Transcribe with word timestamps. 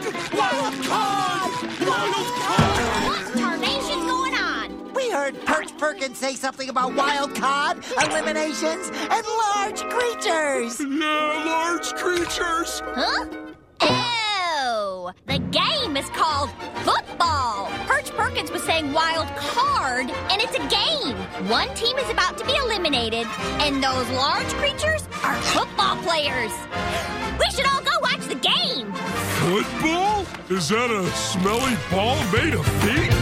Wild 1.89 2.29
card! 2.43 3.25
Tarnation's 3.35 4.05
going 4.05 4.35
on? 4.35 4.93
We 4.93 5.09
heard 5.11 5.41
Perch 5.47 5.75
Perkins 5.79 6.19
say 6.19 6.35
something 6.35 6.69
about 6.69 6.95
wild 6.95 7.35
card, 7.35 7.83
eliminations, 8.03 8.91
and 8.93 9.27
large 9.27 9.81
creatures. 9.89 10.79
Yeah, 10.81 11.45
large 11.47 11.95
creatures! 11.95 12.83
Huh? 12.85 13.27
Oh, 13.81 15.13
the 15.25 15.39
game 15.39 15.97
is 15.97 16.11
called 16.11 16.51
football. 16.83 17.71
Perch 18.35 18.47
Perkins 18.47 18.51
was 18.51 18.63
saying 18.65 18.93
wild 18.93 19.29
card, 19.37 20.11
and 20.11 20.43
it's 20.43 20.55
a 20.55 20.67
game. 20.69 21.17
One 21.49 21.73
team 21.75 21.97
is 21.99 22.11
about 22.11 22.37
to 22.39 22.45
be 22.45 22.55
eliminated, 22.57 23.27
and 23.61 23.83
those 23.83 24.09
large 24.11 24.47
creatures 24.55 25.07
are 25.23 25.37
football 25.37 25.97
players. 26.03 26.51
We 27.39 27.51
should 27.51 27.67
all 27.67 27.83
go 27.83 27.93
watch 28.03 28.27
the 28.27 28.35
game. 28.35 28.93
Football? 29.45 30.27
Is 30.51 30.69
that 30.71 30.91
a 30.91 31.07
smelly 31.13 31.77
ball 31.91 32.17
made 32.33 32.55
of 32.55 32.67
feet? 32.83 33.13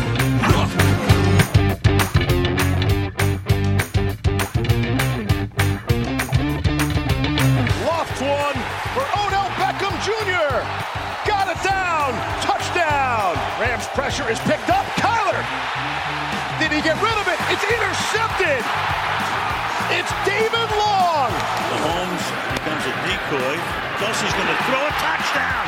Loft 7.85 8.21
one 8.23 8.59
for 8.95 9.05
Odell 9.21 9.51
Beckham 9.61 9.95
Jr. 10.07 10.65
Got 11.29 11.49
it 11.55 11.63
down. 11.63 12.13
Touchdown. 12.41 13.35
Rams 13.61 13.87
pressure 13.89 14.29
is 14.31 14.39
picked 14.41 14.71
up. 14.71 14.72
It's 17.53 17.69
intercepted. 17.69 18.65
It's 19.93 20.09
David 20.25 20.69
Long. 20.73 21.29
Mahomes 21.29 22.25
becomes 22.57 22.81
a 22.89 22.95
decoy. 23.05 23.61
Kelsey's 24.01 24.33
going 24.33 24.49
to 24.49 24.61
throw 24.65 24.81
a 24.81 24.95
touchdown. 24.97 25.65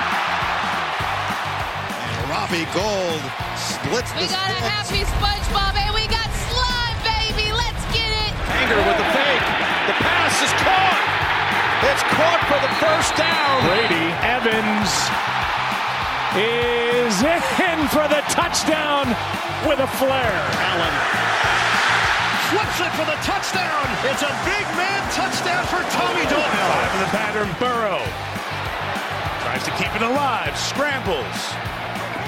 And 2.00 2.24
Robbie 2.32 2.64
Gold 2.72 3.20
splits 3.60 4.08
We 4.16 4.24
the 4.24 4.32
We 4.32 4.32
got 4.32 4.48
a 4.48 4.64
happy 4.64 5.04
SpongeBob 5.04 5.76
and 5.76 5.92
we 5.92 6.08
got 6.08 6.24
slime, 6.48 6.96
baby. 7.04 7.52
Let's 7.52 7.84
get 7.92 8.08
it. 8.08 8.32
Anger 8.64 8.80
with 8.80 8.96
the 9.04 9.08
fake. 9.12 9.44
The 9.92 9.96
pass 10.00 10.40
is 10.40 10.52
caught. 10.64 11.04
It's 11.84 12.04
caught 12.16 12.42
for 12.48 12.64
the 12.64 12.72
first 12.80 13.12
down. 13.20 13.60
Brady 13.68 14.08
Evans 14.24 14.88
is 16.32 17.12
in 17.60 17.78
for 17.92 18.08
the 18.08 18.24
touchdown 18.32 19.12
with 19.68 19.84
a 19.84 19.90
flare. 20.00 20.40
Allen 20.64 21.24
flips 22.54 22.78
it 22.86 22.92
for 22.94 23.02
the 23.02 23.18
touchdown. 23.26 23.82
It's 24.06 24.22
a 24.22 24.30
big 24.46 24.62
man 24.78 25.02
touchdown 25.10 25.66
for 25.66 25.82
Tommy 25.90 26.22
Doyle. 26.30 26.46
Five 26.70 26.94
in 26.94 27.00
the 27.02 27.10
pattern, 27.10 27.50
Burrow 27.58 27.98
tries 29.42 29.66
to 29.66 29.72
keep 29.74 29.90
it 29.90 30.02
alive, 30.02 30.54
scrambles, 30.56 31.34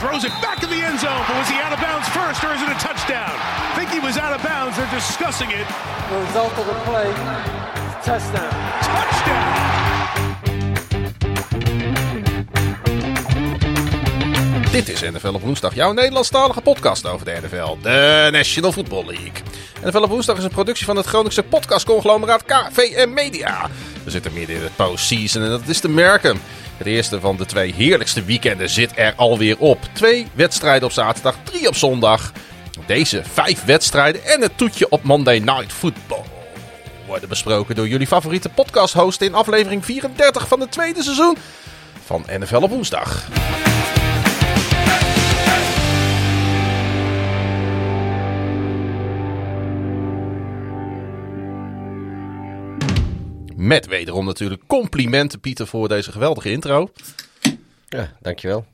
throws 0.03 0.27
it 0.27 0.35
back 0.43 0.63
in 0.67 0.71
the 0.71 0.83
end 0.83 0.99
zone. 0.99 1.23
But 1.31 1.39
was 1.39 1.49
he 1.49 1.57
out 1.63 1.73
of 1.73 1.79
bounds 1.79 2.09
first, 2.11 2.43
or 2.43 2.53
is 2.53 2.61
it 2.61 2.69
a 2.69 2.79
touchdown? 2.83 3.31
I 3.31 3.73
think 3.79 3.91
he 3.91 4.01
was 4.01 4.19
out 4.19 4.35
of 4.35 4.43
bounds. 4.43 4.77
They're 4.77 4.91
discussing 4.91 5.51
it. 5.51 5.67
The 6.11 6.19
result 6.27 6.59
of 6.59 6.67
the 6.67 6.79
play, 6.83 7.07
touchdown. 8.03 8.51
Touchdown! 8.83 9.56
Dit 14.77 14.89
is 14.89 15.01
NFL 15.01 15.35
op 15.35 15.43
woensdag, 15.43 15.75
jouw 15.75 15.93
Nederlandstalige 15.93 16.61
podcast 16.61 17.07
over 17.07 17.27
de 17.27 17.39
NFL, 17.43 17.77
de 17.83 18.29
National 18.33 18.73
Football 18.73 19.05
League. 19.07 19.33
NFL 19.85 20.03
op 20.03 20.09
woensdag 20.09 20.37
is 20.37 20.45
een 20.45 20.51
productie 20.51 20.87
van 20.87 20.97
het 20.97 21.07
Groningse 21.07 21.43
podcastconglomeraat 21.43 22.45
KVM 22.45 23.13
Media. 23.13 23.71
We 24.05 24.11
zitten 24.11 24.33
midden 24.33 24.57
in 24.57 24.63
het 24.63 24.77
postseason 24.77 25.43
en 25.43 25.49
dat 25.49 25.69
is 25.69 25.81
te 25.81 25.89
merken. 25.89 26.41
Het 26.77 26.87
eerste 26.87 27.21
van 27.21 27.37
de 27.37 27.47
twee 27.47 27.73
heerlijkste 27.73 28.25
weekenden 28.25 28.71
zit 28.71 28.93
er 28.95 29.15
alweer 29.17 29.59
op. 29.59 29.79
Twee 29.93 30.27
wedstrijden 30.35 30.89
op 30.89 30.93
zaterdag, 30.93 31.37
drie 31.45 31.69
op 31.69 31.77
zondag. 31.77 32.33
Deze 32.87 33.23
vijf 33.33 33.65
wedstrijden 33.65 34.25
en 34.25 34.41
het 34.41 34.59
toetje 34.59 34.89
op 34.89 35.03
Monday 35.03 35.39
Night 35.39 35.73
Football 35.73 36.25
worden 37.07 37.29
besproken 37.29 37.75
door 37.75 37.89
jullie 37.89 38.07
favoriete 38.07 38.49
podcast-host 38.49 39.21
in 39.21 39.35
aflevering 39.35 39.85
34 39.85 40.49
van 40.49 40.61
het 40.61 40.73
tweede 40.73 41.03
seizoen 41.03 41.37
van 42.05 42.25
NFL 42.39 42.63
op 42.63 42.71
woensdag. 42.71 43.29
Met 53.57 53.87
wederom 53.87 54.25
natuurlijk 54.25 54.63
complimenten, 54.67 55.41
Pieter, 55.41 55.67
voor 55.67 55.89
deze 55.89 56.13
geweldige 56.13 56.51
intro. 56.51 56.91
Ja, 57.89 58.13
dankjewel. 58.21 58.67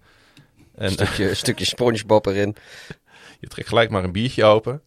En 0.75 0.85
Een 0.85 0.91
stukje, 0.91 1.29
een 1.29 1.37
stukje 1.37 1.65
SpongeBob 1.65 2.27
erin. 2.27 2.57
je 3.41 3.47
trekt 3.47 3.69
gelijk 3.69 3.91
maar 3.91 4.05
een 4.05 4.13
biertje 4.13 4.45
open. 4.45 4.83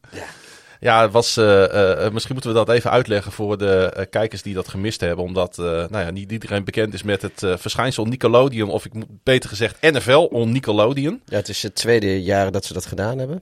Ja, 0.79 1.01
het 1.01 1.11
was, 1.11 1.37
eh, 1.37 2.05
eh, 2.05 2.11
misschien 2.13 2.33
moeten 2.33 2.51
we 2.53 2.57
dat 2.65 2.69
even 2.69 2.91
uitleggen 2.91 3.31
voor 3.31 3.57
de 3.57 3.75
eh, 3.95 4.05
kijkers 4.09 4.41
die 4.41 4.53
dat 4.53 4.67
gemist 4.67 5.01
hebben. 5.01 5.25
Omdat 5.25 5.57
eh, 5.59 5.65
nou 5.65 5.97
ja, 5.97 6.09
niet 6.09 6.31
iedereen 6.31 6.63
bekend 6.63 6.93
is 6.93 7.03
met 7.03 7.21
het 7.21 7.43
eh, 7.43 7.57
verschijnsel 7.57 8.05
Nickelodeon. 8.05 8.69
Of 8.69 8.85
ik 8.85 8.93
moet 8.93 9.23
beter 9.23 9.49
gezegd 9.49 9.81
NFL 9.81 10.27
on 10.31 10.51
Nickelodeon. 10.51 11.21
Ja, 11.25 11.35
het 11.35 11.49
is 11.49 11.63
het 11.63 11.75
tweede 11.75 12.23
jaar 12.23 12.51
dat 12.51 12.65
ze 12.65 12.73
dat 12.73 12.85
gedaan 12.85 13.17
hebben. 13.17 13.41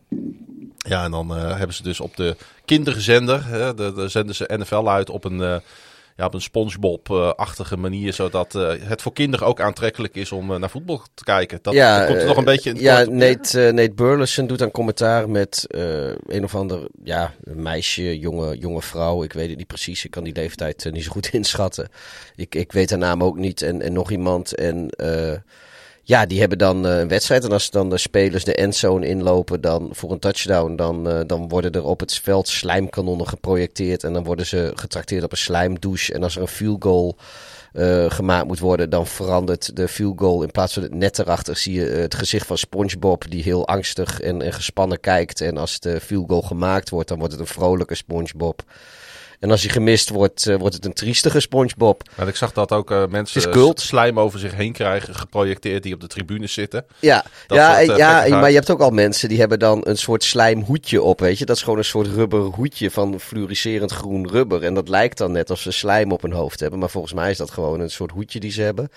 Ja, 0.77 1.03
en 1.03 1.11
dan 1.11 1.35
eh, 1.35 1.57
hebben 1.57 1.75
ze 1.75 1.83
dus 1.83 1.99
op 1.99 2.15
de 2.15 2.35
kinderzender, 2.65 3.45
hè, 3.45 3.73
de, 3.73 3.93
de 3.93 4.07
zenden 4.07 4.35
ze 4.35 4.49
NFL 4.57 4.89
uit 4.89 5.09
op 5.09 5.23
een, 5.23 5.41
eh, 5.41 5.55
ja, 6.15 6.25
op 6.25 6.33
een 6.33 6.41
Spongebob-achtige 6.41 7.77
manier. 7.77 8.13
Zodat 8.13 8.55
eh, 8.55 8.71
het 8.79 9.01
voor 9.01 9.13
kinderen 9.13 9.47
ook 9.47 9.61
aantrekkelijk 9.61 10.15
is 10.15 10.31
om 10.31 10.51
eh, 10.51 10.59
naar 10.59 10.69
voetbal 10.69 11.01
te 11.13 11.23
kijken. 11.23 11.59
Dat, 11.61 11.73
ja, 11.73 11.97
dat 11.97 12.07
komt 12.07 12.19
er 12.19 12.27
nog 12.27 12.37
een 12.37 12.45
eh, 12.45 12.51
beetje 12.53 12.69
in 12.69 12.79
Ja, 12.79 13.01
op. 13.01 13.09
Nate, 13.09 13.71
Nate 13.73 13.93
Burleson 13.93 14.47
doet 14.47 14.59
dan 14.59 14.71
commentaar 14.71 15.29
met 15.29 15.65
een 16.25 16.43
of 16.43 16.55
ander 16.55 16.87
ja, 17.03 17.33
een 17.43 17.61
meisje, 17.61 18.19
jonge, 18.19 18.57
jonge 18.57 18.81
vrouw. 18.81 19.23
Ik 19.23 19.33
weet 19.33 19.49
het 19.49 19.57
niet 19.57 19.67
precies. 19.67 20.05
Ik 20.05 20.11
kan 20.11 20.23
die 20.23 20.35
leeftijd 20.35 20.87
niet 20.91 21.03
zo 21.03 21.11
goed 21.11 21.29
inschatten. 21.33 21.89
Ik, 22.35 22.55
ik 22.55 22.71
weet 22.71 22.89
haar 22.89 22.99
naam 22.99 23.23
ook 23.23 23.37
niet. 23.37 23.61
En, 23.61 23.81
en 23.81 23.93
nog 23.93 24.11
iemand. 24.11 24.55
En 24.55 24.89
ja, 26.05 26.25
die 26.25 26.39
hebben 26.39 26.57
dan 26.57 26.87
eh, 26.87 26.99
een 26.99 27.07
wedstrijd. 27.07 27.43
En 27.43 27.51
als 27.51 27.69
dan 27.69 27.89
de 27.89 27.97
spelers 27.97 28.43
de 28.43 28.55
endzone 28.55 29.07
inlopen 29.07 29.61
dan 29.61 29.89
voor 29.91 30.11
een 30.11 30.19
touchdown, 30.19 30.75
dan, 30.75 31.09
eh, 31.09 31.19
dan 31.27 31.49
worden 31.49 31.71
er 31.71 31.83
op 31.83 31.99
het 31.99 32.13
veld 32.13 32.47
slijmkanonnen 32.47 33.27
geprojecteerd. 33.27 34.03
En 34.03 34.13
dan 34.13 34.23
worden 34.23 34.45
ze 34.45 34.71
getrakteerd 34.75 35.23
op 35.23 35.31
een 35.31 35.37
slijmdouche. 35.37 36.13
En 36.13 36.23
als 36.23 36.35
er 36.35 36.41
een 36.41 36.47
field 36.47 36.83
goal 36.83 37.15
eh, 37.73 38.11
gemaakt 38.11 38.47
moet 38.47 38.59
worden, 38.59 38.89
dan 38.89 39.07
verandert 39.07 39.75
de 39.75 39.87
field 39.87 40.19
goal. 40.19 40.43
In 40.43 40.51
plaats 40.51 40.73
van 40.73 40.83
het 40.83 40.93
net 40.93 41.19
erachter 41.19 41.57
zie 41.57 41.73
je 41.73 41.85
het 41.85 42.15
gezicht 42.15 42.47
van 42.47 42.57
SpongeBob, 42.57 43.25
die 43.29 43.43
heel 43.43 43.67
angstig 43.67 44.19
en, 44.19 44.41
en 44.41 44.53
gespannen 44.53 44.99
kijkt. 44.99 45.41
En 45.41 45.57
als 45.57 45.79
de 45.79 45.99
field 45.99 46.29
goal 46.29 46.41
gemaakt 46.41 46.89
wordt, 46.89 47.09
dan 47.09 47.17
wordt 47.17 47.33
het 47.33 47.41
een 47.41 47.47
vrolijke 47.47 47.95
SpongeBob. 47.95 48.63
En 49.43 49.51
als 49.51 49.61
hij 49.61 49.71
gemist 49.71 50.09
wordt, 50.09 50.47
eh, 50.47 50.55
wordt 50.55 50.75
het 50.75 50.85
een 50.85 50.93
triestige 50.93 51.39
SpongeBob. 51.39 52.01
Maar 52.15 52.27
ik 52.27 52.35
zag 52.35 52.53
dat 52.53 52.71
ook 52.71 52.91
eh, 52.91 53.07
mensen 53.07 53.73
slijm 53.75 54.19
over 54.19 54.39
zich 54.39 54.55
heen 54.55 54.73
krijgen, 54.73 55.15
geprojecteerd 55.15 55.83
die 55.83 55.93
op 55.93 56.01
de 56.01 56.07
tribunes 56.07 56.53
zitten. 56.53 56.85
Ja, 56.99 57.23
Dat 57.47 57.57
ja, 57.57 57.75
soort, 57.75 57.89
eh, 57.89 57.97
ja 57.97 58.39
maar 58.39 58.49
je 58.49 58.55
hebt 58.55 58.69
ook 58.69 58.81
al 58.81 58.89
mensen 58.89 59.29
die 59.29 59.39
hebben 59.39 59.59
dan 59.59 59.81
een 59.83 59.97
soort 59.97 60.23
slijmhoedje 60.23 61.01
op, 61.01 61.19
weet 61.19 61.37
je. 61.37 61.45
Dat 61.45 61.55
is 61.55 61.61
gewoon 61.61 61.77
een 61.77 61.85
soort 61.85 62.07
rubber 62.07 62.39
hoedje 62.39 62.91
van 62.91 63.19
fluoriserend 63.19 63.91
groen 63.91 64.29
rubber. 64.29 64.63
En 64.63 64.73
dat 64.73 64.89
lijkt 64.89 65.17
dan 65.17 65.31
net 65.31 65.49
alsof 65.49 65.63
ze 65.63 65.79
slijm 65.79 66.11
op 66.11 66.21
hun 66.21 66.33
hoofd 66.33 66.59
hebben. 66.59 66.79
Maar 66.79 66.89
volgens 66.89 67.13
mij 67.13 67.31
is 67.31 67.37
dat 67.37 67.51
gewoon 67.51 67.79
een 67.79 67.91
soort 67.91 68.11
hoedje 68.11 68.39
die 68.39 68.51
ze 68.51 68.61
hebben. 68.61 68.91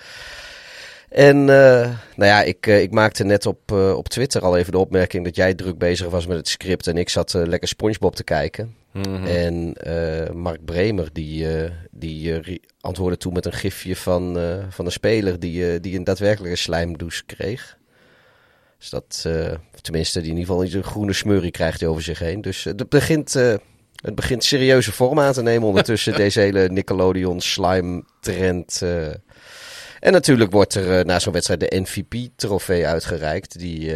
En 1.09 1.45
nou 1.45 1.95
ja, 2.15 2.41
ik, 2.41 2.65
ik 2.65 2.91
maakte 2.91 3.23
net 3.23 3.45
op, 3.45 3.71
op 3.71 4.07
Twitter 4.07 4.41
al 4.41 4.57
even 4.57 4.71
de 4.71 4.77
opmerking 4.77 5.23
dat 5.23 5.35
jij 5.35 5.53
druk 5.53 5.77
bezig 5.77 6.09
was 6.09 6.27
met 6.27 6.37
het 6.37 6.47
script. 6.47 6.87
En 6.87 6.97
ik 6.97 7.09
zat 7.09 7.33
lekker 7.33 7.67
SpongeBob 7.67 8.15
te 8.15 8.23
kijken. 8.23 8.75
Mhm. 8.97 9.25
En 9.25 9.73
eh, 9.73 10.33
Mark 10.33 10.65
Bremer 10.65 11.09
die, 11.13 11.57
eh, 11.57 11.71
die 11.91 12.39
eh, 12.39 12.57
antwoordde 12.81 13.17
toe 13.17 13.31
met 13.31 13.45
een 13.45 13.53
gifje 13.53 13.95
van, 13.95 14.37
van 14.69 14.85
een 14.85 14.91
speler 14.91 15.39
die, 15.39 15.79
die 15.79 15.97
een 15.97 16.03
daadwerkelijke 16.03 16.57
slijmdouche 16.57 17.25
kreeg. 17.25 17.77
Dus 18.77 18.89
dat, 18.89 19.25
tenminste, 19.81 20.21
die 20.21 20.31
in 20.31 20.37
ieder 20.37 20.55
geval 20.55 20.79
een 20.79 20.83
groene 20.83 21.13
smurrie 21.13 21.51
krijgt 21.51 21.79
hij 21.79 21.89
over 21.89 22.03
zich 22.03 22.19
heen. 22.19 22.41
Dus 22.41 22.63
het, 22.63 22.89
begint, 22.89 23.33
het 23.33 24.15
begint 24.15 24.43
serieuze 24.43 24.91
vorm 24.91 25.19
aan 25.19 25.33
te 25.33 25.41
nemen 25.41 25.67
ondertussen, 25.67 26.15
deze 26.25 26.39
hele 26.39 26.69
Nickelodeon 26.69 27.41
slime 27.41 28.03
trend. 28.19 28.81
En 29.99 30.11
natuurlijk 30.11 30.51
wordt 30.51 30.75
er 30.75 31.05
na 31.05 31.19
zo'n 31.19 31.33
wedstrijd 31.33 31.59
de 31.59 31.79
MVP-trofee 31.79 32.87
uitgereikt, 32.87 33.59
die, 33.59 33.93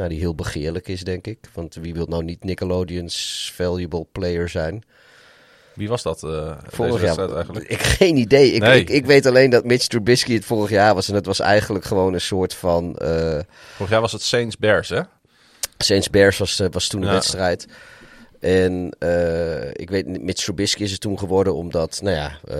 nou, 0.00 0.12
die 0.12 0.20
heel 0.20 0.34
begeerlijk 0.34 0.88
is, 0.88 1.04
denk 1.04 1.26
ik. 1.26 1.38
Want 1.54 1.74
wie 1.74 1.94
wil 1.94 2.06
nou 2.06 2.24
niet 2.24 2.44
Nickelodeon's 2.44 3.52
valuable 3.54 4.06
player 4.12 4.48
zijn? 4.48 4.82
Wie 5.74 5.88
was 5.88 6.02
dat 6.02 6.22
eh 6.22 6.56
Vorig 6.68 6.92
deze 6.92 7.04
jaar, 7.04 7.16
wedstrijd 7.16 7.32
eigenlijk? 7.32 7.68
ik 7.68 7.82
geen 7.98 8.16
idee. 8.16 8.52
Ik, 8.52 8.60
Nee. 8.62 8.80
ik, 8.80 8.90
ik 8.90 9.06
weet 9.06 9.26
alleen 9.26 9.50
dat 9.50 9.64
Mitch 9.64 9.86
Trubisky 9.86 10.34
het 10.34 10.44
vorig 10.44 10.70
jaar 10.70 10.94
was. 10.94 11.08
En 11.08 11.14
het 11.14 11.26
was 11.26 11.40
eigenlijk 11.40 11.84
gewoon 11.84 12.14
een 12.14 12.20
soort 12.20 12.54
van... 12.54 12.96
eh 12.96 13.38
Vorig 13.76 13.90
jaar 13.92 14.00
was 14.00 14.12
het 14.12 14.22
Saints 14.22 14.56
Bears, 14.58 14.88
hè? 14.88 15.00
Saints 15.78 16.10
Bears 16.10 16.38
was, 16.38 16.60
eh, 16.60 16.66
was 16.70 16.88
toen 16.88 17.00
een 17.02 17.06
Ja. 17.08 17.12
wedstrijd. 17.14 17.66
En 18.40 18.96
uh, 18.98 19.68
ik 19.72 19.90
weet 19.90 20.22
Mitch 20.22 20.42
Trubisky 20.44 20.82
is 20.82 20.90
het 20.90 21.00
toen 21.00 21.18
geworden 21.18 21.54
omdat, 21.54 22.00
nou 22.02 22.16
ja, 22.16 22.38
uh, 22.50 22.56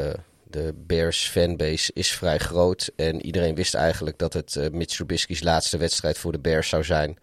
de 0.50 0.74
Bears 0.86 1.28
fanbase 1.28 1.90
is 1.94 2.12
vrij 2.12 2.38
groot. 2.38 2.90
En 2.96 3.26
iedereen 3.26 3.54
wist 3.54 3.74
eigenlijk 3.74 4.18
dat 4.18 4.32
het 4.32 4.54
uh, 4.54 4.68
Mitch 4.72 4.94
Trubisky's 4.94 5.42
laatste 5.42 5.76
wedstrijd 5.76 6.18
voor 6.18 6.32
de 6.32 6.38
Bears 6.38 6.68
zou 6.68 6.84
zijn. 6.84 7.18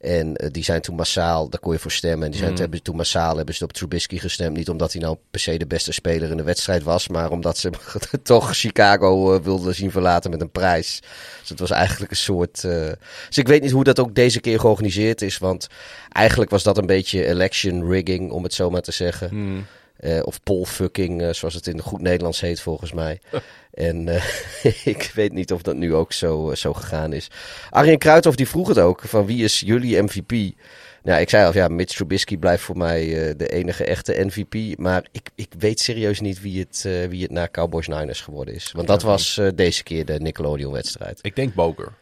En 0.00 0.44
uh, 0.44 0.50
die 0.50 0.64
zijn 0.64 0.80
toen 0.80 0.94
massaal, 0.94 1.48
daar 1.48 1.60
kon 1.60 1.72
je 1.72 1.78
voor 1.78 1.90
stemmen. 1.90 2.24
En 2.24 2.30
die 2.30 2.40
zijn, 2.40 2.52
mm. 2.52 2.58
hebben 2.58 2.82
toen 2.82 2.96
massaal 2.96 3.36
hebben 3.36 3.54
ze 3.54 3.64
op 3.64 3.72
Trubisky 3.72 4.18
gestemd. 4.18 4.56
Niet 4.56 4.68
omdat 4.68 4.92
hij 4.92 5.02
nou 5.02 5.16
per 5.30 5.40
se 5.40 5.56
de 5.56 5.66
beste 5.66 5.92
speler 5.92 6.30
in 6.30 6.36
de 6.36 6.42
wedstrijd 6.42 6.82
was. 6.82 7.08
Maar 7.08 7.30
omdat 7.30 7.58
ze 7.58 7.70
toch 8.22 8.56
Chicago 8.56 9.34
uh, 9.34 9.40
wilden 9.40 9.74
zien 9.74 9.90
verlaten 9.90 10.30
met 10.30 10.40
een 10.40 10.50
prijs. 10.50 11.00
Dus 11.40 11.48
het 11.48 11.60
was 11.60 11.70
eigenlijk 11.70 12.10
een 12.10 12.16
soort... 12.16 12.62
Uh... 12.62 12.88
Dus 13.26 13.38
ik 13.38 13.48
weet 13.48 13.62
niet 13.62 13.70
hoe 13.70 13.84
dat 13.84 14.00
ook 14.00 14.14
deze 14.14 14.40
keer 14.40 14.60
georganiseerd 14.60 15.22
is. 15.22 15.38
Want 15.38 15.66
eigenlijk 16.12 16.50
was 16.50 16.62
dat 16.62 16.78
een 16.78 16.86
beetje 16.86 17.26
election 17.26 17.90
rigging, 17.90 18.30
om 18.30 18.42
het 18.42 18.54
zo 18.54 18.70
maar 18.70 18.82
te 18.82 18.92
zeggen. 18.92 19.28
Mm. 19.32 19.66
Uh, 20.00 20.20
of 20.24 20.42
polfucking, 20.42 21.22
uh, 21.22 21.32
zoals 21.32 21.54
het 21.54 21.66
in 21.66 21.80
goed 21.80 22.00
Nederlands 22.00 22.40
heet 22.40 22.60
volgens 22.60 22.92
mij. 22.92 23.20
en 23.70 24.06
uh, 24.06 24.24
ik 24.94 25.10
weet 25.14 25.32
niet 25.32 25.52
of 25.52 25.62
dat 25.62 25.76
nu 25.76 25.94
ook 25.94 26.12
zo, 26.12 26.54
zo 26.54 26.72
gegaan 26.72 27.12
is. 27.12 27.30
Arjen 27.70 27.98
Kruithoff 27.98 28.36
die 28.36 28.48
vroeg 28.48 28.68
het 28.68 28.78
ook, 28.78 29.00
van 29.00 29.26
wie 29.26 29.44
is 29.44 29.60
jullie 29.60 30.02
MVP? 30.02 30.54
Nou, 31.02 31.20
ik 31.20 31.30
zei 31.30 31.46
al, 31.46 31.52
ja, 31.52 31.68
Mitch 31.68 31.94
Trubisky 31.94 32.36
blijft 32.36 32.62
voor 32.62 32.76
mij 32.76 33.34
de 33.36 33.48
enige 33.48 33.84
echte 33.84 34.24
MVP. 34.24 34.78
Maar 34.78 35.06
ik, 35.12 35.30
ik 35.34 35.52
weet 35.58 35.80
serieus 35.80 36.20
niet 36.20 36.40
wie 36.40 36.60
het, 36.60 37.08
wie 37.08 37.22
het 37.22 37.30
na 37.30 37.48
Cowboys 37.50 37.86
Niners 37.86 38.20
geworden 38.20 38.54
is. 38.54 38.72
Want 38.72 38.86
dat 38.86 39.02
was 39.02 39.40
deze 39.54 39.82
keer 39.82 40.04
de 40.04 40.20
Nickelodeon-wedstrijd. 40.20 41.18
Ik 41.22 41.36
denk 41.36 41.54
Boker. 41.54 41.92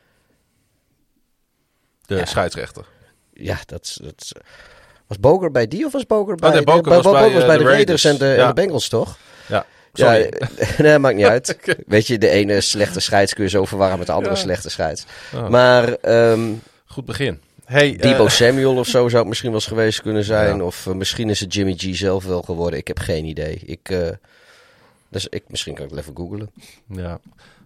De 2.06 2.16
ja. 2.16 2.24
scheidsrechter. 2.24 2.86
Ja, 3.32 3.58
dat, 3.66 3.98
dat 4.02 4.32
was 5.06 5.18
Boger 5.18 5.50
bij 5.50 5.68
die 5.68 5.84
of 5.84 5.92
was 5.92 6.06
Boger 6.06 6.34
bij, 6.34 6.48
oh, 6.48 6.54
nee, 6.54 6.64
Boger 6.64 6.82
de, 6.82 6.88
was 6.90 7.02
Boger 7.02 7.20
bij, 7.20 7.32
was 7.32 7.46
bij 7.46 7.56
de 7.56 7.62
de 7.62 7.68
Raiders, 7.68 8.02
Raiders 8.02 8.04
en 8.04 8.18
de, 8.18 8.40
ja. 8.40 8.42
en 8.42 8.54
de 8.54 8.54
Bengals, 8.54 8.88
toch? 8.88 9.18
Ja, 9.46 9.66
sorry. 9.92 10.32
Ja, 10.56 10.66
nee, 10.82 10.98
maakt 10.98 11.16
niet 11.16 11.26
uit. 11.26 11.58
Weet 11.86 12.06
je, 12.06 12.18
de 12.18 12.28
ene 12.28 12.60
slechte 12.60 13.00
scheids 13.00 13.34
kun 13.34 13.44
je 13.44 13.50
zo 13.50 13.64
verwarren 13.64 13.98
met 13.98 14.06
de 14.06 14.12
andere 14.12 14.34
Ja. 14.34 14.40
slechte 14.40 14.70
scheids. 14.70 15.04
Oh. 15.34 15.48
Maar 15.48 15.88
ehm 15.88 16.40
Goed 16.94 17.04
begin. 17.04 17.40
Hey, 17.64 17.96
Debo 17.96 18.24
eh, 18.24 18.30
Samuel 18.40 18.76
of 18.76 18.86
zo 18.86 19.08
zou 19.08 19.18
het 19.18 19.26
misschien 19.28 19.50
wel 19.50 19.58
eens 19.58 19.68
geweest 19.68 20.02
kunnen 20.02 20.24
zijn. 20.24 20.56
Ja. 20.56 20.62
Of 20.62 20.86
eh, 20.86 20.94
misschien 20.94 21.30
is 21.30 21.40
het 21.40 21.54
Jimmy 21.54 21.74
G 21.76 21.96
zelf 21.96 22.24
wel 22.24 22.42
geworden. 22.42 22.78
Ik 22.78 22.88
heb 22.88 22.98
geen 22.98 23.24
idee. 23.24 23.60
Ik, 23.64 23.88
eh, 23.90 24.08
dus 25.08 25.26
ik, 25.28 25.44
misschien 25.46 25.74
kan 25.74 25.84
ik 25.84 25.90
het 25.90 26.00
even 26.00 26.16
googlen. 26.16 26.50
Ja. 26.88 27.18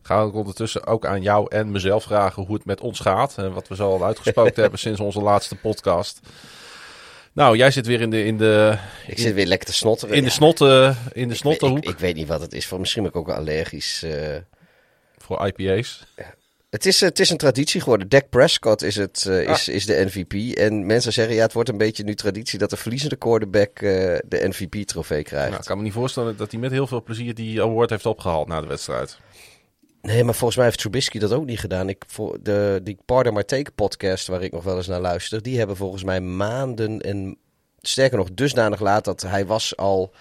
Gaan 0.02 0.30
we 0.30 0.36
ondertussen 0.36 0.86
ook 0.86 1.06
aan 1.06 1.22
jou 1.22 1.46
en 1.48 1.70
mezelf 1.70 2.02
vragen 2.02 2.42
hoe 2.42 2.54
het 2.54 2.64
met 2.64 2.80
ons 2.80 3.00
gaat. 3.00 3.34
En 3.36 3.52
wat 3.52 3.68
we 3.68 3.74
zo 3.74 3.90
al 3.90 4.04
uitgesproken 4.04 4.62
hebben 4.62 4.78
sinds 4.78 5.00
onze 5.00 5.20
laatste 5.20 5.54
podcast. 5.56 6.20
Nou, 7.38 7.56
jij 7.56 7.70
zit 7.70 7.86
weer 7.86 8.00
in 8.00 8.10
de... 8.10 8.24
In 8.24 8.36
de 8.36 8.78
Ik 9.06 9.18
zit 9.18 9.34
weer 9.34 9.46
lekker 9.46 9.66
te 9.68 9.74
snotteren. 9.74 10.16
in 10.16 10.24
de 10.24 10.30
snotten, 10.30 10.96
in 11.12 11.28
de 11.28 11.34
ik, 11.34 11.42
weet- 11.42 11.62
ik, 11.76 11.84
ik 11.88 11.98
weet 11.98 12.14
niet 12.14 12.28
wat 12.28 12.40
het 12.40 12.52
is. 12.52 12.66
Voor 12.66 12.80
misschien 12.80 13.02
ben 13.02 13.10
ik 13.10 13.16
ook 13.16 13.30
allergisch. 13.30 14.02
eh. 14.02 14.36
voor 15.16 15.46
IPA's. 15.46 16.04
Het 16.70 16.86
is, 16.86 17.00
het 17.00 17.18
is 17.18 17.30
een 17.30 17.36
traditie 17.36 17.80
geworden. 17.80 18.08
Dak 18.08 18.28
Prescott 18.28 18.82
is, 18.82 18.96
het, 18.96 19.26
eh, 19.26 19.48
is, 19.48 19.68
is 19.68 19.86
de 19.86 20.04
MVP. 20.04 20.56
En 20.56 20.86
mensen 20.86 21.12
zeggen, 21.12 21.34
ja, 21.34 21.42
het 21.42 21.52
wordt 21.52 21.68
een 21.68 21.78
beetje 21.78 22.04
nu 22.04 22.14
traditie 22.14 22.58
dat 22.58 22.70
de 22.70 22.76
verliezende 22.76 23.16
quarterback 23.16 23.78
eh, 23.78 23.82
de 24.24 24.48
MVP-trofee 24.48 25.22
krijgt. 25.22 25.48
Nou, 25.48 25.60
ik 25.60 25.66
kan 25.66 25.76
me 25.76 25.82
niet 25.82 25.92
voorstellen 25.92 26.36
dat 26.36 26.50
hij 26.50 26.60
met 26.60 26.70
heel 26.70 26.86
veel 26.86 27.02
plezier 27.02 27.34
die 27.34 27.62
award 27.62 27.90
heeft 27.90 28.06
opgehaald 28.06 28.48
na 28.48 28.60
de 28.60 28.66
wedstrijd. 28.66 29.18
Nee, 30.02 30.24
maar 30.24 30.34
volgens 30.34 30.56
mij 30.56 30.66
heeft 30.66 30.78
Trubisky 30.78 31.18
dat 31.18 31.32
ook 31.32 31.44
niet 31.46 31.58
gedaan. 31.60 31.88
Ik, 31.88 32.04
voor 32.06 32.38
de, 32.42 32.80
die 32.82 32.98
Pardon 33.04 33.34
My 33.34 33.44
Take 33.44 33.70
podcast, 33.70 34.26
waar 34.26 34.42
ik 34.42 34.52
nog 34.52 34.64
wel 34.64 34.76
eens 34.76 34.86
naar 34.86 35.00
luister, 35.00 35.42
die 35.42 35.58
hebben 35.58 35.76
volgens 35.76 36.04
mij 36.04 36.20
maanden 36.20 37.00
en 37.00 37.38
sterker 37.80 38.18
nog 38.18 38.28
dusdanig 38.32 38.80
laat 38.80 39.04
dat 39.04 39.22
hij 39.22 39.46
was 39.46 39.76
al... 39.76 40.12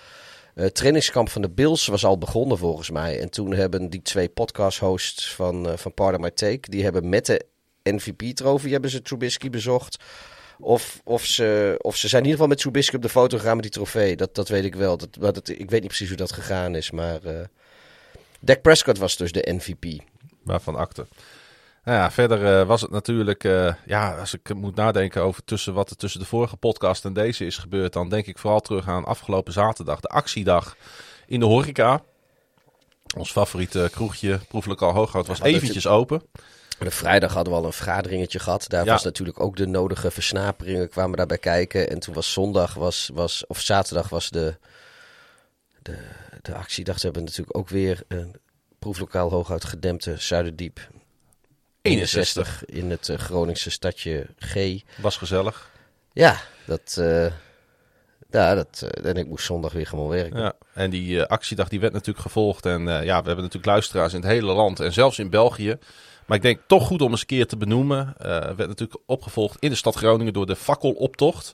eh 0.56 0.66
trainingskamp 0.66 1.30
van 1.30 1.42
de 1.42 1.50
Bills 1.50 1.88
was 1.88 2.06
al 2.06 2.18
begonnen 2.18 2.58
volgens 2.58 2.90
mij. 2.90 3.20
En 3.20 3.30
toen 3.30 3.54
hebben 3.54 3.90
die 3.90 4.02
twee 4.02 4.30
podcast-hosts 4.30 5.34
van, 5.34 5.70
eh, 5.70 5.78
van 5.78 5.94
Pardon 5.94 6.22
My 6.22 6.32
Take, 6.32 6.70
die 6.70 6.84
hebben 6.84 7.10
met 7.10 7.26
de 7.26 7.46
MVP-trofee 7.84 8.72
hebben 8.72 8.90
ze 8.90 9.02
Trubisky 9.02 9.50
bezocht. 9.50 10.04
Of, 10.60 11.02
of, 11.04 11.26
ze, 11.26 11.76
of 11.82 11.96
ze 11.96 12.08
zijn 12.08 12.24
in 12.24 12.30
ieder 12.30 12.40
geval 12.42 12.56
met 12.56 12.58
Trubisky 12.58 12.96
op 12.96 13.02
de 13.02 13.10
foto 13.10 13.38
gegaan 13.38 13.56
met 13.56 13.64
die 13.64 13.72
trofee. 13.72 14.16
Dat, 14.16 14.36
dat 14.36 14.50
weet 14.50 14.64
ik 14.64 14.76
wel. 14.76 14.98
Dat, 14.98 15.10
dat, 15.20 15.50
ik 15.50 15.70
weet 15.70 15.80
niet 15.80 15.88
precies 15.88 16.08
hoe 16.08 16.18
dat 16.18 16.32
gegaan 16.32 16.76
is, 16.76 16.92
maar... 16.92 17.24
eh 17.24 17.46
Dak 18.40 18.62
Prescott 18.62 18.98
was 18.98 19.18
dus 19.18 19.32
de 19.32 19.54
MVP. 19.54 20.02
Waarvan 20.44 20.76
akte. 20.76 21.06
Nou 21.84 21.98
ja, 22.00 22.12
verder 22.12 22.60
eh, 22.60 22.68
was 22.68 22.82
het 22.82 22.92
natuurlijk, 22.92 23.44
eh, 23.44 23.74
ja, 23.86 24.18
als 24.20 24.34
ik 24.34 24.54
moet 24.54 24.76
nadenken 24.76 25.22
over 25.22 25.44
tussen 25.44 25.74
wat 25.74 25.90
er 25.90 25.96
tussen 25.96 26.20
de 26.20 26.26
vorige 26.26 26.58
podcast 26.58 27.06
en 27.06 27.14
deze 27.14 27.46
is 27.46 27.58
gebeurd, 27.58 27.94
dan 27.94 28.10
denk 28.10 28.26
ik 28.26 28.38
vooral 28.38 28.60
terug 28.60 28.88
aan 28.88 29.06
afgelopen 29.06 29.54
zaterdag, 29.54 30.00
de 30.00 30.08
actiedag 30.08 30.76
in 31.28 31.40
de 31.40 31.46
horeca. 31.46 32.02
Ons 33.18 33.32
favoriete 33.32 33.90
kroegje, 33.92 34.40
proefelijk 34.48 34.82
al 34.82 34.92
Hooghout, 34.94 35.28
was 35.28 35.38
Ja, 35.38 35.44
eventjes 35.44 35.88
open. 35.88 36.22
De 36.80 36.92
vrijdag 36.92 37.34
hadden 37.34 37.54
we 37.54 37.60
al 37.60 37.66
een 37.66 37.74
vergaderingetje 37.74 38.40
gehad. 38.40 38.66
Daar 38.68 38.86
Ja. 38.86 38.92
was 38.92 39.04
natuurlijk 39.04 39.40
ook 39.40 39.56
de 39.56 39.68
nodige 39.68 40.12
versnaperingen 40.12 40.90
kwamen 40.90 41.18
daarbij 41.18 41.38
kijken. 41.38 41.90
En 41.90 42.00
toen 42.00 42.14
was 42.14 42.34
zondag, 42.34 42.74
was, 42.74 43.10
was, 43.14 43.48
of 43.48 43.60
zaterdag 43.60 44.10
was 44.10 44.30
de, 44.30 44.56
de, 45.82 45.98
de 46.42 46.56
actiedag. 46.56 47.00
Ze 47.00 47.06
hebben 47.06 47.24
natuurlijk 47.24 47.58
ook 47.58 47.70
weer 47.70 48.04
een 48.08 48.36
proeflokaal 48.80 49.30
hooguit 49.30 49.66
gedempte 49.66 50.16
Zuiderdiep. 50.18 50.90
61. 51.82 52.66
in 52.66 52.90
het 52.90 53.10
eh, 53.10 53.18
Groningse 53.18 53.72
stadje 53.72 54.28
G. 54.38 54.82
Was 54.98 55.18
gezellig. 55.18 55.72
Ja, 56.14 56.42
dat, 56.66 56.98
eh, 57.00 57.32
ja, 58.30 58.56
dat, 58.56 58.88
eh, 58.90 59.10
en 59.10 59.16
ik 59.16 59.28
moest 59.28 59.46
zondag 59.46 59.72
weer 59.72 59.88
gewoon 59.88 60.10
werken. 60.10 60.40
Ja, 60.40 60.54
en 60.74 60.90
die 60.90 61.22
eh, 61.22 61.28
actiedag 61.28 61.68
die 61.68 61.80
werd 61.80 61.94
natuurlijk 61.94 62.26
gevolgd. 62.26 62.66
En 62.66 62.88
eh, 62.88 63.04
ja, 63.04 63.20
we 63.20 63.26
hebben 63.26 63.36
natuurlijk 63.36 63.66
luisteraars 63.66 64.14
in 64.14 64.22
het 64.22 64.30
hele 64.30 64.54
land 64.54 64.80
en 64.80 64.94
zelfs 64.94 65.20
in 65.20 65.30
België. 65.30 65.78
Maar 66.26 66.38
ik 66.38 66.44
denk 66.44 66.60
toch 66.68 66.88
goed 66.88 67.02
om 67.02 67.12
eens 67.12 67.20
een 67.20 67.28
keer 67.28 67.48
te 67.48 67.58
benoemen. 67.58 68.16
Eh 68.18 68.28
werd 68.28 68.68
natuurlijk 68.68 69.00
opgevolgd 69.06 69.58
in 69.60 69.70
de 69.70 69.76
stad 69.76 69.96
Groningen 69.96 70.34
door 70.34 70.46
de 70.46 70.56
fakkeloptocht. 70.56 71.54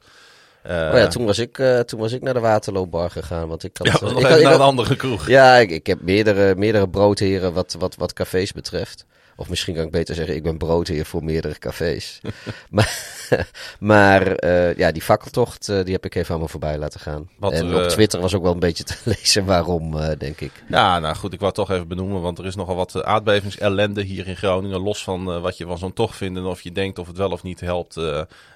Eh, 0.64 0.90
Oh 0.92 0.98
ja, 0.98 1.08
toen 1.08 1.26
was, 1.26 1.40
ik, 1.40 1.58
eh, 1.60 1.80
toen 1.80 2.00
was 2.00 2.12
ik 2.12 2.22
naar 2.22 2.34
de 2.34 2.40
Waterloobar 2.40 3.10
gegaan. 3.12 3.48
Want 3.48 3.64
ik 3.64 3.78
had, 3.78 3.88
ja, 4.02 4.08
eh, 4.08 4.18
ik 4.18 4.24
had- 4.26 4.38
ik 4.38 4.44
naar 4.44 4.52
had- 4.52 4.54
een 4.60 4.66
andere 4.66 4.96
kroeg. 4.96 5.28
Ja, 5.28 5.56
ik, 5.58 5.72
ik 5.72 5.88
heb 5.88 6.02
meerdere, 6.02 6.56
meerdere 6.56 6.90
broodheren 6.90 7.54
wat, 7.54 7.76
wat, 7.80 7.96
wat 7.96 8.14
cafés 8.14 8.52
betreft. 8.52 9.06
Of 9.36 9.50
misschien 9.50 9.76
kan 9.76 9.84
ik 9.84 9.92
beter 9.92 10.16
zeggen, 10.16 10.36
ik 10.36 10.44
ben 10.44 10.58
broodheer 10.58 11.06
voor 11.06 11.24
meerdere 11.24 11.60
cafés. 11.60 12.22
maar 12.70 13.12
maar 13.80 14.46
ja, 14.78 14.92
die 14.92 15.02
fakkeltocht, 15.02 15.66
die 15.66 15.94
heb 15.94 16.06
ik 16.06 16.16
even 16.16 16.36
aan 16.36 16.42
me 16.42 16.48
voorbij 16.48 16.78
laten 16.78 17.00
gaan. 17.00 17.30
En 17.40 17.76
op 17.76 17.82
Twitter 17.90 18.20
was 18.22 18.34
ook 18.34 18.44
wel 18.44 18.52
een 18.54 18.60
beetje 18.60 18.84
te 18.84 18.96
lezen 19.04 19.46
waarom, 19.46 19.96
denk 20.18 20.42
ik. 20.42 20.52
Ja, 20.70 21.00
nou 21.00 21.16
goed, 21.16 21.34
ik 21.34 21.40
wou 21.40 21.52
het 21.56 21.68
toch 21.68 21.72
even 21.76 21.88
benoemen, 21.88 22.22
want 22.22 22.40
er 22.40 22.46
is 22.46 22.56
nogal 22.56 22.76
wat 22.76 23.04
aardbevingsellende 23.04 24.02
hier 24.02 24.28
in 24.28 24.36
Groningen. 24.36 24.80
Los 24.82 25.04
van 25.04 25.42
wat 25.42 25.58
je 25.58 25.66
van 25.66 25.78
zo'n 25.78 25.94
tocht 25.94 26.18
vindt 26.18 26.38
en 26.40 26.46
of 26.46 26.62
je 26.62 26.72
denkt 26.72 27.00
of 27.00 27.08
het 27.08 27.18
wel 27.18 27.32
of 27.32 27.44
niet 27.44 27.60
helpt. 27.60 27.96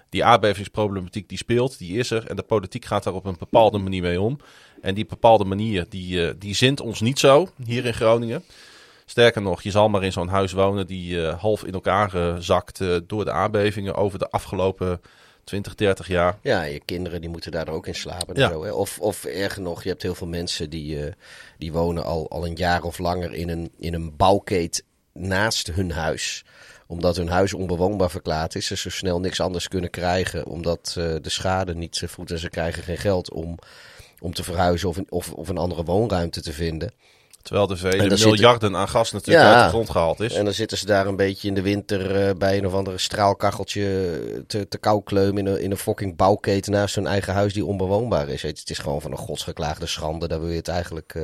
Die 0.10 0.26
aardbevingsproblematiek 0.26 1.30
die 1.30 1.38
speelt, 1.38 1.78
die 1.78 1.98
is 1.98 2.12
er. 2.12 2.28
En 2.28 2.36
de 2.36 2.44
politiek 2.44 2.86
gaat 2.86 3.04
daar 3.04 3.14
op 3.14 3.26
een 3.26 3.36
bepaalde 3.40 3.78
manier 3.78 4.02
mee 4.02 4.22
om. 4.22 4.40
En 4.82 4.96
die 4.96 5.06
bepaalde 5.06 5.46
manier, 5.46 5.86
die, 5.90 6.28
eh, 6.28 6.34
die 6.40 6.56
zint 6.56 6.80
ons 6.80 7.02
niet 7.02 7.20
zo 7.20 7.50
hier 7.66 7.86
in 7.86 7.94
Groningen. 7.94 8.44
Sterker 9.10 9.42
nog, 9.42 9.62
je 9.62 9.72
zal 9.72 9.90
maar 9.90 10.04
in 10.04 10.12
zo'n 10.12 10.28
huis 10.28 10.52
wonen 10.52 10.88
die 10.88 11.28
eh, 11.28 11.40
half 11.40 11.64
in 11.64 11.74
elkaar 11.74 12.16
eh, 12.16 12.36
zakt 12.40 12.82
eh, 12.82 12.98
door 13.08 13.26
de 13.26 13.32
aardbevingen 13.32 13.96
over 13.96 14.20
de 14.20 14.30
afgelopen 14.30 15.02
20, 15.44 15.76
30 15.76 16.08
jaar. 16.08 16.40
Ja, 16.42 16.64
je 16.64 16.82
kinderen 16.86 17.22
die 17.22 17.30
moeten 17.30 17.52
daar 17.52 17.68
ook 17.68 17.88
in 17.88 17.96
slapen. 17.96 18.40
Ja. 18.40 18.50
zo, 18.50 18.64
hè. 18.64 18.72
Of, 18.72 19.00
of 19.00 19.26
erger 19.26 19.62
nog, 19.62 19.84
je 19.84 19.90
hebt 19.90 20.02
heel 20.02 20.16
veel 20.16 20.28
mensen 20.28 20.70
die, 20.70 21.14
die 21.58 21.72
wonen 21.72 22.04
al, 22.04 22.30
al 22.30 22.46
een 22.46 22.56
jaar 22.56 22.84
of 22.84 22.98
langer 22.98 23.34
in 23.34 23.50
een, 23.50 23.72
in 23.78 23.94
een 23.94 24.16
bouwkeet 24.16 24.84
naast 25.14 25.68
hun 25.72 25.92
huis. 25.92 26.46
Omdat 26.88 27.15
hun 27.15 27.29
huis 27.29 27.53
onbewoonbaar 27.53 28.10
verklaard 28.10 28.56
is. 28.56 28.65
Ze 28.65 28.77
zo 28.77 28.89
snel 28.89 29.20
niks 29.20 29.39
anders 29.39 29.67
kunnen 29.67 29.89
krijgen. 29.89 30.46
Omdat 30.46 30.96
eh, 30.98 31.03
de 31.22 31.29
schade 31.29 31.75
niet 31.75 32.03
voedt 32.06 32.32
en 32.32 32.39
ze 32.39 32.50
krijgen 32.50 32.84
geen 32.84 32.98
geld 32.98 33.32
om, 33.32 33.58
om 34.20 34.34
te 34.34 34.44
verhuizen 34.44 34.89
of 34.89 34.98
een, 34.98 35.08
of, 35.10 35.32
of 35.34 35.50
een 35.50 35.58
andere 35.58 35.84
woonruimte 35.84 36.41
te 36.41 36.53
vinden. 36.53 36.91
Terwijl 37.41 37.70
er 37.70 37.77
vele 37.77 38.10
zitten- 38.10 38.29
miljarden 38.29 38.75
aan 38.75 38.88
gas 38.89 39.12
natuurlijk 39.12 39.46
Ja. 39.46 39.53
uit 39.56 39.63
de 39.63 39.70
grond 39.70 39.89
gehaald 39.89 40.20
is. 40.20 40.34
En 40.34 40.46
dan 40.46 40.53
zitten 40.53 40.77
ze 40.77 40.86
daar 40.86 41.08
een 41.08 41.15
beetje 41.15 41.48
in 41.48 41.53
de 41.53 41.62
winter 41.62 42.27
eh, 42.27 42.36
bij 42.36 42.58
een 42.58 42.65
of 42.65 42.74
andere 42.74 42.98
straalkacheltje 42.98 44.44
te, 44.48 44.67
te 44.67 44.77
koukleumen 44.77 45.48
in 45.48 45.53
een, 45.53 45.62
in 45.62 45.72
een 45.72 45.77
fucking 45.77 46.15
bouwketen 46.15 46.72
naast 46.72 46.96
hun 46.96 47.08
eigen 47.08 47.34
huis 47.34 47.53
die 47.53 47.65
onbewoonbaar 47.65 48.29
is. 48.29 48.41
Het, 48.41 48.60
het 48.60 48.70
is 48.70 48.77
gewoon 48.79 49.01
van 49.01 49.12
een 49.12 49.17
godsgeklaagde 49.17 49.86
schande. 49.86 50.27
Daar 50.27 50.39
wil 50.39 50.50
je 50.50 50.56
het 50.56 50.67
eigenlijk... 50.67 51.13
eh, 51.15 51.24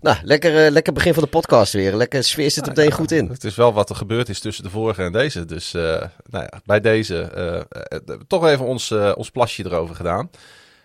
Nou, 0.00 0.16
lekker, 0.22 0.64
eh, 0.64 0.70
lekker 0.70 0.92
begin 0.92 1.14
van 1.14 1.22
de 1.22 1.28
podcast 1.28 1.72
weer. 1.72 1.94
Lekker 1.94 2.24
sfeer 2.24 2.50
zit 2.50 2.66
er 2.66 2.72
meteen 2.74 2.92
goed 2.92 3.10
in. 3.12 3.28
Het 3.28 3.44
is 3.44 3.54
wel 3.54 3.72
wat 3.72 3.90
er 3.90 3.96
gebeurd 3.96 4.28
is 4.28 4.40
tussen 4.40 4.64
de 4.64 4.70
vorige 4.70 5.02
en 5.02 5.12
deze. 5.12 5.44
Dus 5.44 5.74
eh, 5.74 5.82
nou 6.30 6.44
ja, 6.50 6.60
bij 6.64 6.80
deze 6.80 7.20
eh, 7.22 7.98
toch 8.26 8.46
even 8.46 8.64
ons, 8.66 8.92
ons 9.14 9.30
plasje 9.30 9.64
erover 9.66 9.94
gedaan. 9.96 10.30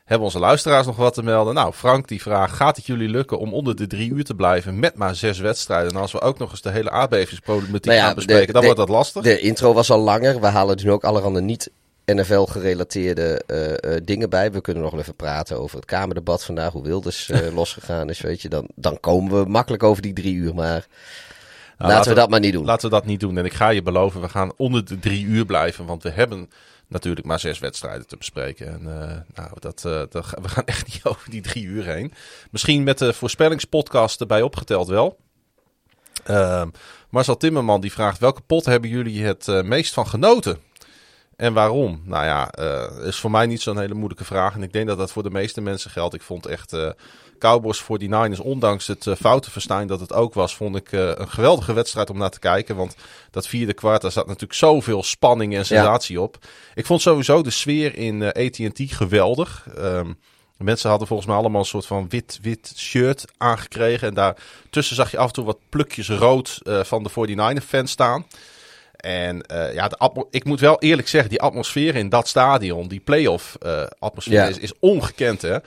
Hebben 0.05 0.25
onze 0.25 0.39
luisteraars 0.39 0.86
nog 0.86 0.95
wat 0.95 1.13
te 1.13 1.24
melden? 1.24 1.53
Nou, 1.53 1.74
Frank 1.74 2.07
die 2.07 2.22
vraagt, 2.22 2.53
gaat 2.55 2.75
het 2.75 2.86
jullie 2.86 3.10
lukken 3.10 3.39
om 3.39 3.53
onder 3.53 3.75
de 3.75 3.88
drie 3.88 4.12
uur 4.12 4.24
te 4.24 4.36
blijven 4.36 4.79
met 4.79 4.95
maar 4.95 5.15
zes 5.15 5.39
wedstrijden? 5.39 5.91
En 5.91 5.98
als 6.00 6.12
we 6.12 6.22
ook 6.22 6.38
nog 6.39 6.51
eens 6.51 6.62
de 6.62 6.72
hele 6.72 6.91
aardbevingsproblematiek 6.91 7.86
Nou 7.86 7.98
ja, 7.98 8.05
gaan 8.05 8.15
bespreken, 8.15 8.45
de- 8.48 8.51
dan 8.53 8.62
de- 8.62 8.67
wordt 8.67 8.81
dat 8.88 8.89
lastig. 8.95 9.24
De 9.24 9.39
intro 9.39 9.74
was 9.74 9.89
al 9.91 10.00
langer. 10.00 10.39
We 10.39 10.48
halen 10.48 10.77
nu 10.84 10.91
ook 10.91 11.03
allerhande 11.03 11.41
niet 11.41 11.72
NFL-gerelateerde 12.05 13.43
eh, 13.47 13.95
eh, 13.95 14.01
dingen 14.03 14.29
bij. 14.29 14.51
We 14.51 14.62
kunnen 14.62 14.83
nog 14.83 14.91
wel 14.91 15.01
even 15.01 15.15
praten 15.15 15.59
over 15.59 15.75
het 15.75 15.85
Kamerdebat 15.85 16.43
vandaag, 16.43 16.71
hoe 16.71 16.83
Wilders 16.83 17.29
eh, 17.29 17.53
losgegaan 17.55 18.09
is, 18.09 18.21
weet 18.21 18.41
je. 18.41 18.50
Dan, 18.50 18.67
dan 18.75 19.00
komen 19.00 19.43
we 19.43 19.50
makkelijk 19.50 19.83
over 19.83 20.01
die 20.01 20.13
drie 20.13 20.35
uur, 20.35 20.55
maar 20.55 20.88
Nou, 21.77 21.91
laten, 21.91 22.09
we 22.09 22.19
dat 22.19 22.29
maar 22.29 22.39
niet 22.39 22.53
doen. 22.53 22.65
Laten 22.65 22.89
we 22.89 22.95
dat 22.95 23.05
niet 23.05 23.19
doen. 23.19 23.38
En 23.38 23.45
ik 23.45 23.53
ga 23.53 23.69
je 23.69 23.81
beloven, 23.81 24.21
we 24.21 24.29
gaan 24.29 24.53
onder 24.57 24.85
de 24.85 25.00
drie 25.00 25.25
uur 25.25 25.45
blijven. 25.45 25.85
Want 25.85 26.03
we 26.03 26.09
hebben 26.09 26.50
natuurlijk 26.88 27.25
maar 27.25 27.39
zes 27.39 27.59
wedstrijden 27.59 28.07
te 28.07 28.17
bespreken. 28.17 28.67
En 28.67 28.83
nou, 29.33 29.50
dat, 29.59 29.81
we 29.81 30.24
gaan 30.47 30.65
echt 30.75 30.85
niet 30.93 31.03
over 31.03 31.29
die 31.29 31.41
drie 31.41 31.63
uur 31.63 31.85
heen. 31.85 32.13
Misschien 32.51 32.83
met 32.83 32.97
de 32.97 33.13
voorspellingspodcast 33.13 34.21
erbij 34.21 34.41
opgeteld 34.41 34.88
wel. 34.88 35.17
Ehm, 36.24 36.69
Marcel 37.09 37.38
Timmerman 37.38 37.81
die 37.81 37.91
vraagt, 37.91 38.19
welke 38.19 38.41
pot 38.41 38.65
hebben 38.65 38.89
jullie 38.89 39.24
het 39.24 39.47
meest 39.63 39.93
van 39.93 40.07
genoten? 40.07 40.59
En 41.36 41.54
waarom? 41.54 42.01
Nou 42.04 42.25
ja, 42.25 42.51
eh, 42.51 43.08
is 43.08 43.20
voor 43.20 43.32
mij 43.32 43.46
niet 43.46 43.62
zo'n 43.62 43.80
hele 43.80 43.94
moeilijke 43.94 44.25
vraag. 44.25 44.56
En 44.56 44.63
ik 44.63 44.74
denk 44.74 44.88
dat 44.88 44.98
dat 44.98 45.12
voor 45.12 45.24
de 45.24 45.32
meeste 45.32 45.62
mensen 45.62 45.92
geldt. 45.92 46.13
Ik 46.13 46.22
vond 46.22 46.46
echt 46.46 46.74
eh 46.74 46.89
Cowboys 47.39 47.84
49ers, 47.84 48.39
ondanks 48.39 48.88
het 48.88 49.06
uh, 49.06 49.15
foute 49.15 49.51
verstaan 49.51 49.88
dat 49.88 50.00
het 50.00 50.13
ook 50.13 50.34
was, 50.34 50.56
vond 50.56 50.75
ik 50.75 50.92
een 50.92 51.30
geweldige 51.30 51.74
wedstrijd 51.74 52.10
om 52.10 52.18
naar 52.18 52.30
te 52.30 52.39
kijken. 52.39 52.75
Want 52.75 52.96
dat 53.32 53.48
vierde 53.48 53.74
kwart, 53.74 54.01
daar 54.01 54.12
zat 54.12 54.25
natuurlijk 54.25 54.54
zoveel 54.54 55.04
spanning 55.04 55.56
en 55.56 55.65
sensatie 55.65 56.22
op. 56.22 56.38
Ik 56.75 56.86
vond 56.86 57.01
sowieso 57.01 57.42
de 57.44 57.50
sfeer 57.50 57.96
in 57.96 58.24
AT&T 58.24 58.82
geweldig. 58.86 59.68
Ehm, 59.77 60.13
mensen 60.58 60.89
hadden 60.89 61.08
volgens 61.08 61.27
mij 61.30 61.38
allemaal 61.38 61.62
een 61.62 61.68
soort 61.68 61.86
van 61.86 62.10
wit, 62.10 62.39
wit 62.42 62.74
shirt 62.75 63.25
aangekregen. 63.38 64.08
En 64.08 64.13
daartussen 64.13 64.96
zag 64.96 65.12
je 65.12 65.18
af 65.18 65.27
en 65.27 65.34
toe 65.34 65.46
wat 65.46 65.60
plukjes 65.70 66.10
rood 66.10 66.60
van 66.63 67.04
de 67.04 67.10
49er-fans 67.10 67.92
staan. 67.92 68.25
En 69.05 69.41
eh, 69.41 69.74
ja, 69.74 69.88
de 69.88 70.25
ik 70.29 70.43
moet 70.43 70.59
wel 70.59 70.79
eerlijk 70.79 71.07
zeggen, 71.07 71.29
die 71.29 71.41
atmosfeer 71.41 71.95
in 71.95 72.09
dat 72.09 72.27
stadion, 72.27 72.88
die 72.88 73.00
playoff 73.00 73.57
eh 73.59 73.83
atmosfeer 74.00 74.50
is, 74.50 74.57
is 74.57 74.74
ongekend 74.79 75.41
hè. 75.41 75.57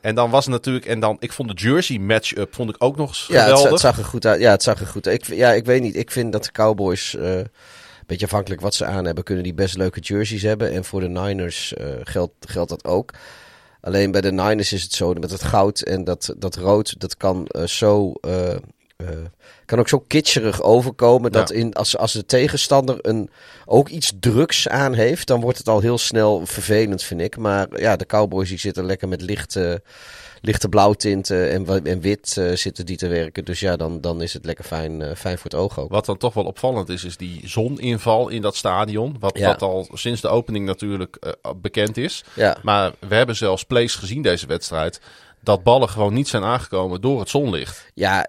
En 0.00 0.14
dan 0.14 0.30
was 0.30 0.44
het 0.44 0.54
natuurlijk, 0.54 0.86
en 0.86 1.00
dan, 1.00 1.16
ik 1.20 1.32
vond 1.32 1.48
de 1.48 1.54
jersey 1.54 1.98
match-up 1.98 2.54
vond 2.54 2.70
ik 2.70 2.76
ook 2.78 2.96
nog 2.96 3.08
eens 3.08 3.26
Ja, 3.28 3.34
het, 3.34 3.44
geweldig. 3.44 3.70
het 3.70 3.80
zag 3.80 3.98
er 3.98 4.04
goed 4.04 4.26
uit. 4.26 4.40
Ja, 4.40 4.50
het 4.50 4.62
zag 4.62 4.80
er 4.80 4.86
goed 4.86 5.06
uit. 5.06 5.28
Ik, 5.28 5.36
ja, 5.36 5.52
ik 5.52 5.64
weet 5.64 5.82
niet. 5.82 5.96
Ik 5.96 6.10
vind 6.10 6.32
dat 6.32 6.44
de 6.44 6.52
Cowboys, 6.52 7.16
een 7.18 7.48
beetje 8.06 8.26
afhankelijk 8.26 8.60
wat 8.60 8.74
ze 8.74 8.84
aan 8.84 9.04
hebben, 9.04 9.24
kunnen 9.24 9.44
die 9.44 9.54
best 9.54 9.76
leuke 9.76 10.00
jerseys 10.00 10.42
hebben. 10.42 10.72
En 10.72 10.84
voor 10.84 11.00
de 11.00 11.08
Niners 11.08 11.74
geldt, 12.02 12.32
geldt 12.40 12.70
dat 12.70 12.84
ook. 12.84 13.12
Alleen 13.80 14.10
bij 14.10 14.20
de 14.20 14.32
Niners 14.32 14.72
is 14.72 14.82
het 14.82 14.92
zo, 14.92 15.12
met 15.12 15.30
het 15.30 15.44
goud 15.44 15.80
en 15.80 16.04
dat, 16.04 16.34
dat 16.38 16.56
rood, 16.56 17.00
dat 17.00 17.16
kan 17.16 17.48
zo... 17.64 18.12
eh, 18.98 19.08
kan 19.64 19.78
ook 19.78 19.88
zo 19.88 19.98
kitscherig 20.06 20.62
overkomen 20.62 21.32
dat 21.32 21.48
Ja. 21.48 21.54
in, 21.54 21.72
als, 21.74 21.96
als 21.96 22.12
de 22.12 22.26
tegenstander 22.26 22.98
een, 23.02 23.30
ook 23.66 23.88
iets 23.88 24.12
drugs 24.20 24.68
aan 24.68 24.94
heeft, 24.94 25.26
dan 25.26 25.40
wordt 25.40 25.58
het 25.58 25.68
al 25.68 25.80
heel 25.80 25.98
snel 25.98 26.46
vervelend, 26.46 27.02
vind 27.02 27.20
ik. 27.20 27.36
Maar 27.36 27.80
ja, 27.80 27.96
de 27.96 28.06
Cowboys 28.06 28.48
die 28.48 28.58
zitten 28.58 28.84
lekker 28.86 29.08
met 29.08 29.20
lichte, 29.22 29.82
lichte 30.40 30.68
blauwtinten 30.68 31.50
en, 31.50 31.84
en 31.86 32.00
wit 32.00 32.36
eh, 32.36 32.52
zitten 32.52 32.86
die 32.86 32.96
te 32.96 33.08
werken. 33.08 33.44
Dus 33.44 33.60
ja, 33.60 33.76
dan, 33.76 34.00
dan 34.00 34.22
is 34.22 34.32
het 34.32 34.44
lekker 34.44 34.64
fijn, 34.64 35.02
eh, 35.02 35.14
fijn 35.16 35.36
voor 35.38 35.50
het 35.50 35.60
oog 35.60 35.78
ook. 35.78 35.90
Wat 35.90 36.06
dan 36.06 36.16
toch 36.16 36.34
wel 36.34 36.44
opvallend 36.44 36.88
is, 36.88 37.04
is 37.04 37.16
die 37.16 37.40
zoninval 37.44 38.28
in 38.28 38.42
dat 38.42 38.56
stadion. 38.56 39.16
Wat, 39.20 39.38
Ja. 39.38 39.46
wat 39.46 39.62
al 39.62 39.88
sinds 39.92 40.20
de 40.20 40.28
opening 40.28 40.66
natuurlijk 40.66 41.36
bekend 41.56 41.96
is. 41.96 42.24
Ja. 42.34 42.56
Maar 42.62 42.92
we 43.08 43.14
hebben 43.14 43.36
zelfs 43.36 43.64
plays 43.64 43.94
gezien 43.94 44.22
deze 44.22 44.46
wedstrijd. 44.46 45.00
Dat 45.40 45.62
ballen 45.62 45.88
gewoon 45.88 46.14
niet 46.14 46.28
zijn 46.28 46.44
aangekomen 46.44 47.00
door 47.00 47.20
het 47.20 47.28
zonlicht. 47.28 47.90
Ja, 47.94 48.26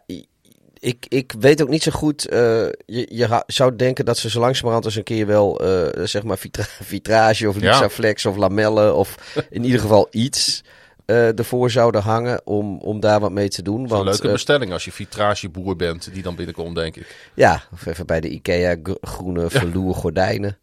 ik, 0.80 1.06
ik 1.10 1.34
weet 1.40 1.62
ook 1.62 1.70
niet 1.70 1.84
zo 1.84 1.92
goed. 1.92 2.26
eh, 2.28 2.40
je, 2.86 3.08
je 3.12 3.44
zou 3.48 3.76
denken 3.76 4.06
dat 4.06 4.18
ze 4.18 4.30
zo 4.30 4.40
langzamerhand 4.40 4.86
eens 4.86 4.96
een 4.96 5.04
keer 5.04 5.26
wel, 5.28 5.60
eh, 5.62 6.06
zeg 6.06 6.24
maar, 6.24 6.38
vitra- 6.38 6.64
vitrage 6.94 7.48
of 7.48 7.56
Ja. 7.56 7.62
Luxaflex 7.62 8.26
of 8.26 8.36
lamellen 8.36 8.96
of 8.96 9.16
in 9.50 9.64
ieder 9.64 9.80
geval 9.80 10.08
iets 10.12 10.64
eh, 11.06 11.38
ervoor 11.40 11.72
zouden 11.72 12.02
hangen 12.02 12.42
om, 12.48 12.78
om 12.80 13.00
daar 13.00 13.20
wat 13.20 13.32
mee 13.32 13.50
te 13.50 13.62
doen. 13.62 13.82
Een 13.82 13.88
Want, 13.88 14.04
leuke 14.06 14.26
eh, 14.28 14.32
bestelling 14.32 14.72
als 14.72 14.86
je 14.86 14.92
vitrageboer 14.92 15.76
bent 15.76 16.14
die 16.14 16.24
dan 16.24 16.36
binnenkomt, 16.36 16.76
denk 16.76 16.96
ik. 16.96 17.30
ja, 17.34 17.64
of 17.74 17.86
even 17.86 18.06
bij 18.06 18.20
de 18.22 18.30
Ikea 18.30 18.76
gr- 18.84 18.92
groene 19.02 19.50
verloer 19.50 19.96
gordijnen. 19.96 20.58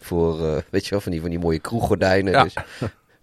Voor, 0.00 0.62
weet 0.70 0.84
je 0.84 0.90
wel, 0.90 1.00
van 1.00 1.12
die, 1.12 1.20
van 1.20 1.30
die 1.30 1.38
mooie 1.38 1.58
kroeggordijnen. 1.58 2.32
Ja. 2.32 2.42
Dus, 2.42 2.54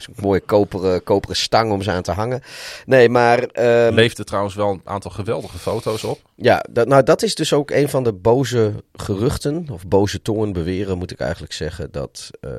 zo'n 0.03 0.13
mooie 0.17 0.39
koperen, 0.39 1.03
koperen 1.03 1.35
stang 1.35 1.71
om 1.71 1.81
ze 1.81 1.91
aan 1.91 2.01
te 2.01 2.11
hangen. 2.11 2.41
Nee, 2.85 3.09
maar... 3.09 3.39
ehm, 3.39 3.93
Leefde 3.93 4.23
trouwens 4.23 4.55
wel 4.55 4.69
een 4.69 4.81
aantal 4.83 5.11
geweldige 5.11 5.57
foto's 5.57 6.03
op. 6.03 6.19
Ja, 6.35 6.65
dat, 6.69 6.87
nou 6.87 7.03
dat 7.03 7.21
is 7.21 7.35
dus 7.35 7.53
ook 7.53 7.71
een 7.71 7.89
van 7.89 8.03
de 8.03 8.13
boze 8.13 8.83
geruchten, 8.93 9.67
of 9.71 9.87
boze 9.87 10.21
tongen 10.21 10.53
beweren 10.53 10.97
moet 10.97 11.11
ik 11.11 11.19
eigenlijk 11.19 11.53
zeggen. 11.53 11.91
Dat, 11.91 12.29
eh, 12.41 12.51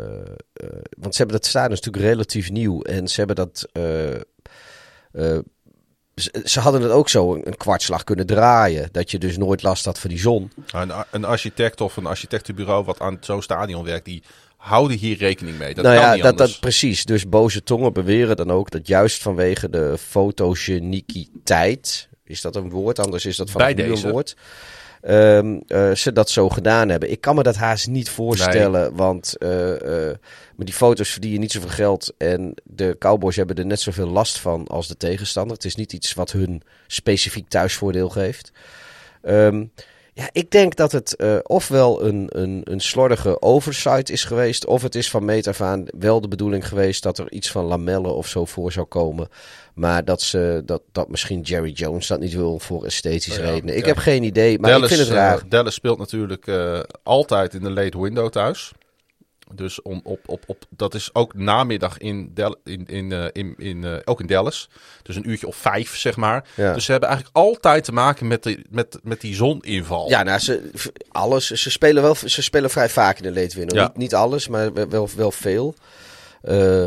eh, 0.53 0.69
want 0.99 1.15
ze 1.15 1.19
hebben 1.23 1.37
dat 1.37 1.47
stadion 1.47 1.73
is 1.73 1.81
natuurlijk 1.81 2.13
relatief 2.13 2.51
nieuw 2.51 2.83
en 2.83 3.09
ze 3.09 3.17
hebben 3.17 3.37
dat... 3.37 3.69
eh, 3.73 5.39
ze, 6.45 6.61
hadden 6.61 6.83
het 6.83 6.91
ook 6.91 7.09
zo 7.09 7.35
een, 7.35 7.47
een 7.47 7.57
kwartslag 7.57 8.05
kunnen 8.05 8.27
draaien. 8.27 8.89
Dat 8.93 9.11
je 9.11 9.19
dus 9.19 9.37
nooit 9.37 9.63
last 9.63 9.85
had 9.85 9.99
van 9.99 10.11
die 10.11 10.19
zon. 10.19 10.53
Een, 10.73 10.93
een 11.11 11.25
architect 11.25 11.81
of 11.81 11.97
een 11.97 12.07
architectenbureau 12.07 12.85
wat 12.85 13.01
aan 13.01 13.17
zo'n 13.21 13.43
stadion 13.43 13.85
werkt, 13.85 14.05
die 14.05 14.23
houden 14.61 14.97
hier 14.97 15.17
rekening 15.17 15.59
mee. 15.59 15.75
Dat 15.75 15.85
nou 15.85 15.97
kan 15.97 16.05
ja, 16.05 16.13
niet 16.13 16.23
dat, 16.23 16.31
anders. 16.31 16.51
dat 16.51 16.61
precies. 16.61 17.05
Dus 17.05 17.29
boze 17.29 17.63
tongen 17.63 17.93
beweren 17.93 18.37
dan 18.37 18.51
ook 18.51 18.71
dat 18.71 18.87
juist 18.87 19.23
vanwege 19.23 19.71
de 19.71 19.99
fotogeniekiteit... 19.99 22.09
Is 22.25 22.41
dat 22.41 22.57
een 22.57 22.71
woord? 22.71 22.99
Anders 22.99 23.27
is 23.27 23.37
dat 23.37 23.51
van 23.51 23.63
een 23.63 24.01
woord. 24.01 24.37
Ehm, 25.01 25.59
eh, 25.67 25.95
ze 25.95 26.13
dat 26.13 26.31
zo 26.31 26.49
gedaan 26.49 26.89
hebben. 26.89 27.11
Ik 27.11 27.21
kan 27.21 27.35
me 27.35 27.43
dat 27.43 27.57
haast 27.57 27.89
niet 27.89 28.11
voorstellen, 28.11 28.97
want 28.97 29.37
eh, 29.37 30.09
eh, 30.09 30.17
met 30.57 30.67
die 30.67 30.77
foto's 30.77 31.11
verdien 31.11 31.33
je 31.33 31.39
niet 31.39 31.53
zoveel 31.53 31.69
geld. 31.69 32.15
En 32.19 32.55
de 32.65 32.97
Cowboys 32.99 33.37
hebben 33.37 33.57
er 33.57 33.67
net 33.67 33.81
zoveel 33.81 34.09
last 34.09 34.39
van 34.39 34.67
als 34.67 34.89
de 34.89 34.97
tegenstander. 34.97 35.57
Het 35.57 35.65
is 35.65 35.75
niet 35.75 35.93
iets 35.93 36.15
wat 36.15 36.33
hun 36.33 36.63
specifiek 36.87 37.49
thuisvoordeel 37.49 38.09
geeft. 38.09 38.53
Ehm, 39.23 39.65
ja, 40.13 40.29
ik 40.33 40.51
denk 40.51 40.77
dat 40.77 40.93
het 40.93 41.17
eh, 41.17 41.37
ofwel 41.43 42.05
een, 42.05 42.27
een, 42.29 42.61
een 42.65 42.81
slordige 42.81 43.43
oversight 43.43 44.11
is 44.11 44.25
geweest, 44.25 44.67
of 44.67 44.83
het 44.83 44.95
is 44.95 45.11
van 45.11 45.25
meet 45.25 45.47
af 45.47 45.61
aan 45.61 45.85
wel 45.99 46.21
de 46.21 46.29
bedoeling 46.29 46.69
geweest 46.69 47.03
dat 47.03 47.19
er 47.19 47.33
iets 47.33 47.51
van 47.51 47.65
lamellen 47.65 48.15
of 48.15 48.27
zo 48.27 48.45
voor 48.45 48.73
zou 48.73 48.87
komen. 48.87 49.29
Maar 49.75 50.05
dat, 50.05 50.23
ze, 50.23 50.63
dat, 50.65 50.83
dat 50.93 51.09
misschien 51.09 51.41
Jerry 51.41 51.71
Jones 51.71 52.07
dat 52.07 52.21
niet 52.21 52.35
wil 52.35 52.59
voor 52.59 52.85
esthetische 52.85 53.41
Ja, 53.43 53.51
redenen. 53.51 53.77
Ik 53.77 53.83
ja. 53.83 53.89
heb 53.89 53.97
geen 53.97 54.23
idee, 54.23 54.59
maar 54.59 54.71
Dallas, 54.71 54.91
ik 54.91 54.97
vind 54.97 55.09
het 55.09 55.17
eh, 55.17 55.23
raar. 55.23 55.43
Dallas 55.49 55.75
speelt 55.75 55.99
natuurlijk 55.99 56.47
eh, 56.47 56.81
altijd 57.03 57.55
in 57.55 57.63
de 57.63 57.71
late 57.71 58.01
window 58.01 58.29
thuis. 58.29 58.73
Dus 59.55 59.83
om, 59.83 60.01
op, 60.05 60.21
op, 60.27 60.43
op, 60.47 60.65
dat 60.71 60.95
is 60.95 61.15
ook 61.15 61.35
namiddag 61.35 61.99
in, 61.99 62.31
Del, 62.35 62.57
in, 62.65 62.87
in, 62.87 63.13
eh, 63.13 63.25
in, 63.33 63.55
in, 63.59 63.85
eh, 63.85 63.97
ook 64.05 64.21
in 64.21 64.27
Dallas. 64.27 64.69
Dus 65.03 65.17
een 65.17 65.31
uurtje 65.31 65.47
of 65.47 65.57
vijf, 65.57 65.97
zeg 65.97 66.17
maar. 66.17 66.49
Ja. 66.55 66.75
Dus 66.75 66.85
ze 66.85 66.91
hebben 66.91 67.09
eigenlijk 67.09 67.39
altijd 67.39 67.85
te 67.85 67.93
maken 67.93 68.27
met, 68.27 68.43
de, 68.43 68.65
met, 68.71 68.99
met 69.03 69.21
die 69.21 69.35
zoninval. 69.35 70.09
Ja, 70.09 70.23
nou, 70.23 70.39
ze, 70.39 70.71
alles. 71.09 71.51
Ze 71.51 71.71
spelen, 71.71 72.03
wel, 72.03 72.15
ze 72.15 72.43
spelen 72.43 72.71
vrij 72.71 72.89
vaak 72.89 73.19
in 73.19 73.33
de. 73.33 73.49
Ja. 73.51 73.83
Niet, 73.83 73.97
niet 73.97 74.15
alles, 74.15 74.49
maar 74.49 74.89
wel, 74.89 75.09
wel, 75.17 75.31
veel. 75.31 75.75
Eh, 76.43 76.87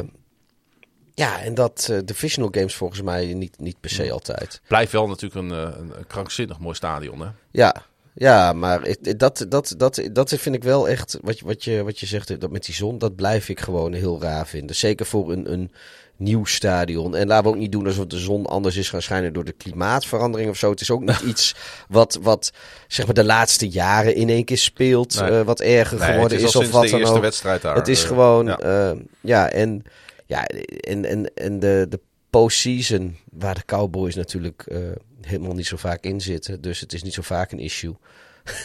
ja, 1.13 1.41
en 1.41 1.53
dat 1.53 1.93
divisional 2.05 2.49
games 2.51 2.75
volgens 2.75 3.01
mij 3.01 3.33
niet, 3.33 3.59
niet 3.59 3.79
per 3.79 3.89
se 3.89 4.11
altijd. 4.11 4.61
Blijft 4.67 4.91
wel 4.91 5.07
natuurlijk 5.07 5.41
een, 5.41 5.49
een, 5.49 5.97
een 5.97 6.07
krankzinnig 6.07 6.59
mooi 6.59 6.75
stadion, 6.75 7.19
hè? 7.19 7.27
Ja, 7.51 7.85
ja 8.15 8.53
maar 8.53 8.87
ik- 8.87 9.19
dat, 9.19 9.45
dat, 9.49 9.73
dat, 9.77 10.01
dat 10.11 10.29
vind 10.33 10.55
ik 10.55 10.63
wel 10.63 10.89
echt, 10.89 11.17
wat, 11.21 11.39
je- 11.39 11.45
wat, 11.45 11.63
je, 11.63 11.83
wat 11.83 11.99
je 11.99 12.05
zegt, 12.05 12.39
dat 12.41 12.51
met 12.51 12.65
die 12.65 12.75
zon, 12.75 12.97
dat 12.97 13.15
blijf 13.15 13.49
ik 13.49 13.59
gewoon 13.59 13.93
heel 13.93 14.21
raar 14.21 14.47
vinden. 14.47 14.75
Zeker 14.75 15.05
voor 15.05 15.31
een, 15.31 15.51
een 15.53 15.71
nieuw 16.17 16.45
stadion. 16.45 17.15
En 17.15 17.27
laten 17.27 17.43
we 17.43 17.49
ook 17.49 17.61
niet 17.61 17.71
doen 17.71 17.85
alsof 17.85 18.05
de 18.05 18.17
zon 18.19 18.45
anders 18.45 18.75
is 18.75 18.89
gaan 18.89 19.01
schijnen 19.01 19.33
door 19.33 19.43
de 19.45 19.51
klimaatverandering 19.51 20.49
of 20.49 20.57
zo. 20.57 20.69
Het 20.69 20.81
is 20.81 20.91
ook 20.91 21.01
niet 21.01 21.19
iets 21.31 21.55
wat, 21.89 22.19
wat 22.21 22.51
zeg 22.87 23.05
maar 23.05 23.15
de 23.15 23.23
laatste 23.23 23.67
jaren 23.69 24.15
in 24.15 24.29
één 24.29 24.45
keer 24.45 24.57
speelt, 24.57 25.19
Nee. 25.19 25.29
eh, 25.39 25.45
wat 25.45 25.59
erger 25.59 25.99
Nee, 25.99 26.11
geworden 26.11 26.37
is 26.37 26.43
is, 26.43 26.55
of 26.55 26.71
wat 26.71 26.83
de 26.83 26.89
dan 26.89 26.99
eerste 26.99 27.15
ook. 27.15 27.21
wedstrijd 27.21 27.61
daar, 27.61 27.75
Het 27.75 27.87
is 27.87 28.01
eh, 28.01 28.07
gewoon, 28.07 28.45
ja. 28.45 28.59
ja, 28.61 28.95
ja 29.21 29.49
en, 29.49 29.83
ja, 30.25 30.45
en, 30.79 31.05
en, 31.05 31.33
en 31.35 31.59
de, 31.59 31.85
de 31.89 31.99
postseason, 32.29 33.17
waar 33.31 33.55
de 33.55 33.65
Cowboys 33.65 34.15
natuurlijk 34.15 34.63
eh, 34.67 34.77
helemaal 35.25 35.53
niet 35.53 35.67
zo 35.67 35.77
vaak 35.77 36.03
in 36.03 36.21
zitten. 36.21 36.61
Dus 36.61 36.79
het 36.79 36.93
is 36.93 37.03
niet 37.03 37.13
zo 37.13 37.21
vaak 37.21 37.51
een 37.51 37.59
issue. 37.59 37.95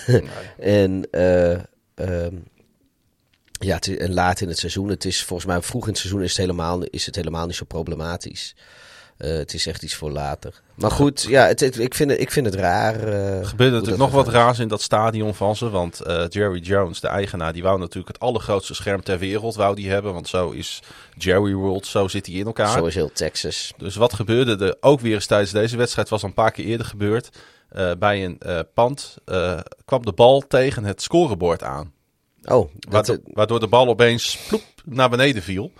en, 0.58 1.10
eh, 1.10 1.52
ehm, 1.94 2.36
ja, 3.60 3.74
het 3.74 3.86
is, 3.86 3.96
en 3.96 4.12
laat 4.12 4.40
in 4.40 4.48
het 4.48 4.58
seizoen. 4.58 4.88
Het 4.88 5.04
is 5.04 5.24
volgens 5.24 5.48
mij 5.48 5.62
vroeg 5.62 5.82
in 5.82 5.88
het 5.88 5.98
seizoen 5.98 6.22
is 6.22 6.28
het 6.28 6.38
helemaal, 6.38 6.82
is 6.82 7.06
het 7.06 7.16
helemaal 7.16 7.46
niet 7.46 7.56
zo 7.56 7.64
problematisch. 7.64 8.54
Eh, 9.18 9.30
het 9.30 9.54
is 9.54 9.66
echt 9.66 9.82
iets 9.82 9.94
voor 9.94 10.10
later. 10.10 10.60
Maar 10.74 10.90
goed, 10.90 11.22
ja, 11.28 11.46
het, 11.46 11.60
het- 11.60 11.78
ik, 11.78 11.94
vind 11.94 12.10
het, 12.10 12.20
ik 12.20 12.30
vind 12.30 12.46
het 12.46 12.54
raar. 12.54 12.94
eh, 12.94 13.38
Er 13.38 13.46
gebeurde 13.46 13.72
dat 13.72 13.80
natuurlijk 13.84 13.98
nog 13.98 14.10
wat 14.10 14.26
is. 14.26 14.32
raars 14.32 14.58
in 14.58 14.68
dat 14.68 14.82
stadion 14.82 15.34
van 15.34 15.56
ze. 15.56 15.70
Want 15.70 16.00
eh, 16.00 16.24
Jerry 16.28 16.58
Jones, 16.60 17.00
de 17.00 17.08
eigenaar, 17.08 17.52
die 17.52 17.62
wou 17.62 17.78
natuurlijk 17.78 18.08
het 18.08 18.20
allergrootste 18.20 18.74
scherm 18.74 19.02
ter 19.02 19.18
wereld 19.18 19.54
wou 19.54 19.74
die 19.74 19.90
hebben. 19.90 20.12
Want 20.12 20.28
zo 20.28 20.50
is 20.50 20.82
Jerry 21.16 21.52
World, 21.54 21.86
zo 21.86 22.08
zit 22.08 22.26
hij 22.26 22.34
in 22.34 22.46
elkaar. 22.46 22.78
Zo 22.78 22.86
is 22.86 22.94
heel 22.94 23.12
Texas. 23.12 23.72
Dus 23.76 23.96
wat 23.96 24.12
gebeurde 24.12 24.66
er 24.66 24.76
ook 24.80 25.00
weer 25.00 25.14
eens 25.14 25.26
tijdens 25.26 25.50
deze 25.52 25.76
wedstrijd, 25.76 26.08
was 26.08 26.22
al 26.22 26.28
een 26.28 26.34
paar 26.34 26.50
keer 26.52 26.64
eerder 26.64 26.86
gebeurd. 26.86 27.28
Bij 27.98 28.24
een 28.24 28.40
pand 28.74 29.16
kwam 29.84 30.04
de 30.04 30.12
bal 30.12 30.44
tegen 30.48 30.84
het 30.84 31.02
scorebord 31.02 31.62
aan. 31.62 31.92
Oh, 32.44 32.70
waardoor, 32.88 33.18
waardoor 33.24 33.60
de 33.60 33.66
bal 33.66 33.88
opeens 33.88 34.38
ploep 34.48 34.62
naar 34.84 35.10
beneden 35.10 35.42
viel. 35.42 35.72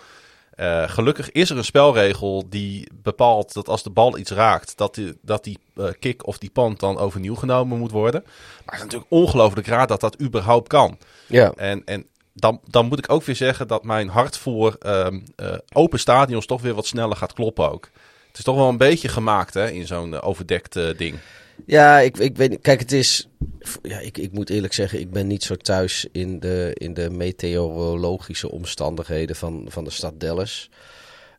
Uh, 0.59 0.89
gelukkig 0.89 1.31
is 1.31 1.49
er 1.49 1.57
een 1.57 1.63
spelregel 1.63 2.45
die 2.49 2.89
bepaalt 2.93 3.53
dat 3.53 3.67
als 3.67 3.83
de 3.83 3.89
bal 3.89 4.17
iets 4.17 4.31
raakt, 4.31 4.77
dat 4.77 4.95
die, 4.95 5.17
dat 5.21 5.43
die 5.43 5.59
uh, 5.75 5.85
kick 5.99 6.27
of 6.27 6.37
die 6.37 6.49
pand 6.49 6.79
dan 6.79 6.97
overnieuw 6.97 7.35
genomen 7.35 7.77
moet 7.77 7.91
worden. 7.91 8.21
Maar 8.23 8.63
het 8.65 8.75
is 8.75 8.81
natuurlijk 8.81 9.11
ongelooflijk 9.11 9.67
raar 9.67 9.87
dat 9.87 9.99
dat 9.99 10.21
überhaupt 10.21 10.67
kan. 10.67 10.97
Ja. 11.27 11.51
En, 11.55 11.81
en 11.85 12.05
dan, 12.33 12.59
dan 12.67 12.85
moet 12.85 12.97
ik 12.99 13.11
ook 13.11 13.23
weer 13.23 13.35
zeggen 13.35 13.67
dat 13.67 13.83
mijn 13.83 14.09
hart 14.09 14.37
voor 14.37 14.75
um, 14.85 15.23
uh, 15.35 15.53
open 15.73 15.99
stadions 15.99 16.45
toch 16.45 16.61
weer 16.61 16.73
wat 16.73 16.87
sneller 16.87 17.15
gaat 17.15 17.33
kloppen 17.33 17.71
ook. 17.71 17.89
Het 18.27 18.37
is 18.37 18.43
toch 18.43 18.55
wel 18.55 18.69
een 18.69 18.77
beetje 18.77 19.07
gemaakt 19.07 19.53
hè, 19.53 19.69
in 19.69 19.87
zo'n 19.87 20.21
overdekt 20.21 20.73
ding. 20.97 21.19
Ja, 21.65 21.99
ik, 21.99 22.17
ik 22.17 22.37
weet 22.37 22.59
Kijk, 22.61 22.79
het 22.79 22.91
is. 22.91 23.29
Ja, 23.81 23.99
ik, 23.99 24.17
ik 24.17 24.31
moet 24.31 24.49
eerlijk 24.49 24.73
zeggen, 24.73 24.99
ik 24.99 25.11
ben 25.11 25.27
niet 25.27 25.43
zo 25.43 25.55
thuis 25.55 26.07
in 26.11 26.39
de, 26.39 26.71
in 26.73 26.93
de 26.93 27.09
meteorologische 27.09 28.51
omstandigheden 28.51 29.35
van, 29.35 29.65
van 29.69 29.83
de 29.83 29.89
stad 29.89 30.19
Dallas. 30.19 30.69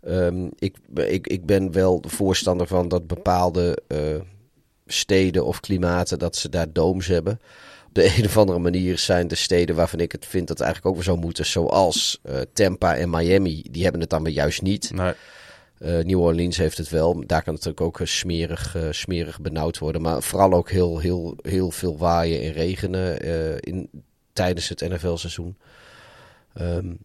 Um, 0.09 0.50
ik, 0.59 0.77
ik, 0.95 1.27
ik 1.27 1.47
ben 1.47 1.73
wel 1.73 2.00
de 2.00 2.09
voorstander 2.09 2.67
van 2.67 2.89
dat 2.89 3.07
bepaalde 3.07 3.79
uh, 3.89 3.99
steden 4.87 5.45
of 5.45 5.61
klimaten, 5.61 6.19
dat 6.19 6.37
ze 6.37 6.49
daar 6.49 6.73
dooms 6.73 7.07
hebben. 7.07 7.41
Op 7.87 7.95
de 7.95 8.05
een 8.17 8.25
of 8.25 8.37
andere 8.37 8.59
manier 8.59 8.99
zijn 8.99 9.29
de 9.29 9.35
steden 9.35 9.77
waarvan 9.77 10.00
ik 10.00 10.12
het 10.12 10.27
vind 10.27 10.49
dat 10.49 10.59
het 10.59 10.67
eigenlijk 10.67 10.87
ook 10.87 11.03
weer 11.03 11.12
zou 11.12 11.25
moeten, 11.25 11.47
zoals 11.47 12.21
uh, 12.25 12.37
Tampa 12.53 12.97
en 12.97 13.11
Miami, 13.11 13.65
die 13.71 13.83
hebben 13.83 14.00
het 14.00 14.11
dan 14.11 14.25
weer 14.25 14.33
juist 14.33 14.62
niet. 14.62 14.91
Nee. 14.95 15.12
Uh, 15.80 15.99
New 15.99 16.20
Orleans 16.20 16.56
heeft 16.56 16.78
het 16.78 16.88
wel. 16.88 17.12
Daar 17.14 17.42
kan 17.42 17.54
het 17.54 17.64
natuurlijk 17.64 17.80
ook 17.80 17.99
uh, 17.99 18.06
smerig, 18.06 18.76
uh, 18.76 18.87
smerig 18.90 19.40
benauwd 19.40 19.78
worden. 19.78 20.02
Maar 20.02 20.22
vooral 20.22 20.52
ook 20.52 20.70
heel, 20.70 20.99
heel, 20.99 21.37
heel 21.42 21.70
veel 21.70 21.99
waaien 21.99 22.42
en 22.42 22.52
regenen 22.52 23.20
in, 23.60 23.90
tijdens 24.32 24.68
het 24.68 24.80
NFL-seizoen. 24.80 25.56
Um, 26.60 26.99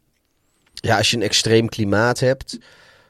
ja, 0.74 0.98
als 0.98 1.10
je 1.10 1.18
een 1.18 1.24
extreem 1.24 1.70
klimaat 1.70 2.20
hebt, 2.20 2.58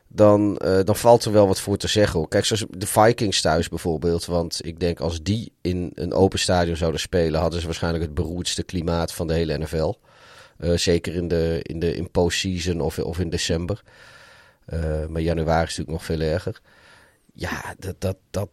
dan, 0.08 0.56
dan 0.84 0.96
valt 0.96 1.26
er 1.26 1.32
wel 1.32 1.48
wat 1.48 1.60
voor 1.60 1.78
te 1.78 1.88
zeggen. 1.88 2.28
Kijk, 2.28 2.46
zoals 2.46 2.66
de 2.70 2.88
Vikings 2.88 3.42
thuis 3.42 3.70
bijvoorbeeld. 3.70 4.26
Want 4.26 4.66
ik 4.66 4.80
denk 4.80 5.00
als 5.00 5.24
die 5.24 5.52
in 5.62 5.92
een 5.94 6.14
open 6.14 6.40
stadion 6.40 6.76
zouden 6.76 7.00
spelen, 7.00 7.42
hadden 7.42 7.60
ze 7.60 7.66
waarschijnlijk 7.66 8.04
het 8.04 8.14
beroerdste 8.14 8.64
klimaat 8.64 9.14
van 9.14 9.28
de 9.28 9.34
hele 9.34 9.58
NFL. 9.58 9.94
zeker 10.76 11.16
in 11.16 11.28
de, 11.28 11.60
in 11.62 11.80
de 11.80 11.96
in 11.96 12.12
postseason 12.12 12.82
of, 12.82 13.00
of 13.00 13.20
in 13.20 13.30
december. 13.30 13.84
Uh, 14.74 15.06
maar 15.10 15.22
januari 15.22 15.68
is 15.68 15.78
natuurlijk 15.78 15.98
nog 15.98 16.06
veel 16.06 16.20
erger. 16.20 16.62
Ja, 17.34 17.76
dat, 17.80 17.96
dat, 18.00 18.18
dat. 18.30 18.50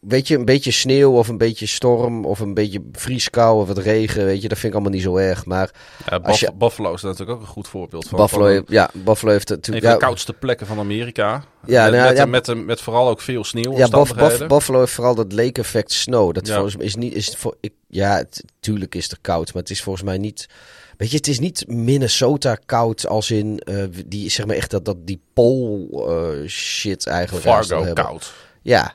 Weet 0.00 0.28
je, 0.28 0.36
een 0.36 0.44
beetje 0.44 0.70
sneeuw 0.70 1.12
of 1.12 1.28
een 1.28 1.38
beetje 1.38 1.66
storm 1.66 2.24
of 2.24 2.40
een 2.40 2.54
beetje 2.54 2.82
vrieskou 2.92 3.60
of 3.60 3.66
wat 3.66 3.78
regen, 3.78 4.24
weet 4.24 4.42
je, 4.42 4.48
dat 4.48 4.58
vind 4.58 4.72
ik 4.72 4.78
allemaal 4.78 4.92
niet 4.92 5.02
zo 5.02 5.16
erg. 5.16 5.44
Maar 5.44 5.70
ja, 6.06 6.20
je... 6.24 6.52
Buffalo 6.54 6.94
is 6.94 7.02
natuurlijk 7.02 7.30
ook 7.30 7.40
een 7.40 7.52
goed 7.52 7.68
voorbeeld 7.68 8.08
van. 8.08 8.18
Buffalo, 8.18 8.54
van 8.54 8.64
ja, 8.68 8.90
Buffalo 8.92 9.32
heeft 9.32 9.48
natuurlijk 9.48 9.84
een 9.84 9.90
van 9.90 9.98
de 9.98 10.06
koudste 10.06 10.32
plekken 10.32 10.66
van 10.66 10.78
Amerika. 10.78 11.44
Ja, 11.66 11.82
met, 11.82 11.92
nou, 11.92 12.08
met, 12.08 12.16
ja, 12.16 12.26
met, 12.26 12.46
met, 12.46 12.64
met, 12.64 12.80
vooral 12.80 13.08
ook 13.08 13.20
veel 13.20 13.44
sneeuw. 13.44 13.76
Ja, 13.76 13.88
Buff, 13.88 14.14
Buff, 14.14 14.46
Buffalo 14.46 14.78
heeft 14.78 14.92
vooral 14.92 15.14
dat 15.14 15.32
lake 15.32 15.60
effect 15.60 15.92
snow. 15.92 16.34
Dat 16.34 16.46
ja. 16.46 16.54
volgens 16.54 16.76
mij 16.76 16.86
is 16.86 16.94
niet, 16.94 17.14
is 17.14 17.34
voor, 17.36 17.56
ik, 17.60 17.72
ja, 17.88 18.16
het, 18.16 18.44
tuurlijk 18.60 18.94
is 18.94 19.10
het 19.10 19.18
koud, 19.20 19.52
maar 19.52 19.62
het 19.62 19.70
is 19.70 19.82
volgens 19.82 20.04
mij 20.04 20.18
niet. 20.18 20.48
Weet 20.96 21.10
je, 21.10 21.16
het 21.16 21.28
is 21.28 21.38
niet 21.38 21.64
Minnesota 21.68 22.58
koud 22.66 23.06
als 23.06 23.30
in 23.30 23.60
uh, 23.64 23.84
die 24.06 24.30
zeg 24.30 24.46
maar 24.46 24.56
echt 24.56 24.70
dat, 24.70 24.84
dat 24.84 25.06
die 25.06 25.20
pol 25.32 25.88
uh, 25.92 26.48
shit 26.48 27.06
eigenlijk. 27.06 27.46
Fargo 27.46 27.92
koud. 27.92 28.32
Ja. 28.62 28.94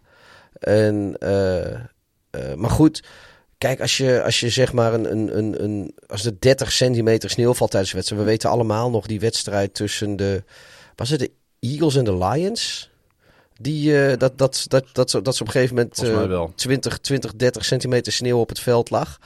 En, 0.60 1.15
uh, 1.20 2.53
maar 2.56 2.70
goed, 2.70 3.03
kijk, 3.58 3.82
als 3.82 3.98
je, 3.98 4.24
als 4.24 4.39
je 4.39 4.50
zeg 4.50 4.74
maar 4.74 4.94
een, 4.94 5.12
een, 5.12 5.38
een, 5.38 5.63
een 5.63 5.96
als 6.08 6.25
er 6.25 6.39
30 6.39 6.72
centimeter 6.72 7.29
sneeuw 7.29 7.53
valt 7.53 7.72
tijdens 7.72 7.91
de 7.91 7.98
wedstrijd. 7.98 8.24
We 8.24 8.29
weten 8.29 8.50
allemaal 8.50 8.89
nog 8.89 9.06
die 9.06 9.20
wedstrijd 9.20 9.74
tussen 9.74 10.15
de, 10.15 10.44
was 10.96 11.10
het 11.10 11.20
de 11.20 11.32
Eagles 11.60 11.96
en 11.96 12.03
de 12.03 12.18
Lions? 12.18 12.89
Die, 13.62 13.91
uh, 13.91 14.08
dat, 14.18 14.38
dat, 14.38 14.66
dat, 14.68 14.85
dat, 14.94 15.12
dat, 15.12 15.25
dat 15.25 15.35
ze 15.35 15.42
op 15.42 15.48
een 15.48 15.53
gegeven 15.53 15.75
moment 15.75 16.03
uh, 16.03 16.44
20, 16.55 16.98
20, 16.98 17.35
30 17.35 17.66
centimeter 17.66 18.12
sneeuw 18.12 18.40
op 18.40 18.50
het 18.50 18.59
veld 18.59 18.90
lag. 18.90 19.20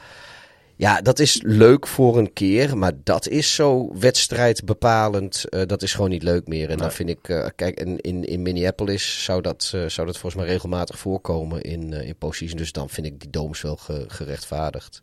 Ja, 0.84 1.02
dat 1.02 1.19
is 1.19 1.41
leuk 1.41 1.88
voor 1.88 2.17
een 2.17 2.34
keer, 2.34 2.78
maar 2.78 2.91
dat 3.04 3.28
is 3.28 3.56
zo 3.56 3.93
wedstrijdbepalend. 4.00 5.46
Uh, 5.50 5.62
dat 5.65 5.82
is 5.82 5.93
gewoon 5.93 6.10
niet 6.10 6.24
leuk 6.24 6.48
meer. 6.48 6.63
En 6.63 6.67
nee. 6.67 6.78
dan 6.78 6.91
vind 6.91 7.10
ik, 7.10 7.28
uh, 7.28 7.48
kijk, 7.56 7.80
in, 7.80 8.00
in, 8.00 8.26
in 8.26 8.41
Minneapolis 8.41 9.24
zou 9.24 9.41
dat, 9.41 9.72
uh, 9.76 9.86
zou 9.86 10.08
dat 10.08 10.17
volgens 10.17 10.43
mij 10.43 10.52
regelmatig 10.52 11.00
voorkomen 11.00 11.62
in, 11.62 11.93
in 11.93 12.15
postseason. 12.15 12.58
Dus 12.58 12.72
dan 12.72 12.89
vind 12.89 13.08
ik 13.08 13.19
die 13.19 13.30
domes 13.30 13.62
wel 13.62 13.76
ge, 13.76 14.06
gerechtvaardigd. 14.08 15.02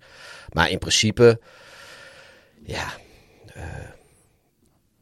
Maar 0.53 0.71
in 0.71 0.79
principe, 0.79 1.41
ja, 2.63 2.93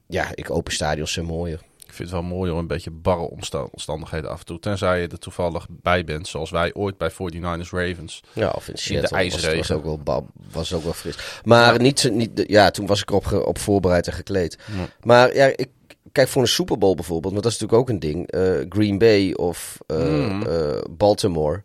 ja, 0.07 0.31
ik 0.35 0.51
open 0.51 0.73
stadions 0.73 1.13
zijn 1.13 1.27
mooier. 1.27 1.61
Ik 1.89 1.95
vind 1.95 2.11
het 2.11 2.21
wel 2.21 2.29
mooi 2.29 2.51
om 2.51 2.59
een 2.59 2.67
beetje 2.67 2.91
barre 2.91 3.31
omstandigheden 3.71 4.31
af 4.31 4.39
en 4.39 4.47
toe. 4.47 4.59
Tenzij 4.59 5.01
je 5.01 5.09
er 5.09 5.19
toevallig 5.19 5.67
bij 5.71 6.05
bent, 6.05 6.29
zoals 6.29 6.51
wij 6.51 6.75
ooit 6.75 6.99
bij 6.99 7.11
49ers 7.11 7.71
Ravens. 7.71 8.23
Ja, 8.33 8.51
of 8.51 8.69
in, 8.69 8.95
in 8.95 9.01
de 9.01 9.09
ijsregen. 9.09 9.57
Was, 9.57 9.71
ook 9.71 10.05
wel, 10.05 10.27
was 10.53 10.73
ook 10.73 10.83
wel 10.83 10.93
fris. 10.93 11.41
Maar 11.45 11.73
ja. 11.73 11.81
niet, 11.81 12.11
niet, 12.13 12.45
ja, 12.47 12.71
toen 12.71 12.87
was 12.87 13.01
ik 13.01 13.11
erop 13.11 13.33
op 13.33 13.59
voorbereid 13.59 14.07
en 14.07 14.13
gekleed. 14.13 14.59
Ja. 14.77 14.89
Maar 15.03 15.35
ja, 15.35 15.47
ik, 15.47 15.69
kijk 16.13 16.29
voor 16.29 16.43
een 16.43 16.49
Super 16.49 16.79
Bowl 16.79 16.95
bijvoorbeeld, 16.95 17.33
want 17.33 17.45
dat 17.45 17.53
is 17.53 17.59
natuurlijk 17.59 17.89
ook 17.89 17.95
een 17.95 18.01
ding. 18.01 18.35
Uh, 18.35 18.67
Green 18.69 18.99
Bay 18.99 19.33
of 19.33 19.79
uh, 19.87 19.99
mm. 19.99 20.43
uh, 20.43 20.81
Baltimore 20.91 21.63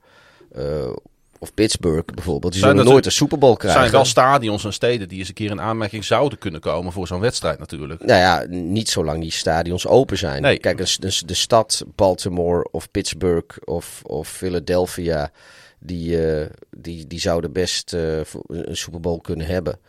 of 1.44 1.54
Pittsburgh 1.54 2.06
bijvoorbeeld. 2.14 2.54
Die 2.54 2.62
zullen 2.62 2.86
nooit 2.86 3.06
een 3.06 3.12
Super 3.12 3.38
Bowl 3.38 3.56
krijgen. 3.56 3.82
zijn 3.82 3.92
wel 3.92 4.06
stadions 4.06 4.66
en 4.66 4.74
steden 4.74 5.08
die 5.08 5.20
eens 5.20 5.28
een 5.28 5.34
keer 5.34 5.52
in 5.52 5.62
aanmerking 5.62 6.04
zouden 6.04 6.38
kunnen 6.38 6.60
komen 6.60 6.92
voor 6.92 7.08
zo'n 7.08 7.20
wedstrijd 7.20 7.60
natuurlijk. 7.60 8.06
Nou 8.06 8.20
ja, 8.20 8.46
niet 8.50 8.90
zolang 8.90 9.22
die 9.22 9.32
stadions 9.32 9.88
open 9.88 10.18
zijn. 10.18 10.42
Nee. 10.42 10.58
Kijk, 10.58 10.78
de, 10.78 11.20
de 11.26 11.34
stad 11.34 11.84
Baltimore 11.96 12.68
of 12.72 12.92
Pittsburgh 12.92 13.58
of, 13.66 14.02
of 14.04 14.30
Philadelphia, 14.30 15.32
die, 15.80 16.36
uh, 16.40 16.46
die, 16.78 17.08
die 17.08 17.20
zouden 17.20 17.52
best 17.52 17.94
uh, 17.94 18.18
een 18.48 18.78
Super 18.78 19.00
Bowl 19.00 19.22
kunnen 19.22 19.48
hebben. 19.48 19.80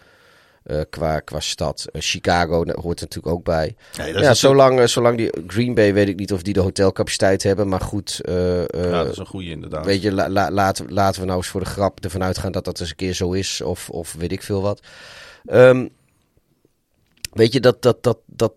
Uh, 0.65 0.81
qua, 0.91 1.21
qua 1.21 1.41
stad. 1.41 1.87
Uh, 1.93 2.03
Chicago 2.03 2.55
hoort 2.55 3.01
er 3.01 3.07
natuurlijk 3.07 3.35
ook 3.35 3.45
bij. 3.45 3.77
Ja, 3.93 4.07
ja 4.07 4.35
zolang, 4.35 4.81
uh, 4.81 4.87
zolang 4.87 5.17
die 5.17 5.33
Green 5.47 5.75
Bay 5.75 5.95
weet 5.95 6.09
ik 6.09 6.17
niet 6.17 6.33
of 6.33 6.43
die 6.43 6.55
de 6.55 6.61
hotelcapaciteit 6.61 7.43
hebben, 7.43 7.69
maar 7.69 7.81
goed. 7.81 8.21
ja, 8.23 8.65
dat 9.03 9.09
is 9.09 9.17
een 9.17 9.27
goede 9.27 9.51
inderdaad. 9.51 9.85
Weet 9.85 10.03
je, 10.03 10.13
la, 10.13 10.29
la, 10.29 10.51
laten, 10.51 10.93
laten 10.93 11.21
we 11.21 11.27
nou 11.27 11.39
eens 11.39 11.49
voor 11.49 11.61
de 11.61 11.67
grap 11.67 12.05
ervan 12.05 12.23
uitgaan 12.23 12.53
dat 12.53 12.65
dat 12.65 12.81
eens 12.81 12.91
een 12.91 12.97
keer 12.97 13.13
zo 13.13 13.33
is, 13.33 13.61
of, 13.61 13.91
of 13.91 14.13
weet 14.13 14.33
ik 14.33 14.43
veel 14.43 14.63
wat. 14.63 14.81
Um, 15.47 15.91
weet 17.33 17.53
je 17.53 17.61
dat 17.61 17.83
dat 17.83 18.03
dat 18.03 18.19
dat. 18.27 18.53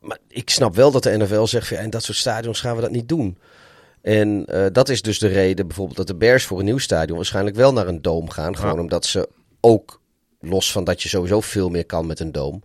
Maar 0.00 0.18
ik 0.28 0.50
snap 0.50 0.74
wel 0.74 0.90
dat 0.90 1.02
de 1.02 1.16
NFL 1.16 1.44
zegt, 1.44 1.68
ja, 1.68 1.78
in 1.78 1.90
dat 1.90 2.02
soort 2.02 2.18
stadions 2.18 2.60
gaan 2.60 2.76
we 2.76 2.82
dat 2.82 2.90
niet 2.90 3.08
doen. 3.08 3.38
En 4.02 4.46
dat 4.72 4.88
is 4.88 5.02
dus 5.02 5.18
de 5.18 5.28
reden 5.28 5.66
bijvoorbeeld 5.66 5.96
dat 5.96 6.06
de 6.06 6.14
Bears 6.14 6.44
voor 6.44 6.58
een 6.58 6.64
nieuw 6.64 6.78
stadion 6.78 7.16
waarschijnlijk 7.16 7.56
wel 7.56 7.72
naar 7.72 7.88
een 7.88 8.02
doom 8.02 8.30
gaan. 8.30 8.56
Gewoon 8.56 8.74
ja. 8.74 8.80
omdat 8.80 9.06
ze 9.06 9.28
ook 9.60 10.02
Los 10.44 10.72
van 10.72 10.84
dat 10.84 11.02
je 11.02 11.08
sowieso 11.08 11.40
veel 11.40 11.68
meer 11.68 11.86
kan 11.86 12.06
met 12.06 12.20
een 12.20 12.32
doom. 12.32 12.62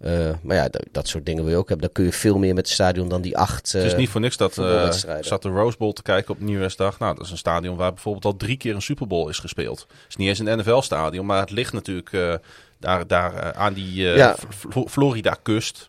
Uh, 0.00 0.30
maar 0.42 0.56
ja, 0.56 0.68
dat, 0.68 0.84
dat, 0.92 1.08
soort 1.08 1.26
dingen 1.26 1.42
wil 1.42 1.52
je 1.52 1.58
ook 1.58 1.68
hebben. 1.68 1.86
Dan 1.86 1.94
kun 1.94 2.04
je 2.04 2.12
veel 2.12 2.38
meer 2.38 2.54
met 2.54 2.64
het 2.64 2.74
stadion 2.74 3.08
dan 3.08 3.22
die 3.22 3.36
acht. 3.36 3.74
Uh, 3.74 3.82
het 3.82 3.92
is 3.92 3.98
niet 3.98 4.08
voor 4.08 4.20
niks 4.20 4.36
dat 4.36 4.56
uh, 4.56 4.90
zat 5.20 5.42
de 5.42 5.48
Rose 5.48 5.76
Bowl 5.76 5.92
te 5.92 6.02
kijken 6.02 6.34
op 6.34 6.40
Nieuwjaarsdag. 6.40 6.98
Nou, 6.98 7.14
dat 7.14 7.24
is 7.24 7.30
een 7.30 7.38
stadion 7.38 7.76
waar 7.76 7.92
bijvoorbeeld 7.92 8.24
al 8.24 8.36
drie 8.36 8.56
keer 8.56 8.74
een 8.74 8.82
Super 8.82 9.06
Bowl 9.06 9.28
is 9.28 9.38
gespeeld. 9.38 9.80
Het 9.80 10.08
is 10.08 10.16
niet 10.16 10.28
eens 10.28 10.38
een 10.38 10.58
NFL-stadion, 10.58 11.26
maar 11.26 11.40
het 11.40 11.50
ligt 11.50 11.72
natuurlijk 11.72 12.40
daar, 12.78 13.06
daar 13.06 13.54
aan 13.54 13.72
die 13.72 14.02
ja. 14.02 14.36
Florida-kust 14.86 15.88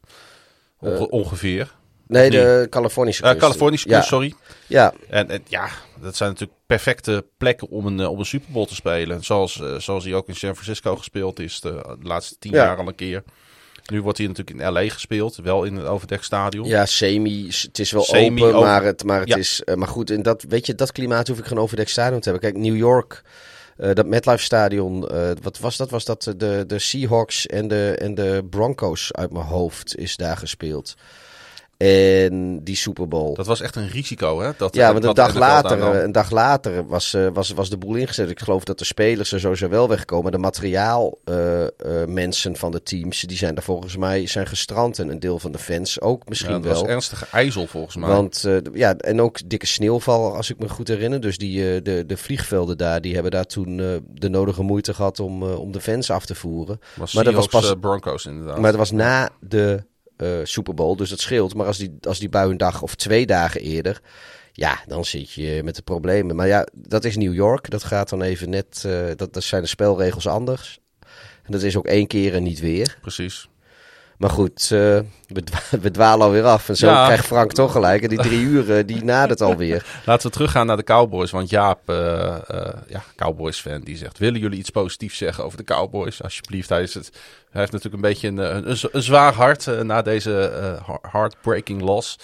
ongeveer. 1.09 1.73
Nee, 2.07 2.29
de 2.29 2.67
Californische 2.69 3.21
kust. 3.21 3.37
Californische 3.37 3.87
kust, 3.87 3.99
ja. 3.99 4.07
sorry. 4.07 4.33
Ja. 4.67 4.93
En, 5.09 5.29
en, 5.29 5.43
ja, 5.47 5.67
dat 6.01 6.15
zijn 6.15 6.29
natuurlijk 6.29 6.60
perfecte 6.65 7.25
plekken 7.38 7.69
om 7.69 7.86
een, 7.86 8.08
om 8.08 8.19
een 8.19 8.25
Super 8.25 8.51
Bowl 8.51 8.65
te 8.65 8.75
spelen. 8.75 9.23
Zoals, 9.23 9.58
uh, 9.58 9.75
zoals 9.75 10.03
hij 10.03 10.13
ook 10.13 10.27
in 10.27 10.36
San 10.36 10.53
Francisco 10.53 10.95
gespeeld 10.95 11.39
is 11.39 11.60
de, 11.60 11.95
de 11.99 12.08
laatste 12.08 12.36
tien 12.39 12.51
ja. 12.51 12.65
jaar 12.65 12.77
al 12.77 12.88
een 12.88 12.95
keer. 12.95 13.23
Nu 13.91 14.01
wordt 14.01 14.17
hij 14.17 14.27
natuurlijk 14.27 14.60
in 14.60 14.71
LA 14.71 14.89
gespeeld, 14.89 15.36
wel 15.36 15.63
in 15.63 15.75
het 15.75 15.86
overdekstadion. 15.86 16.67
Ja, 16.67 16.86
semi. 16.86 17.45
Het 17.47 17.79
is 17.79 17.91
wel 17.91 18.03
semi 18.03 18.41
open, 18.41 18.55
over... 18.55 18.67
maar 18.67 18.84
het, 18.84 19.03
maar 19.03 19.19
het 19.19 19.29
ja. 19.29 19.36
is. 19.36 19.62
Maar 19.75 19.88
goed, 19.88 20.10
in 20.10 20.21
dat, 20.21 20.45
weet 20.49 20.65
je, 20.65 20.75
dat 20.75 20.91
klimaat 20.91 21.27
hoef 21.27 21.39
ik 21.39 21.45
geen 21.45 21.60
overdekstadion 21.60 22.19
te 22.19 22.29
hebben. 22.29 22.51
Kijk, 22.51 22.63
New 22.63 22.75
York. 22.75 23.23
Uh, 23.77 23.93
dat 23.93 24.05
MetLife 24.05 24.43
Stadion, 24.43 25.08
uh, 25.12 25.31
wat 25.41 25.60
was 25.60 25.77
dat? 25.77 25.89
Was 25.89 26.05
dat 26.05 26.34
de, 26.38 26.63
de 26.67 26.79
Seahawks 26.79 27.45
en 27.45 27.67
de, 27.67 27.95
en 27.99 28.15
de 28.15 28.45
Broncos 28.49 29.13
uit 29.13 29.31
mijn 29.31 29.45
hoofd 29.45 29.95
is 29.97 30.15
daar 30.15 30.38
gespeeld. 30.38 30.95
En 31.77 32.63
die 32.63 32.75
Super 32.75 33.07
Bowl. 33.07 33.33
Dat 33.33 33.45
was 33.45 33.61
echt 33.61 33.75
een 33.75 33.88
risico, 33.88 34.39
hè? 34.41 34.51
Dat, 34.57 34.75
ja, 34.75 34.91
want 34.93 35.05
een 35.05 35.13
dag, 35.13 35.35
later, 35.35 35.81
een 36.03 36.11
dag 36.11 36.31
later 36.31 36.88
was, 36.88 37.13
eh, 37.13 37.27
was, 37.33 37.49
was 37.49 37.69
de 37.69 37.77
boel 37.77 37.95
ingezet. 37.95 38.29
Ik 38.29 38.39
geloof 38.39 38.63
dat 38.63 38.79
de 38.79 38.85
spelers 38.85 39.31
er 39.31 39.39
sowieso 39.39 39.69
wel 39.69 39.88
wegkomen. 39.88 40.31
De 40.31 40.38
materiaalmensen 40.38 42.55
van 42.55 42.71
de 42.71 42.83
teams, 42.83 43.21
die 43.21 43.38
zijn 43.38 43.55
daar 43.55 43.63
volgens 43.63 43.97
mij 43.97 44.27
zijn 44.27 44.47
gestrand. 44.47 44.99
En 44.99 45.09
een 45.09 45.19
deel 45.19 45.39
van 45.39 45.51
de 45.51 45.57
fans 45.57 46.01
ook 46.01 46.29
misschien 46.29 46.51
Ja, 46.51 46.57
dat 46.59 46.71
wel. 46.71 46.81
was 46.81 46.89
ernstige 46.89 47.25
ijzel 47.31 47.67
volgens 47.67 47.95
mij. 47.95 48.09
Want 48.09 48.43
eh, 48.43 48.57
ja, 48.73 48.95
en 48.95 49.21
ook 49.21 49.49
dikke 49.49 49.65
sneeuwval, 49.65 50.35
als 50.35 50.49
ik 50.49 50.59
me 50.59 50.69
goed 50.69 50.88
herinner. 50.88 51.21
Dus 51.21 51.38
die, 51.38 51.73
eh, 51.75 51.81
de, 51.83 52.05
de 52.05 52.17
vliegvelden 52.17 52.77
daar, 52.77 53.01
die 53.01 53.13
hebben 53.13 53.31
daar 53.31 53.45
toen 53.45 53.79
eh, 53.79 53.85
de 54.13 54.29
nodige 54.29 54.61
moeite 54.61 54.93
gehad 54.93 55.19
om, 55.19 55.43
eh, 55.43 55.59
om 55.59 55.71
de 55.71 55.81
fans 55.81 56.11
af 56.11 56.25
te 56.25 56.35
voeren. 56.35 56.79
was 56.95 57.13
maar 57.13 57.23
dat 57.23 57.33
was 57.33 57.47
pas 57.47 57.69
eh, 57.69 57.79
Broncos 57.79 58.25
inderdaad. 58.25 58.57
Maar 58.59 58.71
dat 58.71 58.79
was 58.79 58.91
na 58.91 59.29
de 59.39 59.83
eh, 60.17 60.28
Super 60.43 60.73
Bowl, 60.73 60.95
dus 60.95 61.10
dat 61.10 61.19
scheelt. 61.19 61.56
Maar 61.56 61.65
als 61.65 61.78
die, 61.78 61.97
als 62.01 62.19
die 62.19 62.30
bui 62.30 62.51
een 62.51 62.58
dag 62.58 62.82
of 62.82 62.95
twee 62.95 63.25
dagen 63.25 63.62
eerder, 63.62 64.01
ja, 64.51 64.80
dan 64.88 65.06
zit 65.06 65.32
je 65.32 65.62
met 65.63 65.75
de 65.75 65.82
problemen. 65.82 66.36
Maar 66.36 66.47
ja, 66.47 66.67
dat 66.73 67.04
is 67.04 67.17
New 67.17 67.34
York. 67.34 67.69
Dat 67.69 67.84
gaat 67.84 68.10
dan 68.10 68.21
even 68.21 68.49
net, 68.49 68.84
eh, 68.86 69.06
dat, 69.15 69.34
dat 69.34 69.43
zijn 69.43 69.62
de 69.62 69.67
spelregels 69.67 70.28
anders. 70.28 70.80
En 71.43 71.51
dat 71.51 71.62
is 71.62 71.78
ook 71.78 71.86
één 71.86 72.08
keer 72.08 72.34
en 72.34 72.43
niet 72.43 72.60
weer. 72.60 72.97
Precies. 73.01 73.49
Maar 74.17 74.30
goed, 74.30 74.67
we, 74.69 75.04
we 75.82 75.91
dwalen 75.91 76.25
alweer 76.25 76.43
af. 76.43 76.69
En 76.69 76.75
zo 76.75 76.88
Ja. 76.88 77.06
krijgt 77.06 77.25
Frank 77.25 77.54
toch 77.54 77.71
gelijk. 77.71 78.01
En 78.04 78.10
die 78.10 78.17
drie 78.17 78.39
uur, 78.51 78.78
eh, 78.78 78.84
die 78.88 79.04
nadert 79.04 79.41
alweer. 79.41 79.86
Laten 80.06 80.28
we 80.28 80.34
teruggaan 80.34 80.65
naar 80.65 80.78
de 80.78 80.84
Cowboys. 80.84 81.32
Want 81.32 81.49
Jaap, 81.49 81.89
eh, 81.89 82.25
eh, 82.47 82.73
ja, 82.88 83.04
Cowboys-fan, 83.15 83.82
die 83.82 83.97
zegt... 83.97 84.17
Willen 84.17 84.39
jullie 84.39 84.60
iets 84.60 84.69
positiefs 84.69 85.17
zeggen 85.17 85.43
over 85.43 85.58
de 85.58 85.63
Cowboys? 85.63 86.23
Alsjeblieft. 86.23 86.69
Hij, 86.69 86.82
is 86.82 86.93
het, 86.93 87.10
hij 87.49 87.60
heeft 87.62 87.71
natuurlijk 87.73 88.04
een 88.04 88.10
beetje 88.10 88.28
een, 88.28 88.69
een, 88.91 89.04
zwaar 89.04 89.34
hart 89.34 89.67
eh, 89.67 89.80
na 89.82 90.01
deze 90.01 90.30
heart- 90.86 91.12
heartbreaking 91.12 91.82
loss. 91.82 92.19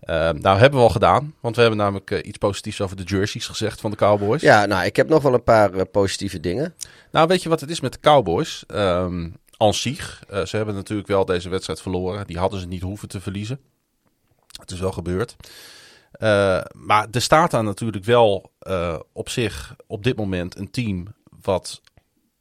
Eh, 0.00 0.30
nou, 0.30 0.58
hebben 0.58 0.78
we 0.78 0.84
al 0.84 0.90
gedaan. 0.92 1.34
Want 1.40 1.54
we 1.54 1.60
hebben 1.60 1.80
namelijk 1.80 2.10
iets 2.10 2.38
positiefs 2.38 2.80
over 2.80 2.96
de 2.96 3.02
jerseys 3.02 3.46
gezegd 3.46 3.80
van 3.80 3.90
de 3.90 3.96
Cowboys. 3.96 4.40
Ja, 4.42 4.66
nou, 4.66 4.84
ik 4.84 4.96
heb 4.96 5.08
nog 5.08 5.22
wel 5.22 5.34
een 5.34 5.42
paar 5.42 5.86
positieve 5.86 6.40
dingen. 6.40 6.74
Nou, 7.10 7.26
weet 7.26 7.42
je 7.42 7.48
wat 7.48 7.60
het 7.60 7.70
is 7.70 7.80
met 7.80 7.92
de 7.92 8.00
Cowboys? 8.00 8.64
Ehm 8.66 9.28
zich, 9.70 10.24
eh, 10.28 10.44
ze 10.44 10.56
hebben 10.56 10.74
natuurlijk 10.74 11.08
wel 11.08 11.24
deze 11.24 11.48
wedstrijd 11.48 11.80
verloren. 11.82 12.26
Die 12.26 12.38
hadden 12.38 12.60
ze 12.60 12.66
niet 12.66 12.82
hoeven 12.82 13.08
te 13.08 13.20
verliezen. 13.20 13.60
Het 14.60 14.70
is 14.70 14.80
wel 14.80 14.92
gebeurd. 14.92 15.36
Eh, 16.12 16.60
maar 16.72 17.06
er 17.10 17.22
staat 17.22 17.50
daar 17.50 17.64
natuurlijk 17.64 18.04
wel 18.04 18.52
eh, 18.58 18.98
op 19.12 19.28
zich 19.28 19.76
op 19.86 20.04
dit 20.04 20.16
moment 20.16 20.56
een 20.56 20.70
team 20.70 21.06
wat 21.42 21.80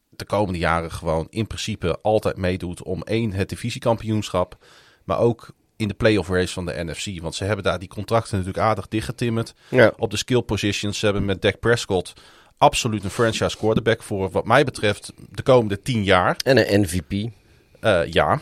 de 0.09 0.25
komende 0.25 0.59
jaren 0.59 0.91
gewoon 0.91 1.27
in 1.29 1.47
principe 1.47 1.99
altijd 2.01 2.37
meedoet 2.37 2.83
om 2.83 3.01
één, 3.03 3.31
het 3.33 3.49
divisiekampioenschap, 3.49 4.57
maar 5.03 5.19
ook 5.19 5.53
in 5.75 5.87
de 5.87 5.93
playoff 5.93 6.29
race 6.29 6.53
van 6.53 6.65
de 6.65 6.83
NFC. 6.83 7.21
Want 7.21 7.35
ze 7.35 7.43
hebben 7.43 7.63
daar 7.63 7.79
die 7.79 7.87
contracten 7.87 8.37
natuurlijk 8.37 8.63
aardig 8.65 8.87
dichtgetimmerd 8.87 9.53
Ja. 9.69 9.93
op 9.97 10.11
de 10.11 10.17
skill 10.17 10.41
positions. 10.41 10.99
Ze 10.99 11.05
hebben 11.05 11.25
met 11.25 11.41
Dak 11.41 11.59
Prescott 11.59 12.13
absoluut 12.61 13.03
een 13.03 13.09
franchise 13.09 13.57
quarterback 13.57 14.03
voor 14.03 14.29
wat 14.31 14.45
mij 14.45 14.63
betreft 14.63 15.13
de 15.29 15.41
komende 15.41 15.81
tien 15.81 16.03
jaar. 16.03 16.35
En 16.43 16.73
een 16.73 16.81
MVP. 16.81 17.31
Eh, 17.79 18.01
ja. 18.05 18.39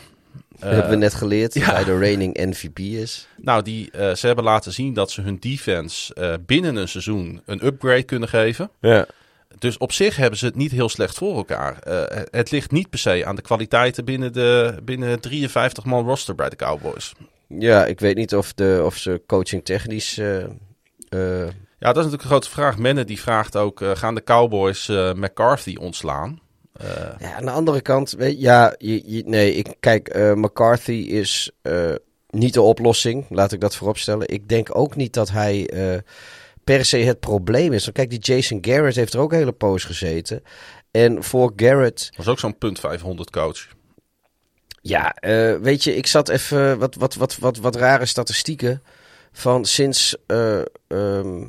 Dat 0.58 0.70
hebben 0.70 0.86
we 0.88 0.94
Eh, 0.94 1.00
net 1.00 1.14
geleerd. 1.14 1.54
ja. 1.54 1.64
dat 1.66 1.74
hij 1.74 1.84
de 1.84 1.98
reigning 1.98 2.36
MVP 2.36 2.78
is. 2.78 3.28
Nou, 3.36 3.62
die, 3.62 3.90
eh, 3.90 4.14
ze 4.14 4.26
hebben 4.26 4.44
laten 4.44 4.72
zien 4.72 4.94
dat 4.94 5.10
ze 5.10 5.20
hun 5.20 5.36
defense 5.40 6.38
binnen 6.46 6.76
een 6.76 6.88
seizoen 6.88 7.42
een 7.46 7.66
upgrade 7.66 8.02
kunnen 8.02 8.28
geven. 8.28 8.70
Ja. 8.80 9.06
Dus 9.58 9.78
op 9.78 9.92
zich 9.92 10.16
hebben 10.16 10.38
ze 10.38 10.44
het 10.46 10.54
niet 10.56 10.70
heel 10.70 10.88
slecht 10.88 11.16
voor 11.16 11.36
elkaar. 11.36 11.76
Het 12.30 12.50
ligt 12.50 12.70
niet 12.70 12.90
per 12.90 12.98
se 12.98 13.24
aan 13.26 13.36
de 13.36 13.42
kwaliteiten 13.42 14.04
binnen 14.04 14.32
de 14.32 14.74
binnen 14.82 15.20
53 15.20 15.84
man 15.84 16.04
roster 16.04 16.34
bij 16.34 16.48
de 16.48 16.56
Cowboys. 16.56 17.12
Ja, 17.48 17.86
ik 17.86 18.00
weet 18.00 18.16
niet 18.16 18.34
of, 18.34 18.52
de, 18.52 18.82
of 18.84 18.96
ze 18.96 19.22
coaching 19.26 19.64
technisch... 19.64 20.20
Ja, 21.80 21.86
dat 21.92 21.96
is 21.96 22.10
natuurlijk 22.10 22.22
een 22.22 22.28
grote 22.30 22.50
vraag. 22.50 22.78
Menne 22.78 23.04
die 23.04 23.20
vraagt 23.20 23.56
ook, 23.56 23.80
eh, 23.80 23.90
gaan 23.94 24.14
de 24.14 24.24
Cowboys 24.24 24.88
eh, 24.88 25.12
McCarthy 25.12 25.76
ontslaan? 25.80 26.40
Eh, 26.72 26.86
Ja, 27.18 27.34
aan 27.34 27.44
de 27.44 27.50
andere 27.50 27.80
kant, 27.80 28.10
weet 28.10 28.40
ja, 28.40 28.74
je, 28.78 29.02
je- 29.16 29.22
nee, 29.26 29.54
ik, 29.54 29.74
kijk, 29.80 30.14
McCarthy 30.34 30.92
is 30.92 31.50
niet 32.28 32.54
de 32.54 32.60
oplossing, 32.62 33.26
laat 33.30 33.52
ik 33.52 33.60
dat 33.60 33.76
vooropstellen. 33.76 34.28
Ik 34.28 34.48
denk 34.48 34.76
ook 34.76 34.96
niet 34.96 35.12
dat 35.12 35.30
hij 35.30 35.70
per 36.64 36.84
se 36.84 36.96
het 36.96 37.20
probleem 37.20 37.72
is. 37.72 37.84
Want 37.84 37.96
kijk, 37.96 38.10
die 38.10 38.18
Jason 38.18 38.58
Garrett 38.60 38.96
heeft 38.96 39.14
er 39.14 39.20
ook 39.20 39.32
een 39.32 39.38
hele 39.38 39.52
poos 39.52 39.84
gezeten. 39.84 40.42
En 40.90 41.22
voor 41.24 41.52
Garrett, 41.56 42.10
was 42.16 42.28
ook 42.28 42.38
zo'n 42.38 42.58
punt 42.58 42.80
500 42.80 43.30
coach. 43.30 43.66
ja, 44.82 45.14
weet 45.60 45.84
je, 45.84 45.96
ik 45.96 46.06
zat 46.06 46.28
even 46.28 46.78
wat, 46.78 46.94
wat, 46.94 47.14
wat, 47.14 47.36
wat, 47.38 47.56
wat 47.56 47.76
rare 47.76 48.06
statistieken 48.06 48.82
van 49.32 49.64
sinds. 49.64 50.16
eh, 50.26 50.60
ehm, 50.88 51.48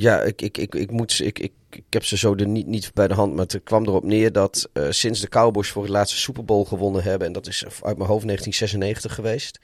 ja, 0.00 0.20
ik, 0.20 0.42
ik, 0.42 0.58
ik, 0.58 0.74
ik, 0.74 0.90
moet, 0.90 1.20
ik, 1.20 1.38
ik, 1.38 1.52
ik 1.70 1.84
heb 1.90 2.04
ze 2.04 2.16
zo 2.16 2.34
er 2.34 2.46
niet, 2.48 2.66
niet 2.66 2.90
bij 2.94 3.08
de 3.08 3.14
hand, 3.14 3.34
maar 3.34 3.46
het 3.46 3.60
kwam 3.64 3.84
erop 3.86 4.04
neer 4.04 4.32
dat 4.32 4.68
eh, 4.72 4.86
sinds 4.90 5.20
de 5.20 5.28
Cowboys 5.28 5.68
voor 5.68 5.82
het 5.82 5.92
laatste 5.92 6.18
Super 6.18 6.44
Bowl 6.44 6.64
gewonnen 6.64 7.02
hebben, 7.02 7.26
en 7.26 7.32
dat 7.32 7.46
is 7.46 7.64
uit 7.64 7.96
mijn 7.96 8.10
hoofd 8.10 8.24
1996 8.26 9.14
geweest, 9.14 9.58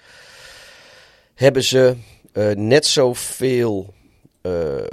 hebben 1.34 1.64
ze 1.64 1.96
eh, 2.32 2.50
net 2.50 2.86
zoveel 2.86 3.94
eh 4.42 4.86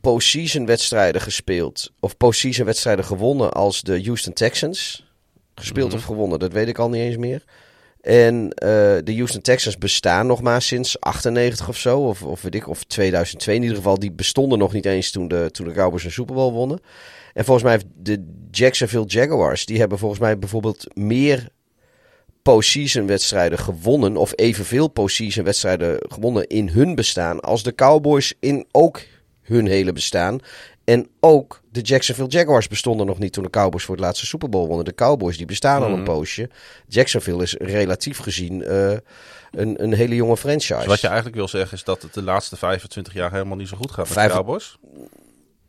postseason 0.00 0.66
wedstrijden 0.66 1.20
gespeeld, 1.20 1.92
of 2.00 2.16
postseason 2.16 2.64
wedstrijden 2.64 3.04
gewonnen 3.04 3.52
als 3.52 3.82
de 3.82 4.04
Houston 4.04 4.32
Texans. 4.32 5.06
Gespeeld 5.54 5.88
Mhm. 5.88 5.96
of 5.96 6.04
gewonnen, 6.04 6.38
dat 6.38 6.52
weet 6.52 6.68
ik 6.68 6.78
al 6.78 6.88
niet 6.88 7.00
eens 7.00 7.16
meer. 7.16 7.44
En 8.04 8.50
eh, 8.50 8.68
de 9.04 9.14
Houston 9.14 9.40
Texans 9.40 9.78
bestaan 9.78 10.26
nog 10.26 10.42
maar 10.42 10.62
sinds 10.62 11.00
98 11.00 11.68
of 11.68 11.76
zo. 11.76 12.00
Of, 12.00 12.22
of 12.22 12.42
weet 12.42 12.54
ik, 12.54 12.68
of 12.68 12.84
2002 12.84 13.54
in 13.54 13.62
ieder 13.62 13.76
geval. 13.76 13.98
Die 13.98 14.12
bestonden 14.12 14.58
nog 14.58 14.72
niet 14.72 14.86
eens 14.86 15.10
toen 15.10 15.28
de, 15.28 15.48
toen 15.50 15.66
de 15.66 15.72
Cowboys 15.72 16.04
een 16.04 16.10
Super 16.10 16.34
Bowl 16.34 16.52
wonnen. 16.52 16.80
En 17.34 17.44
volgens 17.44 17.64
mij 17.64 17.72
heeft 17.72 17.86
de 17.96 18.24
Jacksonville 18.50 19.06
Jaguars... 19.06 19.66
die 19.66 19.78
hebben 19.78 19.98
volgens 19.98 20.20
mij 20.20 20.38
bijvoorbeeld 20.38 20.96
meer 20.96 21.48
postseason 22.42 23.06
wedstrijden 23.06 23.58
gewonnen... 23.58 24.16
of 24.16 24.32
evenveel 24.36 24.88
postseason 24.88 25.44
wedstrijden 25.44 25.98
gewonnen 26.08 26.46
in 26.46 26.68
hun 26.68 26.94
bestaan... 26.94 27.40
als 27.40 27.62
de 27.62 27.74
Cowboys 27.74 28.34
in 28.40 28.66
ook 28.70 29.00
hun 29.42 29.66
hele 29.66 29.92
bestaan. 29.92 30.40
En 30.84 31.08
ook 31.20 31.60
de 31.70 31.80
Jacksonville 31.80 32.28
Jaguars 32.28 32.68
bestonden 32.68 33.06
nog 33.06 33.18
niet 33.18 33.32
toen 33.32 33.42
de 33.42 33.50
Cowboys 33.50 33.84
voor 33.84 33.94
het 33.94 34.04
laatste 34.04 34.26
Super 34.26 34.48
Bowl 34.48 34.66
wonnen. 34.66 34.84
De 34.84 34.94
Cowboys 34.94 35.36
die 35.36 35.46
bestaan 35.46 35.82
al 35.82 35.88
een 35.88 35.94
Mhm. 35.94 36.04
poosje. 36.04 36.50
Jacksonville 36.88 37.42
is 37.42 37.54
relatief 37.58 38.18
gezien 38.18 38.62
eh, 38.62 38.90
een, 39.50 39.82
een 39.82 39.92
hele 39.92 40.14
jonge 40.14 40.36
franchise. 40.36 40.74
Dus 40.74 40.86
wat 40.86 41.00
je 41.00 41.06
eigenlijk 41.06 41.36
wil 41.36 41.48
zeggen 41.48 41.76
is 41.76 41.84
dat 41.84 42.02
het 42.02 42.14
de 42.14 42.22
laatste 42.22 42.56
25 42.56 43.12
jaar 43.12 43.30
helemaal 43.32 43.56
niet 43.56 43.68
zo 43.68 43.76
goed 43.76 43.90
gaat 43.90 44.04
met 44.04 44.12
Vijf- 44.12 44.30
de 44.30 44.36
Cowboys. 44.36 44.78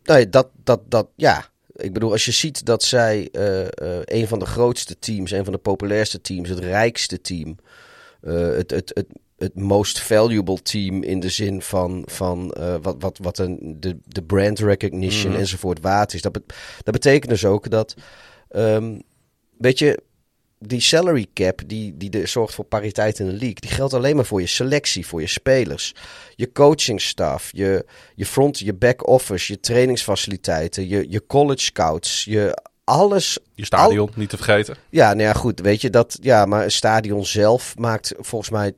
Nee, 0.04 0.30
dat, 0.30 0.48
dat, 0.64 0.82
dat, 0.90 1.08
ja. 1.16 1.46
Ik 1.76 1.94
bedoel, 1.94 2.12
als 2.12 2.26
je 2.26 2.32
ziet 2.32 2.66
dat 2.66 2.84
zij 2.84 3.30
eh, 3.32 3.62
eh, 3.62 3.68
een 4.06 4.28
van 4.28 4.40
de 4.40 4.46
grootste 4.46 5.00
teams, 5.00 5.32
een 5.32 5.44
van 5.44 5.54
de 5.54 5.60
populairste 5.60 6.22
teams, 6.22 6.50
het 6.50 6.60
rijkste 6.60 7.22
team, 7.22 7.58
het, 8.22 8.72
het, 8.72 8.92
het, 8.94 9.06
het 9.38 9.56
most 9.56 10.02
valuable 10.02 10.62
team 10.62 11.04
in 11.04 11.20
de 11.20 11.30
zin 11.30 11.62
van, 11.62 12.04
van 12.06 12.52
eh, 12.54 12.76
wat, 12.82 12.96
wat, 13.00 13.18
wat 13.22 13.38
een, 13.38 13.78
de, 13.80 13.98
de 14.08 14.24
brand 14.24 14.60
recognition 14.60 15.32
Mhm. 15.32 15.40
enzovoort 15.40 15.80
waard 15.82 16.14
is. 16.14 16.22
Dat, 16.22 16.32
bet- 16.32 16.54
dat 16.84 16.94
betekent 16.94 17.30
dus 17.32 17.46
ook 17.46 17.70
dat, 17.70 17.96
ehm, 18.50 19.00
weet 19.58 19.80
je, 19.80 20.04
die 20.60 20.80
salary 20.82 21.26
cap 21.34 21.62
die, 21.68 21.98
die 21.98 22.10
de, 22.10 22.26
zorgt 22.26 22.54
voor 22.54 22.66
pariteit 22.66 23.20
in 23.20 23.26
de 23.26 23.32
league, 23.32 23.54
die 23.60 23.70
geldt 23.70 23.94
alleen 23.94 24.16
maar 24.16 24.26
voor 24.26 24.42
je 24.42 24.48
selectie, 24.48 25.08
voor 25.08 25.22
je 25.22 25.28
spelers, 25.28 25.94
je 26.36 26.52
coachingstaf, 26.52 27.50
je, 27.52 27.86
je 28.16 28.26
front, 28.26 28.60
je 28.60 28.74
back 28.74 29.08
office, 29.08 29.52
je 29.54 29.60
trainingsfaciliteiten, 29.60 30.88
je, 30.88 31.06
je 31.10 31.26
college 31.28 31.64
scouts, 31.64 32.24
je 32.24 32.62
alles. 32.84 33.38
Je 33.54 33.66
stadion, 33.66 34.10
niet 34.16 34.30
te 34.30 34.36
vergeten. 34.38 34.76
Ja, 34.90 35.08
nou 35.14 35.22
ja, 35.28 35.34
goed, 35.34 35.60
weet 35.60 35.82
je 35.82 35.90
dat, 35.90 36.18
ja, 36.22 36.46
maar 36.46 36.64
een 36.64 36.72
stadion 36.72 37.26
zelf 37.26 37.74
maakt 37.78 38.14
volgens 38.18 38.50
mij, 38.52 38.74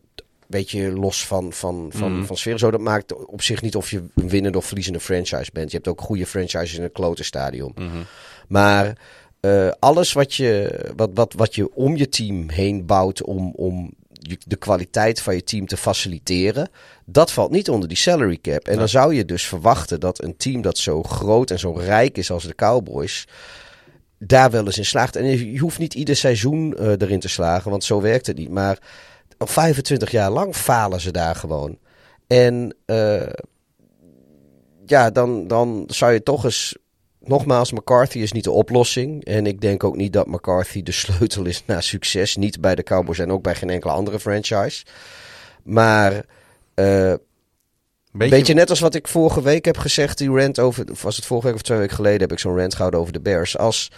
weet 0.48 0.72
je, 0.72 0.92
los 0.92 1.26
van, 1.26 1.54
van, 1.54 1.90
van, 1.94 2.14
Mhm. 2.14 2.26
van 2.26 2.38
sfeer, 2.38 2.58
zo 2.58 2.72
dat 2.72 2.80
maakt 2.80 3.26
op 3.26 3.42
zich 3.42 3.62
niet 3.62 3.76
of 3.76 3.90
je 3.92 4.04
een 4.16 4.30
winnende 4.30 4.58
of 4.58 4.66
verliezende 4.66 5.00
franchise 5.00 5.50
bent. 5.54 5.70
Je 5.72 5.76
hebt 5.76 5.88
ook 5.90 6.02
goede 6.02 6.26
franchises 6.26 6.78
in 6.78 6.84
een 6.84 6.92
klote 6.92 7.24
stadion. 7.24 7.72
Mhm. 7.76 7.98
Maar 8.48 8.98
eh, 9.40 9.70
alles 9.80 10.14
wat 10.14 10.34
je, 10.34 10.80
wat, 10.96 11.10
wat, 11.14 11.34
wat 11.34 11.56
je 11.56 11.74
om 11.76 11.96
je 11.96 12.10
team 12.10 12.50
heen 12.50 12.86
bouwt 12.86 13.24
om, 13.24 13.54
om 13.56 13.94
de 14.46 14.56
kwaliteit 14.56 15.22
van 15.22 15.36
je 15.36 15.44
team 15.44 15.68
te 15.68 15.78
faciliteren, 15.78 16.70
dat 17.06 17.32
valt 17.32 17.52
niet 17.52 17.70
onder 17.70 17.88
die 17.88 17.98
salary 17.98 18.38
cap. 18.42 18.68
En 18.68 18.78
dan 18.78 18.90
zou 18.90 19.14
je 19.16 19.26
dus 19.26 19.46
verwachten 19.46 20.00
dat 20.00 20.24
een 20.24 20.38
team 20.38 20.62
dat 20.62 20.78
zo 20.78 21.04
groot 21.04 21.52
en 21.52 21.60
zo 21.60 21.72
rijk 21.72 22.18
is 22.18 22.32
als 22.32 22.44
de 22.44 22.56
Cowboys, 22.56 23.28
daar 24.20 24.52
wel 24.52 24.66
eens 24.66 24.78
in 24.78 24.86
slaagt. 24.86 25.16
En 25.16 25.26
je 25.26 25.52
je 25.52 25.60
hoeft 25.60 25.80
niet 25.80 25.94
ieder 25.94 26.16
seizoen 26.16 26.78
eh, 26.78 26.88
erin 26.88 27.20
te 27.20 27.30
slagen, 27.30 27.72
want 27.72 27.84
zo 27.84 28.02
werkt 28.02 28.28
het 28.28 28.38
niet. 28.38 28.50
Maar 28.50 28.80
al 29.38 29.48
25 29.48 30.12
jaar 30.12 30.32
lang 30.32 30.56
falen 30.56 31.02
ze 31.02 31.12
daar 31.12 31.36
gewoon. 31.36 31.78
En 32.28 32.76
eh, 32.86 33.30
ja, 34.86 35.10
dan, 35.10 35.48
dan 35.48 35.84
zou 35.88 36.14
je 36.14 36.24
toch 36.24 36.44
eens 36.44 36.78
nogmaals, 37.20 37.72
McCarthy 37.72 38.20
is 38.20 38.32
niet 38.32 38.44
de 38.44 38.52
oplossing. 38.52 39.26
En 39.26 39.46
ik 39.46 39.62
denk 39.62 39.84
ook 39.84 39.96
niet 39.96 40.14
dat 40.14 40.28
McCarthy 40.28 40.84
de 40.84 40.92
sleutel 40.92 41.46
is 41.46 41.64
naar 41.66 41.84
succes. 41.84 42.36
Niet 42.36 42.62
bij 42.62 42.76
de 42.76 42.84
Cowboys 42.84 43.20
en 43.20 43.32
ook 43.32 43.42
bij 43.42 43.56
geen 43.56 43.70
enkele 43.70 43.94
andere 43.94 44.20
franchise. 44.20 44.86
Maar 45.64 46.26
uh, 46.76 47.14
Beetje... 48.18 48.36
Beetje 48.36 48.54
net 48.54 48.70
als 48.70 48.80
wat 48.80 48.96
ik 48.96 49.08
vorige 49.08 49.42
week 49.42 49.66
heb 49.66 49.78
gezegd, 49.78 50.18
die 50.18 50.30
rant 50.30 50.60
over, 50.60 50.92
of 50.92 51.02
was 51.02 51.16
het 51.16 51.26
vorige 51.26 51.48
week 51.48 51.56
of 51.56 51.62
twee 51.62 51.78
weken 51.78 51.96
geleden, 51.96 52.22
heb 52.22 52.32
ik 52.32 52.40
zo'n 52.40 52.58
rant 52.58 52.74
gehouden 52.74 53.00
over 53.00 53.14
de 53.14 53.20
Bears. 53.20 53.58
Als, 53.58 53.92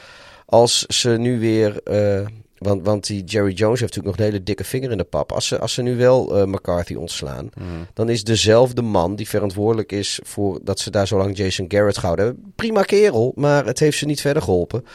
als 0.45 0.85
ze 0.85 1.09
nu 1.09 1.39
weer, 1.39 1.81
uh, 1.83 2.27
want, 2.59 2.85
want 2.85 3.07
die 3.07 3.23
Jerry 3.23 3.53
Jones 3.53 3.79
heeft 3.79 3.95
natuurlijk 3.95 4.05
nog 4.05 4.17
een 4.17 4.31
hele 4.31 4.43
dikke 4.43 4.63
vinger 4.63 4.91
in 4.91 4.97
de 4.97 5.03
pap. 5.03 5.31
Als 5.31 5.47
ze, 5.47 5.59
als 5.59 5.73
ze 5.73 5.81
nu 5.81 5.95
wel 5.95 6.37
uh, 6.37 6.45
McCarthy 6.45 6.93
ontslaan, 6.93 7.49
mm. 7.57 7.87
dan 7.93 8.09
is 8.09 8.23
dezelfde 8.23 8.81
man 8.81 9.15
die 9.15 9.29
verantwoordelijk 9.29 9.91
is 9.91 10.19
voor 10.23 10.59
dat 10.63 10.79
ze 10.79 10.91
daar 10.91 11.07
zo 11.07 11.17
lang 11.17 11.37
Jason 11.37 11.65
Garrett 11.67 11.97
gehouden 11.97 12.25
hebben. 12.25 12.53
Prima 12.55 12.81
kerel, 12.81 13.31
maar 13.35 13.65
het 13.65 13.79
heeft 13.79 13.97
ze 13.97 14.05
niet 14.05 14.21
verder 14.21 14.43
geholpen. 14.43 14.85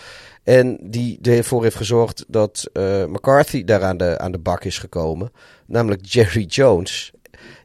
En 0.43 0.79
die 0.83 1.19
ervoor 1.23 1.63
heeft 1.63 1.77
gezorgd 1.77 2.25
dat 2.29 2.71
uh, 2.73 3.05
McCarthy 3.05 3.65
daar 3.65 3.83
aan 3.83 3.97
de, 3.97 4.19
aan 4.19 4.33
de 4.33 4.39
bak 4.39 4.65
is 4.65 4.79
gekomen. 4.79 5.33
Namelijk 5.67 6.05
Jerry 6.05 6.45
Jones. 6.45 7.13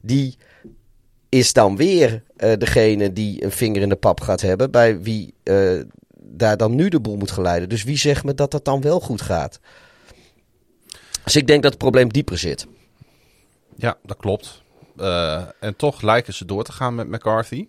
Die 0.01 0.37
is 1.29 1.53
dan 1.53 1.75
weer 1.75 2.23
uh, 2.37 2.51
degene 2.57 3.13
die 3.13 3.43
een 3.43 3.51
vinger 3.51 3.81
in 3.81 3.89
de 3.89 3.95
pap 3.95 4.21
gaat 4.21 4.41
hebben. 4.41 4.71
Bij 4.71 5.01
wie 5.01 5.33
daar 6.39 6.57
dan 6.57 6.75
nu 6.75 6.89
de 6.89 6.99
boel 6.99 7.15
moet 7.15 7.31
geleiden. 7.31 7.69
Dus 7.69 7.83
wie 7.83 7.97
zegt 7.97 8.23
me 8.23 8.33
dat 8.33 8.51
dat 8.51 8.65
dan 8.65 8.81
wel 8.81 8.99
goed 8.99 9.21
gaat? 9.21 9.59
Dus 11.29 11.41
ik 11.41 11.47
denk 11.47 11.61
dat 11.61 11.71
het 11.71 11.81
probleem 11.81 12.11
dieper 12.11 12.37
zit. 12.37 12.67
Ja, 13.75 13.97
dat 14.03 14.17
klopt. 14.17 14.61
Uh, 14.97 15.45
en 15.59 15.75
toch 15.75 16.01
lijken 16.01 16.33
ze 16.33 16.45
door 16.45 16.63
te 16.63 16.71
gaan 16.71 16.95
met 16.95 17.07
McCarthy. 17.07 17.67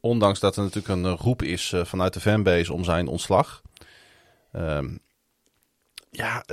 Ondanks 0.00 0.40
dat 0.40 0.56
er 0.56 0.62
natuurlijk 0.62 0.94
een 0.94 1.16
roep 1.16 1.42
is 1.42 1.74
vanuit 1.76 2.12
de 2.12 2.20
fanbase 2.20 2.72
om 2.72 2.84
zijn 2.84 3.06
ontslag. 3.06 3.62
Um, 4.52 5.00
ja, 6.10 6.44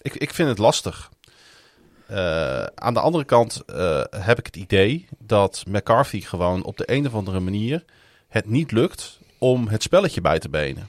ik, 0.00 0.14
ik 0.14 0.34
vind 0.34 0.48
het 0.48 0.58
lastig. 0.58 1.10
Aan 2.74 2.94
de 2.94 3.00
andere 3.00 3.24
kant 3.24 3.62
heb 4.10 4.38
ik 4.38 4.46
het 4.46 4.56
idee 4.56 5.08
dat 5.18 5.62
McCarthy 5.68 6.20
gewoon 6.20 6.64
op 6.64 6.76
de 6.76 6.90
een 6.92 7.06
of 7.06 7.14
andere 7.14 7.40
manier 7.40 7.84
het 8.28 8.46
niet 8.46 8.72
lukt 8.72 9.18
om 9.38 9.68
het 9.68 9.82
spelletje 9.82 10.20
bij 10.20 10.38
te 10.38 10.48
benen. 10.48 10.88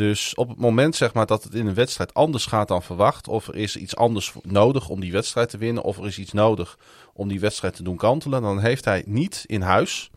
Dus 0.00 0.34
op 0.34 0.48
het 0.48 0.58
moment 0.58 0.96
zeg 0.96 1.12
maar, 1.12 1.26
dat 1.26 1.44
het 1.44 1.54
in 1.54 1.66
een 1.66 1.74
wedstrijd 1.74 2.14
anders 2.14 2.46
gaat 2.46 2.68
dan 2.68 2.82
verwacht, 2.82 3.28
of 3.28 3.48
er 3.48 3.56
is 3.56 3.76
iets 3.76 3.96
anders 3.96 4.32
nodig 4.42 4.88
om 4.88 5.00
die 5.00 5.12
wedstrijd 5.12 5.48
te 5.48 5.58
winnen, 5.58 5.82
of 5.82 5.98
er 5.98 6.06
is 6.06 6.18
iets 6.18 6.32
nodig 6.32 6.78
om 7.12 7.28
die 7.28 7.40
wedstrijd 7.40 7.76
te 7.76 7.82
doen 7.82 7.96
kantelen, 7.96 8.42
dan 8.42 8.60
heeft 8.60 8.84
hij 8.84 9.02
niet 9.06 9.44
in 9.46 9.60
huis 9.60 10.10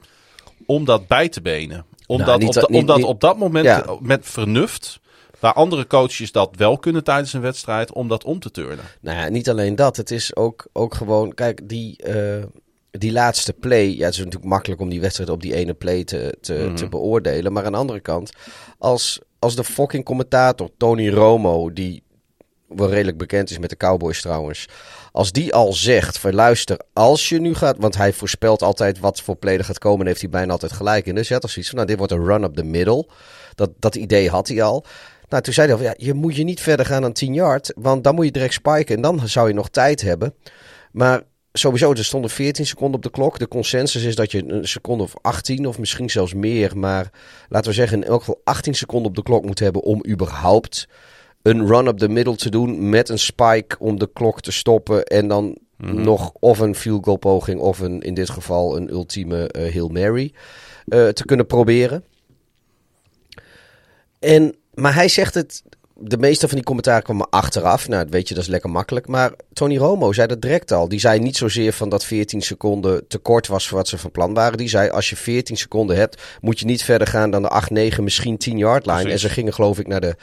om 0.66 0.86
dat 0.86 1.08
bij 1.08 1.30
te 1.30 1.42
benen. 1.42 1.86
Omdat, 2.08 2.28
nou, 2.28 2.46
op, 2.46 2.54
niet, 2.54 2.66
omdat 2.66 3.04
op 3.04 3.22
dat 3.22 3.38
moment 3.38 3.66
ja. 3.66 3.98
met 4.00 4.26
vernuft 4.26 5.02
Waar 5.40 5.54
andere 5.54 5.88
coaches 5.88 6.32
dat 6.32 6.56
wel 6.56 6.78
kunnen 6.78 7.04
tijdens 7.04 7.34
een 7.34 7.42
wedstrijd 7.42 7.92
om 7.92 8.08
dat 8.08 8.24
om 8.24 8.40
te 8.40 8.52
turnen. 8.52 8.86
Nou 9.02 9.18
ja, 9.18 9.30
niet 9.30 9.50
alleen 9.50 9.76
dat. 9.76 9.98
Het 9.98 10.12
is 10.12 10.36
ook, 10.36 10.68
ook 10.74 10.94
gewoon, 10.94 11.34
kijk, 11.34 11.70
die, 11.70 12.04
uh, 12.08 12.44
die 12.92 13.12
laatste 13.12 13.54
play. 13.54 13.88
Ja, 13.88 14.06
het 14.06 14.14
is 14.14 14.18
natuurlijk 14.18 14.46
makkelijk 14.46 14.82
om 14.82 14.90
die 14.90 15.02
wedstrijd 15.02 15.30
op 15.30 15.42
die 15.42 15.54
ene 15.54 15.74
play 15.74 16.04
te, 16.04 16.38
te, 16.42 16.54
mm 16.54 16.60
-hmm. 16.60 16.76
te 16.76 16.90
beoordelen. 16.90 17.54
Maar 17.54 17.66
aan 17.66 17.72
de 17.72 17.78
andere 17.78 18.00
kant, 18.00 18.32
als, 18.78 19.20
als 19.44 19.56
de 19.56 19.64
fucking 19.64 20.06
commentator 20.06 20.70
Tony 20.78 21.10
Romo, 21.10 21.74
die 21.74 22.04
wel 22.68 22.90
redelijk 22.90 23.18
bekend 23.18 23.50
is 23.50 23.58
met 23.58 23.70
de 23.70 23.78
Cowboys 23.78 24.22
trouwens. 24.22 24.68
Als 25.12 25.32
die 25.32 25.54
al 25.54 25.74
zegt, 25.74 26.18
van 26.18 26.34
luister, 26.34 26.80
als 26.94 27.30
je 27.30 27.40
nu 27.40 27.54
gaat... 27.54 27.78
Want 27.80 27.98
hij 27.98 28.14
voorspelt 28.14 28.62
altijd 28.62 29.00
wat 29.00 29.22
voor 29.22 29.36
play 29.36 29.58
er 29.58 29.64
gaat 29.64 29.78
komen 29.78 30.00
en 30.00 30.08
heeft 30.08 30.22
hij 30.22 30.30
bijna 30.30 30.52
altijd 30.52 30.72
gelijk 30.72 31.06
in. 31.06 31.16
Dus 31.16 31.28
hij 31.30 31.38
had 31.42 31.50
zoiets 31.50 31.70
van, 31.70 31.78
nou 31.78 31.90
dit 31.90 31.98
wordt 31.98 32.14
een 32.14 32.26
run 32.26 32.44
up 32.44 32.56
the 32.56 32.64
middle. 32.64 33.08
Dat, 33.56 33.70
dat 33.80 33.96
idee 33.96 34.30
had 34.30 34.48
hij 34.48 34.62
al. 34.64 34.86
Nou, 35.30 35.44
toen 35.44 35.54
zei 35.54 35.68
hij 35.68 35.78
al, 35.78 35.84
ja, 35.84 35.94
je 35.98 36.14
moet 36.14 36.36
je 36.36 36.44
niet 36.44 36.62
verder 36.62 36.86
gaan 36.86 37.02
dan 37.02 37.14
10 37.14 37.34
yard, 37.34 37.74
want 37.76 38.04
dan 38.04 38.16
moet 38.16 38.26
je 38.26 38.32
direct 38.32 38.54
spiken 38.54 38.96
en 38.96 39.02
dan 39.02 39.28
zou 39.28 39.48
je 39.48 39.54
nog 39.54 39.70
tijd 39.70 40.02
hebben. 40.02 40.34
Maar 40.92 41.22
sowieso, 41.54 41.92
er 41.92 42.06
stonden 42.06 42.30
14 42.30 42.66
seconden 42.66 42.96
op 42.96 43.04
de 43.04 43.10
klok. 43.10 43.40
De 43.40 43.48
consensus 43.48 44.04
is 44.04 44.16
dat 44.16 44.32
je 44.32 44.44
een 44.48 44.68
seconde 44.68 45.04
of 45.04 45.14
18 45.22 45.68
of 45.68 45.80
misschien 45.80 46.10
zelfs 46.10 46.34
meer, 46.34 46.78
maar 46.78 47.12
laten 47.50 47.70
we 47.70 47.76
zeggen 47.76 48.02
in 48.02 48.08
elk 48.08 48.20
geval 48.20 48.42
18 48.44 48.74
seconden 48.74 49.10
op 49.10 49.16
de 49.16 49.24
klok 49.24 49.46
moet 49.46 49.60
hebben 49.60 49.82
om 49.82 50.06
überhaupt 50.08 50.88
een 51.42 51.68
run 51.68 51.88
up 51.88 51.98
the 51.98 52.10
middle 52.10 52.36
te 52.36 52.50
doen 52.50 52.90
met 52.90 53.10
een 53.10 53.20
spike 53.20 53.80
om 53.80 54.00
de 54.00 54.10
klok 54.14 54.42
te 54.42 54.52
stoppen 54.52 55.04
en 55.04 55.28
dan 55.28 55.44
mm 55.46 55.90
-hmm. 55.90 56.02
nog 56.02 56.32
of 56.40 56.60
een 56.60 56.76
field 56.76 57.04
goal 57.04 57.18
poging 57.18 57.60
of 57.60 57.80
een, 57.80 58.02
in 58.02 58.14
dit 58.14 58.30
geval 58.30 58.78
een 58.78 58.90
ultieme 58.90 59.54
uh, 59.58 59.74
Hail 59.74 59.88
Mary 59.88 60.34
uh, 60.86 61.08
te 61.08 61.26
kunnen 61.26 61.46
proberen. 61.46 62.04
En 64.20 64.56
maar 64.74 64.94
hij 64.94 65.08
zegt 65.08 65.34
het. 65.34 65.64
De 65.96 66.18
meeste 66.18 66.48
van 66.48 66.56
die 66.56 66.66
commentaren 66.66 67.04
kwamen 67.04 67.30
achteraf. 67.30 67.88
Nou, 67.88 68.08
weet 68.10 68.28
je, 68.28 68.34
dat 68.34 68.44
is 68.44 68.50
lekker 68.50 68.70
makkelijk. 68.70 69.08
Maar 69.08 69.32
Tony 69.54 69.78
Romo 69.78 70.14
zei 70.14 70.28
dat 70.28 70.42
direct 70.42 70.72
al. 70.72 70.88
Die 70.88 71.00
zei 71.00 71.20
niet 71.20 71.38
zozeer 71.38 71.74
van 71.74 71.90
dat 71.90 72.06
14 72.06 72.42
seconden 72.42 73.08
te 73.08 73.18
kort 73.18 73.48
was 73.48 73.68
voor 73.68 73.78
wat 73.78 73.88
ze 73.88 73.98
van 73.98 74.12
plan 74.12 74.34
waren. 74.34 74.58
Die 74.58 74.70
zei: 74.70 74.90
als 74.90 75.10
je 75.10 75.16
14 75.16 75.58
seconden 75.58 75.96
hebt, 75.96 76.22
moet 76.42 76.60
je 76.60 76.66
niet 76.66 76.84
verder 76.84 77.08
gaan 77.08 77.32
dan 77.32 77.42
de 77.42 77.50
8, 77.50 77.70
9, 77.70 78.04
misschien 78.04 78.38
10 78.38 78.58
yard 78.58 78.86
line. 78.86 78.98
Precies. 78.98 79.14
En 79.14 79.30
ze 79.30 79.34
gingen, 79.34 79.54
geloof 79.54 79.80
ik, 79.80 79.88
naar 79.88 80.02
de 80.02 80.16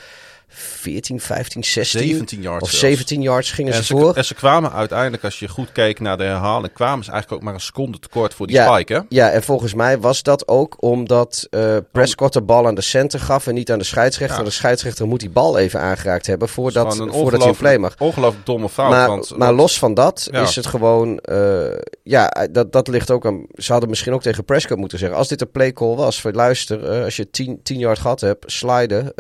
14, 0.53 1.21
15, 1.21 1.65
16 1.65 2.01
17 2.01 2.43
yards 2.43 2.63
of 2.63 2.71
17 2.71 3.23
yards 3.23 3.51
gingen 3.51 3.73
en 3.73 3.85
ze, 3.85 3.97
voor. 3.97 4.15
En 4.15 4.25
ze 4.25 4.35
kwamen 4.35 4.73
uiteindelijk, 4.73 5.25
als 5.25 5.39
je 5.39 5.49
goed 5.49 5.73
keek 5.73 6.01
naar 6.01 6.17
de 6.17 6.25
herhaling, 6.25 6.73
kwamen 6.73 7.05
ze 7.05 7.11
eigenlijk 7.11 7.41
ook 7.41 7.47
maar 7.47 7.55
een 7.55 7.67
seconde 7.67 7.99
tekort 7.99 8.35
voor 8.35 8.47
die 8.47 8.57
ja, 8.57 8.75
spike. 8.75 8.93
Hè? 8.93 9.01
Ja, 9.09 9.31
en 9.31 9.43
volgens 9.43 9.75
mij 9.75 9.99
was 9.99 10.23
dat 10.23 10.49
ook 10.49 10.83
omdat 10.83 11.47
uh, 11.51 11.77
Prescott 11.93 12.33
de 12.33 12.43
bal 12.43 12.67
aan 12.67 12.75
de 12.75 12.81
center 12.81 13.21
gaf 13.21 13.47
en 13.47 13.55
niet 13.55 13.73
aan 13.73 13.79
de 13.79 13.85
scheidsrechter. 13.85 14.39
Ja. 14.39 14.45
De 14.45 14.51
scheidsrechter 14.51 15.07
moet 15.07 15.21
die 15.21 15.31
bal 15.31 15.59
even 15.59 15.81
aangeraakt 15.81 16.27
hebben 16.27 16.49
voordat, 16.49 16.97
voordat 16.97 17.45
hij 17.45 17.53
play 17.53 17.79
mag. 17.79 17.95
Ongelooflijk 17.99 18.47
domme 18.47 18.69
fout. 18.69 18.91
Maar, 18.91 19.09
want, 19.09 19.37
maar 19.37 19.53
los 19.53 19.79
van 19.79 19.95
dat 19.95 20.29
ja. 20.31 20.43
is 20.43 20.57
het 20.57 20.67
gewoon, 20.67 21.21
uh, 21.31 21.65
ja, 22.03 22.49
dat, 22.51 22.73
dat 22.73 22.89
ligt 22.89 23.11
ook 23.11 23.27
aan. 23.27 23.47
Ze 23.55 23.73
hadden 23.73 23.91
misschien 23.91 24.13
ook 24.13 24.23
tegen 24.23 24.45
Prescott 24.45 24.81
moeten 24.81 24.99
zeggen: 24.99 25.19
als 25.19 25.29
dit 25.29 25.41
een 25.41 25.51
play 25.51 25.73
call 25.73 25.95
was, 25.95 26.21
voor 26.21 26.33
luister, 26.33 26.97
uh, 26.97 27.05
als 27.05 27.17
je 27.17 27.31
10 27.31 27.61
yard 27.63 27.99
gehad 27.99 28.21
hebt, 28.21 28.53
sliden 28.53 29.13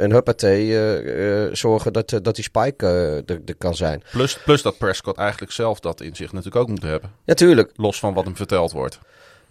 en 0.00 0.10
huppatee, 0.10 0.66
uh, 0.66 1.44
uh, 1.46 1.54
zorgen 1.54 1.92
dat, 1.92 2.18
dat 2.22 2.34
die 2.34 2.44
spike 2.44 2.86
er, 3.26 3.40
er, 3.44 3.54
kan 3.58 3.74
zijn. 3.74 4.02
Plus, 4.10 4.38
plus 4.44 4.62
dat 4.62 4.78
Prescott 4.78 5.18
eigenlijk 5.18 5.52
zelf 5.52 5.80
dat 5.80 6.00
in 6.00 6.16
zich 6.16 6.32
natuurlijk 6.32 6.62
ook 6.62 6.68
moet 6.68 6.82
hebben. 6.82 7.10
Natuurlijk. 7.24 7.70
Los 7.76 7.98
van 7.98 8.14
wat 8.14 8.24
hem 8.24 8.36
verteld 8.36 8.72
wordt. 8.72 8.98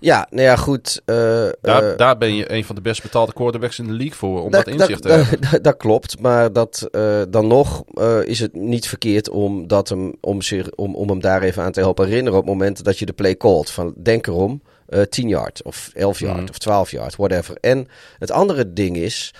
Ja, 0.02 0.28
nou 0.30 0.44
ja, 0.44 0.56
goed. 0.56 1.02
daar, 1.62 1.98
daar 1.98 2.18
ben 2.18 2.36
je 2.36 2.52
een 2.52 2.66
van 2.66 2.76
de 2.76 2.82
best 2.82 3.02
betaalde 3.02 3.34
quarterbacks 3.34 3.80
in 3.80 3.88
de 3.88 3.94
league 3.94 4.16
voor, 4.16 4.44
om 4.44 4.52
dat, 4.52 4.66
dat 4.66 4.74
inzicht 4.74 5.02
te 5.02 5.10
hebben. 5.10 5.62
Dat 5.70 5.78
klopt, 5.78 6.20
maar 6.20 6.54
dat, 6.54 6.88
dan 7.30 7.48
nog 7.48 7.84
is 8.24 8.40
het 8.40 8.54
niet 8.54 8.88
verkeerd 8.88 9.30
om, 9.30 9.68
dat 9.68 9.90
hem, 9.90 10.14
om, 10.22 10.42
zich, 10.42 10.70
om, 10.72 10.96
om 10.96 11.10
hem 11.10 11.22
daar 11.22 11.42
even 11.42 11.64
aan 11.64 11.72
te 11.72 11.80
helpen 11.80 12.08
herinneren 12.08 12.40
op 12.40 12.46
het 12.46 12.54
moment 12.54 12.84
dat 12.84 13.00
je 13.00 13.06
de 13.06 13.14
play 13.14 13.38
called. 13.38 13.70
Van, 13.70 13.94
denk 13.98 14.28
erom, 14.28 14.62
uh, 14.90 15.02
10 15.02 15.28
yard 15.28 15.64
of 15.64 15.92
11 15.94 16.20
yard 16.20 16.40
mm. 16.40 16.48
of 16.50 16.58
12 16.58 16.92
yard, 16.92 17.16
whatever. 17.16 17.58
En 17.62 17.88
het 18.20 18.32
andere 18.32 18.74
ding 18.74 18.98
is, 18.98 19.34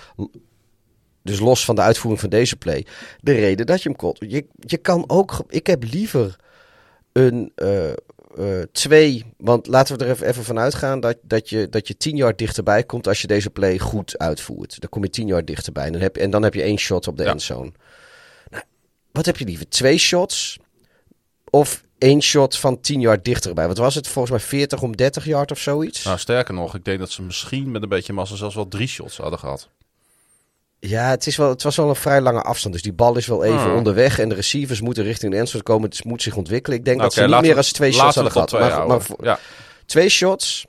dus 1.30 1.40
los 1.40 1.64
van 1.64 1.74
de 1.74 1.80
uitvoering 1.80 2.20
van 2.20 2.30
deze 2.30 2.56
play. 2.56 2.86
De 3.20 3.32
reden 3.32 3.66
dat 3.66 3.82
je 3.82 3.88
hem 3.88 3.98
kot. 3.98 4.18
Je, 4.28 4.46
je 4.56 4.76
kan 4.76 5.04
ook. 5.06 5.44
Ik 5.48 5.66
heb 5.66 5.82
liever 5.82 6.36
een. 7.12 7.52
Uh, 7.56 7.92
uh, 8.38 8.62
twee. 8.72 9.24
Want 9.36 9.66
laten 9.66 9.98
we 9.98 10.04
er 10.04 10.10
even, 10.10 10.26
even 10.26 10.44
van 10.44 10.58
uitgaan 10.58 11.00
dat, 11.00 11.16
dat, 11.22 11.48
je, 11.48 11.68
dat 11.68 11.88
je 11.88 11.96
tien 11.96 12.16
jaar 12.16 12.36
dichterbij 12.36 12.84
komt 12.84 13.08
als 13.08 13.20
je 13.20 13.26
deze 13.26 13.50
play 13.50 13.78
goed 13.78 14.18
uitvoert. 14.18 14.80
Dan 14.80 14.88
kom 14.88 15.02
je 15.02 15.10
tien 15.10 15.26
jaar 15.26 15.44
dichterbij. 15.44 15.86
En 15.86 15.92
dan 15.92 16.00
heb, 16.00 16.16
en 16.16 16.30
dan 16.30 16.42
heb 16.42 16.54
je 16.54 16.62
één 16.62 16.78
shot 16.78 17.08
op 17.08 17.16
de 17.16 17.22
ja. 17.22 17.30
endzone. 17.30 17.72
Nou, 18.50 18.62
wat 19.12 19.26
heb 19.26 19.36
je 19.36 19.44
liever? 19.44 19.68
Twee 19.68 19.98
shots? 19.98 20.58
Of 21.50 21.84
één 21.98 22.22
shot 22.22 22.56
van 22.56 22.80
10 22.80 23.00
yard 23.00 23.24
dichterbij. 23.24 23.66
Wat 23.66 23.78
was 23.78 23.94
het? 23.94 24.08
Volgens 24.08 24.34
mij 24.34 24.48
40 24.48 24.82
om 24.82 24.96
30 24.96 25.24
yard 25.24 25.50
of 25.50 25.58
zoiets? 25.58 26.04
Nou, 26.04 26.18
sterker 26.18 26.54
nog, 26.54 26.74
ik 26.74 26.84
denk 26.84 26.98
dat 26.98 27.10
ze 27.10 27.22
misschien 27.22 27.70
met 27.70 27.82
een 27.82 27.88
beetje 27.88 28.12
massa 28.12 28.36
zelfs 28.36 28.54
wel 28.54 28.68
drie 28.68 28.88
shots 28.88 29.16
hadden 29.16 29.38
gehad. 29.38 29.68
Ja, 30.80 31.10
het, 31.10 31.26
is 31.26 31.36
wel, 31.36 31.48
het 31.48 31.62
was 31.62 31.76
wel 31.76 31.88
een 31.88 31.96
vrij 31.96 32.20
lange 32.20 32.42
afstand. 32.42 32.74
Dus 32.74 32.82
die 32.82 32.92
bal 32.92 33.16
is 33.16 33.26
wel 33.26 33.44
even 33.44 33.60
hmm. 33.60 33.74
onderweg. 33.74 34.18
En 34.18 34.28
de 34.28 34.34
receivers 34.34 34.80
moeten 34.80 35.04
richting 35.04 35.32
de 35.32 35.38
endzone 35.38 35.62
komen. 35.62 35.88
Het 35.88 36.04
moet 36.04 36.22
zich 36.22 36.36
ontwikkelen. 36.36 36.78
Ik 36.78 36.84
denk 36.84 36.96
nou, 36.96 37.08
dat 37.08 37.18
okay, 37.18 37.30
ze 37.30 37.36
niet 37.36 37.48
meer 37.48 37.56
als 37.56 37.72
twee 37.72 37.92
shots 37.92 38.14
hadden 38.14 38.32
gehad. 38.32 38.48
Twee, 38.48 38.60
maar, 38.60 38.86
maar 38.86 39.02
ja. 39.20 39.38
twee 39.86 40.08
shots 40.08 40.66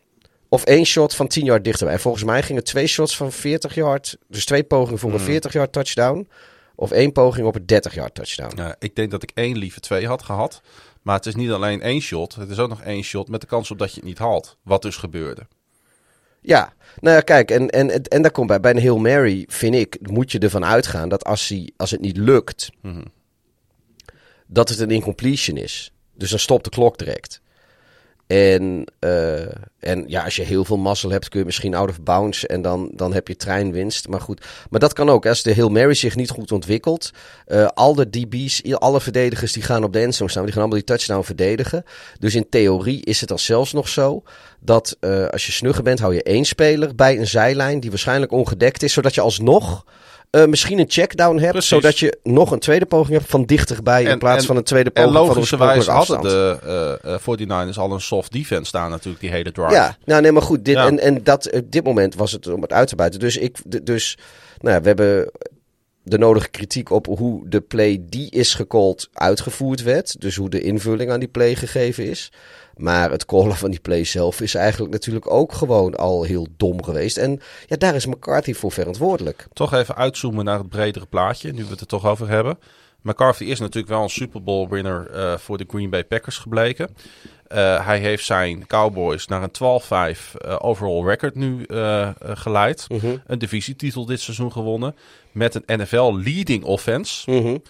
of 0.49 0.63
één 0.63 0.85
shot 0.85 1.15
van 1.15 1.27
10 1.27 1.45
yard 1.45 1.63
dichterbij. 1.63 1.95
En 1.95 2.01
volgens 2.01 2.23
mij 2.23 2.43
gingen 2.43 2.63
twee 2.63 2.87
shots 2.87 3.17
van 3.17 3.31
40 3.31 3.75
yard. 3.75 4.17
Dus 4.27 4.45
twee 4.45 4.63
pogingen 4.63 4.99
voor 4.99 5.13
een 5.13 5.19
40 5.19 5.53
yard 5.53 5.73
touchdown. 5.73 6.27
Of 6.75 6.91
één 6.91 7.11
poging 7.11 7.47
op 7.47 7.55
een 7.55 7.65
30 7.65 7.93
yard 7.93 8.15
touchdown. 8.15 8.57
Ja, 8.57 8.75
ik 8.79 8.95
denk 8.95 9.11
dat 9.11 9.23
ik 9.23 9.31
één 9.33 9.57
liever 9.57 9.81
twee 9.81 10.07
had 10.07 10.23
gehad. 10.23 10.61
Maar 11.01 11.15
het 11.15 11.25
is 11.25 11.35
niet 11.35 11.51
alleen 11.51 11.81
één 11.81 12.01
shot. 12.01 12.35
Het 12.35 12.49
is 12.49 12.59
ook 12.59 12.69
nog 12.69 12.81
één 12.81 13.03
shot 13.03 13.29
met 13.29 13.41
de 13.41 13.47
kans 13.47 13.71
op 13.71 13.79
dat 13.79 13.89
je 13.89 13.95
het 13.95 14.05
niet 14.05 14.17
haalt. 14.17 14.57
Wat 14.63 14.81
dus 14.81 14.97
gebeurde. 14.97 15.47
Ja, 16.41 16.73
nou 16.99 17.15
ja, 17.15 17.21
kijk, 17.21 17.51
en, 17.51 17.69
en, 17.69 18.03
en 18.03 18.21
daar 18.21 18.31
komt 18.31 18.47
bij. 18.47 18.59
Bij 18.59 18.71
een 18.71 18.81
Hail 18.81 18.97
Mary, 18.97 19.45
vind 19.47 19.75
ik, 19.75 19.97
moet 20.01 20.31
je 20.31 20.39
ervan 20.39 20.65
uitgaan 20.65 21.09
dat 21.09 21.23
als, 21.23 21.47
hij, 21.47 21.71
als 21.77 21.91
het 21.91 22.01
niet 22.01 22.17
lukt, 22.17 22.69
mm 22.81 22.93
-hmm. 22.93 23.11
dat 24.47 24.69
het 24.69 24.79
een 24.79 24.91
incompletion 24.91 25.57
is. 25.57 25.91
Dus 26.15 26.29
dan 26.29 26.39
stopt 26.39 26.63
de 26.63 26.69
klok 26.69 26.97
direct. 26.97 27.41
En, 28.31 28.85
uh, 28.99 29.41
en 29.79 30.03
ja, 30.07 30.23
als 30.23 30.35
je 30.35 30.43
heel 30.43 30.65
veel 30.65 30.77
mazzel 30.77 31.09
hebt, 31.09 31.29
kun 31.29 31.39
je 31.39 31.45
misschien 31.45 31.75
out 31.75 31.89
of 31.89 32.01
bounds 32.01 32.45
en 32.45 32.61
dan, 32.61 32.91
dan 32.93 33.13
heb 33.13 33.27
je 33.27 33.35
treinwinst. 33.35 34.07
Maar 34.07 34.21
goed, 34.21 34.45
maar 34.69 34.79
dat 34.79 34.93
kan 34.93 35.09
ook. 35.09 35.25
Als 35.25 35.43
de 35.43 35.55
Hail 35.55 35.69
Mary 35.69 35.93
zich 35.93 36.15
niet 36.15 36.29
goed 36.29 36.51
ontwikkelt, 36.51 37.11
uh, 37.47 37.67
al 37.67 37.95
de 37.95 38.09
DB's, 38.09 38.61
alle 38.73 39.01
verdedigers 39.01 39.53
die 39.53 39.63
gaan 39.63 39.83
op 39.83 39.93
de 39.93 39.99
endzone 39.99 40.29
staan, 40.29 40.43
die 40.43 40.51
gaan 40.51 40.61
allemaal 40.61 40.79
die 40.79 40.87
touchdown 40.87 41.23
verdedigen. 41.23 41.83
Dus 42.19 42.35
in 42.35 42.49
theorie 42.49 43.05
is 43.05 43.19
het 43.19 43.29
dan 43.29 43.39
zelfs 43.39 43.73
nog 43.73 43.89
zo 43.89 44.23
dat 44.59 44.97
uh, 44.99 45.27
als 45.27 45.45
je 45.45 45.51
snugger 45.51 45.83
bent, 45.83 45.99
hou 45.99 46.13
je 46.13 46.23
één 46.23 46.45
speler 46.45 46.95
bij 46.95 47.19
een 47.19 47.27
zijlijn 47.27 47.79
die 47.79 47.89
waarschijnlijk 47.89 48.31
ongedekt 48.31 48.83
is, 48.83 48.93
zodat 48.93 49.15
je 49.15 49.21
alsnog 49.21 49.85
uh, 50.31 50.45
misschien 50.45 50.79
een 50.79 50.89
checkdown 50.89 51.37
hebt, 51.37 51.51
Precies. 51.51 51.69
zodat 51.69 51.99
je 51.99 52.19
nog 52.23 52.51
een 52.51 52.59
tweede 52.59 52.85
poging 52.85 53.17
hebt 53.17 53.29
van 53.29 53.45
dichterbij 53.45 54.03
in 54.03 54.19
plaats 54.19 54.45
van 54.45 54.55
een 54.55 54.63
tweede 54.63 54.91
poging 54.91 55.15
en 55.15 55.19
van 55.19 55.27
logischerwijze 55.27 55.91
hadden 55.91 56.21
de 56.21 56.99
uh, 57.05 57.69
49ers 57.71 57.77
al 57.77 57.91
een 57.91 58.01
soft 58.01 58.31
defense 58.31 58.65
staan 58.65 58.89
natuurlijk, 58.89 59.21
die 59.21 59.31
hele 59.31 59.51
drive. 59.51 59.73
Ja, 59.73 59.97
nou 60.05 60.21
nee, 60.21 60.31
maar 60.31 60.41
goed, 60.41 60.65
dit, 60.65 60.75
ja. 60.75 60.87
en, 60.87 60.99
en 60.99 61.23
dat, 61.23 61.51
op 61.51 61.71
dit 61.71 61.83
moment 61.83 62.15
was 62.15 62.31
het 62.31 62.47
om 62.47 62.61
het 62.61 62.73
uit 62.73 62.87
te 62.87 62.95
buiten. 62.95 63.19
Dus, 63.19 63.37
ik, 63.37 63.85
dus 63.85 64.17
nou 64.59 64.75
ja, 64.75 64.81
we 64.81 64.87
hebben 64.87 65.31
de 66.03 66.17
nodige 66.17 66.49
kritiek 66.49 66.89
op 66.89 67.05
hoe 67.05 67.49
de 67.49 67.61
play 67.61 68.03
die 68.09 68.31
is 68.31 68.53
gecallt 68.53 69.09
uitgevoerd 69.13 69.83
werd. 69.83 70.21
Dus 70.21 70.35
hoe 70.35 70.49
de 70.49 70.61
invulling 70.61 71.11
aan 71.11 71.19
die 71.19 71.29
play 71.29 71.55
gegeven 71.55 72.05
is. 72.05 72.31
Maar 72.75 73.11
het 73.11 73.25
callen 73.25 73.55
van 73.55 73.71
die 73.71 73.79
play 73.79 74.03
zelf 74.03 74.41
is 74.41 74.55
eigenlijk 74.55 74.91
natuurlijk 74.91 75.31
ook 75.31 75.53
gewoon 75.53 75.95
al 75.95 76.23
heel 76.23 76.47
dom 76.57 76.83
geweest. 76.83 77.17
En 77.17 77.41
ja, 77.67 77.75
daar 77.75 77.95
is 77.95 78.05
McCarthy 78.05 78.53
voor 78.53 78.71
verantwoordelijk. 78.71 79.47
Toch 79.53 79.73
even 79.73 79.95
uitzoomen 79.95 80.45
naar 80.45 80.57
het 80.57 80.69
bredere 80.69 81.05
plaatje, 81.05 81.51
nu 81.51 81.63
we 81.63 81.69
het 81.69 81.79
er 81.79 81.87
toch 81.87 82.05
over 82.05 82.29
hebben. 82.29 82.59
McCarthy 83.01 83.43
is 83.43 83.59
natuurlijk 83.59 83.93
wel 83.93 84.03
een 84.03 84.09
Super 84.09 84.43
Bowl 84.43 84.69
winner 84.69 85.11
uh, 85.15 85.37
voor 85.37 85.57
de 85.57 85.65
Green 85.67 85.89
Bay 85.89 86.03
Packers 86.03 86.37
gebleken. 86.37 86.95
Uh, 87.51 87.85
hij 87.85 87.99
heeft 87.99 88.25
zijn 88.25 88.67
Cowboys 88.67 89.27
naar 89.27 89.43
een 89.43 90.15
12-5 90.15 90.19
uh, 90.45 90.55
overall 90.59 91.03
record 91.03 91.35
nu 91.35 91.65
geleid. 92.21 92.85
-hmm. 92.87 93.21
Een 93.25 93.39
divisietitel 93.39 94.05
dit 94.05 94.21
seizoen 94.21 94.51
gewonnen. 94.51 94.95
Met 95.31 95.55
een 95.55 95.79
NFL 95.79 96.19
leading 96.23 96.63
offense. 96.63 97.31
-hmm 97.31 97.61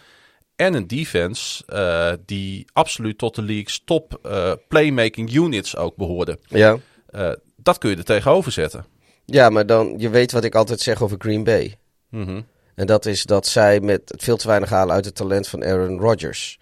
en 0.55 0.73
een 0.73 0.87
defense 0.87 1.63
uh, 1.67 2.11
die 2.25 2.65
absoluut 2.73 3.17
tot 3.17 3.35
de 3.35 3.41
league's 3.41 3.81
top 3.85 4.19
uh, 4.25 4.51
playmaking 4.67 5.33
units 5.33 5.75
ook 5.75 5.95
behoorde. 5.95 6.39
Ja. 6.47 6.77
Uh, 7.11 7.31
dat 7.55 7.77
kun 7.77 7.89
je 7.89 7.95
er 7.95 8.03
tegenover 8.03 8.51
zetten. 8.51 8.85
Ja, 9.25 9.49
maar 9.49 9.65
dan, 9.65 9.93
je 9.97 10.09
weet 10.09 10.31
wat 10.31 10.43
ik 10.43 10.55
altijd 10.55 10.79
zeg 10.79 11.01
over 11.01 11.17
Green 11.19 11.43
Bay. 11.43 11.75
Mm 12.09 12.25
-hmm. 12.25 12.45
En 12.75 12.87
dat 12.87 13.05
is 13.05 13.23
dat 13.23 13.47
zij 13.47 13.79
met 13.79 14.01
veel 14.17 14.37
te 14.37 14.47
weinig 14.47 14.69
halen 14.69 14.95
uit 14.95 15.05
het 15.05 15.15
talent 15.15 15.47
van 15.47 15.63
Aaron 15.63 15.99
Rodgers. 15.99 16.59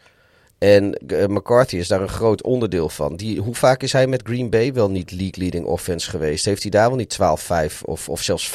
En 0.58 0.98
McCarthy 1.08 1.76
is 1.76 1.88
daar 1.88 2.02
een 2.02 2.10
groot 2.10 2.44
onderdeel 2.44 2.90
van. 2.90 3.16
Die, 3.16 3.40
hoe 3.40 3.56
vaak 3.56 3.84
is 3.84 3.94
hij 3.94 4.08
met 4.08 4.22
Green 4.24 4.50
Bay 4.50 4.74
wel 4.74 4.90
niet 4.90 5.12
league-leading 5.12 5.66
offense 5.66 6.10
geweest? 6.10 6.46
Heeft 6.46 6.62
hij 6.62 6.72
daar 6.72 6.88
wel 6.88 6.98
niet 6.98 7.18
12-5 7.72 7.82
of, 7.82 8.10
of 8.10 8.22
zelfs 8.22 8.50
15-1 8.50 8.52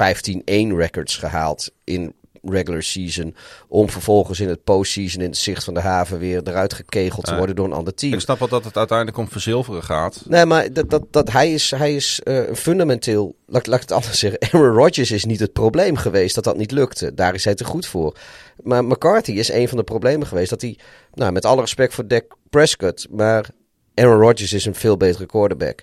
records 0.77 1.17
gehaald 1.17 1.71
in 1.85 2.15
regular 2.45 2.83
season. 2.83 3.35
Om 3.69 3.91
vervolgens 3.91 4.41
in 4.41 4.49
het 4.49 4.65
postseason 4.65 5.23
in 5.23 5.29
het 5.29 5.37
zicht 5.37 5.65
van 5.65 5.75
de 5.75 5.81
haven 5.81 6.19
weer 6.19 6.41
eruit 6.45 6.73
gekegeld 6.73 7.25
te 7.25 7.37
worden 7.37 7.57
door 7.57 7.65
een 7.65 7.73
ander 7.73 7.95
team. 7.95 8.13
Ik 8.13 8.21
snap 8.21 8.39
wel 8.39 8.49
dat 8.49 8.65
het 8.65 8.77
uiteindelijk 8.77 9.19
om 9.19 9.29
verzilveren 9.29 9.83
gaat. 9.83 10.23
Nee, 10.29 10.47
maar 10.47 10.73
dat, 10.73 10.91
dat, 10.91 11.03
dat 11.11 11.33
hij 11.33 11.53
is, 11.53 11.71
hij 11.71 11.95
is 11.95 12.21
uh, 12.25 12.41
fundamenteel. 12.55 13.35
Laat, 13.47 13.67
laat 13.67 13.77
ik 13.77 13.89
het 13.89 13.93
anders 13.93 14.19
zeggen. 14.19 14.41
Aaron 14.51 14.77
Rodgers 14.77 15.11
is 15.11 15.25
niet 15.25 15.41
het 15.41 15.53
probleem 15.53 15.97
geweest 15.97 16.35
dat 16.35 16.45
dat 16.45 16.57
niet 16.57 16.71
lukte. 16.71 17.15
Daar 17.15 17.35
is 17.35 17.45
hij 17.45 17.55
te 17.55 17.65
goed 17.65 17.87
voor. 17.87 18.17
Maar 18.63 18.85
McCarthy 18.85 19.33
is 19.33 19.53
een 19.53 19.69
van 19.69 19.79
de 19.79 19.85
problemen 19.85 20.27
geweest. 20.27 20.51
Dat 20.51 20.61
hij, 20.61 20.79
nou, 21.15 21.33
met 21.33 21.45
alle 21.45 21.61
respect 21.61 21.95
voor 21.95 22.09
Dak 22.09 22.37
Prescott, 22.51 23.07
maar 23.11 23.49
Aaron 23.95 24.21
Rodgers 24.21 24.53
is 24.53 24.65
een 24.65 24.75
veel 24.75 24.97
betere 24.97 25.27
quarterback. 25.27 25.83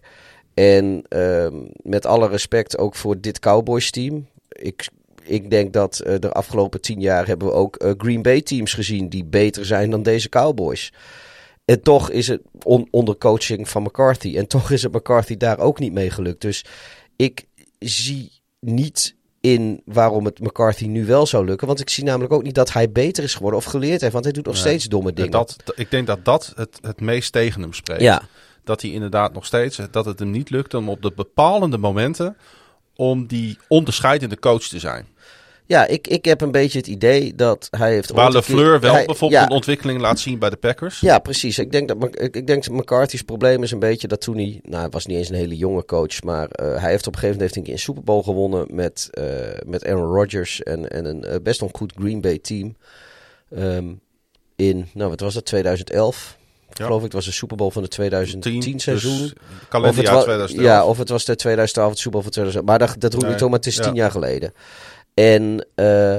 En 0.54 1.04
uh, 1.10 1.48
met 1.76 2.06
alle 2.06 2.28
respect 2.28 2.78
ook 2.78 2.96
voor 2.96 3.22
dit 3.22 3.40
Cowboys 3.40 3.92
team. 3.92 4.28
Ik 4.48 4.90
ik 5.32 5.50
denk 5.50 5.74
dat 5.74 6.02
uh, 6.06 6.16
de 6.20 6.32
afgelopen 6.32 6.82
tien 6.82 7.00
jaar 7.00 7.28
hebben 7.28 7.48
we 7.48 7.54
ook 7.54 7.84
uh, 7.84 7.92
Green 7.98 8.22
Bay 8.22 8.42
teams 8.42 8.74
gezien 8.74 9.10
die 9.10 9.26
beter 9.26 9.66
zijn 9.66 9.90
dan 9.90 10.04
deze 10.04 10.30
Cowboys. 10.30 10.94
En 11.66 11.82
toch 11.82 12.10
is 12.10 12.28
het 12.28 12.42
on 12.64 12.88
onder 12.92 13.18
coaching 13.18 13.70
van 13.70 13.82
McCarthy. 13.82 14.38
En 14.38 14.48
toch 14.48 14.72
is 14.72 14.84
het 14.84 14.94
McCarthy 14.94 15.38
daar 15.38 15.60
ook 15.60 15.80
niet 15.80 15.94
mee 15.94 16.10
gelukt. 16.10 16.42
Dus 16.42 16.66
ik 17.16 17.46
zie 17.80 18.32
niet 18.60 19.16
in 19.42 19.82
waarom 19.86 20.26
het 20.26 20.40
McCarthy 20.40 20.86
nu 20.86 21.06
wel 21.06 21.26
zou 21.26 21.46
lukken. 21.46 21.68
Want 21.68 21.80
ik 21.80 21.90
zie 21.90 22.04
namelijk 22.04 22.34
ook 22.34 22.44
niet 22.44 22.56
dat 22.56 22.74
hij 22.74 22.92
beter 22.92 23.24
is 23.24 23.34
geworden 23.34 23.60
of 23.60 23.66
geleerd 23.66 24.02
heeft. 24.02 24.14
Want 24.14 24.26
hij 24.26 24.34
doet 24.34 24.46
nog 24.46 24.54
nee, 24.54 24.64
steeds 24.64 24.86
domme 24.86 25.14
dingen. 25.14 25.32
Dat, 25.32 25.56
ik 25.76 25.92
denk 25.92 26.08
dat 26.08 26.26
dat 26.26 26.54
het, 26.56 26.78
het 26.82 27.02
meest 27.02 27.32
tegen 27.32 27.62
hem 27.62 27.74
spreekt. 27.74 28.02
Ja. 28.02 28.22
Dat 28.64 28.82
hij 28.82 28.92
inderdaad 28.92 29.34
nog 29.34 29.46
steeds, 29.46 29.80
dat 29.92 30.06
het 30.06 30.20
hem 30.20 30.32
niet 30.32 30.50
lukt 30.50 30.74
om 30.74 30.90
op 30.90 31.02
de 31.02 31.12
bepalende 31.16 31.78
momenten 31.78 32.38
om 32.96 33.28
die 33.28 33.58
onderscheidende 33.68 34.40
coach 34.40 34.64
te 34.64 34.80
zijn. 34.80 35.08
Ja, 35.72 35.88
ik, 35.88 36.08
ik 36.08 36.26
heb 36.26 36.42
een 36.42 36.52
beetje 36.52 36.78
het 36.78 36.88
idee 36.88 37.36
dat 37.36 37.68
hij 37.70 37.94
heeft... 37.94 38.12
Waar 38.12 38.32
LeFleur 38.32 38.80
wel 38.80 38.94
hij, 38.94 39.06
bijvoorbeeld 39.06 39.42
ja, 39.42 39.48
een 39.48 39.56
ontwikkeling 39.56 40.02
laat 40.02 40.20
zien 40.20 40.40
bij 40.40 40.50
de 40.50 40.56
Packers. 40.56 41.00
Ja, 41.00 41.20
precies. 41.20 41.60
Ik 41.60 41.72
denk 41.72 41.88
dat 41.88 41.98
ik 42.12 42.48
denk 42.48 42.66
dat 42.66 42.74
McCarthy's 42.74 43.22
probleem 43.22 43.64
is 43.64 43.72
een 43.72 43.80
beetje 43.80 44.08
dat 44.08 44.22
toen 44.22 44.36
hij... 44.36 44.60
Nou, 44.64 44.82
hij 44.82 44.90
was 44.90 45.06
niet 45.06 45.18
eens 45.18 45.30
een 45.30 45.36
hele 45.36 45.58
jonge 45.58 45.86
coach, 45.86 46.24
maar 46.24 46.50
uh, 46.62 46.78
hij 46.82 46.90
heeft 46.90 47.08
op 47.08 47.14
een 47.14 47.20
gegeven 47.20 47.38
moment 47.38 47.56
heeft 47.56 47.68
een, 47.68 47.74
een 47.74 47.80
Super 47.80 48.04
Bowl 48.04 48.22
gewonnen 48.22 48.66
met, 48.70 49.10
uh, 49.14 49.26
met 49.66 49.86
Aaron 49.86 50.14
Rodgers 50.14 50.64
en, 50.64 50.90
en 50.90 51.06
een 51.06 51.26
uh, 51.28 51.36
best 51.44 51.60
wel 51.60 51.70
goed 51.74 51.94
Green 52.00 52.22
Bay 52.22 52.40
team. 52.40 52.76
Um, 53.58 54.02
in, 54.56 54.90
nou 54.94 55.10
wat 55.10 55.20
was 55.20 55.34
dat, 55.34 55.46
2011? 55.46 56.38
Ja. 56.74 56.86
geloof 56.86 56.98
ik. 56.98 57.04
Het 57.04 57.14
was 57.14 57.26
de 57.26 57.32
Super 57.32 57.58
Bowl 57.58 57.72
van 57.72 57.82
de 57.82 57.88
2010 57.88 58.60
10, 58.60 58.80
seizoen. 58.80 59.18
Dus 59.18 59.34
of 59.72 59.96
het 59.96 60.10
was, 60.10 60.24
2011. 60.24 60.66
Ja, 60.66 60.86
of 60.86 60.98
het 60.98 61.10
was 61.10 61.26
de 61.26 61.36
2012 61.36 61.90
het 61.90 61.98
Super 62.00 62.12
Bowl 62.12 62.24
van 62.24 62.32
2011. 62.32 62.80
Maar 62.80 62.88
dat, 62.88 63.02
dat 63.02 63.12
roept 63.12 63.26
nee, 63.26 63.34
niet 63.34 63.44
om, 63.44 63.50
maar 63.50 63.60
het 63.60 63.68
is 63.68 63.76
ja. 63.76 63.84
tien 63.84 63.96
jaar 63.96 64.12
geleden. 64.12 64.54
En 65.14 65.68
uh, 65.76 66.18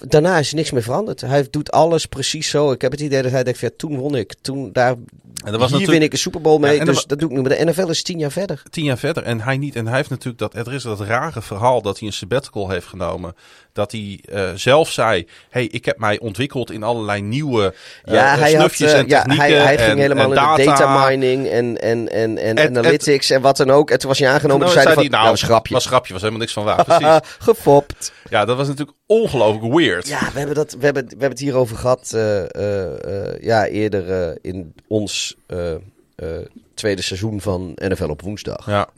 daarna 0.00 0.38
is 0.38 0.52
niks 0.52 0.70
meer 0.70 0.82
veranderd. 0.82 1.20
Hij 1.20 1.46
doet 1.50 1.70
alles 1.70 2.06
precies 2.06 2.48
zo. 2.48 2.72
Ik 2.72 2.80
heb 2.80 2.90
het 2.90 3.00
idee 3.00 3.22
dat 3.22 3.30
hij 3.30 3.44
denkt, 3.44 3.58
ja, 3.58 3.70
toen 3.76 3.96
won 3.96 4.14
ik. 4.14 4.34
Toen 4.40 4.72
daar, 4.72 4.94
en 5.44 5.58
was 5.58 5.72
hier 5.72 5.90
win 5.90 6.02
ik 6.02 6.12
een 6.12 6.18
Super 6.18 6.40
Bowl 6.40 6.58
mee. 6.58 6.76
Ja, 6.76 6.84
dus 6.84 6.94
was, 6.94 7.06
dat 7.06 7.18
doe 7.18 7.28
ik 7.28 7.36
nu. 7.36 7.42
Maar 7.42 7.56
de 7.56 7.64
NFL 7.64 7.88
is 7.88 8.02
tien 8.02 8.18
jaar 8.18 8.30
verder. 8.30 8.62
Tien 8.70 8.84
jaar 8.84 8.98
verder. 8.98 9.22
En 9.22 9.40
hij 9.40 9.56
niet. 9.56 9.76
En 9.76 9.86
hij 9.86 9.96
heeft 9.96 10.10
natuurlijk 10.10 10.38
dat. 10.38 10.54
Er 10.54 10.72
is 10.72 10.82
dat 10.82 11.00
rare 11.00 11.42
verhaal 11.42 11.82
dat 11.82 11.98
hij 11.98 12.08
een 12.08 12.14
sabbatical 12.14 12.70
heeft 12.70 12.86
genomen. 12.86 13.34
Dat 13.78 13.92
hij 13.92 14.20
uh, 14.32 14.50
zelf 14.54 14.90
zei: 14.90 15.28
hey, 15.50 15.64
ik 15.64 15.84
heb 15.84 15.98
mij 15.98 16.18
ontwikkeld 16.18 16.70
in 16.70 16.82
allerlei 16.82 17.22
nieuwe 17.22 17.74
uh, 18.04 18.14
ja, 18.14 18.38
hij 18.38 18.50
snufjes 18.50 18.92
had, 18.92 19.00
en 19.00 19.06
technieken. 19.06 19.46
Ja, 19.48 19.52
hij, 19.52 19.64
hij 19.64 19.78
ging 19.78 19.90
en, 19.90 19.98
helemaal 19.98 20.24
en 20.24 20.30
in 20.30 20.34
data. 20.34 20.56
de 20.56 20.64
data 20.64 21.06
mining 21.06 21.48
en, 21.48 21.80
en, 21.80 22.08
en, 22.08 22.38
en, 22.38 22.56
en 22.56 22.76
analytics 22.76 23.30
en, 23.30 23.40
wat 23.40 23.56
dan 23.56 23.70
ook. 23.70 23.90
En 23.90 23.98
toen 23.98 24.08
was 24.08 24.18
hij 24.18 24.28
aangenomen. 24.28 24.60
Nou, 24.60 24.72
zei 24.72 24.82
zei 24.82 24.94
van, 24.94 25.02
hij, 25.02 25.12
nou, 25.12 25.22
nou, 25.24 25.36
was 25.36 25.48
grapje. 25.48 25.74
Was 25.74 25.86
grapje, 25.86 26.12
was 26.12 26.22
helemaal 26.22 26.42
niks 26.42 26.52
van 26.52 26.64
waar. 26.64 26.84
Precies. 26.98 27.36
Gefopt. 27.38 28.12
Ja, 28.30 28.44
dat 28.44 28.56
was 28.56 28.66
natuurlijk 28.66 28.98
ongelooflijk 29.06 29.74
weird. 29.74 30.08
Ja, 30.08 30.30
we 30.32 30.38
hebben, 30.38 30.54
dat, 30.54 30.76
we 30.78 30.84
hebben, 30.84 31.02
we 31.02 31.08
hebben 31.10 31.30
het 31.30 31.40
hierover 31.40 31.76
gehad 31.76 32.12
uh, 32.14 32.42
ja, 33.40 33.66
eerder 33.66 34.36
in 34.42 34.74
ons 34.88 35.36
tweede 36.74 37.02
seizoen 37.02 37.40
van 37.40 37.72
NFL 37.74 38.08
op 38.08 38.22
woensdag. 38.22 38.66
Ja. 38.66 38.88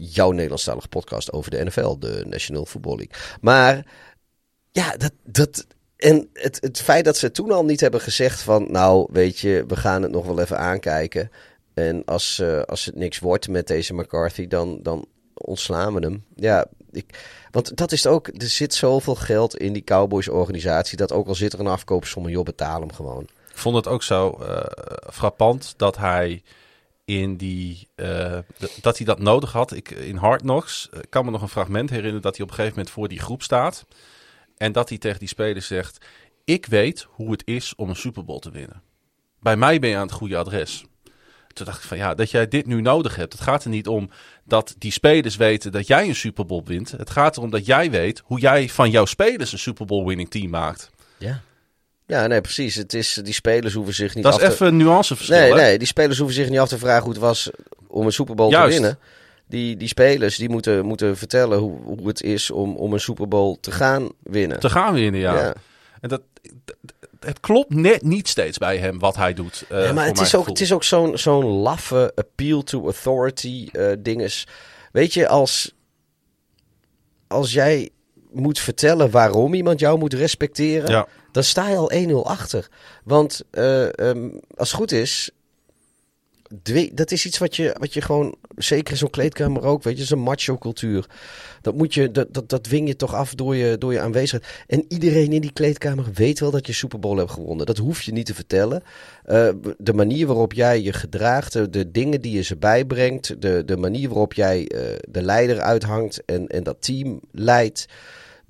Jouw 0.00 0.30
Nederlandstalige 0.30 0.88
podcast 0.88 1.32
over 1.32 1.50
de 1.50 1.64
NFL, 1.64 1.98
de 1.98 2.24
National 2.26 2.66
Football 2.66 2.96
League. 2.96 3.36
Maar 3.40 3.86
ja, 4.72 4.96
dat, 4.96 5.12
dat, 5.24 5.66
en 5.96 6.28
het, 6.32 6.58
het 6.60 6.80
feit 6.80 7.04
dat 7.04 7.16
ze 7.16 7.30
toen 7.30 7.50
al 7.50 7.64
niet 7.64 7.80
hebben 7.80 8.00
gezegd 8.00 8.40
van, 8.40 8.66
nou 8.70 9.08
weet 9.12 9.38
je, 9.38 9.64
we 9.68 9.76
gaan 9.76 10.02
het 10.02 10.10
nog 10.10 10.26
wel 10.26 10.40
even 10.40 10.58
aankijken. 10.58 11.30
En 11.74 12.04
als, 12.04 12.38
uh, 12.42 12.62
als 12.62 12.84
het 12.84 12.94
niks 12.94 13.18
wordt 13.18 13.48
met 13.48 13.66
deze 13.66 13.94
McCarthy, 13.94 14.46
dan, 14.46 14.78
dan 14.82 15.06
ontslaan 15.34 15.94
we 15.94 16.00
hem. 16.00 16.24
Ja, 16.34 16.66
ik, 16.92 17.06
want 17.50 17.76
dat 17.76 17.92
is 17.92 18.06
ook, 18.06 18.28
er 18.28 18.48
zit 18.48 18.74
zoveel 18.74 19.14
geld 19.14 19.56
in 19.56 19.72
die 19.72 19.84
Cowboys 19.84 20.28
organisatie, 20.28 20.96
dat 20.96 21.12
ook 21.12 21.26
al 21.26 21.34
zit 21.34 21.52
er 21.52 21.60
een 21.60 21.66
afkoopsom, 21.66 22.28
joh, 22.28 22.44
betaal 22.44 22.80
hem 22.80 22.92
gewoon. 22.92 23.22
Ik 23.22 23.64
vond 23.64 23.76
het 23.76 23.86
ook 23.86 24.02
zo 24.02 24.38
uh, 24.40 24.62
frappant 25.12 25.74
dat 25.76 25.96
hij 25.96 26.42
in 27.08 27.36
die 27.36 27.88
uh, 27.96 28.38
dat 28.80 28.96
hij 28.96 29.06
dat 29.06 29.18
nodig 29.18 29.52
had. 29.52 29.72
Ik 29.72 29.90
in 29.90 30.16
Hard 30.16 30.40
Knocks 30.40 30.88
uh, 30.92 31.00
kan 31.08 31.24
me 31.24 31.30
nog 31.30 31.42
een 31.42 31.48
fragment 31.48 31.90
herinneren 31.90 32.22
dat 32.22 32.36
hij 32.36 32.44
op 32.44 32.50
een 32.50 32.56
gegeven 32.56 32.76
moment 32.76 32.94
voor 32.94 33.08
die 33.08 33.18
groep 33.18 33.42
staat 33.42 33.86
en 34.56 34.72
dat 34.72 34.88
hij 34.88 34.98
tegen 34.98 35.18
die 35.18 35.28
spelers 35.28 35.66
zegt: 35.66 36.06
"Ik 36.44 36.66
weet 36.66 37.06
hoe 37.10 37.30
het 37.30 37.42
is 37.44 37.74
om 37.76 37.88
een 37.88 37.96
Super 37.96 38.24
Bowl 38.24 38.38
te 38.38 38.50
winnen. 38.50 38.82
Bij 39.40 39.56
mij 39.56 39.78
ben 39.78 39.90
je 39.90 39.96
aan 39.96 40.06
het 40.06 40.12
goede 40.12 40.36
adres." 40.36 40.84
Toen 41.52 41.66
dacht 41.66 41.82
ik 41.82 41.88
van 41.88 41.96
ja, 41.96 42.14
dat 42.14 42.30
jij 42.30 42.48
dit 42.48 42.66
nu 42.66 42.80
nodig 42.80 43.16
hebt. 43.16 43.32
Het 43.32 43.42
gaat 43.42 43.64
er 43.64 43.70
niet 43.70 43.88
om 43.88 44.10
dat 44.44 44.74
die 44.78 44.92
spelers 44.92 45.36
weten 45.36 45.72
dat 45.72 45.86
jij 45.86 46.08
een 46.08 46.14
Super 46.14 46.46
Bowl 46.46 46.64
wint. 46.64 46.90
Het 46.90 47.10
gaat 47.10 47.36
erom 47.36 47.50
dat 47.50 47.66
jij 47.66 47.90
weet 47.90 48.22
hoe 48.24 48.40
jij 48.40 48.68
van 48.68 48.90
jouw 48.90 49.04
spelers 49.04 49.52
een 49.52 49.58
Super 49.58 49.86
Bowl 49.86 50.06
winning 50.06 50.30
team 50.30 50.50
maakt. 50.50 50.90
Ja. 51.18 51.40
Ja, 52.08 52.26
nee, 52.26 52.40
precies. 52.40 52.74
Het 52.74 52.94
is, 52.94 53.20
die 53.24 53.34
spelers 53.34 53.74
hoeven 53.74 53.94
zich 53.94 54.14
niet 54.14 54.24
Dat 54.24 54.34
af 54.34 54.42
is 54.42 54.48
even 54.48 54.66
een 54.66 54.76
nuanceverschil. 54.76 55.38
Nee, 55.38 55.50
hè? 55.50 55.56
nee, 55.56 55.78
die 55.78 55.86
spelers 55.86 56.18
hoeven 56.18 56.36
zich 56.36 56.48
niet 56.48 56.58
af 56.58 56.68
te 56.68 56.78
vragen 56.78 57.02
hoe 57.02 57.12
het 57.12 57.20
was 57.20 57.50
om 57.86 58.06
een 58.06 58.12
Super 58.12 58.34
Bowl 58.34 58.50
Juist. 58.50 58.66
te 58.66 58.80
winnen. 58.80 58.98
Die, 59.46 59.76
die 59.76 59.88
spelers 59.88 60.36
die 60.36 60.48
moeten, 60.48 60.84
moeten 60.84 61.16
vertellen 61.16 61.58
hoe, 61.58 61.78
hoe 61.84 62.08
het 62.08 62.22
is 62.22 62.50
om, 62.50 62.76
om 62.76 62.92
een 62.92 63.00
Super 63.00 63.28
Bowl 63.28 63.56
te 63.60 63.70
gaan 63.70 64.08
winnen. 64.22 64.60
Te 64.60 64.70
gaan 64.70 64.94
winnen, 64.94 65.20
ja. 65.20 65.34
Ja. 65.34 65.54
En 66.00 66.08
dat, 66.08 66.20
het 67.20 67.40
klopt 67.40 67.74
net 67.74 68.02
niet 68.02 68.28
steeds 68.28 68.58
bij 68.58 68.78
hem 68.78 68.98
wat 68.98 69.16
hij 69.16 69.34
doet. 69.34 69.64
Uh, 69.72 69.84
ja, 69.84 69.92
maar 69.92 70.06
het 70.06 70.20
is, 70.20 70.34
ook, 70.34 70.46
het 70.46 70.60
is 70.60 70.72
ook 70.72 70.84
zo'n 70.84 71.18
zo'n 71.18 71.44
laffe 71.44 72.12
appeal 72.14 72.62
to 72.62 72.84
authority 72.84 73.68
uh, 73.72 73.92
dinges. 73.98 74.46
Weet 74.92 75.14
je, 75.14 75.28
als, 75.28 75.74
als 77.26 77.52
jij 77.52 77.90
moet 78.30 78.58
vertellen 78.58 79.10
waarom 79.10 79.54
iemand 79.54 79.80
jou 79.80 79.98
moet 79.98 80.14
respecteren, 80.14 80.90
ja. 80.90 81.06
Dan 81.32 81.44
sta 81.44 81.68
je 81.68 81.76
al 81.76 81.92
1-0 81.92 82.12
achter. 82.14 82.68
Want 83.04 83.42
uh, 83.52 83.82
um, 83.82 84.40
als 84.56 84.68
het 84.68 84.78
goed 84.78 84.92
is, 84.92 85.30
dat 86.92 87.10
is 87.10 87.26
iets 87.26 87.38
wat 87.38 87.56
je, 87.56 87.76
wat 87.78 87.94
je 87.94 88.00
gewoon, 88.00 88.34
zeker 88.56 88.92
in 88.92 88.98
zo'n 88.98 89.10
kleedkamer 89.10 89.62
ook, 89.62 89.82
weet 89.82 89.98
je, 89.98 90.04
zo'n 90.04 90.18
macho 90.18 90.58
cultuur. 90.58 91.06
Dat, 91.60 91.74
moet 91.74 91.94
je, 91.94 92.10
dat, 92.10 92.34
dat, 92.34 92.48
dat 92.48 92.64
dwing 92.64 92.88
je 92.88 92.96
toch 92.96 93.14
af 93.14 93.34
door 93.34 93.56
je, 93.56 93.78
door 93.78 93.92
je 93.92 94.00
aanwezigheid. 94.00 94.64
En 94.66 94.84
iedereen 94.88 95.32
in 95.32 95.40
die 95.40 95.52
kleedkamer 95.52 96.04
weet 96.14 96.40
wel 96.40 96.50
dat 96.50 96.66
je 96.66 96.72
Super 96.72 96.98
Bowl 96.98 97.18
hebt 97.18 97.30
gewonnen. 97.30 97.66
Dat 97.66 97.78
hoef 97.78 98.02
je 98.02 98.12
niet 98.12 98.26
te 98.26 98.34
vertellen. 98.34 98.82
Uh, 99.26 99.48
de 99.78 99.92
manier 99.92 100.26
waarop 100.26 100.52
jij 100.52 100.82
je 100.82 100.92
gedraagt, 100.92 101.72
de, 101.72 101.90
dingen 101.90 102.20
die 102.20 102.32
je 102.32 102.42
ze 102.42 102.56
bijbrengt, 102.56 103.42
de, 103.42 103.62
de 103.64 103.76
manier 103.76 104.08
waarop 104.08 104.32
jij 104.32 104.58
uh, 104.60 104.80
de 105.08 105.22
leider 105.22 105.60
uithangt 105.60 106.24
en, 106.24 106.46
en 106.46 106.62
dat 106.62 106.76
team 106.82 107.20
leidt. 107.32 107.86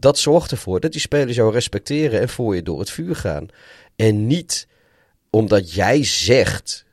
Dat 0.01 0.19
zorgt 0.19 0.51
ervoor 0.51 0.81
dat 0.81 0.93
die 0.93 1.01
spelers 1.01 1.37
jou 1.37 1.53
respecteren 1.53 2.21
en 2.21 2.29
voor 2.29 2.55
je 2.55 2.63
door 2.63 2.79
het 2.79 2.91
vuur 2.91 3.17
gaan. 3.17 3.49
En 3.97 4.27
niet 4.27 4.69
omdat 5.31 5.73
jij 5.75 6.05
zegt 6.05 6.85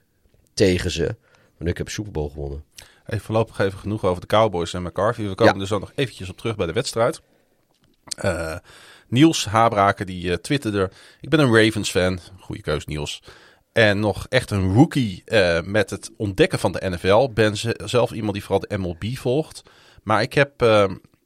tegen 0.53 0.91
ze. 0.91 1.15
Want 1.57 1.69
ik 1.69 1.77
heb 1.77 1.89
Super 1.89 2.11
Bowl 2.11 2.29
gewonnen. 2.29 2.63
Hey, 3.03 3.19
voorlopig 3.19 3.59
even 3.59 3.79
genoeg 3.79 4.03
over 4.05 4.21
de 4.21 4.27
Cowboys 4.27 4.73
en 4.73 4.83
McCarthy. 4.83 5.21
We 5.27 5.35
komen 5.35 5.53
Ja. 5.55 5.61
er 5.61 5.67
zo 5.67 5.79
nog 5.79 5.91
eventjes 5.95 6.29
op 6.29 6.37
terug 6.37 6.55
bij 6.55 6.65
de 6.65 6.73
wedstrijd. 6.73 7.21
Eh, 8.17 8.55
Niels 9.07 9.45
Habraken 9.45 10.05
die 10.05 10.31
eh, 10.31 10.37
twitterde... 10.37 10.91
Ik 11.21 11.29
ben 11.29 11.39
een 11.39 11.55
Ravens 11.65 11.91
fan. 11.91 12.19
Goeie 12.39 12.61
keus 12.61 12.85
Niels. 12.85 13.21
En 13.71 13.99
nog 13.99 14.25
echt 14.29 14.51
een 14.51 14.73
rookie 14.73 15.21
eh, 15.25 15.61
met 15.61 15.89
het 15.89 16.11
ontdekken 16.17 16.59
van 16.59 16.71
de 16.71 16.89
NFL. 16.89 17.29
Ben 17.33 17.57
ze- 17.57 17.79
zelf 17.85 18.11
iemand 18.11 18.33
die 18.33 18.43
vooral 18.43 18.59
de 18.67 18.77
MLB 18.77 19.03
volgt. 19.17 19.61
Maar 20.03 20.21
ik 20.21 20.33
heb 20.33 20.61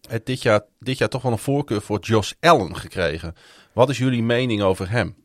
het 0.10 0.26
dit, 0.26 0.42
jaar, 0.42 0.62
dit 0.80 0.98
jaar 0.98 1.10
toch 1.10 1.22
wel 1.22 1.32
een 1.32 1.38
voorkeur 1.38 1.82
voor 1.82 2.00
Josh 2.00 2.32
Allen 2.40 2.76
gekregen. 2.78 3.36
Wat 3.74 3.90
is 3.90 3.98
jullie 3.98 4.24
mening 4.24 4.62
over 4.62 4.90
hem? 4.90 5.16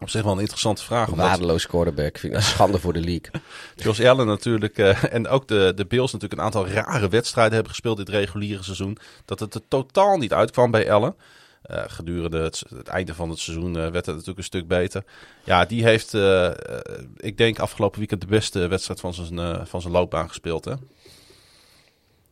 Op 0.00 0.10
zich 0.10 0.22
wel 0.22 0.32
een 0.32 0.38
interessante 0.40 0.82
vraag. 0.84 1.10
omdat- 1.10 1.26
Waardeloos 1.26 1.66
quarterback. 1.66 2.18
Vind 2.18 2.32
ik 2.32 2.38
een 2.38 2.44
schande 2.44 2.78
voor 2.78 2.92
de 2.92 3.00
league. 3.00 3.30
Josh 3.84 4.00
Allen 4.00 4.26
natuurlijk. 4.26 4.78
eh, 4.78 5.12
en 5.14 5.28
ook 5.28 5.48
de, 5.48 5.72
de 5.76 5.86
Bills 5.86 6.12
natuurlijk 6.12 6.40
een 6.40 6.46
aantal 6.46 6.66
rare 6.68 7.08
wedstrijden 7.08 7.52
hebben 7.54 7.70
gespeeld 7.72 7.96
dit 7.96 8.08
reguliere 8.08 8.62
seizoen. 8.62 8.98
Dat 9.24 9.40
het 9.40 9.54
er 9.54 9.60
totaal 9.68 10.16
niet 10.16 10.32
uitkwam 10.32 10.70
bij 10.70 10.92
Allen. 10.92 11.14
Eh, 11.62 11.82
gedurende 11.86 12.38
het, 12.38 12.62
het 12.74 12.88
einde 12.88 13.14
van 13.14 13.30
het 13.30 13.38
seizoen 13.38 13.76
eh, 13.76 13.82
werd 13.82 13.94
het 14.06 14.06
natuurlijk 14.06 14.38
een 14.38 14.44
stuk 14.44 14.68
beter. 14.68 15.04
Ja, 15.44 15.64
die 15.64 15.82
heeft, 15.84 16.14
ik 17.16 17.36
denk 17.36 17.58
afgelopen 17.58 17.98
weekend 17.98 18.20
de 18.20 18.26
beste 18.26 18.66
wedstrijd 18.66 19.00
van 19.00 19.14
zijn, 19.14 19.66
van 19.66 19.80
zijn 19.80 19.92
loopbaan 19.92 20.28
gespeeld. 20.28 20.64
Hè? 20.64 20.72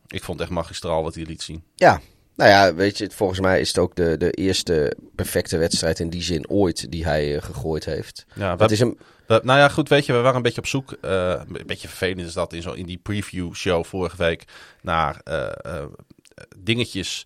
Ik 0.07 0.23
vond 0.23 0.39
het 0.39 0.47
echt 0.47 0.57
magistraal 0.57 1.03
wat 1.03 1.15
hij 1.15 1.23
liet 1.23 1.41
zien. 1.41 1.63
Ja, 1.75 2.01
nou 2.35 2.49
ja, 2.49 2.73
weet 2.73 2.97
je, 2.97 3.09
volgens 3.13 3.39
mij 3.39 3.59
is 3.59 3.67
het 3.67 3.77
ook 3.77 3.95
de, 3.95 4.17
de 4.17 4.31
eerste 4.31 4.97
perfecte 5.15 5.57
wedstrijd 5.57 5.99
in 5.99 6.09
die 6.09 6.21
zin 6.21 6.49
ooit 6.49 6.91
die 6.91 7.05
hij 7.05 7.35
eh, 7.35 7.41
gegooid 7.43 7.85
heeft. 7.85 8.25
Ja, 8.33 8.55
dat 8.55 8.71
is 8.71 8.79
hem. 8.79 8.97
nou 9.27 9.45
ja, 9.45 9.69
goed, 9.69 9.89
weet 9.89 10.05
je, 10.05 10.13
we 10.13 10.19
waren 10.19 10.35
een 10.35 10.41
beetje 10.41 10.61
op 10.61 10.67
zoek. 10.67 10.91
eh, 11.01 11.41
een 11.47 11.65
beetje 11.65 11.87
vervelend 11.87 12.27
is 12.27 12.33
dat 12.33 12.53
in, 12.53 12.61
zo, 12.61 12.71
in 12.71 12.85
die 12.85 12.99
preview 13.03 13.53
show 13.53 13.85
vorige 13.85 14.17
week 14.17 14.43
naar 14.81 15.21
eh, 15.23 15.83
dingetjes 16.57 17.25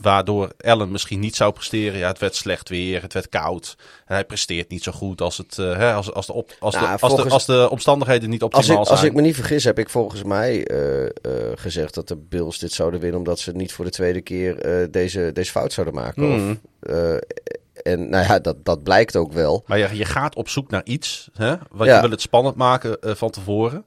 waardoor 0.00 0.52
Allen 0.60 0.90
misschien 0.90 1.20
niet 1.20 1.36
zou 1.36 1.52
presteren. 1.52 1.98
Ja, 1.98 2.08
het 2.08 2.18
werd 2.18 2.34
slecht 2.34 2.68
weer, 2.68 3.02
het 3.02 3.12
werd 3.12 3.28
koud. 3.28 3.76
En 4.06 4.14
hij 4.14 4.24
presteert 4.24 4.70
niet 4.70 4.82
zo 4.82 4.92
goed 4.92 5.20
als, 5.20 5.36
het, 5.36 5.58
eh, 5.58 5.76
hè, 5.76 5.92
als, 5.92 6.12
als, 6.12 6.26
de, 6.26 6.32
op, 6.32 6.52
als, 6.58 6.74
Nou, 6.74 6.86
de, 6.86 6.92
als, 6.92 7.00
de, 7.00 7.08
volgens- 7.08 7.32
als 7.32 7.46
de 7.46 7.68
omstandigheden 7.70 8.30
niet 8.30 8.42
Als 8.42 8.54
optimaal 8.54 8.82
ik, 8.82 8.88
als 8.88 8.98
zijn. 8.98 9.10
ik 9.10 9.16
me 9.16 9.22
niet 9.22 9.34
vergis, 9.34 9.64
heb 9.64 9.78
ik 9.78 9.90
volgens 9.90 10.22
mij 10.22 10.66
eh, 10.66 11.04
eh, 11.04 11.10
gezegd 11.54 11.94
dat 11.94 12.08
de 12.08 12.16
Bills 12.16 12.58
dit 12.58 12.72
zouden 12.72 13.00
winnen. 13.00 13.18
omdat 13.18 13.38
ze 13.38 13.52
niet 13.52 13.72
voor 13.72 13.84
de 13.84 13.90
tweede 13.90 14.20
keer 14.20 14.88
deze, 14.90 15.30
deze 15.32 15.50
fout 15.50 15.72
zouden 15.72 15.94
maken. 15.94 16.22
Hmm. 16.22 16.60
Of, 16.82 17.18
en 17.82 18.08
nou 18.10 18.24
ja, 18.26 18.38
dat, 18.38 18.64
dat 18.64 18.82
blijkt 18.82 19.16
ook 19.16 19.32
wel. 19.32 19.64
Maar 19.66 19.78
je, 19.78 19.96
je 19.96 20.04
gaat 20.04 20.36
op 20.36 20.48
zoek 20.48 20.70
naar 20.70 20.84
iets, 20.84 21.28
hè, 21.34 21.46
Ja. 21.46 21.60
je 21.78 22.00
wil 22.00 22.10
het 22.10 22.20
spannend 22.20 22.56
maken 22.56 22.96
van 23.16 23.30
tevoren. 23.30 23.84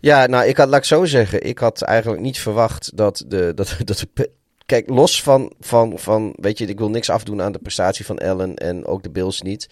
Ja, 0.00 0.26
nou, 0.26 0.44
ik 0.46 0.56
had, 0.56 0.68
laat 0.68 0.78
ik 0.78 0.84
zo 0.84 1.04
zeggen, 1.04 1.42
ik 1.46 1.58
had 1.58 1.82
eigenlijk 1.82 2.22
niet 2.22 2.38
verwacht 2.38 2.96
dat 2.96 3.24
de. 3.26 3.52
Dat, 3.54 3.76
dat 3.84 3.98
de 4.14 4.30
kijk, 4.70 4.88
los 4.88 5.22
van, 5.22 5.52
van, 5.60 5.98
van. 5.98 6.32
Weet 6.36 6.58
je, 6.58 6.66
ik 6.66 6.78
wil 6.78 6.90
niks 6.90 7.10
afdoen 7.10 7.42
aan 7.42 7.52
de 7.52 7.58
prestatie 7.58 8.04
van 8.04 8.18
Allen 8.18 8.54
en 8.56 8.86
ook 8.86 9.02
de 9.02 9.10
Bills 9.10 9.42
niet. 9.42 9.68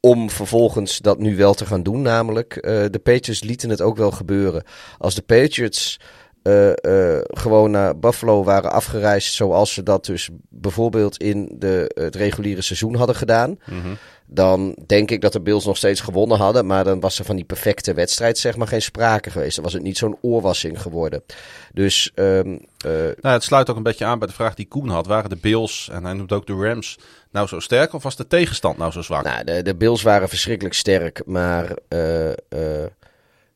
Om 0.00 0.30
vervolgens 0.30 0.98
dat 0.98 1.18
nu 1.18 1.36
wel 1.36 1.54
te 1.54 1.66
gaan 1.66 1.82
doen, 1.82 2.02
namelijk. 2.02 2.56
eh, 2.56 2.84
de 2.90 2.98
Patriots 3.02 3.42
lieten 3.42 3.70
het 3.70 3.80
ook 3.80 3.96
wel 3.96 4.10
gebeuren. 4.10 4.64
Als 4.98 5.14
de 5.14 5.22
Patriots. 5.22 6.00
eh, 6.42 6.70
eh, 7.16 7.20
gewoon 7.26 7.70
naar 7.70 7.98
Buffalo 7.98 8.44
waren 8.44 8.72
afgereisd. 8.72 9.34
zoals 9.34 9.74
ze 9.74 9.82
dat 9.82 10.04
dus 10.04 10.28
bijvoorbeeld 10.48 11.16
in 11.16 11.54
de, 11.58 11.90
het 11.94 12.14
reguliere 12.16 12.62
seizoen 12.62 12.94
hadden 12.94 13.16
gedaan. 13.16 13.58
Dan 14.30 14.76
denk 14.86 15.10
ik 15.10 15.20
dat 15.20 15.32
de 15.32 15.40
Bills 15.40 15.64
nog 15.64 15.76
steeds 15.76 16.00
gewonnen 16.00 16.38
hadden. 16.38 16.66
Maar 16.66 16.84
dan 16.84 17.00
was 17.00 17.18
er 17.18 17.24
van 17.24 17.36
die 17.36 17.44
perfecte 17.44 17.94
wedstrijd 17.94 18.38
zeg 18.38 18.56
maar 18.56 18.66
geen 18.66 18.82
sprake 18.82 19.30
geweest. 19.30 19.54
Dan 19.54 19.64
was 19.64 19.72
het 19.72 19.82
niet 19.82 19.98
zo'n 19.98 20.18
oorwassing 20.20 20.82
geworden. 20.82 21.22
Dus 21.72 22.10
ehm, 22.14 22.58
eh, 22.78 22.92
Nou, 23.20 23.34
het 23.34 23.42
sluit 23.42 23.70
ook 23.70 23.76
een 23.76 23.82
beetje 23.82 24.04
aan 24.04 24.18
bij 24.18 24.28
de 24.28 24.34
vraag 24.34 24.54
die 24.54 24.68
Koen 24.68 24.88
had. 24.88 25.06
Waren 25.06 25.30
de 25.30 25.36
Bills, 25.36 25.88
en 25.92 26.04
hij 26.04 26.12
noemt 26.12 26.32
ook 26.32 26.46
de 26.46 26.52
Rams, 26.52 26.98
nou 27.30 27.46
zo 27.46 27.60
sterk 27.60 27.92
of 27.92 28.02
was 28.02 28.16
de 28.16 28.26
tegenstand 28.26 28.78
nou 28.78 28.92
zo 28.92 29.02
zwak? 29.02 29.24
nou, 29.24 29.44
de, 29.44 29.62
de 29.62 29.74
Bills 29.74 30.02
waren 30.02 30.28
verschrikkelijk 30.28 30.74
sterk. 30.74 31.22
Maar 31.26 31.76
eh, 31.88 32.30
eh, 32.30 32.86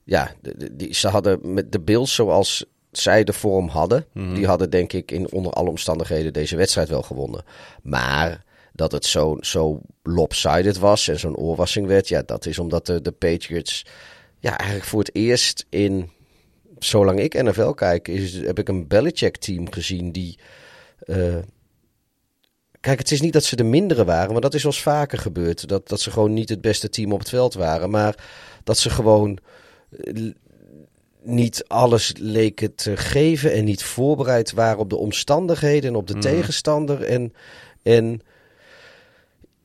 ja, 0.04 0.30
de, 0.40 0.76
die, 0.76 0.94
ze 0.94 1.08
hadden 1.08 1.54
met 1.54 1.72
de 1.72 1.80
Bills 1.80 2.14
zoals 2.14 2.64
zij 2.90 3.24
de 3.24 3.32
vorm 3.32 3.68
hadden. 3.68 4.06
Die 4.12 4.46
hadden 4.46 4.70
denk 4.70 4.92
ik 4.92 5.10
in 5.10 5.32
onder 5.32 5.52
alle 5.52 5.68
omstandigheden 5.68 6.32
deze 6.32 6.56
wedstrijd 6.56 6.88
wel 6.88 7.02
gewonnen. 7.02 7.44
Maar 7.82 8.44
dat 8.72 8.92
het 8.92 9.04
zo, 9.04 9.36
zo 9.40 9.80
lopsided 10.02 10.78
was 10.78 11.08
en 11.08 11.18
zo'n 11.18 11.36
oorwassing 11.36 11.86
werd. 11.86 12.08
Ja, 12.08 12.22
dat 12.22 12.46
is 12.46 12.58
omdat 12.58 12.86
de, 12.86 13.00
de 13.00 13.12
Patriots 13.12 13.84
ja, 14.38 14.58
eigenlijk 14.58 14.88
voor 14.88 14.98
het 14.98 15.14
eerst 15.14 15.66
in... 15.68 16.10
Zolang 16.78 17.20
ik 17.20 17.42
NFL 17.42 17.70
kijk, 17.70 18.08
is, 18.08 18.34
heb 18.34 18.58
ik 18.58 18.68
een 18.68 18.86
Belichick-team 18.88 19.72
gezien 19.72 20.12
die... 20.12 20.38
eh, 20.98 21.36
Kijk, 22.80 22.98
het 22.98 23.10
is 23.10 23.20
niet 23.20 23.32
dat 23.32 23.44
ze 23.44 23.56
de 23.56 23.62
mindere 23.64 24.04
waren, 24.04 24.32
maar 24.32 24.40
dat 24.40 24.54
is 24.54 24.64
eens 24.64 24.82
vaker 24.82 25.18
gebeurd. 25.18 25.68
Dat, 25.68 25.88
dat 25.88 26.00
ze 26.00 26.10
gewoon 26.10 26.32
niet 26.32 26.48
het 26.48 26.60
beste 26.60 26.88
team 26.88 27.12
op 27.12 27.18
het 27.18 27.28
veld 27.28 27.54
waren. 27.54 27.90
Maar 27.90 28.24
dat 28.64 28.78
ze 28.78 28.90
gewoon 28.90 29.38
eh, 29.90 30.30
niet 31.22 31.64
alles 31.66 32.12
leken 32.18 32.74
te 32.74 32.96
geven 32.96 33.52
en 33.52 33.64
niet 33.64 33.82
voorbereid 33.82 34.52
waren 34.52 34.78
op 34.78 34.90
de 34.90 34.96
omstandigheden 34.96 35.90
en 35.90 35.96
op 35.96 36.06
de 36.06 36.18
tegenstander. 36.18 37.02
En, 37.02 37.32
en 37.82 38.20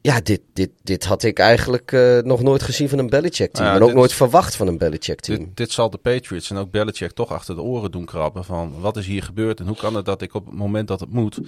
ja, 0.07 0.21
dit, 0.21 0.41
dit, 0.53 0.69
dit 0.83 1.05
had 1.05 1.23
ik 1.23 1.39
eigenlijk 1.39 1.91
eh, 1.91 2.17
nog 2.17 2.41
nooit 2.41 2.63
gezien 2.63 2.89
van 2.89 2.99
een 2.99 3.09
Belichick-team. 3.09 3.67
Ja, 3.67 3.75
en 3.75 3.83
ook 3.83 3.93
nooit 3.93 4.13
verwacht 4.13 4.55
van 4.55 4.67
een 4.67 4.77
Belichick-team. 4.77 5.37
Dit, 5.37 5.57
dit 5.57 5.71
zal 5.71 5.89
de 5.89 5.97
Patriots 5.97 6.49
en 6.49 6.57
ook 6.57 6.71
Belichick 6.71 7.11
toch 7.11 7.31
achter 7.31 7.55
de 7.55 7.61
oren 7.61 7.91
doen 7.91 8.05
krabben. 8.05 8.45
Van 8.45 8.79
wat 8.79 8.97
is 8.97 9.05
hier 9.05 9.23
gebeurd 9.23 9.59
en 9.59 9.67
hoe 9.67 9.75
kan 9.75 9.95
het 9.95 10.05
dat 10.05 10.21
ik 10.21 10.33
op 10.33 10.45
het 10.45 10.55
moment 10.55 10.87
dat 10.87 10.99
het 10.99 11.09
moet... 11.11 11.39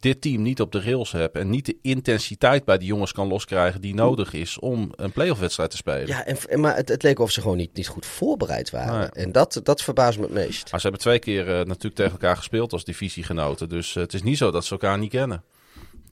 dit 0.00 0.20
team 0.20 0.42
niet 0.42 0.60
op 0.60 0.72
de 0.72 0.80
rails 0.80 1.12
heb... 1.12 1.36
en 1.36 1.50
niet 1.50 1.66
de 1.66 1.76
intensiteit 1.82 2.64
bij 2.64 2.78
die 2.78 2.88
jongens 2.88 3.12
kan 3.12 3.28
loskrijgen... 3.28 3.80
die 3.80 3.94
nodig 3.94 4.32
is 4.32 4.58
om 4.58 4.92
een 4.96 5.12
playoff 5.12 5.40
wedstrijd 5.40 5.70
te 5.70 5.76
spelen. 5.76 6.06
Ja, 6.06 6.24
en, 6.24 6.36
en- 6.48 6.60
maar 6.60 6.76
het, 6.76 6.88
het 6.88 7.02
leek 7.02 7.18
of 7.18 7.30
ze 7.30 7.40
gewoon 7.40 7.56
niet, 7.56 7.74
niet 7.74 7.88
goed 7.88 8.06
voorbereid 8.06 8.70
waren. 8.70 9.12
En 9.12 9.32
dat, 9.32 9.60
dat 9.62 9.82
verbaast 9.82 10.18
me 10.18 10.24
het 10.24 10.34
meest. 10.34 10.70
Maar 10.70 10.80
ze 10.80 10.86
hebben 10.86 11.00
twee 11.04 11.18
keer 11.18 11.48
eh, 11.48 11.54
natuurlijk 11.54 11.94
tegen 11.94 12.12
elkaar 12.12 12.36
gespeeld 12.36 12.72
als 12.72 12.84
divisiegenoten. 12.84 13.68
Dus 13.68 13.96
eh, 13.96 14.02
het 14.02 14.14
is 14.14 14.22
niet 14.22 14.38
zo 14.38 14.50
dat 14.50 14.64
ze 14.64 14.72
elkaar 14.72 14.98
niet 14.98 15.10
kennen. 15.10 15.42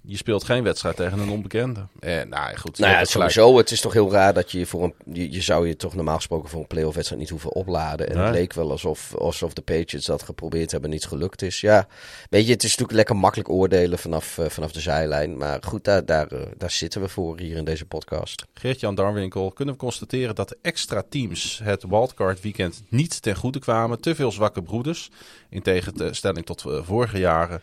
Je 0.02 0.16
speelt 0.16 0.44
geen 0.44 0.62
wedstrijd 0.62 0.96
tegen 0.96 1.18
een 1.18 1.28
onbekende. 1.30 1.86
En 2.00 2.28
nou 2.28 2.56
goed, 2.56 2.78
Nou 2.78 2.90
ja, 2.92 2.98
hebt 2.98 3.10
gelijk. 3.10 3.30
sowieso. 3.30 3.58
Het 3.58 3.70
is 3.70 3.80
toch 3.80 3.92
heel 3.92 4.12
raar 4.12 4.34
dat 4.34 4.52
je 4.52 4.66
voor 4.66 4.82
een. 4.84 4.94
Je, 5.12 5.30
je 5.30 5.40
zou 5.40 5.68
je 5.68 5.76
toch 5.76 5.94
normaal 5.94 6.16
gesproken 6.16 6.48
voor 6.48 6.60
een 6.60 6.66
playoff 6.66 6.94
wedstrijd 6.94 7.20
niet 7.22 7.30
hoeven 7.30 7.52
opladen. 7.52 8.08
En 8.08 8.16
Nee. 8.16 8.24
het 8.24 8.34
leek 8.34 8.52
wel 8.52 8.70
alsof, 8.70 9.14
alsof 9.14 9.52
de 9.52 9.60
Patriots 9.62 10.06
dat 10.06 10.22
geprobeerd 10.22 10.70
hebben 10.70 10.90
en 10.90 10.96
niet 10.96 11.06
gelukt 11.06 11.42
is. 11.42 11.60
Ja, 11.60 11.86
weet 12.30 12.46
je, 12.46 12.52
het 12.52 12.62
is 12.62 12.70
natuurlijk 12.70 12.96
lekker 12.96 13.16
makkelijk 13.16 13.48
oordelen 13.48 13.98
vanaf, 13.98 14.38
eh, 14.38 14.48
vanaf 14.48 14.72
de 14.72 14.80
zijlijn. 14.80 15.36
Maar 15.36 15.58
goed, 15.62 15.84
daar, 15.84 16.04
daar, 16.04 16.26
eh, 16.26 16.40
daar 16.56 16.70
zitten 16.70 17.00
we 17.00 17.08
voor 17.08 17.38
hier 17.38 17.56
in 17.56 17.64
deze 17.64 17.84
podcast. 17.84 18.44
Geert-Jan 18.54 18.94
Darwinkel, 18.94 19.50
kunnen 19.52 19.74
we 19.74 19.80
constateren 19.80 20.34
dat 20.34 20.48
de 20.48 20.58
extra 20.62 21.02
teams 21.08 21.60
het 21.62 21.84
wildcard 21.88 22.40
weekend 22.40 22.82
niet 22.88 23.22
ten 23.22 23.36
goede 23.36 23.58
kwamen. 23.58 24.00
Te 24.00 24.14
veel 24.14 24.32
zwakke 24.32 24.62
broeders, 24.62 25.10
in 25.50 25.62
tegenstelling 25.62 26.46
tot 26.46 26.64
eh, 26.66 26.82
vorige 26.82 27.18
jaren. 27.18 27.62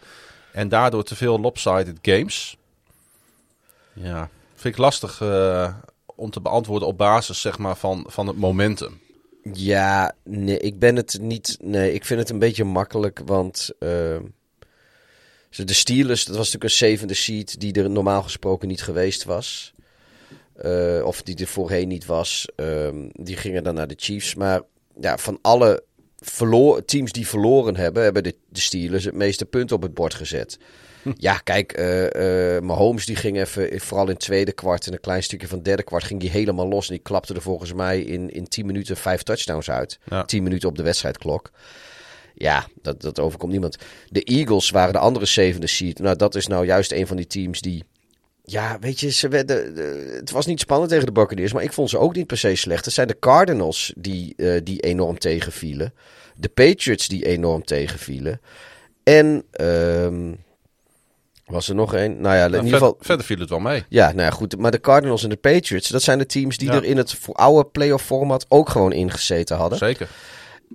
En 0.52 0.70
daardoor 0.70 1.04
te 1.04 1.16
veel 1.16 1.40
lopsided 1.40 1.98
games. 2.02 2.58
Ja, 3.94 4.30
vind 4.56 4.74
ik 4.74 4.80
lastig 4.80 5.22
eh, 5.22 5.74
om 6.06 6.30
te 6.30 6.42
beantwoorden 6.42 6.88
op 6.88 6.98
basis 6.98 7.42
zeg 7.42 7.58
maar, 7.58 7.78
van, 7.78 8.06
van 8.10 8.28
het 8.28 8.38
momentum. 8.38 9.02
Ja, 9.54 10.16
nee, 10.24 10.60
ik 10.60 10.80
ben 10.80 10.96
het 10.96 11.18
niet. 11.22 11.58
Nee, 11.62 11.94
ik 11.94 12.06
vind 12.06 12.20
het 12.20 12.30
een 12.30 12.40
beetje 12.40 12.64
makkelijk, 12.64 13.22
want. 13.26 13.70
eh, 13.80 14.18
De 15.50 15.74
Steelers, 15.74 16.26
dat 16.26 16.36
was 16.36 16.46
natuurlijk 16.46 16.64
een 16.64 16.88
zevende 16.88 17.14
seed 17.14 17.60
die 17.60 17.74
er 17.74 17.90
normaal 17.90 18.24
gesproken 18.24 18.68
niet 18.68 18.82
geweest 18.82 19.24
was. 19.24 19.74
Uh, 20.66 21.06
of 21.06 21.22
die 21.22 21.36
er 21.36 21.48
voorheen 21.48 21.88
niet 21.88 22.06
was. 22.06 22.48
Um, 22.56 23.10
die 23.14 23.38
gingen 23.38 23.64
dan 23.64 23.76
naar 23.76 23.88
de 23.88 23.98
Chiefs. 23.98 24.36
Maar 24.36 24.62
ja, 25.02 25.18
van 25.18 25.40
alle 25.42 25.84
verloor, 26.20 26.86
teams 26.86 27.12
die 27.12 27.28
verloren 27.28 27.76
hebben, 27.76 28.04
hebben 28.04 28.24
de, 28.24 28.36
de 28.50 28.60
Steelers 28.60 29.04
het 29.04 29.14
meeste 29.14 29.46
punten 29.46 29.76
op 29.76 29.82
het 29.82 29.94
bord 29.94 30.14
gezet. 30.14 30.58
Hm. 31.02 31.12
Ja, 31.18 31.38
kijk, 31.38 31.80
uh, 31.80 32.56
uh, 32.56 32.62
Mahomes 32.62 33.06
die 33.06 33.16
ging 33.16 33.38
even, 33.38 33.80
vooral 33.80 34.06
in 34.06 34.12
het 34.12 34.20
tweede 34.20 34.52
kwart 34.52 34.88
en 34.88 34.94
een 34.94 35.00
klein 35.00 35.24
stukje 35.24 35.48
van 35.48 35.58
het 35.58 35.66
derde 35.66 35.84
kwart, 35.84 36.04
ging 36.04 36.20
die 36.20 36.30
helemaal 36.30 36.68
los. 36.68 36.88
En 36.88 36.94
die 36.94 37.04
klapte 37.04 37.34
er 37.34 37.42
volgens 37.42 37.74
mij 37.74 38.02
in, 38.02 38.30
in 38.30 38.48
10 38.48 38.66
minuten 38.66 38.98
vijf 38.98 39.24
touchdowns 39.24 39.70
uit. 39.70 40.00
Ja. 40.04 40.26
10 40.26 40.44
minuten 40.44 40.70
op 40.70 40.76
de 40.76 40.84
wedstrijdklok. 40.84 41.52
Ja, 42.34 42.68
dat, 42.82 43.02
dat 43.02 43.20
overkomt 43.20 43.52
niemand. 43.52 43.78
De 44.10 44.24
Eagles 44.24 44.70
waren 44.70 44.94
de 44.94 45.00
andere 45.00 45.26
zevende 45.26 45.68
seed. 45.68 46.00
Nou, 46.00 46.16
dat 46.16 46.36
is 46.36 46.48
nou 46.48 46.66
juist 46.66 46.92
een 46.92 47.08
van 47.08 47.18
die 47.18 47.28
teams 47.28 47.62
die 47.62 47.84
ja, 48.50 48.78
weet 48.80 49.00
je, 49.00 49.12
ze 49.12 49.28
werden, 49.28 49.76
het 50.16 50.32
was 50.32 50.46
niet 50.46 50.60
spannend 50.60 50.90
tegen 50.90 51.06
de 51.06 51.12
Buccaneers, 51.12 51.54
maar 51.54 51.64
ik 51.64 51.74
vond 51.74 51.90
ze 51.90 51.98
ook 51.98 52.16
niet 52.16 52.28
per 52.28 52.38
se 52.38 52.56
slecht. 52.56 52.86
Het 52.86 52.94
zijn 52.94 53.08
de 53.08 53.20
Cardinals 53.20 53.94
die, 53.98 54.34
uh, 54.38 54.60
die 54.64 54.80
enorm 54.80 55.20
tegenvielen. 55.20 55.94
De 56.36 56.50
Patriots 56.50 57.08
die 57.08 57.26
enorm 57.26 57.64
tegenvielen. 57.64 58.42
En 59.04 59.44
um, 59.62 60.38
was 61.46 61.70
er 61.70 61.76
nog 61.76 61.94
één? 61.94 62.22
Nou 62.22 62.36
ja, 62.36 62.46
in 62.46 62.52
nou, 62.52 62.64
ieder 62.64 62.80
geval... 62.80 62.98
Verder 63.00 63.26
viel 63.26 63.40
het 63.40 63.50
wel 63.50 63.60
mee. 63.60 63.86
Ja, 63.90 64.06
nou 64.06 64.22
ja, 64.22 64.30
goed. 64.30 64.58
Maar 64.58 64.72
de 64.72 64.80
Cardinals 64.80 65.24
en 65.24 65.30
de 65.30 65.36
Patriots, 65.36 65.90
dat 65.90 66.02
zijn 66.02 66.18
de 66.18 66.26
teams 66.26 66.58
die 66.58 66.72
er 66.72 66.84
in 66.84 66.98
het 66.98 67.18
oude 67.32 67.70
playoff 67.70 68.06
format 68.06 68.46
ook 68.50 68.70
gewoon 68.70 68.94
ingezeten 68.94 69.58
hadden. 69.58 69.78
Zeker. 69.78 70.10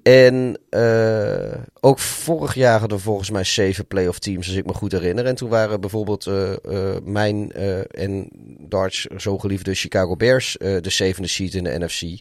En 0.03 0.59
uh, 0.71 1.55
ook 1.81 1.99
vorig 1.99 2.55
jaar 2.55 2.81
hadden 2.81 2.99
we 2.99 3.05
volgens 3.05 3.31
mij 3.31 3.45
zeven 3.45 3.87
playoff 3.87 4.19
teams, 4.19 4.47
als 4.47 4.57
ik 4.57 4.67
me 4.67 4.75
goed 4.75 4.93
herinner. 4.93 5.27
En 5.27 5.35
toen 5.35 5.49
waren 5.49 5.81
bijvoorbeeld 5.81 6.27
uh, 6.27 6.51
uh, 6.51 6.97
mijn 7.05 7.53
en 7.91 8.29
Darts 8.59 9.07
zo 9.17 9.39
geliefde 9.39 9.75
Chicago 9.75 10.17
Bears 10.17 10.57
de 10.59 10.91
zevende 10.91 11.29
seed 11.29 11.55
in 11.55 11.65
de 11.65 11.79
NFC. 11.79 12.21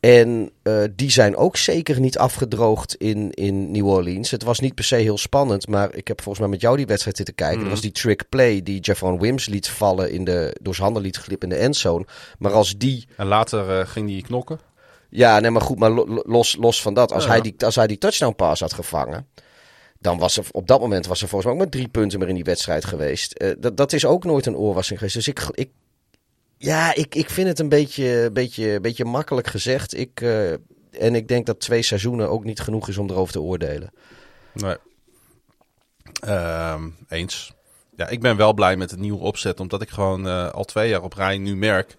En 0.00 0.50
die 0.96 1.10
zijn 1.10 1.36
ook 1.36 1.56
zeker 1.56 2.00
niet 2.00 2.18
afgedroogd 2.18 2.94
in, 2.94 3.30
in 3.30 3.70
New 3.70 3.86
Orleans. 3.86 4.30
Het 4.30 4.42
was 4.42 4.60
niet 4.60 4.74
per 4.74 4.84
se 4.84 4.96
heel 4.96 5.18
spannend, 5.18 5.68
maar 5.68 5.94
ik 5.94 6.08
heb 6.08 6.22
volgens 6.22 6.38
mij 6.44 6.52
met 6.52 6.60
jou 6.60 6.76
die 6.76 6.86
wedstrijd 6.86 7.16
zitten 7.16 7.34
kijken. 7.34 7.56
Mm. 7.56 7.62
Dat 7.62 7.72
was 7.72 7.80
die 7.80 7.92
trick 7.92 8.28
play 8.28 8.62
die 8.62 8.80
Javon 8.80 9.18
Wims 9.18 9.46
liet 9.46 9.68
vallen, 9.68 10.10
in 10.10 10.24
de, 10.24 10.56
door 10.60 10.74
zijn 10.74 10.84
handen 10.84 11.02
liet 11.02 11.16
glippen 11.16 11.50
in 11.50 11.56
de 11.56 11.62
endzone. 11.62 12.06
Maar 12.38 12.52
als 12.52 12.76
die... 12.78 13.06
En 13.16 13.26
later 13.26 13.86
ging 13.86 14.06
die 14.06 14.22
knokken? 14.22 14.60
Ja, 15.10 15.40
nee, 15.40 15.50
maar 15.50 15.62
goed, 15.62 15.78
maar 15.78 15.90
los, 16.24 16.56
los 16.56 16.82
van 16.82 16.94
dat. 16.94 17.12
Als, 17.12 17.26
hij 17.26 17.40
die, 17.40 17.54
als 17.58 17.74
hij 17.74 17.86
die 17.86 17.98
touchdown 17.98 18.34
pass 18.34 18.60
had 18.60 18.72
gevangen, 18.72 19.26
dan 19.98 20.18
was 20.18 20.36
er 20.36 20.44
op 20.50 20.66
dat 20.66 20.80
moment 20.80 21.06
was 21.06 21.22
er 21.22 21.28
volgens 21.28 21.44
mij 21.44 21.52
ook 21.52 21.64
maar 21.64 21.80
drie 21.80 21.88
punten 21.88 22.18
meer 22.18 22.28
in 22.28 22.34
die 22.34 22.44
wedstrijd 22.44 22.84
geweest. 22.84 23.42
Uh, 23.42 23.52
dat, 23.58 23.76
dat 23.76 23.92
is 23.92 24.04
ook 24.04 24.24
nooit 24.24 24.46
een 24.46 24.56
oorwassing 24.56 24.98
geweest. 24.98 25.16
Dus 25.16 25.28
ik, 25.28 25.48
ik, 25.54 25.70
ja, 26.56 26.94
ik, 26.94 27.14
ik 27.14 27.30
vind 27.30 27.48
het 27.48 27.58
een 27.58 27.68
beetje, 27.68 28.30
beetje, 28.32 28.80
beetje 28.80 29.04
makkelijk 29.04 29.46
gezegd. 29.46 29.96
Ik, 29.96 30.20
uh, 30.20 30.50
en 30.90 31.14
ik 31.14 31.28
denk 31.28 31.46
dat 31.46 31.60
twee 31.60 31.82
seizoenen 31.82 32.30
ook 32.30 32.44
niet 32.44 32.60
genoeg 32.60 32.88
is 32.88 32.98
om 32.98 33.10
erover 33.10 33.32
te 33.32 33.40
oordelen. 33.40 33.92
Nee. 34.52 34.76
Uh, 36.24 36.82
eens. 37.08 37.52
Ja, 37.96 38.08
ik 38.08 38.20
ben 38.20 38.36
wel 38.36 38.52
blij 38.52 38.76
met 38.76 38.90
het 38.90 39.00
nieuwe 39.00 39.20
opzet, 39.20 39.60
omdat 39.60 39.82
ik 39.82 39.88
gewoon 39.88 40.26
uh, 40.26 40.50
al 40.50 40.64
twee 40.64 40.88
jaar 40.88 41.02
op 41.02 41.12
rij 41.12 41.38
nu 41.38 41.56
merk 41.56 41.96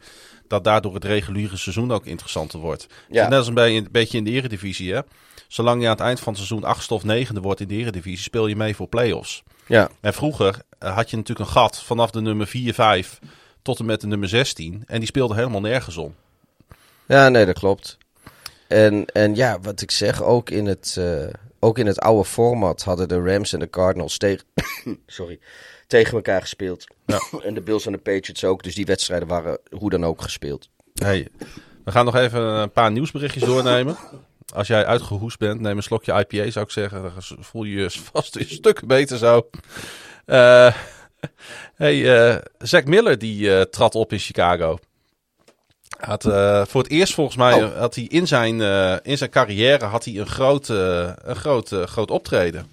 dat 0.52 0.64
daardoor 0.64 0.94
het 0.94 1.06
reguliere 1.06 1.58
seizoen 1.58 1.92
ook 1.92 2.06
interessanter 2.06 2.60
wordt. 2.60 2.88
Ja. 3.10 3.28
Net 3.28 3.38
als 3.38 3.48
een, 3.48 3.58
een 3.58 3.88
beetje 3.92 4.18
in 4.18 4.24
de 4.24 4.32
eredivisie, 4.32 4.94
hè. 4.94 5.00
Zolang 5.48 5.82
je 5.82 5.88
aan 5.88 5.94
het 5.94 6.02
eind 6.02 6.20
van 6.20 6.34
het 6.34 6.42
seizoen 6.42 6.64
achtste 6.64 6.94
of 6.94 7.04
negende 7.04 7.42
wordt 7.42 7.60
in 7.60 7.68
de 7.68 7.76
eredivisie, 7.76 8.24
speel 8.24 8.48
je 8.48 8.56
mee 8.56 8.76
voor 8.76 8.88
play-offs. 8.88 9.44
Ja. 9.66 9.90
En 10.02 10.14
vroeger 10.14 10.62
eh, 10.80 10.96
had 10.96 11.10
je 11.10 11.18
natuurlijk 11.18 11.48
een 11.48 11.56
gat 11.56 11.84
vanaf 11.84 12.12
de 12.12 12.22
nummer 12.22 12.48
4, 12.48 12.74
5 12.74 13.20
tot 13.62 13.80
en 13.80 13.86
met 13.86 14.02
de 14.02 14.08
nummer 14.08 14.30
16. 14.30 14.84
En 14.88 14.98
die 14.98 15.08
speelde 15.08 15.36
helemaal 15.36 15.62
nergens 15.62 15.98
om. 15.98 16.16
Ja, 17.06 17.30
nee, 17.30 17.46
dat 17.46 17.60
klopt. 17.60 17.98
En, 18.68 19.06
en 19.06 19.36
ja, 19.36 19.60
wat 19.60 19.82
ik 19.82 19.92
zeg, 19.92 20.24
ook 20.24 20.50
in 20.50 20.66
het, 20.66 20.96
uh, 21.00 21.28
ook 21.60 21.78
in 21.78 21.86
het 21.88 22.00
oude 22.00 22.26
format 22.26 22.84
hadden 22.84 23.08
de 23.08 23.22
Rams 23.22 23.54
en 23.54 23.60
de 23.60 23.70
Cardinals 23.70 24.18
tegen... 24.18 24.46
Sorry 25.08 25.40
tegen 25.92 26.14
elkaar 26.14 26.42
gespeeld. 26.42 26.86
Ja. 27.06 27.20
en 27.48 27.54
de 27.54 27.62
Bills 27.62 27.86
en 27.86 27.92
de 27.92 27.98
Patriots 27.98 28.44
ook. 28.44 28.64
Dus 28.64 28.76
die 28.76 28.86
wedstrijden 28.86 29.28
waren 29.28 29.60
hoe 29.70 29.90
dan 29.90 30.06
ook 30.06 30.22
gespeeld. 30.22 30.70
Hey, 30.94 31.28
we 31.84 31.92
gaan 31.92 32.06
nog 32.06 32.16
even 32.16 32.42
een 32.42 32.72
paar 32.72 32.92
nieuwsberichtjes 32.92 33.44
doornemen. 33.44 33.98
Als 34.54 34.68
jij 34.68 34.86
uitgehoest 34.86 35.40
bent, 35.40 35.60
neem 35.60 35.78
een 35.78 35.84
slokje 35.84 36.26
IPA 36.28 36.52
zou 36.52 36.66
ik 36.66 36.72
zeggen. 36.72 37.02
Dan 37.02 37.14
voel 37.44 37.64
je 37.64 37.76
je 37.76 37.90
vast 38.14 38.36
een 38.36 38.50
stuk 38.50 38.88
beter 38.88 39.18
zo. 39.18 39.50
Uh, 40.26 40.76
hey, 41.76 41.96
uh, 41.96 42.38
Zack 42.58 42.86
Miller 42.86 43.18
die 43.18 43.42
uh, 43.42 43.62
trad 43.62 43.96
op 43.96 44.12
in 44.12 44.20
Chicago. 44.20 44.78
Had, 45.98 46.24
voor 46.70 46.82
het 46.82 46.92
eerst 46.92 47.14
volgens 47.14 47.38
mij 47.38 47.64
oh. 47.64 47.78
had 47.78 47.96
hij 47.96 48.04
in 48.04 48.28
zijn, 48.28 48.62
in 49.04 49.18
zijn 49.18 49.30
carrière 49.30 49.86
had 49.86 50.06
hij 50.06 50.18
een 50.18 50.28
groot, 50.28 50.68
een 50.68 51.36
groot, 51.36 51.70
groot 51.86 52.12
optreden. 52.12 52.72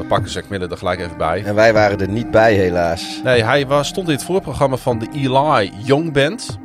We 0.00 0.06
pakken 0.06 0.30
Zack 0.30 0.48
Miller 0.48 0.70
er 0.70 0.76
gelijk 0.76 1.00
even 1.00 1.16
bij. 1.16 1.44
En 1.44 1.54
wij 1.54 1.72
waren 1.72 2.00
er 2.00 2.08
niet 2.08 2.30
bij, 2.30 2.54
helaas. 2.54 3.20
Nee, 3.24 3.44
hij 3.44 3.66
was, 3.66 3.88
stond 3.88 4.08
in 4.08 4.14
het 4.14 4.24
voorprogramma 4.24 4.76
van 4.76 4.98
de 4.98 5.06
Eli 5.12 5.72
Young 5.84 6.12
Band. 6.12 6.58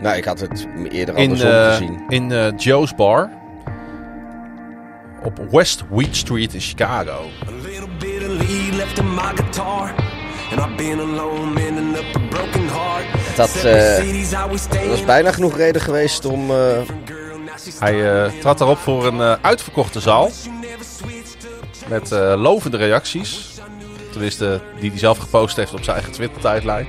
Nou, 0.00 0.16
ik 0.16 0.24
had 0.24 0.40
het 0.40 0.66
eerder 0.88 1.14
al 1.14 1.22
uh, 1.22 1.70
gezien. 1.70 2.04
In 2.08 2.30
uh, 2.30 2.46
Joe's 2.56 2.94
Bar. 2.94 3.30
Op 5.22 5.40
West 5.50 5.84
Wheat 5.90 6.16
Street 6.16 6.54
in 6.54 6.60
Chicago. 6.60 7.22
Dat, 13.36 13.62
uh, 13.64 14.30
dat 14.70 14.86
was 14.88 15.04
bijna 15.04 15.32
genoeg 15.32 15.56
reden 15.56 15.82
geweest 15.82 16.24
om... 16.24 16.50
Hij 17.78 18.30
trad 18.40 18.60
erop 18.60 18.78
voor 18.78 19.06
een 19.06 19.20
uitverkochte 19.42 20.00
zaal. 20.00 20.30
Met 21.88 22.12
uh, 22.12 22.34
lovende 22.36 22.76
reacties. 22.76 23.54
Tenminste, 24.10 24.60
die 24.80 24.90
hij 24.90 24.98
zelf 24.98 25.18
gepost 25.18 25.56
heeft 25.56 25.74
op 25.74 25.82
zijn 25.82 25.96
eigen 25.96 26.14
Twitter-tijdlijn. 26.14 26.86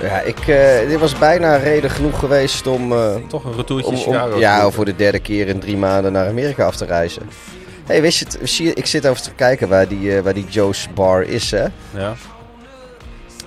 Ja, 0.00 0.20
ik, 0.20 0.46
uh, 0.46 0.88
dit 0.88 1.00
was 1.00 1.18
bijna 1.18 1.56
reden 1.56 1.90
genoeg 1.90 2.18
geweest 2.18 2.66
om... 2.66 2.92
Uh, 2.92 3.14
Toch 3.28 3.44
een 3.44 3.56
retourtje 3.56 3.96
Chicago. 3.96 4.38
ja, 4.38 4.70
voor 4.70 4.84
de 4.84 4.96
derde 4.96 5.18
keer 5.18 5.48
in 5.48 5.58
drie 5.60 5.76
maanden 5.76 6.12
naar 6.12 6.28
Amerika 6.28 6.66
af 6.66 6.76
te 6.76 6.84
reizen. 6.84 7.22
hey, 7.86 8.02
wist 8.02 8.18
je 8.18 8.24
het? 8.24 8.38
Zie 8.50 8.66
je, 8.66 8.74
ik 8.74 8.86
zit 8.86 9.06
over 9.06 9.22
te 9.22 9.32
kijken 9.32 9.68
waar 9.68 9.88
die, 9.88 10.16
uh, 10.16 10.20
waar 10.20 10.34
die 10.34 10.46
Joe's 10.48 10.88
Bar 10.94 11.22
is, 11.22 11.50
hè? 11.50 11.66
Ja. 11.90 12.14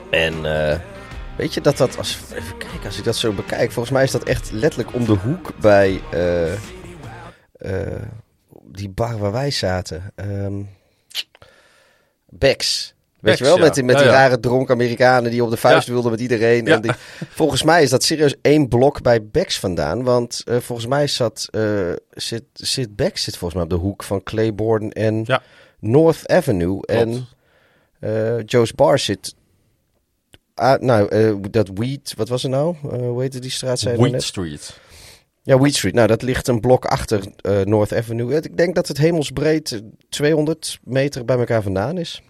En 0.10 0.42
weet 1.38 1.54
je 1.54 1.62
dat 1.62 1.78
dat... 1.78 1.98
Als, 1.98 2.18
even 2.34 2.58
kijken, 2.58 2.86
als 2.86 2.98
ik 2.98 3.04
dat 3.04 3.16
zo 3.16 3.32
bekijk. 3.32 3.72
Volgens 3.72 3.94
mij 3.94 4.04
is 4.04 4.12
dat 4.12 4.24
echt 4.24 4.52
letterlijk 4.52 4.94
om 4.94 5.06
de 5.06 5.16
hoek 5.24 5.52
bij 5.60 6.02
die 8.72 8.90
bar 8.90 9.18
waar 9.18 9.32
wij 9.32 9.52
zaten. 9.52 10.14
Um, 10.16 10.70
Bex. 12.30 12.94
Weet 13.20 13.38
je 13.38 13.44
wel, 13.44 13.58
met, 13.58 13.74
die, 13.74 13.84
met 13.84 13.98
die 13.98 14.08
rare 14.08 14.40
dronk 14.40 14.70
Amerikanen 14.70 15.32
die 15.32 15.44
op 15.44 15.50
de 15.50 15.58
vuist 15.58 15.88
wilden 15.88 16.12
met 16.12 16.20
iedereen. 16.20 16.68
En 16.68 16.82
die, 16.82 16.92
volgens 17.30 17.64
mij 17.64 17.84
is 17.84 17.90
dat 17.90 18.04
serieus 18.04 18.36
één 18.42 18.68
blok 18.68 19.02
bij 19.02 19.26
Bex 19.28 19.60
vandaan. 19.60 20.04
Want 20.04 20.44
uh, 20.46 20.58
volgens 20.58 20.88
mij 20.88 21.08
zat, 21.08 21.48
uh, 21.52 21.92
zit, 22.12 22.44
zit 22.54 22.96
Bex 22.96 23.24
zit 23.24 23.38
volgens 23.38 23.54
mij 23.54 23.64
op 23.64 23.70
de 23.80 23.86
hoek 23.88 24.04
van 24.04 24.24
Claiborne 24.24 24.94
en 24.94 25.26
North 25.80 26.28
Avenue. 26.28 26.80
Klopt. 26.80 26.92
En 26.92 27.28
uh, 28.00 28.44
Joe's 28.46 28.74
Bar 28.74 29.00
zit... 29.00 29.36
Ah, 30.54 30.82
nou, 30.82 31.50
dat 31.50 31.70
Weed, 31.74 32.14
wat 32.18 32.30
was 32.30 32.44
er 32.44 32.50
nou? 32.50 32.76
hoe 32.82 33.22
heette 33.22 33.40
die 33.40 33.52
straat? 33.52 33.82
Weed 33.82 34.24
Street. 34.24 34.80
Ja, 35.44 35.58
Wheat 35.58 35.74
Street. 35.74 35.94
Nou, 35.94 36.08
dat 36.08 36.22
ligt 36.22 36.48
een 36.48 36.60
blok 36.60 36.86
achter 36.86 37.24
uh, 37.42 37.62
North 37.62 37.94
Avenue. 37.94 38.36
Ik 38.36 38.58
denk 38.58 38.76
dat 38.76 38.88
het 38.88 38.98
hemelsbreed 38.98 39.82
200 40.10 40.80
meter 40.84 41.26
bij 41.26 41.38
elkaar 41.38 41.62
vandaan 41.62 41.98
is. 41.98 42.22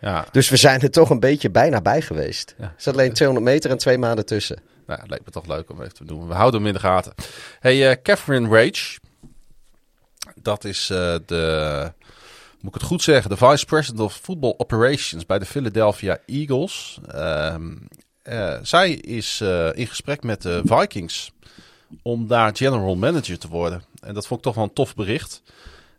Ja. 0.00 0.26
Dus 0.32 0.48
we 0.48 0.56
zijn 0.56 0.80
er 0.80 0.90
toch 0.90 1.10
een 1.10 1.20
beetje 1.20 1.50
bijna 1.50 1.80
bij 1.80 2.02
geweest. 2.02 2.54
Ja. 2.58 2.64
Er 2.64 2.74
zat 2.76 2.94
alleen 2.94 3.12
200 3.12 3.50
meter 3.52 3.70
en 3.70 3.78
twee 3.78 3.98
maanden 3.98 4.26
tussen. 4.26 4.58
Nou, 4.86 5.00
het 5.00 5.10
lijkt 5.10 5.24
me 5.24 5.30
toch 5.30 5.46
leuk 5.46 5.70
om 5.70 5.80
even 5.80 5.94
te 5.94 6.04
doen. 6.04 6.28
We 6.28 6.34
houden 6.34 6.60
hem 6.60 6.68
in 6.68 6.74
de 6.74 6.80
gaten. 6.80 7.14
Hey, 7.60 7.90
uh, 7.90 7.96
Catherine 8.02 8.48
Rage. 8.48 8.98
Dat 10.42 10.64
is 10.64 10.90
uh, 10.92 11.14
de, 11.26 11.92
moet 12.60 12.74
ik 12.74 12.80
het 12.80 12.88
goed 12.88 13.02
zeggen, 13.02 13.30
de 13.30 13.36
Vice 13.36 13.64
President 13.64 14.00
of 14.00 14.14
Football 14.14 14.54
Operations 14.56 15.26
bij 15.26 15.38
de 15.38 15.46
Philadelphia 15.46 16.18
Eagles. 16.26 17.00
Ehm, 17.08 17.76
zij 18.62 18.92
is 18.92 19.40
in 19.74 19.86
gesprek 19.86 20.22
met 20.22 20.42
de 20.42 20.60
Vikings 20.64 21.32
om 22.02 22.26
daar 22.26 22.56
general 22.56 22.96
manager 22.96 23.38
te 23.38 23.48
worden. 23.48 23.82
En 24.00 24.14
dat 24.14 24.26
vond 24.26 24.40
ik 24.40 24.46
toch 24.46 24.54
wel 24.54 24.64
een 24.64 24.72
tof 24.72 24.94
bericht. 24.94 25.42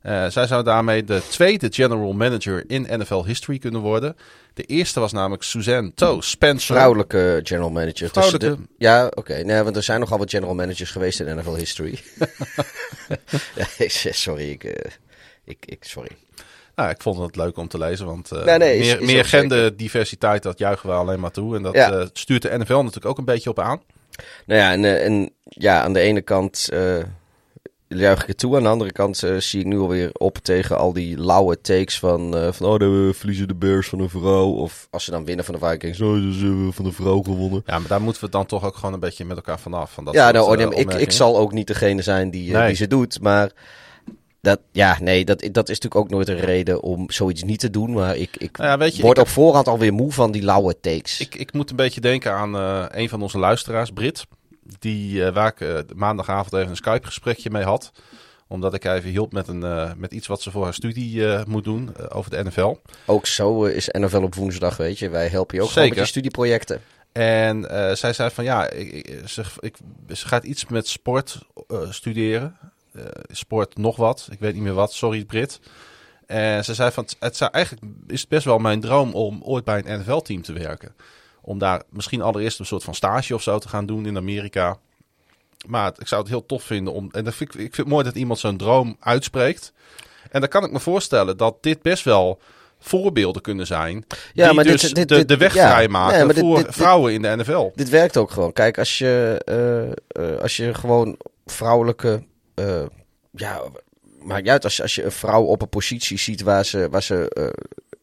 Uh, 0.03 0.27
zij 0.27 0.47
zou 0.47 0.63
daarmee 0.63 1.03
de 1.03 1.21
tweede 1.29 1.67
general 1.71 2.13
manager 2.13 2.63
in 2.67 2.87
NFL 2.89 3.23
history 3.25 3.57
kunnen 3.57 3.81
worden. 3.81 4.15
De 4.53 4.63
eerste 4.63 4.99
was 4.99 5.11
namelijk 5.11 5.43
Suzanne 5.43 5.93
Toe 5.93 6.23
Spencer. 6.23 6.75
Vrouwelijke 6.75 7.39
general 7.43 7.69
manager. 7.69 8.09
Vrouwelijke... 8.09 8.57
ja, 8.77 9.11
oké. 9.15 9.33
Nee, 9.43 9.61
want 9.61 9.75
er 9.75 9.83
zijn 9.83 9.99
nogal 9.99 10.17
wat 10.17 10.29
general 10.29 10.55
managers 10.55 10.91
geweest 10.91 11.19
in 11.19 11.37
NFL 11.37 11.55
history. 11.55 11.99
ja, 13.77 13.87
sorry, 14.11 14.49
ik, 14.49 14.63
uh, 14.63 14.71
ik, 15.43 15.65
ik, 15.65 15.83
sorry. 15.83 16.11
Nou, 16.75 16.89
ik 16.89 17.01
vond 17.01 17.19
het 17.19 17.35
leuk 17.35 17.57
om 17.57 17.67
te 17.67 17.77
lezen, 17.77 18.05
want 18.05 18.31
uh, 18.33 18.43
nee, 18.43 18.57
nee, 18.57 18.77
is, 18.77 18.85
meer, 18.85 19.01
is 19.01 19.05
meer 19.05 19.25
genderdiversiteit, 19.25 20.43
dat 20.43 20.59
juichen 20.59 20.89
we 20.89 20.95
alleen 20.95 21.19
maar 21.19 21.31
toe. 21.31 21.55
En 21.55 21.61
dat 21.61 21.73
ja. 21.73 22.07
stuurt 22.13 22.41
de 22.41 22.57
NFL 22.57 22.73
natuurlijk 22.73 23.05
ook 23.05 23.17
een 23.17 23.25
beetje 23.25 23.49
op 23.49 23.59
aan. 23.59 23.81
Nou 24.45 24.59
ja, 24.59 24.71
en, 24.71 24.83
uh, 24.83 25.05
en 25.05 25.31
ja, 25.43 25.81
aan 25.81 25.93
de 25.93 25.99
ene 25.99 26.21
kant 26.21 26.69
juich 27.87 28.21
ik 28.21 28.27
het 28.27 28.37
toe. 28.37 28.55
Aan 28.55 28.63
de 28.63 28.69
andere 28.69 28.91
kant 28.91 29.23
zie 29.37 29.59
ik 29.59 29.65
nu 29.65 29.79
alweer 29.79 30.09
op 30.13 30.37
tegen 30.37 30.77
al 30.77 30.93
die 30.93 31.17
lauwe 31.17 31.61
takes 31.61 31.99
van, 31.99 32.53
van 32.53 32.67
oh, 32.67 32.77
we 32.77 33.11
verliezen 33.13 33.47
de 33.47 33.55
Bears 33.55 33.87
van 33.89 33.99
een 33.99 34.09
vrouw. 34.09 34.47
Of 34.47 34.87
als 34.89 35.03
ze 35.03 35.11
dan 35.11 35.25
winnen 35.25 35.45
van 35.45 35.55
de 35.59 35.67
Vikings, 35.67 36.01
oh, 36.01 36.15
ze 36.15 36.45
hebben 36.45 36.73
van 36.73 36.85
de 36.85 36.91
vrouw 36.91 37.21
gewonnen. 37.21 37.63
Ja, 37.65 37.79
maar 37.79 37.87
daar 37.87 38.01
moeten 38.01 38.23
we 38.23 38.29
dan 38.29 38.45
toch 38.45 38.65
ook 38.65 38.75
gewoon 38.75 38.93
een 38.93 38.99
beetje 38.99 39.25
met 39.25 39.35
elkaar 39.35 39.59
vanaf. 39.59 39.91
Van 39.91 40.05
dat 40.05 40.13
ja, 40.13 40.33
soort, 40.33 40.59
nou, 40.59 40.75
ik, 40.75 40.93
ik 40.93 41.11
zal 41.11 41.37
ook 41.37 41.51
niet 41.51 41.67
degene 41.67 42.01
zijn 42.01 42.31
die, 42.31 42.51
nee. 42.51 42.67
die 42.67 42.75
ze 42.75 42.87
doet, 42.87 43.21
maar... 43.21 43.51
Dat, 44.41 44.59
ja, 44.71 44.97
nee, 45.01 45.25
dat, 45.25 45.39
dat 45.51 45.69
is 45.69 45.79
natuurlijk 45.79 45.95
ook 45.95 46.09
nooit 46.09 46.27
een 46.27 46.39
reden 46.39 46.81
om 46.81 47.11
zoiets 47.11 47.43
niet 47.43 47.59
te 47.59 47.69
doen. 47.69 47.91
Maar 47.93 48.17
ik, 48.17 48.37
ik 48.37 48.57
nou 48.57 48.69
ja, 48.69 48.77
weet 48.77 48.95
je, 48.95 49.01
word 49.01 49.17
ik, 49.17 49.23
op 49.23 49.29
voorhand 49.29 49.67
alweer 49.67 49.93
moe 49.93 50.11
van 50.11 50.31
die 50.31 50.43
lauwe 50.43 50.79
takes. 50.79 51.19
Ik, 51.19 51.35
ik 51.35 51.53
moet 51.53 51.69
een 51.69 51.75
beetje 51.75 52.01
denken 52.01 52.33
aan 52.33 52.55
uh, 52.55 52.85
een 52.89 53.09
van 53.09 53.21
onze 53.21 53.37
luisteraars, 53.37 53.91
Brit. 53.91 54.25
Die, 54.79 55.13
uh, 55.13 55.33
waar 55.33 55.47
ik 55.47 55.59
uh, 55.59 55.79
maandagavond 55.95 56.53
even 56.53 56.69
een 56.69 56.75
Skype-gesprekje 56.75 57.49
mee 57.49 57.63
had. 57.63 57.91
Omdat 58.47 58.73
ik 58.73 58.83
even 58.83 59.09
hielp 59.09 59.31
met, 59.31 59.47
een, 59.47 59.93
met 59.97 60.13
iets 60.13 60.27
wat 60.27 60.41
ze 60.41 60.51
voor 60.51 60.63
haar 60.63 60.73
studie 60.73 61.25
moet 61.47 61.63
doen 61.63 62.09
over 62.09 62.31
de 62.31 62.43
NFL. 62.43 62.75
Ook 63.05 63.27
zo 63.27 63.63
is 63.63 63.87
NFL 63.91 64.23
op 64.23 64.35
woensdag, 64.35 64.77
weet 64.77 64.99
je. 64.99 65.09
Wij 65.09 65.27
helpen 65.27 65.57
je 65.57 65.63
ook 65.63 65.69
gewoon 65.69 65.89
met 65.89 65.97
je 65.97 66.05
studieprojecten. 66.05 66.81
En 67.11 67.65
zij 67.97 68.13
zei 68.13 68.29
van 68.29 68.43
ja, 68.43 68.69
ik, 68.69 68.91
ik, 68.91 69.21
ze, 69.25 69.43
ik, 69.59 69.75
ze 70.13 70.27
gaat 70.27 70.43
iets 70.43 70.65
met 70.65 70.87
sport 70.87 71.39
studeren. 71.89 72.57
Uh, 72.95 73.03
sport 73.27 73.77
nog 73.77 73.95
wat. 73.95 74.27
Ik 74.31 74.39
weet 74.39 74.53
niet 74.53 74.63
meer 74.63 74.73
wat. 74.73 74.93
Sorry, 74.93 75.25
Brit. 75.25 75.59
En 76.25 76.65
ze 76.65 76.73
zei 76.73 76.91
van, 76.91 77.07
het 77.19 77.37
zou 77.37 77.51
eigenlijk 77.51 77.85
is 78.07 78.19
het 78.19 78.29
best 78.29 78.45
wel 78.45 78.57
mijn 78.57 78.79
droom 78.79 79.13
om 79.13 79.41
ooit 79.43 79.63
bij 79.63 79.83
een 79.85 79.99
NFL-team 79.99 80.41
te 80.41 80.53
werken. 80.53 80.95
Om 81.41 81.57
daar 81.57 81.83
misschien 81.89 82.21
allereerst 82.21 82.59
een 82.59 82.65
soort 82.65 82.83
van 82.83 82.95
stage 82.95 83.35
of 83.35 83.41
zo 83.41 83.59
te 83.59 83.69
gaan 83.69 83.85
doen 83.85 84.05
in 84.05 84.17
Amerika. 84.17 84.77
Maar 85.67 85.93
ik 85.97 86.07
zou 86.07 86.21
het 86.21 86.29
heel 86.29 86.45
tof 86.45 86.63
vinden 86.63 86.93
om. 86.93 87.09
En 87.11 87.23
dat 87.23 87.35
vind 87.35 87.53
ik, 87.53 87.59
ik 87.59 87.75
vind 87.75 87.77
het 87.77 87.87
mooi 87.87 88.03
dat 88.03 88.15
iemand 88.15 88.39
zo'n 88.39 88.57
droom 88.57 88.97
uitspreekt. 88.99 89.73
En 90.31 90.39
dan 90.39 90.49
kan 90.49 90.63
ik 90.63 90.71
me 90.71 90.79
voorstellen 90.79 91.37
dat 91.37 91.63
dit 91.63 91.81
best 91.81 92.03
wel 92.03 92.39
voorbeelden 92.79 93.41
kunnen 93.41 93.67
zijn. 93.67 94.05
Ja, 94.33 94.45
die 94.45 94.55
maar 94.55 94.63
dus 94.63 94.81
dit, 94.81 94.95
dit, 94.95 95.09
de, 95.09 95.25
de 95.25 95.37
weg 95.37 95.53
ja, 95.53 95.69
vrijmaken 95.69 96.27
nee, 96.27 96.37
voor 96.37 96.63
dit, 96.63 96.75
vrouwen 96.75 97.13
in 97.13 97.21
de 97.21 97.35
NFL. 97.35 97.71
Dit 97.75 97.89
werkt 97.89 98.17
ook 98.17 98.31
gewoon. 98.31 98.53
Kijk, 98.53 98.77
als 98.77 98.97
je, 98.97 99.41
uh, 100.15 100.23
uh, 100.25 100.41
als 100.41 100.57
je 100.57 100.73
gewoon 100.73 101.17
vrouwelijke 101.45 102.23
ja, 103.31 103.61
maakt 104.19 104.41
niet 104.41 104.51
uit 104.51 104.63
als, 104.63 104.81
als 104.81 104.95
je 104.95 105.03
een 105.03 105.11
vrouw 105.11 105.43
op 105.43 105.61
een 105.61 105.69
positie 105.69 106.17
ziet 106.17 106.41
waar 106.41 106.65
ze, 106.65 106.89
waar 106.89 107.03
ze 107.03 107.31
uh, 107.37 107.47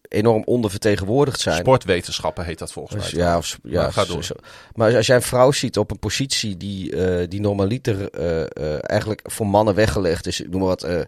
enorm 0.08 0.42
ondervertegenwoordigd 0.44 1.40
zijn. 1.40 1.58
Sportwetenschappen 1.58 2.44
heet 2.44 2.58
dat 2.58 2.72
volgens 2.72 3.02
dus, 3.02 3.12
mij. 3.12 3.22
Ja, 3.22 3.36
of, 3.36 3.58
ja 3.62 3.82
maar, 3.82 3.92
ga 3.92 4.04
door. 4.04 4.24
Zo. 4.24 4.34
maar 4.74 4.96
als 4.96 5.06
jij 5.06 5.16
een 5.16 5.22
vrouw 5.22 5.52
ziet 5.52 5.78
op 5.78 5.90
een 5.90 5.98
positie 5.98 6.56
die, 6.56 6.92
uh, 6.92 7.28
die 7.28 7.40
normaliter 7.40 8.08
uh, 8.20 8.90
eigenlijk 8.90 9.20
voor 9.24 9.46
mannen 9.46 9.74
weggelegd 9.74 10.26
is, 10.26 10.40
ik 10.40 10.50
noem 10.50 10.60
maar 10.60 10.68
wat, 10.68 11.06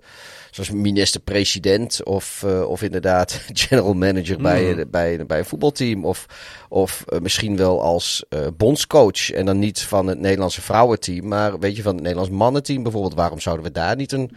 zoals 0.50 0.70
minister-president 0.70 2.04
of, 2.04 2.44
of 2.44 2.82
inderdaad 2.82 3.40
general 3.52 3.94
manager 3.94 4.36
mm. 4.36 4.42
bij, 4.42 4.86
bij, 4.88 5.26
bij 5.26 5.38
een 5.38 5.44
voetbalteam 5.44 6.04
of, 6.04 6.26
of 6.68 7.04
misschien 7.20 7.56
wel 7.56 7.82
als 7.82 8.24
bondscoach 8.56 9.30
en 9.30 9.46
dan 9.46 9.58
niet 9.58 9.80
van 9.80 10.06
het 10.06 10.18
Nederlandse 10.18 10.62
vrouwenteam, 10.62 11.28
maar 11.28 11.58
weet 11.58 11.76
je 11.76 11.82
van 11.82 11.92
het 11.92 12.02
Nederlands 12.02 12.30
mannenteam 12.30 12.82
bijvoorbeeld, 12.82 13.14
waarom 13.14 13.40
zouden 13.40 13.64
we 13.64 13.72
daar 13.72 13.96
niet 13.96 14.12
een 14.12 14.30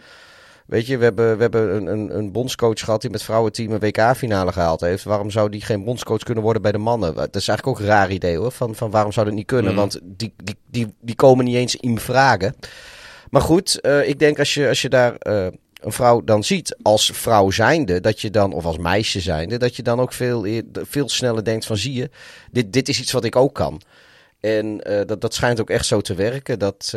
Weet 0.66 0.86
je, 0.86 0.98
we 0.98 1.04
hebben, 1.04 1.36
we 1.36 1.42
hebben 1.42 1.76
een, 1.76 1.86
een, 1.86 2.16
een 2.16 2.32
bondscoach 2.32 2.80
gehad 2.80 3.00
die 3.00 3.10
met 3.10 3.22
vrouwenteam 3.22 3.72
een 3.72 3.78
WK-finale 3.78 4.52
gehaald 4.52 4.80
heeft. 4.80 5.04
Waarom 5.04 5.30
zou 5.30 5.48
die 5.48 5.60
geen 5.60 5.84
bondscoach 5.84 6.22
kunnen 6.22 6.44
worden 6.44 6.62
bij 6.62 6.72
de 6.72 6.78
mannen? 6.78 7.14
Dat 7.14 7.36
is 7.36 7.48
eigenlijk 7.48 7.66
ook 7.66 7.78
een 7.78 7.92
raar 7.92 8.10
idee 8.10 8.36
hoor. 8.36 8.50
Van, 8.50 8.74
van 8.74 8.90
waarom 8.90 9.12
zou 9.12 9.26
dat 9.26 9.34
niet 9.34 9.46
kunnen? 9.46 9.70
Mm. 9.70 9.78
Want 9.78 10.00
die, 10.02 10.34
die, 10.36 10.56
die, 10.70 10.94
die 11.00 11.14
komen 11.14 11.44
niet 11.44 11.56
eens 11.56 11.76
in 11.76 11.98
vragen. 11.98 12.54
Maar 13.30 13.42
goed, 13.42 13.78
uh, 13.82 14.08
ik 14.08 14.18
denk 14.18 14.38
als 14.38 14.54
je, 14.54 14.68
als 14.68 14.82
je 14.82 14.88
daar 14.88 15.14
uh, 15.22 15.46
een 15.80 15.92
vrouw 15.92 16.24
dan 16.24 16.44
ziet 16.44 16.76
als 16.82 17.10
vrouw 17.14 17.50
zijnde, 17.50 18.00
dat 18.00 18.20
je 18.20 18.30
dan, 18.30 18.52
of 18.52 18.64
als 18.64 18.78
meisje 18.78 19.20
zijnde, 19.20 19.56
dat 19.56 19.76
je 19.76 19.82
dan 19.82 20.00
ook 20.00 20.12
veel, 20.12 20.46
veel 20.72 21.08
sneller 21.08 21.44
denkt 21.44 21.66
van 21.66 21.76
zie 21.76 21.92
je, 21.92 22.10
dit, 22.50 22.72
dit 22.72 22.88
is 22.88 23.00
iets 23.00 23.12
wat 23.12 23.24
ik 23.24 23.36
ook 23.36 23.54
kan. 23.54 23.80
En 24.40 24.90
uh, 24.90 25.00
dat, 25.06 25.20
dat 25.20 25.34
schijnt 25.34 25.60
ook 25.60 25.70
echt 25.70 25.86
zo 25.86 26.00
te 26.00 26.14
werken. 26.14 26.58
Dat, 26.58 26.94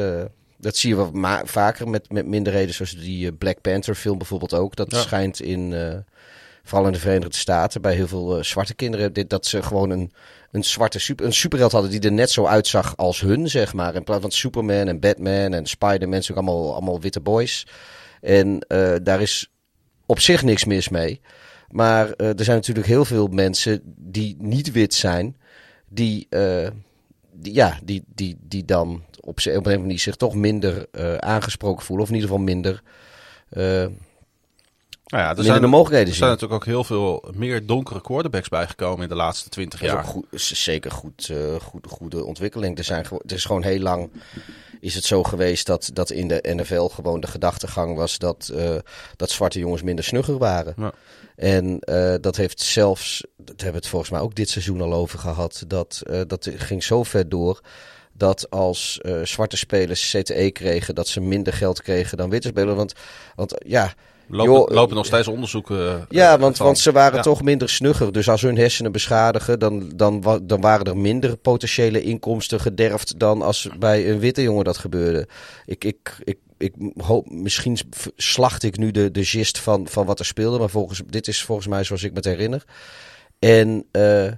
dat 0.67 0.77
zie 0.77 0.89
je 0.89 0.95
wel 0.95 1.11
ma- 1.11 1.45
vaker 1.45 1.87
met, 1.87 2.11
met 2.11 2.25
minderheden, 2.25 2.73
zoals 2.73 2.95
die 2.95 3.33
Black 3.33 3.61
Panther 3.61 3.95
film 3.95 4.17
bijvoorbeeld 4.17 4.53
ook. 4.53 4.75
Dat 4.75 4.91
ja. 4.91 5.01
schijnt 5.01 5.41
in, 5.41 5.71
uh, 5.71 5.93
vooral 6.63 6.87
in 6.87 6.93
de 6.93 6.99
Verenigde 6.99 7.37
Staten, 7.37 7.81
bij 7.81 7.93
heel 7.93 8.07
veel 8.07 8.37
uh, 8.37 8.43
zwarte 8.43 8.75
kinderen, 8.75 9.13
dit, 9.13 9.29
dat 9.29 9.45
ze 9.45 9.63
gewoon 9.63 9.89
een, 9.89 10.11
een 10.51 10.63
zwarte 10.63 10.99
super, 10.99 11.25
een 11.25 11.33
superheld 11.33 11.71
hadden 11.71 11.91
die 11.91 11.99
er 11.99 12.11
net 12.11 12.31
zo 12.31 12.45
uitzag 12.45 12.97
als 12.97 13.21
hun, 13.21 13.49
zeg 13.49 13.73
maar. 13.73 13.95
In 13.95 14.03
plaats 14.03 14.21
van 14.21 14.31
Superman 14.31 14.87
en 14.87 14.99
Batman 14.99 15.53
en 15.53 15.65
Spider-Man, 15.65 16.23
zijn 16.23 16.37
allemaal, 16.37 16.73
allemaal 16.73 17.01
witte 17.01 17.19
boys. 17.19 17.67
En 18.21 18.65
uh, 18.67 18.95
daar 19.03 19.21
is 19.21 19.51
op 20.05 20.19
zich 20.19 20.43
niks 20.43 20.65
mis 20.65 20.89
mee. 20.89 21.21
Maar 21.69 22.11
er 22.11 22.43
zijn 22.43 22.57
natuurlijk 22.57 22.87
heel 22.87 23.05
veel 23.05 23.27
mensen 23.27 23.81
die 23.97 24.35
niet 24.39 24.71
wit 24.71 24.93
zijn, 24.93 25.37
die, 25.89 26.27
die 27.31 27.53
ja, 27.53 27.79
die, 27.83 28.03
die, 28.15 28.37
die 28.39 28.65
dan 28.65 29.03
op, 29.27 29.37
op 29.37 29.45
een 29.45 29.55
andere 29.55 29.77
manier 29.77 29.99
zich 29.99 30.15
toch 30.15 30.33
minder 30.33 30.85
uh, 30.91 31.15
aangesproken 31.15 31.85
voelen. 31.85 32.05
Of 32.05 32.11
in 32.11 32.15
ieder 32.15 32.29
geval 32.29 32.45
minder, 32.45 32.81
uh, 33.51 33.61
nou 35.07 35.23
ja, 35.23 35.35
er 35.35 35.43
zijn, 35.43 35.61
de 35.61 35.67
mogelijkheden 35.67 36.07
Er 36.07 36.15
zien. 36.15 36.27
zijn 36.27 36.29
natuurlijk 36.29 36.61
ook 36.61 36.65
heel 36.65 36.83
veel 36.83 37.23
meer 37.33 37.65
donkere 37.65 38.01
quarterbacks 38.01 38.49
bijgekomen 38.49 39.03
in 39.03 39.09
de 39.09 39.15
laatste 39.15 39.49
twintig 39.49 39.81
jaar. 39.81 40.03
Goed, 40.03 40.25
zeker 40.31 40.91
goed, 40.91 41.29
uh, 41.31 41.55
goed, 41.55 41.87
goede 41.87 42.23
ontwikkeling. 42.25 42.77
Er, 42.77 42.83
zijn, 42.83 43.05
er 43.05 43.35
is 43.35 43.45
gewoon 43.45 43.63
heel 43.63 43.79
lang 43.79 44.09
is 44.79 44.95
het 44.95 45.03
zo 45.03 45.23
geweest 45.23 45.65
dat, 45.65 45.89
dat 45.93 46.09
in 46.09 46.27
de 46.27 46.53
NFL 46.55 46.87
gewoon 46.87 47.19
de 47.19 47.27
gedachtegang 47.27 47.95
was 47.95 48.17
dat, 48.17 48.51
uh, 48.53 48.75
dat 49.15 49.29
zwarte 49.29 49.59
jongens 49.59 49.81
minder 49.81 50.05
snugger 50.05 50.37
waren. 50.37 50.73
Ja. 50.77 50.93
En 51.35 51.79
uh, 51.85 52.15
dat 52.21 52.35
heeft 52.35 52.61
zelfs, 52.61 53.23
dat 53.37 53.47
hebben 53.47 53.71
we 53.71 53.77
het 53.77 53.87
volgens 53.87 54.11
mij 54.11 54.19
ook 54.19 54.35
dit 54.35 54.49
seizoen 54.49 54.81
al 54.81 54.93
over 54.93 55.19
gehad, 55.19 55.63
dat, 55.67 56.01
dat 56.27 56.49
ging 56.55 56.83
zo 56.83 57.03
ver 57.03 57.29
door 57.29 57.61
dat 58.17 58.49
als 58.49 58.99
uh, 59.01 59.21
zwarte 59.23 59.57
spelers 59.57 60.15
CTE 60.15 60.51
kregen, 60.51 60.95
dat 60.95 61.07
ze 61.07 61.21
minder 61.21 61.53
geld 61.53 61.81
kregen 61.81 62.17
dan 62.17 62.29
witte 62.29 62.47
spelers. 62.47 62.75
Want, 62.75 62.93
want 63.35 63.55
ja. 63.65 63.93
Lopen, 64.29 64.53
joh, 64.53 64.69
lopen 64.69 64.95
nog 64.95 65.05
steeds 65.05 65.27
onderzoeken. 65.27 65.77
Uh, 65.77 65.95
ja, 66.09 66.39
want, 66.39 66.57
want 66.57 66.77
ze 66.77 66.91
waren 66.91 67.15
ja. 67.15 67.21
toch 67.21 67.41
minder 67.41 67.69
snugger. 67.69 68.11
Dus 68.11 68.29
als 68.29 68.41
hun 68.41 68.57
hersenen 68.57 68.91
beschadigen, 68.91 69.59
dan, 69.59 69.91
dan, 69.95 70.41
dan 70.43 70.61
waren 70.61 70.85
er 70.85 70.97
minder 70.97 71.37
potentiële 71.37 72.01
inkomsten 72.01 72.59
gederfd 72.59 73.19
dan 73.19 73.41
als 73.41 73.69
bij 73.79 74.09
een 74.09 74.19
witte 74.19 74.41
jongen 74.41 74.63
dat 74.63 74.77
gebeurde. 74.77 75.27
Ik, 75.65 75.83
ik, 75.83 76.15
ik, 76.23 76.37
ik 76.57 76.73
hoop, 76.97 77.29
misschien 77.29 77.77
slacht 78.15 78.63
ik 78.63 78.77
nu 78.77 78.91
de, 78.91 79.11
de 79.11 79.25
gist 79.25 79.59
van, 79.59 79.87
van 79.87 80.05
wat 80.05 80.19
er 80.19 80.25
speelde. 80.25 80.59
Maar 80.59 80.69
volgens, 80.69 81.01
dit 81.05 81.27
is 81.27 81.43
volgens 81.43 81.67
mij 81.67 81.83
zoals 81.83 82.03
ik 82.03 82.09
me 82.09 82.17
het 82.17 82.25
herinner. 82.25 82.63
En 83.39 83.85
uh, 83.91 84.31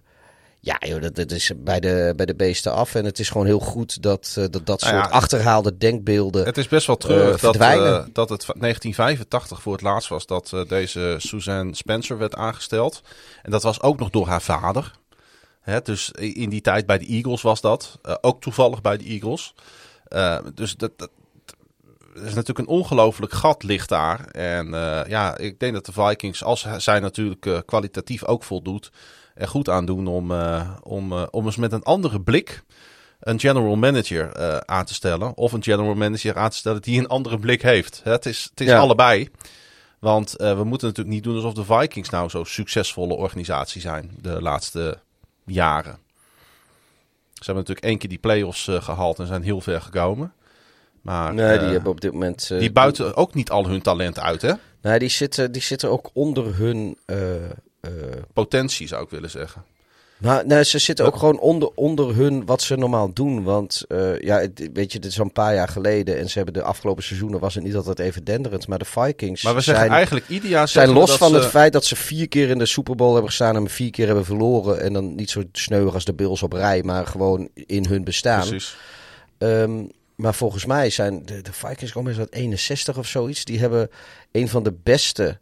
ja, 0.61 0.77
joh, 0.79 1.01
dat, 1.01 1.15
dat, 1.15 1.31
is 1.31 1.51
bij 1.57 1.79
de, 1.79 2.13
bij 2.15 2.25
de 2.25 2.35
beesten 2.35 2.73
af. 2.73 2.95
En 2.95 3.05
het 3.05 3.19
is 3.19 3.29
gewoon 3.29 3.45
heel 3.45 3.59
goed 3.59 4.01
dat 4.01 4.35
uh, 4.37 4.45
dat, 4.49 4.65
dat 4.65 4.81
soort 4.81 4.93
nou 4.93 5.05
ja, 5.05 5.11
achterhaalde 5.11 5.77
denkbeelden. 5.77 6.45
Het 6.45 6.57
is 6.57 6.67
best 6.67 6.87
wel 6.87 6.97
treurig 6.97 7.35
uh, 7.35 7.41
dat, 7.41 7.55
uh, 7.55 8.05
dat 8.13 8.29
het 8.29 8.45
1985 8.45 9.61
voor 9.61 9.73
het 9.73 9.81
laatst 9.81 10.09
was 10.09 10.25
dat 10.25 10.55
deze 10.67 11.15
Suzanne 11.17 11.75
Spencer 11.75 12.17
werd 12.17 12.35
aangesteld. 12.35 13.01
En 13.43 13.51
dat 13.51 13.63
was 13.63 13.81
ook 13.81 13.99
nog 13.99 14.09
door 14.09 14.27
haar 14.27 14.41
vader. 14.41 14.97
Hè, 15.61 15.81
dus 15.81 16.11
in 16.11 16.49
die 16.49 16.61
tijd 16.61 16.85
bij 16.85 16.97
de 16.97 17.05
Eagles 17.05 17.41
was 17.41 17.61
dat. 17.61 17.99
ook 18.21 18.41
toevallig 18.41 18.81
bij 18.81 18.97
de 18.97 19.03
Eagles. 19.03 19.53
dus 20.53 20.75
dat, 20.75 20.91
dat 20.95 21.09
er 22.15 22.25
is 22.25 22.33
natuurlijk 22.33 22.59
een 22.59 22.75
ongelooflijk 22.75 23.33
gat 23.33 23.63
ligt 23.63 23.89
daar. 23.89 24.25
En 24.25 24.67
uh, 24.67 25.01
ja, 25.07 25.37
ik 25.37 25.59
denk 25.59 25.73
dat 25.73 25.85
de 25.85 25.91
Vikings, 25.91 26.43
als 26.43 26.67
zij 26.77 26.99
natuurlijk 26.99 27.45
uh, 27.45 27.59
kwalitatief 27.65 28.25
ook 28.25 28.43
voldoet, 28.43 28.91
er 29.39 29.47
goed 29.47 29.69
aan 29.69 29.85
doen 29.85 30.07
om, 30.07 30.31
uh, 30.31 30.69
om, 30.83 31.13
om 31.13 31.45
eens 31.45 31.55
met 31.55 31.71
een 31.71 31.83
andere 31.83 32.21
blik 32.21 32.63
een 33.19 33.39
general 33.39 33.75
manager 33.75 34.65
aan 34.65 34.85
te 34.85 34.93
stellen. 34.93 35.37
Of 35.37 35.51
een 35.51 35.63
general 35.63 35.95
manager 35.95 36.37
aan 36.37 36.49
te 36.49 36.57
stellen 36.57 36.81
die 36.81 36.99
een 36.99 37.07
andere 37.07 37.39
blik 37.39 37.61
heeft. 37.61 38.01
Het 38.03 38.25
is, 38.25 38.47
het 38.49 38.61
is 38.61 38.67
ja. 38.67 38.77
allebei. 38.79 39.29
Want 39.99 40.33
we 40.37 40.63
moeten 40.63 40.87
natuurlijk 40.87 41.15
niet 41.15 41.23
doen 41.23 41.35
alsof 41.35 41.53
de 41.53 41.63
Vikings 41.63 42.09
nou 42.09 42.29
zo'n 42.29 42.45
succesvolle 42.45 43.13
organisatie 43.13 43.81
zijn 43.81 44.11
de 44.21 44.41
laatste 44.41 44.99
jaren. 45.45 45.97
Ze 47.33 47.45
hebben 47.45 47.55
natuurlijk 47.55 47.85
één 47.85 47.97
keer 47.97 48.09
die 48.09 48.17
play-offs 48.17 48.67
gehaald 48.71 49.19
en 49.19 49.27
zijn 49.27 49.43
heel 49.43 49.61
ver 49.61 49.81
gekomen. 49.81 50.33
Maar, 51.01 51.33
nee, 51.33 51.59
die 51.59 51.67
hebben 51.67 51.91
op 51.91 52.01
dit 52.01 52.11
moment. 52.11 52.47
Die 52.47 52.71
buiten 52.71 53.15
ook 53.15 53.33
niet 53.33 53.49
al 53.49 53.67
hun 53.67 53.81
talent 53.81 54.19
uit, 54.19 54.41
hè? 54.41 54.53
Nee, 54.81 54.99
die 54.99 55.09
zitten, 55.09 55.51
die 55.51 55.61
zitten 55.61 55.89
ook 55.89 56.09
onder 56.13 56.55
hun. 56.55 56.97
Uh, 57.81 57.91
Potentie 58.33 58.87
zou 58.87 59.03
ik 59.03 59.09
willen 59.09 59.29
zeggen. 59.29 59.63
Maar 60.19 60.45
nou, 60.45 60.63
ze 60.63 60.79
zitten 60.79 61.05
ook 61.05 61.15
gewoon 61.15 61.39
onder, 61.39 61.69
onder 61.75 62.15
hun 62.15 62.45
wat 62.45 62.61
ze 62.61 62.75
normaal 62.75 63.13
doen. 63.13 63.43
Want 63.43 63.85
uh, 63.87 64.19
ja, 64.19 64.47
weet 64.73 64.91
je, 64.91 64.99
dit 64.99 65.11
is 65.11 65.19
al 65.19 65.25
een 65.25 65.31
paar 65.31 65.53
jaar 65.53 65.67
geleden. 65.67 66.17
En 66.17 66.29
ze 66.29 66.37
hebben 66.37 66.53
de 66.53 66.63
afgelopen 66.63 67.03
seizoenen 67.03 67.39
was 67.39 67.55
het 67.55 67.63
niet 67.63 67.75
altijd 67.75 67.99
even 67.99 68.23
denderend. 68.23 68.67
Maar 68.67 68.79
de 68.79 68.85
Vikings. 68.85 69.43
Maar 69.43 69.55
we 69.55 69.61
zeggen 69.61 69.83
zijn, 69.83 69.95
eigenlijk 69.95 70.27
ieder 70.27 70.49
jaar. 70.49 70.67
Zijn 70.67 70.89
los 70.89 71.17
van 71.17 71.29
ze... 71.29 71.35
het 71.35 71.45
feit 71.45 71.73
dat 71.73 71.85
ze 71.85 71.95
vier 71.95 72.27
keer 72.27 72.49
in 72.49 72.57
de 72.57 72.65
Super 72.65 72.95
Bowl 72.95 73.11
hebben 73.11 73.29
gestaan. 73.29 73.55
En 73.55 73.69
vier 73.69 73.91
keer 73.91 74.05
hebben 74.05 74.25
verloren. 74.25 74.81
En 74.81 74.93
dan 74.93 75.15
niet 75.15 75.29
zo 75.29 75.43
sneuwig 75.51 75.93
als 75.93 76.05
de 76.05 76.13
Bills 76.13 76.43
op 76.43 76.53
rij. 76.53 76.83
Maar 76.83 77.07
gewoon 77.07 77.49
in 77.53 77.85
hun 77.85 78.03
bestaan. 78.03 78.47
Precies. 78.47 78.77
Um, 79.37 79.91
maar 80.15 80.33
volgens 80.33 80.65
mij 80.65 80.89
zijn 80.89 81.25
de, 81.25 81.41
de 81.41 81.53
Vikings 81.53 81.91
komen 81.91 82.11
eens 82.11 82.19
uit 82.19 82.33
61 82.33 82.97
of 82.97 83.07
zoiets. 83.07 83.45
Die 83.45 83.59
hebben 83.59 83.89
een 84.31 84.49
van 84.49 84.63
de 84.63 84.73
beste 84.83 85.39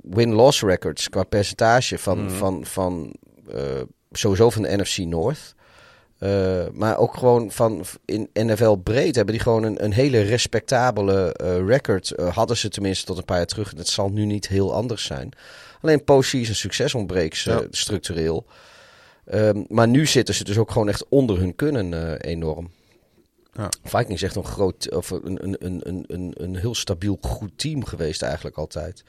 win-loss 0.00 0.62
records 0.62 1.08
qua 1.08 1.22
percentage 1.22 1.98
van, 1.98 2.24
Mhm. 2.24 2.34
van, 2.34 2.64
van 2.66 3.14
uh, 3.54 3.60
sowieso 4.10 4.50
van 4.50 4.62
de 4.62 4.76
NFC 4.76 4.98
North. 4.98 5.54
Uh, 6.20 6.62
maar 6.72 6.96
ook 6.98 7.16
gewoon 7.16 7.50
van 7.50 7.84
in 8.04 8.28
NFL 8.32 8.72
breed 8.74 9.14
hebben 9.14 9.34
die 9.34 9.42
gewoon 9.42 9.62
een, 9.62 9.84
een 9.84 9.92
hele 9.92 10.20
respectabele 10.20 11.36
uh, 11.42 11.66
record. 11.68 12.12
Uh, 12.16 12.36
hadden 12.36 12.56
ze 12.56 12.68
tenminste 12.68 13.04
tot 13.06 13.18
een 13.18 13.24
paar 13.24 13.36
jaar 13.36 13.46
terug. 13.46 13.74
Dat 13.74 13.86
zal 13.88 14.08
nu 14.10 14.24
niet 14.24 14.48
heel 14.48 14.74
anders 14.74 15.04
zijn. 15.04 15.28
Alleen 15.80 16.04
postseason 16.04 16.54
succes 16.54 16.94
ontbreekt 16.94 17.38
Ja. 17.38 17.62
structureel. 17.70 18.46
Um, 19.34 19.64
maar 19.68 19.88
nu 19.88 20.06
zitten 20.06 20.34
ze 20.34 20.44
dus 20.44 20.58
ook 20.58 20.70
gewoon 20.70 20.88
echt 20.88 21.04
onder 21.08 21.38
hun 21.38 21.54
kunnen 21.54 22.20
enorm. 22.20 22.70
Ja. 23.52 23.68
Vikings 23.82 24.08
is 24.08 24.22
echt 24.22 24.36
een 24.36 24.44
groot, 24.44 24.90
of 24.90 25.10
een, 25.10 25.44
een, 25.44 25.56
een, 25.58 25.80
een, 25.88 26.04
een, 26.06 26.34
een 26.36 26.56
heel 26.56 26.74
stabiel 26.74 27.18
goed 27.20 27.58
team 27.58 27.84
geweest 27.84 28.22
eigenlijk 28.22 28.56
altijd. 28.56 29.04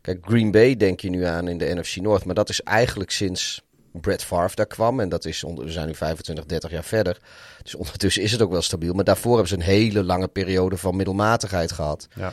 Kijk, 0.00 0.18
Green 0.26 0.50
Bay 0.50 0.76
denk 0.76 1.00
je 1.00 1.10
nu 1.10 1.24
aan 1.24 1.48
in 1.48 1.58
de 1.58 1.74
NFC 1.74 1.96
North, 1.96 2.24
maar 2.24 2.34
dat 2.34 2.48
is 2.48 2.62
eigenlijk 2.62 3.10
sinds 3.10 3.62
Brett 3.92 4.24
Favre 4.24 4.56
daar 4.56 4.66
kwam. 4.66 5.00
En 5.00 5.08
dat 5.08 5.24
is, 5.24 5.44
onder, 5.44 5.64
we 5.64 5.70
zijn 5.70 5.86
nu 5.86 5.94
25, 5.94 6.46
30 6.46 6.70
jaar 6.70 6.84
verder. 6.84 7.18
Dus 7.62 7.74
ondertussen 7.74 8.22
is 8.22 8.32
het 8.32 8.42
ook 8.42 8.50
wel 8.50 8.62
stabiel. 8.62 8.94
Maar 8.94 9.04
daarvoor 9.04 9.32
hebben 9.32 9.48
ze 9.48 9.54
een 9.54 9.74
hele 9.74 10.04
lange 10.04 10.28
periode 10.28 10.76
van 10.76 10.96
middelmatigheid 10.96 11.72
gehad. 11.72 12.08
Ja. 12.14 12.32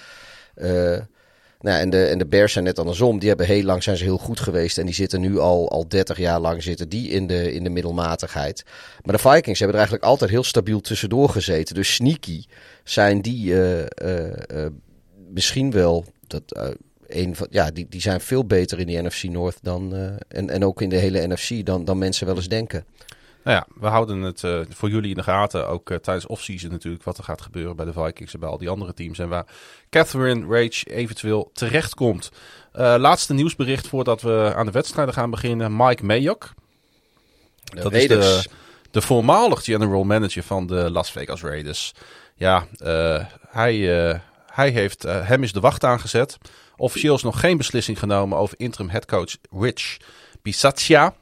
Uh, 0.56 1.00
nou, 1.66 1.80
en, 1.80 1.90
de, 1.90 2.06
en 2.06 2.18
de 2.18 2.26
Bears 2.26 2.54
zijn 2.54 2.64
net 2.64 2.80
andersom. 2.80 3.20
Die 3.20 3.28
hebben 3.28 3.46
heel 3.46 3.64
lang 3.64 3.84
zijn 3.84 3.98
ze 3.98 4.04
heel 4.04 4.18
goed 4.18 4.40
geweest. 4.40 4.78
En 4.78 4.86
die 4.86 4.96
zitten 4.96 5.22
nu 5.22 5.40
al, 5.40 5.70
al 5.70 5.88
30 5.88 6.18
jaar 6.18 6.40
lang 6.40 6.64
zitten 6.64 6.90
die 6.90 7.10
in 7.10 7.28
de, 7.28 7.54
in 7.54 7.64
de 7.64 7.70
middelmatigheid. 7.70 8.64
Maar 9.04 9.16
de 9.16 9.22
Vikings 9.22 9.60
hebben 9.60 9.68
er 9.68 9.84
eigenlijk 9.84 10.04
altijd 10.04 10.30
heel 10.30 10.44
stabiel 10.44 10.82
tussendoor 10.82 11.30
gezeten. 11.30 11.76
Dus 11.76 11.94
sneaky 11.94 12.44
zijn 12.84 13.22
die 13.22 13.46
uh, 13.46 13.80
uh, 13.80 13.86
uh, 14.54 14.66
misschien 15.30 15.72
wel. 15.72 16.06
Dat, 16.28 16.44
een 17.08 17.36
van, 17.36 17.48
ja, 17.50 17.72
die, 17.72 17.86
die 17.90 18.02
zijn 18.02 18.22
veel 18.22 18.46
beter 18.46 18.80
in 18.80 18.88
die 18.88 19.02
NFC 19.02 19.24
North 19.24 19.58
dan. 19.62 19.94
en, 20.28 20.50
en 20.50 20.66
ook 20.66 20.82
in 20.82 20.90
de 20.90 20.98
hele 20.98 21.28
NFC 21.28 21.66
dan, 21.66 21.86
dan 21.86 21.98
mensen 21.98 22.26
wel 22.26 22.36
eens 22.36 22.48
denken. 22.48 22.86
Nou 23.46 23.58
ja, 23.58 23.68
we 23.80 23.88
houden 23.88 24.22
het 24.22 24.44
uh, 24.44 24.60
voor 24.70 24.90
jullie 24.90 25.10
in 25.10 25.16
de 25.16 25.24
gaten. 25.24 25.68
Ook 25.68 25.90
uh, 25.90 25.98
tijdens 25.98 26.26
offseason 26.26 26.72
natuurlijk 26.72 27.04
wat 27.04 27.18
er 27.18 27.24
gaat 27.24 27.42
gebeuren 27.42 27.76
bij 27.76 27.86
de 27.86 27.94
Vikings 27.94 28.34
en 28.34 28.40
bij 28.40 28.50
al 28.50 28.58
die 28.58 28.70
andere 28.70 28.94
teams. 28.94 29.20
En 29.20 29.30
waar 29.30 29.46
Catherine 29.90 30.48
Rage 30.48 30.86
eventueel 30.86 31.50
terechtkomt. 31.54 32.32
Uh, 32.76 32.96
laatste 32.98 33.34
nieuwsbericht 33.34 33.88
voordat 33.88 34.22
we 34.22 34.54
aan 34.56 34.66
de 34.66 34.72
wedstrijden 34.72 35.14
gaan 35.14 35.30
beginnen. 35.30 35.76
Mike 35.76 36.06
Mayock. 36.06 36.54
Dat 37.64 37.92
Raiders. 37.92 38.38
is 38.38 38.44
de, 38.44 38.50
de 38.92 39.02
voormalig 39.02 39.64
general 39.64 40.04
manager 40.04 40.44
van 40.44 40.68
de 40.68 40.92
Las 40.92 41.12
Vegas 41.12 41.42
Raiders. 41.42 41.94
Ja, 42.36 42.68
hij, 43.50 43.76
hij 44.46 44.70
heeft, 44.70 45.04
hem 45.04 45.44
is 45.44 45.54
de 45.54 45.60
wacht 45.60 45.84
aangezet. 45.84 46.38
Officieel 46.78 47.16
is 47.16 47.24
nog 47.24 47.40
geen 47.40 47.58
beslissing 47.58 48.00
genomen 48.00 48.38
over 48.38 48.60
interim 48.60 48.90
headcoach 48.90 49.38
Rich 49.52 49.98
Bisaccia. 50.42 51.14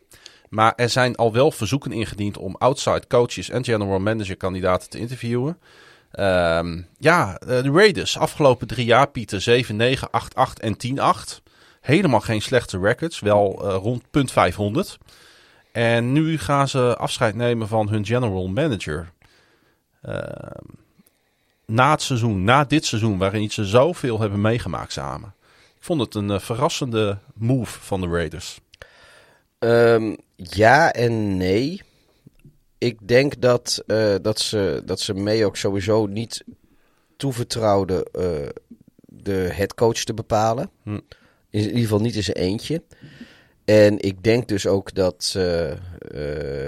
Maar 0.54 0.74
er 0.76 0.89
zijn 0.89 1.16
al 1.16 1.34
wel 1.34 1.51
verzoeken 1.51 1.91
ingediend 1.91 2.38
om 2.38 2.56
outside 2.56 3.08
coaches 3.08 3.49
en 3.49 3.64
general 3.64 3.99
manager 3.99 4.38
kandidaten 4.38 4.89
te 4.89 4.99
interviewen. 4.99 5.58
Um, 6.20 6.88
ja, 6.97 7.38
de 7.45 7.72
Raiders, 7.72 8.18
afgelopen 8.18 8.68
drie 8.68 8.86
jaar, 8.86 9.10
Pieter, 9.10 9.41
7, 9.41 9.76
9, 9.76 10.12
8, 10.12 10.36
8 10.36 10.60
en 10.60 10.78
10, 10.78 10.99
8. 10.99 11.41
Helemaal 11.82 12.20
geen 12.20 12.41
slechte 12.41 12.80
records, 12.80 13.20
wel 13.20 13.66
uh, 13.66 13.76
rond 13.76 14.12
punt 14.12 14.32
500. 14.32 14.97
En 15.72 16.12
nu 16.12 16.38
gaan 16.38 16.68
ze 16.68 16.95
afscheid 16.97 17.36
nemen 17.36 17.68
van 17.68 17.89
hun 17.89 18.06
general 18.06 18.47
manager. 18.47 19.12
Uh, 20.06 20.20
na 21.66 21.91
het 21.91 22.01
seizoen, 22.01 22.43
na 22.43 22.64
dit 22.64 22.86
seizoen, 22.86 23.18
waarin 23.18 23.51
ze 23.51 23.66
zoveel 23.66 24.20
hebben 24.20 24.41
meegemaakt 24.41 24.91
samen. 24.91 25.34
Ik 25.78 25.84
vond 25.84 26.01
het 26.01 26.16
een 26.16 26.30
uh, 26.30 26.39
verrassende 26.39 27.18
move 27.34 27.80
van 27.80 28.01
de 28.01 28.08
Raiders. 28.08 28.62
Um, 29.60 30.18
ja 30.50 30.94
en 30.94 31.38
nee. 31.38 31.82
Ik 32.78 33.08
denk 33.08 33.41
dat, 33.41 33.84
uh, 33.88 34.16
dat, 34.22 34.39
ze, 34.39 34.82
dat 34.86 35.00
ze 35.00 35.14
mee 35.14 35.46
ook 35.46 35.58
sowieso 35.58 36.06
niet 36.06 36.44
toevertrouwden 37.18 38.08
uh, 38.14 38.50
de 39.06 39.50
headcoach 39.54 40.04
te 40.04 40.14
bepalen. 40.14 40.70
Hm. 40.84 41.00
In 41.50 41.62
ieder 41.62 41.80
geval 41.80 42.00
niet 42.00 42.16
in 42.16 42.24
zijn 42.24 42.38
eentje. 42.38 42.84
En 43.66 44.00
ik 44.00 44.24
denk 44.24 44.48
dus 44.48 44.68
ook 44.68 44.94
dat 44.94 45.34
uh, 45.38 45.74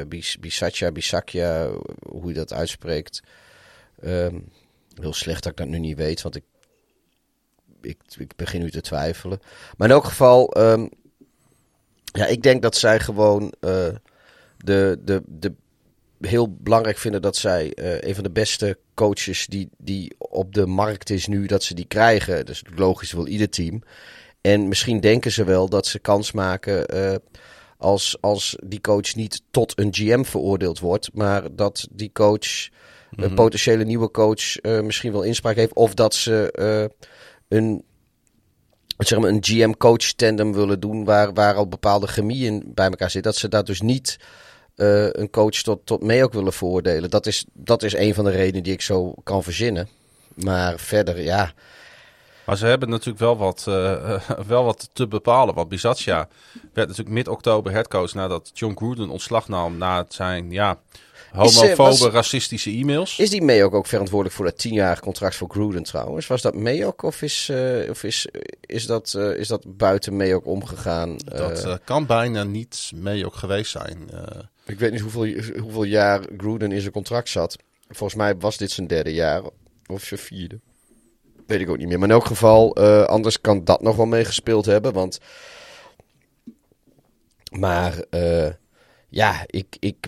Bis 0.08 0.40
Bisaccia, 0.40 0.92
Bisaccia, 0.92 1.70
hoe 2.10 2.28
je 2.28 2.34
dat 2.34 2.54
uitspreekt. 2.54 3.22
Um, 4.04 4.52
heel 5.02 5.14
slecht 5.14 5.44
dat 5.44 5.52
ik 5.52 5.58
dat 5.58 5.68
nu 5.68 5.80
niet 5.80 5.98
weet, 5.98 6.22
want 6.22 6.36
ik, 6.36 6.44
ik, 7.82 7.98
ik 8.18 8.36
begin 8.36 8.62
nu 8.62 8.72
te 8.72 8.82
twijfelen. 8.82 9.40
Maar 9.78 9.88
in 9.88 9.94
elk 9.94 10.06
geval... 10.06 10.58
Um, 10.58 10.90
ja, 12.16 12.26
ik 12.26 12.44
denk 12.44 12.62
dat 12.62 12.76
zij 12.76 13.00
gewoon 13.00 13.54
uh, 13.62 13.88
de, 14.58 15.00
de, 15.04 15.24
de 15.26 15.54
heel 16.20 16.56
belangrijk 16.60 16.98
vinden 16.98 17.22
dat 17.22 17.36
zij 17.36 17.72
uh, 17.76 18.02
een 18.02 18.16
van 18.16 18.24
de 18.24 18.32
beste 18.32 18.78
coaches 18.94 19.48
die, 19.48 19.70
die 19.78 20.16
op 20.18 20.54
de 20.54 20.66
markt 20.66 21.10
is 21.10 21.28
nu, 21.28 21.46
dat 21.46 21.64
ze 21.64 21.74
die 21.74 21.86
krijgen. 21.88 22.46
Dus 22.46 22.64
logisch 22.76 23.12
wil 23.12 23.28
ieder 23.28 23.50
team. 23.50 23.82
En 24.42 24.68
misschien 24.68 25.00
denken 25.00 25.32
ze 25.32 25.44
wel 25.44 25.70
dat 25.70 25.88
ze 25.88 26.00
kans 26.00 26.32
maken 26.32 26.96
uh, 26.96 27.16
als, 27.78 28.18
als 28.22 28.58
die 28.64 28.82
coach 28.82 29.16
niet 29.16 29.42
tot 29.52 29.80
een 29.80 29.94
GM 29.94 30.24
veroordeeld 30.24 30.80
wordt, 30.80 31.10
maar 31.14 31.56
dat 31.56 31.88
die 31.92 32.12
coach, 32.14 32.70
een 33.16 33.34
potentiële 33.34 33.84
nieuwe 33.84 34.12
coach, 34.12 34.62
misschien 34.62 35.12
wel 35.12 35.24
inspraak 35.24 35.56
heeft. 35.56 35.74
Of 35.74 35.94
dat 35.94 36.14
ze 36.14 36.50
een 37.48 37.84
zeg 38.98 39.20
maar, 39.20 39.30
een 39.30 39.44
GM-coach 39.44 40.12
tandem 40.12 40.54
willen 40.54 40.80
doen 40.80 41.06
waar, 41.06 41.34
waar 41.34 41.56
al 41.56 41.68
bepaalde 41.68 42.08
chemie 42.08 42.46
in 42.46 42.64
bij 42.66 42.90
elkaar 42.90 43.12
zit. 43.12 43.24
Dat 43.24 43.36
ze 43.36 43.48
daar 43.48 43.64
dus 43.64 43.82
niet 43.82 44.20
uh, 44.76 45.08
een 45.12 45.30
coach 45.30 45.62
tot, 45.62 45.86
tot 45.86 46.04
mee 46.04 46.24
ook 46.24 46.34
willen 46.34 46.54
veroordelen. 46.54 47.10
Dat 47.10 47.26
is, 47.26 47.46
dat 47.54 47.84
is 47.84 47.94
een 47.94 48.14
van 48.14 48.24
de 48.24 48.32
redenen 48.32 48.64
die 48.64 48.74
ik 48.74 48.82
zo 48.82 49.14
kan 49.24 49.44
verzinnen. 49.44 49.90
Maar 50.34 50.80
verder, 50.80 51.22
ja. 51.22 51.54
Maar 52.46 52.58
ze 52.58 52.66
hebben 52.66 52.90
natuurlijk 52.90 53.20
wel 53.20 53.38
wat, 53.38 53.66
uh, 53.70 54.20
wel 54.48 54.64
wat 54.64 54.90
te 54.94 55.08
bepalen. 55.08 55.56
Want 55.56 55.70
Bisaccia 55.70 56.28
werd 56.74 56.88
natuurlijk 56.88 57.16
mid-oktober 57.16 57.72
headcoach 57.72 58.14
nadat 58.14 58.52
John 58.54 58.76
Gruden 58.76 59.10
ontslag 59.10 59.48
nam 59.48 59.78
na 59.78 60.06
zijn, 60.10 60.52
ja, 60.52 60.80
homofobe, 61.36 61.76
was, 61.76 62.02
racistische 62.02 62.72
e-mails. 62.72 63.20
Is 63.20 63.30
die 63.30 63.42
Mayok 63.42 63.74
ook 63.74 63.88
verantwoordelijk 63.88 64.36
voor 64.36 64.46
dat 64.46 64.58
tienjarige 64.58 65.02
contract 65.02 65.36
voor 65.36 65.50
Gruden 65.50 65.84
trouwens? 65.84 66.28
Was 66.28 66.42
dat 66.42 66.56
Mayok 66.56 67.04
of 67.04 67.22
is, 67.22 67.50
uh, 67.52 67.90
of 67.90 68.04
is, 68.04 68.28
is, 68.62 68.86
dat, 68.86 69.14
uh, 69.18 69.38
is 69.38 69.48
dat 69.48 69.78
buiten 69.78 70.18
Mayok 70.18 70.46
omgegaan? 70.46 71.18
Dat 71.18 71.66
uh, 71.66 71.76
kan 71.84 72.06
bijna 72.06 72.44
niet 72.44 72.92
Mayok 72.96 73.36
geweest 73.36 73.72
zijn. 73.72 74.10
Ik 74.66 74.80
weet 74.80 74.92
niet 74.92 75.02
hoeveel, 75.02 75.42
hoeveel 75.62 75.84
jaar 75.84 76.22
Gruden 76.38 76.72
in 76.72 76.82
zijn 76.82 76.94
contract 76.94 77.30
zat. 77.30 77.56
Volgens 77.90 78.20
mij 78.20 78.38
was 78.38 78.58
dit 78.58 78.72
zijn 78.72 78.88
derde 78.88 79.14
jaar 79.14 79.42
of 79.86 80.04
zijn 80.04 80.20
vierde. 80.20 80.60
Weet 81.48 81.60
ik 81.60 81.70
ook 81.70 81.78
niet 81.78 81.88
meer. 81.88 82.00
Maar 82.00 82.08
in 82.08 82.14
elk 82.14 82.26
geval, 82.26 82.76
anders 83.06 83.42
kan 83.42 83.64
dat 83.64 83.82
nog 83.82 83.96
wel 83.96 84.06
meegespeeld 84.06 84.66
hebben. 84.66 84.94
Want... 84.94 85.20
Maar 87.52 88.04
ja, 89.10 89.44
ik, 89.46 89.78
ik 89.80 90.08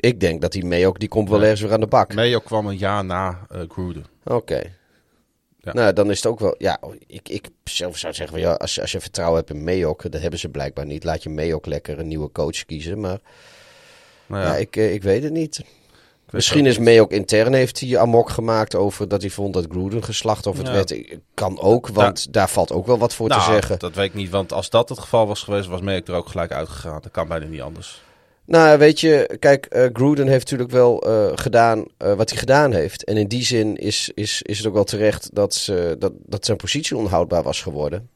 ik 0.00 0.20
denk 0.20 0.40
dat 0.40 0.52
die 0.52 0.64
Mayo, 0.64 0.92
die 0.92 1.08
komt 1.08 1.28
wel 1.28 1.42
ergens 1.42 1.60
weer 1.60 1.72
aan 1.72 1.80
de 1.80 1.86
bak. 1.86 2.14
Mayo 2.14 2.38
kwam 2.38 2.66
een 2.66 2.76
jaar 2.76 3.04
na 3.04 3.46
uh, 3.52 3.60
Gruden. 3.68 4.04
Oké. 4.24 4.34
Okay. 4.34 4.72
Ja. 5.62 5.72
Nou, 5.72 5.92
dan 5.92 6.10
is 6.10 6.16
het 6.16 6.26
ook 6.26 6.40
wel... 6.40 6.54
Ja, 6.58 6.80
ik, 7.06 7.28
ik 7.28 7.48
zelf 7.64 7.96
zou 7.96 8.14
zeggen, 8.14 8.38
ja, 8.38 8.52
als, 8.52 8.74
je, 8.74 8.80
als 8.80 8.92
je 8.92 9.00
vertrouwen 9.00 9.38
hebt 9.38 9.50
in 9.50 9.64
Mayok, 9.64 10.10
dat 10.10 10.20
hebben 10.20 10.38
ze 10.38 10.48
blijkbaar 10.48 10.86
niet. 10.86 11.04
Laat 11.04 11.22
je 11.22 11.28
Mayok 11.28 11.66
lekker 11.66 11.98
een 11.98 12.08
nieuwe 12.08 12.32
coach 12.32 12.64
kiezen, 12.64 13.00
maar... 13.00 13.18
Nou 14.26 14.42
ja. 14.42 14.48
ja 14.48 14.56
ik, 14.56 14.76
ik 14.76 15.02
weet 15.02 15.22
het 15.22 15.32
niet. 15.32 15.64
Misschien 16.30 16.66
is 16.66 16.78
Mayok 16.78 17.10
intern 17.10 17.52
heeft 17.52 17.80
hij 17.80 17.98
amok 17.98 18.30
gemaakt 18.30 18.74
over 18.74 19.08
dat 19.08 19.20
hij 19.20 19.30
vond 19.30 19.54
dat 19.54 19.66
Gruden 19.68 20.04
geslacht 20.04 20.46
of 20.46 20.56
het 20.56 20.66
ja. 20.66 20.72
werd. 20.72 21.18
Kan 21.34 21.60
ook, 21.60 21.88
want 21.88 22.24
da 22.24 22.30
daar 22.30 22.48
valt 22.48 22.72
ook 22.72 22.86
wel 22.86 22.98
wat 22.98 23.14
voor 23.14 23.28
nou, 23.28 23.40
te 23.40 23.50
zeggen. 23.50 23.78
Dat 23.78 23.94
weet 23.94 24.08
ik 24.08 24.14
niet, 24.14 24.30
want 24.30 24.52
als 24.52 24.70
dat 24.70 24.88
het 24.88 24.98
geval 24.98 25.26
was 25.26 25.42
geweest, 25.42 25.68
was 25.68 25.80
Mayok 25.80 26.08
er 26.08 26.14
ook 26.14 26.28
gelijk 26.28 26.52
uitgegaan. 26.52 27.00
Dat 27.02 27.12
kan 27.12 27.28
bijna 27.28 27.46
niet 27.46 27.60
anders. 27.60 28.02
Nou, 28.50 28.78
weet 28.78 29.00
je, 29.00 29.36
kijk, 29.38 29.66
uh, 29.70 29.86
Gruden 29.92 30.26
heeft 30.26 30.44
natuurlijk 30.44 30.70
wel 30.70 31.08
uh, 31.08 31.30
gedaan 31.34 31.78
uh, 31.78 32.14
wat 32.14 32.30
hij 32.30 32.38
gedaan 32.38 32.72
heeft. 32.72 33.04
En 33.04 33.16
in 33.16 33.28
die 33.28 33.44
zin 33.44 33.76
is, 33.76 34.10
is, 34.14 34.42
is 34.42 34.58
het 34.58 34.66
ook 34.66 34.74
wel 34.74 34.84
terecht 34.84 35.34
dat, 35.34 35.54
ze, 35.54 35.96
dat, 35.98 36.12
dat 36.26 36.44
zijn 36.44 36.56
positie 36.56 36.96
onhoudbaar 36.96 37.42
was 37.42 37.62
geworden. 37.62 38.08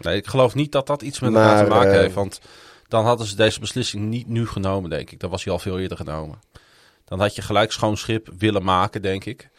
Nee, 0.00 0.16
ik 0.16 0.26
geloof 0.26 0.54
niet 0.54 0.72
dat 0.72 0.86
dat 0.86 1.02
iets 1.02 1.20
met 1.20 1.30
Maar, 1.30 1.42
elkaar 1.42 1.64
te 1.64 1.70
maken 1.70 1.92
eh, 1.92 2.00
heeft. 2.00 2.14
Want 2.14 2.40
dan 2.88 3.04
hadden 3.04 3.26
ze 3.26 3.36
deze 3.36 3.60
beslissing 3.60 4.08
niet 4.08 4.28
nu 4.28 4.46
genomen, 4.46 4.90
denk 4.90 5.10
ik. 5.10 5.20
Dan 5.20 5.30
was 5.30 5.44
hij 5.44 5.52
al 5.52 5.58
veel 5.58 5.78
eerder 5.78 5.96
genomen. 5.96 6.38
Dan 7.04 7.20
had 7.20 7.34
je 7.34 7.42
gelijk 7.42 7.72
schoon 7.72 7.96
schip 7.96 8.28
willen 8.38 8.64
maken, 8.64 9.02
denk 9.02 9.24
ik. 9.24 9.50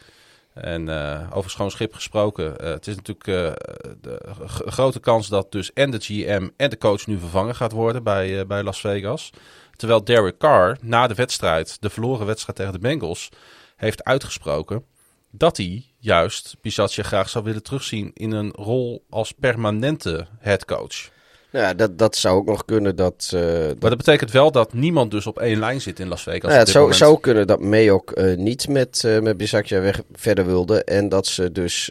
En 0.54 0.88
eh, 0.88 1.36
over 1.36 1.50
schoon 1.50 1.70
schip 1.70 1.94
gesproken. 1.94 2.58
eh, 2.58 2.70
het 2.70 2.86
is 2.86 2.96
natuurlijk 2.96 3.26
eh, 3.26 3.52
de 4.00 4.20
grote 4.66 5.00
kans 5.00 5.28
dat 5.28 5.52
dus 5.52 5.72
en 5.72 5.90
de 5.90 5.98
GM 6.00 6.48
en 6.56 6.70
de 6.70 6.78
coach 6.78 7.06
nu 7.06 7.18
vervangen 7.18 7.54
gaat 7.54 7.72
worden 7.72 8.02
bij, 8.02 8.40
eh, 8.40 8.46
bij 8.46 8.62
Las 8.62 8.80
Vegas. 8.80 9.30
Terwijl 9.76 10.04
Derek 10.04 10.38
Carr 10.38 10.76
na 10.80 11.06
de 11.06 11.14
wedstrijd, 11.14 11.76
de 11.80 11.90
verloren 11.90 12.26
wedstrijd 12.26 12.56
tegen 12.58 12.72
de 12.72 12.78
Bengals, 12.78 13.28
heeft 13.76 14.04
uitgesproken 14.04 14.84
dat 15.30 15.56
hij 15.56 15.84
juist 15.98 16.56
Bisaccia 16.60 17.02
graag 17.02 17.28
zou 17.28 17.44
willen 17.44 17.62
terugzien 17.62 18.10
in 18.14 18.32
een 18.32 18.50
rol 18.50 19.04
als 19.10 19.32
permanente 19.32 20.26
headcoach. 20.38 21.10
Nou 21.50 21.64
ja, 21.64 21.74
dat, 21.74 21.98
dat 21.98 22.16
zou 22.16 22.36
ook 22.36 22.46
nog 22.46 22.64
kunnen 22.64 22.96
dat... 22.96 23.30
eh, 23.34 23.40
dat 23.42 23.80
Maar 23.80 23.90
dat 23.90 23.96
betekent 23.98 24.30
wel 24.30 24.50
dat 24.52 24.72
niemand 24.72 25.10
dus 25.10 25.26
op 25.26 25.38
één 25.38 25.58
lijn 25.58 25.80
zit 25.80 26.00
in 26.00 26.08
Las 26.08 26.22
Vegas. 26.22 26.40
Nou 26.42 26.52
ja, 26.52 26.58
het 26.58 26.68
zou, 26.68 26.82
moment. 26.82 27.00
zou 27.02 27.20
kunnen 27.20 27.46
dat 27.46 27.60
Mayok 27.60 28.10
eh, 28.10 28.36
niet 28.36 28.68
met, 28.68 29.04
eh 29.04 29.20
met 29.20 29.36
Bisaccia 29.36 29.80
weg 29.80 30.02
verder 30.12 30.46
wilde. 30.46 30.84
En 30.84 31.08
dat 31.08 31.26
ze 31.26 31.52
dus 31.52 31.90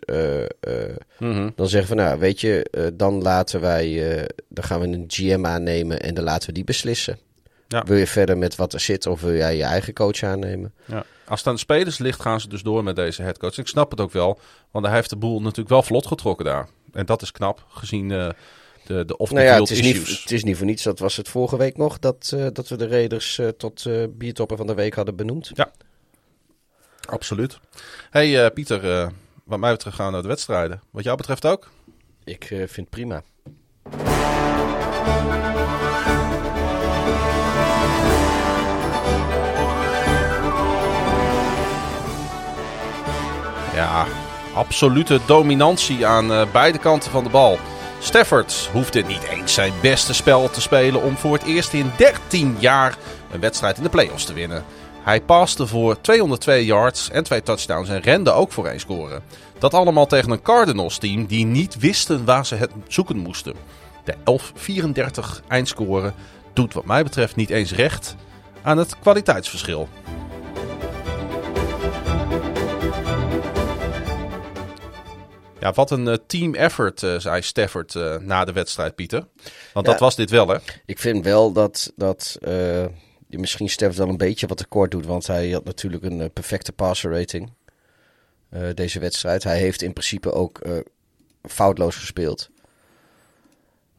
Mhm. 1.19 1.49
dan 1.55 1.67
zeggen 1.67 1.87
van 1.87 1.97
nou 1.97 2.19
weet 2.19 2.41
je, 2.41 2.91
dan 2.93 3.21
laten 3.21 3.61
wij, 3.61 4.27
dan 4.49 4.63
gaan 4.63 4.79
we 4.79 4.87
een 4.87 5.05
GM 5.07 5.45
aannemen 5.45 6.01
en 6.01 6.13
dan 6.13 6.23
laten 6.23 6.47
we 6.47 6.53
die 6.53 6.63
beslissen. 6.63 7.19
Ja. 7.71 7.83
Wil 7.83 7.97
je 7.97 8.07
verder 8.07 8.37
met 8.37 8.55
wat 8.55 8.73
er 8.73 8.79
zit 8.79 9.07
of 9.07 9.21
wil 9.21 9.35
jij 9.35 9.57
je 9.57 9.63
eigen 9.63 9.93
coach 9.93 10.23
aannemen? 10.23 10.73
Ja. 10.85 11.05
Als 11.27 11.39
het 11.39 11.47
aan 11.47 11.53
de 11.53 11.59
spelers 11.59 11.97
ligt, 11.97 12.21
gaan 12.21 12.41
ze 12.41 12.47
dus 12.47 12.61
door 12.61 12.83
met 12.83 12.95
deze 12.95 13.21
headcoach. 13.21 13.57
Ik 13.57 13.67
snap 13.67 13.91
het 13.91 13.99
ook 13.99 14.11
wel, 14.11 14.39
want 14.71 14.85
hij 14.85 14.95
heeft 14.95 15.09
de 15.09 15.15
boel 15.15 15.41
natuurlijk 15.41 15.69
wel 15.69 15.83
vlot 15.83 16.07
getrokken 16.07 16.45
daar. 16.45 16.69
En 16.91 17.05
dat 17.05 17.21
is 17.21 17.31
knap, 17.31 17.65
gezien 17.69 18.11
eh, 18.11 18.29
de, 18.85 19.05
de 19.05 19.17
off-the-field 19.17 19.31
Nou 19.31 19.45
ja, 19.45 19.59
het 19.59 19.69
is, 19.69 19.79
issues. 19.79 20.09
niet, 20.09 20.19
het 20.19 20.31
is 20.31 20.43
niet 20.43 20.57
voor 20.57 20.65
niets, 20.65 20.83
dat 20.83 20.99
was 20.99 21.17
het 21.17 21.29
vorige 21.29 21.57
week 21.57 21.77
nog, 21.77 21.99
dat, 21.99 22.31
eh, 22.35 22.47
dat 22.53 22.67
we 22.67 22.75
de 22.75 22.87
Raiders 22.87 23.39
eh, 23.39 23.47
tot 23.47 23.87
biertopper 24.09 24.57
van 24.57 24.67
de 24.67 24.73
week 24.73 24.93
hadden 24.93 25.15
benoemd. 25.15 25.51
Absoluut. 27.05 27.59
hey, 28.09 28.51
Pieter, 28.51 29.11
wat 29.43 29.59
mij 29.59 29.71
betreft 29.71 29.95
gaan 29.95 30.05
we 30.05 30.11
naar 30.11 30.21
de 30.21 30.27
wedstrijden. 30.27 30.81
Wat 30.89 31.03
jou 31.03 31.17
betreft 31.17 31.45
ook? 31.45 31.71
Ik 32.23 32.45
vind 32.45 32.75
het 32.75 32.89
prima. 32.89 33.23
Ja, 43.81 44.05
absolute 44.53 45.19
dominantie 45.25 46.05
aan 46.05 46.31
eh, 46.31 46.51
beide 46.51 46.77
kanten 46.77 47.11
van 47.11 47.23
de 47.23 47.29
bal. 47.29 47.59
Stafford 47.99 48.69
hoefde 48.71 49.01
niet 49.01 49.23
eens 49.23 49.53
zijn 49.53 49.73
beste 49.81 50.13
spel 50.13 50.49
te 50.49 50.61
spelen 50.61 51.01
om 51.01 51.17
voor 51.17 51.33
het 51.33 51.43
eerst 51.43 51.73
in 51.73 51.91
13 51.97 52.55
jaar 52.59 52.97
een 53.31 53.39
wedstrijd 53.39 53.77
in 53.77 53.83
de 53.83 53.89
playoffs 53.89 54.25
te 54.25 54.33
winnen. 54.33 54.63
Hij 55.03 55.21
paste 55.21 55.67
voor 55.67 56.01
202 56.01 56.65
yards 56.65 57.09
en 57.09 57.23
twee 57.23 57.43
touchdowns 57.43 57.89
en 57.89 57.99
rende 57.99 58.31
ook 58.31 58.51
voor 58.51 58.65
één 58.65 58.79
score. 58.79 59.21
Dat 59.57 59.73
allemaal 59.73 60.07
tegen 60.07 60.31
een 60.31 60.41
Cardinals 60.41 60.97
team 60.97 61.25
die 61.25 61.45
niet 61.45 61.79
wisten 61.79 62.25
waar 62.25 62.45
ze 62.45 62.55
het 62.55 62.71
zoeken 62.87 63.17
moesten. 63.17 63.53
De 64.03 64.15
11-34 65.43 65.47
eindscore 65.47 66.13
doet 66.53 66.73
wat 66.73 66.85
mij 66.85 67.03
betreft 67.03 67.35
niet 67.35 67.49
eens 67.49 67.71
recht 67.71 68.15
aan 68.61 68.77
het 68.77 68.99
kwaliteitsverschil. 68.99 69.89
Ja, 75.61 75.71
wat 75.71 75.91
een 75.91 76.07
eh, 76.07 76.17
team 76.27 76.55
effort, 76.55 77.03
eh, 77.03 77.19
zei 77.19 77.41
Stafford 77.41 77.95
eh, 77.95 78.17
na 78.17 78.45
de 78.45 78.51
wedstrijd, 78.51 78.95
Pieter. 78.95 79.27
Want 79.73 79.85
Ja. 79.85 79.91
dat 79.91 80.01
was 80.01 80.15
dit 80.15 80.29
wel, 80.29 80.47
hè? 80.47 80.57
Ik 80.85 80.99
vind 80.99 81.25
wel 81.25 81.51
dat, 81.51 81.91
dat 81.95 82.37
misschien 83.27 83.69
Stef 83.69 83.95
wel 83.95 84.09
een 84.09 84.17
beetje 84.17 84.47
wat 84.47 84.57
tekort 84.57 84.91
doet. 84.91 85.05
Want 85.05 85.27
hij 85.27 85.49
had 85.49 85.63
natuurlijk 85.63 86.03
een 86.03 86.31
perfecte 86.31 86.71
passer 86.71 87.11
rating. 87.11 87.51
deze 88.73 88.99
wedstrijd. 88.99 89.43
Hij 89.43 89.57
heeft 89.57 89.81
in 89.81 89.93
principe 89.93 90.31
ook 90.31 90.61
foutloos 91.43 91.95
gespeeld. 91.95 92.49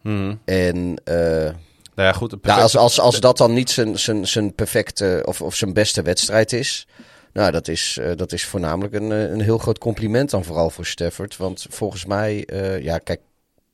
Mhm. 0.03 0.35
En 0.45 0.95
Nou 1.05 1.55
ja, 1.95 2.13
goed. 2.13 2.43
nou, 2.43 2.61
als, 2.61 2.77
als, 2.77 3.01
als 3.01 3.21
dat 3.21 3.37
dan 3.37 3.53
niet 3.53 3.71
zijn, 3.71 3.99
zijn, 3.99 4.27
zijn 4.27 4.55
perfecte 4.55 5.23
of, 5.25 5.41
of 5.43 5.55
zijn 5.55 5.73
beste 5.73 6.03
wedstrijd 6.03 6.53
is. 6.53 6.87
Nou, 7.33 7.51
dat 7.51 7.69
is, 7.69 7.99
eh, 7.99 8.17
dat 8.17 8.33
is 8.33 8.45
voornamelijk 8.45 8.95
een, 8.95 9.13
eh, 9.13 9.31
een 9.31 9.41
heel 9.41 9.59
groot 9.59 9.79
compliment 9.79 10.31
dan 10.31 10.45
vooral 10.45 10.71
voor 10.71 10.87
Stafford. 10.87 11.37
Want 11.37 11.67
volgens 11.71 12.05
mij, 12.05 12.45
eh, 12.45 12.83
ja, 12.83 12.99
kijk, 12.99 13.21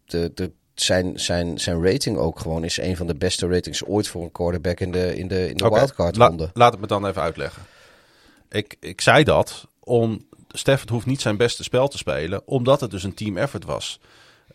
de, 0.04 0.30
de, 0.34 0.50
zijn, 0.74 1.20
zijn, 1.20 1.58
zijn 1.58 1.84
rating 1.84 2.16
ook 2.16 2.40
gewoon 2.40 2.64
is 2.64 2.78
een 2.78 2.96
van 2.96 3.06
de 3.06 3.14
beste 3.14 3.48
ratings 3.48 3.84
ooit 3.84 4.08
voor 4.08 4.22
een 4.22 4.32
quarterback 4.32 4.80
in 4.80 4.92
de, 4.92 5.16
in 5.16 5.28
de, 5.28 5.48
in 5.48 5.56
de 5.56 5.68
wildcard 5.68 6.16
la- 6.16 6.26
ronde. 6.26 6.50
laat 6.54 6.72
het 6.72 6.80
me 6.80 6.86
dan 6.86 7.06
even 7.06 7.22
uitleggen. 7.22 7.62
Ik, 8.48 8.76
ik 8.80 9.00
zei 9.00 9.24
dat 9.24 9.66
om. 9.80 10.26
Stafford 10.48 10.90
hoeft 10.90 11.06
niet 11.06 11.20
zijn 11.20 11.36
beste 11.36 11.62
spel 11.62 11.88
te 11.88 11.98
spelen, 11.98 12.42
omdat 12.44 12.80
het 12.80 12.90
dus 12.90 13.02
een 13.02 13.14
team 13.14 13.36
effort 13.36 13.64
was. 13.64 14.00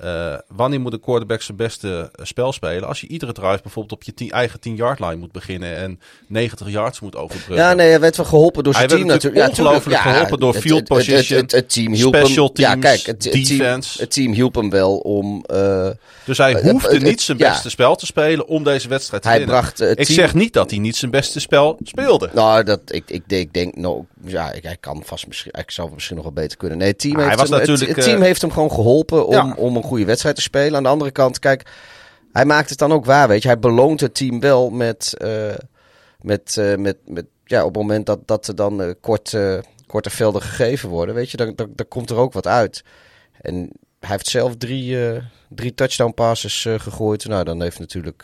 Eh, 0.03 0.33
wanneer 0.47 0.79
moet 0.81 0.93
een 0.93 0.99
quarterback 0.99 1.41
zijn 1.41 1.57
beste 1.57 2.11
eh, 2.15 2.25
spel 2.25 2.51
spelen? 2.53 2.87
Als 2.87 3.01
je 3.01 3.07
iedere 3.07 3.31
drive 3.31 3.59
bijvoorbeeld 3.61 3.91
op 3.99 4.03
je 4.03 4.13
tien- 4.13 4.31
eigen 4.31 4.59
10-yard 4.59 4.99
line 4.99 5.15
moet 5.15 5.31
beginnen 5.31 5.75
en 5.75 5.99
90 6.27 6.69
yards 6.69 6.99
moet 6.99 7.15
overbruggen. 7.15 7.55
Ja, 7.67 7.73
nee, 7.73 7.89
hij 7.89 7.99
werd 7.99 8.15
wel 8.17 8.25
geholpen 8.25 8.63
door 8.63 8.73
zijn 8.73 8.87
team 8.87 9.05
natuurlijk 9.05 9.47
ongelooflijk 9.49 9.83
tuurlijk. 9.83 10.01
geholpen 10.03 10.39
door 10.39 10.53
field 10.53 10.79
het- 10.79 10.87
position, 10.87 11.39
Het, 11.39 11.51
het, 11.51 11.69
team 11.73 11.93
hielp 11.93 12.15
special 12.15 12.49
hem. 12.53 12.61
Ja, 12.65 12.69
teams, 12.69 12.85
kijk, 12.85 12.99
het, 13.05 13.23
het 13.23 13.33
team, 13.45 13.57
defense. 13.57 14.01
het 14.01 14.11
team 14.11 14.31
hielp 14.33 14.55
hem 14.55 14.69
wel 14.69 14.97
om. 14.97 15.43
eh, 15.45 15.89
Dus 16.25 16.37
hij 16.37 16.61
hoefde 16.61 16.99
niet 16.99 17.21
zijn 17.21 17.37
ja. 17.37 17.49
beste 17.49 17.69
spel 17.69 17.95
te 17.95 18.05
spelen 18.05 18.47
om 18.47 18.63
deze 18.63 18.87
wedstrijd 18.87 19.21
te 19.23 19.27
Hij 19.29 19.37
winnen. 19.37 19.55
bracht, 19.55 19.81
ik 19.81 19.95
team- 19.95 20.07
zeg 20.07 20.33
niet 20.33 20.53
dat 20.53 20.69
hij 20.69 20.79
niet 20.79 20.95
zijn 20.95 21.11
beste 21.11 21.39
spel 21.39 21.77
speelde. 21.83 22.29
Nou, 22.33 22.63
dat, 22.63 22.79
ik, 22.85 23.03
ik, 23.09 23.23
denk- 23.29 23.41
ik 23.41 23.53
denk, 23.53 23.75
nou, 23.75 24.03
ja, 24.25 24.51
ik- 24.51 24.63
hij 24.63 24.77
kan 24.79 25.01
vast 25.05 25.27
misschien, 25.27 25.51
ik 25.53 25.71
zou 25.71 25.85
het 25.87 25.95
misschien 25.95 26.15
nog 26.15 26.25
wel 26.25 26.33
beter 26.33 26.57
kunnen. 26.57 26.77
Nee, 26.77 26.87
het 26.87 26.99
team, 26.99 27.19
heeft, 27.19 27.49
hem, 27.49 27.59
het- 27.59 28.01
team 28.03 28.17
eh, 28.17 28.23
heeft 28.23 28.41
hem 28.41 28.51
gewoon 28.51 28.71
geholpen 28.71 29.27
om, 29.27 29.33
Ja. 29.33 29.53
om 29.57 29.75
een 29.75 29.83
goede 29.83 30.05
wedstrijd 30.05 30.35
te 30.35 30.41
spelen. 30.41 30.75
Aan 30.75 30.83
de 30.83 30.89
andere 30.89 31.11
kant, 31.11 31.39
kijk, 31.39 31.71
hij 32.31 32.45
maakt 32.45 32.69
het 32.69 32.77
dan 32.79 32.91
ook 32.93 33.05
waar, 33.05 33.27
weet 33.27 33.41
je. 33.41 33.47
Hij 33.47 33.59
beloont 33.59 33.99
het 33.99 34.15
team 34.15 34.39
wel 34.39 34.69
met, 34.69 35.13
eh, 35.17 35.53
met, 36.21 36.57
eh, 36.57 36.75
met, 36.75 36.97
met 37.05 37.25
ja, 37.45 37.59
op 37.65 37.73
het 37.73 37.81
moment 37.81 38.05
dat, 38.05 38.27
dat 38.27 38.47
er 38.47 38.55
dan 38.55 38.95
kort, 39.01 39.33
eh, 39.33 39.57
korte 39.87 40.09
velden 40.09 40.41
gegeven 40.41 40.89
worden, 40.89 41.15
weet 41.15 41.31
je, 41.31 41.37
dan, 41.37 41.53
dan, 41.55 41.69
dan 41.75 41.87
komt 41.87 42.09
er 42.09 42.15
ook 42.17 42.33
wat 42.33 42.47
uit. 42.47 42.83
En 43.41 43.55
hij 43.99 44.09
heeft 44.09 44.27
zelf 44.27 44.55
drie, 44.57 44.97
drie 45.49 45.73
touchdown 45.73 46.13
passes 46.13 46.67
gegooid. 46.77 47.25
Nou, 47.27 47.43
dan 47.43 47.61
heeft 47.61 47.79
natuurlijk 47.79 48.23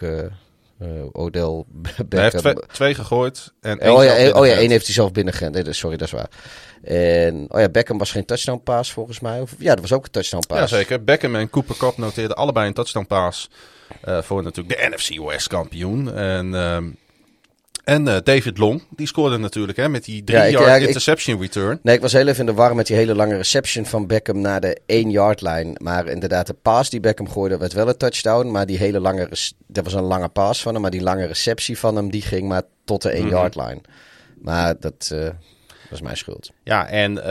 eh, 0.80 0.88
Odell 1.12 1.64
Beckham... 1.72 2.06
Hij 2.10 2.22
heeft 2.22 2.38
twee, 2.38 2.54
twee 2.72 2.94
gegooid 2.96 3.54
en 3.62 3.80
één 3.80 3.94
Oh 3.94 4.04
ja, 4.04 4.10
één- 4.10 4.18
oh 4.18 4.24
ja, 4.24 4.30
binnengerend. 4.32 4.60
één 4.62 4.70
heeft 4.72 4.86
hij 4.86 4.94
zelf 4.94 5.12
binnengerend. 5.12 5.56
Nee, 5.66 5.74
sorry, 5.74 5.98
dat 5.98 6.08
is 6.08 6.14
waar. 6.14 6.30
En 6.84 7.46
oh 7.50 7.60
ja, 7.60 7.70
Beckham 7.70 7.98
was 7.98 8.12
geen 8.12 8.26
touchdown 8.26 8.62
pass 8.64 8.92
volgens 8.92 9.20
mij. 9.20 9.40
Of, 9.42 9.56
ja, 9.58 9.70
dat 9.70 9.80
was 9.80 9.94
ook 9.94 10.04
een 10.04 10.12
touchdown 10.12 10.44
pass. 10.48 10.72
Jazeker. 10.72 11.04
Beckham 11.04 11.36
en 11.36 11.50
Cooper 11.50 11.78
Cup 11.78 11.98
noteerden 11.98 12.36
allebei 12.38 12.68
een 12.68 12.74
touchdown 12.74 13.06
pass 13.08 13.50
eh, 14.02 14.22
voor 14.22 14.44
natuurlijk 14.44 14.80
de 14.82 14.90
NFC 14.96 15.26
West 15.30 15.48
kampioen. 15.48 16.14
En, 16.14 16.56
ehm, 16.56 16.90
en 17.84 18.08
eh, 18.08 18.18
David 18.24 18.58
Long, 18.58 18.84
die 18.96 19.08
scoorde 19.08 19.38
natuurlijk 19.38 19.78
hè, 19.78 19.90
met 19.90 20.04
die 20.06 20.22
Ja, 20.26 20.44
ik- 20.44 20.50
3-yard 20.56 20.66
ja, 20.68 20.76
ik- 20.76 20.88
interception 20.88 21.42
return. 21.42 21.80
Nee, 21.84 21.96
ik 21.96 22.02
was 22.02 22.14
heel 22.14 22.28
even 22.28 22.40
in 22.40 22.46
de 22.46 22.54
war 22.54 22.76
met 22.76 22.88
die 22.88 22.96
hele 22.96 23.16
lange 23.16 23.36
reception 23.36 23.86
van 23.86 24.08
Beckham 24.08 24.42
naar 24.42 24.62
de 24.62 24.78
1-yard 24.86 25.42
line. 25.42 25.76
Maar 25.78 26.08
inderdaad, 26.08 26.48
de 26.48 26.54
pass 26.54 26.90
die 26.90 27.00
Beckham 27.00 27.30
gooide 27.30 27.58
werd 27.58 27.74
wel 27.74 27.88
een 27.88 27.98
touchdown. 27.98 28.52
Maar 28.52 28.66
die 28.66 28.78
hele 28.78 29.00
lange, 29.00 29.30
dat 29.68 29.84
was 29.84 29.94
een 29.94 30.04
lange 30.04 30.30
pass 30.30 30.62
van 30.62 30.74
hem. 30.74 30.82
Maar 30.82 30.92
die 30.92 31.02
lange 31.02 31.26
receptie 31.26 31.78
van 31.78 31.96
hem, 31.96 32.10
die 32.12 32.22
ging 32.22 32.48
maar 32.48 32.64
tot 32.86 33.02
de 33.02 33.12
1-yard 33.18 33.56
line. 33.56 33.82
Maar 34.42 34.76
dat, 34.80 35.10
eh, 35.14 35.20
dat 35.22 35.34
is 35.92 36.02
mijn 36.02 36.18
schuld. 36.18 36.52
Ja, 36.64 36.88
en 36.88 37.18
eh, 37.24 37.26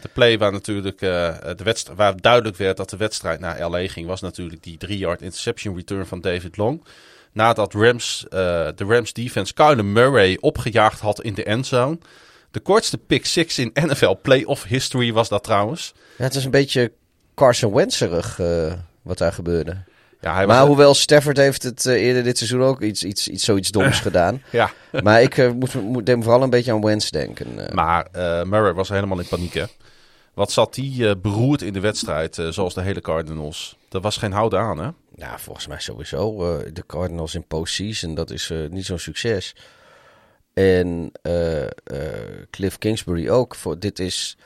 de 0.00 0.08
play 0.12 0.38
waar 0.38 0.52
natuurlijk 0.52 1.00
eh, 1.02 1.34
de 1.56 1.64
wedstrijd, 1.64 1.98
waar 1.98 2.20
duidelijk 2.20 2.56
werd 2.56 2.76
dat 2.76 2.90
de 2.90 2.96
wedstrijd 2.96 3.40
naar 3.40 3.70
LA 3.70 3.88
ging, 3.88 4.06
was 4.06 4.20
natuurlijk 4.20 4.62
die 4.62 4.78
3-yard 4.86 5.22
interception 5.22 5.76
return 5.76 6.06
van 6.06 6.20
David 6.20 6.56
Long. 6.56 6.82
Nadat 7.32 7.74
Rams, 7.74 8.24
eh, 8.28 8.38
de 8.74 8.84
Rams 8.84 9.12
defense 9.12 9.54
Kyler 9.54 9.84
Murray 9.84 10.38
opgejaagd 10.40 11.00
had 11.00 11.22
in 11.22 11.34
de 11.34 11.44
endzone. 11.44 11.98
De 12.50 12.60
kortste 12.60 12.98
pick 12.98 13.26
six 13.26 13.58
in 13.58 13.70
NFL 13.86 14.14
playoff 14.22 14.64
history 14.64 15.12
was 15.12 15.28
dat 15.28 15.44
trouwens. 15.44 15.92
Ja, 16.18 16.24
het 16.24 16.34
is 16.34 16.44
een 16.44 16.50
beetje 16.50 16.92
Carson 17.34 17.74
Wentzerig 17.74 18.38
eh, 18.38 18.72
wat 19.02 19.18
daar 19.18 19.32
gebeurde. 19.32 19.76
Ja, 20.20 20.34
hij 20.34 20.46
maar 20.46 20.58
was, 20.58 20.66
hoewel 20.66 20.94
Stafford 20.94 21.36
heeft 21.36 21.62
het 21.62 21.86
eh, 21.86 21.94
eerder 21.94 22.22
dit 22.22 22.38
seizoen 22.38 22.62
ook 22.62 22.82
iets, 22.82 23.04
iets, 23.04 23.28
iets 23.28 23.44
zoiets 23.44 23.70
doms 23.70 24.00
gedaan. 24.08 24.42
ja. 24.50 24.70
Maar 25.02 25.22
ik 25.22 25.52
moet, 25.54 25.74
moet 25.74 26.10
vooral 26.10 26.42
een 26.42 26.50
beetje 26.50 26.72
aan 26.72 26.84
Wentz 26.84 27.10
denken. 27.10 27.48
Maar 27.72 28.06
Murray 28.46 28.72
was 28.72 28.88
helemaal 28.88 29.18
in 29.18 29.28
paniek 29.28 29.54
hè. 29.54 29.64
Wat 30.34 30.52
zat 30.52 30.74
die 30.74 31.08
eh, 31.08 31.14
beroerd 31.22 31.62
in 31.62 31.72
de 31.72 31.80
wedstrijd, 31.80 32.38
eh, 32.38 32.48
zoals 32.48 32.74
de 32.74 32.82
hele 32.82 33.00
Cardinals. 33.00 33.76
Dat 33.88 34.02
was 34.02 34.16
geen 34.16 34.32
houden 34.32 34.58
aan 34.58 34.78
hè. 34.78 34.90
Ja, 35.14 35.38
volgens 35.38 35.66
mij 35.66 35.80
sowieso. 35.80 36.56
eh, 36.56 36.66
de 36.72 36.86
Cardinals 36.86 37.34
in 37.34 37.46
postseason, 37.46 38.14
dat 38.14 38.30
is 38.30 38.52
niet 38.70 38.86
zo'n 38.86 38.98
succes. 38.98 39.54
En 40.52 41.12
Cliff 42.50 42.78
Kingsbury 42.78 43.28
ook. 43.28 43.54
Voor, 43.54 43.78
dit 43.78 43.98
is 43.98 44.36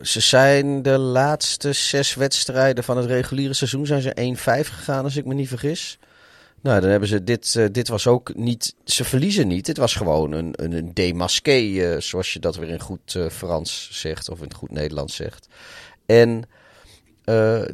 ze 0.00 0.20
zijn 0.20 0.82
de 0.82 0.98
laatste 0.98 1.72
zes 1.72 2.14
wedstrijden 2.14 2.84
van 2.84 2.96
het 2.96 3.06
reguliere 3.06 3.54
seizoen 3.54 3.86
zijn 3.86 4.02
ze 4.02 4.14
1-5 4.14 4.68
gegaan, 4.68 5.04
als 5.04 5.16
ik 5.16 5.24
me 5.24 5.34
niet 5.34 5.48
vergis. 5.48 5.98
Nou, 6.62 6.80
dan 6.80 6.90
hebben 6.90 7.08
ze 7.08 7.24
dit. 7.24 7.56
eh, 7.56 7.66
dit 7.72 7.88
was 7.88 8.06
ook 8.06 8.34
niet. 8.34 8.74
Ze 8.84 9.04
verliezen 9.04 9.48
niet. 9.48 9.66
Dit 9.66 9.76
was 9.76 9.94
gewoon 9.94 10.32
een, 10.32 10.52
een, 10.56 10.72
een 10.72 10.94
démasqué, 10.94 11.52
eh, 11.52 12.00
zoals 12.00 12.32
je 12.32 12.38
dat 12.38 12.56
weer 12.56 12.68
in 12.68 12.80
goed 12.80 13.14
eh, 13.14 13.28
Frans 13.28 13.88
zegt 13.92 14.28
of 14.28 14.42
in 14.42 14.54
goed 14.54 14.70
Nederlands 14.70 15.16
zegt. 15.16 15.48
En 16.06 16.44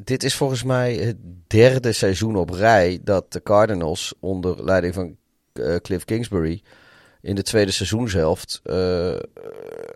dit 0.04 0.22
is 0.22 0.34
volgens 0.34 0.62
mij 0.62 0.94
het 0.94 1.16
derde 1.46 1.92
seizoen 1.92 2.36
op 2.36 2.50
rij 2.50 3.00
dat 3.02 3.32
de 3.32 3.42
Cardinals 3.42 4.14
onder 4.20 4.64
leiding 4.64 4.94
van 4.94 5.16
Cliff 5.82 6.04
Kingsbury 6.04 6.62
in 7.22 7.34
de 7.34 7.42
tweede 7.42 7.70
seizoenshelft 7.70 8.60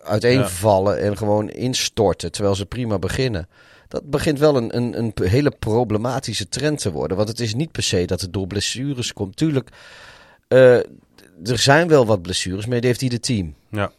uiteenvallen 0.03 0.99
en 0.99 1.17
gewoon 1.17 1.51
instorten 1.51 2.33
terwijl 2.33 2.55
ze 2.55 2.67
prima 2.67 2.99
beginnen. 2.99 3.49
Dat 3.91 4.11
begint 4.11 4.39
wel 4.39 4.57
een, 4.57 4.77
een, 4.77 4.99
een 4.99 5.13
hele 5.23 5.51
problematische 5.59 6.49
trend 6.49 6.79
te 6.79 6.93
worden. 6.93 7.17
Want 7.17 7.29
het 7.29 7.41
is 7.41 7.55
niet 7.55 7.73
per 7.73 7.83
se 7.83 8.05
dat 8.05 8.21
het 8.21 8.33
door 8.33 8.47
blessures 8.47 9.13
komt. 9.13 9.37
Tuurlijk, 9.37 9.69
eh, 10.49 10.77
er 11.43 11.59
zijn 11.59 11.89
wel 11.89 12.07
wat 12.07 12.23
blessures, 12.23 12.67
maar 12.67 12.79
die 12.81 12.89
heeft 12.89 13.03
ieder 13.03 13.21
team. 13.21 13.55
Ja. 13.71 13.93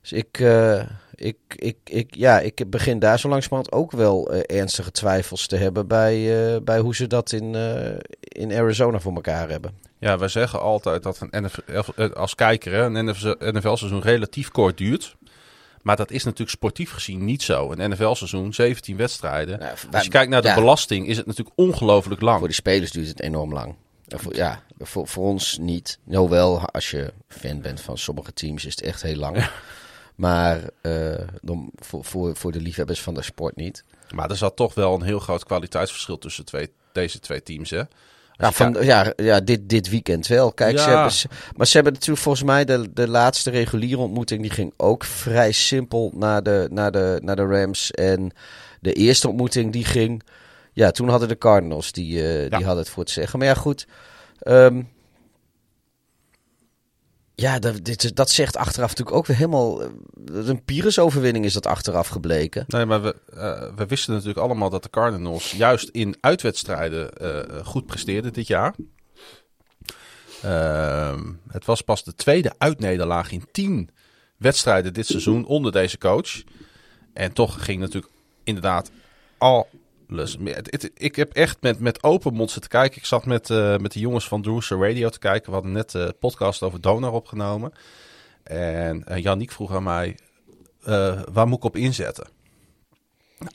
Dus 0.00 0.12
ik, 0.12 0.38
eh, 0.40 0.82
ik, 1.14 1.36
ik, 1.56 1.76
ik, 1.84 2.14
ja, 2.14 2.40
ik 2.40 2.70
begin 2.70 2.98
daar 2.98 3.18
zo 3.18 3.28
langzamerhand 3.28 3.72
ook 3.72 3.92
wel 3.92 4.32
eh, 4.32 4.58
ernstige 4.58 4.90
twijfels 4.90 5.46
te 5.46 5.56
hebben 5.56 5.86
bij, 5.86 6.62
bij 6.62 6.78
hoe 6.78 6.94
ze 6.94 7.06
dat 7.06 7.32
in, 7.32 7.54
in 8.20 8.52
Arizona 8.52 9.00
voor 9.00 9.14
elkaar 9.14 9.48
hebben. 9.48 9.78
Ja, 9.98 10.18
wij 10.18 10.28
zeggen 10.28 10.60
altijd 10.60 11.02
dat 11.02 11.20
een 11.20 11.42
NFL, 11.42 12.02
als 12.02 12.34
kijker 12.34 12.72
hè, 12.72 12.82
een 12.82 13.04
NFL-seizoen 13.54 14.02
relatief 14.02 14.50
kort 14.50 14.78
duurt. 14.78 15.16
Maar 15.88 15.96
dat 15.96 16.10
is 16.10 16.24
natuurlijk 16.24 16.50
sportief 16.50 16.90
gezien 16.90 17.24
niet 17.24 17.42
zo. 17.42 17.72
Een 17.72 17.90
NFL-seizoen, 17.90 18.54
17 18.54 18.96
wedstrijden. 18.96 19.58
Nou, 19.58 19.76
Als 19.90 20.04
je 20.04 20.10
kijkt 20.10 20.30
naar 20.30 20.42
de 20.42 20.48
ja. 20.48 20.54
belasting, 20.54 21.06
is 21.06 21.16
het 21.16 21.26
natuurlijk 21.26 21.56
ongelooflijk 21.58 22.20
lang. 22.20 22.38
Voor 22.38 22.48
de 22.48 22.54
spelers 22.54 22.90
duurt 22.90 23.08
het 23.08 23.20
enorm 23.20 23.52
lang. 23.52 23.74
Voor, 24.06 24.34
ja, 24.34 24.62
voor, 24.78 25.08
voor 25.08 25.24
ons 25.24 25.58
niet. 25.60 25.98
Hoewel, 26.04 26.60
als 26.60 26.90
je 26.90 27.12
fan 27.28 27.60
bent 27.60 27.80
van 27.80 27.98
sommige 27.98 28.32
teams, 28.32 28.64
is 28.64 28.74
het 28.74 28.84
echt 28.84 29.02
heel 29.02 29.16
lang. 29.16 29.50
Maar 30.14 30.60
eh, 30.80 31.14
dan, 31.40 31.70
voor, 31.74 32.04
voor, 32.04 32.36
voor 32.36 32.52
de 32.52 32.60
liefhebbers 32.60 33.00
van 33.00 33.14
de 33.14 33.22
sport 33.22 33.56
niet. 33.56 33.84
Maar 34.14 34.30
er 34.30 34.36
zat 34.36 34.56
toch 34.56 34.74
wel 34.74 34.94
een 34.94 35.02
heel 35.02 35.18
groot 35.18 35.44
kwaliteitsverschil 35.44 36.18
tussen 36.18 36.44
twee, 36.44 36.70
deze 36.92 37.20
twee 37.20 37.42
teams. 37.42 37.70
Hè? 37.70 37.82
Ja, 38.38 38.52
van, 38.52 38.76
ja, 38.80 39.12
ja 39.16 39.40
dit, 39.40 39.68
dit 39.68 39.88
weekend 39.88 40.26
wel. 40.26 40.52
Kijk, 40.52 40.78
ze 40.78 40.88
hebben, 40.88 41.12
maar 41.56 41.66
ze 41.66 41.74
hebben 41.74 41.92
natuurlijk 41.92 42.20
volgens 42.20 42.44
mij 42.44 42.64
de, 42.64 42.90
de 42.94 43.08
laatste 43.08 43.50
reguliere 43.50 44.00
ontmoeting. 44.00 44.42
Die 44.42 44.50
ging 44.50 44.72
ook 44.76 45.04
vrij 45.04 45.52
simpel 45.52 46.12
naar 46.14 46.42
de, 46.42 46.68
naar, 46.70 46.90
de, 46.90 47.20
naar 47.22 47.36
de 47.36 47.46
Rams. 47.46 47.90
En 47.90 48.30
de 48.80 48.92
eerste 48.92 49.28
ontmoeting 49.28 49.72
die 49.72 49.84
ging. 49.84 50.22
Ja, 50.72 50.90
toen 50.90 51.08
hadden 51.08 51.28
de 51.28 51.38
Cardinals 51.38 51.92
die, 51.92 52.22
eh, 52.22 52.50
die 52.50 52.64
hadden 52.64 52.84
het 52.84 52.92
voor 52.92 53.04
te 53.04 53.12
zeggen. 53.12 53.38
Maar 53.38 53.48
ja, 53.48 53.54
goed. 53.54 53.86
ehm, 54.38 54.82
ja, 57.40 57.58
dat, 57.58 57.84
dit, 57.84 58.16
dat 58.16 58.30
zegt 58.30 58.56
achteraf 58.56 58.88
natuurlijk 58.88 59.16
ook 59.16 59.26
weer 59.26 59.36
helemaal. 59.36 59.82
eh, 59.82 59.88
Een 60.26 60.64
Pyrrhus-overwinning 60.64 61.44
is 61.44 61.52
dat 61.52 61.66
achteraf 61.66 62.08
gebleken. 62.08 62.64
Nee, 62.66 62.86
maar 62.86 63.02
we, 63.02 63.16
eh, 63.34 63.76
we 63.76 63.86
wisten 63.86 64.12
natuurlijk 64.12 64.38
allemaal 64.38 64.70
dat 64.70 64.82
de 64.82 64.90
Cardinals 64.90 65.52
juist 65.52 65.88
in 65.88 66.16
uitwedstrijden 66.20 67.12
eh, 67.12 67.66
goed 67.66 67.86
presteerden 67.86 68.32
dit 68.32 68.46
jaar. 68.46 68.74
Ehm, 70.42 71.32
het 71.48 71.64
was 71.64 71.80
pas 71.80 72.04
de 72.04 72.14
tweede 72.14 72.52
uitnederlaag 72.58 73.32
in 73.32 73.48
tien 73.52 73.90
wedstrijden 74.36 74.92
dit 74.94 75.06
seizoen 75.06 75.46
onder 75.46 75.72
deze 75.72 75.98
coach. 75.98 76.42
En 77.12 77.32
toch 77.32 77.64
ging 77.64 77.80
natuurlijk 77.80 78.12
inderdaad 78.44 78.90
alles. 79.38 79.64
Ik 80.94 81.16
heb 81.16 81.32
echt 81.32 81.56
met, 81.60 81.80
met 81.80 82.02
open 82.02 82.34
mond 82.34 82.50
zitten 82.50 82.70
kijken. 82.70 82.98
Ik 82.98 83.04
zat 83.04 83.26
met, 83.26 83.50
eh, 83.50 83.76
met 83.76 83.92
de 83.92 84.00
jongens 84.00 84.28
van 84.28 84.42
Drewster 84.42 84.78
Radio 84.78 85.08
te 85.08 85.18
kijken. 85.18 85.48
We 85.48 85.54
hadden 85.54 85.72
net 85.72 85.90
de 85.90 86.14
podcast 86.20 86.62
over 86.62 86.80
Donar 86.80 87.12
opgenomen. 87.12 87.72
En 88.42 89.04
uh, 89.08 89.16
Yannick 89.16 89.52
vroeg 89.52 89.74
aan 89.74 89.82
mij, 89.82 90.16
eh, 90.84 91.20
waar 91.32 91.48
moet 91.48 91.58
ik 91.58 91.64
op 91.64 91.76
inzetten? 91.76 92.28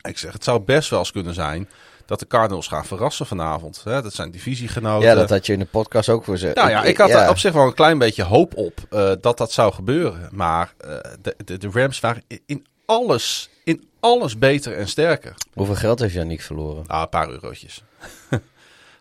Ik 0.01 0.17
zeg, 0.17 0.33
het 0.33 0.43
zou 0.43 0.59
best 0.59 0.89
wel 0.89 0.99
eens 0.99 1.11
kunnen 1.11 1.33
zijn 1.33 1.69
dat 2.05 2.19
de 2.19 2.27
Cardinals 2.27 2.67
gaan 2.67 2.85
verrassen 2.85 3.25
vanavond. 3.25 3.81
Hè? 3.83 4.01
Dat 4.01 4.13
zijn 4.13 4.31
divisiegenoten. 4.31 5.07
Ja, 5.07 5.15
dat 5.15 5.29
had 5.29 5.45
je 5.45 5.53
in 5.53 5.59
de 5.59 5.65
podcast 5.65 6.09
ook 6.09 6.23
voor 6.23 6.37
zeggen. 6.37 6.59
Nou 6.59 6.71
ja, 6.71 6.83
ik 6.83 6.97
had 6.97 7.09
er 7.09 7.29
op 7.29 7.37
zich 7.37 7.53
wel 7.53 7.65
een 7.65 7.73
klein 7.73 7.97
beetje 7.97 8.23
hoop 8.23 8.57
op 8.57 8.79
eh, 8.89 9.11
dat 9.21 9.37
dat 9.37 9.51
zou 9.51 9.73
gebeuren. 9.73 10.29
Maar 10.31 10.73
eh, 10.77 10.97
de, 11.21 11.35
de, 11.45 11.57
de 11.57 11.69
Rams 11.73 11.99
waren 11.99 12.23
in 12.45 12.65
alles, 12.85 13.49
in 13.63 13.83
alles 13.99 14.37
beter 14.37 14.77
en 14.77 14.87
sterker. 14.87 15.35
Hoeveel 15.53 15.75
geld 15.75 15.99
heeft 15.99 16.13
Yannick 16.13 16.41
verloren? 16.41 16.87
Ah, 16.87 17.01
een 17.01 17.09
paar 17.09 17.29
eurotjes. 17.29 17.83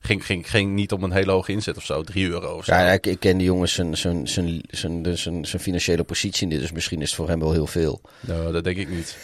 ging, 0.00 0.26
ging, 0.26 0.50
ging 0.50 0.72
niet 0.72 0.92
om 0.92 1.02
een 1.02 1.12
hele 1.12 1.30
hoge 1.30 1.52
inzet 1.52 1.76
of 1.76 1.84
zo, 1.84 2.02
3 2.02 2.28
euro 2.28 2.56
of 2.56 2.64
zo. 2.64 2.74
Ja, 2.74 2.90
ik, 2.90 3.06
ik 3.06 3.20
ken 3.20 3.36
die 3.36 3.46
jongens 3.46 3.72
zijn, 3.72 3.96
zijn, 3.96 4.28
zijn, 4.28 4.62
zijn, 4.68 5.16
zijn, 5.16 5.44
zijn 5.44 5.62
financiële 5.62 6.04
positie 6.04 6.46
niet, 6.46 6.60
dus 6.60 6.72
misschien 6.72 7.00
is 7.00 7.06
het 7.06 7.16
voor 7.16 7.28
hem 7.28 7.40
wel 7.40 7.52
heel 7.52 7.66
veel. 7.66 8.00
Nou, 8.20 8.52
dat 8.52 8.64
denk 8.64 8.76
ik 8.76 8.88
niet. 8.88 9.16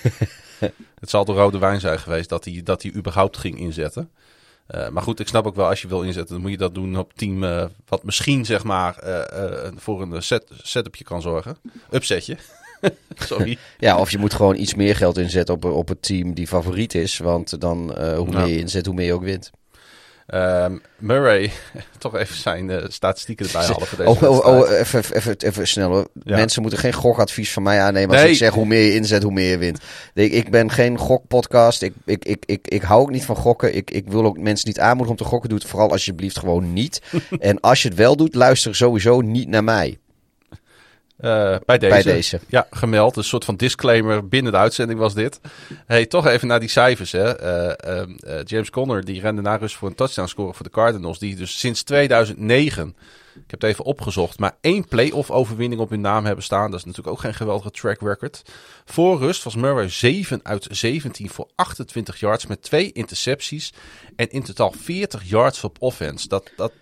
het 1.01 1.11
zal 1.11 1.25
de 1.25 1.33
rode 1.33 1.59
wijn 1.59 1.81
zijn 1.81 1.99
geweest 1.99 2.29
dat 2.29 2.45
hij, 2.45 2.61
dat 2.65 2.83
hij 2.83 2.93
überhaupt 2.95 3.37
ging 3.37 3.59
inzetten. 3.59 4.11
Uh, 4.75 4.89
maar 4.89 5.03
goed, 5.03 5.21
ik 5.21 5.29
snap 5.29 5.47
ook 5.47 5.55
wel, 5.55 5.69
als 5.69 5.83
je 5.83 5.89
wil 5.89 6.03
inzetten, 6.03 6.33
dan 6.33 6.43
moet 6.43 6.51
je 6.51 6.57
dat 6.57 6.75
doen 6.75 6.99
op 6.99 7.13
team 7.15 7.43
uh, 7.43 7.65
wat 7.87 8.03
misschien 8.03 8.45
zeg 8.45 8.65
maar 8.65 9.05
uh, 9.05 9.69
voor 9.77 10.03
een 10.03 10.23
set, 10.23 10.51
setupje 10.63 11.05
kan 11.05 11.23
zorgen. 11.23 11.57
Upsetje. 11.91 12.37
Sorry. 13.15 13.59
Ja, 13.79 13.99
of 13.99 14.11
je 14.11 14.19
moet 14.19 14.35
gewoon 14.35 14.57
iets 14.57 14.75
meer 14.75 14.97
geld 14.97 15.19
inzetten 15.19 15.55
op, 15.55 15.65
op 15.65 15.89
het 15.89 16.03
team 16.03 16.35
die 16.35 16.47
favoriet 16.47 16.95
is. 16.95 17.19
Want 17.19 17.61
dan, 17.61 17.95
uh, 17.99 18.17
hoe 18.17 18.31
meer 18.31 18.47
je 18.47 18.59
inzet, 18.59 18.87
hoe 18.87 18.95
meer 18.95 19.07
je 19.07 19.13
ook 19.13 19.23
wint. 19.23 19.51
Um, 20.35 20.83
Murray, 20.99 21.51
toch 21.99 22.17
even 22.17 22.37
zijn 22.37 22.69
uh, 22.69 22.85
statistieken 22.89 23.47
erbij 23.47 23.63
halen 23.63 23.87
voor 23.87 23.99
deze 23.99 24.11
oh, 24.11 24.23
oh, 24.23 24.47
oh, 24.47 24.71
even, 24.71 25.05
even, 25.13 25.37
even 25.39 25.69
snel 25.69 25.91
hoor. 25.91 26.09
Ja. 26.23 26.37
Mensen 26.37 26.63
moeten 26.63 26.81
geen 26.81 26.93
gokadvies 26.93 27.53
van 27.53 27.63
mij 27.63 27.81
aannemen 27.81 28.11
als 28.11 28.21
nee. 28.21 28.31
ik 28.31 28.37
zeg 28.37 28.53
hoe 28.53 28.67
meer 28.67 28.83
je 28.83 28.95
inzet, 28.95 29.23
hoe 29.23 29.33
meer 29.33 29.51
je 29.51 29.59
wint. 29.59 29.81
Ik, 30.15 30.33
ik 30.33 30.51
ben 30.51 30.71
geen 30.71 30.99
gokpodcast. 30.99 31.83
Ik, 31.83 31.93
ik, 32.05 32.25
ik, 32.25 32.45
ik, 32.47 32.69
ik 32.69 32.83
hou 32.83 33.01
ook 33.01 33.11
niet 33.11 33.25
van 33.25 33.37
gokken. 33.37 33.75
Ik, 33.75 33.91
ik 33.91 34.09
wil 34.09 34.25
ook 34.25 34.39
mensen 34.39 34.69
niet 34.69 34.81
aanmoedigen 34.81 35.11
om 35.11 35.17
te 35.17 35.31
gokken. 35.31 35.49
Doe 35.49 35.59
het 35.59 35.69
vooral 35.69 35.91
alsjeblieft 35.91 36.39
gewoon 36.39 36.73
niet. 36.73 37.03
en 37.39 37.61
als 37.61 37.83
je 37.83 37.89
het 37.89 37.97
wel 37.97 38.17
doet, 38.17 38.35
luister 38.35 38.75
sowieso 38.75 39.21
niet 39.21 39.49
naar 39.49 39.65
mij. 39.65 39.99
Uh, 41.21 41.57
bij, 41.65 41.79
deze. 41.79 41.93
bij 41.93 42.03
deze. 42.03 42.41
Ja, 42.49 42.67
gemeld. 42.71 43.17
Een 43.17 43.25
soort 43.25 43.45
van 43.45 43.57
disclaimer 43.57 44.29
binnen 44.29 44.53
de 44.53 44.59
uitzending 44.59 44.99
was 44.99 45.15
dit. 45.15 45.41
Hey, 45.87 46.07
toch 46.07 46.27
even 46.27 46.49
naar 46.49 46.61
die 46.61 46.69
cijfers. 46.69 47.13
Hè. 47.13 47.43
Uh, 47.87 48.03
uh, 48.27 48.41
James 48.45 48.71
Conner 48.71 49.05
die 49.05 49.21
rende 49.21 49.43
na 49.43 49.57
rust 49.57 49.77
voor 49.77 49.89
een 49.89 49.95
touchdown 49.95 50.29
score 50.29 50.55
voor 50.55 50.65
de 50.65 50.73
Cardinals. 50.73 51.19
Die 51.19 51.37
dus 51.37 51.59
sinds 51.59 51.83
2009, 51.83 52.89
ik 53.35 53.51
heb 53.51 53.61
het 53.61 53.71
even 53.71 53.85
opgezocht, 53.85 54.39
maar 54.39 54.57
één 54.61 54.89
playoff 54.89 55.31
overwinning 55.31 55.81
op 55.81 55.91
hun 55.91 56.01
naam 56.01 56.25
hebben 56.25 56.45
staan. 56.45 56.71
Dat 56.71 56.79
is 56.79 56.85
natuurlijk 56.85 57.17
ook 57.17 57.23
geen 57.23 57.35
geweldige 57.35 57.71
track 57.71 58.01
record. 58.01 58.43
Voor 58.85 59.19
rust 59.19 59.45
was 59.45 59.55
Murray 59.55 59.89
7 59.89 60.41
uit 60.43 60.67
17 60.71 61.31
voor 61.31 61.49
28 61.55 62.21
yards 62.21 62.47
met 62.47 62.63
twee 62.63 62.93
intercepties. 62.93 63.73
En 64.17 64.31
in 64.31 64.43
totaal 64.43 64.73
40 64.83 65.23
yards 65.25 65.65
op 65.65 65.77
offense. 65.81 66.29
Dat... 66.29 66.51
dat 66.57 66.73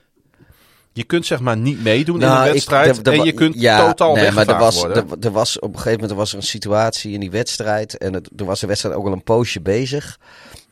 je 0.97 1.05
kunt 1.05 1.27
zeg 1.27 1.41
maar 1.41 1.57
niet 1.57 1.83
meedoen 1.83 2.19
nou, 2.19 2.41
in 2.41 2.47
een 2.47 2.53
wedstrijd 2.53 2.99
ik, 2.99 3.07
en 3.07 3.25
je 3.25 3.33
kunt 3.33 3.61
ja, 3.61 3.87
totaal 3.87 4.15
nee, 4.15 4.31
maar 4.31 4.49
er 4.49 4.59
was, 4.59 4.77
worden. 4.77 5.11
Er, 5.11 5.17
er, 5.21 5.31
was 5.31 5.59
op 5.59 5.69
een 5.69 5.75
gegeven 5.75 5.93
moment 5.93 6.11
er 6.11 6.17
was 6.17 6.31
er 6.31 6.37
een 6.37 6.43
situatie 6.43 7.13
in 7.13 7.21
die 7.21 7.31
wedstrijd 7.31 7.99
en 7.99 8.13
het, 8.13 8.31
er 8.37 8.45
was 8.45 8.61
de 8.61 8.67
wedstrijd 8.67 8.95
ook 8.95 9.07
al 9.07 9.13
een 9.13 9.23
poosje 9.23 9.61
bezig. 9.61 10.19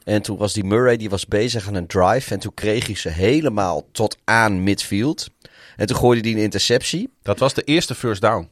En 0.05 0.23
toen 0.23 0.37
was 0.37 0.53
die 0.53 0.65
Murray 0.65 0.97
die 0.97 1.11
was 1.11 1.27
bezig 1.27 1.69
aan 1.69 1.75
een 1.75 1.87
drive 1.87 2.35
en 2.35 2.41
toen 2.41 2.55
kreeg 2.55 2.87
hij 2.87 2.95
ze 2.95 3.09
helemaal 3.09 3.83
tot 3.93 4.17
aan 4.25 4.63
midfield. 4.63 5.29
En 5.77 5.87
toen 5.87 5.97
gooide 5.97 6.29
hij 6.29 6.39
een 6.39 6.45
interceptie. 6.45 7.11
Dat 7.23 7.39
was 7.39 7.55
de 7.55 7.63
eerste 7.63 7.95
first 7.95 8.21
down 8.21 8.49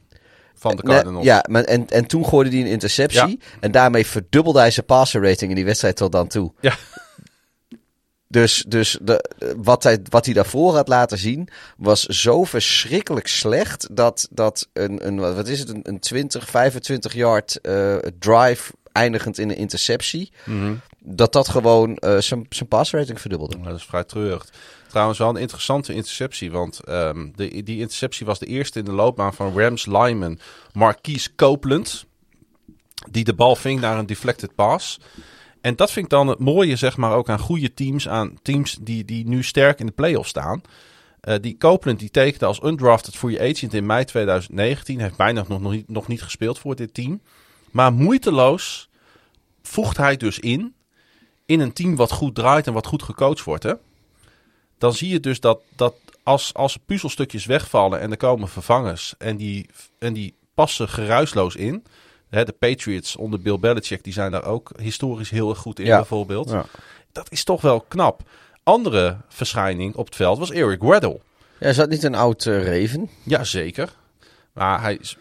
van 0.55 0.75
de 0.75 0.83
Cardinals. 0.83 1.25
Ja, 1.25 1.45
maar 1.49 1.63
en, 1.63 1.89
en 1.89 2.05
toen 2.05 2.25
gooide 2.25 2.49
hij 2.49 2.59
een 2.59 2.71
interceptie 2.71 3.27
ja. 3.27 3.57
en 3.59 3.71
daarmee 3.71 4.05
verdubbelde 4.05 4.59
hij 4.59 4.71
zijn 4.71 4.85
passer 4.85 5.23
rating 5.23 5.49
in 5.49 5.55
die 5.55 5.65
wedstrijd 5.65 5.95
tot 5.95 6.11
dan 6.11 6.27
toe. 6.27 6.51
Ja. 6.59 6.75
Dus, 8.33 8.63
dus 8.67 8.97
de, 9.01 9.29
wat, 9.57 9.83
hij, 9.83 9.99
wat 10.09 10.25
hij 10.25 10.33
daarvoor 10.33 10.75
had 10.75 10.87
laten 10.87 11.17
zien 11.17 11.47
was 11.77 12.05
zo 12.05 12.43
verschrikkelijk 12.43 13.27
slecht 13.27 13.87
dat, 13.91 14.27
dat 14.31 14.69
een, 14.73 15.07
een, 15.07 15.19
wat 15.19 15.47
is 15.47 15.59
het, 15.59 15.69
een, 15.69 15.79
een 15.83 15.99
20, 15.99 16.49
25 16.49 17.13
yard 17.13 17.59
uh, 17.61 17.95
drive 18.19 18.73
eindigend 18.91 19.37
in 19.37 19.49
een 19.49 19.55
interceptie, 19.55 20.31
Mhm. 20.45 20.57
mm 20.57 20.63
-hmm. 20.63 20.81
dat 21.15 21.33
dat 21.33 21.49
gewoon 21.49 21.97
uh, 21.99 22.17
zijn 22.19 22.47
passrating 22.67 23.21
verdubbelde. 23.21 23.57
Ja, 23.57 23.63
dat 23.63 23.75
is 23.75 23.85
vrij 23.85 24.03
treurig. 24.03 24.47
Trouwens 24.87 25.19
wel 25.19 25.29
een 25.29 25.35
interessante 25.35 25.93
interceptie, 25.93 26.51
want 26.51 26.79
um, 26.89 27.33
de, 27.35 27.63
die 27.63 27.79
interceptie 27.79 28.25
was 28.25 28.39
de 28.39 28.45
eerste 28.45 28.79
in 28.79 28.85
de 28.85 28.91
loopbaan 28.91 29.33
van 29.33 29.59
Rams 29.59 29.85
lineman 29.85 30.39
Marquise 30.71 31.35
Copeland, 31.35 32.05
die 33.11 33.23
de 33.23 33.33
bal 33.33 33.55
ving 33.55 33.79
naar 33.81 33.97
een 33.97 34.05
deflected 34.05 34.55
pass. 34.55 34.99
En 35.63 35.75
dat 35.75 35.91
vind 35.91 36.05
ik 36.05 36.11
dan 36.11 36.27
het 36.27 36.39
mooie, 36.39 36.75
zeg 36.75 36.97
maar, 36.97 37.13
ook 37.13 37.29
aan 37.29 37.39
goede 37.39 37.73
teams. 37.73 38.09
Aan 38.09 38.37
teams 38.41 38.77
die, 38.81 39.05
die 39.05 39.27
nu 39.27 39.43
sterk 39.43 39.79
in 39.79 39.85
de 39.85 39.91
playoffs 39.91 40.29
staan. 40.29 40.61
Uh, 41.21 41.35
die 41.41 41.57
Copeland 41.57 41.99
die 41.99 42.11
tekende 42.11 42.45
als 42.45 42.63
undrafted 42.63 43.15
free 43.15 43.39
agent 43.39 43.73
in 43.73 43.85
mei 43.85 44.05
2019. 44.05 44.99
Heeft 44.99 45.15
bijna 45.15 45.45
nog, 45.47 45.61
nog, 45.61 45.71
niet, 45.71 45.89
nog 45.89 46.07
niet 46.07 46.21
gespeeld 46.21 46.59
voor 46.59 46.75
dit 46.75 46.93
team. 46.93 47.21
Maar 47.71 47.93
moeiteloos 47.93 48.89
voegt 49.61 49.97
hij 49.97 50.17
dus 50.17 50.39
in, 50.39 50.73
in 51.45 51.59
een 51.59 51.73
team 51.73 51.95
wat 51.95 52.11
goed 52.11 52.35
draait 52.35 52.67
en 52.67 52.73
wat 52.73 52.87
goed 52.87 53.03
gecoacht 53.03 53.43
wordt. 53.43 53.63
Hè? 53.63 53.73
Dan 54.77 54.93
zie 54.93 55.09
je 55.09 55.19
dus 55.19 55.39
dat, 55.39 55.59
dat 55.75 55.95
als, 56.23 56.53
als 56.53 56.77
puzzelstukjes 56.85 57.45
wegvallen 57.45 57.99
en 57.99 58.11
er 58.11 58.17
komen 58.17 58.47
vervangers 58.47 59.13
en 59.17 59.37
die, 59.37 59.69
en 59.99 60.13
die 60.13 60.35
passen 60.53 60.89
geruisloos 60.89 61.55
in. 61.55 61.83
Hè, 62.33 62.43
de 62.45 62.51
Patriots 62.51 63.15
onder 63.15 63.41
Bill 63.41 63.59
Belichick, 63.59 64.03
die 64.03 64.13
zijn 64.13 64.31
daar 64.31 64.45
ook 64.45 64.71
historisch 64.81 65.29
heel 65.29 65.49
erg 65.49 65.57
goed 65.59 65.79
in 65.79 65.85
Ja. 65.85 65.95
bijvoorbeeld. 65.95 66.49
Ja. 66.49 66.65
Dat 67.11 67.31
is 67.31 67.43
toch 67.43 67.61
wel 67.61 67.81
knap. 67.81 68.21
Andere 68.63 69.17
verschijning 69.27 69.95
op 69.95 70.05
het 70.05 70.15
veld 70.15 70.37
was 70.39 70.51
Eric 70.51 70.81
Weddle. 70.81 71.19
Ja, 71.59 71.67
is 71.67 71.75
dat 71.75 71.89
niet 71.89 72.03
een 72.03 72.15
oud 72.15 72.45
eh, 72.45 72.63
Raven? 72.81 73.09
Jazeker. 73.23 73.93
Maar 74.53 74.81
hij 74.81 74.95
is 75.01 75.17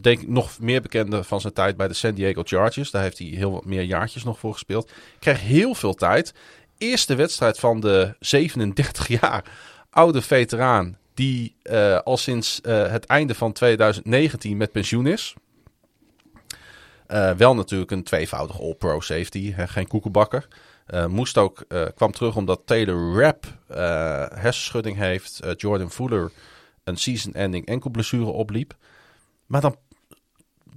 denk 0.00 0.20
ik 0.20 0.28
nog 0.28 0.58
meer 0.60 0.82
bekende 0.82 1.24
van 1.24 1.40
zijn 1.40 1.52
tijd 1.52 1.76
bij 1.76 1.88
de 1.88 1.94
San 1.94 2.14
Diego 2.14 2.42
Chargers. 2.44 2.90
Daar 2.90 3.02
heeft 3.02 3.18
hij 3.18 3.26
heel 3.26 3.52
wat 3.52 3.64
meer 3.64 3.82
jaartjes 3.82 4.24
nog 4.24 4.38
voor 4.38 4.52
gespeeld. 4.52 4.90
Kreeg 5.18 5.40
heel 5.40 5.74
veel 5.74 5.94
tijd. 5.94 6.34
Eerste 6.78 7.14
wedstrijd 7.14 7.58
van 7.58 7.80
de 7.80 8.14
37 8.20 9.08
jaar 9.20 9.44
oude 9.90 10.22
veteraan. 10.22 10.96
Die 11.14 11.54
eh, 11.62 11.98
al 11.98 12.16
sinds 12.16 12.60
eh, 12.60 12.90
het 12.90 13.04
einde 13.06 13.34
van 13.34 13.52
2019 13.52 14.56
met 14.56 14.72
pensioen 14.72 15.06
is. 15.06 15.34
Eh, 17.08 17.30
wel 17.30 17.54
natuurlijk 17.54 17.90
een 17.90 18.02
tweevoudig 18.02 18.60
All-Pro 18.60 19.00
safety. 19.00 19.52
Hè, 19.52 19.68
geen 19.68 19.86
koekenbakker. 19.86 20.48
Eh, 20.86 21.06
moest 21.06 21.38
ook, 21.38 21.64
eh, 21.68 21.82
kwam 21.94 22.12
terug 22.12 22.36
omdat 22.36 22.62
Taylor 22.64 23.22
Rapp 23.22 23.46
hersenschudding 24.34 24.96
heeft. 24.96 25.40
Jordan 25.56 25.90
Fuller 25.90 26.32
een 26.84 26.96
season-ending 26.96 27.66
enkelblessure 27.66 28.30
opliep. 28.30 28.74
Maar 29.46 29.60
dan, 29.60 29.76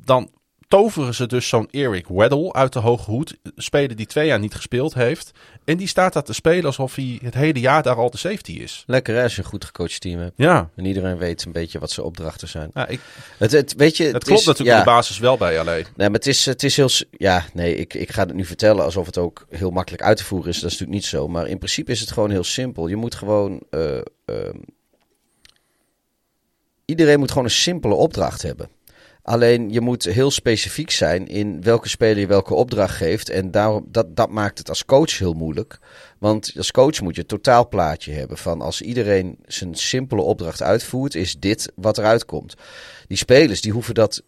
dan 0.04 0.30
toveren 0.68 1.14
ze 1.14 1.28
dus 1.28 1.48
zo'n 1.48 1.70
Eric 1.72 2.08
Weddle 2.08 2.54
uit 2.54 2.74
de 2.74 2.80
hoge 2.80 3.12
hoed. 3.12 3.38
Speler 3.56 3.96
die 3.96 4.06
twee 4.06 4.28
jaar 4.28 4.40
niet 4.40 4.56
gespeeld 4.56 4.94
heeft. 4.94 5.32
En 5.66 5.78
die 5.78 5.88
staat 5.88 6.14
daar 6.14 6.24
te 6.24 6.34
spelen 6.34 6.66
alsof 6.66 6.96
hij 6.96 7.20
het 7.24 7.34
hele 7.34 7.60
jaar 7.60 7.84
daar 7.84 7.96
al 7.96 8.10
de 8.10 8.18
safety 8.18 8.52
is. 8.52 8.84
Lekker 8.88 9.16
hè, 9.16 9.24
als 9.24 9.36
je 9.36 9.42
een 9.42 9.48
goed 9.48 9.66
gecoacht 9.66 10.02
team 10.02 10.20
hebt. 10.20 10.34
Ja. 10.36 10.70
En 10.76 10.86
iedereen 10.86 11.18
weet 11.18 11.46
een 11.46 11.52
beetje 11.52 11.80
wat 11.80 11.92
zijn 11.92 12.06
opdrachten 12.06 12.48
zijn. 12.48 12.70
Ja, 12.74 12.88
ik, 12.88 13.00
Het, 13.38 13.52
het, 13.52 13.74
weet 13.78 13.98
je, 13.98 14.04
het 14.04 14.14
het 14.14 14.24
klopt 14.24 14.40
is- 14.40 14.46
natuurlijk 14.46 14.76
ja. 14.76 14.82
op 14.82 14.88
de 14.88 14.92
basis 14.94 15.20
wel 15.20 15.38
bij 15.38 15.60
alleen. 15.60 15.86
Nee, 15.96 16.10
maar 16.10 16.18
het 16.18 16.28
is, 16.28 16.46
het 16.46 16.64
is 16.64 16.76
heel... 16.76 16.90
Ja, 17.12 17.46
nee, 17.54 17.76
ik, 17.76 17.94
ik 17.94 18.12
ga 18.12 18.26
het 18.26 18.34
nu 18.34 18.46
vertellen 18.46 18.84
alsof 18.84 19.06
het 19.06 19.18
ook 19.18 19.46
heel 19.50 19.72
makkelijk 19.72 20.04
uit 20.04 20.18
te 20.18 20.24
voeren 20.24 20.50
is. 20.50 20.56
Dat 20.60 20.72
is 20.72 20.80
natuurlijk 20.80 21.00
niet 21.02 21.10
zo. 21.10 21.28
Maar 21.28 21.48
in 21.48 21.58
principe 21.58 21.92
is 21.92 22.00
het 22.00 22.12
gewoon 22.12 22.32
heel 22.32 22.44
simpel. 22.44 22.88
Je 22.88 22.96
moet 22.96 23.16
gewoon... 23.16 23.62
eh, 23.70 23.98
ehm, 24.26 24.58
iedereen 26.86 27.20
moet 27.20 27.30
gewoon 27.30 27.44
een 27.44 27.50
simpele 27.52 27.94
opdracht 27.94 28.42
hebben. 28.42 28.70
Alleen 29.24 29.70
je 29.70 29.82
moet 29.82 30.04
heel 30.04 30.32
specifiek 30.32 30.92
zijn 30.92 31.28
in 31.28 31.62
welke 31.62 31.90
speler 31.90 32.20
je 32.20 32.28
welke 32.28 32.54
opdracht 32.54 32.96
geeft. 32.96 33.30
En 33.30 33.52
daarom, 33.52 33.86
dat, 33.88 34.16
dat 34.16 34.30
maakt 34.30 34.58
het 34.58 34.70
als 34.70 34.86
coach 34.86 35.18
heel 35.18 35.34
moeilijk. 35.34 35.80
Want 36.20 36.54
als 36.58 36.72
coach 36.72 37.02
moet 37.02 37.16
je 37.16 37.22
het 37.22 37.30
totaalplaatje 37.30 38.12
hebben 38.12 38.38
van 38.38 38.62
als 38.62 38.82
iedereen 38.82 39.38
zijn 39.46 39.76
simpele 39.76 40.22
opdracht 40.22 40.62
uitvoert, 40.62 41.16
is 41.16 41.36
dit 41.40 41.72
wat 41.76 41.98
eruit 41.98 42.26
komt. 42.26 42.56
Die 43.08 43.18
spelers 43.18 43.62
die 43.62 43.72
hoeven 43.72 43.94
dat 43.94 44.24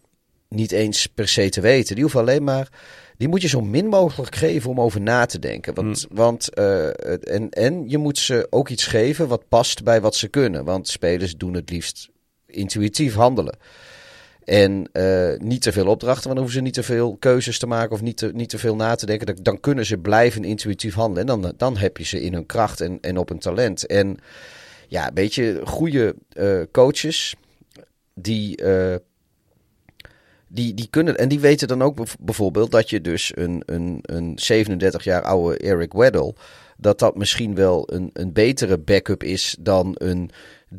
niet 0.49 0.71
eens 0.71 1.07
per 1.07 1.27
se 1.27 1.49
te 1.49 1.61
weten. 1.61 1.93
Die 1.93 2.03
hoeven 2.03 2.21
alleen 2.21 2.43
maar. 2.43 2.69
Die 3.17 3.27
moet 3.27 3.41
je 3.41 3.47
zo 3.47 3.61
min 3.61 3.87
mogelijk 3.87 4.35
geven 4.35 4.69
om 4.69 4.81
over 4.81 5.01
na 5.01 5.25
te 5.25 5.39
denken. 5.39 5.73
Want, 5.73 6.05
want, 6.11 6.53
eh, 6.53 6.87
en, 7.33 7.49
en 7.49 7.89
je 7.89 7.97
moet 7.97 8.17
ze 8.17 8.47
ook 8.49 8.69
iets 8.69 8.85
geven 8.85 9.27
wat 9.27 9.47
past 9.47 9.83
bij 9.83 10.01
wat 10.01 10.15
ze 10.15 10.27
kunnen. 10.27 10.65
Want 10.65 10.87
spelers 10.87 11.37
doen 11.37 11.53
het 11.53 11.69
liefst 11.69 12.09
intuïtief 12.45 13.13
handelen. 13.13 13.57
En 14.45 14.89
eh, 14.91 15.37
niet 15.37 15.61
te 15.61 15.71
veel 15.71 15.87
opdrachten, 15.87 16.23
want 16.23 16.35
dan 16.35 16.37
hoeven 16.37 16.53
ze 16.53 16.61
niet 16.61 16.73
te 16.73 16.83
veel 16.83 17.15
keuzes 17.19 17.59
te 17.59 17.67
maken 17.67 17.91
of 17.91 18.01
niet 18.01 18.17
te, 18.17 18.31
niet 18.33 18.49
te 18.49 18.57
veel 18.57 18.75
na 18.75 18.95
te 18.95 19.05
denken. 19.05 19.43
Dan, 19.43 19.59
kunnen 19.59 19.85
ze 19.85 19.97
blijven 19.97 20.43
intuïtief 20.43 20.93
handelen. 20.93 21.29
En 21.29 21.41
dan, 21.41 21.53
dan 21.57 21.77
heb 21.77 21.97
je 21.97 22.03
ze 22.03 22.21
in 22.21 22.33
hun 22.33 22.45
kracht 22.45 22.81
en, 22.81 22.97
en 23.01 23.17
op 23.17 23.29
hun 23.29 23.39
talent. 23.39 23.85
En 23.85 24.17
ja, 24.87 25.07
een 25.07 25.13
beetje 25.13 25.61
goede 25.63 26.15
eh, 26.29 26.61
coaches 26.71 27.35
die, 28.13 28.55
eh, 28.55 28.95
die, 30.47 30.73
die 30.73 30.87
kunnen. 30.89 31.17
En 31.17 31.29
die 31.29 31.39
weten 31.39 31.67
dan 31.67 31.81
ook 31.81 31.95
bijv- 31.95 32.15
bijvoorbeeld 32.19 32.71
dat 32.71 32.89
je 32.89 33.01
dus 33.01 33.31
een, 33.35 33.63
een, 33.65 33.99
een 34.01 34.31
37 34.35 35.03
jaar 35.03 35.21
oude 35.21 35.57
Eric 35.57 35.93
Weddle. 35.93 36.35
Dat 36.77 36.99
dat 36.99 37.15
misschien 37.15 37.55
wel 37.55 37.93
een, 37.93 38.09
een 38.13 38.33
betere 38.33 38.77
backup 38.77 39.23
is 39.23 39.55
dan 39.59 39.95
een 39.97 40.29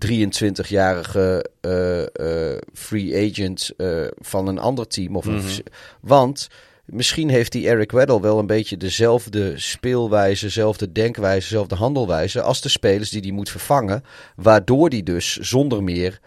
23-jarige 0.07 1.51
eh, 1.61 2.03
eh, 2.03 2.59
free 2.73 3.31
agent 3.31 3.71
eh, 3.77 4.07
van 4.19 4.47
een 4.47 4.59
ander 4.59 4.87
team. 4.87 5.17
Of 5.17 5.25
Mhm. 5.25 5.61
Want 6.01 6.49
misschien 6.85 7.29
heeft 7.29 7.53
die 7.53 7.69
Eric 7.69 7.93
Weddle 7.93 8.21
wel 8.21 8.39
een 8.39 8.47
beetje 8.47 8.77
dezelfde 8.77 9.59
speelwijze, 9.59 10.45
dezelfde 10.45 10.93
denkwijze, 10.93 11.49
dezelfde 11.49 11.75
handelwijze 11.75 12.43
als 12.43 12.61
de 12.61 12.69
spelers 12.69 13.11
die 13.11 13.21
die 13.21 13.33
moet 13.33 13.51
vervangen. 13.51 14.05
Waardoor 14.37 14.91
die 14.91 15.03
dus 15.03 15.37
zonder 15.37 15.83
meer 15.83 16.21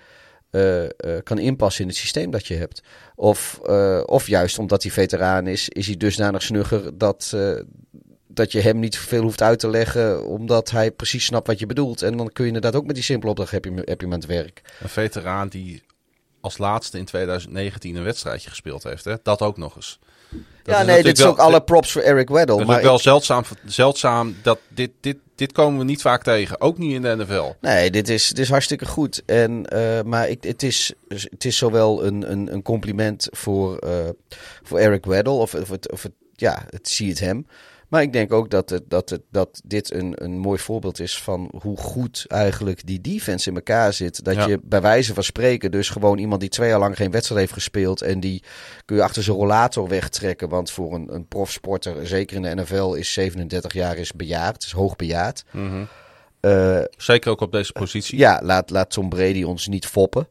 kan 1.24 1.40
inpassen 1.40 1.82
in 1.82 1.90
het 1.90 1.98
systeem 1.98 2.32
dat 2.32 2.48
je 2.48 2.56
hebt. 2.56 2.82
Of, 3.16 3.60
of 4.06 4.28
juist 4.28 4.60
omdat 4.60 4.84
hij 4.84 4.92
veteraan 4.92 5.48
is, 5.48 5.70
is 5.70 5.88
hij 5.88 5.98
dusdanig 5.98 6.42
snugger 6.42 6.98
dat, 6.98 7.36
dat 8.38 8.52
je 8.52 8.60
hem 8.62 8.80
niet 8.80 8.98
veel 8.98 9.22
hoeft 9.22 9.42
uit 9.42 9.60
te 9.60 9.70
leggen, 9.70 10.26
omdat 10.28 10.72
hij 10.72 10.92
precies 10.92 11.26
snapt 11.26 11.48
wat 11.48 11.60
je 11.60 11.66
bedoelt. 11.66 12.02
En 12.02 12.18
dan 12.18 12.32
kun 12.34 12.44
je 12.44 12.52
inderdaad 12.54 12.76
ook 12.82 12.86
met 12.86 12.96
die 12.96 13.04
simpele 13.04 13.30
opdracht 13.32 13.52
heb 13.52 13.66
je, 13.66 13.72
heb 13.86 14.02
je 14.02 14.08
het 14.08 14.26
werk. 14.26 14.62
Een 14.80 14.90
veteraan 14.90 15.48
die 15.48 15.84
als 16.42 16.58
laatste 16.58 16.98
in 16.98 17.06
2019 17.06 17.96
een 17.96 18.04
wedstrijdje 18.04 18.50
gespeeld 18.50 18.84
heeft. 18.84 19.04
Hè? 19.06 19.14
Dat 19.24 19.42
ook 19.42 19.58
nog 19.58 19.76
eens. 19.76 20.00
Dat 20.64 20.76
ja, 20.76 20.84
nee, 20.84 21.04
dit 21.04 21.18
is 21.18 21.24
wel- 21.24 21.32
ook 21.32 21.38
alle 21.40 21.62
props 21.62 21.92
voor 21.92 22.02
Eric 22.02 22.30
Weddle. 22.30 22.66
Maar 22.66 22.82
wel 22.82 22.96
ik- 22.96 23.02
zeldzaam, 23.02 23.44
zeldzaam 23.66 24.36
dat 24.42 24.60
dit, 24.68 24.92
dit, 25.00 25.18
dit 25.36 25.52
komen 25.52 25.80
we 25.80 25.86
niet 25.86 26.02
vaak 26.02 26.24
tegen. 26.24 26.62
Ook 26.62 26.78
niet 26.78 26.94
in 26.94 27.02
de 27.02 27.16
NFL. 27.16 27.54
Nee, 27.62 27.92
dit 27.92 28.10
is, 28.10 28.28
dit 28.30 28.40
is 28.40 28.50
hartstikke 28.50 28.86
goed. 28.86 29.22
En, 29.26 29.66
eh, 29.66 30.02
maar 30.02 30.30
ik, 30.30 30.44
het, 30.44 30.64
is, 30.64 30.94
het 31.08 31.46
is 31.46 31.58
zowel 31.58 32.06
een, 32.06 32.32
een, 32.32 32.54
een 32.54 32.62
compliment 32.62 33.28
voor, 33.32 33.78
eh, 33.78 33.92
voor 34.64 34.80
Eric 34.80 35.06
Weddle, 35.06 35.34
of, 35.34 35.54
of, 35.54 35.70
het, 35.70 35.92
of 35.92 36.04
het, 36.04 36.12
ja, 36.36 36.64
het 36.70 36.90
zie 36.90 37.10
het 37.10 37.20
hem. 37.20 37.48
Maar 37.88 38.02
ik 38.02 38.14
denk 38.14 38.34
ook 38.34 38.50
dat, 38.50 38.70
het, 38.70 38.90
dat, 38.90 39.10
het, 39.10 39.22
dat 39.32 39.62
dit 39.64 39.94
een, 39.94 40.14
een 40.24 40.38
mooi 40.38 40.60
voorbeeld 40.60 41.00
is 41.00 41.22
van 41.22 41.52
hoe 41.62 41.78
goed 41.78 42.26
eigenlijk 42.28 42.86
die 42.86 43.02
defense 43.02 43.50
in 43.50 43.56
elkaar 43.56 43.94
zit. 43.94 44.24
Dat 44.24 44.36
Ja. 44.36 44.48
je 44.48 44.60
bij 44.64 44.82
wijze 44.82 45.14
van 45.14 45.24
spreken 45.24 45.72
dus 45.72 45.90
gewoon 45.90 46.18
iemand 46.18 46.42
die 46.42 46.50
twee 46.50 46.70
jaar 46.70 46.80
lang 46.80 46.96
geen 46.96 47.12
wedstrijd 47.12 47.42
heeft 47.42 47.54
gespeeld 47.54 48.02
en 48.02 48.20
die 48.20 48.44
kun 48.86 48.96
je 48.96 49.04
achter 49.04 49.24
zijn 49.24 49.38
rollator 49.38 49.88
wegtrekken. 49.88 50.50
Want 50.50 50.72
voor 50.72 50.94
een, 50.94 51.14
een 51.14 51.28
profsporter, 51.28 52.08
zeker 52.08 52.36
in 52.36 52.42
de 52.42 52.56
NFL, 52.56 52.94
is 52.94 53.14
37 53.14 53.74
jaar 53.74 53.98
is 53.98 54.14
bejaard, 54.14 54.64
is 54.64 54.72
hoog 54.72 54.96
bejaard. 54.96 55.44
Eh, 56.40 56.80
Zeker 56.98 57.32
ook 57.32 57.42
op 57.42 57.52
deze 57.52 57.72
positie. 57.72 58.18
ja, 58.18 58.40
laat, 58.44 58.70
laat 58.70 58.90
Tom 58.90 59.10
Brady 59.10 59.44
ons 59.44 59.68
niet 59.68 59.86
foppen. 59.86 60.28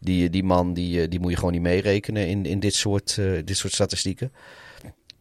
Die, 0.00 0.30
die 0.30 0.44
man 0.44 0.74
die, 0.74 1.02
eh, 1.02 1.08
die 1.10 1.20
moet 1.20 1.30
je 1.30 1.36
gewoon 1.36 1.52
niet 1.52 1.62
meerekenen 1.62 2.26
in, 2.28 2.46
in 2.46 2.60
dit, 2.60 2.74
soort, 2.74 3.16
eh, 3.18 3.24
dit 3.44 3.56
soort 3.56 3.72
statistieken. 3.72 4.32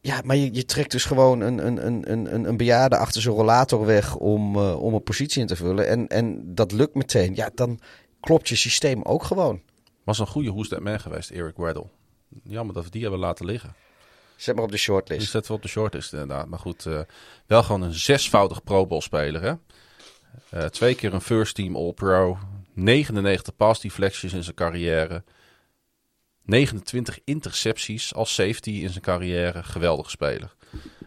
Ja, 0.02 0.22
maar 0.24 0.36
je, 0.36 0.54
je 0.54 0.66
trekt 0.66 0.92
dus 0.92 1.06
gewoon 1.06 1.40
een, 1.42 1.66
een, 1.68 1.86
een, 1.88 2.12
een, 2.12 2.34
een- 2.34 2.48
een 2.48 2.58
bejaarde 2.58 2.98
achter 2.98 3.22
zijn 3.22 3.36
rollator 3.36 3.86
weg 3.86 4.16
om, 4.16 4.56
eh, 4.56 4.82
om 4.82 4.94
een 4.94 5.04
positie 5.04 5.42
in 5.42 5.48
te 5.48 5.56
vullen. 5.56 5.88
En, 5.88 6.08
en 6.08 6.56
dat 6.56 6.72
lukt 6.72 6.96
meteen. 6.96 7.36
Ja, 7.36 7.50
dan 7.56 7.80
klopt 8.20 8.50
je 8.50 8.56
systeem 8.56 9.02
ook 9.04 9.24
gewoon. 9.24 9.62
Was 10.04 10.20
een 10.20 10.28
goede 10.28 10.68
That 10.68 10.80
Man 10.80 11.00
geweest, 11.00 11.30
Eric 11.30 11.58
Weddle. 11.58 11.86
Jammer 12.44 12.74
dat 12.74 12.84
we 12.84 12.90
die 12.90 13.02
hebben 13.02 13.20
laten 13.20 13.46
liggen. 13.46 13.74
Zet 14.36 14.56
maar 14.56 14.64
op 14.64 14.70
de 14.70 14.76
Die 14.76 14.86
shortlist. 14.86 15.30
zetten 15.30 15.52
we 15.52 15.58
op 15.58 15.64
de 15.64 15.70
shortlist 15.70 16.14
inderdaad. 16.14 16.48
Maar 16.48 16.60
goed, 16.60 16.86
eh, 16.86 17.00
wel 17.46 17.64
gewoon 17.64 17.82
een 17.82 17.94
zesvoudig 17.94 18.64
Pro 18.64 18.86
Bowl 18.88 19.02
speler. 19.02 19.42
Hè? 19.42 19.54
Eh, 20.50 20.66
twee 20.66 20.96
keer 20.96 21.14
een 21.14 21.22
first 21.22 21.56
team 21.56 21.76
All-Pro. 21.76 22.38
99 22.74 23.56
pass 23.56 23.82
deflections 23.82 24.34
in 24.34 24.44
zijn 24.44 24.56
carrière. 24.56 25.24
29 26.48 27.20
intercepties 27.24 28.14
als 28.14 28.34
safety 28.34 28.70
in 28.72 28.90
zijn 28.90 29.04
carrière. 29.04 29.64
Geweldig 29.64 30.10
speler. 30.10 30.56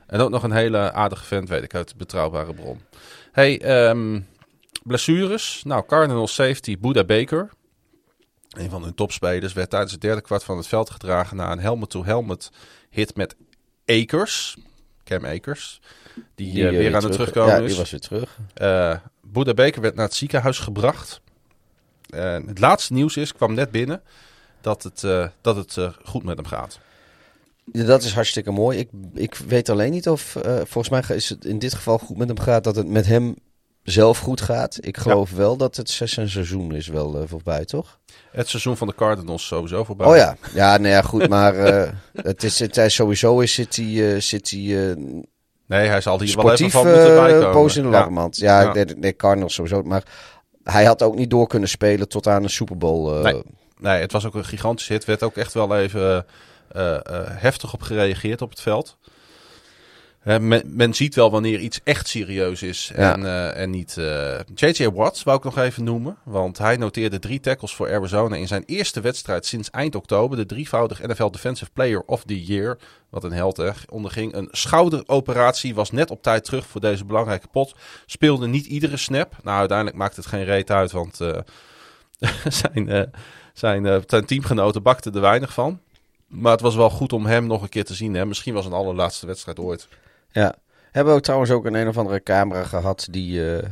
En 0.07 0.20
ook 0.20 0.30
nog 0.30 0.43
een 0.43 0.53
hele 0.53 0.93
aardige 0.93 1.24
vent, 1.24 1.49
weet 1.49 1.62
ik, 1.62 1.74
uit 1.74 1.88
de 1.88 1.95
betrouwbare 1.97 2.55
bron. 2.55 2.80
Hey, 3.32 3.61
ehm, 3.61 4.20
blessures. 4.84 5.62
Nou, 5.64 5.86
Cardinals 5.86 6.34
safety 6.34 6.78
Buda 6.78 7.05
Baker. 7.05 7.51
Een 8.50 8.71
van 8.71 8.83
hun 8.83 8.95
topspelers 8.95 9.53
werd 9.53 9.71
tijdens 9.71 9.92
het 9.92 10.00
derde 10.00 10.21
kwart 10.21 10.45
van 10.45 10.57
het 10.57 10.67
veld 10.67 10.91
gedragen 10.91 11.37
na 11.37 11.53
een 11.53 11.58
helmet-to-helmet 11.61 12.50
hit 12.91 13.17
met 13.17 13.37
Akers. 13.87 14.57
Cam 15.04 15.26
Akers. 15.26 15.80
Die, 16.34 16.53
Die, 16.53 16.62
eh, 16.62 16.68
eh, 16.68 16.76
weer 16.76 16.95
aan 16.95 17.00
terug- 17.00 17.03
het 17.03 17.12
terugkomen 17.12 17.54
Ja, 17.57 17.61
is. 17.62 17.68
die 17.68 17.79
was 17.79 17.91
weer 17.91 18.00
terug. 18.00 18.38
Buda 19.22 19.54
Baker 19.54 19.80
werd 19.83 19.95
naar 19.95 20.04
het 20.04 20.14
ziekenhuis 20.14 20.58
gebracht. 20.58 21.21
Het 22.46 22.58
laatste 22.58 22.92
nieuws 22.92 23.17
is, 23.17 23.33
kwam 23.33 23.54
net 23.54 23.71
binnen, 23.71 24.03
dat 24.61 24.82
het, 24.82 25.04
eh, 25.04 25.26
dat 25.41 25.57
het 25.57 25.76
eh, 25.76 25.88
goed 26.04 26.22
met 26.22 26.37
hem 26.37 26.46
gaat. 26.46 26.78
Ja, 27.72 27.84
dat 27.84 28.03
is 28.03 28.12
hartstikke 28.12 28.50
mooi. 28.50 28.78
Ik, 28.78 28.88
ik 29.14 29.34
weet 29.34 29.68
alleen 29.68 29.91
niet 29.91 30.08
of, 30.08 30.37
eh, 30.37 30.54
volgens 30.54 30.88
mij 30.88 31.16
is 31.16 31.28
het 31.28 31.45
in 31.45 31.58
dit 31.58 31.74
geval 31.74 31.99
goed 31.99 32.16
met 32.16 32.28
hem 32.28 32.38
gaat, 32.38 32.64
dat 32.64 32.76
het 32.76 32.88
met 32.88 33.07
hem 33.07 33.34
zelf 33.82 34.18
goed 34.18 34.41
gaat. 34.41 34.78
Ik 34.80 34.96
geloof 34.96 35.30
wel 35.30 35.57
dat 35.57 35.76
het 35.76 35.91
zes 35.91 36.16
en 36.16 36.28
seizoen 36.28 36.74
is 36.74 36.87
wel 36.87 37.26
voorbij, 37.26 37.64
toch? 37.64 37.99
Het 38.30 38.49
seizoen 38.49 38.76
van 38.76 38.87
de 38.87 38.95
Cardinals 38.95 39.46
sowieso 39.46 39.84
voorbij. 39.84 40.07
Oh 40.07 40.16
ja, 40.16 40.37
ja, 40.54 40.76
nee, 40.76 40.92
ja 40.92 41.03
goed, 41.03 41.28
maar 41.28 41.54
het 42.14 42.42
is, 42.42 42.58
het 42.58 42.76
is 42.76 42.95
sowieso 42.95 43.41
is 43.41 43.54
zit 43.54 43.76
hij, 43.76 44.20
zit 44.20 44.50
hij 44.50 44.96
Nee, 45.70 45.88
hij 45.88 46.00
zal 46.00 46.20
hier 46.20 46.37
wel 46.37 46.53
even 46.53 46.70
van 46.70 46.87
moeten 46.87 47.14
bijkomen. 47.14 47.50
poos 47.50 47.76
in 47.76 47.82
de 47.82 47.88
lakkermand. 47.88 48.37
Ja, 48.37 48.61
ja. 48.61 48.72
De, 48.72 48.99
de, 48.99 49.16
Cardinals 49.16 49.54
sowieso. 49.54 49.82
Maar 49.82 50.04
hij 50.62 50.84
had 50.84 51.03
ook 51.03 51.14
niet 51.14 51.30
door 51.30 51.46
kunnen 51.46 51.68
spelen 51.68 52.08
tot 52.08 52.26
aan 52.26 52.42
een 52.42 52.50
Super 52.50 52.76
Bowl. 52.76 53.16
Uh... 53.16 53.22
Nee. 53.22 53.42
Nee, 53.80 54.00
het 54.00 54.12
was 54.12 54.26
ook 54.26 54.34
een 54.34 54.44
gigantische 54.44 54.92
hit. 54.92 55.04
Werd 55.04 55.22
ook 55.22 55.36
echt 55.36 55.54
wel 55.54 55.76
even 55.76 56.26
uh, 56.76 56.82
uh, 56.82 57.20
heftig 57.24 57.72
op 57.72 57.82
gereageerd 57.82 58.42
op 58.42 58.50
het 58.50 58.61
veld. 58.61 58.96
Men, 60.24 60.62
men, 60.64 60.94
ziet 60.94 61.14
wel 61.14 61.30
wanneer 61.30 61.58
iets 61.58 61.80
echt 61.84 62.08
serieus 62.08 62.62
is 62.62 62.90
en, 62.94 63.22
ja. 63.22 63.50
en 63.50 63.70
niet. 63.70 63.96
J.J. 64.54 64.88
Watts 64.88 65.22
wou 65.22 65.38
ik 65.38 65.44
nog 65.44 65.58
even 65.58 65.84
noemen. 65.84 66.16
Want 66.24 66.58
hij 66.58 66.76
noteerde 66.76 67.18
drie 67.18 67.40
tackles 67.40 67.74
voor 67.74 67.92
Arizona 67.92 68.36
in 68.36 68.46
zijn 68.46 68.62
eerste 68.66 69.00
wedstrijd 69.00 69.46
sinds 69.46 69.70
eind 69.70 69.94
oktober. 69.94 70.36
De 70.36 70.46
drievoudig 70.46 71.02
NFL 71.02 71.30
Defensive 71.30 71.70
Player 71.70 72.02
of 72.07 72.24
the 72.24 72.44
Year. 72.44 72.78
Wat 73.11 73.24
een 73.24 73.32
held 73.32 73.58
er. 73.58 73.84
Onderging 73.88 74.34
een 74.34 74.48
schouderoperatie. 74.50 75.74
Was 75.74 75.90
net 75.90 76.11
op 76.11 76.22
tijd 76.22 76.44
terug 76.44 76.66
voor 76.66 76.80
deze 76.80 77.04
belangrijke 77.04 77.48
pot. 77.48 77.74
Speelde 78.07 78.46
niet 78.46 78.66
iedere 78.66 78.96
snap. 78.96 79.36
Nou, 79.42 79.58
uiteindelijk 79.58 79.96
maakt 79.96 80.16
het 80.16 80.26
geen 80.26 80.44
reet 80.44 80.70
uit. 80.70 80.92
Want 80.92 81.20
uh, 81.20 81.38
zijn, 82.62 83.11
zijn, 83.53 84.03
zijn 84.07 84.27
teamgenoten 84.27 84.83
bakten 84.83 85.14
er 85.14 85.21
weinig 85.21 85.53
van. 85.53 85.81
Maar 86.31 86.53
het 86.53 86.61
was 86.61 86.77
wel 86.77 86.91
goed 86.91 87.13
om 87.13 87.27
hem 87.27 87.47
nog 87.47 87.63
een 87.63 87.68
keer 87.68 87.85
te 87.85 87.95
zien. 87.95 88.14
Hè? 88.14 88.27
Misschien 88.27 88.55
was 88.55 88.64
het 88.64 88.72
een 88.72 88.79
allerlaatste 88.79 89.27
wedstrijd 89.27 89.59
ooit. 89.59 89.89
Ja. 90.31 90.55
Hebben 90.91 91.13
we 91.13 91.18
ook 91.18 91.25
trouwens 91.25 91.51
ook 91.51 91.64
een 91.64 91.75
een 91.75 91.89
of 91.89 91.99
andere 91.99 92.22
camera 92.22 92.64
gehad 92.64 93.09
die, 93.11 93.41
uh, 93.41 93.63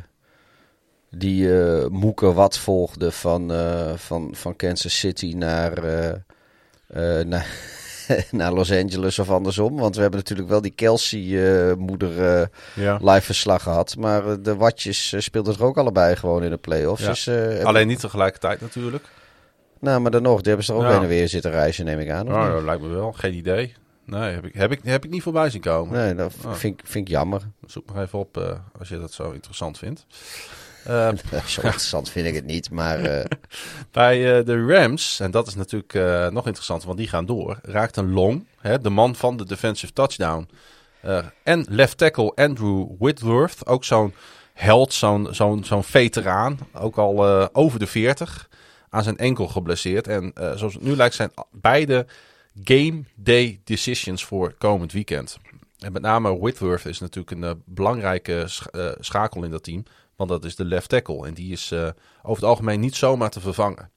die 1.10 1.42
uh, 1.42 1.86
Moeke 1.86 2.32
Wat 2.32 2.58
volgde 2.58 3.12
van, 3.12 3.52
uh, 3.52 3.92
van, 3.94 4.30
van 4.34 4.56
Kansas 4.56 4.98
City 4.98 5.32
naar, 5.36 5.82
naar, 7.26 7.46
naar 8.30 8.52
Los 8.52 8.72
Angeles 8.72 9.18
of 9.18 9.30
andersom. 9.30 9.76
Want 9.76 9.94
we 9.94 10.00
hebben 10.00 10.20
natuurlijk 10.20 10.48
wel 10.48 10.60
die 10.60 10.70
Kelsey-moeder 10.70 12.48
ja. 12.74 12.98
live 13.02 13.22
verslag 13.22 13.62
gehad. 13.62 13.96
Maar 13.96 14.42
de 14.42 14.56
Watjes 14.56 15.14
speelden 15.18 15.54
er 15.54 15.64
ook 15.64 15.78
allebei 15.78 16.16
gewoon 16.16 16.42
in 16.42 16.50
de 16.50 16.56
playoffs. 16.56 17.02
Ja. 17.02 17.08
Dus, 17.08 17.64
Alleen 17.64 17.86
niet 17.86 18.00
tegelijkertijd 18.00 18.60
natuurlijk. 18.60 19.04
Nou, 19.80 20.00
maar 20.00 20.10
dan 20.10 20.22
nog, 20.22 20.36
die 20.36 20.46
hebben 20.46 20.64
ze 20.64 20.72
er 20.72 20.78
ook 20.78 20.84
ja. 20.84 20.92
heen 20.92 21.02
en 21.02 21.08
weer 21.08 21.28
zitten 21.28 21.50
reizen, 21.50 21.84
neem 21.84 21.98
ik 21.98 22.10
aan. 22.10 22.28
Oh, 22.28 22.52
dat 22.52 22.62
lijkt 22.62 22.82
me 22.82 22.88
wel. 22.88 23.12
Geen 23.12 23.34
idee. 23.34 23.74
Nee, 24.04 24.34
heb 24.34 24.44
ik, 24.44 24.54
heb 24.54 24.72
ik, 24.72 24.80
heb 24.82 25.04
ik 25.04 25.10
niet 25.10 25.22
voorbij 25.22 25.50
zien 25.50 25.60
komen. 25.60 25.98
Nee, 25.98 26.14
dat 26.14 26.34
oh. 26.44 26.52
vind, 26.52 26.80
vind 26.84 27.08
ik 27.08 27.14
jammer. 27.14 27.42
Zoek 27.66 27.92
maar 27.92 28.02
even 28.02 28.18
op 28.18 28.36
uh, 28.36 28.50
als 28.78 28.88
je 28.88 28.98
dat 28.98 29.12
zo 29.12 29.30
interessant 29.30 29.78
vindt. 29.78 30.06
Uh, 30.88 31.08
zo 31.46 31.60
interessant 31.60 32.10
vind 32.10 32.26
ik 32.26 32.34
het 32.34 32.44
niet, 32.44 32.70
maar... 32.70 33.00
Uh... 33.04 33.24
Bij 33.90 34.44
de 34.44 34.66
Rams, 34.66 35.20
en 35.20 35.30
dat 35.30 35.46
is 35.46 35.54
natuurlijk 35.54 35.92
nog 36.32 36.46
interessant, 36.46 36.84
want 36.84 36.98
die 36.98 37.08
gaan 37.08 37.26
door, 37.26 37.58
raakt 37.62 37.96
een 37.96 38.12
long, 38.12 38.46
hè, 38.60 38.78
de 38.78 38.90
man 38.90 39.14
van 39.14 39.36
de 39.36 39.44
defensive 39.44 39.92
touchdown. 39.92 40.48
en 41.42 41.66
left 41.68 41.98
tackle 41.98 42.32
Andrew 42.34 42.86
Whitworth, 42.98 43.66
ook 43.66 43.84
zo'n 43.84 44.14
held, 44.52 44.92
zo'n 44.92 45.28
zo'n 45.30 45.64
zo'n 45.64 45.84
veteraan, 45.84 46.58
ook 46.72 46.96
al 46.96 47.48
over 47.54 47.78
de 47.78 47.86
40, 47.86 48.48
aan 48.90 49.02
zijn 49.02 49.16
enkel 49.16 49.48
geblesseerd. 49.48 50.06
En 50.06 50.32
zoals 50.34 50.74
het 50.74 50.82
nu 50.82 50.96
lijkt 50.96 51.14
zijn 51.14 51.30
beide 51.50 52.06
game 52.64 53.02
day 53.14 53.60
decisions 53.64 54.24
voor 54.24 54.54
komend 54.58 54.92
weekend. 54.92 55.38
En 55.78 55.92
met 55.92 56.02
name 56.02 56.38
Whitworth 56.38 56.84
is 56.84 56.98
natuurlijk 56.98 57.30
een 57.30 57.42
uh, 57.42 57.50
belangrijke 57.64 58.48
uh, 58.72 58.90
schakel 59.00 59.44
in 59.44 59.50
dat 59.50 59.62
team. 59.62 59.84
Want 60.16 60.30
dat 60.30 60.44
is 60.44 60.56
de 60.56 60.64
left 60.64 60.88
tackle. 60.88 61.26
En 61.26 61.34
die 61.34 61.52
is 61.52 61.72
over 62.22 62.42
het 62.42 62.44
algemeen 62.44 62.80
niet 62.80 62.96
zomaar 62.96 63.30
te 63.30 63.40
vervangen. 63.40 63.90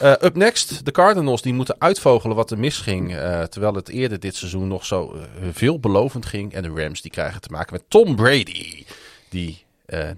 up 0.00 0.34
next, 0.34 0.84
de 0.84 0.90
Cardinals 0.90 1.42
die 1.42 1.52
moeten 1.52 1.74
uitvogelen 1.78 2.36
wat 2.36 2.50
er 2.50 2.58
misging. 2.58 3.08
terwijl 3.48 3.74
het 3.74 3.88
eerder 3.88 4.20
dit 4.20 4.36
seizoen 4.36 4.68
nog 4.68 4.86
zo 4.86 5.16
veelbelovend 5.50 6.26
ging. 6.26 6.52
En 6.52 6.62
de 6.62 6.82
Rams 6.82 7.02
die 7.02 7.10
krijgen 7.10 7.40
te 7.40 7.48
maken 7.50 7.72
met 7.72 7.84
Tom 7.88 8.16
Brady. 8.16 8.84
Die 9.28 9.64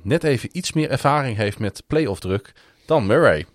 net 0.02 0.24
even 0.24 0.48
iets 0.52 0.72
meer 0.72 0.90
ervaring 0.90 1.36
heeft 1.36 1.58
met 1.58 1.82
playoff 1.86 2.20
druk 2.20 2.52
dan 2.86 3.06
Murray. 3.06 3.46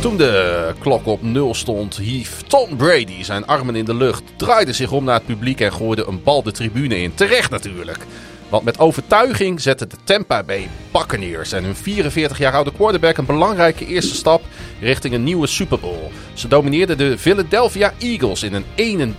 Toen 0.00 0.16
de 0.16 0.72
klok 0.78 1.06
op 1.06 1.22
nul 1.22 1.54
stond, 1.54 1.96
hief 1.96 2.42
Tom 2.42 2.76
Brady 2.76 3.22
zijn 3.22 3.46
armen 3.46 3.76
in 3.76 3.84
de 3.84 3.94
lucht, 3.94 4.22
draaide 4.36 4.72
zich 4.72 4.92
om 4.92 5.04
naar 5.04 5.14
het 5.14 5.26
publiek 5.26 5.60
en 5.60 5.72
gooide 5.72 6.06
een 6.06 6.22
bal 6.22 6.42
de 6.42 6.52
tribune 6.52 6.98
in. 7.02 7.14
Terecht 7.14 7.50
natuurlijk. 7.50 8.06
Want 8.48 8.64
met 8.64 8.78
overtuiging 8.78 9.60
zette 9.60 9.86
de 9.86 9.96
Tampa 10.04 10.42
Bay 10.42 10.68
Buccaneers 10.92 11.52
en 11.52 11.64
hun 11.64 11.74
44 11.74 12.38
jaar 12.38 12.52
oude 12.52 12.72
quarterback 12.72 13.16
een 13.16 13.26
belangrijke 13.26 13.86
eerste 13.86 14.14
stap 14.14 14.42
richting 14.80 15.14
een 15.14 15.24
nieuwe 15.24 15.46
Super 15.46 15.80
Bowl. 15.80 16.10
Ze 16.34 16.48
domineerden 16.48 16.98
de 16.98 17.18
Philadelphia 17.18 17.92
Eagles 17.98 18.42
in 18.42 18.54
een 18.76 19.12
31-15 19.12 19.14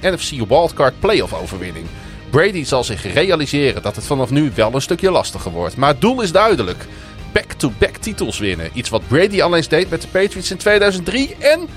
NFC 0.00 0.48
wildcard 0.48 1.00
playoff 1.00 1.34
overwinning. 1.34 1.86
Brady 2.30 2.64
zal 2.64 2.84
zich 2.84 3.12
realiseren 3.14 3.82
dat 3.82 3.96
het 3.96 4.04
vanaf 4.04 4.30
nu 4.30 4.52
wel 4.54 4.74
een 4.74 4.82
stukje 4.82 5.10
lastiger 5.10 5.50
wordt, 5.50 5.76
maar 5.76 5.88
het 5.88 6.00
doel 6.00 6.20
is 6.20 6.32
duidelijk 6.32 6.86
back-to-back 7.32 7.92
-back 7.92 8.02
titels 8.02 8.38
winnen. 8.38 8.70
Iets 8.74 8.88
wat 8.88 9.08
Brady 9.08 9.42
al 9.42 9.56
eens 9.56 9.68
deed 9.68 9.90
met 9.90 10.02
de 10.02 10.08
Patriots 10.08 10.50
in 10.50 10.56
2003 10.56 11.36
en 11.38 11.68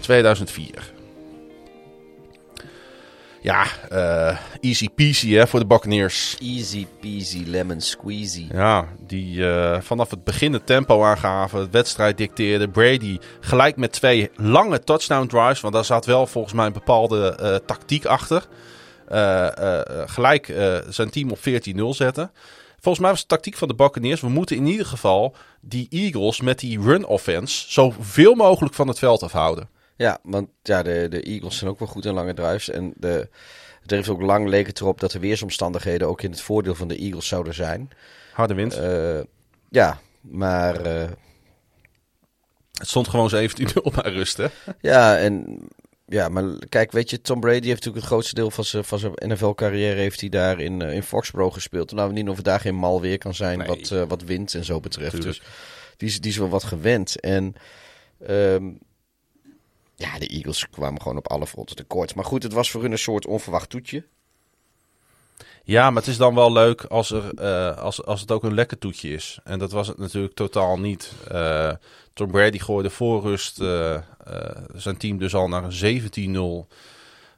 2004. 0.00 0.92
Ja, 3.42 3.66
uh, 3.92 4.38
easy 4.60 4.88
peasy 4.88 5.32
hè, 5.32 5.46
voor 5.46 5.60
de 5.60 5.66
Buccaneers. 5.66 6.36
Easy 6.40 6.86
peasy 7.00 7.44
lemon 7.46 7.80
squeezy. 7.80 8.46
Ja, 8.52 8.88
die 9.06 9.36
uh, 9.36 9.80
vanaf 9.80 10.10
het 10.10 10.24
begin 10.24 10.52
het 10.52 10.66
tempo 10.66 11.04
aangaven, 11.04 11.60
het 11.60 11.70
wedstrijd 11.70 12.16
dicteerde. 12.18 12.68
Brady 12.68 13.18
gelijk 13.40 13.76
met 13.76 13.92
twee 13.92 14.30
lange 14.34 14.84
touchdown 14.84 15.26
drives, 15.26 15.60
want 15.60 15.74
daar 15.74 15.84
zat 15.84 16.06
wel 16.06 16.26
volgens 16.26 16.54
mij 16.54 16.66
een 16.66 16.72
bepaalde 16.72 17.38
uh, 17.40 17.54
tactiek 17.66 18.04
achter. 18.04 18.46
gelijk 20.06 20.54
zijn 20.88 21.10
team 21.10 21.30
op 21.30 21.38
14-0 21.38 21.42
zetten. 21.88 22.30
Volgens 22.80 22.98
mij 22.98 23.10
was 23.10 23.20
de 23.20 23.26
tactiek 23.26 23.56
van 23.56 23.68
de 23.68 23.74
Buccaneers... 23.74 24.20
we 24.20 24.28
moeten 24.28 24.56
in 24.56 24.66
ieder 24.66 24.86
geval 24.86 25.34
die 25.60 25.86
Eagles 25.90 26.40
met 26.40 26.58
die 26.58 26.80
run 26.80 27.06
offense... 27.06 27.70
zoveel 27.70 28.34
mogelijk 28.34 28.74
van 28.74 28.88
het 28.88 28.98
veld 28.98 29.22
afhouden. 29.22 29.68
Ja, 29.96 30.18
want 30.22 30.48
ja, 30.62 30.82
de, 30.82 31.06
de 31.10 31.22
Eagles 31.22 31.58
zijn 31.58 31.70
ook 31.70 31.78
wel 31.78 31.88
goed 31.88 32.04
in 32.04 32.14
lange 32.14 32.34
drives. 32.34 32.70
En 32.70 32.92
de, 32.96 33.28
er 33.86 33.96
heeft 33.96 34.08
ook 34.08 34.22
lang 34.22 34.48
leek 34.48 34.66
het 34.66 34.80
erop 34.80 35.00
dat 35.00 35.10
de 35.10 35.18
weersomstandigheden... 35.18 36.08
ook 36.08 36.22
in 36.22 36.30
het 36.30 36.40
voordeel 36.40 36.74
van 36.74 36.88
de 36.88 36.96
Eagles 36.96 37.26
zouden 37.26 37.54
zijn. 37.54 37.90
Harde 38.32 38.54
wind. 38.54 38.78
Uh, 38.78 39.20
ja, 39.70 40.00
maar... 40.20 40.86
Uh, 40.86 41.08
het 42.72 42.88
stond 42.88 43.08
gewoon 43.08 43.30
17-0 43.30 43.34
bij 43.94 44.12
rust, 44.12 44.36
hè? 44.36 44.46
Ja, 44.80 45.18
en 45.18 45.58
ja, 46.10 46.28
maar 46.28 46.44
kijk, 46.68 46.92
weet 46.92 47.10
je, 47.10 47.20
Tom 47.20 47.40
Brady 47.40 47.66
heeft 47.66 47.68
natuurlijk 47.68 47.96
het 47.96 48.04
grootste 48.04 48.34
deel 48.34 48.50
van 48.50 48.64
zijn, 48.64 48.84
van 48.84 48.98
zijn 48.98 49.12
NFL-carrière 49.18 50.00
heeft 50.00 50.20
hij 50.20 50.28
daar 50.28 50.60
in, 50.60 50.80
uh, 50.80 50.94
in 50.94 51.02
Foxborough 51.02 51.54
gespeeld. 51.54 51.92
Nou, 51.92 52.12
niet 52.12 52.28
of 52.28 52.36
het 52.36 52.44
daar 52.44 52.60
geen 52.60 52.74
mal 52.74 53.00
weer 53.00 53.18
kan 53.18 53.34
zijn 53.34 53.58
nee. 53.58 53.66
wat, 53.66 53.90
uh, 53.90 54.02
wat 54.08 54.22
wind 54.22 54.54
en 54.54 54.64
zo 54.64 54.80
betreft. 54.80 55.10
Tuurlijk. 55.10 55.38
Dus 55.38 55.48
die 55.96 56.08
is, 56.08 56.20
die 56.20 56.30
is 56.30 56.36
wel 56.36 56.48
wat 56.48 56.64
gewend. 56.64 57.20
En 57.20 57.54
um, 58.28 58.78
ja, 59.94 60.18
de 60.18 60.26
Eagles 60.26 60.68
kwamen 60.70 61.02
gewoon 61.02 61.16
op 61.16 61.28
alle 61.28 61.46
fronten 61.46 61.76
tekort. 61.76 62.14
Maar 62.14 62.24
goed, 62.24 62.42
het 62.42 62.52
was 62.52 62.70
voor 62.70 62.82
hun 62.82 62.92
een 62.92 62.98
soort 62.98 63.26
onverwacht 63.26 63.70
toetje. 63.70 64.04
Ja, 65.64 65.90
maar 65.90 66.02
het 66.02 66.10
is 66.10 66.16
dan 66.16 66.34
wel 66.34 66.52
leuk 66.52 66.84
als, 66.84 67.10
er, 67.10 67.32
uh, 67.40 67.78
als, 67.78 68.04
als 68.04 68.20
het 68.20 68.30
ook 68.30 68.44
een 68.44 68.54
lekker 68.54 68.78
toetje 68.78 69.12
is. 69.12 69.38
En 69.44 69.58
dat 69.58 69.72
was 69.72 69.88
het 69.88 69.98
natuurlijk 69.98 70.34
totaal 70.34 70.78
niet. 70.78 71.12
Uh, 71.32 71.72
Tom 72.12 72.30
Brady 72.30 72.58
gooide 72.58 72.90
voor 72.90 73.22
rust 73.22 73.60
uh, 73.60 73.98
zijn 74.74 74.96
team 74.96 75.18
dus 75.18 75.34
al 75.34 75.48
naar 75.48 75.64
een 75.64 76.66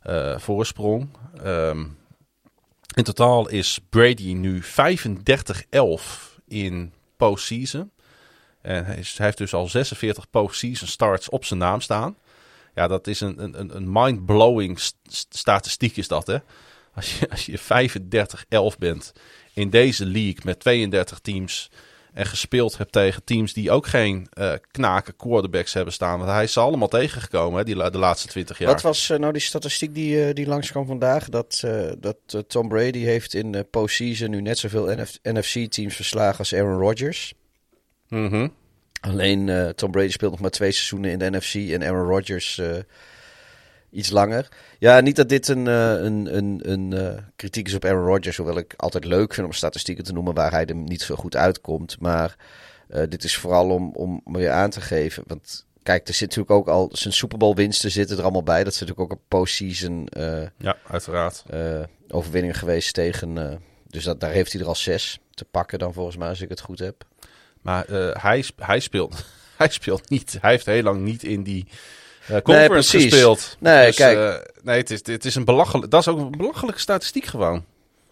17-0 0.02 0.10
voorsprong. 0.36 1.08
Um, 1.44 1.98
in 2.94 3.04
totaal 3.04 3.48
is 3.48 3.80
Brady 3.88 4.32
nu 4.32 4.62
35-11 4.62 4.66
in 6.46 6.92
postseason. 7.16 7.90
En 8.60 8.84
hij, 8.84 9.04
heeft 9.14 9.38
dus 9.38 9.54
al 9.54 9.68
46 9.68 10.30
postseason 10.30 10.88
starts 10.88 11.28
op 11.28 11.44
zijn 11.44 11.60
naam 11.60 11.80
staan. 11.80 12.16
Ja, 12.74 12.88
dat 12.88 13.06
is 13.06 13.20
een, 13.20 13.42
een, 13.42 13.76
een 13.76 13.92
mind-blowing 13.92 14.80
st 14.80 14.96
statistiek 15.28 15.96
is 15.96 16.08
dat, 16.08 16.26
hè. 16.26 16.38
Als 16.94 17.18
je, 17.18 17.30
als 17.30 17.46
je 17.46 17.58
35-11 18.74 18.78
bent 18.78 19.12
in 19.52 19.70
deze 19.70 20.06
league 20.06 20.40
met 20.44 20.60
32 20.60 21.18
teams 21.18 21.70
en 22.12 22.26
gespeeld 22.26 22.78
hebt 22.78 22.92
tegen 22.92 23.24
teams 23.24 23.52
die 23.52 23.70
ook 23.70 23.86
geen 23.86 24.28
uh, 24.34 24.52
knaken 24.70 25.16
quarterbacks 25.16 25.72
hebben 25.72 25.92
staan. 25.92 26.18
Want 26.18 26.30
hij 26.30 26.42
is 26.42 26.52
ze 26.52 26.60
allemaal 26.60 26.88
tegengekomen 26.88 27.58
hè, 27.58 27.64
die, 27.64 27.90
de 27.90 27.98
laatste 27.98 28.28
20 28.28 28.58
jaar. 28.58 28.72
Wat 28.72 28.82
was 28.82 29.10
uh, 29.10 29.18
nou 29.18 29.32
die 29.32 29.42
statistiek 29.42 29.94
die, 29.94 30.28
uh, 30.28 30.34
die 30.34 30.46
langskwam 30.46 30.86
vandaag? 30.86 31.28
Dat, 31.28 31.64
dat 31.98 32.44
Tom 32.46 32.68
Brady 32.68 32.98
heeft 32.98 33.34
in 33.34 33.52
de 33.52 33.64
postseason 33.64 34.30
nu 34.30 34.40
net 34.40 34.58
zoveel 34.58 34.94
NF 34.96 35.18
NFC-teams 35.22 35.96
verslagen 35.96 36.38
als 36.38 36.54
Aaron 36.54 36.80
Rodgers. 36.80 37.34
Mm 38.08 38.28
-hmm. 38.28 38.52
Alleen 39.00 39.72
Tom 39.74 39.90
Brady 39.90 40.10
speelt 40.10 40.30
nog 40.30 40.40
maar 40.40 40.50
twee 40.50 40.72
seizoenen 40.72 41.10
in 41.10 41.18
de 41.18 41.30
NFC 41.30 41.54
en 41.54 41.82
Aaron 41.82 42.08
Rodgers 42.08 42.60
iets 43.92 44.10
langer. 44.10 44.48
Ja, 44.78 45.00
niet 45.00 45.16
dat 45.16 45.28
dit 45.28 45.48
een, 45.48 45.66
uh, 45.66 45.92
een, 45.92 46.36
een, 46.36 46.60
een 46.70 47.18
kritiek 47.36 47.66
is 47.66 47.74
op 47.74 47.84
Aaron 47.84 48.06
Rodgers, 48.06 48.36
hoewel 48.36 48.58
ik 48.58 48.74
altijd 48.76 49.04
leuk 49.04 49.34
vind 49.34 49.46
om 49.46 49.52
statistieken 49.52 50.04
te 50.04 50.12
noemen 50.12 50.34
waar 50.34 50.50
hij 50.50 50.66
er 50.66 50.74
niet 50.74 51.02
zo 51.02 51.14
goed 51.14 51.36
uitkomt. 51.36 52.00
Maar 52.00 52.36
dit 53.08 53.24
is 53.24 53.36
vooral 53.36 53.70
om, 53.70 53.90
om 53.94 54.22
weer 54.24 54.50
aan 54.50 54.70
te 54.70 54.80
geven. 54.80 55.22
Want 55.26 55.66
kijk, 55.82 56.08
er 56.08 56.14
zit 56.14 56.28
natuurlijk 56.28 56.50
ook 56.50 56.68
al 56.68 56.88
zijn 56.92 57.14
Super 57.14 57.38
Bowl 57.38 57.54
winsten 57.54 57.90
zitten 57.90 58.16
er 58.16 58.22
allemaal 58.22 58.42
bij. 58.42 58.64
Dat 58.64 58.72
is 58.72 58.80
natuurlijk 58.80 59.12
ook 59.12 59.18
een 59.18 59.24
postseason 59.28 60.08
ja, 60.58 60.76
uiteraard. 60.86 61.44
overwinning 62.08 62.58
geweest 62.58 62.94
tegen. 62.94 63.60
dus 63.88 64.04
dat, 64.04 64.20
daar 64.20 64.32
heeft 64.32 64.52
hij 64.52 64.60
er 64.60 64.68
al 64.68 64.74
zes 64.74 65.20
te 65.34 65.44
pakken 65.44 65.78
dan 65.78 65.92
volgens 65.92 66.16
mij, 66.16 66.28
als 66.28 66.40
ik 66.40 66.48
het 66.48 66.60
goed 66.60 66.78
heb. 66.78 67.04
Maar 67.62 67.90
uh, 67.90 68.14
hij, 68.14 68.44
hij, 68.56 68.80
speelt, 68.80 69.24
hij 69.56 69.68
speelt 69.68 70.10
niet. 70.10 70.38
Hij 70.40 70.50
heeft 70.50 70.66
heel 70.66 70.82
lang 70.82 71.00
niet 71.00 71.22
in 71.22 71.42
die 71.42 71.66
uh, 71.66 71.74
conference 72.42 72.96
nee, 72.96 73.08
gespeeld. 73.08 73.56
Nee, 73.58 73.86
dus, 73.86 73.96
kijk. 73.96 74.18
Uh, 74.18 74.34
nee, 74.62 74.76
het 74.76 74.90
is, 74.90 75.00
het 75.04 75.24
is 75.24 75.34
een 75.34 75.44
belachelijk. 75.44 75.90
Dat 75.90 76.00
is 76.00 76.08
ook 76.08 76.18
een 76.18 76.30
belachelijke 76.30 76.80
statistiek 76.80 77.24
gewoon. 77.26 77.64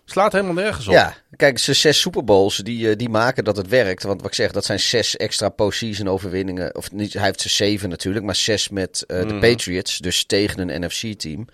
Slaat 0.05 0.33
helemaal 0.33 0.55
nergens 0.55 0.87
op. 0.87 0.93
Ja, 0.93 1.17
kijk, 1.37 1.59
ze 1.59 1.73
zes 1.73 2.01
Super 2.01 2.25
Bowls 2.25 2.57
die, 2.57 2.97
die 2.97 3.09
maken 3.09 3.45
dat 3.45 3.57
het 3.57 3.69
werkt. 3.69 4.03
Want 4.03 4.21
wat 4.21 4.31
ik 4.31 4.37
zeg, 4.37 4.53
dat 4.53 4.65
zijn 4.65 4.81
zes 4.81 5.17
extra 5.17 5.49
postseason 5.49 6.09
overwinningen. 6.09 6.75
Of 6.77 6.93
niet, 6.93 7.13
hij 7.13 7.25
heeft 7.25 7.41
ze 7.41 7.49
zeven 7.49 7.89
natuurlijk, 7.89 8.25
maar 8.25 8.35
zes 8.35 8.69
met 8.69 9.05
uh, 9.07 9.29
de 9.29 9.39
Patriots. 9.39 9.99
Dus 9.99 10.25
tegen 10.25 10.69
een 10.69 10.85
NFC-team. 10.85 11.49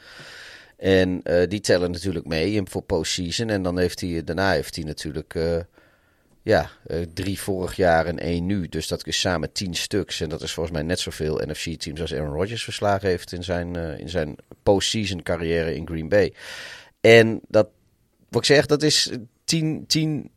En 0.77 1.21
uh, 1.25 1.43
die 1.49 1.61
tellen 1.61 1.91
natuurlijk 1.91 2.27
mee 2.27 2.61
voor 2.65 2.83
postseason. 2.83 3.51
En 3.51 3.63
dan 3.63 3.79
heeft 3.79 4.01
hij, 4.01 4.25
daarna 4.25 4.53
heeft 4.53 4.75
hij 4.77 4.85
natuurlijk 4.85 5.35
uh, 5.35 5.57
ja, 6.47 6.71
uh, 6.87 7.03
drie 7.15 7.41
vorig 7.41 7.77
jaar 7.77 8.07
en 8.07 8.19
één 8.19 8.47
nu. 8.47 8.69
Dus 8.69 8.89
dat 8.89 9.07
is 9.07 9.21
samen 9.21 9.53
tien 9.53 9.75
stuks. 9.75 10.21
En 10.21 10.29
dat 10.29 10.43
is 10.43 10.53
volgens 10.53 10.75
mij 10.77 10.85
net 10.85 11.01
zoveel 11.01 11.41
NFC-teams 11.47 12.01
als 12.01 12.15
Aaron 12.15 12.35
Rodgers 12.35 12.65
verslagen 12.65 13.09
heeft 13.09 13.33
in 13.33 13.45
zijn, 13.45 13.77
uh, 13.77 13.99
in 13.99 14.09
zijn 14.09 14.37
postseason 14.63 15.23
carrière 15.23 15.75
in 15.75 15.87
Green 15.87 16.09
Bay. 16.09 16.35
En 17.01 17.41
dat, 17.49 17.69
wat 18.29 18.41
ik 18.41 18.47
zeg, 18.47 18.67
dat 18.67 18.83
is 18.83 19.11
tien, 19.45 19.87
tien 19.87 20.31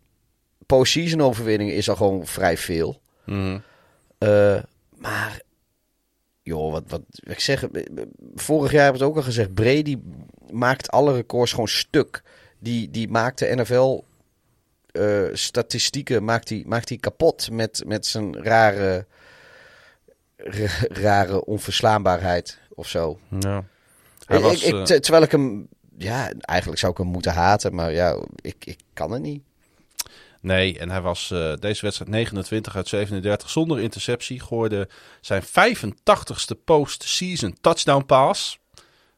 postseason 0.65 1.21
overwinningen 1.21 1.75
is 1.75 1.89
al 1.89 1.95
gewoon 1.95 2.27
vrij 2.27 2.57
veel. 2.57 3.01
Mm. 3.25 3.61
Uh, 4.19 4.61
maar, 4.97 5.41
joh, 6.41 6.71
wat, 6.71 6.83
wat 6.87 7.01
ik 7.19 7.39
zeg, 7.39 7.67
vorig 8.35 8.71
jaar 8.71 8.85
heb 8.85 8.93
ik 8.93 8.99
het 8.99 9.09
ook 9.09 9.15
al 9.15 9.23
gezegd, 9.23 9.53
Brady 9.53 9.97
maakt 10.51 10.91
alle 10.91 11.13
records 11.13 11.51
gewoon 11.51 11.67
stuk. 11.67 12.23
Die, 12.59 12.89
die 12.89 13.09
maakt 13.09 13.39
de 13.39 13.55
NFL 13.55 14.03
uh, 14.99 15.35
statistieken 15.35 16.23
maakt 16.23 16.49
hij, 16.49 16.63
maakt 16.67 16.89
hij 16.89 16.97
kapot 16.97 17.51
met, 17.51 17.83
met 17.85 18.05
zijn 18.05 18.43
rare, 18.43 19.05
rare 21.05 21.45
onverslaanbaarheid 21.45 22.59
of 22.69 22.87
zo. 22.87 23.19
Ja. 23.39 23.63
Ik, 24.27 24.39
was, 24.39 24.63
ik, 24.63 24.89
ik, 24.89 25.01
terwijl 25.01 25.23
ik 25.23 25.31
hem, 25.31 25.67
ja, 25.97 26.31
eigenlijk 26.39 26.79
zou 26.79 26.91
ik 26.91 26.97
hem 26.97 27.07
moeten 27.07 27.33
haten, 27.33 27.75
maar 27.75 27.91
ja, 27.91 28.23
ik, 28.35 28.65
ik 28.65 28.79
kan 28.93 29.11
het 29.11 29.21
niet. 29.21 29.41
Nee, 30.41 30.79
en 30.79 30.89
hij 30.89 31.01
was 31.01 31.29
uh, 31.33 31.53
deze 31.59 31.81
wedstrijd 31.81 32.11
29 32.11 32.75
uit 32.75 32.87
37 32.87 33.49
zonder 33.49 33.79
interceptie. 33.79 34.39
Gooide 34.39 34.89
zijn 35.21 35.43
85ste 35.43 36.63
postseason 36.65 37.57
touchdown 37.61 38.05
pass. 38.05 38.59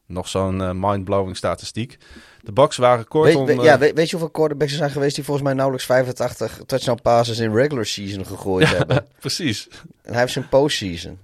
Nog 0.06 0.28
zo'n 0.28 0.60
uh, 0.60 0.70
mind-blowing 0.74 1.36
statistiek. 1.36 1.98
De 2.44 2.52
Bucks 2.52 2.76
waren 2.76 3.08
kort 3.08 3.34
weet, 3.34 3.62
ja, 3.62 3.78
weet, 3.78 3.94
weet, 3.94 4.04
je 4.04 4.10
hoeveel 4.10 4.30
quarterbacks 4.30 4.70
er 4.72 4.78
zijn 4.78 4.90
geweest 4.90 5.14
die 5.14 5.24
volgens 5.24 5.46
mij 5.46 5.54
nauwelijks 5.54 5.86
85 5.86 6.60
touchdown 6.66 7.02
passes 7.02 7.38
in 7.38 7.54
regular 7.54 7.86
season 7.86 8.26
gegooid 8.26 8.68
ja, 8.68 8.76
hebben? 8.76 9.06
precies. 9.20 9.68
En 10.02 10.10
hij 10.10 10.20
heeft 10.20 10.32
zijn 10.32 10.48
postseason. 10.48 11.18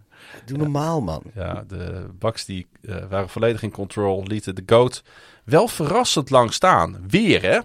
Doe 0.44 0.58
normaal, 0.58 1.00
man. 1.00 1.22
Ja, 1.34 1.64
de 1.68 2.06
Bucks 2.18 2.44
die 2.44 2.66
uh, 2.80 2.96
waren 3.10 3.28
volledig 3.28 3.62
in 3.62 3.70
control, 3.70 4.22
lieten 4.26 4.54
de 4.54 4.62
GOAT 4.66 5.02
wel 5.44 5.68
verrassend 5.68 6.30
lang 6.30 6.52
staan. 6.52 7.04
Weer, 7.08 7.42
hè? 7.42 7.58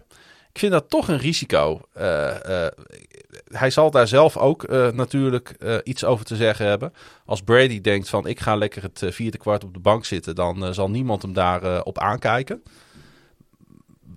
Ik 0.54 0.60
vind 0.60 0.72
dat 0.72 0.90
toch 0.90 1.08
een 1.08 1.18
risico. 1.18 1.82
Uh, 1.98 2.36
uh, 2.50 2.68
hij 3.48 3.70
zal 3.70 3.92
daar 3.92 4.08
zelf 4.08 4.38
ook 4.38 4.68
natuurlijk 4.94 5.56
iets 5.84 6.04
over 6.04 6.26
te 6.26 6.36
zeggen 6.36 6.66
hebben. 6.66 6.94
Als 7.26 7.42
Brady 7.42 7.82
denkt 7.82 8.10
van 8.10 8.28
ik 8.28 8.40
ga 8.40 8.56
lekker 8.56 8.84
het 8.84 9.04
vierde 9.06 9.38
kwart 9.38 9.64
op 9.64 9.74
de 9.74 9.80
bank 9.80 10.06
zitten, 10.06 10.36
dan 10.36 10.74
zal 10.74 10.90
niemand 10.90 11.22
hem 11.22 11.34
daar 11.34 11.84
op 11.84 12.00
aankijken. 12.00 12.64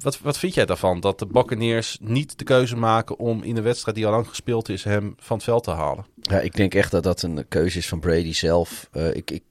Wat, 0.00 0.18
wat 0.20 0.38
vind 0.38 0.54
jij 0.54 0.66
daarvan? 0.66 1.00
Dat 1.00 1.18
de 1.18 1.26
Buccaneers 1.26 1.98
niet 2.00 2.38
de 2.38 2.44
keuze 2.44 2.76
maken 2.76 3.18
om 3.18 3.42
in 3.42 3.54
de 3.54 3.60
wedstrijd 3.60 3.96
die 3.96 4.06
al 4.06 4.12
lang 4.12 4.28
gespeeld 4.28 4.68
is, 4.68 4.84
hem 4.84 5.14
van 5.18 5.36
het 5.36 5.44
veld 5.44 5.64
te 5.64 5.70
halen? 5.70 6.06
Ja, 6.20 6.40
ik 6.40 6.56
denk 6.56 6.74
echt 6.74 6.90
dat 6.90 7.02
dat 7.02 7.22
een 7.22 7.48
keuze 7.48 7.78
is 7.78 7.88
van 7.88 8.00
Brady 8.00 8.32
zelf. 8.32 8.88
ik, 9.12 9.30
ik, 9.30 9.42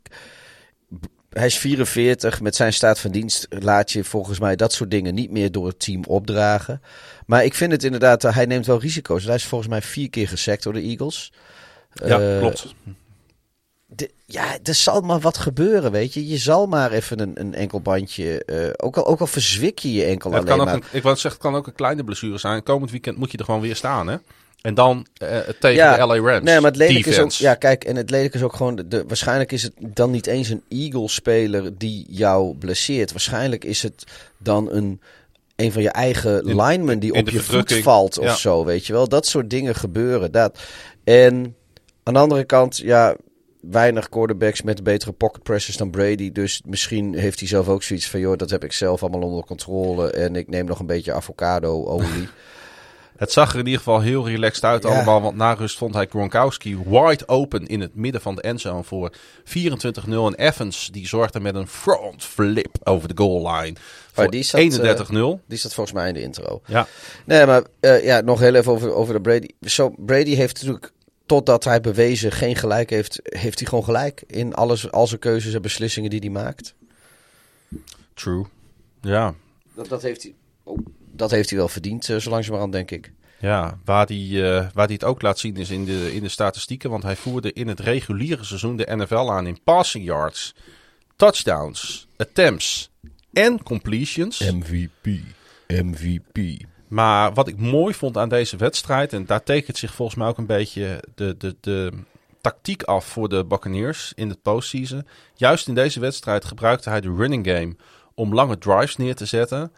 hij 1.30 1.46
is 1.46 1.58
44. 1.58 2.42
Met 2.42 2.56
zijn 2.56 2.74
staat 2.74 3.00
van 3.00 3.12
dienst 3.12 3.48
laat 3.50 3.92
je 3.92 4.04
volgens 4.04 4.40
mij 4.40 4.56
dat 4.56 4.74
soort 4.74 4.92
dingen 4.92 5.14
niet 5.14 5.32
meer 5.32 5.52
door 5.52 5.68
het 5.68 5.80
team 5.80 6.04
opdragen. 6.04 6.82
Maar 7.26 7.44
ik 7.46 7.54
vind 7.54 7.72
het 7.72 7.84
inderdaad, 7.84 8.22
hij 8.22 8.46
neemt 8.46 8.66
wel 8.66 8.80
risico's. 8.80 9.24
Hij 9.24 9.36
is 9.36 9.46
volgens 9.46 9.70
mij 9.70 9.82
vier 9.82 10.10
keer 10.10 10.28
gesekt 10.28 10.64
door 10.64 10.74
de 10.74 10.82
Eagles. 10.82 11.34
Ja, 11.94 12.20
uh, 12.20 12.40
klopt. 12.40 12.76
De, 13.96 14.10
ja, 14.26 14.58
er 14.64 14.74
zal 14.74 15.02
maar 15.02 15.20
wat 15.20 15.38
gebeuren, 15.38 15.92
weet 15.92 16.14
je. 16.14 16.28
Je 16.28 16.38
zal 16.38 16.66
maar 16.66 16.92
even 16.92 17.20
een, 17.20 17.40
een 17.40 17.54
enkel 17.54 17.82
bandje, 17.82 18.44
uh, 18.46 18.70
ook, 18.78 18.98
al, 18.98 19.06
ook 19.06 19.20
al 19.20 19.28
verzwik 19.28 19.80
je 19.80 19.94
je 19.94 20.04
enkel 20.04 20.32
ja, 20.32 20.38
alleen 20.38 20.58
maar. 20.58 20.74
Een, 20.74 20.84
ik 20.92 21.04
wou 21.04 21.16
zeggen, 21.16 21.32
het 21.32 21.42
kan 21.42 21.56
ook 21.56 21.68
een 21.68 21.76
kleine 21.76 22.04
blessure 22.04 22.38
zijn. 22.38 22.64
Komend 22.64 22.92
weekend 22.92 23.18
moet 23.18 23.32
je 23.32 23.38
er 23.38 23.46
gewoon 23.46 23.62
weer 23.62 23.76
staan, 23.76 24.08
hè? 24.08 24.18
En 24.62 24.74
dan 24.74 25.06
uh, 25.24 25.38
tegen 25.60 25.76
ja, 25.76 25.96
de 25.98 26.06
LA 26.06 26.32
Rams. 26.32 26.44
Nee, 26.44 26.56
maar 26.60 26.72
het 26.72 26.80
lelijke 26.80 27.10
is 27.10 27.20
ook. 27.20 27.32
Ja, 27.32 27.56
kijk, 27.56 27.84
en 27.84 27.96
het 27.96 28.10
lelijke 28.10 28.38
is 28.38 28.44
ook 28.44 28.56
gewoon. 28.56 28.76
De, 28.76 28.88
de, 28.88 29.04
waarschijnlijk 29.08 29.52
is 29.52 29.64
het 29.64 29.74
dan 29.80 30.12
niet 30.12 30.28
eens 30.28 30.50
een 30.50 30.64
Eagle-speler 30.70 31.78
die 31.78 32.06
jou 32.10 32.56
blesseert. 32.56 33.12
Waarschijnlijk 33.12 33.64
is 33.64 33.84
het 33.84 34.04
dan 34.38 34.72
een. 34.72 35.02
Een 35.56 35.72
van 35.72 35.82
je 35.82 35.90
eigen 35.90 36.46
In- 36.46 36.56
linemen 36.62 37.00
die 37.00 37.14
op 37.14 37.30
je 37.30 37.40
voet 37.40 37.74
valt 37.74 38.18
of 38.18 38.26
Ja. 38.26 38.36
zo, 38.36 38.66
weet 38.66 38.86
je 38.86 38.94
wel. 38.94 39.08
Dat 39.10 39.26
soort 39.26 39.50
dingen 39.50 39.76
gebeuren. 39.76 40.32
Dat. 40.32 40.60
En 41.04 41.56
aan 42.04 42.14
de 42.14 42.20
andere 42.20 42.44
kant, 42.44 42.78
ja, 42.78 43.16
weinig 43.70 44.10
quarterbacks 44.10 44.62
met 44.62 44.84
betere 44.84 45.12
pocket 45.12 45.44
pressures 45.44 45.78
dan 45.78 45.90
Brady. 45.90 46.32
Dus 46.32 46.62
misschien 46.66 47.16
heeft 47.16 47.40
hij 47.40 47.48
zelf 47.48 47.68
ook 47.68 47.84
zoiets 47.84 48.10
van, 48.10 48.20
joh, 48.20 48.38
dat 48.38 48.50
heb 48.50 48.64
ik 48.64 48.72
zelf 48.72 49.02
allemaal 49.02 49.22
onder 49.30 49.46
controle. 49.46 50.12
En 50.12 50.36
ik 50.36 50.50
neem 50.50 50.66
nog 50.66 50.80
een 50.80 50.86
beetje 50.86 51.14
avocado-olie. 51.14 52.28
Het 53.16 53.32
zag 53.32 53.54
er 53.54 53.60
in 53.60 53.66
ieder 53.66 53.78
geval 53.80 54.02
heel 54.02 54.28
relaxed 54.28 54.64
uit 54.64 54.84
Ja. 54.84 54.90
allemaal. 54.90 55.22
Want 55.22 55.36
na 55.36 55.54
rust 55.54 55.78
vond 55.78 55.94
hij 55.94 56.06
Gronkowski 56.10 56.78
wide 56.86 57.28
open 57.28 57.66
in 57.66 57.82
het 57.82 57.96
midden 57.96 58.22
van 58.22 58.36
de 58.36 58.42
endzone 58.42 58.84
voor 58.84 59.12
24-0. 59.44 59.52
En 60.10 60.36
Evans 60.36 60.90
die 60.92 61.08
zorgde 61.08 61.40
met 61.40 61.56
een 61.56 61.68
front 61.68 62.24
flip 62.24 62.78
over 62.84 63.08
de 63.08 63.18
goal 63.24 63.52
line 63.52 63.76
voor 64.12 64.24
Oh, 64.24 64.30
die 64.30 64.44
zat, 64.44 64.60
eh, 64.60 64.66
31-0. 64.66 65.42
Die 65.48 65.58
staat 65.58 65.74
volgens 65.74 65.96
mij 65.96 66.08
in 66.08 66.14
de 66.14 66.22
intro. 66.22 66.62
Ja. 66.66 66.88
Nee, 67.26 67.46
maar 67.46 67.64
eh, 67.80 68.04
ja, 68.06 68.22
nog 68.22 68.40
heel 68.40 68.56
even 68.56 68.72
over, 68.72 68.94
over 68.94 69.14
de 69.14 69.22
Brady. 69.22 69.48
Zo, 69.62 69.94
Brady 69.98 70.36
heeft 70.36 70.54
natuurlijk, 70.56 70.92
totdat 71.26 71.64
hij 71.64 71.82
bewezen 71.82 72.32
geen 72.32 72.56
gelijk 72.56 72.90
heeft, 72.90 73.20
heeft 73.24 73.60
hij 73.60 73.68
gewoon 73.68 73.84
gelijk 73.84 74.24
in 74.28 74.54
alles, 74.54 74.92
al 74.92 75.08
zijn 75.08 75.20
keuzes 75.20 75.54
en 75.54 75.62
beslissingen 75.62 76.10
die 76.10 76.20
hij 76.20 76.30
maakt. 76.30 76.76
True. 78.14 78.46
Ja. 79.02 79.34
Dat, 79.74 79.88
dat, 79.88 80.02
heeft, 80.02 80.24
hij, 80.24 80.34
oh, 80.64 80.80
dat 81.12 81.32
heeft 81.32 81.50
hij 81.50 81.58
wel 81.58 81.68
verdiend, 81.68 82.10
uh, 82.10 82.18
zo 82.18 82.30
langzamerhand, 82.30 82.72
denk 82.72 82.92
ik. 82.92 83.12
Ja, 83.40 83.80
waar 83.86 84.06
hij, 84.06 84.18
uh, 84.18 84.68
waar 84.74 84.86
hij 84.86 84.94
het 84.94 85.04
ook 85.04 85.22
laat 85.22 85.40
zien 85.40 85.56
is 85.56 85.70
in 85.70 85.86
de, 85.86 86.14
in 86.14 86.22
de 86.22 86.30
statistieken. 86.30 86.90
Want 86.90 87.04
hij 87.04 87.16
voerde 87.16 87.54
in 87.54 87.68
het 87.68 87.80
reguliere 87.80 88.44
seizoen 88.44 88.76
de 88.76 88.96
NFL 88.96 89.32
aan 89.32 89.48
in 89.48 89.64
passing 89.64 90.06
yards, 90.06 90.56
touchdowns, 91.16 92.08
attempts 92.18 92.90
en 93.34 93.64
completions. 93.64 94.40
MVP. 94.40 95.20
MVP. 95.68 96.66
Maar 96.88 97.34
wat 97.34 97.48
ik 97.48 97.58
mooi 97.58 97.94
vond 97.94 98.18
aan 98.18 98.30
deze 98.30 98.58
wedstrijd, 98.58 99.14
en 99.14 99.26
daar 99.26 99.44
tekent 99.44 99.78
zich 99.78 99.94
volgens 99.94 100.18
mij 100.18 100.28
ook 100.28 100.38
een 100.38 100.46
beetje 100.46 101.04
de, 101.16 101.38
de, 101.38 101.56
de 101.62 101.92
tactiek 102.42 102.84
af 102.84 103.06
voor 103.06 103.30
de 103.30 103.46
Buccaneers 103.46 104.14
in 104.16 104.30
het 104.30 104.42
postseason. 104.42 105.08
Juist 105.34 105.68
in 105.68 105.76
deze 105.76 106.00
wedstrijd 106.00 106.46
gebruikte 106.46 106.90
hij 106.90 107.02
de 107.02 107.16
running 107.16 107.48
game 107.48 107.76
om 108.14 108.34
lange 108.34 108.58
drives 108.58 108.96
neer 108.96 109.16
te 109.16 109.26
zetten. 109.26 109.72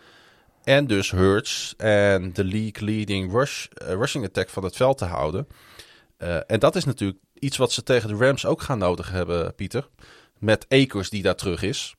En 0.63 0.87
dus 0.87 1.11
Hurts 1.11 1.73
en 1.77 2.33
de 2.33 2.43
league 2.43 2.83
leading 2.87 3.31
rush, 3.31 3.67
uh, 3.81 3.87
rushing 3.93 4.25
attack 4.25 4.49
van 4.49 4.63
het 4.63 4.75
veld 4.75 4.97
te 4.97 5.05
houden. 5.05 5.47
Uh, 6.17 6.37
en 6.47 6.59
dat 6.59 6.75
is 6.75 6.85
natuurlijk 6.85 7.19
iets 7.33 7.57
wat 7.57 7.71
ze 7.71 7.83
tegen 7.83 8.09
de 8.09 8.25
Rams 8.25 8.45
ook 8.45 8.61
gaan 8.61 8.77
nodig 8.77 9.11
hebben, 9.11 9.55
Pieter. 9.55 9.87
Met 10.37 10.65
Akers 10.69 11.09
die 11.09 11.21
daar 11.21 11.35
terug 11.35 11.61
is. 11.61 11.95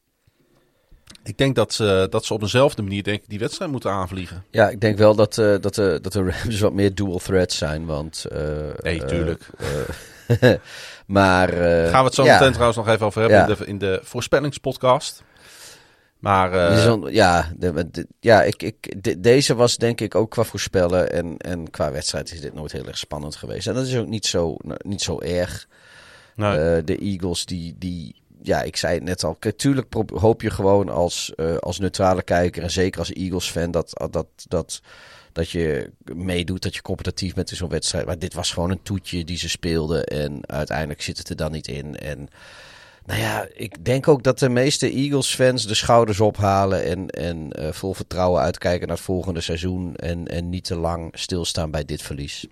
Ik 1.24 1.38
denk 1.38 1.54
dat 1.54 1.72
ze, 1.72 2.06
dat 2.10 2.24
ze 2.24 2.34
op 2.34 2.40
dezelfde 2.40 2.82
manier 2.82 3.02
denk 3.02 3.22
ik, 3.22 3.28
die 3.28 3.38
wedstrijd 3.38 3.70
moeten 3.70 3.90
aanvliegen. 3.90 4.44
Ja, 4.50 4.68
ik 4.68 4.80
denk 4.80 4.98
wel 4.98 5.14
dat, 5.14 5.36
uh, 5.36 5.54
dat, 5.60 5.74
de, 5.74 5.98
dat 6.02 6.12
de 6.12 6.22
Rams 6.42 6.60
wat 6.60 6.72
meer 6.72 6.94
dual 6.94 7.18
threats 7.18 7.56
zijn. 7.56 7.86
Want, 7.86 8.26
uh, 8.32 8.38
nee, 8.82 9.04
tuurlijk. 9.04 9.46
Uh, 10.42 10.52
maar. 11.06 11.48
Gaan 11.48 11.90
we 12.00 12.04
het 12.06 12.14
zo 12.14 12.24
ja. 12.24 12.32
meteen 12.32 12.50
trouwens 12.52 12.76
nog 12.78 12.88
even 12.88 13.06
over 13.06 13.20
hebben 13.20 13.38
Ja. 13.38 13.46
in, 13.48 13.54
de, 13.58 13.66
in 13.66 13.78
de 13.78 14.00
voorspellingspodcast. 14.02 15.22
Maar 16.18 16.54
uh, 16.54 17.12
ja, 17.12 17.52
de- 17.56 17.90
de- 17.90 18.06
ja 18.20 18.42
ik, 18.42 18.62
ik, 18.62 19.02
de- 19.04 19.20
deze 19.20 19.54
was 19.54 19.76
denk 19.76 20.00
ik 20.00 20.14
ook 20.14 20.30
qua 20.30 20.44
voorspellen 20.44 21.12
en, 21.12 21.36
en 21.36 21.70
qua 21.70 21.92
wedstrijd 21.92 22.32
is 22.32 22.40
dit 22.40 22.54
nooit 22.54 22.72
heel 22.72 22.86
erg 22.86 22.98
spannend 22.98 23.36
geweest. 23.36 23.66
En 23.66 23.74
dat 23.74 23.86
is 23.86 23.96
ook 23.96 24.06
niet 24.08 24.26
zo, 24.26 24.56
niet 24.78 25.02
zo 25.02 25.20
erg. 25.20 25.66
nee. 26.36 26.50
Eh, 26.76 26.84
de 26.84 26.96
Eagles, 26.98 27.44
die, 27.46 27.74
die, 27.78 28.22
ja, 28.42 28.62
ik 28.62 28.76
zei 28.76 28.94
het 28.94 29.02
net 29.02 29.24
al. 29.24 29.38
Tuurlijk 29.56 29.94
hoop 30.12 30.42
je 30.42 30.50
gewoon 30.50 30.88
als, 30.88 31.32
eh, 31.34 31.56
als 31.56 31.78
neutrale 31.78 32.22
kijker 32.22 32.62
en 32.62 32.70
zeker 32.70 32.98
als 32.98 33.12
Eagles-fan 33.12 33.70
dat, 33.70 34.06
dat, 34.10 34.26
dat, 34.48 34.80
dat 35.32 35.50
je 35.50 35.90
meedoet, 36.14 36.62
dat 36.62 36.74
je 36.74 36.82
competitief 36.82 37.34
bent 37.34 37.50
in 37.50 37.56
zo'n 37.56 37.68
wedstrijd. 37.68 38.06
Maar 38.06 38.18
dit 38.18 38.34
was 38.34 38.52
gewoon 38.52 38.70
een 38.70 38.82
toetje 38.82 39.24
die 39.24 39.38
ze 39.38 39.48
speelden 39.48 40.04
en 40.04 40.40
uiteindelijk 40.46 41.02
zit 41.02 41.18
het 41.18 41.28
er 41.28 41.36
dan 41.36 41.52
niet 41.52 41.68
in. 41.68 41.96
En 41.96 42.28
nou 43.06 43.20
ja, 43.20 43.48
ik 43.54 43.84
denk 43.84 44.08
ook 44.08 44.22
dat 44.22 44.38
de 44.38 44.48
meeste 44.48 44.90
Eagles-fans 44.90 45.66
de 45.66 45.74
schouders 45.74 46.20
ophalen 46.20 46.84
en, 46.84 47.08
en 47.08 47.52
eh, 47.52 47.72
vol 47.72 47.94
vertrouwen 47.94 48.42
uitkijken 48.42 48.86
naar 48.86 48.96
het 48.96 49.04
volgende 49.04 49.40
seizoen 49.40 49.96
en, 49.96 50.26
en 50.26 50.48
niet 50.48 50.64
te 50.64 50.76
lang 50.76 51.10
stilstaan 51.18 51.70
bij 51.70 51.84
dit 51.84 52.02
verlies. 52.02 52.46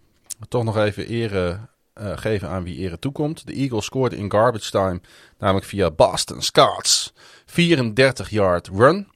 toch 0.48 0.64
nog 0.64 0.76
even 0.76 1.06
ere 1.06 1.58
eh, 1.97 2.12
geven 2.16 2.48
aan 2.48 2.64
wie 2.64 2.77
ere 2.77 2.98
toekomt. 2.98 3.47
De 3.47 3.52
Eagles 3.52 3.85
scoorden 3.85 4.18
in 4.18 4.31
garbage 4.31 4.70
time, 4.70 5.01
namelijk 5.39 5.66
via 5.66 5.90
Boston 5.90 6.43
Scots. 6.43 7.12
34 7.47 8.31
yard 8.31 8.68
run. 8.68 9.09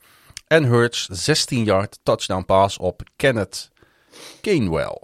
En 0.46 0.64
Hurts 0.64 1.06
16 1.10 1.64
yard 1.64 1.98
touchdown 2.02 2.44
pass 2.44 2.78
op 2.78 3.02
Kenneth 3.16 3.70
Gainwell. 4.42 5.02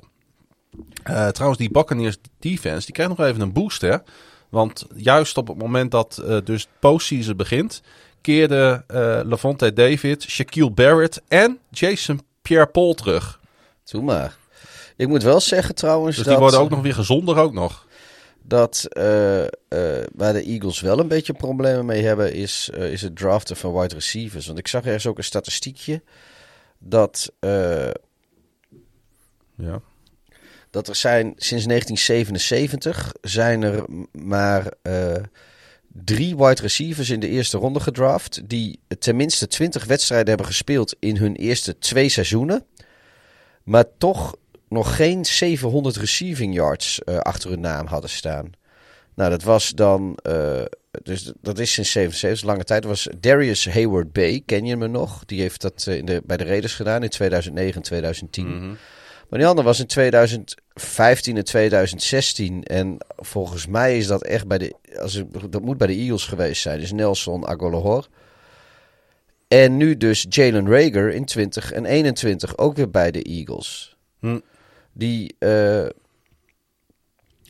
Eh, 1.02 1.28
trouwens, 1.28 1.60
die 1.60 1.70
Buccaneers 1.70 2.16
defense, 2.38 2.84
die 2.84 2.94
krijgt 2.94 3.16
nog 3.18 3.26
even 3.26 3.40
een 3.40 3.52
boost, 3.52 3.80
hè. 3.80 3.96
Want 4.48 4.86
juist 4.94 5.36
op 5.36 5.48
het 5.48 5.58
moment 5.58 5.90
dat 5.90 6.18
eh, 6.18 6.38
dus 6.44 6.68
postseason 6.78 7.36
begint, 7.36 7.82
keerden 8.20 8.84
Levante 9.28 9.72
David, 9.72 10.22
Shaquille 10.22 10.70
Barrett 10.70 11.22
en 11.28 11.58
Jason 11.70 12.20
Pierre-Paul 12.42 12.94
terug. 12.94 13.40
Doe 13.84 14.02
maar. 14.02 14.36
Ik 14.96 15.08
moet 15.08 15.22
wel 15.22 15.40
zeggen 15.40 15.74
trouwens 15.74 16.16
Dus 16.16 16.24
dat... 16.24 16.34
die 16.34 16.42
worden 16.42 16.60
ook 16.60 16.70
nog 16.70 16.82
weer 16.82 16.94
gezonder 16.94 17.36
ook 17.36 17.52
nog. 17.52 17.86
dat 18.42 18.86
eh, 18.88 19.44
eh, 19.44 19.48
waar 20.14 20.32
de 20.32 20.42
Eagles 20.42 20.80
wel 20.80 20.98
een 20.98 21.08
beetje 21.08 21.32
problemen 21.32 21.86
mee 21.86 22.02
hebben, 22.04 22.32
is, 22.32 22.70
eh, 22.74 22.92
is 22.92 23.02
het 23.02 23.16
draften 23.16 23.56
van 23.56 23.72
wide 23.72 23.94
receivers. 23.94 24.46
Want 24.46 24.58
ik 24.58 24.68
zag 24.68 24.84
ergens 24.84 25.06
ook 25.06 25.18
een 25.18 25.24
statistiekje 25.24 26.02
dat, 26.78 27.32
Ja. 29.56 29.80
dat 30.70 30.88
er 30.88 30.96
zijn 30.96 31.32
sinds 31.36 31.66
1977 31.66 33.12
zijn 33.20 33.62
er 33.62 33.84
maar 34.12 34.72
drie 36.04 36.36
wide 36.36 36.62
receivers 36.62 37.10
in 37.10 37.20
de 37.20 37.28
eerste 37.28 37.58
ronde 37.58 37.80
gedraft 37.80 38.48
die 38.48 38.80
tenminste 38.98 39.46
20 39.46 39.84
wedstrijden 39.84 40.28
hebben 40.28 40.46
gespeeld 40.46 40.96
in 40.98 41.16
hun 41.16 41.36
eerste 41.36 41.78
twee 41.78 42.08
seizoenen, 42.08 42.64
maar 43.62 43.84
toch 43.98 44.36
nog 44.68 44.96
geen 44.96 45.24
700 45.24 45.96
receiving 45.96 46.54
yards 46.54 47.02
eh, 47.04 47.18
achter 47.18 47.50
hun 47.50 47.60
naam 47.60 47.86
hadden 47.86 48.10
staan. 48.10 48.50
Nou, 49.14 49.30
dat 49.30 49.42
was 49.42 49.70
dan. 49.70 50.18
eh, 50.22 50.62
dus 51.02 51.32
dat 51.40 51.58
is 51.58 51.72
sinds 51.72 51.90
77, 51.90 52.48
lange 52.48 52.64
tijd. 52.64 52.82
Dat 52.82 52.90
was 52.90 53.08
Darius 53.20 53.68
Hayward 53.68 54.12
Bay, 54.12 54.42
ken 54.46 54.64
je 54.64 54.76
me 54.76 54.86
nog? 54.86 55.24
Die 55.24 55.40
heeft 55.40 55.60
dat 55.60 55.86
eh, 55.86 55.96
in 55.96 56.04
de, 56.04 56.22
bij 56.24 56.36
de 56.36 56.44
Raiders 56.44 56.74
gedaan 56.74 57.02
in 57.02 57.08
2009 57.08 57.74
en 57.76 57.82
2010. 57.82 58.46
Maar 59.28 59.38
die 59.38 59.48
andere 59.48 59.66
was 59.66 59.80
in 59.80 59.86
2015 59.86 61.36
en 61.36 61.44
2016. 61.44 62.62
En 62.62 62.96
volgens 63.16 63.66
mij 63.66 63.98
is 63.98 64.06
dat 64.06 64.22
echt 64.22 64.46
bij 64.46 64.58
de. 64.58 64.74
Als 64.98 65.22
dat 65.50 65.62
moet 65.62 65.78
bij 65.78 65.86
de 65.86 65.94
Eagles 65.94 66.24
geweest 66.24 66.62
zijn. 66.62 66.80
Dus 66.80 66.92
Nelson 66.92 67.46
Agolahor. 67.46 68.08
En 69.48 69.76
nu 69.76 69.96
dus 69.96 70.26
Jalen 70.28 70.68
Rager 70.70 71.12
in 71.12 71.24
20 71.24 71.72
en 71.72 71.84
21 71.84 72.58
ook 72.58 72.76
weer 72.76 72.90
bij 72.90 73.10
de 73.10 73.22
Eagles. 73.22 73.96
Hm. 74.20 74.38
Die. 74.98 75.34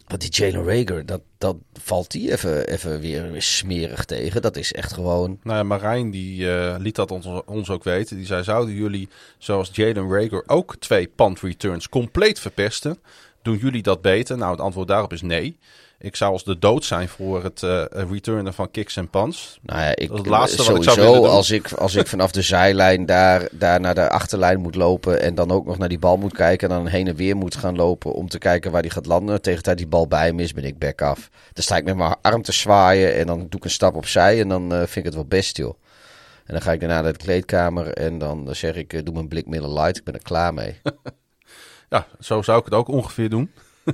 want 0.06 0.20
die 0.20 0.30
Jalen 0.30 0.64
Rager, 0.64 1.06
dat, 1.06 1.20
dat 1.38 1.56
valt 1.72 2.10
die 2.10 2.32
even, 2.32 2.68
even 2.68 3.00
weer 3.00 3.42
smerig 3.42 4.04
tegen. 4.04 4.42
Dat 4.42 4.56
is 4.56 4.72
echt 4.72 4.92
gewoon. 4.92 5.38
Nou 5.42 5.56
ja, 5.56 5.62
Marijn 5.62 6.10
die 6.10 6.50
eh, 6.50 6.74
liet 6.78 6.94
dat 6.94 7.10
ons, 7.10 7.26
ons 7.46 7.70
ook 7.70 7.84
weten. 7.84 8.16
Die 8.16 8.26
zei, 8.26 8.44
zouden 8.44 8.74
jullie, 8.74 9.08
zoals 9.38 9.70
Jalen 9.72 10.10
Rager, 10.10 10.42
ook 10.46 10.76
twee 10.76 11.06
punt 11.06 11.40
returns 11.40 11.88
compleet 11.88 12.40
verpesten? 12.40 12.98
Doen 13.42 13.56
jullie 13.56 13.82
dat 13.82 14.02
beter? 14.02 14.36
Nou, 14.36 14.50
het 14.50 14.60
antwoord 14.60 14.88
daarop 14.88 15.12
is 15.12 15.22
nee. 15.22 15.58
Ik 15.98 16.16
zou 16.16 16.32
als 16.32 16.44
de 16.44 16.58
dood 16.58 16.84
zijn 16.84 17.08
voor 17.08 17.42
het 17.42 17.62
eh, 17.62 17.84
returnen 17.90 18.54
van 18.54 18.70
kicks 18.70 18.96
en 18.96 19.10
punts. 19.10 19.58
Nou 19.62 19.80
ja, 19.80 19.96
ik, 19.96 20.10
het 20.10 20.26
laatste 20.26 20.56
wat 20.56 20.76
ik 20.76 20.82
sowieso, 20.82 21.02
zou 21.02 21.16
doen. 21.16 21.30
als 21.30 21.50
ik, 21.50 21.72
als 21.72 21.94
ik 21.94 22.06
vanaf 22.06 22.30
de 22.30 22.42
zijlijn 22.42 23.06
daar, 23.06 23.48
daar 23.52 23.80
naar 23.80 23.94
de 23.94 24.10
achterlijn 24.10 24.60
moet 24.60 24.74
lopen 24.74 25.20
en 25.20 25.34
dan 25.34 25.50
ook 25.50 25.66
nog 25.66 25.78
naar 25.78 25.88
die 25.88 25.98
bal 25.98 26.16
moet 26.16 26.32
kijken 26.32 26.70
en 26.70 26.76
dan 26.76 26.86
heen 26.86 27.08
en 27.08 27.16
weer 27.16 27.36
moet 27.36 27.56
gaan 27.56 27.76
lopen 27.76 28.12
om 28.12 28.28
te 28.28 28.38
kijken 28.38 28.70
waar 28.70 28.82
die 28.82 28.90
gaat 28.90 29.06
landen. 29.06 29.42
Tegen 29.42 29.62
tijd 29.62 29.78
die 29.78 29.86
bal 29.86 30.08
bij 30.08 30.26
hem 30.26 30.40
is, 30.40 30.52
ben 30.52 30.64
ik 30.64 30.78
back 30.78 31.02
af. 31.02 31.30
Dan 31.52 31.62
sta 31.62 31.76
ik 31.76 31.84
met 31.84 31.96
mijn 31.96 32.16
arm 32.22 32.42
te 32.42 32.52
zwaaien 32.52 33.14
en 33.14 33.26
dan 33.26 33.38
doe 33.38 33.58
ik 33.60 33.64
een 33.64 33.70
stap 33.70 33.94
opzij 33.94 34.40
en 34.40 34.48
dan 34.48 34.72
eh, 34.72 34.78
vind 34.78 34.96
ik 34.96 35.04
het 35.04 35.14
wel 35.14 35.24
best, 35.24 35.56
joh. 35.56 35.74
En 36.44 36.52
dan 36.52 36.62
ga 36.62 36.72
ik 36.72 36.80
daarna 36.80 37.00
naar 37.00 37.12
de 37.12 37.18
kleedkamer 37.18 37.92
en 37.92 38.18
dan 38.18 38.54
zeg 38.54 38.74
ik, 38.74 38.92
eh, 38.92 39.04
doe 39.04 39.14
mijn 39.14 39.28
blik 39.28 39.46
Miller 39.46 39.72
Light, 39.72 39.96
ik 39.96 40.04
ben 40.04 40.14
er 40.14 40.22
klaar 40.22 40.54
mee. 40.54 40.80
Ja, 41.88 42.06
zo 42.20 42.42
zou 42.42 42.58
ik 42.58 42.64
het 42.64 42.74
ook 42.74 42.88
ongeveer 42.88 43.28
doen. 43.28 43.52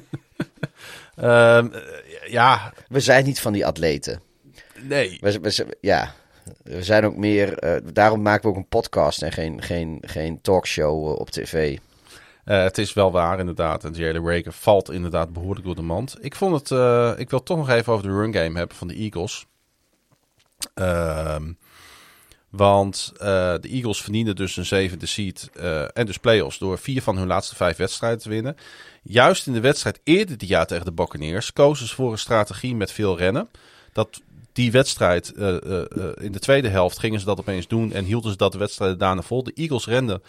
Ehm, 1.16 1.66
eh, 1.72 2.30
ja, 2.30 2.72
We 2.88 3.00
zijn 3.00 3.24
niet 3.24 3.40
van 3.40 3.52
die 3.52 3.66
atleten. 3.66 4.20
nee. 4.80 5.18
We, 5.20 5.40
we- 5.40 5.76
ja, 5.80 6.14
we 6.62 6.82
zijn 6.82 7.04
ook 7.04 7.16
meer, 7.16 7.58
eh, 7.58 7.76
daarom 7.92 8.22
maken 8.22 8.42
we 8.42 8.48
ook 8.48 8.56
een 8.56 8.68
podcast 8.68 9.22
en 9.22 9.32
geen, 9.32 9.62
geen, 9.62 9.98
geen 10.06 10.40
talkshow 10.40 11.06
eh, 11.08 11.14
op 11.18 11.30
tv. 11.30 11.78
Eh, 12.44 12.62
het 12.62 12.78
is 12.78 12.92
wel 12.92 13.12
waar 13.12 13.38
inderdaad. 13.38 13.84
En 13.84 13.92
Jalen 13.92 14.26
Rager 14.26 14.52
valt 14.52 14.90
inderdaad 14.90 15.32
behoorlijk 15.32 15.66
door 15.66 15.74
de 15.74 15.82
mand. 15.82 16.16
Ik 16.20 16.34
vond 16.34 16.68
het. 16.68 17.18
ik 17.18 17.30
wil 17.30 17.42
toch 17.42 17.56
nog 17.56 17.68
even 17.68 17.92
over 17.92 18.06
de 18.08 18.14
run 18.14 18.34
game 18.34 18.58
hebben 18.58 18.76
van 18.76 18.88
de 18.88 18.94
Eagles. 18.94 19.46
Ehm, 20.74 21.52
want 22.50 23.12
de 23.16 23.68
Eagles 23.70 24.02
verdienen 24.02 24.36
dus 24.36 24.56
een 24.56 24.64
zevende 24.64 25.06
seed 25.06 25.50
en 25.92 26.06
dus 26.06 26.18
playoffs 26.18 26.58
door 26.58 26.78
vier 26.78 27.02
van 27.02 27.16
hun 27.16 27.26
laatste 27.26 27.54
vijf 27.56 27.76
wedstrijden 27.76 28.18
te 28.20 28.28
winnen. 28.28 28.56
Juist 29.02 29.46
in 29.46 29.52
de 29.52 29.60
wedstrijd 29.60 30.00
eerder 30.04 30.38
dit 30.38 30.48
jaar 30.48 30.66
tegen 30.66 30.84
de 30.84 30.92
Buccaneers 30.92 31.52
kozen 31.52 31.88
ze 31.88 31.94
voor 31.94 32.12
een 32.12 32.18
strategie 32.18 32.74
met 32.74 32.92
veel 32.92 33.18
rennen. 33.18 33.48
Dat 33.92 34.20
die 34.52 34.72
wedstrijd 34.72 35.32
eh, 35.32 35.56
eh, 35.56 35.80
eh, 35.80 36.10
in 36.20 36.32
de 36.32 36.38
tweede 36.38 36.68
helft 36.68 36.98
gingen 36.98 37.20
ze 37.20 37.26
dat 37.26 37.38
opeens 37.38 37.68
doen 37.68 37.92
en 37.92 38.04
hielden 38.04 38.30
ze 38.30 38.36
dat 38.36 38.52
de 38.52 38.58
wedstrijden 38.58 38.98
daarna 38.98 39.22
vol. 39.22 39.42
De 39.42 39.52
Eagles 39.54 39.86
renden 39.86 40.22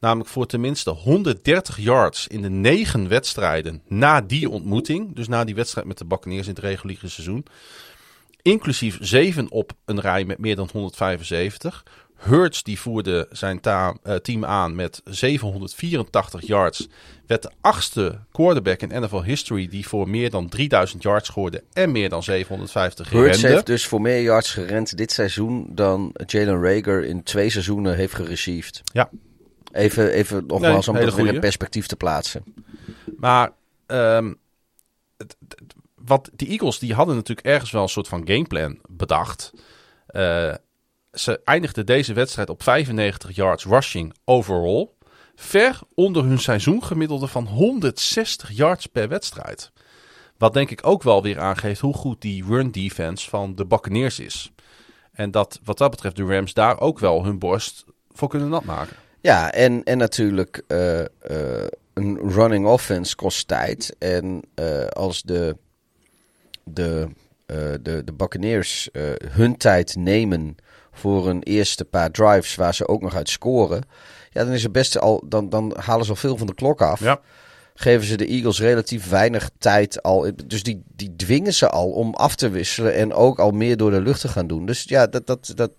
Namelijk 0.00 0.30
voor 0.30 0.46
tenminste 0.46 0.90
130 0.90 1.78
yards 1.78 2.26
in 2.26 2.42
de 2.42 2.50
negen 2.50 3.08
wedstrijden 3.08 3.82
na 3.88 4.20
die 4.20 4.50
ontmoeting. 4.50 5.14
Dus 5.14 5.28
na 5.28 5.44
die 5.44 5.54
wedstrijd 5.54 5.86
met 5.86 5.98
de 5.98 6.04
Buccaneers 6.04 6.46
in 6.46 6.54
het 6.54 6.62
reguliere 6.62 7.08
seizoen. 7.08 7.46
Inclusief 8.42 8.98
zeven 9.00 9.50
op 9.50 9.72
een 9.84 10.00
rij 10.00 10.24
met 10.24 10.38
meer 10.38 10.56
dan 10.56 10.68
175. 10.72 11.84
Hurts 12.20 12.62
die 12.62 12.80
voerde 12.80 13.26
zijn 13.30 13.60
eh, 13.60 14.14
team 14.14 14.44
aan 14.44 14.74
met 14.74 15.00
784 15.04 16.46
yards. 16.46 16.88
Werd 17.26 17.42
de 17.42 17.50
achtste 17.60 18.18
quarterback 18.32 18.80
in 18.80 19.02
NFL 19.02 19.22
history 19.22 19.68
die 19.68 19.88
voor 19.88 20.08
meer 20.08 20.30
dan 20.30 20.48
3000 20.48 21.02
yards 21.02 21.28
scoorde 21.28 21.64
en 21.72 21.92
meer 21.92 22.08
dan 22.08 22.22
750 22.22 23.10
Hurts 23.10 23.36
rende. 23.40 23.54
heeft 23.54 23.66
dus 23.66 23.86
voor 23.86 24.00
meer 24.00 24.22
yards 24.22 24.52
gerend 24.52 24.96
dit 24.96 25.12
seizoen 25.12 25.66
dan 25.70 26.14
Jalen 26.26 26.62
Rager 26.62 27.04
in 27.04 27.22
twee 27.22 27.50
seizoenen 27.50 27.96
heeft 27.96 28.14
gereceived. 28.14 28.82
Ja. 28.92 29.10
Even, 29.72 30.10
even 30.10 30.36
nogmaals 30.46 30.86
Nee, 30.86 30.96
om 30.96 31.04
dat 31.16 31.18
in 31.18 31.40
perspectief 31.40 31.86
te 31.86 31.96
plaatsen. 31.96 32.44
Maar 33.16 33.50
ehm, 33.86 34.32
het, 35.16 35.36
het- 35.48 35.74
wat 35.94 36.30
die 36.36 36.48
Eagles 36.48 36.78
die 36.78 36.94
hadden 36.94 37.14
natuurlijk 37.14 37.46
ergens 37.46 37.70
wel 37.70 37.82
een 37.82 37.88
soort 37.88 38.08
van 38.08 38.22
gameplan 38.24 38.78
bedacht. 38.88 39.52
Eh, 40.06 40.54
ze 41.12 41.40
eindigden 41.44 41.86
deze 41.86 42.12
wedstrijd 42.12 42.50
op 42.50 42.62
95 42.62 43.36
yards 43.36 43.64
rushing 43.64 44.14
overall. 44.24 44.88
Ver 45.34 45.78
onder 45.94 46.24
hun 46.24 46.38
seizoengemiddelde 46.38 47.26
van 47.26 47.46
160 47.46 48.50
yards 48.50 48.86
per 48.86 49.08
wedstrijd. 49.08 49.70
Wat 50.38 50.54
denk 50.54 50.70
ik 50.70 50.86
ook 50.86 51.02
wel 51.02 51.22
weer 51.22 51.40
aangeeft 51.40 51.80
hoe 51.80 51.94
goed 51.94 52.20
die 52.20 52.44
run 52.44 52.70
defense 52.70 53.28
van 53.28 53.54
de 53.54 53.66
Buccaneers 53.66 54.18
is. 54.18 54.52
En 55.12 55.30
dat 55.30 55.60
wat 55.64 55.78
dat 55.78 55.90
betreft 55.90 56.16
de 56.16 56.24
Rams 56.24 56.54
daar 56.54 56.80
ook 56.80 56.98
wel 56.98 57.24
hun 57.24 57.38
borst 57.38 57.84
voor 58.12 58.28
kunnen 58.28 58.48
nat 58.48 58.64
maken. 58.64 58.96
Ja, 59.20 59.52
en, 59.52 59.84
en 59.84 59.98
natuurlijk 59.98 60.62
eh, 60.66 61.00
eh, 61.00 61.66
een 61.94 62.18
running 62.18 62.66
offense 62.66 63.16
kost 63.16 63.48
tijd. 63.48 63.96
En 63.98 64.42
eh, 64.54 64.86
als 64.86 65.22
de, 65.22 65.56
de, 66.64 67.08
de, 67.80 68.02
de 68.04 68.12
Buccaneers 68.16 68.88
hun 69.28 69.56
tijd 69.56 69.96
nemen 69.96 70.56
voor 70.92 71.28
een 71.28 71.42
eerste 71.42 71.84
paar 71.84 72.10
drives 72.10 72.54
waar 72.54 72.74
ze 72.74 72.88
ook 72.88 73.00
nog 73.00 73.14
uit 73.14 73.28
scoren. 73.28 73.82
Ja, 74.30 74.44
dan 74.44 74.52
is 74.52 74.62
het 74.62 74.72
best 74.72 74.98
al, 74.98 75.22
dan, 75.28 75.48
dan 75.48 75.76
halen 75.78 76.04
ze 76.04 76.10
al 76.10 76.16
veel 76.16 76.36
van 76.36 76.46
de 76.46 76.54
klok 76.54 76.82
af. 76.82 77.00
Ja. 77.00 77.20
Geven 77.74 78.06
ze 78.06 78.16
de 78.16 78.26
Eagles 78.26 78.60
relatief 78.60 79.08
weinig 79.08 79.50
tijd 79.58 80.02
al. 80.02 80.30
Dus 80.46 80.62
die, 80.62 80.82
die 80.86 81.16
dwingen 81.16 81.54
ze 81.54 81.68
al 81.68 81.90
om 81.90 82.14
af 82.14 82.34
te 82.34 82.48
wisselen 82.48 82.94
en 82.94 83.12
ook 83.12 83.38
al 83.38 83.50
meer 83.50 83.76
door 83.76 83.90
de 83.90 84.00
lucht 84.00 84.20
te 84.20 84.28
gaan 84.28 84.46
doen. 84.46 84.66
Dus 84.66 84.82
ja, 84.82 85.06
dat, 85.06 85.26
dat, 85.26 85.52
dat, 85.54 85.72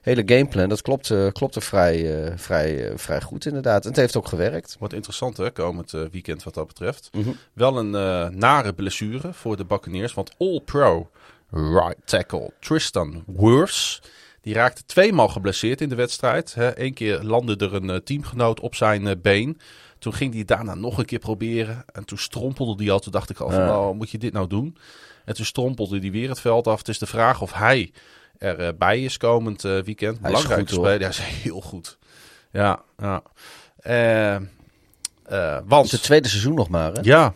hele 0.00 0.22
gameplan, 0.26 0.68
dat 0.68 0.82
klopte, 0.82 1.30
klopte 1.32 1.60
vrij, 1.60 2.24
uh, 2.24 2.32
vrij, 2.36 2.90
uh, 2.90 2.96
vrij 2.96 3.20
goed 3.20 3.46
inderdaad. 3.46 3.82
En 3.82 3.88
het 3.88 3.98
heeft 3.98 4.16
ook 4.16 4.28
gewerkt. 4.28 4.76
Wat 4.78 4.92
interessant 4.92 5.36
hè, 5.36 5.50
komend 5.50 5.92
uh, 5.92 6.02
weekend 6.12 6.42
wat 6.42 6.54
dat 6.54 6.66
betreft. 6.66 7.08
Mhm. 7.12 7.30
Wel 7.52 7.78
een 7.78 7.90
nare 8.38 8.72
blessure 8.72 9.32
voor 9.32 9.56
de 9.56 9.64
Buccaneers. 9.64 10.14
Want 10.14 10.30
All-Pro 10.38 11.10
right 11.50 11.96
tackle 12.04 12.52
Tristan 12.60 13.24
Wirfs... 13.26 14.02
Die 14.40 14.54
raakte 14.54 14.82
tweemaal 14.86 15.28
geblesseerd 15.28 15.80
in 15.80 15.88
de 15.88 15.94
wedstrijd. 15.94 16.54
Eén 16.56 16.94
keer 16.94 17.22
landde 17.22 17.56
er 17.56 17.74
een 17.74 18.02
teamgenoot 18.04 18.60
op 18.60 18.74
zijn 18.74 19.20
been. 19.22 19.60
Toen 19.98 20.14
ging 20.14 20.34
hij 20.34 20.44
daarna 20.44 20.74
nog 20.74 20.98
een 20.98 21.04
keer 21.04 21.18
proberen. 21.18 21.84
En 21.92 22.04
toen 22.04 22.18
strompelde 22.18 22.82
hij 22.82 22.92
al. 22.92 22.98
Toen 22.98 23.12
dacht 23.12 23.30
ik 23.30 23.40
al 23.40 23.50
van, 23.50 23.60
Ja. 23.60 23.80
oh, 23.80 23.94
moet 23.96 24.10
je 24.10 24.18
dit 24.18 24.32
nou 24.32 24.46
doen? 24.46 24.76
En 25.24 25.34
toen 25.34 25.44
strompelde 25.44 25.98
hij 25.98 26.10
weer 26.10 26.28
het 26.28 26.40
veld 26.40 26.66
af. 26.66 26.78
Het 26.78 26.88
is 26.88 26.98
de 26.98 27.06
vraag 27.06 27.40
of 27.42 27.52
hij 27.52 27.92
erbij 28.38 29.02
is 29.04 29.16
komend 29.16 29.64
eh, 29.64 29.78
weekend. 29.78 30.18
Hij 30.20 30.32
is 30.32 30.42
Belangrijke 30.42 30.74
goed. 30.74 30.84
Hij 30.84 30.98
is 30.98 31.18
heel 31.18 31.60
goed. 31.60 31.98
Ja, 32.50 32.82
ja. 32.98 33.22
Eh, 33.76 34.34
eh, 34.34 35.58
want... 35.64 35.90
Het 35.90 36.02
tweede 36.02 36.28
seizoen 36.28 36.54
nog 36.54 36.68
maar, 36.68 36.92
hè? 36.92 37.00
Ja. 37.02 37.34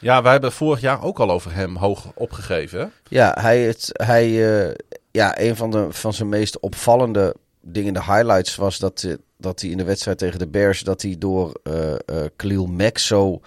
Ja, 0.00 0.22
wij 0.22 0.32
hebben 0.32 0.52
vorig 0.52 0.80
jaar 0.80 1.02
ook 1.02 1.20
al 1.20 1.30
over 1.30 1.54
hem 1.54 1.76
hoog 1.76 2.12
opgegeven. 2.14 2.80
Hè? 2.80 2.86
Ja, 3.08 3.36
hij, 3.40 3.60
het, 3.60 3.90
hij 3.92 4.58
eh, 4.68 4.74
ja, 5.10 5.40
een 5.40 5.56
van, 5.56 5.70
de, 5.70 5.86
van 5.90 6.12
zijn 6.12 6.28
meest 6.28 6.60
opvallende 6.60 7.34
dingen, 7.60 7.94
de 7.94 8.04
highlights, 8.04 8.56
was 8.56 8.78
dat, 8.78 9.02
eh, 9.02 9.14
dat 9.38 9.60
hij 9.60 9.70
in 9.70 9.76
de 9.76 9.84
wedstrijd 9.84 10.18
tegen 10.18 10.38
de 10.38 10.48
Bears, 10.48 10.80
dat 10.80 11.02
hij 11.02 11.16
door 11.18 11.60
eh 11.62 11.94
Khalil 12.36 12.66
Mack 12.66 12.98
zo... 12.98 13.40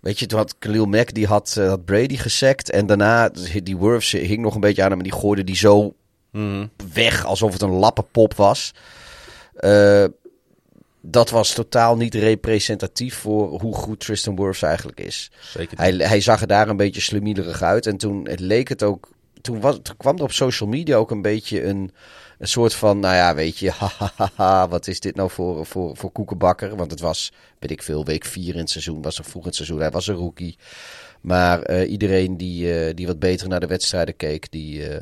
Weet 0.00 0.18
je, 0.18 0.26
toen 0.26 0.38
had 0.38 0.58
Khalil 0.58 0.86
Mack, 0.86 1.14
die 1.14 1.26
had, 1.26 1.54
had 1.54 1.84
Brady 1.84 2.16
gesekt. 2.16 2.70
En 2.70 2.86
daarna, 2.86 3.30
die 3.62 3.78
Wirfs 3.78 4.12
hing 4.12 4.38
nog 4.38 4.54
een 4.54 4.60
beetje 4.60 4.82
aan 4.82 4.88
hem. 4.90 4.98
En 4.98 5.04
die 5.04 5.12
gooide 5.18 5.44
die 5.44 5.56
zo 5.56 5.94
Mhm. 6.30 6.66
weg, 6.92 7.24
alsof 7.24 7.52
het 7.52 7.62
een 7.62 7.70
lappenpop 7.70 8.34
was. 8.34 8.74
Dat 11.02 11.30
was 11.30 11.52
totaal 11.52 11.96
niet 11.96 12.14
representatief 12.14 13.14
voor 13.14 13.60
hoe 13.60 13.74
goed 13.74 14.00
Tristan 14.00 14.36
Wirfs 14.36 14.62
eigenlijk 14.62 15.00
is. 15.00 15.30
Zeker 15.40 15.78
Hij, 15.78 15.92
hij 15.92 16.20
zag 16.20 16.40
er 16.40 16.46
daar 16.46 16.68
een 16.68 16.76
beetje 16.76 17.00
slimielerig 17.00 17.62
uit. 17.62 17.86
En 17.86 17.96
toen 17.96 18.28
het 18.28 18.40
leek 18.40 18.68
het 18.68 18.82
ook. 18.82 19.08
Toen, 19.42 19.60
was, 19.60 19.78
toen 19.82 19.96
kwam 19.96 20.16
er 20.16 20.22
op 20.22 20.32
social 20.32 20.68
media 20.68 20.96
ook 20.96 21.10
een 21.10 21.22
beetje 21.22 21.64
een, 21.64 21.90
een 22.38 22.48
soort 22.48 22.74
van. 22.74 22.98
Nou 23.00 23.14
ja, 23.14 23.34
weet 23.34 23.58
je. 23.58 23.70
Hahaha, 23.78 24.68
wat 24.68 24.86
is 24.86 25.00
dit 25.00 25.14
nou 25.16 25.30
voor, 25.30 25.66
voor, 25.66 25.96
voor 25.96 26.10
koekenbakker? 26.12 26.76
Want 26.76 26.90
het 26.90 27.00
was, 27.00 27.32
weet 27.58 27.70
ik 27.70 27.82
veel, 27.82 28.04
week 28.04 28.24
4 28.24 28.52
in 28.54 28.60
het 28.60 28.70
seizoen. 28.70 29.02
Was 29.02 29.18
er 29.18 29.24
vroeg 29.24 29.42
in 29.42 29.46
het 29.48 29.56
seizoen. 29.56 29.80
Hij 29.80 29.90
was 29.90 30.06
een 30.06 30.14
rookie. 30.14 30.56
Maar 31.20 31.62
eh, 31.62 31.90
iedereen 31.90 32.36
die, 32.36 32.74
eh, 32.84 32.94
die 32.94 33.06
wat 33.06 33.18
beter 33.18 33.48
naar 33.48 33.60
de 33.60 33.66
wedstrijden 33.66 34.16
keek, 34.16 34.50
die. 34.50 34.88
eh, 34.88 35.00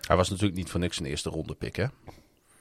Hij 0.00 0.16
was 0.16 0.28
natuurlijk 0.30 0.56
niet 0.56 0.70
voor 0.70 0.80
niks 0.80 0.98
een 1.00 1.06
eerste 1.06 1.30
ronde 1.30 1.54
pick, 1.54 1.76
hè? 1.76 1.84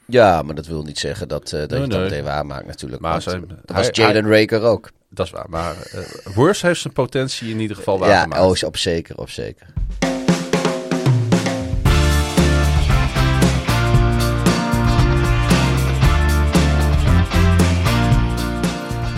ja, 0.06 0.42
maar 0.42 0.56
dat 0.56 0.66
wil 0.68 0.84
niet 0.84 1.00
zeggen 1.00 1.28
dat, 1.28 1.50
dat 1.50 1.70
Nee, 1.70 1.82
je 1.82 1.88
dat 1.88 2.00
nee. 2.00 2.10
meteen 2.10 2.24
waarmaakt 2.24 2.66
natuurlijk. 2.66 3.02
Maar 3.02 3.22
zijn- 3.22 3.48
dat 3.66 3.76
was 3.76 3.90
Jalen 3.92 4.28
Raker 4.28 4.62
ook. 4.62 4.90
Dat 5.10 5.26
is 5.26 5.32
waar. 5.32 5.50
Maar 5.50 5.76
Worst 6.36 6.62
heeft 6.62 6.82
zijn 6.82 6.94
potentie 6.94 7.50
in 7.50 7.60
ieder 7.60 7.76
geval 7.78 7.96
Ja, 8.00 8.08
waargemaakt. 8.08 8.42
oh, 8.62 8.68
op 8.68 8.78
zeker, 8.78 9.18
op 9.18 9.30
zeker. 9.30 9.68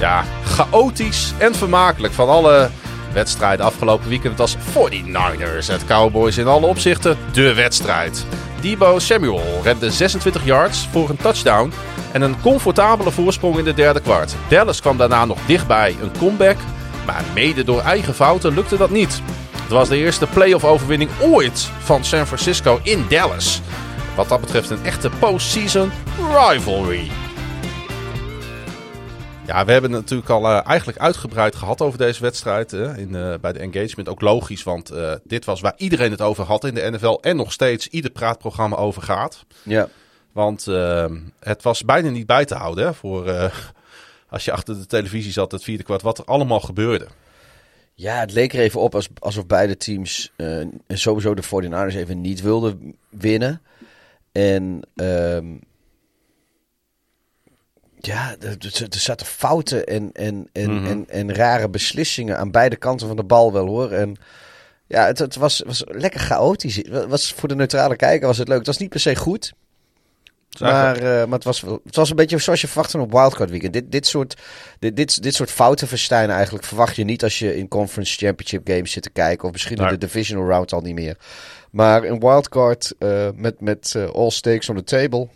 Ja, 0.04 0.24
chaotisch 0.46 1.34
en 1.38 1.56
vermakelijk 1.56 2.14
van 2.14 2.30
alle 2.30 2.70
wedstrijden 3.14 3.66
afgelopen 3.66 4.10
weekend 4.10 4.38
was 4.38 4.56
49ers 4.58 5.68
het 5.68 5.86
Cowboys 5.86 6.38
in 6.38 6.48
alle 6.48 6.66
opzichten 6.66 7.18
de 7.32 7.54
wedstrijd. 7.54 8.26
Debo 8.62 9.00
Samuel 9.00 9.60
rende 9.64 9.92
26 9.92 10.46
yards 10.46 10.88
voor 10.92 11.10
een 11.10 11.18
touchdown 11.18 11.74
en 12.12 12.22
een 12.22 12.42
comfortabele 12.42 13.12
voorsprong 13.12 13.58
in 13.58 13.64
de 13.64 13.74
derde 13.74 14.00
kwart. 14.00 14.36
Dallas 14.48 14.82
kwam 14.82 14.98
daarna 14.98 15.26
nog 15.26 15.38
dichtbij 15.46 15.96
een 16.02 16.18
comeback, 16.18 16.58
maar 17.06 17.24
mede 17.34 17.64
door 17.64 17.82
eigen 17.82 18.16
fouten 18.16 18.54
lukte 18.54 18.78
dat 18.78 18.90
niet. 18.90 19.22
Het 19.62 19.72
was 19.72 19.90
de 19.90 19.98
eerste 19.98 20.28
playoff 20.28 20.66
overwinning 20.66 21.12
ooit 21.22 21.70
van 21.80 22.06
San 22.06 22.28
Francisco 22.28 22.80
in 22.82 23.06
Dallas. 23.10 23.62
Wat 24.16 24.30
dat 24.30 24.42
betreft 24.42 24.70
een 24.70 24.86
echte 24.86 25.10
postseason 25.20 25.92
rivalry. 26.18 27.12
Ja, 29.54 29.66
we 29.66 29.72
hebben 29.72 29.92
het 29.92 30.02
natuurlijk 30.02 30.30
al 30.30 30.46
eh, 30.46 30.68
eigenlijk 30.68 31.00
uitgebreid 31.00 31.56
gehad 31.56 31.82
over 31.82 31.98
deze 31.98 32.22
wedstrijd 32.22 32.72
hè, 32.72 32.98
in, 32.98 33.16
eh, 33.16 33.34
bij 33.42 33.54
de 33.54 33.60
engagement. 33.60 34.10
Ook 34.10 34.22
logisch, 34.22 34.64
want 34.64 34.90
eh, 34.90 35.14
dit 35.24 35.46
was 35.46 35.62
waar 35.62 35.74
iedereen 35.78 36.12
het 36.12 36.22
over 36.22 36.44
had 36.44 36.64
in 36.64 36.74
de 36.74 36.92
NFL 36.92 37.18
en 37.22 37.36
nog 37.36 37.52
steeds 37.52 37.88
ieder 37.88 38.12
praatprogramma 38.12 38.76
over 38.76 39.02
gaat. 39.02 39.46
Ja. 39.64 39.90
Want 40.32 40.68
eh, 40.68 41.12
het 41.40 41.64
was 41.64 41.84
bijna 41.84 42.10
niet 42.10 42.26
bij 42.26 42.46
te 42.46 42.56
houden 42.56 42.86
hè, 42.86 42.94
voor 42.94 43.32
als 44.30 44.46
je 44.46 44.52
achter 44.52 44.80
de 44.80 44.86
televisie 44.86 45.32
zat 45.32 45.52
het 45.52 45.64
vierde 45.64 45.84
kwart, 45.84 46.02
wat 46.02 46.18
er 46.18 46.26
allemaal 46.26 46.60
gebeurde. 46.60 47.08
Ja, 47.94 48.20
het 48.20 48.32
leek 48.32 48.54
er 48.54 48.60
even 48.60 48.80
op 48.80 48.96
als, 48.96 49.10
alsof 49.20 49.46
beide 49.46 49.78
teams 49.78 50.32
en 50.36 50.82
sowieso 50.88 51.34
de 51.34 51.44
49ers 51.44 51.96
even 51.96 52.22
niet 52.22 52.42
wilden 52.42 52.96
winnen. 53.10 53.62
En 54.32 54.82
ehm, 54.96 55.46
ja, 58.06 58.36
er, 58.40 58.58
zaten 58.90 59.26
fouten 59.26 59.86
en, 59.86 60.10
en, 60.14 60.48
en, 60.52 60.74
Mhm. 60.76 60.86
en, 60.86 61.10
en 61.10 61.34
rare 61.36 61.70
beslissingen 61.70 62.38
aan 62.38 62.52
beide 62.52 62.76
kanten 62.76 63.08
van 63.08 63.16
de 63.16 63.24
bal 63.24 63.54
wel 63.54 63.68
hoor. 63.68 63.92
En 63.92 64.16
ja, 64.88 65.06
het, 65.06 65.20
het 65.20 65.36
was, 65.36 65.64
was 65.66 65.84
lekker 65.88 66.20
chaotisch. 66.20 66.82
Was, 67.08 67.34
voor 67.34 67.48
de 67.50 67.56
neutrale 67.56 67.96
kijker 67.96 68.28
was 68.28 68.38
het 68.38 68.48
leuk. 68.48 68.58
Het 68.58 68.68
was 68.68 68.78
niet 68.78 68.90
per 68.90 69.00
se 69.00 69.16
goed. 69.16 69.54
Maar, 70.60 70.96
eh, 70.96 71.04
maar 71.04 71.34
het, 71.34 71.44
was, 71.44 71.62
het 71.62 71.96
was 71.96 72.10
een 72.10 72.16
beetje 72.16 72.38
zoals 72.38 72.62
je 72.62 72.68
verwacht 72.68 72.92
van 72.92 73.00
op 73.00 73.12
Wildcard 73.12 73.50
Weekend. 73.50 73.74
Dit, 73.74 73.92
dit, 73.92 74.08
soort, 74.08 74.38
dit, 74.80 74.96
dit, 74.96 75.24
dit 75.24 75.36
soort 75.36 75.52
fouten 75.52 75.88
verstijnen 75.88 76.36
eigenlijk 76.36 76.66
verwacht 76.66 76.96
je 76.96 77.04
niet 77.04 77.24
als 77.24 77.40
je 77.40 77.56
in 77.58 77.68
Conference 77.68 78.18
Championship 78.18 78.68
games 78.68 78.92
zit 78.92 79.04
te 79.04 79.10
kijken. 79.10 79.46
Of 79.46 79.52
misschien 79.52 79.76
in 79.78 79.82
Nee. 79.84 79.92
de 79.92 79.98
Divisional 79.98 80.48
Round 80.48 80.74
al 80.74 80.82
niet 80.82 80.94
meer. 80.96 81.18
Maar 81.72 82.04
in 82.06 82.20
Wildcard 82.20 82.94
eh, 83.00 83.28
met, 83.36 83.62
met 83.62 83.94
eh, 83.96 84.10
all 84.10 84.30
stakes 84.30 84.70
on 84.70 84.76
the 84.76 84.84
table. 84.84 85.28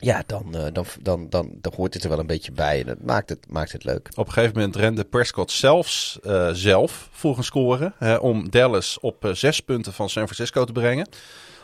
Ja, 0.00 0.22
dan, 0.26 0.54
eh, 0.54 0.66
dan, 0.72 0.84
dan, 1.00 1.28
dan, 1.28 1.50
dan 1.60 1.72
hoort 1.76 1.92
dit 1.92 2.02
er 2.02 2.08
wel 2.08 2.18
een 2.18 2.26
beetje 2.26 2.52
bij. 2.52 2.80
En 2.80 2.86
dat 2.86 3.02
maakt 3.02 3.28
het, 3.28 3.38
maakt 3.48 3.72
het 3.72 3.84
leuk. 3.84 4.08
Op 4.14 4.26
een 4.26 4.32
gegeven 4.32 4.56
moment 4.56 4.76
rende 4.76 5.04
Prescott 5.04 5.50
zelfs 5.50 6.18
eh, 6.22 6.48
zelf 6.52 7.08
voor 7.12 7.36
een 7.36 7.44
score 7.44 7.92
hè, 7.98 8.14
om 8.14 8.50
Dallas 8.50 8.98
op 9.00 9.24
eh, 9.24 9.32
zes 9.32 9.60
punten 9.60 9.92
van 9.92 10.10
San 10.10 10.24
Francisco 10.24 10.64
te 10.64 10.72
brengen. 10.72 11.08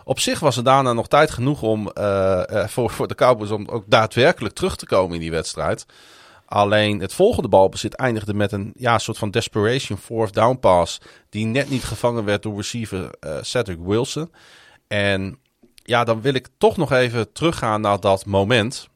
Op 0.05 0.21
zich 0.21 0.41
was 0.41 0.57
er 0.57 0.65
daarna 0.65 0.93
nog 0.93 1.09
tijd 1.09 1.31
genoeg 1.31 1.63
om, 1.63 1.91
voor, 2.67 2.91
voor 2.91 3.09
de 3.09 3.15
Cowboys 3.15 3.51
om 3.51 3.69
ook 3.69 3.85
daadwerkelijk 3.87 4.55
terug 4.55 4.77
te 4.77 4.87
komen 4.87 5.15
in 5.15 5.21
die 5.21 5.31
wedstrijd. 5.31 5.87
Alleen 6.45 7.01
het 7.01 7.13
volgende 7.13 7.49
balbezit 7.49 7.95
eindigde 7.95 8.35
met 8.35 8.53
een 8.53 8.73
ja, 8.77 8.99
soort 8.99 9.19
van 9.19 9.31
desperation 9.31 9.99
fourth 9.99 10.35
down 10.35 10.59
pass. 10.59 11.01
Die 11.31 11.47
net 11.47 11.71
niet 11.71 11.85
gevangen 11.85 12.25
werd 12.25 12.43
door 12.43 12.57
receiver 12.57 13.11
Cedric 13.41 13.79
Wilson. 13.81 14.31
En 14.89 15.39
ja, 15.87 16.05
dan 16.05 16.21
wil 16.21 16.35
ik 16.35 16.49
toch 16.59 16.77
nog 16.77 16.93
even 16.93 17.33
teruggaan 17.33 17.81
naar 17.81 18.01
dat 18.01 18.27
moment. 18.27 18.89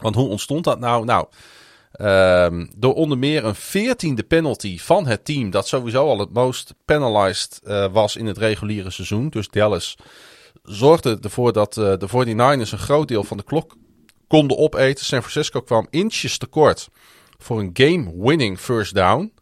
Want 0.00 0.14
hoe 0.14 0.28
ontstond 0.28 0.64
dat 0.64 0.78
nou? 0.78 1.04
Nou, 1.04 1.26
ehm, 1.92 2.66
door 2.76 2.94
onder 2.94 3.18
meer 3.18 3.44
een 3.44 3.54
veertiende 3.54 4.22
penalty 4.22 4.78
van 4.78 5.06
het 5.06 5.24
team. 5.24 5.50
Dat 5.50 5.68
sowieso 5.68 6.06
al 6.06 6.18
het 6.18 6.32
most 6.32 6.74
penalized 6.84 7.60
eh, 7.64 7.92
was 7.92 8.16
in 8.16 8.26
het 8.26 8.38
reguliere 8.38 8.90
seizoen. 8.90 9.28
Dus 9.28 9.48
Dallas 9.48 9.96
zorgde 10.62 11.18
ervoor 11.20 11.52
dat 11.52 11.76
eh, 11.76 11.92
de 11.98 12.08
49ers 12.08 12.72
een 12.72 12.78
groot 12.78 13.08
deel 13.08 13.24
van 13.24 13.36
de 13.36 13.42
klok 13.42 13.76
konden 14.26 14.58
opeten. 14.58 15.04
San 15.04 15.20
Francisco 15.20 15.60
kwam 15.60 15.86
inches 15.90 16.38
tekort 16.38 16.88
voor 17.38 17.58
een 17.60 17.70
game-winning 17.72 18.58
first 18.58 18.94
down. 18.94 19.32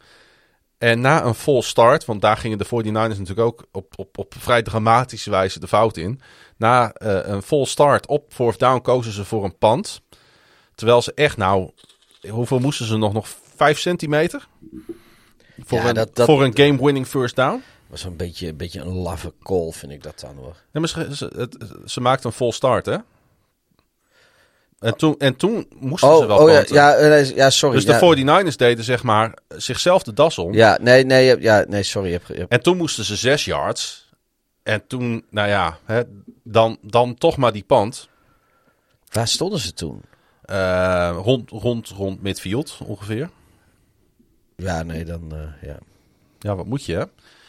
En 0.84 1.00
na 1.00 1.24
een 1.24 1.34
full 1.34 1.60
start, 1.62 2.04
want 2.04 2.20
daar 2.20 2.36
gingen 2.36 2.58
de 2.58 2.64
49ers 2.66 2.92
natuurlijk 3.18 3.38
ook 3.40 3.64
op, 3.72 3.92
op, 3.96 4.18
op 4.18 4.34
vrij 4.38 4.62
dramatische 4.62 5.30
wijze 5.30 5.60
de 5.60 5.68
fout 5.68 5.96
in. 5.96 6.20
Na 6.56 6.92
eh, 6.92 7.18
een 7.32 7.42
full 7.42 7.64
start 7.64 8.06
op 8.06 8.24
fourth 8.32 8.58
down 8.58 8.80
kozen 8.80 9.12
ze 9.12 9.24
voor 9.24 9.44
een 9.44 9.58
punt. 9.58 10.00
Terwijl 10.74 11.02
ze 11.02 11.12
echt 11.14 11.36
nou, 11.36 11.70
hoeveel 12.28 12.58
moesten 12.58 12.86
ze 12.86 12.96
nog? 12.96 13.12
Nog 13.12 13.28
5 13.56 13.78
centimeter? 13.78 14.48
Voor, 15.64 15.78
Ja, 15.78 15.88
een, 15.88 15.94
dat- 15.94 16.16
dat- 16.16 16.26
voor 16.26 16.44
een 16.44 16.56
game-winning 16.56 17.06
first 17.06 17.36
down? 17.36 17.62
was 17.86 18.04
een 18.04 18.16
beetje, 18.16 18.48
een 18.48 18.56
beetje 18.56 18.80
een 18.80 18.94
laffe 18.94 19.32
call, 19.42 19.70
vind 19.72 19.92
ik 19.92 20.02
dat 20.02 20.20
dan 20.20 20.36
hoor. 20.36 20.56
Maar 20.72 20.88
ze, 20.88 21.16
ze, 21.16 21.32
het- 21.36 21.56
ze 21.90 22.00
maakte 22.00 22.26
een 22.26 22.32
full 22.32 22.50
start, 22.50 22.86
hè? 22.86 22.96
En 24.84 24.96
toen, 24.96 25.14
en 25.18 25.36
toen 25.36 25.66
moesten 25.78 26.16
ze 26.16 26.26
wel 26.26 26.38
oh 26.38 26.50
ja, 26.50 26.64
ja, 26.66 26.94
eh, 26.94 27.36
ja, 27.36 27.50
sorry. 27.50 27.76
Dus 27.76 27.84
ja. 27.84 27.98
de 27.98 28.50
49ers 28.52 28.56
deden 28.56 28.84
zeg 28.84 29.02
maar 29.02 29.38
zichzelf 29.48 30.02
de 30.02 30.12
das 30.12 30.38
om. 30.38 30.52
Ja, 30.52 30.78
nee, 30.80 31.04
nee, 31.04 31.40
ja, 31.40 31.64
nee, 31.68 31.82
sorry. 31.82 32.12
Hebt- 32.12 32.48
En 32.48 32.62
toen 32.62 32.76
moesten 32.76 33.04
ze 33.04 33.16
zes 33.16 33.44
yards. 33.44 34.08
En 34.62 34.86
toen, 34.86 35.24
nou 35.30 35.48
ja, 35.48 35.78
hè, 35.84 36.02
dan, 36.42 36.78
dan 36.82 37.14
toch 37.14 37.36
maar 37.36 37.52
die 37.52 37.64
pand. 37.64 38.08
Waar 39.12 39.28
stonden 39.28 39.58
ze 39.58 39.72
toen? 39.72 40.02
Eh, 40.42 41.16
rond, 41.22 41.50
rond, 41.50 41.88
rond 41.88 42.22
midfield 42.22 42.78
ongeveer. 42.86 43.30
Ja, 44.56 44.82
nee, 44.82 45.04
dan, 45.04 45.32
eh, 45.32 45.68
ja. 45.68 45.78
Ja, 46.38 46.56
wat 46.56 46.66
moet 46.66 46.84
je, 46.84 46.94
hè? 46.96 47.04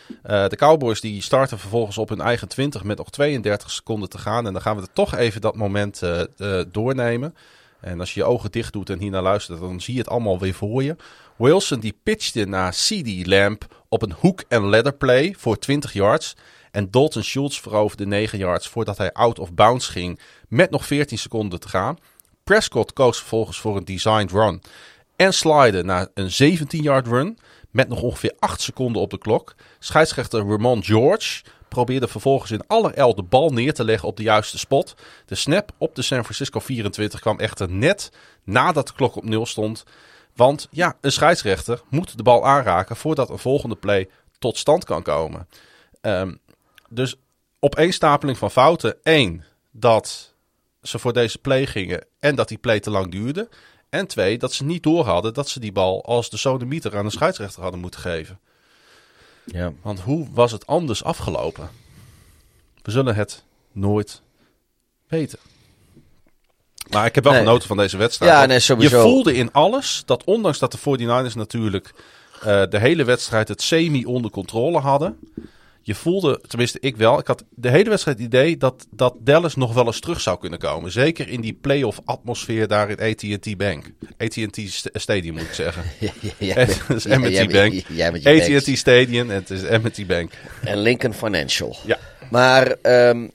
Uh, 0.10 0.48
de 0.48 0.56
Cowboys 0.56 1.02
die 1.02 1.22
starten 1.22 1.60
vervolgens 1.60 1.98
op 1.98 2.10
hun 2.10 2.22
eigen 2.22 2.48
20 2.48 2.84
met 2.84 2.98
nog 2.98 3.10
32 3.10 3.72
seconden 3.72 4.10
te 4.10 4.18
gaan. 4.18 4.48
En 4.48 4.53
dan 4.53 4.61
gaan 4.61 4.76
we 4.76 4.82
er 4.82 4.94
toch 4.94 5.15
even 5.15 5.41
dat 5.41 5.56
moment 5.56 6.02
uh, 6.03 6.22
uh, 6.38 6.61
doornemen. 6.72 7.36
En 7.82 7.99
als 7.99 8.14
je 8.14 8.19
je 8.19 8.26
ogen 8.26 8.52
dicht 8.52 8.73
doet 8.73 8.90
en 8.90 8.99
hiernaar 8.99 9.22
luistert, 9.22 9.60
dan 9.60 9.82
zie 9.82 9.94
je 9.94 9.99
het 9.99 10.10
allemaal 10.10 10.40
weer 10.40 10.53
voor 10.53 10.84
je. 10.84 10.95
Wilson 11.38 11.80
die 11.80 11.98
pitchte 12.03 12.45
naar 12.45 12.72
CD 12.72 13.27
Lamp 13.27 13.84
op 13.90 14.02
een 14.02 14.14
hook 14.19 14.44
en 14.48 14.61
ladder 14.61 14.94
play 14.94 15.36
voor 15.38 15.60
20 15.60 15.94
yards. 15.94 16.36
En 16.72 16.91
Dalton 16.91 17.23
Schultz 17.23 17.60
veroverde 17.60 18.06
9 18.06 18.38
yards 18.38 18.68
voordat 18.68 18.98
hij 18.98 19.11
out 19.14 19.40
of 19.40 19.53
bounds 19.53 19.88
ging 19.88 20.19
met 20.48 20.69
nog 20.69 20.86
14 20.86 21.18
seconden 21.18 21.60
te 21.60 21.69
gaan. 21.69 21.98
Prescott 22.44 22.94
koos 22.94 23.18
vervolgens 23.18 23.60
voor 23.60 23.77
een 23.77 23.86
designed 23.86 24.32
run 24.32 24.61
en 25.15 25.34
slide 25.34 25.84
naar 25.84 26.07
een 26.14 26.60
17-yard 26.60 27.07
run 27.07 27.38
met 27.76 27.88
nog 27.88 28.02
ongeveer 28.02 28.34
8 28.40 28.62
seconden 28.62 29.02
op 29.02 29.10
de 29.10 29.18
klok. 29.18 29.56
Scheidsrechter 29.80 30.48
Ramon 30.48 30.84
George 30.84 31.44
probeerde 31.68 32.08
vervolgens 32.08 32.52
in 32.52 32.68
allerijl 32.68 33.16
de 33.16 33.24
bal 33.24 33.50
neer 33.50 33.74
te 33.74 33.84
leggen 33.84 34.08
op 34.08 34.18
de 34.18 34.24
juiste 34.24 34.58
spot. 34.58 34.96
De 35.26 35.36
snap 35.36 35.72
op 35.78 35.96
de 35.96 36.02
San 36.02 36.24
Francisco 36.24 36.60
24 36.60 37.20
kwam 37.20 37.40
echter 37.40 37.70
net 37.70 38.12
nadat 38.44 38.88
de 38.88 38.94
klok 38.94 39.16
op 39.16 39.24
nul 39.24 39.46
stond. 39.46 39.84
Want 40.36 40.68
ja, 40.72 40.98
een 41.02 41.12
scheidsrechter 41.12 41.82
moet 41.90 42.18
de 42.18 42.24
bal 42.24 42.46
aanraken 42.46 42.96
voordat 42.96 43.30
een 43.30 43.40
volgende 43.40 43.76
play 43.76 44.10
tot 44.40 44.58
stand 44.58 44.84
kan 44.84 45.04
komen. 45.04 45.48
Um, 46.02 46.40
dus 46.90 47.16
opeenstapeling 47.60 48.38
van 48.38 48.52
fouten. 48.52 48.98
Eén, 49.04 49.44
dat 49.72 50.34
ze 50.82 51.00
voor 51.00 51.14
deze 51.14 51.38
play 51.38 51.66
gingen 51.66 52.06
en 52.20 52.36
dat 52.36 52.48
die 52.48 52.58
play 52.58 52.80
te 52.80 52.90
lang 52.90 53.12
duurde. 53.12 53.50
En 53.96 54.08
twee, 54.08 54.38
dat 54.38 54.54
ze 54.54 54.64
niet 54.64 54.84
door 54.84 55.06
hadden 55.06 55.34
dat 55.34 55.50
ze 55.50 55.60
die 55.60 55.72
bal 55.72 56.06
als 56.06 56.30
de 56.30 56.38
sodemieter 56.38 56.98
aan 56.98 57.06
de 57.06 57.12
scheidsrechter 57.12 57.62
hadden 57.62 57.80
moeten 57.80 58.00
geven. 58.00 58.40
Ja. 59.46 59.74
Want 59.82 60.00
hoe 60.00 60.28
was 60.32 60.52
het 60.52 60.68
anders 60.68 61.04
afgelopen? 61.04 61.70
We 62.82 62.92
zullen 62.92 63.16
het 63.16 63.44
nooit 63.72 64.22
weten. 65.08 65.40
Maar 66.90 67.06
ik 67.06 67.16
heb 67.16 67.24
wel 67.24 67.34
Nee. 67.34 67.42
genoten 67.42 67.68
van 67.68 67.78
deze 67.78 67.98
wedstrijd. 67.98 68.32
Ja, 68.32 68.46
nee, 68.46 68.60
sowieso. 68.60 68.96
Je 68.98 69.02
voelde 69.04 69.34
in 69.36 69.52
alles 69.52 70.04
dat 70.06 70.24
ondanks 70.24 70.60
dat 70.60 70.72
de 70.72 70.78
49ers 70.78 71.34
natuurlijk 71.36 71.94
eh, 72.42 72.64
de 72.70 72.80
hele 72.80 73.04
wedstrijd 73.04 73.48
het 73.48 73.62
semi 73.62 74.06
onder 74.06 74.32
controle 74.32 74.80
hadden. 74.80 75.20
Je 75.88 75.95
voelde, 75.95 76.41
tenminste 76.48 76.78
ik 76.82 76.95
wel, 76.98 77.20
ik 77.20 77.28
had 77.28 77.44
de 77.49 77.70
hele 77.70 77.90
wedstrijd 77.90 78.18
het 78.18 78.26
idee 78.28 78.57
dat, 78.57 78.88
dat 78.91 79.16
Dallas 79.20 79.56
nog 79.56 79.74
wel 79.74 79.86
eens 79.86 79.99
terug 79.99 80.22
zou 80.22 80.40
kunnen 80.40 80.60
komen. 80.60 80.91
Zeker 80.91 81.28
in 81.30 81.41
die 81.41 81.53
playoff 81.53 81.99
atmosfeer 82.06 82.68
daar 82.68 82.90
in 82.90 82.99
AT&T 82.99 83.57
Bank. 83.57 83.91
AT&T 84.18 84.56
st- 84.68 84.90
Stadium 84.94 85.34
moet 85.34 85.44
ik 85.44 85.53
zeggen. 85.53 85.84
Het 85.99 86.95
is 86.95 87.03
Ja, 87.03 87.18
M&T 87.20 87.30
jij- 87.30 87.48
Bank. 87.48 88.26
AT&T 88.57 88.78
Stadium 88.78 89.30
en 89.30 89.36
het 89.36 89.49
is 89.49 89.62
M&T 89.62 90.07
Bank. 90.07 90.32
En 90.64 90.78
Lincoln 90.78 91.14
Financial. 91.14 91.76
Ja. 91.86 91.98
Maar 92.32 92.68
ehm, 92.82 93.28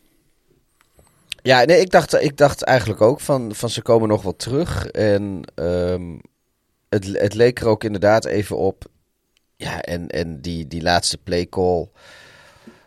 ja, 1.43 1.65
nee, 1.65 1.81
ik 1.81 1.91
dacht, 1.91 2.15
ik 2.23 2.37
dacht 2.37 2.63
eigenlijk 2.63 3.01
ook 3.01 3.21
van, 3.21 3.55
van 3.55 3.71
ze 3.71 3.83
komen 3.83 4.09
nog 4.09 4.23
wel 4.23 4.37
terug. 4.37 4.87
En 4.87 5.43
ehm, 5.55 6.17
het, 6.89 7.05
het 7.13 7.35
leek 7.35 7.61
er 7.61 7.67
ook 7.67 7.85
inderdaad 7.85 8.25
even 8.25 8.57
op. 8.57 8.85
Ja, 9.57 9.81
en, 9.83 10.09
en 10.09 10.41
die, 10.41 10.67
die 10.67 10.83
laatste 10.83 11.19
play 11.19 11.47
call. 11.49 11.89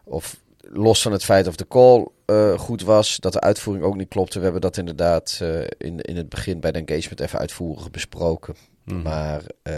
Of 0.04 0.36
los 0.60 1.02
van 1.02 1.12
het 1.12 1.24
feit 1.24 1.48
of 1.48 1.56
de 1.56 1.68
call 1.68 2.08
eh, 2.26 2.60
goed 2.60 2.82
was, 2.82 3.18
dat 3.18 3.34
de 3.34 3.40
uitvoering 3.40 3.86
ook 3.86 3.96
niet 3.96 4.08
klopte. 4.08 4.38
We 4.38 4.44
hebben 4.44 4.62
dat 4.62 4.78
inderdaad 4.78 5.40
eh, 5.42 5.62
in, 5.78 6.00
in 6.02 6.18
het 6.18 6.30
begin 6.30 6.60
bij 6.60 6.72
de 6.72 6.84
engagement 6.86 7.20
even 7.20 7.40
uitvoerig 7.40 7.92
besproken. 7.92 8.56
Maar 8.84 9.42
eh, 9.62 9.76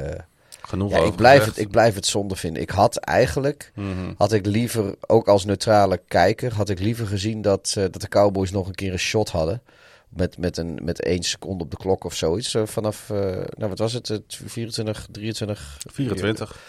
Genoeg 0.62 0.92
ja, 0.92 0.98
ik, 0.98 1.16
blijf 1.16 1.46
het, 1.46 1.58
ik 1.58 1.70
blijf 1.70 1.96
het 1.96 2.06
zonde 2.06 2.36
vinden. 2.36 2.62
Ik 2.62 2.70
had 2.70 2.96
eigenlijk, 2.96 3.72
Mhm. 3.76 4.14
had 4.18 4.32
ik 4.32 4.46
liever, 4.46 4.96
ook 5.08 5.28
als 5.28 5.46
neutrale 5.46 6.02
kijker, 6.08 6.54
had 6.54 6.70
ik 6.70 6.80
liever 6.80 7.08
gezien 7.08 7.42
dat, 7.42 7.72
dat 7.74 8.02
de 8.02 8.08
Cowboys 8.08 8.52
nog 8.52 8.68
een 8.68 8.76
keer 8.76 8.92
een 8.92 9.00
shot 9.00 9.30
hadden. 9.30 9.62
Met, 10.10 10.38
met, 10.38 10.58
een, 10.58 10.80
met 10.84 11.02
één 11.02 11.24
seconde 11.24 11.64
op 11.64 11.72
de 11.72 11.78
klok 11.78 12.04
of 12.04 12.16
zoiets. 12.16 12.52
Zo 12.52 12.66
vanaf, 12.66 13.10
nou 13.10 13.70
wat 13.70 13.80
was 13.80 13.94
het, 13.94 14.08
het 14.08 14.40
24, 14.46 15.08
23? 15.12 15.78
24. 15.92 16.60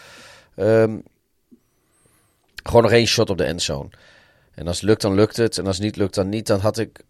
Ehm, 0.55 0.97
gewoon 2.67 2.83
nog 2.83 2.91
één 2.91 3.07
shot 3.07 3.29
op 3.29 3.37
de 3.37 3.43
endzone. 3.43 3.89
En 4.55 4.67
als 4.67 4.75
het 4.75 4.85
lukt, 4.89 5.01
dan 5.01 5.13
lukt 5.13 5.37
het. 5.37 5.57
En 5.57 5.65
als 5.67 5.75
het 5.75 5.85
niet 5.85 5.95
lukt, 5.95 6.15
dan 6.15 6.29
niet. 6.29 6.47
Dan 6.47 6.59
had 6.59 6.77
ik... 6.77 7.01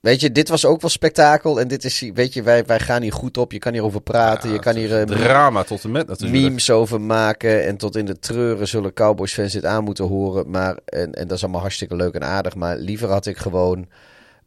Weet 0.00 0.20
je, 0.20 0.32
dit 0.32 0.48
was 0.48 0.64
ook 0.64 0.80
wel 0.80 0.90
spektakel. 0.90 1.60
En 1.60 1.68
dit 1.68 1.84
is, 1.84 2.10
weet 2.14 2.34
je, 2.34 2.42
wij, 2.42 2.64
wij 2.64 2.80
gaan 2.80 3.02
hier 3.02 3.12
goed 3.12 3.36
op. 3.36 3.52
Je 3.52 3.58
kan 3.58 3.72
hierover 3.72 4.00
praten. 4.00 4.48
Ja, 4.48 4.54
je 4.54 4.60
kan 4.60 4.76
hier... 4.76 5.00
eh, 5.00 5.06
drama 5.06 5.62
tot 5.62 5.84
en 5.84 5.90
met 5.90 6.06
natuurlijk. 6.06 6.42
memes 6.42 6.70
over 6.70 7.00
maken. 7.00 7.66
En 7.66 7.76
tot 7.76 7.96
in 7.96 8.04
de 8.04 8.18
treuren 8.18 8.68
zullen 8.68 8.92
Cowboys 8.92 9.32
fans 9.32 9.52
dit 9.52 9.64
aan 9.64 9.84
moeten 9.84 10.04
horen. 10.04 10.50
Maar, 10.50 10.78
en, 10.84 11.12
en 11.12 11.26
dat 11.26 11.36
is 11.36 11.42
allemaal 11.42 11.60
hartstikke 11.60 11.96
leuk 11.96 12.14
en 12.14 12.24
aardig. 12.24 12.54
Maar 12.54 12.76
liever 12.76 13.08
had 13.08 13.26
ik 13.26 13.36
gewoon 13.36 13.88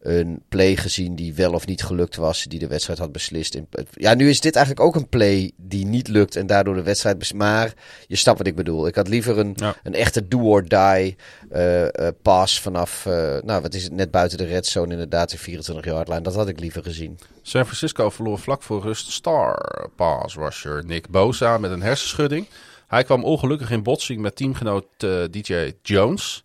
een 0.04 0.42
play 0.50 0.76
gezien 0.76 1.16
die 1.16 1.34
wel 1.34 1.54
of 1.54 1.66
niet 1.66 1.84
gelukt 1.84 2.16
was. 2.16 2.44
Die 2.44 2.60
de 2.60 2.68
wedstrijd 2.68 3.00
had 3.00 3.12
beslist. 3.12 3.60
Ja, 3.94 4.14
nu 4.14 4.30
is 4.30 4.40
dit 4.42 4.56
eigenlijk 4.56 4.86
ook 4.86 4.96
een 4.96 5.10
play 5.10 5.52
die 5.58 5.86
niet 5.86 6.08
lukt. 6.08 6.36
En 6.36 6.48
daardoor 6.48 6.76
de 6.76 6.84
wedstrijd 6.84 7.18
beslist. 7.18 7.40
Maar 7.42 7.74
je 8.08 8.16
snapt 8.16 8.38
wat 8.38 8.48
ik 8.48 8.56
bedoel. 8.56 8.88
Ik 8.88 8.96
had 8.96 9.08
liever 9.08 9.38
een, 9.38 9.54
Ja. 9.56 9.76
een 9.84 9.94
echte 9.94 10.28
do-or-die 10.28 11.16
eh, 11.50 12.08
pass 12.22 12.60
vanaf... 12.62 13.06
eh, 13.06 13.38
nou, 13.44 13.62
wat 13.62 13.74
is 13.74 13.84
het? 13.84 13.92
Net 13.92 14.12
buiten 14.12 14.38
de 14.38 14.46
red 14.46 14.66
zone 14.66 14.92
inderdaad. 14.92 15.30
De 15.32 15.38
24 15.38 15.86
yard 15.86 16.08
line. 16.08 16.22
Dat 16.22 16.36
had 16.36 16.48
ik 16.48 16.60
liever 16.60 16.84
gezien. 16.84 17.20
San 17.42 17.64
Francisco 17.64 18.10
verloor 18.10 18.40
vlak 18.40 18.64
voor 18.64 18.82
rust 18.82 19.12
star 19.12 19.90
pass 19.96 20.36
rusher 20.36 20.86
Nick 20.86 21.10
Bosa 21.10 21.58
met 21.58 21.72
een 21.72 21.82
hersenschudding. 21.82 22.48
Hij 22.88 23.04
kwam 23.04 23.24
ongelukkig 23.24 23.72
in 23.72 23.84
botsing 23.84 24.22
met 24.22 24.36
teamgenoot 24.36 24.86
DJ 25.32 25.72
Jones. 25.82 26.44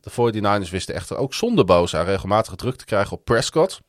De 0.00 0.10
49ers 0.10 0.70
wisten 0.70 0.94
echter 0.94 1.16
ook 1.16 1.34
zonder 1.34 1.64
Bosa 1.64 2.02
regelmatig 2.02 2.54
druk 2.54 2.76
te 2.76 2.84
krijgen 2.84 3.12
op 3.12 3.24
Prescott. 3.24 3.80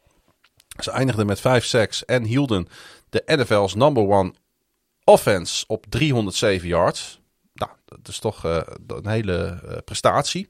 Ze 0.80 0.92
eindigden 0.92 1.26
met 1.26 1.40
5 1.40 1.66
sacks 1.66 2.06
en 2.06 2.24
hielden 2.24 2.68
de 3.10 3.24
NFL's 3.26 3.76
number 3.76 4.08
one 4.08 4.34
offense 5.04 5.64
op 5.68 5.86
307 5.90 6.68
yards. 6.68 7.20
Nou, 7.54 7.72
dat 7.86 8.08
is 8.08 8.20
toch 8.20 8.46
eh, 8.46 8.62
een 8.88 9.08
hele 9.08 9.60
eh, 9.66 9.78
prestatie. 9.86 10.50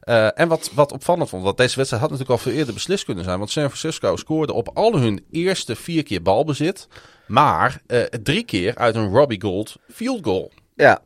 Eh, 0.00 0.38
en 0.38 0.48
wat, 0.48 0.70
wat 0.74 0.92
opvallend 0.92 1.28
vond, 1.28 1.42
want 1.42 1.56
deze 1.56 1.76
wedstrijd 1.76 2.02
had 2.02 2.12
natuurlijk 2.12 2.38
al 2.38 2.44
veel 2.50 2.58
eerder 2.58 2.74
beslist 2.74 3.04
kunnen 3.04 3.24
zijn. 3.24 3.38
Want 3.38 3.50
San 3.50 3.70
Francisco 3.70 4.16
scoorde 4.16 4.52
op 4.52 4.70
al 4.74 4.98
hun 4.98 5.24
eerste 5.30 5.76
vier 5.76 6.02
keer 6.02 6.22
balbezit. 6.22 6.88
Maar 7.26 7.82
drie 8.22 8.44
keer 8.44 8.76
uit 8.76 8.94
een 8.94 9.08
Robbie 9.08 9.40
Gold 9.40 9.76
field 9.88 10.24
goal. 10.24 10.52
Ja, 10.74 11.02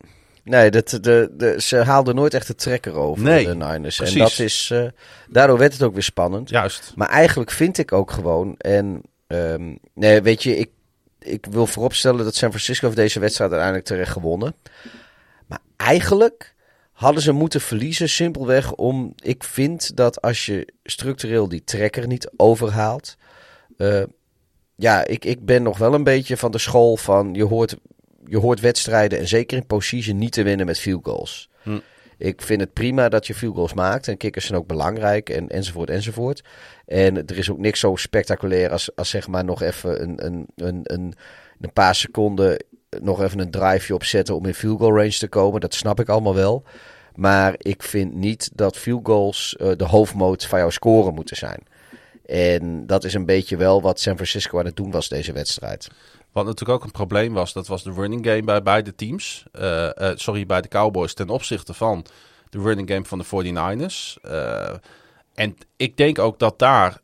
nee, 0.47 0.71
dat, 0.71 0.89
de, 0.89 1.31
de, 1.33 1.55
ze 1.61 1.77
haalden 1.77 2.15
nooit 2.15 2.35
echt 2.35 2.47
de 2.47 2.55
trekker 2.55 2.95
over, 2.95 3.25
Nee, 3.25 3.45
de 3.47 3.55
Niners. 3.55 3.97
precies. 3.97 4.15
En 4.15 4.21
dat 4.21 4.39
is, 4.39 4.71
eh, 4.73 4.87
daardoor 5.29 5.59
werd 5.59 5.73
het 5.73 5.83
ook 5.83 5.93
weer 5.95 6.03
spannend. 6.03 6.49
Juist. 6.49 6.93
Maar 6.97 7.09
eigenlijk 7.09 7.51
vind 7.51 7.79
ik 7.79 7.93
ook 7.93 8.11
gewoon, 8.11 8.55
en 8.57 9.03
ehm, 9.27 9.75
nee, 9.95 10.21
weet 10.23 10.43
je, 10.43 10.57
ik, 10.57 10.71
ik 11.19 11.47
wil 11.51 11.67
vooropstellen 11.67 12.25
dat 12.25 12.35
San 12.35 12.49
Francisco 12.51 12.85
heeft 12.85 12.99
deze 12.99 13.21
wedstrijd 13.21 13.51
uiteindelijk 13.51 13.89
terecht 13.89 14.13
gewonnen. 14.13 14.55
Maar 15.47 15.61
eigenlijk 15.77 16.55
hadden 16.93 17.23
ze 17.23 17.33
moeten 17.33 17.61
verliezen 17.61 18.09
simpelweg 18.09 18.73
om, 18.73 19.13
ik 19.23 19.45
vind 19.45 19.97
dat 19.97 20.23
als 20.23 20.47
je 20.47 20.69
structureel 20.85 21.49
die 21.49 21.65
trekker 21.65 22.07
niet 22.07 22.31
overhaalt, 22.37 23.17
eh, 23.77 24.03
ja, 24.77 25.05
ik, 25.05 25.25
ik 25.25 25.45
ben 25.45 25.63
nog 25.63 25.79
wel 25.79 25.95
een 25.95 26.05
beetje 26.05 26.37
van 26.37 26.51
de 26.51 26.59
school 26.59 26.97
van 26.97 27.35
je 27.35 27.45
hoort, 27.45 27.77
je 28.29 28.39
hoort 28.39 28.61
wedstrijden 28.61 29.19
en 29.19 29.29
zeker 29.29 29.57
in 29.57 29.67
position 29.67 30.19
niet 30.19 30.33
te 30.33 30.43
winnen 30.43 30.67
met 30.67 30.79
field 30.79 31.05
goals. 31.05 31.51
Hm. 31.63 31.79
Ik 32.19 32.43
vind 32.43 32.61
het 32.61 32.73
prima 32.73 33.09
dat 33.09 33.27
je 33.27 33.35
field 33.35 33.55
goals 33.55 33.75
maakt 33.75 34.09
en 34.09 34.17
kickers 34.17 34.47
zijn 34.47 34.59
ook 34.59 34.67
belangrijk 34.67 35.31
en, 35.31 35.49
enzovoort 35.49 35.91
enzovoort. 35.91 36.45
En 36.87 37.27
er 37.27 37.39
is 37.39 37.51
ook 37.51 37.59
niks 37.59 37.81
zo 37.81 37.97
spectaculair 37.97 38.71
als, 38.71 38.97
als 38.97 39.11
zeg 39.11 39.29
maar 39.29 39.45
nog 39.45 39.63
even 39.63 40.03
een, 40.03 40.27
een, 40.27 40.47
een, 40.57 40.81
een, 40.83 41.15
een 41.61 41.73
paar 41.73 41.95
seconden 41.95 42.65
nog 43.01 43.23
even 43.23 43.39
een 43.39 43.51
driveje 43.51 43.95
opzetten 43.95 44.37
om 44.37 44.47
in 44.47 44.55
field 44.55 44.79
goal 44.79 44.97
range 44.97 45.19
te 45.19 45.29
komen. 45.29 45.61
Dat 45.61 45.75
snap 45.75 46.01
ik 46.01 46.09
allemaal 46.09 46.35
wel. 46.35 46.65
Maar 47.15 47.55
ik 47.59 47.83
vind 47.83 48.15
niet 48.15 48.51
dat 48.55 48.77
field 48.77 49.07
goals 49.07 49.57
eh, 49.57 49.71
de 49.77 49.85
hoofdmoot 49.85 50.47
van 50.47 50.59
jouw 50.59 50.71
scoren 50.71 51.15
moeten 51.15 51.37
zijn. 51.37 51.63
En 52.27 52.87
dat 52.87 53.05
is 53.05 53.15
een 53.15 53.27
beetje 53.27 53.57
wel 53.57 53.83
wat 53.83 54.01
San 54.01 54.15
Francisco 54.15 54.59
aan 54.59 54.65
het 54.65 54.77
doen 54.77 54.91
was 54.91 55.09
deze 55.09 55.33
wedstrijd. 55.33 55.89
Wat 56.37 56.45
natuurlijk 56.45 56.79
ook 56.79 56.85
een 56.85 56.91
probleem 56.91 57.33
was, 57.33 57.53
dat 57.53 57.67
was 57.67 57.83
de 57.83 57.93
running 57.93 58.27
game 58.27 58.43
bij 58.43 58.63
beide 58.63 58.95
teams. 58.95 59.45
Eh, 59.53 60.11
eh, 60.11 60.17
sorry, 60.17 60.47
bij 60.47 60.61
de 60.61 60.69
Cowboys 60.69 61.15
ten 61.15 61.29
opzichte 61.29 61.75
van 61.75 62.05
de 62.51 62.61
running 62.61 62.91
game 62.91 63.05
van 63.05 63.19
de 63.19 63.25
49ers. 63.25 64.19
Eh, 64.23 64.75
en 65.35 65.57
ik 65.77 65.97
denk 65.97 66.19
ook 66.19 66.39
dat 66.39 66.59
daar, 66.59 67.01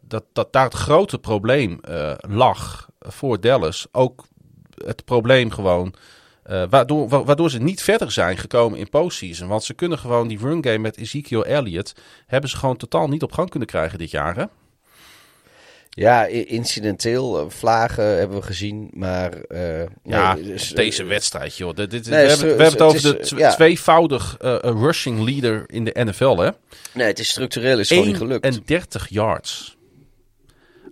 dat, 0.00 0.24
dat 0.32 0.52
daar 0.52 0.64
het 0.64 0.74
grote 0.74 1.18
probleem 1.18 1.80
lag 2.28 2.88
voor 3.00 3.40
Dallas. 3.40 3.86
Ook 3.92 4.26
het 4.84 5.04
probleem 5.04 5.50
gewoon, 5.50 5.94
waardoor, 6.70 7.08
wa- 7.08 7.24
waardoor 7.24 7.50
ze 7.50 7.58
niet 7.58 7.82
verder 7.82 8.12
zijn 8.12 8.36
gekomen 8.36 8.78
in 8.78 8.88
postseason. 8.88 9.48
Want 9.48 9.64
ze 9.64 9.74
kunnen 9.74 9.98
gewoon 9.98 10.28
die 10.28 10.38
run 10.38 10.64
game 10.64 10.78
met 10.78 10.96
Ezekiel 10.96 11.44
Elliott, 11.44 11.94
hebben 12.26 12.50
ze 12.50 12.56
gewoon 12.56 12.76
totaal 12.76 13.08
niet 13.08 13.22
op 13.22 13.32
gang 13.32 13.50
kunnen 13.50 13.68
krijgen 13.68 13.98
dit 13.98 14.10
jaar. 14.10 14.36
Hè? 14.36 14.44
Ja, 15.92 16.26
incidenteel, 16.26 17.38
eh, 17.40 17.44
vlagen 17.48 18.04
hebben 18.04 18.36
we 18.38 18.42
gezien, 18.42 18.90
maar... 18.92 19.32
eh, 19.32 19.82
Ja, 20.02 20.34
nee, 20.34 20.42
dus, 20.44 20.68
deze 20.68 21.02
eh, 21.02 21.08
wedstrijd, 21.08 21.56
joh. 21.56 21.74
Dit, 21.74 21.90
dit- 21.90 22.08
Nee, 22.08 22.22
we, 22.24 22.28
hebben, 22.30 22.46
we 22.56 22.62
hebben 22.62 22.66
het 22.72 22.80
over 22.80 23.08
het 23.08 23.16
de 23.16 23.18
is, 23.22 23.28
tw- 23.28 23.38
ja. 23.38 23.50
tweevoudig 23.54 24.36
rushing 24.62 25.20
leader 25.24 25.62
in 25.66 25.84
de 25.84 25.96
NFL, 26.04 26.36
hè? 26.36 26.50
Nee, 26.94 27.06
het 27.06 27.18
is 27.18 27.28
structureel 27.28 27.78
is 27.78 27.88
gewoon 27.88 28.06
niet 28.06 28.16
gelukt. 28.16 28.44
31 28.44 29.08
yards. 29.08 29.76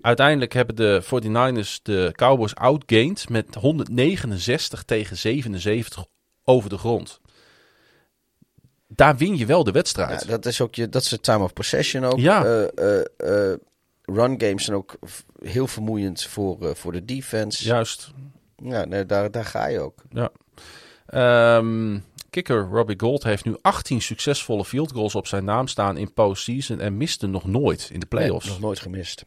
Uiteindelijk 0.03 0.53
hebben 0.53 0.77
de 0.77 1.03
49ers 1.05 1.83
de 1.83 2.11
Cowboys 2.13 2.55
outgained 2.55 3.29
met 3.29 3.55
169 3.55 4.83
tegen 4.83 5.17
77 5.17 6.05
over 6.45 6.71
de 6.71 6.79
grond. 6.79 7.21
Daar 8.89 9.17
win 9.17 9.37
je 9.37 9.47
wel 9.47 9.65
de 9.65 9.71
wedstrijd. 9.71 10.21
Ja, 10.23 10.27
dat 10.27 10.47
is 10.47 10.61
ook 10.61 10.75
je, 10.75 10.89
dat 10.89 11.03
is 11.03 11.09
de 11.09 11.21
time 11.21 11.45
of 11.45 11.53
possession 11.53 12.05
ook. 12.05 12.19
Ja. 12.19 12.69
Run 14.15 14.41
games 14.41 14.65
zijn 14.65 14.77
ook 14.77 14.97
heel 15.43 15.67
vermoeiend 15.67 16.25
voor, 16.25 16.69
eh, 16.69 16.75
voor 16.75 16.93
de 16.93 17.05
defense. 17.05 17.65
Juist. 17.65 18.11
Ja, 18.57 18.85
nee, 18.85 19.07
daar, 19.07 19.31
daar 19.31 19.45
ga 19.45 19.67
je 19.67 19.81
ook. 19.81 20.03
Ja. 20.11 20.31
Ehm, 21.07 21.99
kicker 22.31 22.69
Robbie 22.69 23.01
Gold 23.01 23.23
heeft 23.23 23.45
nu 23.45 23.57
18 23.61 24.03
succesvolle 24.03 24.65
field 24.65 24.93
goals 24.93 25.15
op 25.15 25.27
zijn 25.27 25.45
naam 25.45 25.69
staan 25.69 25.97
in 25.97 26.13
postseason 26.13 26.81
en 26.81 26.97
miste 26.97 27.27
nog 27.27 27.45
nooit 27.45 27.91
in 27.93 28.01
de 28.01 28.07
playoffs. 28.07 28.45
Nee, 28.45 28.55
nog 28.55 28.63
nooit 28.63 28.81
gemist. 28.81 29.25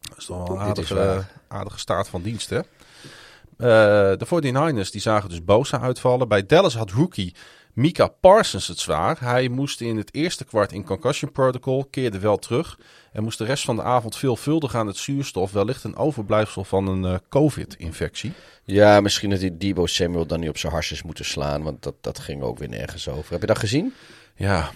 Dat 0.00 0.18
is 0.18 0.24
toch 0.24 0.48
wel 0.48 0.56
een 0.56 0.62
aardige, 0.62 1.24
aardige 1.48 1.78
staat 1.78 2.08
van 2.08 2.22
dienst, 2.22 2.50
hè? 2.50 2.58
Eh, 2.58 4.18
de 4.18 4.26
49ers 4.26 4.90
die 4.90 5.00
zagen 5.00 5.28
dus 5.28 5.44
Bosa 5.44 5.80
uitvallen. 5.80 6.28
Bij 6.28 6.46
Dallas 6.46 6.76
had 6.76 6.90
rookie 6.90 7.34
Mika 7.78 8.06
Parsons 8.06 8.68
het 8.68 8.78
zwaar. 8.78 9.20
Hij 9.20 9.48
moest 9.48 9.80
in 9.80 9.96
het 9.96 10.14
eerste 10.14 10.44
kwart 10.44 10.72
in 10.72 10.84
concussion 10.84 11.32
protocol, 11.32 11.84
keerde 11.84 12.18
wel 12.18 12.36
terug... 12.38 12.78
en 13.12 13.22
moest 13.22 13.38
de 13.38 13.44
rest 13.44 13.64
van 13.64 13.76
de 13.76 13.82
avond 13.82 14.16
veelvuldig 14.16 14.74
aan 14.74 14.86
het 14.86 14.96
zuurstof... 14.96 15.52
wellicht 15.52 15.84
een 15.84 15.96
overblijfsel 15.96 16.64
van 16.64 16.86
een 16.86 17.04
eh, 17.04 17.18
covid-infectie. 17.28 18.32
Ja, 18.64 19.00
misschien 19.00 19.30
had 19.30 19.40
die 19.40 19.56
Debo 19.56 19.86
Samuel 19.86 20.26
dan 20.26 20.40
niet 20.40 20.48
op 20.48 20.58
zijn 20.58 20.72
harsjes 20.72 21.02
moeten 21.02 21.24
slaan, 21.24 21.62
want 21.62 21.82
dat, 21.82 21.94
dat 22.00 22.18
ging 22.18 22.42
ook 22.42 22.58
weer 22.58 22.68
nergens 22.68 23.08
over. 23.08 23.32
Heb 23.32 23.40
je 23.40 23.46
dat 23.46 23.58
gezien? 23.58 23.94
Ja, 24.34 24.70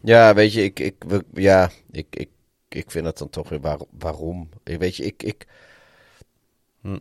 Ja, 0.00 0.34
weet 0.34 0.52
je, 0.52 0.62
ik, 0.62 0.80
ik, 0.80 0.94
we- 1.06 1.24
ja, 1.34 1.70
ik, 1.90 2.06
ik, 2.10 2.28
ik 2.68 2.90
vind 2.90 3.06
het 3.06 3.18
dan 3.18 3.30
toch 3.30 3.48
weer 3.48 3.60
waar, 3.60 3.78
waarom. 3.98 4.48
Ik, 4.64 4.78
weet 4.78 4.96
je, 4.96 5.04
ik, 5.04 5.22
ik... 5.22 5.46
Hm. 6.80 6.98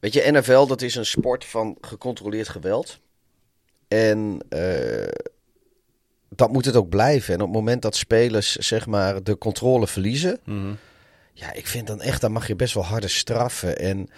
Weet 0.00 0.12
je, 0.12 0.30
NFL, 0.32 0.66
dat 0.66 0.82
is 0.82 0.94
een 0.94 1.06
sport 1.06 1.44
van 1.44 1.76
gecontroleerd 1.80 2.48
geweld. 2.48 3.00
En 3.90 4.38
eh, 4.48 5.08
dat 6.28 6.52
moet 6.52 6.64
het 6.64 6.76
ook 6.76 6.88
blijven. 6.88 7.34
En 7.34 7.40
op 7.40 7.46
het 7.46 7.56
moment 7.56 7.82
dat 7.82 7.96
spelers, 7.96 8.56
zeg 8.56 8.86
maar, 8.86 9.22
de 9.22 9.38
controle 9.38 9.86
verliezen... 9.86 10.40
mhm. 10.44 10.72
Ja, 11.32 11.52
ik 11.52 11.66
vind 11.66 11.86
dan 11.86 12.00
echt, 12.00 12.20
dan 12.20 12.32
mag 12.32 12.46
je 12.46 12.56
best 12.56 12.74
wel 12.74 12.84
harde 12.84 13.08
straffen. 13.08 13.78
En 13.78 14.08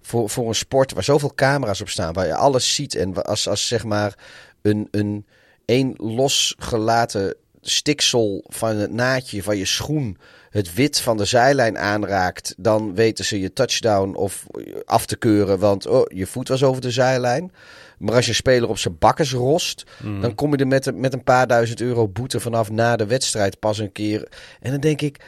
voor, 0.00 0.30
voor 0.30 0.48
een 0.48 0.54
sport 0.54 0.92
waar 0.92 1.04
zoveel 1.04 1.34
camera's 1.34 1.80
op 1.80 1.88
staan, 1.88 2.12
waar 2.12 2.26
je 2.26 2.34
alles 2.34 2.74
ziet. 2.74 2.94
En 2.94 3.24
als, 3.24 3.48
als 3.48 3.66
zeg 3.66 3.84
maar 3.84 4.14
een, 4.62 4.88
een 4.90 5.26
één 5.64 5.94
losgelaten 5.96 7.34
stiksel 7.60 8.44
van 8.48 8.76
het 8.76 8.92
naadje 8.92 9.42
van 9.42 9.56
je 9.56 9.64
schoen 9.64 10.18
het 10.50 10.74
wit 10.74 11.00
van 11.00 11.16
de 11.16 11.24
zijlijn 11.24 11.78
aanraakt, 11.78 12.54
dan 12.56 12.94
weten 12.94 13.24
ze 13.24 13.40
je 13.40 13.52
touchdown 13.52 14.14
of 14.14 14.46
af 14.84 15.06
te 15.06 15.16
keuren, 15.16 15.58
want 15.58 15.86
oh, 15.86 16.02
je 16.14 16.26
voet 16.26 16.48
was 16.48 16.62
over 16.62 16.82
de 16.82 16.90
zijlijn. 16.90 17.52
Maar 18.00 18.14
als 18.14 18.26
je 18.26 18.32
speler 18.32 18.68
op 18.68 18.78
zijn 18.78 18.98
bakkers 18.98 19.32
rost, 19.32 19.84
Mhm. 20.02 20.20
dan 20.20 20.34
kom 20.34 20.50
je 20.50 20.56
er 20.56 20.66
met, 20.66 20.86
een- 20.86 21.00
met 21.00 21.12
een 21.12 21.24
paar 21.24 21.46
duizend 21.46 21.80
euro 21.80 22.08
boete 22.08 22.40
vanaf 22.40 22.70
na 22.70 22.96
de 22.96 23.06
wedstrijd 23.06 23.58
pas 23.58 23.78
een 23.78 23.92
keer. 23.92 24.28
En 24.60 24.70
dan 24.70 24.80
denk 24.80 25.00
ik, 25.00 25.24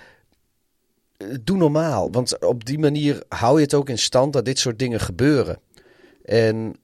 eh, 1.16 1.26
doe 1.40 1.56
normaal. 1.56 2.10
Want 2.10 2.40
op 2.44 2.64
die 2.64 2.78
manier 2.78 3.22
hou 3.28 3.56
je 3.56 3.62
het 3.64 3.74
ook 3.74 3.88
in 3.88 3.98
stand 3.98 4.32
dat 4.32 4.44
dit 4.44 4.58
soort 4.58 4.78
dingen 4.78 5.00
gebeuren. 5.00 5.58
En 6.24 6.74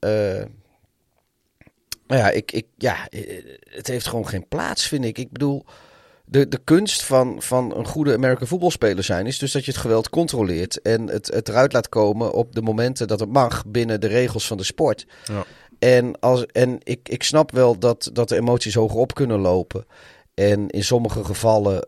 nou 2.07 2.21
ja, 2.21 2.29
ik, 2.29 2.51
ik, 2.51 2.65
ja, 2.77 3.07
eh, 3.09 3.43
het 3.69 3.87
heeft 3.87 4.07
gewoon 4.07 4.27
geen 4.27 4.47
plaats, 4.47 4.87
vind 4.87 5.05
ik. 5.05 5.17
Ik 5.17 5.31
bedoel, 5.31 5.65
de, 6.25 6.47
de 6.47 6.59
kunst 6.63 7.03
van, 7.03 7.41
van 7.41 7.75
een 7.77 7.85
goede 7.85 8.13
American 8.13 8.47
voetbalspeler 8.47 9.03
zijn 9.03 9.25
is 9.27 9.37
dus 9.39 9.51
dat 9.51 9.65
je 9.65 9.71
het 9.71 9.79
geweld 9.79 10.09
controleert 10.09 10.81
en 10.81 11.07
het, 11.07 11.27
het 11.33 11.49
eruit 11.49 11.73
laat 11.73 11.89
komen 11.89 12.33
op 12.33 12.55
de 12.55 12.61
momenten 12.61 13.07
dat 13.07 13.19
het 13.19 13.29
mag 13.31 13.65
binnen 13.67 14.01
de 14.01 14.07
regels 14.07 14.47
van 14.47 14.57
de 14.57 14.63
sport. 14.63 15.05
Ja. 15.23 15.45
En, 15.79 16.19
als, 16.19 16.45
en 16.45 16.79
ik, 16.83 17.09
ik 17.09 17.23
snap 17.23 17.51
wel 17.51 17.79
dat, 17.79 18.09
dat 18.13 18.29
de 18.29 18.35
emoties 18.35 18.73
hoger 18.73 18.97
op 18.99 19.13
kunnen 19.13 19.39
lopen. 19.39 19.85
En 20.33 20.69
in 20.69 20.83
sommige 20.83 21.23
gevallen 21.23 21.87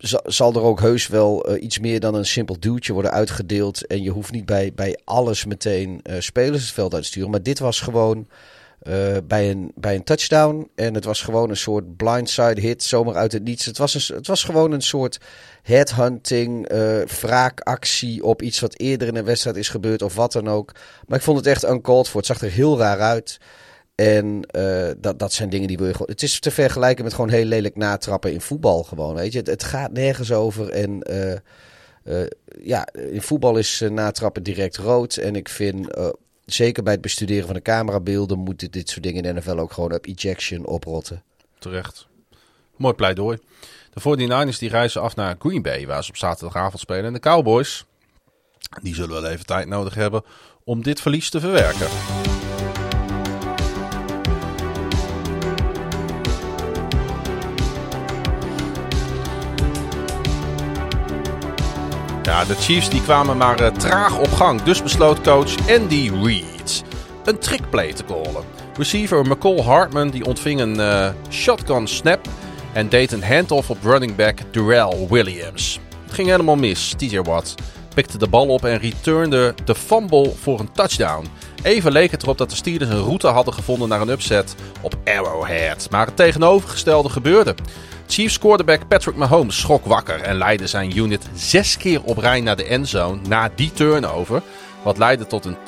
za- 0.00 0.22
zal 0.24 0.54
er 0.54 0.62
ook 0.62 0.80
heus 0.80 1.06
wel 1.06 1.44
eh, 1.44 1.62
iets 1.62 1.78
meer 1.78 2.00
dan 2.00 2.14
een 2.14 2.26
simpel 2.26 2.60
duwtje 2.60 2.92
worden 2.92 3.10
uitgedeeld. 3.10 3.86
En 3.86 4.02
je 4.02 4.10
hoeft 4.10 4.32
niet 4.32 4.46
bij, 4.46 4.72
bij 4.74 4.98
alles 5.04 5.44
meteen 5.44 6.00
eh, 6.02 6.20
spelers 6.20 6.62
het 6.62 6.72
veld 6.72 6.94
uit 6.94 7.02
te 7.02 7.08
sturen. 7.08 7.30
Maar 7.30 7.42
dit 7.42 7.58
was 7.58 7.80
gewoon 7.80 8.28
eh, 8.80 9.16
bij, 9.24 9.50
een, 9.50 9.72
bij 9.74 9.94
een 9.94 10.04
touchdown. 10.04 10.70
En 10.74 10.94
het 10.94 11.04
was 11.04 11.22
gewoon 11.22 11.50
een 11.50 11.56
soort 11.56 11.96
blindside 11.96 12.60
hit, 12.60 12.82
zomaar 12.82 13.14
uit 13.14 13.32
het 13.32 13.44
niets. 13.44 13.64
Het 13.64 13.78
was, 13.78 13.94
een, 13.94 14.16
het 14.16 14.26
was 14.26 14.44
gewoon 14.44 14.72
een 14.72 14.82
soort 14.82 15.18
headhunting, 15.62 16.68
eh 16.68 17.00
wraakactie 17.20 18.24
op 18.24 18.42
iets 18.42 18.60
wat 18.60 18.78
eerder 18.78 19.08
in 19.08 19.16
een 19.16 19.24
wedstrijd 19.24 19.56
is 19.56 19.68
gebeurd 19.68 20.02
of 20.02 20.14
wat 20.14 20.32
dan 20.32 20.48
ook. 20.48 20.72
Maar 21.06 21.18
ik 21.18 21.24
vond 21.24 21.36
het 21.36 21.46
echt 21.46 21.64
uncalled 21.68 22.08
for. 22.08 22.16
Het 22.16 22.26
zag 22.26 22.40
er 22.40 22.50
heel 22.50 22.78
raar 22.78 23.00
uit. 23.00 23.38
En 23.94 24.42
eh, 24.46 24.90
dat, 24.98 25.18
dat 25.18 25.32
zijn 25.32 25.50
dingen 25.50 25.68
die 25.68 25.78
wil 25.78 25.86
je 25.86 25.92
gewoon. 25.92 26.10
Het 26.10 26.22
is 26.22 26.40
te 26.40 26.50
vergelijken 26.50 27.04
met 27.04 27.14
gewoon 27.14 27.30
heel 27.30 27.44
lelijk 27.44 27.76
natrappen 27.76 28.32
in 28.32 28.40
voetbal. 28.40 28.82
Gewoon, 28.82 29.14
weet 29.14 29.32
je. 29.32 29.40
Het, 29.44 29.64
gaat 29.64 29.92
nergens 29.92 30.32
over. 30.32 30.70
En 30.70 31.02
ja, 32.60 32.86
in 32.92 33.22
voetbal 33.22 33.56
is 33.56 33.82
natrappen 33.90 34.42
direct 34.42 34.76
rood. 34.76 35.16
En 35.16 35.36
ik 35.36 35.48
vind, 35.48 35.88
zeker 36.52 36.82
bij 36.82 36.92
het 36.92 37.02
bestuderen 37.02 37.46
van 37.46 37.54
de 37.54 37.62
camerabeelden, 37.62 38.38
moeten 38.38 38.70
dit 38.70 38.88
soort 38.88 39.02
dingen 39.02 39.24
in 39.24 39.34
NFL 39.34 39.58
ook 39.58 39.72
gewoon 39.72 39.92
op 39.92 40.06
ejection 40.06 40.66
oprotten. 40.66 41.22
Terecht. 41.58 42.06
Mooi 42.76 42.94
pleidooi. 42.94 43.38
De 43.92 44.00
49ers 44.00 44.58
die 44.58 44.68
reizen 44.68 45.02
af 45.02 45.16
naar 45.16 45.36
Green 45.38 45.62
Bay, 45.62 45.86
waar 45.86 46.04
ze 46.04 46.10
op 46.10 46.16
zaterdagavond 46.16 46.80
spelen. 46.80 47.04
En 47.04 47.12
de 47.12 47.18
Cowboys, 47.18 47.84
die 48.82 48.94
zullen 48.94 49.22
wel 49.22 49.30
even 49.30 49.46
tijd 49.46 49.68
nodig 49.68 49.94
hebben 49.94 50.22
om 50.64 50.82
dit 50.82 51.00
verlies 51.00 51.30
te 51.30 51.40
verwerken. 51.40 51.88
Ja, 62.30 62.44
de 62.44 62.54
Chiefs 62.54 62.88
die 62.88 63.02
kwamen 63.02 63.36
maar 63.36 63.60
eh, 63.60 63.72
traag 63.72 64.18
op 64.18 64.32
gang. 64.32 64.62
Dus 64.62 64.82
besloot 64.82 65.20
coach 65.20 65.68
Andy 65.68 66.10
Reid 66.22 66.84
een 67.24 67.38
trickplay 67.38 67.92
te 67.92 68.04
callen. 68.04 68.44
Receiver 68.76 69.26
McCall 69.26 69.60
Hartman 69.60 70.10
die 70.10 70.24
ontving 70.24 70.60
een 70.60 70.80
eh, 70.80 71.10
shotgun 71.30 71.86
snap 71.86 72.28
en 72.72 72.88
deed 72.88 73.12
een 73.12 73.24
handoff 73.24 73.70
op 73.70 73.76
running 73.82 74.16
back 74.16 74.38
Durrell 74.50 75.06
Williams. 75.08 75.80
Het 76.04 76.14
ging 76.14 76.28
helemaal 76.28 76.56
mis. 76.56 76.94
TJ 76.96 77.20
Watt 77.20 77.54
pikte 77.94 78.18
de 78.18 78.28
bal 78.28 78.46
op 78.46 78.64
en 78.64 78.78
returnde 78.78 79.54
de 79.64 79.74
fumble 79.74 80.32
voor 80.40 80.60
een 80.60 80.72
touchdown. 80.72 81.26
Even 81.62 81.92
leek 81.92 82.10
het 82.10 82.22
erop 82.22 82.38
dat 82.38 82.50
de 82.50 82.56
Steelers 82.56 82.90
een 82.90 83.02
route 83.02 83.26
hadden 83.26 83.54
gevonden 83.54 83.88
naar 83.88 84.00
een 84.00 84.08
upset 84.08 84.54
op 84.80 84.94
Arrowhead. 85.04 85.86
Maar 85.90 86.06
het 86.06 86.16
tegenovergestelde 86.16 87.08
gebeurde. 87.08 87.54
Chiefs 88.10 88.38
quarterback 88.38 88.88
Patrick 88.88 89.16
Mahomes 89.16 89.58
schrok 89.58 89.84
wakker 89.84 90.20
en 90.20 90.36
leidde 90.36 90.66
zijn 90.66 90.98
unit 90.98 91.28
zes 91.34 91.76
keer 91.76 92.02
op 92.02 92.18
rij 92.18 92.40
naar 92.40 92.56
de 92.56 92.64
endzone 92.64 93.20
na 93.28 93.50
die 93.54 93.72
turnover. 93.72 94.42
Wat 94.82 94.98
leidde 94.98 95.26
tot 95.26 95.44
een 95.44 95.56
42-21 95.56 95.58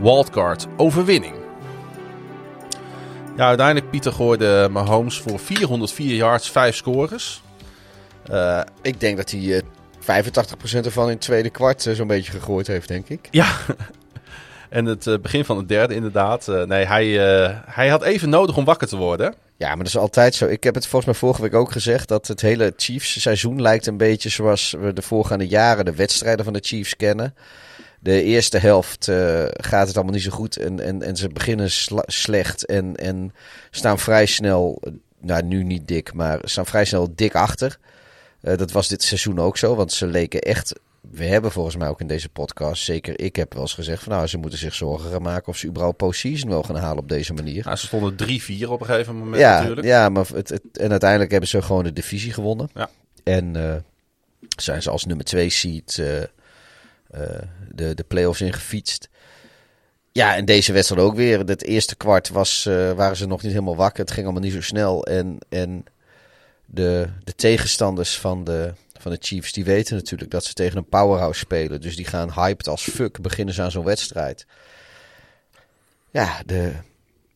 wildcard 0.00 0.66
overwinning. 0.76 1.34
Ja, 3.36 3.46
uiteindelijk 3.46 3.90
Pieter 3.90 4.12
gooide 4.12 4.68
Mahomes 4.70 5.20
voor 5.20 5.38
404 5.38 6.14
yards, 6.14 6.50
5 6.50 6.76
scores. 6.76 7.42
Eh, 8.30 8.60
ik 8.82 9.00
denk 9.00 9.16
dat 9.16 9.30
hij 9.30 9.56
eh 9.56 9.62
85% 10.00 10.84
ervan 10.84 11.04
in 11.04 11.10
het 11.10 11.20
tweede 11.20 11.50
kwart 11.50 11.86
eh, 11.86 11.94
zo'n 11.94 12.06
beetje 12.06 12.32
gegooid 12.32 12.66
heeft, 12.66 12.88
denk 12.88 13.08
ik. 13.08 13.28
Ja, 13.30 13.46
en 14.72 14.84
het 14.84 15.06
eh, 15.06 15.18
begin 15.18 15.44
van 15.44 15.56
het 15.56 15.68
derde 15.68 15.94
inderdaad. 15.94 16.48
Eh, 16.48 16.62
nee, 16.62 16.84
hij, 16.84 17.34
eh, 17.44 17.56
hij 17.64 17.88
had 17.88 18.02
even 18.02 18.28
nodig 18.28 18.56
om 18.56 18.64
wakker 18.64 18.88
te 18.88 18.96
worden. 18.96 19.34
Ja, 19.56 19.68
maar 19.68 19.76
dat 19.76 19.86
is 19.86 19.96
altijd 19.96 20.34
zo. 20.34 20.46
Ik 20.46 20.64
heb 20.64 20.74
het 20.74 20.86
volgens 20.86 21.10
mij 21.10 21.20
vorige 21.20 21.42
week 21.42 21.54
ook 21.54 21.72
gezegd 21.72 22.08
dat 22.08 22.26
het 22.26 22.40
hele 22.40 22.72
Chiefs 22.76 23.20
seizoen 23.20 23.62
lijkt 23.62 23.86
een 23.86 23.96
beetje 23.96 24.28
zoals 24.28 24.74
we 24.80 24.92
de 24.92 25.02
voorgaande 25.02 25.46
jaren 25.46 25.84
de 25.84 25.94
wedstrijden 25.94 26.44
van 26.44 26.52
de 26.52 26.62
Chiefs 26.62 26.96
kennen. 26.96 27.34
De 28.00 28.22
eerste 28.22 28.58
helft 28.58 29.08
eh, 29.08 29.44
gaat 29.50 29.86
het 29.86 29.96
allemaal 29.96 30.14
niet 30.14 30.22
zo 30.22 30.30
goed 30.30 30.56
en, 30.56 30.80
en, 30.80 31.02
en 31.02 31.16
ze 31.16 31.28
beginnen 31.28 31.70
slecht 32.06 32.66
en, 32.66 32.96
en 32.96 33.34
staan 33.70 33.98
vrij 33.98 34.26
snel, 34.26 34.82
nou 35.20 35.42
nu 35.42 35.62
niet 35.62 35.88
dik, 35.88 36.12
maar 36.12 36.38
staan 36.42 36.66
vrij 36.66 36.84
snel 36.84 37.12
dik 37.14 37.34
achter. 37.34 37.78
Eh, 38.40 38.56
dat 38.56 38.72
was 38.72 38.88
dit 38.88 39.02
seizoen 39.02 39.38
ook 39.38 39.56
zo, 39.56 39.74
want 39.74 39.92
ze 39.92 40.06
leken 40.06 40.40
echt 40.40 40.72
we 41.10 41.24
hebben 41.24 41.52
volgens 41.52 41.76
mij 41.76 41.88
ook 41.88 42.00
in 42.00 42.06
deze 42.06 42.28
podcast, 42.28 42.82
zeker 42.82 43.20
ik 43.20 43.36
heb 43.36 43.52
wel 43.52 43.62
eens 43.62 43.74
gezegd 43.74 44.02
van 44.02 44.12
nou, 44.12 44.26
ze 44.26 44.38
moeten 44.38 44.58
zich 44.58 44.74
zorgen 44.74 45.10
gaan 45.10 45.22
maken 45.22 45.48
of 45.48 45.56
ze 45.56 45.66
überhaupt 45.66 45.96
postseason 45.96 46.48
wel 46.48 46.62
gaan 46.62 46.76
halen 46.76 47.02
op 47.02 47.08
deze 47.08 47.32
manier. 47.32 47.62
Ja, 47.64 47.76
ze 47.76 47.86
stonden 47.86 48.12
3-4 48.12 48.68
op 48.68 48.80
een 48.80 48.86
gegeven 48.86 49.16
moment 49.16 49.40
ja, 49.40 49.58
natuurlijk. 49.58 49.86
Ja, 49.86 50.08
maar 50.08 50.26
het, 50.34 50.48
het, 50.48 50.62
en 50.72 50.90
uiteindelijk 50.90 51.30
hebben 51.30 51.48
ze 51.48 51.62
gewoon 51.62 51.84
de 51.84 51.92
divisie 51.92 52.32
gewonnen. 52.32 52.70
Ja. 52.74 52.90
En 53.24 53.56
eh, 53.56 53.76
zijn 54.56 54.82
ze 54.82 54.90
als 54.90 55.04
nummer 55.04 55.24
2 55.24 55.50
seed 55.50 55.98
eh, 55.98 56.22
eh, 56.22 56.28
de, 57.74 57.94
de 57.94 58.04
play-offs 58.08 58.40
ingefietst. 58.40 59.08
Ja, 60.12 60.36
en 60.36 60.44
deze 60.44 60.72
wedstrijd 60.72 61.02
ook 61.02 61.14
weer. 61.14 61.38
Het 61.38 61.64
eerste 61.64 61.96
kwart 61.96 62.28
was, 62.28 62.64
waren 62.96 63.16
ze 63.16 63.26
nog 63.26 63.42
niet 63.42 63.52
helemaal 63.52 63.76
wakker. 63.76 64.00
Het 64.00 64.10
ging 64.10 64.24
allemaal 64.24 64.42
niet 64.42 64.52
zo 64.52 64.62
snel. 64.62 65.06
En, 65.06 65.38
en 65.48 65.84
de, 66.64 67.08
de 67.24 67.34
tegenstanders 67.34 68.18
van 68.18 68.44
de, 68.44 68.72
van 69.02 69.10
de 69.12 69.18
Chiefs, 69.20 69.52
die 69.52 69.64
weten 69.64 69.96
natuurlijk 69.96 70.30
dat 70.30 70.44
ze 70.44 70.52
tegen 70.52 70.76
een 70.78 70.88
powerhouse 70.88 71.38
spelen. 71.38 71.80
Dus 71.80 71.96
die 71.96 72.04
gaan 72.04 72.32
hyped 72.32 72.68
als 72.68 72.82
fuck 72.82 73.20
beginnen 73.20 73.54
ze 73.54 73.62
aan 73.62 73.70
zo'n 73.70 73.84
wedstrijd. 73.84 74.46
Ja, 76.10 76.42
de, 76.46 76.72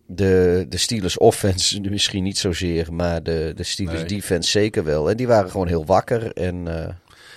de, 0.07 0.67
de 0.69 0.77
Steelers 0.77 1.19
offense 1.19 1.81
misschien 1.91 2.23
niet 2.23 2.39
zozeer, 2.39 2.93
maar 2.95 3.23
de, 3.23 3.53
de 3.57 3.63
Steelers 3.63 3.99
Nee. 3.99 4.09
defense 4.09 4.51
zeker 4.51 4.85
wel. 4.85 5.11
En 5.11 5.17
die 5.17 5.27
waren 5.27 5.51
gewoon 5.51 5.67
heel 5.69 5.85
wakker. 5.87 6.33
En 6.33 6.69
eh, 6.69 6.95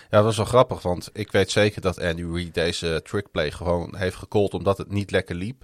Ja, 0.10 0.18
dat 0.18 0.24
was 0.24 0.38
wel 0.38 0.46
grappig, 0.46 0.82
want 0.82 1.10
ik 1.14 1.32
weet 1.32 1.52
zeker 1.52 1.82
dat 1.82 2.00
Andy 2.02 2.24
Reid 2.34 2.54
deze 2.54 3.02
trickplay 3.04 3.52
gewoon 3.52 3.96
heeft 3.98 4.16
gecallt 4.16 4.54
omdat 4.54 4.78
het 4.78 4.92
niet 4.92 5.12
lekker 5.12 5.36
liep. 5.36 5.64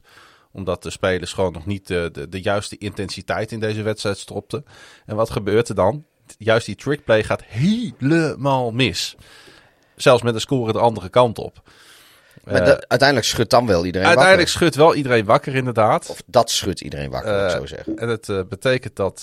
Omdat 0.52 0.84
de 0.84 0.90
spelers 0.90 1.34
gewoon 1.34 1.54
nog 1.54 1.66
niet 1.66 1.88
de, 1.88 2.10
de, 2.12 2.30
de 2.30 2.42
juiste 2.42 2.78
intensiteit 2.78 3.52
in 3.52 3.60
deze 3.60 3.82
wedstrijd 3.82 4.18
stropten. 4.18 4.66
En 5.06 5.16
wat 5.16 5.30
gebeurt 5.30 5.70
er 5.70 5.76
dan? 5.76 6.06
Juist 6.38 6.66
die 6.66 6.76
trickplay 6.76 7.24
gaat 7.24 7.44
helemaal 7.44 8.72
mis. 8.72 9.16
Zelfs 9.96 10.24
met 10.24 10.34
een 10.34 10.40
score 10.40 10.72
de 10.72 10.80
andere 10.80 11.10
kant 11.10 11.38
op. 11.38 11.62
maar 12.44 12.54
Eh, 12.62 12.66
dat- 12.66 12.88
uiteindelijk 12.88 13.28
schudt 13.30 13.50
dan 13.50 13.66
wel 13.68 13.86
iedereen 13.86 14.08
uiteindelijk 14.08 14.48
wakker. 14.50 14.62
schudt 14.62 14.76
wel 14.76 14.96
iedereen 14.96 15.26
wakker, 15.26 15.56
inderdaad. 15.56 16.10
Of 16.10 16.22
dat 16.26 16.50
schudt 16.52 16.82
iedereen 16.82 17.10
wakker, 17.10 17.32
moet 17.34 17.42
ik 17.42 17.50
Eh, 17.50 17.58
zo 17.58 17.66
zeggen. 17.66 17.98
En 17.98 18.10
het 18.10 18.30
eh, 18.30 18.40
betekent 18.50 18.96
dat 18.96 19.20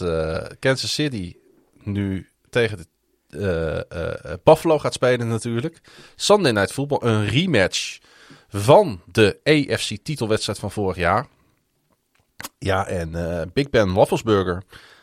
Kansas 0.59 0.95
City 0.95 1.37
nu 1.83 2.29
tegen 2.51 2.79
de 3.27 4.41
Buffalo 4.45 4.79
gaat 4.79 4.93
spelen 4.93 5.29
natuurlijk. 5.29 5.81
Sunday 6.17 6.53
Night 6.53 6.73
Football, 6.73 6.99
een 7.11 7.27
rematch 7.29 7.99
van 8.49 9.01
de 9.07 9.39
AFC-titelwedstrijd 9.45 10.59
van 10.59 10.71
vorig 10.71 10.97
jaar. 10.97 11.27
Ja, 12.59 12.87
en 12.87 13.51
Big 13.53 13.71
Ben 13.71 13.93
Wafflesburger. 13.95 14.63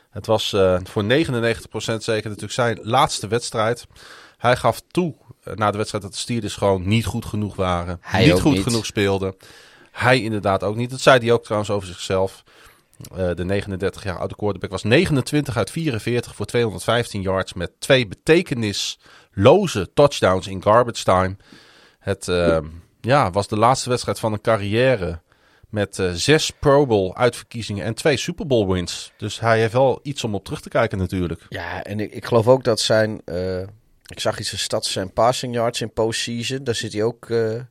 Het 0.10 0.26
was 0.26 0.54
eh, 0.54 0.80
voor 0.84 1.04
99% 1.04 1.08
zeker 1.08 2.06
natuurlijk 2.06 2.52
zijn 2.52 2.80
laatste 2.82 3.28
wedstrijd. 3.28 3.88
Hij 4.38 4.56
gaf 4.56 4.82
toe 4.92 5.16
eh, 5.44 5.54
na 5.54 5.72
de 5.72 5.78
wedstrijd 5.78 6.04
dat 6.04 6.14
de 6.14 6.20
Steelers 6.20 6.56
gewoon 6.56 6.88
niet 6.88 7.06
goed 7.06 7.26
genoeg 7.26 7.56
waren. 7.56 7.98
Hij 8.02 8.26
niet 8.26 8.40
goed 8.40 8.54
niet. 8.54 8.64
genoeg 8.64 8.86
speelden. 8.86 9.36
Hij 9.92 10.22
inderdaad 10.22 10.64
ook 10.64 10.76
niet. 10.76 10.90
Dat 10.90 11.02
zei 11.02 11.20
hij 11.20 11.32
ook 11.32 11.44
trouwens 11.44 11.72
over 11.72 11.88
zichzelf. 11.88 12.44
Eh, 13.16 13.30
de 13.36 13.44
39 13.44 14.04
jaar 14.04 14.18
oude 14.18 14.36
quarterback 14.36 14.72
was 14.72 14.84
29 14.84 15.58
uit 15.58 15.72
44 15.72 16.36
voor 16.36 16.46
215 16.46 17.22
yards 17.22 17.54
met 17.54 17.72
twee 17.80 18.08
betekenisloze 18.08 19.94
touchdowns 19.94 20.48
in 20.48 20.64
garbage 20.64 21.04
time. 21.04 21.36
Het 22.00 22.28
eh, 22.28 22.58
ja, 23.02 23.32
was 23.32 23.48
de 23.48 23.58
laatste 23.58 23.90
wedstrijd 23.90 24.20
van 24.20 24.34
een 24.34 24.42
carrière 24.42 25.22
met 25.70 26.00
eh, 26.00 26.12
zes 26.12 26.52
Pro 26.52 26.86
Bowl 26.86 27.16
uitverkiezingen 27.16 27.86
en 27.86 27.94
twee 27.94 28.18
Super 28.18 28.48
Bowl 28.48 28.74
wins. 28.74 29.14
Dus 29.18 29.40
hij 29.40 29.60
heeft 29.60 29.74
wel 29.74 30.00
iets 30.04 30.24
om 30.24 30.36
op 30.36 30.44
terug 30.44 30.62
te 30.62 30.70
kijken 30.70 30.98
natuurlijk. 30.98 31.46
Ja, 31.50 31.84
en 31.84 32.00
ik, 32.00 32.12
ik 32.14 32.26
geloof 32.26 32.48
ook 32.48 32.64
dat 32.64 32.80
zijn... 32.80 33.22
eh, 33.26 33.62
ik 34.06 34.20
zag 34.20 34.40
iets 34.40 34.50
van 34.50 34.60
stats, 34.60 34.92
zijn 34.92 35.14
passing 35.14 35.54
yards 35.54 35.82
in 35.82 35.94
postseason. 35.94 36.64
Daar 36.64 36.76
zit 36.76 36.94
hij 36.94 37.04
ook 37.04 37.30
eh, 37.30 37.62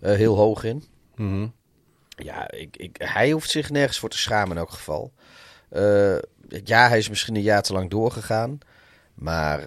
heel 0.00 0.36
hoog 0.36 0.64
in. 0.64 0.84
Mhm. 1.14 1.46
Ja, 2.08 2.50
ik, 2.50 2.76
ik, 2.76 2.96
hij 2.98 3.30
hoeft 3.30 3.50
zich 3.50 3.70
nergens 3.70 3.98
voor 3.98 4.08
te 4.08 4.18
schamen 4.18 4.50
in 4.50 4.56
elk 4.56 4.70
geval. 4.70 5.12
Ja, 6.64 6.88
hij 6.88 6.98
is 6.98 7.08
misschien 7.08 7.36
een 7.36 7.42
jaar 7.42 7.62
te 7.62 7.72
lang 7.72 7.90
doorgegaan. 7.90 8.58
Maar 9.14 9.66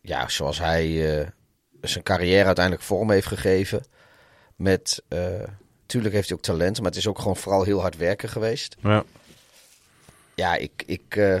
ja, 0.00 0.28
zoals 0.28 0.58
hij 0.58 0.86
zijn 1.80 2.04
carrière 2.04 2.44
uiteindelijk 2.44 2.84
vorm 2.84 3.10
heeft 3.10 3.26
gegeven. 3.26 3.84
Met, 4.56 5.02
tuurlijk 5.90 6.14
heeft 6.14 6.28
hij 6.28 6.36
ook 6.36 6.44
talent, 6.44 6.76
maar 6.76 6.88
het 6.88 6.96
is 6.96 7.06
ook 7.06 7.18
gewoon 7.18 7.36
vooral 7.36 7.62
heel 7.62 7.80
hard 7.80 7.96
werken 7.96 8.28
geweest. 8.28 8.76
Ja. 8.82 9.04
Ja, 10.34 10.54
ik... 10.56 10.82
ik 10.86 11.16
eh, 11.16 11.38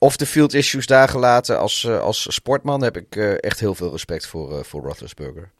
of 0.00 0.16
de 0.16 0.26
field 0.26 0.54
issues 0.54 0.86
daar 0.86 1.08
gelaten 1.08 1.58
als, 1.58 1.84
eh, 1.84 2.00
als 2.00 2.34
sportman 2.34 2.82
heb 2.82 2.96
ik 2.96 3.16
eh, 3.16 3.42
echt 3.42 3.60
heel 3.60 3.74
veel 3.74 3.90
respect 3.90 4.26
voor, 4.26 4.64
voor 4.64 4.82
Roethlisberger. 4.82 5.50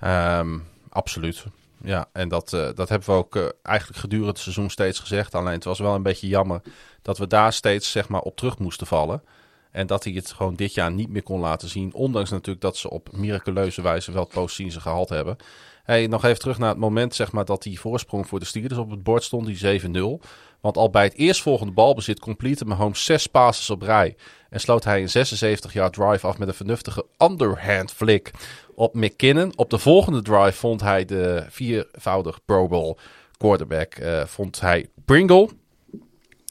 Ehm, 0.00 0.58
absoluut. 0.88 1.44
Ja, 1.82 2.08
en 2.12 2.28
dat, 2.28 2.50
dat 2.50 2.88
hebben 2.88 3.08
we 3.08 3.12
ook 3.12 3.54
eigenlijk 3.62 3.98
gedurende 4.00 4.30
het 4.30 4.38
seizoen 4.38 4.70
steeds 4.70 4.98
gezegd. 4.98 5.34
Alleen 5.34 5.52
het 5.52 5.64
was 5.64 5.78
wel 5.78 5.94
een 5.94 6.02
beetje 6.02 6.28
jammer 6.28 6.60
dat 7.02 7.18
we 7.18 7.26
daar 7.26 7.52
steeds 7.52 7.90
zeg 7.90 8.08
maar, 8.08 8.20
op 8.20 8.36
terug 8.36 8.58
moesten 8.58 8.86
vallen. 8.86 9.22
En 9.70 9.86
dat 9.86 10.04
hij 10.04 10.12
het 10.12 10.32
gewoon 10.32 10.54
dit 10.54 10.74
jaar 10.74 10.92
niet 10.92 11.08
meer 11.08 11.22
kon 11.22 11.40
laten 11.40 11.68
zien. 11.68 11.94
Ondanks 11.94 12.30
natuurlijk 12.30 12.60
dat 12.60 12.76
ze 12.76 12.90
op 12.90 13.08
miraculeuze 13.12 13.82
wijze 13.82 14.12
wel 14.12 14.22
het 14.22 14.32
postseason 14.32 14.80
gehaald 14.80 15.08
hebben. 15.08 15.36
Hey, 15.86 16.06
nog 16.06 16.24
even 16.24 16.38
terug 16.38 16.58
naar 16.58 16.68
het 16.68 16.78
moment 16.78 17.14
zeg 17.14 17.32
maar, 17.32 17.44
dat 17.44 17.62
die 17.62 17.80
voorsprong 17.80 18.28
voor 18.28 18.38
de 18.38 18.44
Steelers 18.44 18.78
op 18.78 18.90
het 18.90 19.02
bord 19.02 19.22
stond, 19.22 19.46
die 19.46 19.80
7-0. 19.80 20.26
Want 20.60 20.76
al 20.76 20.90
bij 20.90 21.04
het 21.04 21.14
eerstvolgende 21.14 21.72
balbezit 21.72 22.20
complete 22.20 22.64
Mahomes 22.64 23.04
zes 23.04 23.26
passes 23.26 23.70
op 23.70 23.82
rij. 23.82 24.16
En 24.50 24.60
sloot 24.60 24.84
hij 24.84 25.02
een 25.02 25.08
76 25.08 25.72
jaar 25.72 25.90
drive 25.90 26.26
af 26.26 26.38
met 26.38 26.48
een 26.48 26.54
vernuftige 26.54 27.06
underhand 27.18 27.92
flick 27.92 28.30
op 28.74 28.94
McKinnon. 28.94 29.52
Op 29.56 29.70
de 29.70 29.78
volgende 29.78 30.22
drive 30.22 30.52
vond 30.52 30.80
hij 30.80 31.04
de 31.04 31.46
viervoudig 31.48 32.44
Pro 32.44 32.68
Bowl 32.68 32.96
quarterback, 33.36 33.94
eh, 33.94 34.24
vond 34.24 34.60
hij 34.60 34.88
Pringle 35.04 35.48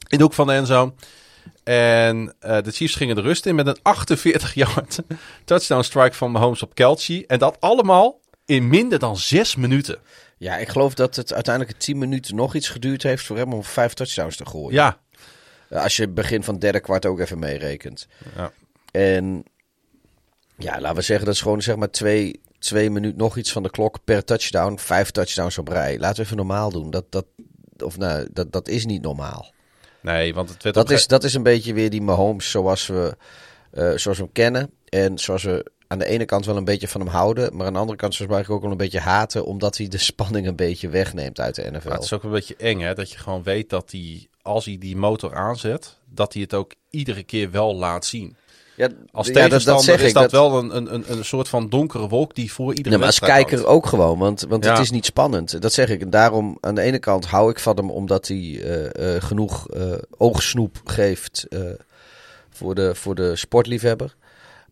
in 0.08 0.18
de 0.18 0.22
hoek 0.22 0.32
van 0.32 0.46
de 0.46 0.52
endzone. 0.52 0.92
En 1.64 2.34
eh, 2.38 2.62
de 2.62 2.70
Chiefs 2.70 2.94
gingen 2.94 3.14
de 3.14 3.22
rust 3.22 3.46
in 3.46 3.54
met 3.54 3.66
een 3.66 3.78
48 3.82 4.54
yard 4.54 5.02
touchdown 5.44 5.82
strike 5.82 6.16
van 6.16 6.30
Mahomes 6.30 6.62
op 6.62 6.74
Kelce. 6.74 7.24
En 7.26 7.38
dat 7.38 7.60
allemaal 7.60 8.20
in 8.46 8.68
minder 8.68 8.98
dan 8.98 9.16
zes 9.16 9.56
minuten. 9.56 9.98
Ja, 10.38 10.56
ik 10.56 10.68
geloof 10.68 10.94
dat 10.94 11.16
het 11.16 11.32
uiteindelijk 11.32 11.78
10 11.78 11.98
minuten 11.98 12.34
nog 12.36 12.54
iets 12.54 12.68
geduurd 12.68 13.02
heeft 13.02 13.24
voor 13.24 13.36
hem 13.36 13.52
om 13.52 13.64
vijf 13.64 13.94
touchdowns 13.94 14.36
te 14.36 14.46
gooien. 14.46 14.72
Ja, 14.72 14.98
Eh, 15.68 15.82
Als 15.82 15.96
je 15.96 16.02
het 16.02 16.14
begin 16.14 16.42
van 16.42 16.58
derde 16.58 16.80
kwart 16.80 17.06
ook 17.06 17.20
even 17.20 17.38
meerekent. 17.38 18.06
Ja. 18.36 18.52
En 18.90 19.44
ja, 20.58 20.80
laten 20.80 20.96
we 20.96 21.02
zeggen 21.02 21.26
dat 21.26 21.34
is 21.34 21.40
gewoon 21.40 21.62
zeg 21.62 21.76
maar 21.76 21.90
twee, 21.90 22.40
twee 22.58 22.90
minuten 22.90 23.18
nog 23.18 23.36
iets 23.36 23.52
van 23.52 23.62
de 23.62 23.70
klok 23.70 23.98
per 24.04 24.24
touchdown. 24.24 24.76
Vijf 24.78 25.10
touchdowns 25.10 25.58
op 25.58 25.68
rij. 25.68 25.98
Laten 25.98 26.16
we 26.16 26.22
even 26.22 26.36
normaal 26.36 26.70
doen. 26.70 26.90
Dat, 26.90 27.04
dat, 27.12 27.26
of 27.84 27.98
nou, 27.98 28.28
dat, 28.32 28.52
dat 28.52 28.68
is 28.68 28.84
niet 28.86 29.02
normaal. 29.02 29.52
nee, 30.00 30.34
want 30.34 30.48
het 30.48 30.62
werd 30.62 30.74
Dat 30.74 30.90
is, 30.90 31.06
dat 31.06 31.24
is 31.24 31.34
een 31.34 31.42
beetje 31.42 31.72
weer 31.74 31.90
die 31.90 32.02
Mahomes 32.02 32.50
zoals 32.50 32.86
we, 32.86 33.16
eh, 33.70 33.82
zoals 33.94 34.18
we 34.18 34.22
hem 34.24 34.32
kennen. 34.32 34.70
En 34.88 35.18
zoals 35.18 35.42
we 35.42 35.70
aan 35.88 35.98
de 35.98 36.04
ene 36.06 36.24
kant 36.24 36.46
wel 36.46 36.56
een 36.56 36.64
beetje 36.64 36.88
van 36.88 37.00
hem 37.00 37.10
houden. 37.10 37.56
Maar 37.56 37.66
aan 37.66 37.72
de 37.72 37.78
andere 37.78 37.98
kant 37.98 38.14
zoals 38.14 38.40
ik 38.42 38.50
ook 38.50 38.62
wel 38.62 38.70
een 38.70 38.76
beetje 38.76 39.00
haten. 39.00 39.44
Omdat 39.44 39.76
hij 39.76 39.88
de 39.88 39.98
spanning 39.98 40.46
een 40.46 40.56
beetje 40.56 40.88
wegneemt 40.88 41.40
uit 41.40 41.54
de 41.54 41.62
NFL. 41.70 41.86
Maar 41.88 41.96
het 41.96 42.04
is 42.04 42.12
ook 42.12 42.22
een 42.22 42.30
beetje 42.30 42.56
eng, 42.56 42.80
hè? 42.80 42.94
Dat 42.94 43.10
je 43.10 43.18
gewoon 43.18 43.42
weet 43.42 43.70
dat 43.70 43.90
hij, 43.90 44.26
als 44.42 44.64
hij 44.64 44.76
die 44.78 44.96
motor 44.96 45.34
aanzet, 45.34 45.96
dat 46.10 46.32
hij 46.32 46.42
het 46.42 46.54
ook 46.54 46.72
iedere 46.90 47.22
keer 47.22 47.50
wel 47.50 47.74
laat 47.74 48.04
zien. 48.06 48.36
Ja, 48.76 48.88
Als 49.12 49.26
ja, 49.26 49.32
dat- 49.32 49.42
dat 49.42 49.48
tegenstander 49.50 49.84
zeg 49.84 50.00
is 50.00 50.08
ik, 50.08 50.14
dat, 50.14 50.30
dat- 50.30 50.50
wel 50.50 50.58
een, 50.58 50.76
een, 50.76 50.94
een, 50.94 51.04
een 51.18 51.24
soort 51.24 51.48
van 51.48 51.68
donkere 51.68 52.08
wolk 52.08 52.34
die 52.34 52.52
voor 52.52 52.68
iedere 52.68 52.88
Nee, 52.88 52.98
maar 52.98 53.06
als 53.06 53.18
kijker 53.18 53.66
ook 53.66 53.86
gewoon, 53.86 54.18
want, 54.18 54.44
want 54.48 54.64
het 54.64 54.78
is 54.78 54.90
niet 54.90 55.04
spannend. 55.04 55.62
Dat 55.62 55.72
zeg 55.72 55.88
ik. 55.88 56.00
En 56.00 56.10
daarom, 56.10 56.58
aan 56.60 56.74
de 56.74 56.80
ene 56.80 56.98
kant 56.98 57.26
hou 57.26 57.50
ik 57.50 57.58
van 57.58 57.76
hem 57.76 57.90
omdat 57.90 58.28
hij 58.28 58.60
eh, 58.62 59.14
eh, 59.16 59.22
genoeg 59.22 59.68
eh, 59.70 59.92
oogsnoep 60.16 60.80
geeft 60.84 61.46
voor, 62.50 62.74
de, 62.74 62.94
voor 62.94 63.14
de 63.14 63.36
sportliefhebber. 63.36 64.14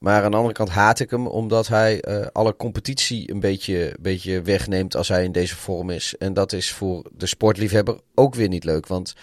Maar 0.05 0.22
aan 0.22 0.31
de 0.31 0.36
andere 0.36 0.55
kant 0.55 0.68
haat 0.68 1.01
ik 1.01 1.10
hem 1.10 1.26
omdat 1.26 1.68
hij 1.68 2.01
eh, 2.01 2.26
alle 2.32 2.56
competitie 2.56 3.31
een 3.31 3.40
beetje, 3.40 3.97
beetje 4.01 4.43
wegneemt 4.43 4.97
als 4.97 5.09
hij 5.09 5.24
in 5.24 5.32
deze 5.32 5.56
vorm 5.56 5.90
is. 5.90 6.14
En 6.18 6.35
dat 6.35 6.52
is 6.52 6.72
voor 6.72 7.05
de 7.16 7.26
sportliefhebber 7.26 8.01
ook 8.14 8.35
weer 8.35 8.48
niet 8.48 8.64
leuk. 8.64 8.86
Want 8.86 9.14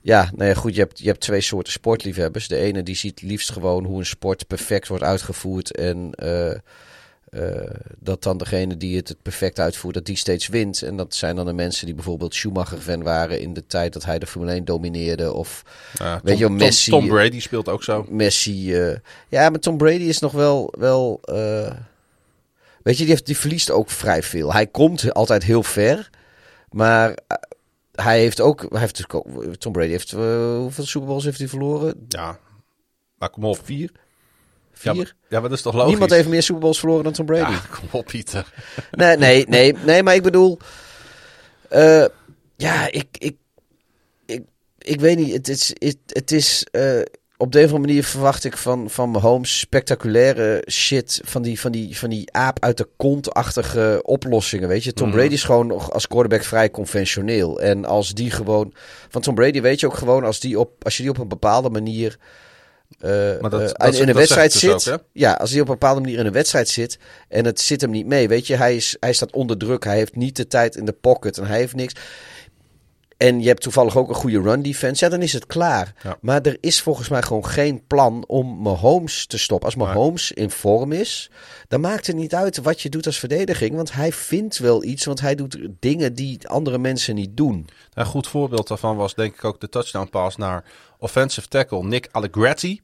ja, 0.00 0.30
nou 0.34 0.48
ja, 0.48 0.54
goed, 0.54 0.74
je 0.74 0.80
hebt, 0.80 0.98
je 0.98 1.06
hebt 1.06 1.20
twee 1.20 1.40
soorten 1.40 1.72
sportliefhebbers. 1.72 2.48
De 2.48 2.56
ene 2.56 2.82
die 2.82 2.96
ziet 2.96 3.22
liefst 3.22 3.52
gewoon 3.52 3.84
hoe 3.84 3.98
een 3.98 4.06
sport 4.06 4.46
perfect 4.46 4.88
wordt 4.88 5.04
uitgevoerd. 5.04 5.76
En 5.76 6.12
eh, 6.14 6.58
eh, 7.30 7.70
dat 7.98 8.22
dan 8.22 8.38
degene 8.38 8.76
die 8.76 8.96
het, 8.96 9.08
het 9.08 9.22
perfect 9.22 9.58
uitvoert, 9.58 9.94
dat 9.94 10.04
die 10.04 10.16
steeds 10.16 10.46
wint. 10.48 10.82
En 10.82 10.96
dat 10.96 11.14
zijn 11.14 11.36
dan 11.36 11.46
de 11.46 11.52
mensen 11.52 11.86
die 11.86 11.94
bijvoorbeeld 11.94 12.34
Schumacher-fan 12.34 13.02
waren 13.02 13.40
in 13.40 13.54
de 13.54 13.66
tijd 13.66 13.92
dat 13.92 14.04
hij 14.04 14.18
de 14.18 14.26
Formule 14.26 14.52
1 14.52 14.64
domineerde. 14.64 15.32
Of 15.32 15.62
weet 16.22 16.38
je 16.38 16.44
Tom- 16.44 16.56
Messi. 16.56 16.90
Tom, 16.90 17.00
Tom 17.00 17.08
Brady 17.08 17.40
speelt 17.40 17.68
ook 17.68 17.82
zo. 17.82 18.06
Messi. 18.08 18.74
eh, 18.74 18.96
ja, 19.28 19.50
maar 19.50 19.60
Tom 19.60 19.76
Brady 19.76 20.02
is 20.04 20.18
nog 20.18 20.32
wel. 20.32 20.74
wel 20.78 21.20
eh, 21.22 21.70
weet 22.82 22.96
je, 22.96 23.02
die, 23.02 23.12
heeft, 23.12 23.26
die 23.26 23.36
verliest 23.38 23.70
ook 23.70 23.90
vrij 23.90 24.22
veel. 24.22 24.52
Hij 24.52 24.66
komt 24.66 25.12
altijd 25.14 25.42
heel 25.44 25.62
ver. 25.62 26.10
Maar 26.70 27.10
eh, 27.26 27.36
hij 27.92 28.18
heeft 28.20 28.40
ook. 28.40 28.66
Hij 28.70 28.80
heeft 28.80 29.04
Tom 29.60 29.72
Brady 29.72 29.90
heeft. 29.90 30.12
eh, 30.12 30.56
hoeveel 30.56 30.84
Super 30.86 31.08
Bowls 31.08 31.24
heeft 31.24 31.38
hij 31.38 31.48
verloren? 31.48 31.94
Ja, 32.08 32.38
maar 33.18 33.30
kom 33.30 33.44
op. 33.44 33.60
Vier? 33.64 33.90
Vier? 34.78 34.92
Ja, 34.92 34.96
maar, 34.98 35.14
ja, 35.28 35.40
maar 35.40 35.48
dat 35.48 35.58
is 35.58 35.64
toch 35.64 35.72
logisch? 35.74 35.88
Niemand 35.90 36.10
heeft 36.10 36.28
meer 36.28 36.42
Super 36.42 36.60
Bowls 36.60 36.78
verloren 36.78 37.04
dan 37.04 37.12
Tom 37.12 37.26
Brady. 37.26 37.52
Ja, 37.52 37.60
kom 37.78 37.88
op, 38.00 38.06
Pieter. 38.06 38.52
Nee, 38.90 39.16
nee, 39.16 39.46
nee, 39.48 39.72
nee, 39.84 40.02
maar 40.02 40.14
ik 40.14 40.22
bedoel... 40.22 40.58
eh, 41.68 42.04
ja, 42.56 42.90
ik, 42.90 43.06
ik, 43.18 43.36
ik, 44.26 44.42
ik 44.78 45.00
weet 45.00 45.16
niet. 45.16 45.32
Het 45.32 45.48
is, 45.48 45.74
het, 45.78 45.96
het 46.06 46.32
is 46.32 46.66
eh, 46.70 47.00
op 47.36 47.52
de 47.52 47.58
een 47.58 47.64
of 47.64 47.70
andere 47.72 47.88
manier 47.88 48.04
verwacht 48.04 48.44
ik 48.44 48.56
van, 48.56 48.90
van 48.90 49.10
Mahomes 49.10 49.58
spectaculaire 49.58 50.64
shit. 50.70 51.20
Van 51.24 51.42
die, 51.42 51.60
van, 51.60 51.72
die, 51.72 51.98
van 51.98 52.10
die 52.10 52.32
aap 52.32 52.64
uit 52.64 52.76
de 52.76 52.88
kont-achtige 52.96 54.00
oplossingen, 54.02 54.68
weet 54.68 54.84
je. 54.84 54.92
Tom 54.92 55.08
Mhm. 55.08 55.16
Brady 55.16 55.32
is 55.32 55.42
gewoon 55.44 55.66
nog 55.66 55.92
als 55.92 56.06
quarterback 56.06 56.44
vrij 56.44 56.70
conventioneel. 56.70 57.60
En 57.60 57.84
als 57.84 58.14
die 58.14 58.30
gewoon... 58.30 58.72
Van 59.08 59.22
Tom 59.22 59.34
Brady 59.34 59.60
weet 59.60 59.80
je 59.80 59.86
ook 59.86 59.94
gewoon, 59.96 60.24
als, 60.24 60.40
die 60.40 60.58
op, 60.58 60.84
als 60.84 60.96
je 60.96 61.02
die 61.02 61.12
op 61.12 61.18
een 61.18 61.28
bepaalde 61.28 61.70
manier... 61.70 62.18
Maar 63.40 63.50
dat- 63.50 63.78
dat- 63.78 63.94
in 63.94 64.08
een 64.08 64.14
wedstrijd 64.14 64.52
dus 64.52 64.60
zit. 64.60 64.92
ook, 64.92 65.04
ja, 65.12 65.32
als 65.32 65.50
hij 65.50 65.60
op 65.60 65.66
een 65.66 65.72
bepaalde 65.72 66.00
manier 66.00 66.18
in 66.18 66.26
een 66.26 66.32
wedstrijd 66.32 66.68
zit 66.68 66.98
en 67.28 67.44
het 67.44 67.60
zit 67.60 67.80
hem 67.80 67.90
niet 67.90 68.06
mee. 68.06 68.28
Weet 68.28 68.46
je, 68.46 68.56
hij, 68.56 68.76
is, 68.76 68.96
hij 69.00 69.12
staat 69.12 69.32
onder 69.32 69.58
druk. 69.58 69.84
Hij 69.84 69.96
heeft 69.96 70.16
niet 70.16 70.36
de 70.36 70.46
tijd 70.46 70.76
in 70.76 70.84
de 70.84 70.92
pocket 70.92 71.38
en 71.38 71.46
hij 71.46 71.58
heeft 71.58 71.74
niks. 71.74 71.94
En 73.18 73.40
je 73.40 73.48
hebt 73.48 73.62
toevallig 73.62 73.96
ook 73.96 74.08
een 74.08 74.14
goede 74.14 74.40
run 74.40 74.62
defense. 74.62 75.04
Ja, 75.04 75.10
dan 75.10 75.22
is 75.22 75.32
het 75.32 75.46
klaar. 75.46 75.94
Ja. 76.02 76.18
Maar 76.20 76.42
er 76.42 76.56
is 76.60 76.80
volgens 76.80 77.08
mij 77.08 77.22
gewoon 77.22 77.46
geen 77.46 77.86
plan 77.86 78.24
om 78.26 78.62
Mahomes 78.62 79.26
te 79.26 79.38
stoppen. 79.38 79.66
Als 79.66 79.76
Mahomes 79.76 80.32
in 80.32 80.50
vorm 80.50 80.92
is, 80.92 81.30
dan 81.68 81.80
maakt 81.80 82.06
het 82.06 82.16
niet 82.16 82.34
uit 82.34 82.58
wat 82.58 82.80
je 82.80 82.88
doet 82.88 83.06
als 83.06 83.18
verdediging. 83.18 83.74
Want 83.74 83.92
hij 83.92 84.12
vindt 84.12 84.58
wel 84.58 84.84
iets, 84.84 85.04
want 85.04 85.20
hij 85.20 85.34
doet 85.34 85.58
dingen 85.80 86.14
die 86.14 86.48
andere 86.48 86.78
mensen 86.78 87.14
niet 87.14 87.36
doen. 87.36 87.68
Een 87.94 88.06
goed 88.06 88.26
voorbeeld 88.28 88.68
daarvan 88.68 88.96
was 88.96 89.14
denk 89.14 89.34
ik 89.34 89.44
ook 89.44 89.60
de 89.60 89.68
touchdown 89.68 90.08
pass 90.10 90.36
naar 90.36 90.64
offensive 90.98 91.48
tackle 91.48 91.84
Nick 91.84 92.08
Allegretti. 92.10 92.80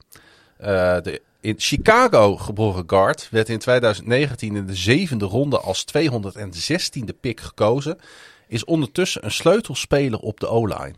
Eh, 0.56 0.66
de 1.02 1.22
in 1.44 1.54
Chicago 1.58 2.36
geboren 2.36 2.84
guard 2.86 3.28
werd 3.30 3.48
in 3.48 3.58
2019 3.58 4.56
in 4.56 4.66
de 4.66 4.74
zevende 4.74 5.24
ronde 5.24 5.58
als 5.58 5.84
216e 5.84 7.20
pick 7.20 7.40
gekozen. 7.40 7.98
Is 8.48 8.64
ondertussen 8.64 9.24
een 9.24 9.30
sleutelspeler 9.30 10.18
op 10.18 10.40
de 10.40 10.48
O-line. 10.48 10.94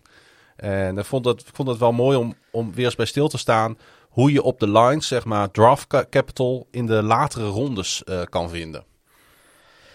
En 0.57 0.99
ik 0.99 1.05
vond 1.05 1.27
ik 1.27 1.41
vond 1.53 1.69
het 1.69 1.79
wel 1.79 1.93
mooi 1.93 2.17
om, 2.17 2.35
om 2.51 2.75
weer 2.75 2.85
eens 2.85 2.95
bij 2.95 3.07
stil 3.07 3.29
te 3.29 3.39
staan 3.39 3.79
hoe 4.09 4.33
je 4.33 4.43
op 4.43 4.61
de 4.61 4.69
lines, 4.69 5.07
zeg 5.07 5.25
maar, 5.25 5.51
draft 5.51 5.87
ca- 5.87 6.07
capital 6.11 6.67
in 6.71 6.87
de 6.87 7.03
latere 7.03 7.47
rondes 7.47 8.05
eh, 8.05 8.23
kan 8.23 8.51
vinden. 8.51 8.85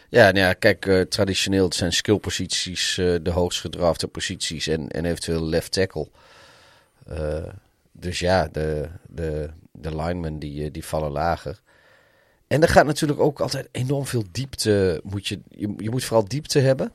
Ja, 0.09 0.23
nou 0.23 0.37
ja, 0.45 0.53
kijk, 0.53 0.85
eh, 0.85 1.01
traditioneel 1.01 1.73
zijn 1.73 1.93
skillposities 1.93 2.97
eh, 2.97 3.15
de 3.21 3.31
hoogst 3.31 3.59
gedrafte 3.59 4.07
posities 4.07 4.67
en, 4.67 4.89
en 4.89 5.05
eventueel 5.05 5.43
left 5.43 5.71
tackle. 5.71 6.07
Dus 7.91 8.19
ja, 8.19 8.47
de, 8.51 8.89
de, 9.07 9.49
de 9.71 9.95
linemen 9.95 10.39
die, 10.39 10.71
die 10.71 10.85
vallen 10.85 11.11
lager. 11.11 11.61
En 12.47 12.61
er 12.61 12.69
gaat 12.69 12.85
natuurlijk 12.85 13.19
ook 13.19 13.39
altijd 13.39 13.69
enorm 13.71 14.05
veel 14.05 14.23
diepte. 14.31 15.01
Moet 15.03 15.27
je, 15.27 15.39
je, 15.47 15.73
je 15.77 15.89
moet 15.89 16.03
vooral 16.03 16.27
diepte 16.27 16.59
hebben. 16.59 16.93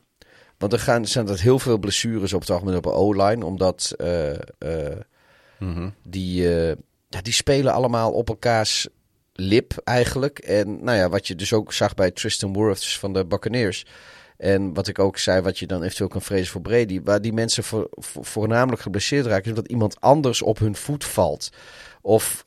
Want 0.59 0.73
er 0.73 0.79
gaan, 0.79 1.07
zijn 1.07 1.29
er 1.29 1.41
heel 1.41 1.59
veel 1.59 1.79
blessures 1.79 2.33
op 2.33 2.41
het 2.41 2.51
algemeen 2.51 2.77
op 2.77 2.83
de 2.83 2.93
O-line. 2.93 3.45
Omdat 3.45 3.95
eh, 3.97 4.33
eh, 4.59 4.97
die, 6.03 6.55
eh, 6.55 6.77
ja, 7.09 7.23
die 7.23 7.33
spelen 7.33 7.73
allemaal 7.73 8.13
op 8.13 8.29
elkaars 8.29 8.89
lip 9.33 9.73
eigenlijk. 9.85 10.39
En 10.39 10.85
nou 10.85 10.99
ja, 10.99 11.09
wat 11.09 11.27
je 11.27 11.35
dus 11.35 11.53
ook 11.53 11.73
zag 11.73 11.95
bij 11.95 12.11
Tristan 12.11 12.53
Wirfs 12.53 12.99
van 12.99 13.13
de 13.13 13.27
Buccaneers. 13.27 13.87
En 14.37 14.75
wat 14.75 14.89
ik 14.89 14.99
ook 14.99 15.19
zei, 15.19 15.41
wat 15.41 15.59
je 15.59 15.67
dan 15.67 15.83
eventueel 15.83 16.09
kan 16.09 16.23
vrezen 16.23 16.53
voor 16.53 16.61
Brady. 16.61 17.01
Waar 17.05 17.21
die 17.23 17.33
mensen 17.33 17.65
voor, 17.65 17.89
voor- 17.91 18.25
voornamelijk 18.25 18.83
geblesseerd 18.83 19.27
raken. 19.27 19.51
Is 19.51 19.57
dat 19.57 19.69
iemand 19.69 20.01
anders 20.01 20.43
op 20.43 20.59
hun 20.59 20.77
voet 20.77 21.05
valt. 21.05 21.51
Of, 22.01 22.45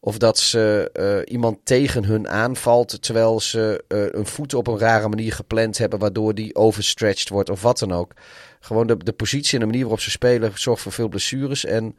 of 0.00 0.18
dat 0.18 0.38
ze 0.38 0.90
eh, 0.92 1.32
iemand 1.32 1.58
tegen 1.64 2.04
hun 2.04 2.28
aanvalt. 2.28 3.02
Terwijl 3.02 3.40
ze 3.40 3.84
eh, 3.88 4.06
een 4.10 4.26
voet 4.26 4.54
op 4.54 4.66
een 4.66 4.78
rare 4.78 5.08
manier 5.08 5.32
gepland 5.32 5.78
hebben. 5.78 5.98
Waardoor 5.98 6.34
die 6.34 6.54
overstretched 6.54 7.28
wordt 7.28 7.50
of 7.50 7.62
wat 7.62 7.78
dan 7.78 7.92
ook. 7.92 8.12
Gewoon 8.60 8.86
de, 8.86 8.96
de 8.96 9.12
positie 9.12 9.54
en 9.54 9.60
de 9.60 9.66
manier 9.66 9.82
waarop 9.82 10.00
ze 10.00 10.10
spelen 10.10 10.52
zorgt 10.54 10.82
voor 10.82 10.92
veel 10.92 11.08
blessures. 11.08 11.64
En 11.64 11.96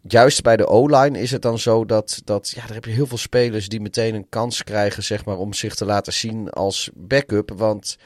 juist 0.00 0.42
bij 0.42 0.56
de 0.56 0.66
O-line 0.66 1.20
is 1.20 1.30
het 1.30 1.42
dan 1.42 1.58
zo 1.58 1.84
dat, 1.84 2.20
dat 2.24 2.52
ja, 2.54 2.66
daar 2.66 2.74
heb 2.74 2.84
je 2.84 2.90
heel 2.90 3.06
veel 3.06 3.18
spelers 3.18 3.68
die 3.68 3.80
meteen 3.80 4.14
een 4.14 4.28
kans 4.28 4.64
krijgen 4.64 5.02
zeg 5.02 5.24
maar, 5.24 5.38
om 5.38 5.52
zich 5.52 5.74
te 5.74 5.84
laten 5.84 6.12
zien 6.12 6.50
als 6.50 6.90
backup. 6.94 7.52
Want 7.56 7.96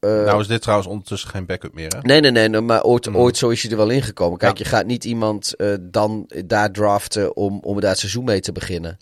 eh, 0.00 0.10
nou 0.24 0.40
is 0.40 0.46
dit 0.46 0.62
trouwens 0.62 0.88
ondertussen 0.88 1.28
geen 1.30 1.46
backup 1.46 1.74
meer, 1.74 1.88
hè? 1.96 2.00
Nee, 2.02 2.20
nee, 2.20 2.30
nee, 2.30 2.48
nee, 2.48 2.60
maar 2.60 2.82
ooit, 2.82 3.06
Mm. 3.08 3.16
ooit 3.16 3.36
zo 3.36 3.48
is 3.48 3.62
je 3.62 3.68
er 3.70 3.76
wel 3.76 3.90
ingekomen. 3.90 4.38
Kijk, 4.38 4.58
Ja. 4.58 4.64
je 4.64 4.70
gaat 4.70 4.86
niet 4.86 5.04
iemand 5.04 5.54
eh, 5.56 5.74
dan 5.80 6.30
daar 6.46 6.72
draften 6.72 7.36
om, 7.36 7.58
om 7.62 7.80
daar 7.80 7.90
het 7.90 7.98
seizoen 7.98 8.24
mee 8.24 8.40
te 8.40 8.52
beginnen. 8.52 8.98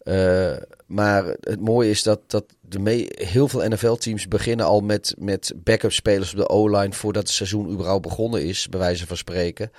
Eh, 0.00 0.56
maar 0.86 1.24
het 1.40 1.60
mooie 1.60 1.90
is 1.90 2.02
dat, 2.02 2.20
dat 2.26 2.44
de 2.60 2.78
mee, 2.78 3.06
heel 3.10 3.48
veel 3.48 3.68
NFL-teams 3.68 4.28
beginnen 4.28 4.66
al 4.66 4.80
met, 4.80 5.14
met 5.18 5.52
backup 5.56 5.92
spelers 5.92 6.30
op 6.32 6.36
de 6.38 6.48
O-line 6.48 6.92
voordat 6.92 7.22
het 7.22 7.32
seizoen 7.32 7.70
überhaupt 7.70 8.02
begonnen 8.02 8.42
is, 8.44 8.68
bij 8.68 8.78
wijze 8.80 9.06
van 9.06 9.16
spreken. 9.16 9.72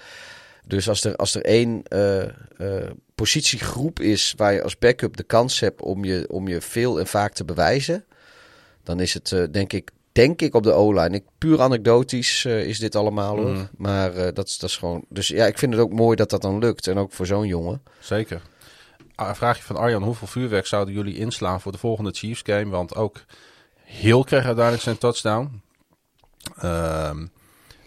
Dus 0.67 0.89
als 0.89 1.03
er, 1.03 1.15
als 1.15 1.35
er 1.35 1.41
één 1.45 1.83
positiegroep 3.15 3.99
is 3.99 4.33
waar 4.37 4.53
je 4.53 4.63
als 4.63 4.77
backup 4.79 5.17
de 5.17 5.23
kans 5.23 5.59
hebt 5.59 5.81
om 5.81 6.03
je, 6.05 6.25
om 6.29 6.47
je 6.47 6.61
veel 6.61 6.99
en 6.99 7.07
vaak 7.07 7.33
te 7.33 7.45
bewijzen, 7.45 8.05
dan 8.83 8.99
is 8.99 9.13
het 9.13 9.47
denk 9.51 9.73
ik 9.73 9.91
denk 10.11 10.41
ik 10.41 10.53
op 10.55 10.63
de 10.63 10.71
O-line. 10.71 11.23
Puur 11.37 11.61
anekdotisch 11.61 12.45
eh, 12.45 12.65
is 12.67 12.79
dit 12.79 12.95
allemaal 12.95 13.35
hoor. 13.37 13.49
Mhm. 13.51 13.65
Maar 13.77 14.13
eh, 14.15 14.33
dat, 14.33 14.47
is- 14.47 14.57
dat 14.57 14.69
is 14.69 14.77
gewoon. 14.77 15.05
Dus 15.09 15.27
ja, 15.27 15.45
ik 15.45 15.57
vind 15.57 15.73
het 15.73 15.81
ook 15.81 15.91
mooi 15.93 16.15
dat 16.15 16.29
dat 16.29 16.41
dan 16.41 16.59
lukt. 16.59 16.87
En 16.87 16.97
ook 16.97 17.11
voor 17.13 17.25
zo'n 17.25 17.47
jongen. 17.47 17.81
Zeker. 17.99 18.41
Ah, 19.15 19.27
Een 19.27 19.35
vraagje 19.35 19.63
van 19.63 19.75
Arjan. 19.77 20.03
Hoeveel 20.03 20.27
vuurwerk 20.27 20.65
zouden 20.65 20.93
jullie 20.93 21.17
inslaan 21.17 21.61
voor 21.61 21.71
de 21.71 21.77
volgende 21.77 22.11
Chiefs 22.11 22.41
game? 22.45 22.69
Want 22.69 22.95
ook 22.95 23.23
Hill 23.83 24.23
kreeg 24.23 24.43
uiteindelijk 24.45 24.83
zijn 24.83 24.97
touchdown. 24.97 25.61
Ehm, 26.57 27.25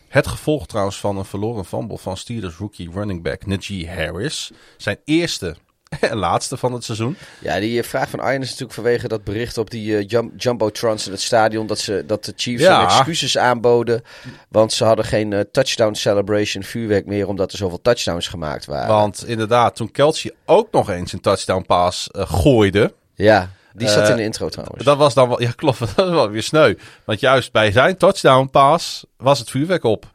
het 0.09 0.27
gevolg 0.27 0.67
trouwens 0.67 1.01
van 1.01 1.17
een 1.17 1.25
verloren 1.25 1.65
fumble 1.65 1.99
van 1.99 2.17
Steelers 2.17 2.57
rookie 2.57 2.91
running 2.91 3.23
back 3.23 3.47
Najee 3.47 3.89
Harris. 3.91 4.51
Zijn 4.77 4.99
eerste 5.05 5.57
laatste 6.27 6.57
van 6.57 6.73
het 6.73 6.85
seizoen. 6.85 7.17
Ja, 7.39 7.61
die 7.61 7.81
eh, 7.81 7.89
vraag 7.89 8.09
van 8.11 8.21
Arjen 8.21 8.41
is 8.41 8.47
natuurlijk 8.49 8.75
vanwege 8.75 9.09
dat 9.09 9.25
bericht 9.25 9.59
op 9.59 9.71
die 9.71 9.97
eh, 9.97 10.09
jum 10.09 10.33
Jumbotrons 10.37 11.07
in 11.07 11.13
het 11.13 11.21
stadion. 11.21 11.67
Dat, 11.67 11.79
ze, 11.79 12.05
dat 12.07 12.25
de 12.25 12.33
Chiefs 12.37 12.63
Ja. 12.63 12.85
excuses 12.85 13.39
aanboden. 13.39 14.03
Want 14.49 14.73
ze 14.73 14.85
hadden 14.85 15.05
geen 15.05 15.33
eh, 15.33 15.41
touchdown 15.53 15.95
celebration 15.95 16.63
vuurwerk 16.63 17.07
meer. 17.07 17.29
Omdat 17.29 17.53
er 17.53 17.59
zoveel 17.59 17.81
touchdowns 17.83 18.29
gemaakt 18.29 18.65
waren. 18.65 18.89
Want 18.89 19.27
inderdaad, 19.27 19.77
toen 19.77 19.91
Kelsey 19.91 20.33
ook 20.45 20.69
nog 20.73 20.91
eens 20.91 21.13
een 21.13 21.21
touchdown 21.21 21.65
pass 21.67 22.09
gooide. 22.13 22.93
Ja, 23.15 23.51
die 23.73 23.89
zat 23.89 24.09
in 24.09 24.17
de 24.17 24.23
intro 24.23 24.49
trouwens. 24.49 24.85
Dat 24.85 24.97
was 24.97 25.15
dan 25.15 25.29
wel, 25.29 25.43
ja 25.43 25.51
klopt, 25.51 25.79
dat 25.81 25.95
was 25.95 26.09
wel 26.11 26.31
weer 26.31 26.43
sneu. 26.43 26.75
Want 27.05 27.21
juist 27.21 27.53
bij 27.53 27.73
zijn 27.73 27.97
touchdown 27.97 28.49
pass 28.51 29.05
was 29.17 29.39
het 29.39 29.51
vuurwerk 29.51 29.85
op. 29.85 30.07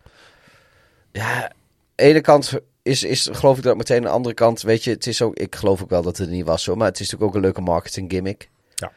Ja, 1.12 1.52
ene 1.96 2.22
kant 2.22 2.54
is, 2.82 3.04
is 3.04 3.30
geloof 3.32 3.58
ik 3.58 3.64
dat 3.64 3.78
meteen. 3.78 3.98
Aan 3.98 4.04
de 4.04 4.10
andere 4.10 4.36
kant, 4.36 4.62
weet 4.62 4.84
je, 4.84 4.92
het 4.92 5.08
is 5.08 5.22
ook, 5.22 5.36
ik 5.36 5.56
geloof 5.56 5.82
ook 5.82 5.90
wel 5.90 6.02
dat 6.02 6.18
het 6.18 6.28
er 6.28 6.34
niet 6.34 6.46
was 6.46 6.66
hoor. 6.66 6.78
Maar 6.78 6.88
het 6.88 7.00
is 7.00 7.06
natuurlijk 7.12 7.30
ook 7.30 7.36
een 7.36 7.42
leuke 7.42 7.62
marketing 7.62 8.12
gimmick. 8.12 8.50
Ja. 8.76 8.92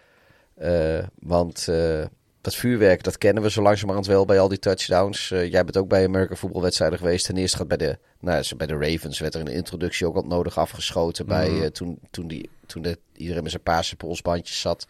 Eh, 0.55 1.05
want 1.19 1.69
eh, 1.69 2.05
dat 2.41 2.55
vuurwerk, 2.55 3.03
dat 3.03 3.19
kennen 3.19 3.43
we 3.43 3.51
zo 3.51 3.63
langzamerhand 3.63 4.07
wel 4.07 4.25
bij 4.25 4.41
al 4.41 4.49
die 4.49 4.59
touchdowns. 4.59 5.31
Eh, 5.31 5.51
jij 5.51 5.65
bent 5.65 5.77
ook 5.77 5.89
bij 5.89 6.05
American 6.05 6.37
voetbalwedstrijden 6.37 6.99
geweest. 6.99 7.27
Ten 7.27 7.37
eerste 7.37 7.57
gaat 7.57 7.69
bij 7.69 7.77
de, 7.77 7.99
nou, 8.21 8.43
zo 8.43 8.57
bij 8.57 8.67
de 8.67 8.77
Ravens 8.77 9.19
werd 9.19 9.35
er 9.35 9.45
de 9.45 9.55
introductie 9.55 10.07
ook 10.07 10.27
nodig 10.27 10.59
afgeschoten. 10.59 11.27
Bij, 11.27 11.51
Mhm. 11.51 11.71
toen, 11.71 11.99
toen, 12.11 12.29
die, 12.29 12.51
toen 12.67 12.83
de, 12.83 12.99
iedereen 13.17 13.43
met 13.43 13.51
zijn 13.51 13.63
paarse 13.63 13.97
polsbandjes 13.97 14.61
zat. 14.61 14.87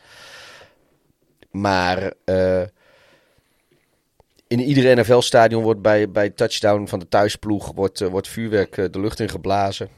Maar 1.51 2.13
in 4.53 4.61
ieder 4.61 4.97
NFL-stadion 4.97 5.63
wordt 5.63 5.83
bij, 5.83 6.11
bij 6.11 6.31
touchdown 6.31 6.87
van 6.87 6.99
de 6.99 7.09
thuisploeg 7.09 7.73
wordt, 7.75 8.01
eh, 8.01 8.09
wordt 8.09 8.29
vuurwerk 8.29 8.77
eh, 8.77 8.85
de 8.91 9.01
lucht 9.01 9.21
in 9.21 9.29
geblazen. 9.29 9.89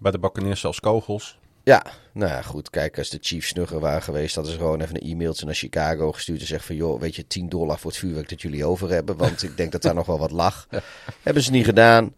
Bij 0.00 0.10
de 0.10 0.18
Buccaneers 0.18 0.60
zelfs 0.60 0.80
kogels. 0.80 1.38
Ja, 1.62 1.86
nou 2.12 2.30
ja, 2.30 2.42
goed. 2.42 2.70
Kijk, 2.70 2.98
als 2.98 3.10
de 3.10 3.18
Chiefs 3.20 3.48
snugger 3.48 3.80
waren 3.80 4.02
geweest, 4.02 4.34
hadden 4.34 4.52
ze 4.52 4.58
gewoon 4.58 4.80
even 4.80 4.96
een 4.96 5.10
e-mailtje 5.10 5.44
naar 5.46 5.54
Chicago 5.54 6.12
gestuurd 6.12 6.40
en 6.40 6.46
zegt 6.46 6.64
van, 6.64 6.76
joh, 6.76 7.00
weet 7.00 7.16
je, 7.16 7.26
10 7.26 7.48
dollar 7.48 7.78
voor 7.78 7.90
het 7.90 8.00
vuurwerk 8.00 8.28
dat 8.28 8.42
jullie 8.42 8.64
over 8.64 8.90
hebben, 8.90 9.16
want 9.16 9.42
ik 9.42 9.56
denk 9.56 9.72
dat 9.72 9.82
daar 9.82 9.94
nog 10.00 10.06
wel 10.06 10.18
wat 10.18 10.30
lag. 10.30 10.66
Hebben 11.22 11.42
ze 11.42 11.50
niet 11.50 11.64
gedaan. 11.64 12.14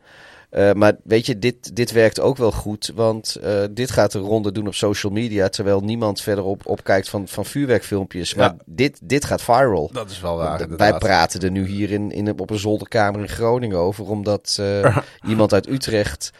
Eh, 0.50 0.72
maar 0.72 0.96
weet 1.04 1.26
je, 1.26 1.38
dit, 1.38 1.76
dit 1.76 1.92
werkt 1.92 2.20
ook 2.20 2.36
wel 2.36 2.52
goed, 2.52 2.92
want 2.94 3.34
eh, 3.34 3.62
dit 3.70 3.90
gaat 3.90 4.14
een 4.14 4.20
ronde 4.20 4.52
doen 4.52 4.66
op 4.66 4.74
social 4.74 5.12
media, 5.12 5.48
terwijl 5.48 5.80
niemand 5.80 6.20
verder 6.20 6.44
op, 6.44 6.66
opkijkt 6.66 7.08
van, 7.08 7.28
van 7.28 7.44
vuurwerkfilmpjes. 7.44 8.34
Maar 8.34 8.48
Ja. 8.48 8.56
dit, 8.66 8.98
dit 9.02 9.24
gaat 9.24 9.42
viral. 9.42 9.90
Dat 9.92 10.10
is 10.10 10.20
wel 10.20 10.36
waar. 10.36 10.76
Wij 10.76 10.98
praten 10.98 11.40
er 11.40 11.50
nu 11.50 11.66
hier 11.66 11.90
in, 11.90 12.10
in, 12.10 12.38
op 12.38 12.50
een 12.50 12.58
zolderkamer 12.58 13.20
in 13.20 13.28
Groningen 13.28 13.78
over, 13.78 14.08
omdat 14.08 14.56
eh, 14.60 14.96
iemand 15.28 15.52
uit 15.52 15.68
Utrecht 15.68 16.30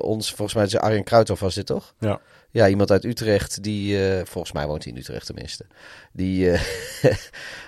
ons, 0.00 0.28
volgens 0.28 0.54
mij 0.54 0.64
is 0.64 0.76
Arjen 0.76 1.04
Kruithoff 1.04 1.40
was 1.40 1.54
dit 1.54 1.66
toch? 1.66 1.94
Ja. 1.98 2.20
Ja, 2.50 2.68
iemand 2.68 2.90
uit 2.90 3.04
Utrecht 3.04 3.62
die, 3.62 4.08
eh, 4.08 4.24
volgens 4.26 4.52
mij 4.52 4.66
woont 4.66 4.84
hij 4.84 4.92
in 4.92 4.98
Utrecht 4.98 5.26
tenminste. 5.26 5.66
Die, 6.12 6.50
eh, 6.50 6.60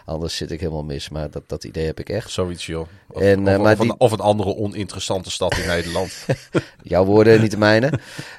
anders 0.05 0.37
zit 0.37 0.51
ik 0.51 0.61
helemaal 0.61 0.85
mis, 0.85 1.09
maar 1.09 1.31
dat, 1.31 1.43
dat 1.47 1.65
idee 1.65 1.87
heb 1.87 2.01
ik 2.01 2.09
echt. 2.09 2.31
Zoiets, 2.31 2.67
joh. 2.67 2.87
Of, 3.09 3.23
En, 3.23 3.49
eh, 3.49 3.55
of, 3.57 3.63
maar 3.63 3.73
of, 3.73 3.79
die- 3.79 3.91
een, 3.91 4.01
of 4.01 4.13
een 4.13 4.21
andere 4.21 4.57
oninteressante 4.57 5.31
stad 5.31 5.57
in 5.57 5.67
Nederland. 5.67 6.27
Jouw 6.83 7.05
woorden, 7.05 7.41
niet 7.41 7.51
de 7.51 7.57
mijne. 7.57 7.93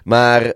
Maar 0.03 0.53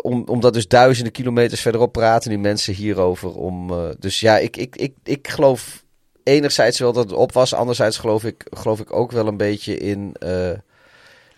om, 0.00 0.22
omdat 0.26 0.52
dus 0.54 0.68
duizenden 0.68 1.12
kilometers 1.12 1.60
verderop 1.60 1.92
praten 1.92 2.30
die 2.30 2.38
mensen 2.38 2.74
hierover. 2.74 3.34
Om, 3.34 3.72
dus 3.98 4.20
ja, 4.20 4.38
ik, 4.38 4.56
ik, 4.56 4.76
ik, 4.76 4.94
ik 5.02 5.28
geloof 5.28 5.84
enerzijds 6.22 6.78
wel 6.78 6.92
dat 6.92 7.04
het 7.04 7.18
op 7.18 7.32
was. 7.32 7.54
Anderzijds 7.54 7.98
geloof 7.98 8.24
ik, 8.24 8.46
geloof 8.50 8.80
ik 8.80 8.92
ook 8.92 9.12
wel 9.12 9.26
een 9.26 9.36
beetje 9.36 9.78
in, 9.78 10.16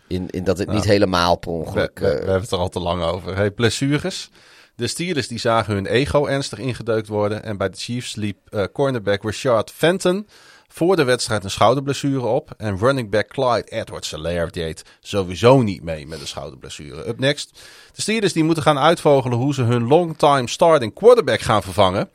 in, 0.09 0.31
in 0.31 0.45
dat 0.45 0.59
het 0.59 0.73
niet 0.73 0.85
helemaal 0.85 1.37
per 1.37 1.51
we, 1.53 1.59
ongeluk... 1.59 1.99
we- 1.99 2.07
we 2.07 2.13
eh, 2.13 2.19
hebben 2.19 2.41
het 2.41 2.51
er 2.53 2.59
al 2.59 2.69
te 2.69 2.81
lang 2.81 3.03
over. 3.03 3.37
Hey, 3.37 3.51
blessures. 3.51 4.31
De 4.75 4.87
Steelers 4.87 5.29
die 5.29 5.39
zagen 5.39 5.75
hun 5.75 5.87
ego 5.87 6.27
ernstig 6.27 6.59
ingedeukt 6.59 7.09
worden. 7.09 7.43
En 7.43 7.57
bij 7.57 7.69
de 7.71 7.77
Chiefs 7.77 8.15
liep 8.15 8.39
eh, 8.51 8.65
cornerback 8.73 9.23
Richard 9.23 9.71
Fenton 9.71 10.27
voor 10.69 10.97
de 10.97 11.05
wedstrijd 11.05 11.45
een 11.45 11.51
schouderblessure 11.51 12.27
op. 12.27 12.51
En 12.57 12.79
running 12.79 13.11
back 13.11 13.29
Clyde 13.29 13.65
Edwards-Helaire 13.71 14.51
deed 14.51 14.83
sowieso 15.01 15.63
niet 15.63 15.83
mee 15.83 16.07
met 16.07 16.21
een 16.21 16.27
schouderblessure. 16.27 17.09
Up 17.09 17.19
next. 17.19 17.51
De 17.93 18.01
Steelers 18.03 18.33
die 18.33 18.45
moeten 18.45 18.63
gaan 18.63 18.79
uitvogelen 18.79 19.39
hoe 19.39 19.55
ze 19.55 19.63
hun 19.63 19.87
long-time 19.87 20.49
starting 20.49 20.95
quarterback 20.95 21.41
gaan 21.41 21.63
vervangen. 21.63 22.11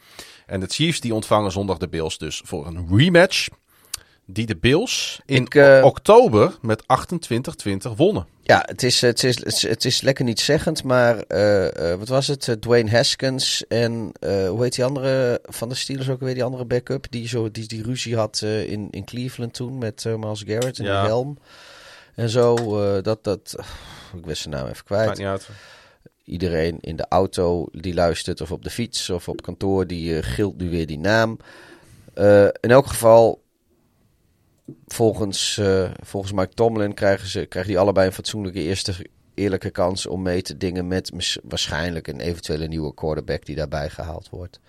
En 0.45 0.59
de 0.59 0.67
Chiefs 0.67 0.99
die 0.99 1.13
ontvangen 1.13 1.51
zondag 1.51 1.77
de 1.77 1.89
Bills 1.89 2.17
dus 2.17 2.41
voor 2.45 2.65
een 2.67 2.87
rematch. 2.97 3.47
Die 4.25 4.45
de 4.45 4.57
Bills 4.57 5.21
in 5.25 5.41
Ik, 5.43 5.55
eh, 5.55 5.81
oktober 5.83 6.57
met 6.61 6.83
28-20 6.85 7.95
wonnen. 7.95 8.25
Ja, 8.43 8.63
het 8.65 8.83
is, 8.83 9.01
het, 9.01 9.23
is, 9.23 9.35
het, 9.37 9.45
is, 9.47 9.61
het 9.61 9.85
is 9.85 10.01
lekker 10.01 10.25
niet 10.25 10.39
zeggend, 10.39 10.83
maar 10.83 11.17
eh, 11.17 11.91
eh, 11.91 11.99
wat 11.99 12.07
was 12.07 12.27
het? 12.27 12.57
Dwayne 12.59 12.91
Haskins 12.91 13.67
en 13.67 14.11
hoe 14.21 14.63
heet 14.63 14.75
die 14.75 14.85
andere 14.85 15.39
van 15.43 15.69
de 15.69 15.75
Steelers 15.75 16.09
ook 16.09 16.19
weer, 16.19 16.33
die 16.33 16.43
andere 16.43 16.65
backup 16.65 17.05
die, 17.09 17.27
zo, 17.27 17.51
die, 17.51 17.67
die 17.67 17.83
ruzie 17.83 18.15
had 18.15 18.41
in, 18.41 18.87
in 18.89 19.05
Cleveland 19.05 19.53
toen 19.53 19.77
met 19.77 20.03
Miles 20.05 20.43
Garrett 20.47 20.79
en 20.79 20.85
Ja. 20.85 21.01
de 21.01 21.07
helm. 21.07 21.37
En 22.15 22.29
zo, 22.29 22.55
dat, 23.01 23.23
dat, 23.23 23.55
ik 24.17 24.25
wist 24.25 24.41
zijn 24.41 24.53
naam 24.53 24.67
even 24.67 24.83
kwijt. 24.83 25.17
Niet 25.17 25.27
uit. 25.27 25.49
Iedereen 26.23 26.77
in 26.79 26.95
de 26.95 27.05
auto 27.09 27.67
die 27.71 27.93
luistert 27.93 28.41
of 28.41 28.51
op 28.51 28.63
de 28.63 28.69
fiets 28.69 29.09
of 29.09 29.27
op 29.27 29.41
kantoor, 29.41 29.87
die 29.87 30.23
gilt 30.23 30.57
nu 30.57 30.69
weer 30.69 30.87
die 30.87 30.99
naam. 30.99 31.37
In 32.61 32.69
elk 32.71 32.87
geval, 32.87 33.41
volgens, 34.87 35.57
eh, 35.57 35.91
volgens 36.03 36.31
Mike 36.31 36.53
Tomlin 36.53 36.93
krijgen, 36.93 37.27
ze, 37.27 37.45
krijgen 37.45 37.71
die 37.71 37.81
allebei 37.81 38.07
een 38.07 38.13
fatsoenlijke 38.13 38.59
eerste 38.59 38.93
eerlijke 39.33 39.69
kans 39.69 40.05
om 40.07 40.21
mee 40.21 40.41
te 40.41 40.57
dingen 40.57 40.87
met 40.87 41.11
waarschijnlijk 41.43 42.07
een 42.07 42.19
eventuele 42.19 42.67
nieuwe 42.67 42.93
quarterback 42.93 43.45
die 43.45 43.55
daarbij 43.55 43.89
gehaald 43.89 44.29
wordt. 44.29 44.59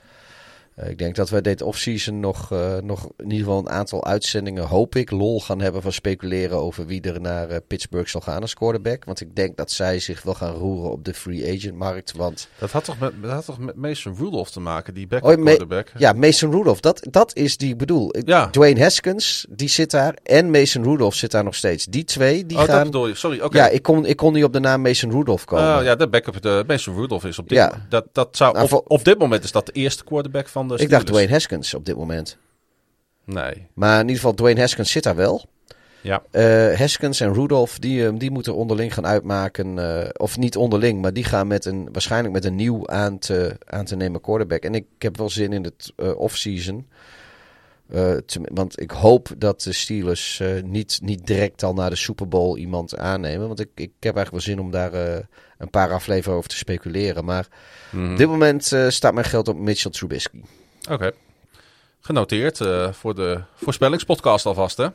Eh, 0.75 0.91
ik 0.91 0.99
denk 0.99 1.15
dat 1.17 1.31
wij 1.31 1.41
dit 1.41 1.63
offseason 1.63 2.21
nog, 2.21 2.53
eh, 2.53 2.77
nog 2.83 3.05
in 3.17 3.25
ieder 3.31 3.39
geval 3.39 3.59
een 3.59 3.69
aantal 3.71 4.05
uitzendingen, 4.05 4.65
hoop 4.67 4.95
ik, 4.97 5.11
lol 5.11 5.41
gaan 5.41 5.61
hebben 5.61 5.83
van 5.83 5.93
speculeren 5.93 6.59
over 6.59 6.87
wie 6.87 7.01
er 7.03 7.21
naar 7.21 7.49
eh, 7.49 7.57
Pittsburgh 7.67 8.09
zal 8.11 8.21
gaan 8.21 8.41
als 8.41 8.55
quarterback. 8.55 9.05
Want 9.05 9.21
ik 9.21 9.37
denk 9.37 9.57
dat 9.57 9.71
zij 9.71 9.99
zich 9.99 10.23
wel 10.23 10.35
gaan 10.35 10.55
roeren 10.55 10.91
op 10.91 11.05
de 11.05 11.15
free 11.15 11.57
agent 11.57 11.75
markt. 11.79 12.13
Want 12.17 12.49
Dat 12.59 12.71
had 12.71 12.85
toch 12.85 12.99
met, 12.99 13.13
dat 13.23 13.31
had 13.31 13.45
toch 13.45 13.59
met 13.59 13.77
Mason 13.77 14.15
Rudolph 14.19 14.51
te 14.51 14.61
maken, 14.61 14.95
die 14.95 15.07
backup 15.07 15.31
Oh, 15.31 15.37
Ma- 15.37 15.45
quarterback? 15.45 15.93
ja, 15.99 16.13
Mason 16.13 16.51
Rudolph, 16.53 16.81
dat, 16.81 17.07
dat 17.11 17.37
is 17.37 17.57
die 17.57 17.71
ik 17.73 17.79
bedoel. 17.79 18.15
Ja. 18.25 18.51
Dwayne 18.51 18.81
Haskins, 18.83 19.47
die 19.51 19.69
zit 19.69 19.91
daar. 19.91 20.17
En 20.23 20.51
Mason 20.51 20.83
Rudolph 20.85 21.15
zit 21.15 21.31
daar 21.31 21.45
nog 21.45 21.55
steeds. 21.55 21.85
Die 21.85 22.05
twee, 22.05 22.47
die 22.47 22.57
oh, 22.59 22.63
dat 22.67 22.75
gaan... 22.75 22.85
bedoel 22.85 23.09
je. 23.09 23.15
Sorry, 23.15 23.41
oké. 23.41 23.57
Ja, 23.59 23.69
ik 23.69 23.83
kon, 23.83 24.07
ik 24.07 24.17
kon 24.17 24.33
niet 24.33 24.45
op 24.45 24.53
de 24.53 24.61
naam 24.61 24.81
Mason 24.83 25.11
Rudolph 25.11 25.45
komen. 25.45 25.77
Oh, 25.79 25.85
ja, 25.85 25.95
de 25.95 26.09
backup, 26.09 26.43
de 26.43 26.65
Mason 26.67 26.95
Rudolph 26.97 27.25
is 27.25 27.39
op 27.39 27.49
dit 27.49 27.59
Ja. 27.59 27.67
moment. 27.69 27.91
Dat, 27.91 28.07
dat 28.13 28.37
zou 28.37 28.55
Nou, 28.55 28.83
op 28.87 29.05
dit 29.05 29.19
moment 29.19 29.45
is 29.45 29.53
dat 29.53 29.67
de 29.67 29.73
eerste 29.73 30.05
quarterback 30.05 30.49
van 30.49 30.62
de 30.69 30.77
ik 30.77 30.91
dacht. 30.91 31.07
Dwayne 31.07 31.31
Haskins 31.31 31.75
op 31.75 31.85
dit 31.85 31.97
moment. 31.97 32.37
Nee. 33.25 33.67
Maar 33.75 33.95
in 33.95 34.01
ieder 34.01 34.17
geval, 34.17 34.35
Dwayne 34.35 34.61
Haskins 34.61 34.91
zit 34.91 35.03
daar 35.03 35.17
wel. 35.17 35.45
Ja. 36.03 36.23
Eh, 36.31 36.79
Haskins 36.79 37.21
en 37.21 37.35
Rudolph, 37.35 37.79
die, 37.79 38.07
eh, 38.07 38.13
die 38.19 38.31
moeten 38.31 38.55
onderling 38.55 38.95
gaan 38.95 39.07
uitmaken. 39.07 39.79
eh, 39.79 40.09
of 40.17 40.39
niet 40.39 40.57
onderling, 40.57 41.01
maar 41.03 41.13
die 41.13 41.25
gaan 41.25 41.47
met 41.47 41.65
een, 41.65 41.89
waarschijnlijk 41.93 42.35
met 42.35 42.45
een 42.45 42.55
nieuw 42.55 42.89
aan 42.89 43.19
te, 43.19 43.57
aan 43.67 43.85
te 43.85 43.97
nemen 43.97 44.21
quarterback. 44.21 44.63
En 44.63 44.75
ik 44.75 44.87
heb 44.99 45.17
wel 45.17 45.31
zin 45.31 45.53
in 45.53 45.65
het 45.65 45.93
eh 45.97 46.19
offseason. 46.19 46.87
Want 48.55 48.81
ik 48.81 48.91
hoop 48.91 49.29
dat 49.39 49.63
de 49.63 49.73
Steelers 49.73 50.43
niet, 50.65 50.99
niet 51.03 51.27
direct 51.27 51.63
al 51.63 51.75
naar 51.75 51.91
de 51.91 51.97
Super 51.97 52.29
Bowl 52.29 52.57
iemand 52.57 52.97
aannemen. 52.97 53.47
Want 53.47 53.61
ik, 53.61 53.69
ik 53.75 53.93
heb 54.01 54.17
eigenlijk 54.17 54.31
wel 54.31 54.55
zin 54.55 54.61
om 54.61 54.71
daar 54.71 54.93
een 55.63 55.71
paar 55.71 55.93
afleveringen 55.93 56.37
over 56.39 56.51
te 56.51 56.57
speculeren. 56.57 57.25
Maar 57.25 57.47
Mhm. 57.91 58.11
op 58.13 58.17
dit 58.17 58.29
moment 58.29 58.73
eh, 58.73 58.89
staat 58.89 59.15
mijn 59.15 59.27
geld 59.27 59.49
op 59.49 59.57
Mitchell 59.59 59.91
Trubisky. 59.91 60.41
Oké. 60.91 61.11
Genoteerd 62.01 62.61
eh, 62.61 62.93
voor 62.93 63.15
de 63.15 63.41
voorspellingspodcast 63.55 64.47
alvast, 64.47 64.77
hè? 64.77 64.87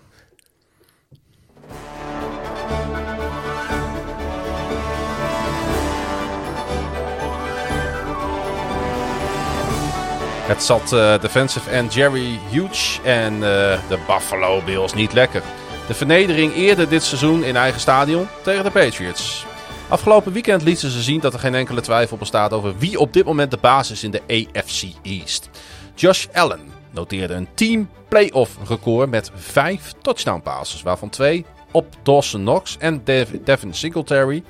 Het 10.48 10.64
zat 10.64 10.94
eh, 10.94 11.20
defensive 11.22 11.70
end 11.70 11.94
Jerry 11.94 12.40
Hughes 12.52 13.00
en 13.04 13.40
de 13.40 13.98
Buffalo 14.08 14.62
Bills 14.66 14.94
niet 14.94 15.14
lekker. 15.14 15.42
De 15.88 15.94
vernedering 15.94 16.54
eerder 16.56 16.90
dit 16.90 17.04
seizoen 17.04 17.44
in 17.44 17.56
eigen 17.56 17.80
stadion 17.80 18.28
tegen 18.44 18.64
de 18.64 18.72
Patriots. 18.72 19.46
Afgelopen 19.90 20.32
weekend 20.32 20.62
lieten 20.62 20.90
ze 20.92 21.02
zien 21.02 21.20
dat 21.20 21.34
er 21.34 21.40
geen 21.40 21.56
enkele 21.56 21.82
twijfel 21.82 22.18
bestaat 22.18 22.54
over 22.54 22.78
wie 22.78 23.00
op 23.00 23.14
dit 23.14 23.26
moment 23.26 23.52
de 23.52 23.58
basis 23.62 24.04
in 24.04 24.12
de 24.12 24.22
AFC 24.28 24.84
East. 25.02 25.50
Josh 25.96 26.28
Allen 26.34 26.60
noteerde 26.92 27.34
een 27.34 27.48
team 27.54 27.90
playoff 28.08 28.58
record 28.68 29.10
met 29.10 29.32
vijf 29.36 29.94
touchdown 30.02 30.42
passes, 30.42 30.82
waarvan 30.82 31.10
twee 31.10 31.46
op 31.72 31.96
Dawson 32.04 32.42
Knox 32.42 32.78
en 32.78 33.02
Dev- 33.04 33.30
Devin 33.44 33.74
Singletary. 33.74 34.44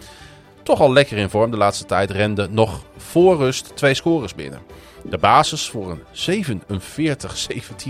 Toch 0.64 0.80
al 0.82 0.94
lekker 0.94 1.18
in 1.18 1.30
vorm 1.30 1.52
de 1.52 1.58
laatste 1.58 1.86
tijd 1.86 2.12
rende 2.12 2.48
nog 2.52 2.84
voor 2.98 3.38
rust 3.38 3.76
twee 3.76 3.94
scores 3.94 4.36
binnen. 4.36 4.62
De 5.04 5.18
basis 5.18 5.70
voor 5.70 5.92
een 5.92 7.18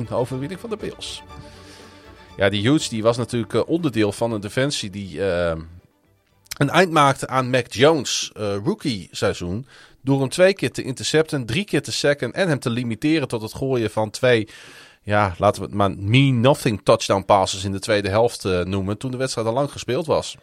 47-17 0.08 0.12
overwinning 0.12 0.60
van 0.60 0.70
de 0.70 0.78
Bills. 0.78 1.24
Ja, 2.38 2.50
die 2.50 2.62
Hughes 2.62 2.90
die 2.90 3.04
was 3.04 3.18
natuurlijk 3.18 3.54
eh, 3.54 3.62
onderdeel 3.66 4.12
van 4.12 4.32
een 4.32 4.42
defensie 4.42 4.90
die 4.90 5.30
eh, 5.30 5.58
een 6.58 6.70
eind 6.70 6.92
maakte 6.92 7.28
aan 7.28 7.50
Mac 7.50 7.74
Jones' 7.74 8.32
eh, 8.36 8.56
rookie 8.64 9.08
seizoen. 9.12 9.68
Door 10.02 10.20
hem 10.20 10.30
twee 10.30 10.54
keer 10.54 10.72
te 10.72 10.84
intercepten, 10.84 11.46
drie 11.46 11.64
keer 11.64 11.82
te 11.82 11.92
sacken 11.92 12.34
en 12.34 12.48
hem 12.48 12.60
te 12.60 12.70
limiteren 12.70 13.28
tot 13.28 13.42
het 13.42 13.54
gooien 13.54 13.92
van 13.92 14.10
twee, 14.10 14.48
ja, 15.04 15.36
laten 15.38 15.62
we 15.62 15.68
het 15.68 15.78
maar 15.78 15.92
mean-nothing 15.98 16.82
touchdown 16.84 17.26
passes 17.26 17.64
in 17.64 17.72
de 17.72 17.80
tweede 17.80 18.10
helft 18.10 18.46
eh, 18.46 18.62
noemen. 18.62 18.98
Toen 18.98 19.12
de 19.12 19.18
wedstrijd 19.18 19.48
al 19.48 19.54
lang 19.54 19.72
gespeeld 19.72 20.06
was. 20.06 20.38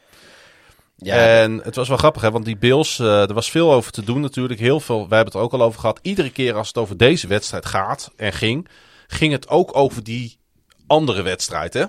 Ja, 0.97 1.43
En 1.43 1.61
het 1.63 1.77
was 1.77 1.89
wel 1.89 1.97
grappig, 1.97 2.23
hè, 2.23 2.31
want 2.31 2.45
die 2.45 2.57
Bills, 2.57 2.99
eh, 2.99 3.29
er 3.29 3.35
was 3.35 3.51
veel 3.51 3.73
over 3.73 3.93
te 3.93 4.05
doen 4.05 4.21
natuurlijk. 4.21 4.61
Heel 4.61 4.81
veel, 4.81 5.09
wij 5.09 5.17
hebben 5.17 5.25
het 5.25 5.35
er 5.35 5.41
ook 5.41 5.53
al 5.53 5.63
over 5.63 5.81
gehad. 5.81 5.99
Iedere 6.03 6.31
keer 6.31 6.55
als 6.55 6.69
het 6.69 6.79
over 6.79 6.97
deze 6.97 7.27
wedstrijd 7.27 7.67
gaat 7.67 8.11
en 8.17 8.33
ging, 8.33 8.69
ging 9.07 9.33
het 9.33 9.49
ook 9.49 9.77
over 9.77 10.05
die 10.05 10.39
andere 10.87 11.23
wedstrijd, 11.23 11.75
hè? 11.75 11.85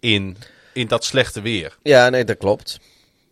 In, 0.00 0.36
in 0.72 0.86
dat 0.86 1.04
slechte 1.04 1.40
weer. 1.40 1.76
Ja, 1.82 2.08
nee, 2.08 2.24
dat 2.24 2.36
klopt. 2.36 2.80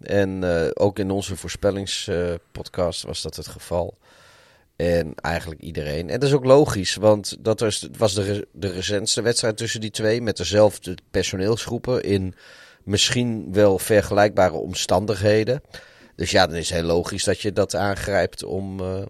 En 0.01 0.44
eh, 0.44 0.70
ook 0.74 0.98
in 0.98 1.10
onze 1.10 1.36
voorspellingspodcast 1.36 3.02
was 3.02 3.23
dat 3.23 3.36
het 3.36 3.47
geval. 3.47 3.98
En 4.77 5.14
eigenlijk 5.14 5.60
iedereen. 5.60 6.10
En 6.10 6.20
dat 6.20 6.28
is 6.28 6.35
ook 6.35 6.44
logisch, 6.44 6.94
want 6.94 7.36
dat 7.40 7.60
was, 7.60 7.89
was 7.98 8.14
de, 8.14 8.48
de 8.52 8.68
recentste 8.68 9.23
wedstrijd 9.23 9.56
tussen 9.56 9.81
die 9.81 9.90
twee. 9.90 10.23
Met 10.23 10.36
dezelfde 10.36 10.97
personeelsgroepen 11.10 12.02
in 12.02 12.35
misschien 12.82 13.52
wel 13.52 13.78
vergelijkbare 13.78 14.55
omstandigheden. 14.55 15.62
Dus 16.16 16.31
ja, 16.31 16.47
dan 16.47 16.56
is 16.56 16.68
het 16.68 16.78
heel 16.78 16.86
logisch 16.86 17.24
dat 17.24 17.40
je 17.40 17.52
dat 17.52 17.74
aangrijpt 17.74 18.44
om, 18.44 18.81
eh, 18.81 19.02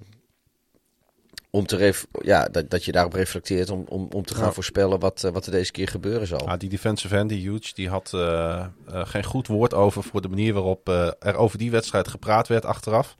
om 1.50 1.66
te 1.66 1.76
ref- 1.76 2.06
ja, 2.22 2.44
dat, 2.44 2.70
dat 2.70 2.84
je 2.84 2.92
daarop 2.92 3.12
reflecteert 3.12 3.70
om, 3.70 3.84
om, 3.88 4.08
om 4.10 4.24
te 4.24 4.34
gaan 4.34 4.44
Ja. 4.44 4.52
voorspellen 4.52 4.98
wat, 4.98 5.24
eh, 5.24 5.30
wat 5.30 5.46
er 5.46 5.52
deze 5.52 5.72
keer 5.72 5.88
gebeuren 5.88 6.26
zal. 6.26 6.48
Ah, 6.48 6.58
die 6.58 6.68
defensive 6.68 7.16
end, 7.16 7.28
die 7.28 7.48
Hughes, 7.48 7.74
die 7.74 7.88
had 7.88 8.10
eh, 8.14 8.58
eh, 8.58 8.66
geen 9.06 9.24
goed 9.24 9.46
woord 9.46 9.74
over 9.74 10.02
voor 10.02 10.20
de 10.22 10.28
manier 10.28 10.52
waarop 10.52 10.88
er 11.18 11.34
over 11.34 11.58
die 11.58 11.70
wedstrijd 11.70 12.08
gepraat 12.08 12.48
werd 12.48 12.64
achteraf. 12.64 13.16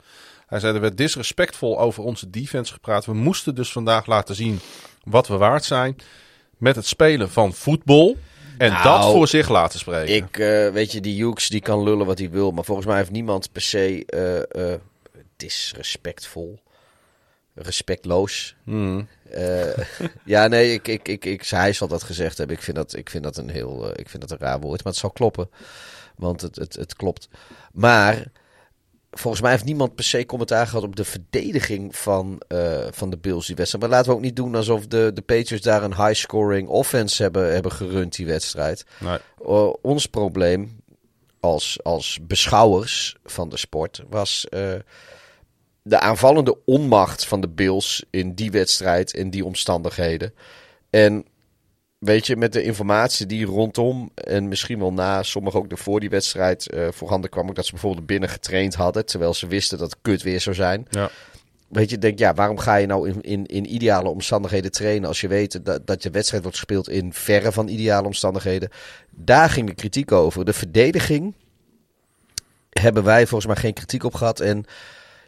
Hij 0.47 0.61
zei 0.61 0.75
er 0.75 0.81
werd 0.81 0.97
disrespectvol 0.97 1.81
over 1.81 2.03
onze 2.05 2.31
defense 2.31 2.73
gepraat. 2.73 3.05
We 3.07 3.15
moesten 3.15 3.55
dus 3.55 3.73
vandaag 3.73 4.07
laten 4.07 4.35
zien 4.35 4.61
wat 5.05 5.29
we 5.29 5.37
waard 5.37 5.65
zijn 5.65 5.97
met 6.59 6.77
het 6.77 6.87
spelen 6.87 7.31
van 7.31 7.53
voetbal. 7.53 8.17
En 8.59 8.71
Nou, 8.71 8.83
dat 8.83 9.05
voor 9.13 9.29
zich 9.29 9.49
laten 9.49 9.79
spreken. 9.79 10.15
Ik, 10.15 10.37
weet 10.73 10.93
je, 10.93 11.01
die 11.01 11.25
Hughes 11.25 11.49
die 11.49 11.61
kan 11.61 11.83
lullen 11.83 12.07
wat 12.07 12.19
hij 12.19 12.31
wil. 12.31 12.51
Maar 12.51 12.65
volgens 12.65 12.87
mij 12.87 12.97
heeft 12.97 13.11
niemand 13.11 13.53
per 13.53 13.63
se 13.63 14.05
disrespectvol, 15.37 16.59
respectloos. 17.57 18.57
Hmm. 18.65 19.09
Eh, 19.31 19.79
ja, 20.25 20.47
nee, 20.47 20.73
ik, 20.73 20.89
ik, 20.89 21.09
ik, 21.09 21.25
ik, 21.25 21.47
hij 21.47 21.73
zal 21.73 21.89
dat 21.89 22.03
gezegd 22.03 22.39
hebben. 22.39 22.57
Ik 22.57 22.63
vind 22.63 22.77
dat, 22.77 22.97
ik 22.97 23.11
vind 23.11 23.25
dat 23.25 23.37
een 23.37 23.51
heel, 23.51 23.91
eh, 23.91 24.01
ik 24.01 24.09
vind 24.09 24.29
dat 24.29 24.31
een 24.31 24.47
raar 24.47 24.61
woord, 24.61 24.85
maar 24.85 24.93
het 24.93 25.01
zal 25.01 25.11
kloppen. 25.11 25.51
Want 26.17 26.41
het, 26.41 26.57
het, 26.57 26.75
het 26.75 26.97
klopt. 26.97 27.29
Maar 27.73 28.27
volgens 29.11 29.43
mij 29.43 29.51
heeft 29.51 29.65
niemand 29.65 29.95
per 29.95 30.05
se 30.05 30.27
commentaar 30.27 30.67
gehad 30.67 30.85
op 30.85 30.97
de 30.97 31.05
verdediging 31.05 31.97
van, 31.97 32.41
eh, 32.49 32.87
van 32.91 33.11
de 33.11 33.19
Bills 33.19 33.47
die 33.47 33.57
wedstrijd. 33.57 33.85
Maar 33.85 33.93
laten 33.93 34.11
we 34.11 34.17
ook 34.17 34.25
niet 34.25 34.37
doen 34.37 34.55
alsof 34.55 34.87
de, 34.87 35.11
de 35.15 35.23
Patriots 35.23 35.65
daar 35.65 35.83
een 35.83 36.05
high-scoring 36.05 36.69
offense 36.69 37.23
hebben, 37.23 37.53
hebben 37.53 37.73
gerund 37.73 38.17
die 38.17 38.27
wedstrijd. 38.27 38.85
Nee. 38.99 39.19
Uh, 39.47 39.73
ons 39.83 40.07
probleem 40.07 40.81
als, 41.41 41.79
als 41.83 42.19
beschouwers 42.23 43.17
van 43.25 43.49
de 43.49 43.57
sport 43.57 44.03
was 44.09 44.47
uh, 44.51 44.75
de 45.89 46.01
aanvallende 46.01 46.57
onmacht 46.65 47.27
van 47.27 47.41
de 47.41 47.49
Bills 47.49 48.05
in 48.11 48.35
die 48.35 48.51
wedstrijd, 48.51 49.13
in 49.13 49.31
die 49.31 49.45
omstandigheden. 49.45 50.35
En 50.91 51.25
weet 51.99 52.27
je, 52.27 52.37
met 52.37 52.53
de 52.53 52.63
informatie 52.63 53.27
die 53.27 53.47
rondom 53.47 54.11
en 54.15 54.49
misschien 54.49 54.79
wel 54.79 54.93
na, 54.93 55.23
sommigen 55.23 55.61
ook 55.61 55.79
voor 55.79 56.01
die 56.01 56.11
wedstrijd 56.11 56.73
uh, 56.75 56.89
voorhanden 56.91 57.31
kwam, 57.31 57.49
ook 57.49 57.55
dat 57.55 57.65
ze 57.65 57.71
bijvoorbeeld 57.71 58.07
binnen 58.07 58.29
getraind 58.29 58.75
hadden, 58.75 59.07
terwijl 59.07 59.35
ze 59.35 59.47
wisten 59.47 59.79
dat 59.79 59.91
het 59.91 60.01
kut 60.03 60.23
weer 60.23 60.41
zou 60.41 60.57
zijn. 60.57 60.87
Ja. 60.91 61.11
Weet 61.69 61.91
je, 61.91 61.99
denk 61.99 62.19
ja, 62.19 62.35
waarom 62.35 62.59
ga 62.59 62.77
je 62.77 62.87
nou 62.87 63.09
in, 63.09 63.21
in, 63.23 63.47
in 63.47 63.75
ideale 63.75 64.09
omstandigheden 64.09 64.71
trainen 64.71 65.09
als 65.09 65.21
je 65.21 65.29
weet 65.29 65.65
dat, 65.65 65.87
dat 65.87 66.03
je 66.03 66.11
wedstrijd 66.11 66.43
wordt 66.43 66.59
gespeeld 66.59 66.89
in 66.89 67.13
verre 67.13 67.53
van 67.53 67.69
ideale 67.69 68.07
omstandigheden? 68.07 68.71
Daar 69.11 69.51
ging 69.51 69.69
de 69.69 69.75
kritiek 69.75 70.13
over. 70.13 70.45
De 70.45 70.53
verdediging 70.53 71.35
hebben 72.71 73.05
wij 73.05 73.27
volgens 73.27 73.53
mij 73.53 73.63
geen 73.63 73.75
kritiek 73.75 74.05
op 74.05 74.15
gehad. 74.15 74.41
En 74.41 74.65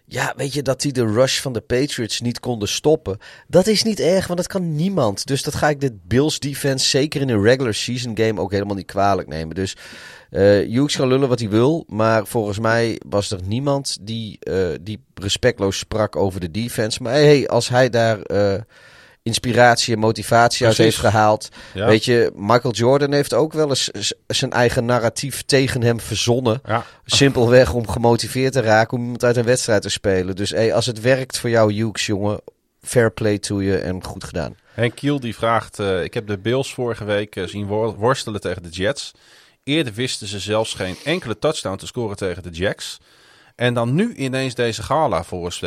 ja, 0.08 0.34
weet 0.36 0.52
je, 0.52 0.62
dat 0.62 0.80
die 0.80 0.92
de 0.92 1.06
rush 1.06 1.40
van 1.40 1.52
de 1.52 1.60
Patriots 1.60 2.20
niet 2.20 2.40
konden 2.40 2.68
stoppen. 2.68 3.18
Dat 3.46 3.66
is 3.66 3.82
niet 3.82 4.00
erg, 4.00 4.26
want 4.26 4.38
dat 4.38 4.48
kan 4.48 4.74
niemand. 4.74 5.26
Dus 5.26 5.42
dat 5.42 5.54
ga 5.54 5.68
ik 5.68 5.80
de 5.80 5.96
Bills 6.06 6.38
defense 6.38 6.88
zeker 6.88 7.20
in 7.20 7.28
een 7.28 7.42
regular 7.42 7.74
season 7.74 8.18
game 8.18 8.40
ook 8.40 8.52
helemaal 8.52 8.76
niet 8.76 8.86
kwalijk 8.86 9.28
nemen. 9.28 9.54
Dus 9.54 9.76
uh, 10.30 10.40
Hughes 10.40 10.96
kan 10.96 11.08
lullen 11.08 11.28
wat 11.28 11.40
hij 11.40 11.48
wil. 11.48 11.84
Maar 11.88 12.26
volgens 12.26 12.58
mij 12.58 13.00
was 13.08 13.30
er 13.30 13.40
niemand 13.44 13.98
die, 14.00 14.38
uh, 14.42 14.68
die 14.80 15.00
respectloos 15.14 15.78
sprak 15.78 16.16
over 16.16 16.40
de 16.40 16.50
defense. 16.50 17.02
Maar 17.02 17.12
hey, 17.12 17.48
als 17.48 17.68
hij 17.68 17.90
daar... 17.90 18.18
Uh, 18.30 18.54
inspiratie 19.28 19.94
en 19.94 20.00
motivatie 20.00 20.66
uit 20.66 20.76
heeft 20.76 20.96
gehaald. 20.96 21.48
Ja. 21.74 21.86
Weet 21.86 22.04
je, 22.04 22.32
Michael 22.34 22.74
Jordan 22.74 23.12
heeft 23.12 23.34
ook 23.34 23.52
wel 23.52 23.68
eens 23.68 23.90
zijn 24.26 24.52
eigen 24.52 24.84
narratief 24.84 25.42
tegen 25.42 25.82
hem 25.82 26.00
verzonnen. 26.00 26.60
Ja. 26.64 26.84
Simpelweg 27.04 27.72
om 27.72 27.88
gemotiveerd 27.88 28.52
te 28.52 28.60
raken 28.60 28.96
om 28.96 29.02
iemand 29.02 29.24
uit 29.24 29.36
een 29.36 29.44
wedstrijd 29.44 29.82
te 29.82 29.88
spelen. 29.88 30.36
Dus 30.36 30.50
hey, 30.50 30.74
als 30.74 30.86
het 30.86 31.00
werkt 31.00 31.38
voor 31.38 31.50
jou, 31.50 31.72
Hughes, 31.72 32.06
jongen, 32.06 32.40
fair 32.82 33.12
play 33.12 33.38
to 33.38 33.62
je 33.62 33.78
en 33.78 34.04
goed 34.04 34.24
gedaan. 34.24 34.56
Henk 34.72 34.94
Kiel 34.94 35.20
die 35.20 35.34
vraagt, 35.34 35.78
uh, 35.78 36.02
ik 36.02 36.14
heb 36.14 36.26
de 36.26 36.38
Bills 36.38 36.74
vorige 36.74 37.04
week 37.04 37.36
uh, 37.36 37.46
zien 37.46 37.66
worstelen 37.66 38.40
tegen 38.40 38.62
de 38.62 38.68
Jets. 38.68 39.12
Eerder 39.64 39.92
wisten 39.92 40.26
ze 40.26 40.38
zelfs 40.38 40.74
geen 40.74 40.96
enkele 41.04 41.38
touchdown 41.38 41.76
te 41.76 41.86
scoren 41.86 42.16
tegen 42.16 42.42
de 42.42 42.50
Jacks. 42.50 42.98
En 43.56 43.74
dan 43.74 43.94
nu 43.94 44.14
ineens 44.14 44.54
deze 44.54 44.82
gala 44.82 45.24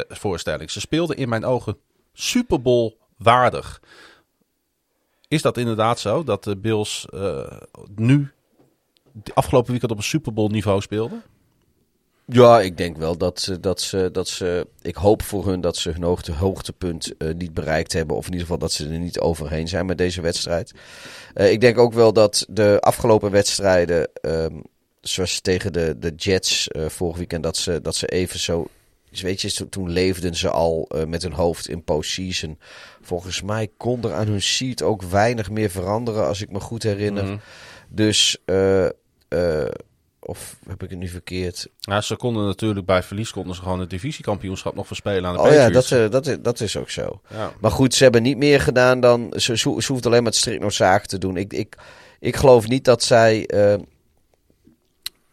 voorstelling. 0.10 0.72
Ze 0.72 0.80
speelden 0.80 1.18
in 1.18 1.30
mijn 1.30 1.46
ogen 1.46 1.78
Super 2.14 2.62
Bowl 2.62 2.98
waardig. 3.23 3.81
Is 5.27 5.41
dat 5.41 5.57
inderdaad 5.57 5.99
zo 5.99 6.23
dat 6.23 6.43
de 6.43 6.57
Bills 6.57 7.07
uh, 7.14 7.52
nu 7.95 8.31
de 9.11 9.34
afgelopen 9.34 9.72
weekend 9.72 9.91
op 9.91 9.98
een 9.98 10.03
Super 10.03 10.34
Bowl 10.34 10.49
niveau 10.49 10.81
speelden? 10.81 11.23
Ja, 12.26 12.61
ik 12.61 12.77
denk 12.77 12.98
wel 12.98 13.18
dat 13.18 13.39
ze, 13.39 13.60
dat 13.60 13.81
ze, 13.81 14.10
dat 14.11 14.27
ze. 14.27 14.68
Ik 14.81 14.95
hoop 14.95 15.22
voor 15.22 15.48
hun 15.48 15.61
dat 15.61 15.77
ze 15.77 15.89
hun 15.89 16.03
hoogte, 16.03 16.31
hoogtepunt 16.31 17.14
uh, 17.18 17.34
niet 17.34 17.53
bereikt 17.53 17.93
hebben. 17.93 18.15
Of 18.15 18.26
in 18.26 18.31
ieder 18.31 18.45
geval 18.45 18.61
dat 18.61 18.72
ze 18.72 18.89
er 18.89 18.99
niet 18.99 19.19
overheen 19.19 19.68
zijn 19.68 19.85
met 19.85 19.98
deze 19.98 20.22
wedstrijd. 20.22 20.73
Uh, 21.35 21.52
ik 21.52 21.61
denk 21.61 21.77
ook 21.77 21.93
wel 21.93 22.14
dat 22.14 22.45
de 22.49 22.77
afgelopen 22.80 23.31
wedstrijden. 23.31 24.10
Um, 24.22 24.64
zoals 25.02 25.39
tegen 25.39 25.73
de, 25.73 25.95
de 25.99 26.14
Jets 26.15 26.68
vorig 26.88 27.18
weekend. 27.18 27.43
Dat 27.43 27.57
ze, 27.57 27.81
dat 27.81 27.95
ze 27.95 28.07
even 28.07 28.39
zo 28.39 28.68
dus 29.12 29.22
weet 29.22 29.42
je, 29.42 29.70
toen 29.70 29.90
leefden 29.90 30.36
ze 30.36 30.50
al 30.50 30.90
uh, 30.96 31.04
met 31.04 31.22
hun 31.22 31.34
hoofd 31.34 31.68
in 31.68 31.84
postseason. 31.84 32.60
Volgens 33.02 33.42
mij 33.42 33.70
kon 33.78 34.04
er 34.04 34.14
aan 34.14 34.28
hun 34.28 34.42
seat 34.42 34.82
ook 34.82 35.02
weinig 35.04 35.50
meer 35.50 35.70
veranderen, 35.70 36.28
als 36.28 36.42
ik 36.42 36.52
me 36.52 36.60
goed 36.60 36.84
herinner. 36.84 37.24
Mm 37.24 37.30
-hmm. 37.30 37.40
Dus, 37.90 38.38
uh, 38.46 38.86
uh, 39.30 39.66
of 40.20 40.56
heb 40.68 40.84
ik 40.84 40.90
het 40.90 41.00
nu 41.00 41.08
verkeerd? 41.08 41.68
Ja, 41.80 42.02
ze 42.02 42.16
konden 42.16 42.46
natuurlijk 42.46 42.86
bij 42.86 43.04
verlies 43.04 43.32
konden 43.32 43.56
ze 43.56 43.62
gewoon 43.62 43.80
het 43.80 43.90
divisiekampioenschap 43.90 44.76
nog 44.76 44.88
verspelen 44.88 45.26
aan 45.26 45.34
de 45.34 45.40
Oh 45.40 45.46
Patriots. 45.46 45.90
ja, 45.90 45.98
dat, 45.98 46.12
dat, 46.12 46.28
is, 46.28 46.38
dat 46.42 46.60
is 46.60 46.78
ook 46.78 46.90
zo. 46.90 47.22
Ja. 47.30 47.54
Maar 47.60 47.72
goed, 47.72 47.94
ze 47.94 48.04
hebben 48.04 48.24
niet 48.24 48.38
meer 48.38 48.62
gedaan 48.62 49.00
dan... 49.00 49.34
Ze, 49.36 49.58
ze, 49.58 49.70
hoeft 49.70 50.06
alleen 50.06 50.24
maar 50.24 50.32
het 50.32 50.42
strikt 50.42 50.62
noodzakelijk 50.62 51.08
te 51.08 51.18
doen. 51.18 51.38
Ik, 51.38 51.54
ik, 51.54 51.78
ik 52.20 52.36
geloof 52.36 52.68
niet 52.68 52.86
dat 52.86 53.04
zij... 53.04 53.50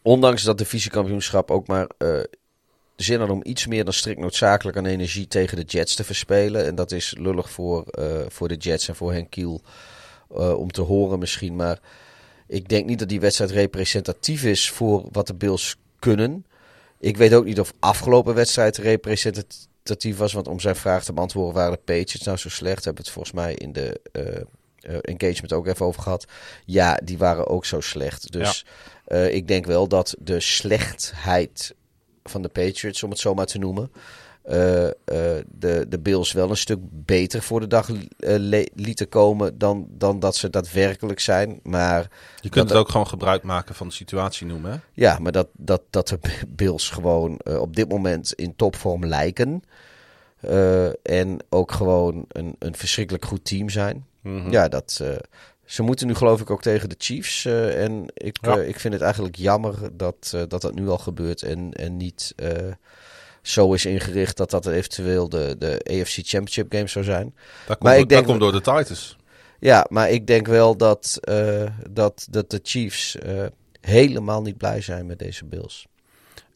ondanks 0.03 0.43
dat 0.43 0.59
divisiekampioenschap 0.59 1.51
ook 1.51 1.67
maar 1.67 1.87
zin 3.03 3.21
had 3.21 3.31
om 3.31 3.41
iets 3.43 3.67
meer 3.67 3.85
dan 3.85 3.93
strikt 3.93 4.21
noodzakelijk 4.21 4.77
aan 4.77 4.87
energie 4.87 5.29
tegen 5.29 5.57
de 5.57 5.63
Jets 5.63 5.95
te 5.95 6.05
verspelen. 6.05 6.67
En 6.67 6.75
dat 6.75 6.93
is 6.93 7.15
lullig 7.19 7.51
voor, 7.51 7.85
uh, 7.99 8.05
voor 8.29 8.49
de 8.49 8.57
Jets 8.57 8.89
en 8.89 8.97
voor 8.97 9.13
Henk 9.13 9.31
Kiel 9.31 9.61
uh, 10.37 10.59
om 10.59 10.71
te 10.71 10.81
horen 10.81 11.19
misschien. 11.19 11.57
Maar 11.57 11.79
ik 12.47 12.69
denk 12.69 12.87
niet 12.87 12.99
dat 12.99 13.09
die 13.09 13.21
wedstrijd 13.21 13.51
representatief 13.51 14.45
is 14.45 14.71
voor 14.71 15.09
wat 15.13 15.27
de 15.27 15.35
Bills 15.35 15.77
kunnen. 15.99 16.47
Ik 17.01 17.17
weet 17.17 17.35
ook 17.35 17.45
niet 17.45 17.61
of 17.61 17.73
afgelopen 17.79 18.35
wedstrijd 18.35 18.77
representatief 18.77 20.17
was. 20.17 20.33
Want 20.33 20.49
om 20.49 20.61
zijn 20.61 20.77
vraag 20.77 21.05
te 21.05 21.13
beantwoorden 21.13 21.55
waren 21.55 21.73
de 21.73 21.79
Patriots 21.79 22.27
nou 22.27 22.37
zo 22.39 22.49
slecht. 22.49 22.85
Hebben 22.85 23.05
het 23.05 23.13
volgens 23.13 23.35
mij 23.35 23.55
in 23.55 23.73
de 23.73 24.01
uh, 24.13 24.99
engagement 25.01 25.53
ook 25.53 25.67
even 25.67 25.87
over 25.87 26.03
gehad. 26.03 26.27
Ja, 26.65 27.01
die 27.05 27.19
waren 27.19 27.47
ook 27.47 27.65
zo 27.65 27.81
slecht. 27.81 28.33
Dus 28.33 28.65
ja. 29.07 29.17
ik 29.17 29.49
denk 29.49 29.67
wel 29.67 29.89
dat 29.89 30.15
de 30.19 30.41
slechtheid 30.41 31.75
van 32.29 32.43
de 32.43 32.49
Patriots, 32.49 33.03
om 33.03 33.11
het 33.11 33.19
zo 33.19 33.35
maar 33.35 33.47
te 33.47 33.59
noemen. 33.59 33.91
Uh, 34.51 34.85
uh, 34.85 34.91
de, 35.51 35.87
de 35.89 35.99
Bills 36.03 36.33
wel 36.33 36.51
een 36.51 36.57
stuk 36.57 36.79
beter 36.91 37.43
voor 37.43 37.61
de 37.61 37.67
dag 37.67 37.89
uh, 37.89 38.65
lieten 38.75 39.09
komen 39.09 39.59
dan, 39.59 39.87
dan 39.91 40.21
dat 40.21 40.37
ze 40.37 40.51
daadwerkelijk 40.51 41.21
zijn. 41.21 41.61
Maar 41.63 42.11
je 42.41 42.49
kunt 42.49 42.69
het 42.69 42.79
ook 42.79 42.89
gewoon 42.89 43.07
gebruik 43.07 43.43
maken 43.43 43.75
van 43.75 43.89
de 43.89 43.95
situatie 43.95 44.47
noemen. 44.47 44.71
Hè? 44.71 44.79
Ja, 44.93 45.19
maar 45.19 45.33
dat, 45.33 45.49
dat, 45.53 45.83
dat 45.91 46.09
de 46.09 46.19
Bills 46.49 46.89
gewoon 46.89 47.41
op 47.45 47.77
dit 47.77 47.89
moment 47.89 48.33
in 48.33 48.57
topvorm 48.57 49.07
lijken. 49.07 49.63
en 51.03 51.39
ook 51.49 51.73
gewoon 51.73 52.25
een, 52.29 52.57
een 52.59 52.77
verschrikkelijk 52.77 53.25
goed 53.25 53.45
team 53.45 53.69
zijn. 53.69 54.07
Mhm. 54.21 54.35
Mm 54.35 54.43
-hmm. 54.43 54.53
Ja, 54.53 54.69
dat, 54.69 55.03
ze 55.69 55.83
moeten 55.83 56.07
nu 56.07 56.15
geloof 56.15 56.41
ik 56.41 56.51
ook 56.51 56.63
tegen 56.63 56.89
de 56.89 56.95
Chiefs. 56.99 57.45
Uh, 57.45 57.85
en 57.85 58.05
ik, 58.15 58.37
ja. 58.41 58.59
uh, 58.59 58.69
ik 58.69 58.81
vind 58.81 58.95
het 58.95 59.03
eigenlijk 59.03 59.37
jammer 59.37 59.75
dat, 59.93 60.33
uh, 60.35 60.43
dat 60.49 60.61
dat 60.61 60.75
nu 60.75 60.89
al 60.89 60.99
gebeurt. 60.99 61.43
En, 61.43 61.73
en 61.73 61.97
niet 61.97 62.35
zo 63.43 63.73
is 63.73 63.85
ingericht 63.85 64.37
dat 64.37 64.51
dat 64.51 64.67
eventueel 64.67 65.29
de, 65.29 65.57
de 65.59 65.81
AFC 65.85 66.15
Championship 66.15 66.73
game 66.73 66.87
zou 66.87 67.05
zijn. 67.05 67.35
Dat 67.67 67.79
komt, 67.79 67.95
door, 67.95 68.07
dat 68.09 68.25
komt 68.25 68.41
door 68.41 68.53
de 68.53 68.61
Titans. 68.61 69.17
Ja, 69.59 69.87
maar 69.89 70.11
ik 70.11 70.27
denk 70.27 70.47
wel 70.47 70.77
dat, 70.77 71.21
dat, 71.91 72.27
dat 72.31 72.51
de 72.51 72.61
Chiefs 72.63 73.17
helemaal 73.81 74.43
niet 74.43 74.57
blij 74.57 74.81
zijn 74.81 75.07
met 75.07 75.19
deze 75.19 75.45
Bills. 75.45 75.87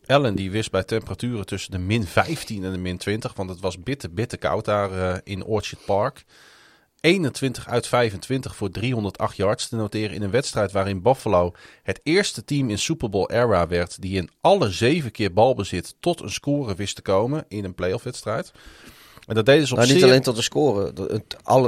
Ellen 0.07 0.35
die 0.35 0.51
wist 0.51 0.71
bij 0.71 0.85
temperaturen 0.85 1.47
tussen 1.47 1.71
de 1.71 1.79
min 1.79 2.05
15 2.07 2.65
en 2.65 2.73
de 2.73 2.79
min 2.79 2.99
20. 2.99 3.35
Want 3.35 3.51
het 3.51 3.61
was 3.61 3.83
bitter, 3.83 4.13
bitter 4.13 4.39
koud 4.39 4.65
daar 4.65 5.21
in 5.25 5.45
Orchard 5.45 5.85
Park. 5.85 6.25
21 7.03 7.69
uit 7.69 7.87
25 7.87 8.57
voor 8.57 8.71
308 8.71 9.37
yards 9.37 9.69
te 9.69 9.77
noteren 9.77 10.15
in 10.15 10.23
een 10.23 10.31
wedstrijd 10.31 10.73
waarin 10.73 11.03
Buffalo 11.03 11.53
het 11.83 12.01
eerste 12.03 12.45
team 12.45 12.71
in 12.71 12.79
Super 12.79 13.09
Bowl 13.09 13.31
era 13.31 13.67
werd 13.67 14.03
die 14.03 14.17
in 14.17 14.31
alle 14.41 14.71
zeven 14.71 15.11
keer 15.11 15.33
balbezit 15.33 15.95
tot 16.01 16.21
een 16.21 16.31
score 16.31 16.75
wist 16.75 16.95
te 16.95 17.03
komen 17.03 17.45
in 17.49 17.65
een 17.65 17.75
playoff 17.75 18.05
wedstrijd. 18.05 18.53
En 19.27 19.35
dat 19.35 19.47
deden 19.47 19.67
ze 19.67 19.73
op 19.73 19.79
nou, 19.79 19.91
niet 19.91 20.01
zeer... 20.01 20.09
alleen 20.09 20.23
tot 20.23 20.37
de 20.37 20.43
score, 20.43 20.93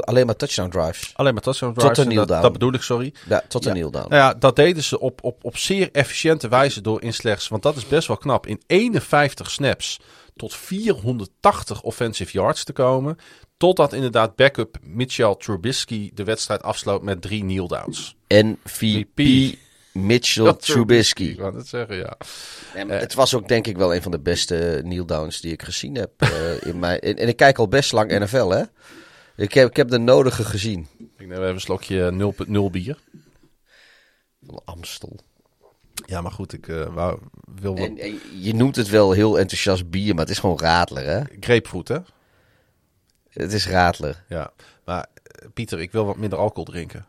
alleen 0.05 0.27
maar 0.27 0.37
touchdown 0.37 0.71
drives. 0.71 1.13
Alleen 1.15 1.35
maar 1.35 1.43
touchdown 1.43 1.73
drives. 1.73 1.97
Tot 1.97 2.07
een 2.07 2.13
kneel 2.13 2.27
dat, 2.27 2.43
dat, 2.43 2.53
bedoel 2.53 2.73
ik, 2.73 2.83
sorry. 2.83 3.15
Ja, 3.29 3.43
tot 3.49 3.65
een 3.65 3.71
ja. 3.71 3.77
kneel 3.77 3.91
down. 3.91 4.09
Nou 4.09 4.23
ja, 4.23 4.35
dat 4.35 4.57
deden 4.57 4.83
ze 4.83 5.01
op, 5.01 5.25
op, 5.25 5.45
op 5.45 5.57
zeer 5.57 5.89
efficiënte 5.93 6.49
wijze 6.49 6.81
door 6.81 7.03
in 7.03 7.15
slechts, 7.15 7.49
want 7.49 7.63
dat 7.63 7.77
is 7.77 7.87
best 7.87 8.09
wel 8.09 8.17
knap, 8.17 8.47
in 8.47 8.63
51 8.67 9.51
snaps 9.51 10.01
tot 10.37 10.55
480 10.55 11.83
offensive 11.83 12.33
yards 12.33 12.65
te 12.65 12.73
komen. 12.73 13.19
Totdat 13.65 13.93
inderdaad 13.93 14.37
backup 14.37 14.79
Mitchell 14.83 15.35
Trubisky 15.39 16.11
de 16.15 16.25
wedstrijd 16.25 16.63
afsloot 16.63 17.03
met 17.03 17.23
drie 17.23 17.41
kneeldowns. 17.41 18.17
MVP 18.29 19.55
Mitchell 19.93 20.55
Trubisky. 20.55 21.25
Ik 21.25 21.39
wou 21.39 21.57
het 21.57 21.67
zeggen, 21.67 21.97
ja. 21.97 22.17
En 22.75 22.89
uh, 22.91 22.99
het 22.99 23.15
was 23.15 23.35
ook 23.35 23.49
denk 23.49 23.67
ik 23.67 23.77
wel 23.77 23.95
een 23.95 24.03
van 24.03 24.11
de 24.11 24.21
beste 24.21 24.81
kneeldowns 24.83 25.41
die 25.41 25.53
ik 25.53 25.63
gezien 25.63 25.95
heb. 25.95 26.11
uh, 26.23 26.63
in 26.71 26.79
mijn, 26.79 27.01
en, 27.01 27.17
en, 27.17 27.29
ik 27.29 27.37
kijk 27.37 27.59
al 27.59 27.69
best 27.69 27.93
lang 27.93 28.19
NFL, 28.19 28.49
hè. 28.49 28.63
Ik 29.37 29.55
heb, 29.55 29.69
ik 29.69 29.77
heb 29.77 29.89
de 29.89 29.99
nodige 29.99 30.45
gezien. 30.45 30.87
Ik 30.99 31.27
neem 31.27 31.33
even 31.33 31.49
een 31.49 31.61
slokje 31.61 32.33
0,0 32.47 32.71
bier. 32.71 32.99
Van 34.47 34.63
Amstel. 34.65 35.17
Ja, 36.07 36.21
maar 36.21 36.33
goed, 36.33 36.53
ik 36.53 36.69
uh, 36.69 36.95
wou, 36.95 37.19
wil 37.61 37.77
en, 37.77 37.99
en, 37.99 38.21
je 38.41 38.55
noemt 38.55 38.77
het 38.77 38.89
wel 38.89 39.13
heel 39.13 39.39
enthousiast 39.39 39.91
bier, 39.91 40.15
maar 40.15 40.25
het 40.25 40.33
is 40.33 40.39
gewoon 40.39 40.59
radler, 40.59 41.05
hè? 41.05 41.21
Grapefruit, 41.41 41.89
hè? 41.89 41.99
Het 43.35 43.53
is 43.53 43.69
radler. 43.69 44.25
Ja, 44.29 44.51
maar 44.85 45.07
Pieter, 45.55 45.81
ik 45.81 45.93
wil 45.93 46.05
wat 46.05 46.17
minder 46.17 46.39
alcohol 46.39 46.65
drinken. 46.65 47.07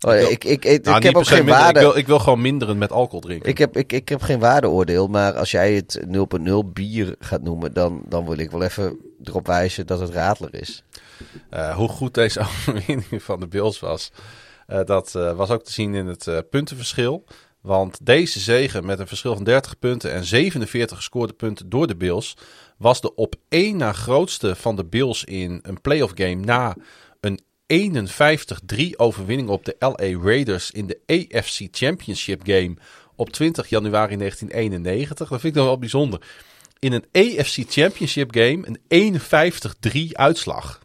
Oh, 0.00 0.14
ik, 0.14 0.44
ik, 0.44 0.64
ik, 0.64 0.84
Nou, 0.84 0.96
ik 0.96 1.02
niet 1.02 1.02
heb 1.02 1.16
ook 1.16 1.26
geen 1.26 1.44
minder. 1.44 1.54
waarde. 1.54 1.78
Ik 1.78 1.86
wil, 1.86 1.96
ik 1.96 2.06
wil 2.06 2.18
gewoon 2.18 2.40
minderen 2.40 2.78
met 2.78 2.92
alcohol 2.92 3.20
drinken. 3.20 3.48
Ik 3.48 3.58
heb, 3.58 3.76
ik, 3.76 3.92
ik 3.92 4.08
heb 4.08 4.22
geen 4.22 4.38
waardeoordeel, 4.38 5.06
maar 5.06 5.32
als 5.32 5.50
jij 5.50 5.74
het 5.74 6.00
0.0 6.06 6.52
bier 6.72 7.16
gaat 7.18 7.42
noemen, 7.42 7.72
dan, 7.72 8.02
dan 8.08 8.26
wil 8.26 8.38
ik 8.38 8.50
wel 8.50 8.62
even 8.62 8.98
erop 9.22 9.46
wijzen 9.46 9.86
dat 9.86 10.00
het 10.00 10.10
Radler 10.10 10.54
is. 10.54 10.84
Eh, 11.50 11.76
hoe 11.76 11.88
goed 11.88 12.14
deze 12.14 12.40
overwinning 12.46 13.22
van 13.22 13.40
de 13.40 13.46
Bills 13.46 13.80
was, 13.80 14.12
eh, 14.66 14.84
dat 14.84 15.14
eh, 15.14 15.36
was 15.36 15.50
ook 15.50 15.64
te 15.64 15.72
zien 15.72 15.94
in 15.94 16.06
het 16.06 16.26
eh, 16.26 16.38
puntenverschil. 16.50 17.24
Want 17.64 17.98
deze 18.02 18.40
zegen 18.40 18.86
met 18.86 18.98
een 18.98 19.06
verschil 19.06 19.34
van 19.34 19.44
30 19.44 19.78
punten 19.78 20.12
en 20.12 20.24
47 20.24 20.96
gescoorde 20.96 21.32
punten 21.32 21.68
door 21.68 21.86
de 21.86 21.96
Bills 21.96 22.36
was 22.76 23.00
de 23.00 23.14
op 23.14 23.34
één 23.48 23.76
na 23.76 23.92
grootste 23.92 24.56
van 24.56 24.76
de 24.76 24.84
Bills 24.84 25.24
in 25.24 25.58
een 25.62 25.80
playoff 25.80 26.12
game 26.14 26.34
na 26.34 26.76
een 27.20 27.40
51-3 28.74 28.90
overwinning 28.96 29.48
op 29.48 29.64
de 29.64 29.76
LA 29.78 30.22
Raiders 30.22 30.70
in 30.70 30.86
de 30.86 31.00
AFC 31.06 31.68
Championship 31.70 32.40
game 32.44 32.76
op 33.16 33.30
20 33.30 33.68
januari 33.68 34.16
1991. 34.16 35.28
Dat 35.28 35.40
vind 35.40 35.44
ik 35.44 35.54
nog 35.54 35.64
wel 35.64 35.78
bijzonder. 35.78 36.20
In 36.78 36.92
een 36.92 37.06
AFC 37.12 37.62
Championship 37.68 38.34
game 38.34 38.76
een 38.88 39.22
51-3 40.10 40.12
uitslag. 40.12 40.83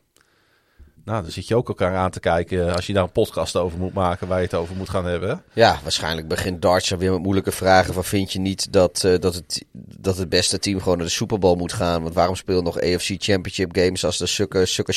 Nou, 1.09 1.21
dan 1.21 1.31
zit 1.31 1.47
je 1.47 1.55
ook 1.55 1.67
elkaar 1.67 1.95
aan 1.95 2.11
te 2.11 2.19
kijken 2.19 2.75
als 2.75 2.87
je 2.87 2.93
daar 2.93 3.03
een 3.03 3.11
podcast 3.11 3.55
over 3.55 3.79
moet 3.79 3.93
maken 3.93 4.27
waar 4.27 4.37
je 4.37 4.43
het 4.43 4.53
over 4.53 4.75
moet 4.75 4.89
gaan 4.89 5.05
hebben. 5.05 5.43
Ja, 5.53 5.79
waarschijnlijk 5.83 6.27
begint 6.27 6.61
Darts 6.61 6.89
weer 6.89 7.11
met 7.11 7.21
moeilijke 7.21 7.51
vragen. 7.51 7.93
Van 7.93 8.03
vind 8.03 8.31
je 8.31 8.39
niet 8.39 8.73
dat, 8.73 9.03
eh, 9.03 9.19
dat, 9.19 9.33
het, 9.35 9.65
dat 9.97 10.17
het 10.17 10.29
beste 10.29 10.59
team 10.59 10.79
gewoon 10.79 10.97
naar 10.97 11.05
de 11.05 11.11
Super 11.11 11.39
Bowl 11.39 11.55
moet 11.55 11.73
gaan? 11.73 12.01
Want 12.01 12.13
waarom 12.13 12.35
spelen 12.35 12.63
nog 12.63 12.81
AFC 12.81 13.15
Championship 13.17 13.75
games 13.75 14.05
als 14.05 14.19
er 14.19 14.27
zulke, 14.27 14.65
zulke, 14.65 14.93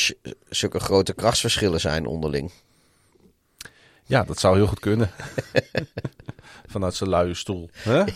zulke 0.49 0.79
grote 0.79 1.13
krachtsverschillen 1.13 1.79
zijn 1.79 2.05
onderling? 2.05 2.51
Ja, 4.03 4.23
dat 4.23 4.39
zou 4.39 4.55
heel 4.55 4.67
goed 4.67 4.79
kunnen. 4.79 5.11
Vanuit 6.73 6.95
zijn 6.95 7.09
luie 7.09 7.33
stoel. 7.33 7.69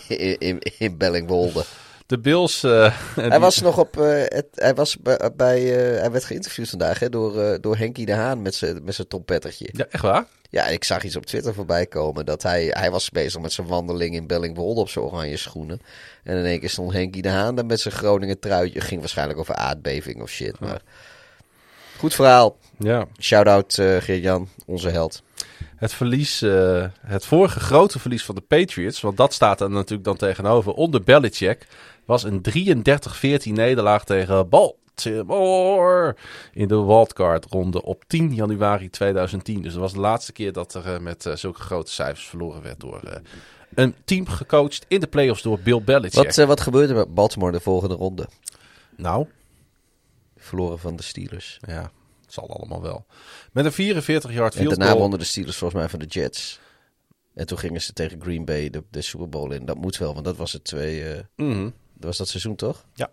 In, 0.08 0.38
in, 0.38 0.60
in 0.78 0.98
Bellingwolde. 0.98 1.66
De 2.08 2.20
Bills. 2.20 2.64
eh, 2.64 2.94
Hij 3.16 3.30
die- 3.30 3.40
was 3.40 3.62
nog 3.62 3.78
op. 3.78 3.98
eh, 4.00 4.22
het, 4.26 4.46
hij, 4.56 4.74
was 4.76 4.98
bij, 4.98 5.32
bij, 5.36 5.58
eh, 5.96 6.00
hij 6.02 6.12
werd 6.12 6.24
geïnterviewd 6.24 6.70
vandaag 6.70 7.00
hè, 7.00 7.10
door, 7.10 7.62
door 7.62 7.78
Henkie 7.78 8.06
de 8.06 8.14
Haan 8.14 8.42
met 8.42 8.56
zijn 8.56 8.84
met 8.84 8.96
zijn 8.96 9.08
trompettertje. 9.08 9.70
Ja, 9.72 9.86
echt 9.90 10.04
waar? 10.04 10.26
Ja, 10.50 10.66
ik 10.68 10.84
zag 10.84 11.04
iets 11.04 11.16
op 11.16 11.26
Twitter 11.26 11.54
voorbij 11.54 11.86
komen 11.86 12.26
dat 12.26 12.44
hij, 12.44 12.66
hij 12.70 12.92
was 12.92 13.10
bezig 13.10 13.42
met 13.42 13.54
zijn 13.54 13.68
wandeling 13.68 14.16
in 14.16 14.28
Bellingwolde 14.28 14.82
op 14.82 14.90
zijn 14.90 15.06
oranje 15.06 15.38
schoenen. 15.38 15.82
En 16.24 16.38
in 16.38 16.46
één 16.46 16.60
keer 16.60 16.70
stond 16.70 16.94
Henkie 16.94 17.22
de 17.22 17.30
Haan 17.30 17.56
daar 17.56 17.66
met 17.66 17.80
zijn 17.80 17.94
Groningen 17.94 18.40
truitje. 18.40 18.82
Ging 18.82 19.00
waarschijnlijk 19.00 19.40
over 19.40 19.56
aardbeving 19.56 20.22
of 20.22 20.30
shit. 20.30 20.60
Maar 20.60 20.82
goed 21.98 22.14
verhaal. 22.14 22.58
Ja. 22.78 23.06
Shout-out 23.20 23.78
eh 23.78 23.98
Geert-Jan, 23.98 24.50
onze 24.66 24.90
held. 24.90 25.22
Het 25.76 25.94
verlies, 25.94 26.40
het 27.02 27.26
vorige 27.26 27.60
grote 27.60 28.00
verlies 28.00 28.26
van 28.26 28.36
de 28.36 28.42
Patriots, 28.42 29.02
want 29.02 29.18
dat 29.18 29.34
staat 29.34 29.62
er 29.62 29.70
natuurlijk 29.70 30.04
dan 30.04 30.18
tegenover, 30.18 30.74
onder 30.74 31.04
Belichick, 31.04 31.68
was 32.08 32.24
een 32.24 32.42
33-14 33.50 33.52
nederlaag 33.52 34.06
tegen 34.06 34.50
Baltimore 34.50 36.16
in 36.54 36.68
de 36.68 36.86
wildcard 36.86 37.46
ronde 37.46 37.84
op 37.84 38.04
10 38.08 38.34
januari 38.34 38.90
2010. 38.90 39.62
Dus 39.62 39.72
dat 39.72 39.82
was 39.82 39.94
de 39.94 40.00
laatste 40.00 40.32
keer 40.32 40.52
dat 40.54 40.74
er 40.74 40.94
eh, 40.94 41.00
met 41.00 41.26
eh, 41.26 41.36
zulke 41.36 41.62
grote 41.62 41.92
cijfers 41.92 42.28
verloren 42.28 42.62
werd 42.62 42.80
door 42.80 43.02
eh, 43.04 43.22
een 43.74 43.96
team 44.06 44.28
gecoacht 44.28 44.86
in 44.88 45.00
de 45.00 45.08
playoffs 45.08 45.42
door 45.42 45.60
Bill 45.60 45.82
Belichick. 45.82 46.36
Wat, 46.36 46.48
wat 46.48 46.62
gebeurde 46.62 46.94
met 46.94 47.14
Baltimore 47.14 47.52
de 47.52 47.60
volgende 47.60 47.96
ronde? 47.96 48.28
Nou, 48.96 49.28
Verloren 50.38 50.80
van 50.80 50.96
de 50.96 51.04
Steelers. 51.04 51.60
ja, 51.68 51.92
het 52.22 52.34
zal 52.34 52.50
allemaal 52.50 52.82
wel. 52.82 53.06
Met 53.52 53.66
een 53.66 53.72
44 53.72 54.34
yard 54.34 54.54
En 54.54 54.60
field 54.60 54.70
daarna 54.70 54.88
goal. 54.88 55.00
wonnen 55.00 55.20
de 55.20 55.26
Steelers 55.26 55.58
volgens 55.58 55.80
mij 55.80 55.90
van 55.90 56.00
de 56.00 56.06
Jets. 56.06 56.60
En 57.34 57.46
toen 57.46 57.58
gingen 57.58 57.82
ze 57.82 57.94
tegen 57.94 58.22
Green 58.22 58.46
Bay 58.46 58.70
de, 58.70 58.84
de 58.90 59.02
Super 59.02 59.30
Bowl 59.30 59.52
in. 59.52 59.66
Dat 59.66 59.78
moet 59.78 59.98
wel, 59.98 60.14
want 60.14 60.26
dat 60.26 60.38
was 60.38 60.54
het 60.54 60.64
twee. 60.64 61.04
Mhm. 61.36 61.70
Was 62.00 62.18
dat 62.18 62.28
seizoen 62.28 62.56
toch? 62.56 62.86
Ja. 62.94 63.10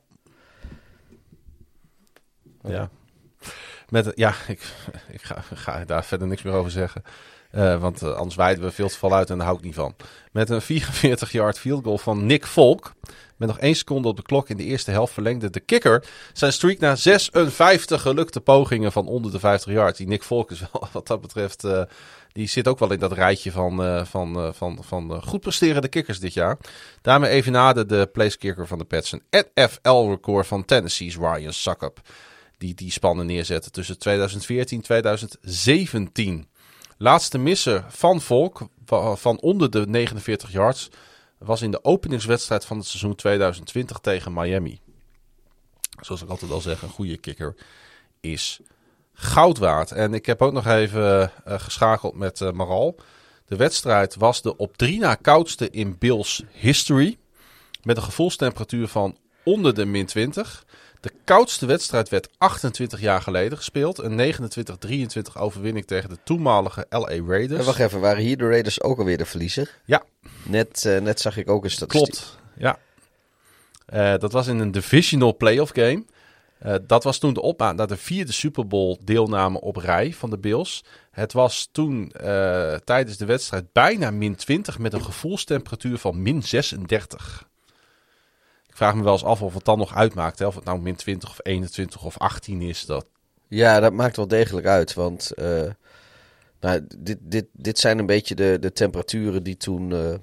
Ja. 2.62 2.90
Met, 3.89 4.12
ja, 4.15 4.35
ik, 4.48 4.74
ik 5.09 5.23
ga, 5.23 5.44
ga 5.55 5.85
daar 5.85 6.05
verder 6.05 6.28
niks 6.28 6.43
meer 6.43 6.55
over 6.55 6.70
zeggen. 6.70 7.02
Eh, 7.55 7.81
want 7.81 8.02
eh, 8.02 8.15
anders 8.15 8.35
wijden 8.35 8.65
we 8.65 8.70
veel 8.70 8.89
te 8.89 8.98
veel 8.98 9.15
uit 9.15 9.31
en 9.31 9.36
daar 9.36 9.47
hou 9.47 9.59
ik 9.59 9.65
niet 9.65 9.74
van. 9.74 9.94
Met 10.32 10.51
een 10.51 10.62
44-yard 10.62 11.59
field 11.59 11.85
goal 11.85 11.98
van 11.98 12.27
Nick 12.27 12.47
Volk. 12.47 12.94
Met 13.36 13.48
nog 13.48 13.59
één 13.59 13.74
seconde 13.74 14.09
op 14.09 14.16
de 14.16 14.23
klok 14.23 14.48
in 14.48 14.56
de 14.56 14.65
eerste 14.65 14.90
helft 14.90 15.12
verlengde 15.12 15.51
de 15.51 15.61
kicker 15.61 16.05
zijn 16.32 16.52
streak 16.52 16.78
na 16.78 16.97
56 16.97 18.02
gelukte 18.02 18.40
pogingen 18.40 18.93
van 18.93 19.06
onder 19.06 19.32
de 19.32 19.39
50 19.39 19.73
yards. 19.73 19.98
Die 19.98 20.06
Nick 20.06 20.23
Volk 20.23 20.51
is 20.51 20.61
wel 20.73 20.89
wat 20.93 21.06
dat 21.06 21.20
betreft, 21.20 21.65
eh, 21.65 21.82
die 22.35 22.47
zit 22.48 22.69
ook 22.69 22.78
wel 22.78 22.93
in 22.93 22.98
dat 22.98 23.12
rijtje 23.12 23.52
van, 23.52 23.82
eh, 23.85 24.05
van, 24.05 24.36
eh, 24.36 24.52
van, 24.52 24.78
van 24.85 25.15
eh, 25.15 25.23
goed 25.23 25.40
presterende 25.40 25.89
kickers 25.89 26.19
dit 26.19 26.32
jaar. 26.35 26.59
Daarmee 27.02 27.31
evenade 27.31 27.86
de 27.86 28.09
place 28.12 28.39
kicker 28.39 28.66
van 28.66 28.78
de 28.78 28.85
Pets 28.85 29.12
een 29.12 29.23
NFL-record 29.31 30.47
van 30.47 30.65
Tennessee's 30.65 31.16
Ryan 31.16 31.52
Suckup. 31.52 32.01
Die 32.59 32.74
die 32.74 32.90
spannen 32.90 33.27
neerzette 33.27 33.70
tussen 33.70 33.98
2014 33.98 34.78
en 34.78 34.85
2017. 34.85 36.48
Laatste 36.98 37.39
misser 37.39 37.85
van 37.89 38.20
Volk 38.20 38.69
va- 38.85 39.16
van 39.16 39.40
onder 39.40 39.70
de 39.70 39.86
49 39.86 40.52
yards 40.52 40.90
was 41.39 41.62
in 41.62 41.70
de 41.70 41.85
openingswedstrijd 41.85 42.65
van 42.65 42.77
het 42.77 42.86
seizoen 42.86 43.15
2020 43.15 43.98
tegen 43.98 44.32
Miami. 44.32 44.81
Zoals 46.01 46.23
ik 46.23 46.28
altijd 46.28 46.51
al 46.51 46.61
zeg, 46.61 46.82
een 46.82 46.89
goede 46.89 47.16
kicker 47.16 47.55
is 48.20 48.61
goud 49.15 49.59
waard. 49.59 49.91
En 49.91 50.15
ik 50.15 50.27
heb 50.27 50.43
ook 50.43 50.53
nog 50.53 50.66
even 50.66 51.32
eh, 51.45 51.61
geschakeld 51.61 52.15
met 52.15 52.41
eh, 52.41 52.53
Maral. 52.53 52.97
De 53.47 53.57
wedstrijd 53.57 54.15
was 54.15 54.43
de 54.43 54.57
op 54.57 54.77
drie 54.77 54.99
na 54.99 55.15
koudste 55.15 55.70
in 55.70 55.99
Bills 55.99 56.43
history. 56.53 57.19
Met 57.82 57.97
een 57.97 58.03
gevoelstemperatuur 58.03 58.89
van 58.89 59.16
onder 59.45 59.74
de 59.74 59.85
min 59.85 60.07
20. 60.07 60.65
De 61.05 61.12
koudste 61.24 61.66
wedstrijd 61.66 62.09
werd 62.09 62.28
28 62.39 63.01
jaar 63.01 63.23
geleden 63.23 63.59
gespeeld. 63.59 63.99
Een 63.99 64.35
29-23 64.35 65.41
overwinning 65.41 65.86
tegen 65.86 66.09
de 66.09 66.19
toenmalige 66.24 66.86
LA 66.89 67.24
Raiders. 67.27 67.61
En 67.61 67.66
wacht 67.66 67.78
even, 67.78 68.01
waren 68.01 68.23
hier 68.23 68.36
de 68.36 68.49
Raiders 68.49 68.82
ook 68.82 68.99
alweer 68.99 69.19
de 69.19 69.24
verliezer? 69.24 69.78
Ja. 69.85 70.03
Net, 70.43 70.85
eh, 70.85 71.01
net 71.01 71.20
zag 71.20 71.36
ik 71.36 71.51
ook 71.51 71.65
een 71.65 71.70
statistiek. 71.70 72.12
Klopt, 72.12 72.39
ja. 72.57 72.78
Eh, 73.86 74.19
dat 74.19 74.32
was 74.32 74.47
in 74.47 74.59
een 74.59 74.70
divisional 74.70 75.36
playoff 75.36 75.73
game. 75.74 76.05
Eh, 76.65 76.74
dat 76.86 77.05
was 77.05 77.19
toen 77.19 77.35
de 77.35 77.41
opmaat 77.41 77.77
naar 77.77 77.86
de 77.86 77.97
vierde 77.97 78.32
Super 78.32 78.66
Bowl 78.66 78.99
deelname 79.05 79.61
op 79.61 79.77
rij 79.77 80.12
van 80.12 80.31
de 80.31 80.39
Bills. 80.39 80.85
Het 81.11 81.32
was 81.32 81.69
toen 81.73 82.11
eh, 82.11 82.74
tijdens 82.74 83.16
de 83.16 83.24
wedstrijd 83.24 83.73
bijna 83.73 84.11
min 84.11 84.35
20 84.35 84.78
met 84.78 84.93
een 84.93 85.05
gevoelstemperatuur 85.05 85.99
van 85.99 86.23
min 86.23 86.43
36. 86.43 87.49
Ik 88.69 88.77
vraag 88.77 88.95
me 88.95 89.03
wel 89.03 89.12
eens 89.12 89.24
af 89.24 89.43
of 89.43 89.55
het 89.55 89.65
dan 89.65 89.78
nog 89.78 89.95
uitmaakt. 89.95 90.39
Hè? 90.39 90.47
Of 90.47 90.55
het 90.55 90.65
nou 90.65 90.81
min 90.81 90.97
20 90.97 91.31
of 91.31 91.39
21 91.43 92.05
of 92.05 92.19
18 92.19 92.62
is. 92.62 92.86
Dat... 92.86 93.07
Ja, 93.49 93.81
dat 93.81 93.93
maakt 93.93 94.16
wel 94.16 94.28
degelijk 94.28 94.66
uit. 94.66 94.95
Want 94.95 95.31
eh, 95.32 95.70
nou, 96.61 96.86
dit, 96.99 97.19
dit, 97.20 97.47
dit 97.53 97.78
zijn 97.78 97.99
een 97.99 98.07
beetje 98.07 98.35
de, 98.35 98.57
de 98.61 98.73
temperaturen 98.73 99.43
die 99.43 99.57
toen. 99.57 99.89
nou, 99.89 100.19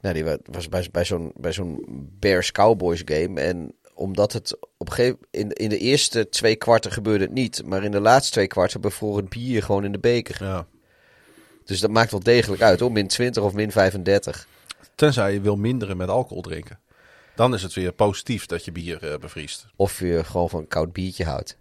die 0.00 0.24
wa- 0.24 0.38
was 0.44 0.68
bij, 0.68 0.88
bij 0.92 1.04
zo'n 1.04 1.32
bij 1.36 1.52
zo'n 1.52 1.84
Bears 2.18 2.52
Cowboys 2.52 3.02
game. 3.04 3.40
En 3.40 3.74
omdat 3.94 4.32
het 4.32 4.58
op 4.76 4.88
een 4.88 4.94
gegeven 4.94 5.18
in, 5.30 5.52
in 5.52 5.68
de 5.68 5.78
eerste 5.78 6.28
twee 6.28 6.56
kwarten 6.56 6.92
gebeurde 6.92 7.24
het 7.24 7.32
niet. 7.32 7.62
Maar 7.64 7.84
in 7.84 7.90
de 7.90 8.00
laatste 8.00 8.32
twee 8.32 8.46
kwarten 8.46 8.80
bevroor 8.80 9.16
het 9.16 9.28
bier 9.28 9.62
gewoon 9.62 9.84
in 9.84 9.92
de 9.92 9.98
beker. 9.98 10.44
Ja. 10.44 10.66
Dus 11.64 11.80
dat 11.80 11.90
maakt 11.90 12.10
wel 12.10 12.22
degelijk 12.22 12.62
uit 12.62 12.80
hoor. 12.80 12.92
Min 12.92 13.06
20 13.06 13.42
of 13.42 13.52
min 13.52 13.72
35. 13.72 14.46
Tenzij 14.94 15.32
je 15.32 15.40
wil 15.40 15.56
minderen 15.56 15.96
met 15.96 16.08
alcohol 16.08 16.42
drinken. 16.42 16.78
Dan 17.34 17.54
is 17.54 17.62
het 17.62 17.74
weer 17.74 17.92
positief 17.92 18.46
dat 18.46 18.64
je 18.64 18.72
bier 18.72 19.12
eh, 19.12 19.18
bevriest. 19.18 19.66
Of 19.76 20.00
je 20.00 20.24
gewoon 20.24 20.50
van 20.50 20.60
een 20.60 20.68
koud 20.68 20.92
biertje 20.92 21.24
houdt. 21.24 21.56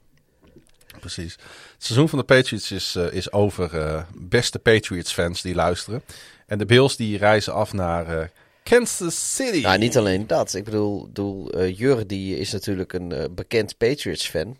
Precies. 0.99 1.33
Het 1.73 1.83
seizoen 1.83 2.09
van 2.09 2.19
de 2.19 2.25
Patriots 2.25 2.71
is, 2.71 2.95
eh, 2.95 3.11
is 3.11 3.31
over. 3.31 3.79
eh, 3.79 4.03
beste 4.15 4.59
Patriots-fans 4.59 5.41
die 5.41 5.55
luisteren. 5.55 6.03
En 6.45 6.57
de 6.57 6.65
Bills 6.65 6.95
die 6.95 7.17
reizen 7.17 7.53
af 7.53 7.73
naar 7.73 8.31
Kansas 8.63 9.35
City. 9.35 9.61
Nou, 9.61 9.77
niet 9.77 9.97
alleen 9.97 10.27
dat. 10.27 10.53
Ik 10.53 10.63
bedoel, 10.63 11.05
bedoel 11.07 11.51
eh, 11.51 11.77
Jur 11.77 12.07
die 12.07 12.37
is 12.37 12.51
natuurlijk 12.51 12.93
een 12.93 13.11
eh, 13.11 13.25
bekend 13.31 13.77
Patriots-fan. 13.77 14.57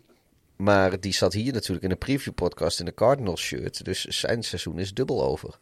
Maar 0.56 1.00
die 1.00 1.12
zat 1.12 1.32
hier 1.32 1.52
natuurlijk 1.52 1.84
in 1.84 1.90
een 1.90 1.98
preview-podcast 1.98 2.78
in 2.78 2.84
de 2.84 2.94
Cardinals 2.94 3.40
shirt. 3.40 3.84
Dus 3.84 4.04
zijn 4.04 4.42
seizoen 4.42 4.78
is 4.78 4.94
dubbel 4.94 5.22
over. 5.24 5.58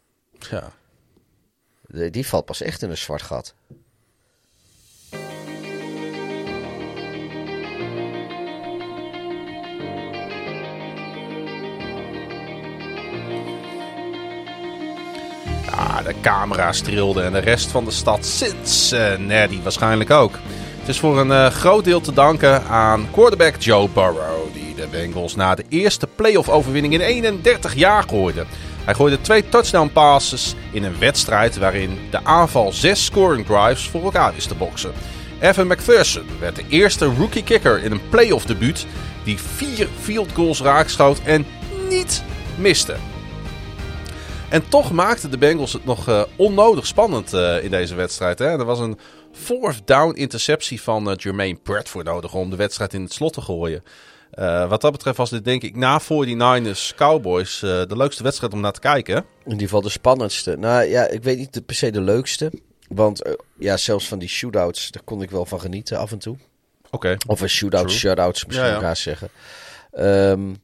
Ja. 0.49 0.73
De- 1.87 2.09
die 2.09 2.27
valt 2.27 2.45
pas 2.45 2.61
echt 2.61 2.81
in 2.81 2.89
een 2.89 2.97
zwart 2.97 3.21
gat. 3.21 3.55
Ja, 15.65 16.01
de 16.01 16.13
camera's 16.21 16.81
trilden 16.81 17.23
en 17.23 17.31
de 17.31 17.39
rest 17.39 17.71
van 17.71 17.85
de 17.85 17.91
stad 17.91 18.25
Cincinnati 18.25 19.61
waarschijnlijk 19.63 20.11
ook. 20.11 20.33
Het 20.79 20.87
is 20.89 20.99
voor 20.99 21.19
een 21.19 21.31
eh, 21.31 21.45
groot 21.45 21.83
deel 21.83 22.01
te 22.01 22.13
danken 22.13 22.63
aan 22.63 23.07
quarterback 23.11 23.55
Joe 23.59 23.89
Burrow, 23.89 24.53
die 24.53 24.75
de 24.75 24.87
Bengals 24.91 25.35
na 25.35 25.55
de 25.55 25.63
eerste 25.69 26.07
playoff 26.07 26.49
overwinning 26.49 26.93
in 26.93 27.01
31 27.01 27.75
jaar 27.75 28.03
gooide. 28.03 28.45
Hij 28.83 28.93
gooide 28.93 29.21
twee 29.21 29.49
touchdown 29.49 29.89
passes 29.93 30.55
in 30.71 30.83
een 30.83 30.99
wedstrijd 30.99 31.57
waarin 31.57 31.99
de 32.09 32.19
aanval 32.23 32.71
zes 32.71 33.05
scoring 33.05 33.45
drives 33.45 33.87
voor 33.87 34.03
elkaar 34.03 34.33
wist 34.33 34.47
te 34.47 34.55
boksen. 34.55 34.91
Evan 35.39 35.67
McPherson 35.67 36.25
werd 36.39 36.55
de 36.55 36.63
eerste 36.67 37.05
rookie 37.05 37.43
kicker 37.43 37.83
in 37.83 37.91
een 37.91 38.09
playoff 38.09 38.45
debuut 38.45 38.85
die 39.23 39.39
vier 39.39 39.87
field 40.01 40.31
goals 40.33 40.61
raakschoot 40.61 41.19
en 41.23 41.45
niet 41.89 42.23
miste. 42.55 42.95
En 44.53 44.69
toch 44.69 44.91
maakten 44.91 45.31
de 45.31 45.37
Bengals 45.37 45.73
het 45.73 45.85
nog 45.85 46.09
uh, 46.09 46.23
onnodig 46.37 46.87
spannend 46.87 47.33
uh, 47.33 47.63
in 47.63 47.71
deze 47.71 47.95
wedstrijd. 47.95 48.39
Hè? 48.39 48.45
Er 48.45 48.65
was 48.65 48.79
een 48.79 48.97
fourth 49.31 49.87
down 49.87 50.15
interceptie 50.15 50.81
van 50.81 51.09
uh, 51.09 51.15
Jermaine 51.15 51.59
Bradford 51.63 52.05
nodig 52.05 52.33
om 52.33 52.49
de 52.49 52.55
wedstrijd 52.55 52.93
in 52.93 53.01
het 53.01 53.13
slot 53.13 53.33
te 53.33 53.41
gooien. 53.41 53.83
wat 54.69 54.81
dat 54.81 54.91
betreft 54.91 55.17
was 55.17 55.29
dit 55.29 55.45
denk 55.45 55.63
ik 55.63 55.75
na 55.75 56.01
49ers 56.01 56.95
Cowboys 56.95 57.59
de 57.59 57.87
leukste 57.87 58.23
wedstrijd 58.23 58.53
om 58.53 58.59
naar 58.59 58.71
te 58.71 58.79
kijken. 58.79 59.15
In 59.15 59.51
ieder 59.51 59.59
geval 59.59 59.81
de 59.81 59.89
spannendste. 59.89 60.57
Nou 60.57 60.83
ja, 60.83 61.07
ik 61.07 61.23
weet 61.23 61.37
niet 61.37 61.65
per 61.65 61.75
se 61.75 61.91
de 61.91 62.01
leukste. 62.01 62.51
Want 62.87 63.21
ja, 63.59 63.77
zelfs 63.77 64.07
van 64.07 64.19
die 64.19 64.29
shootouts, 64.29 64.91
daar 64.91 65.03
kon 65.03 65.21
ik 65.21 65.31
wel 65.31 65.45
van 65.45 65.59
genieten 65.59 65.97
af 65.97 66.11
en 66.11 66.19
toe. 66.19 66.35
Oké. 66.85 66.95
Okay. 66.95 67.17
Of 67.27 67.41
een 67.41 67.49
shootout, 67.49 67.91
shutouts 67.91 68.45
misschien 68.45 68.67
ja, 68.67 68.81
ja. 68.81 68.95
zeggen. 68.95 69.29
Um, 69.99 70.61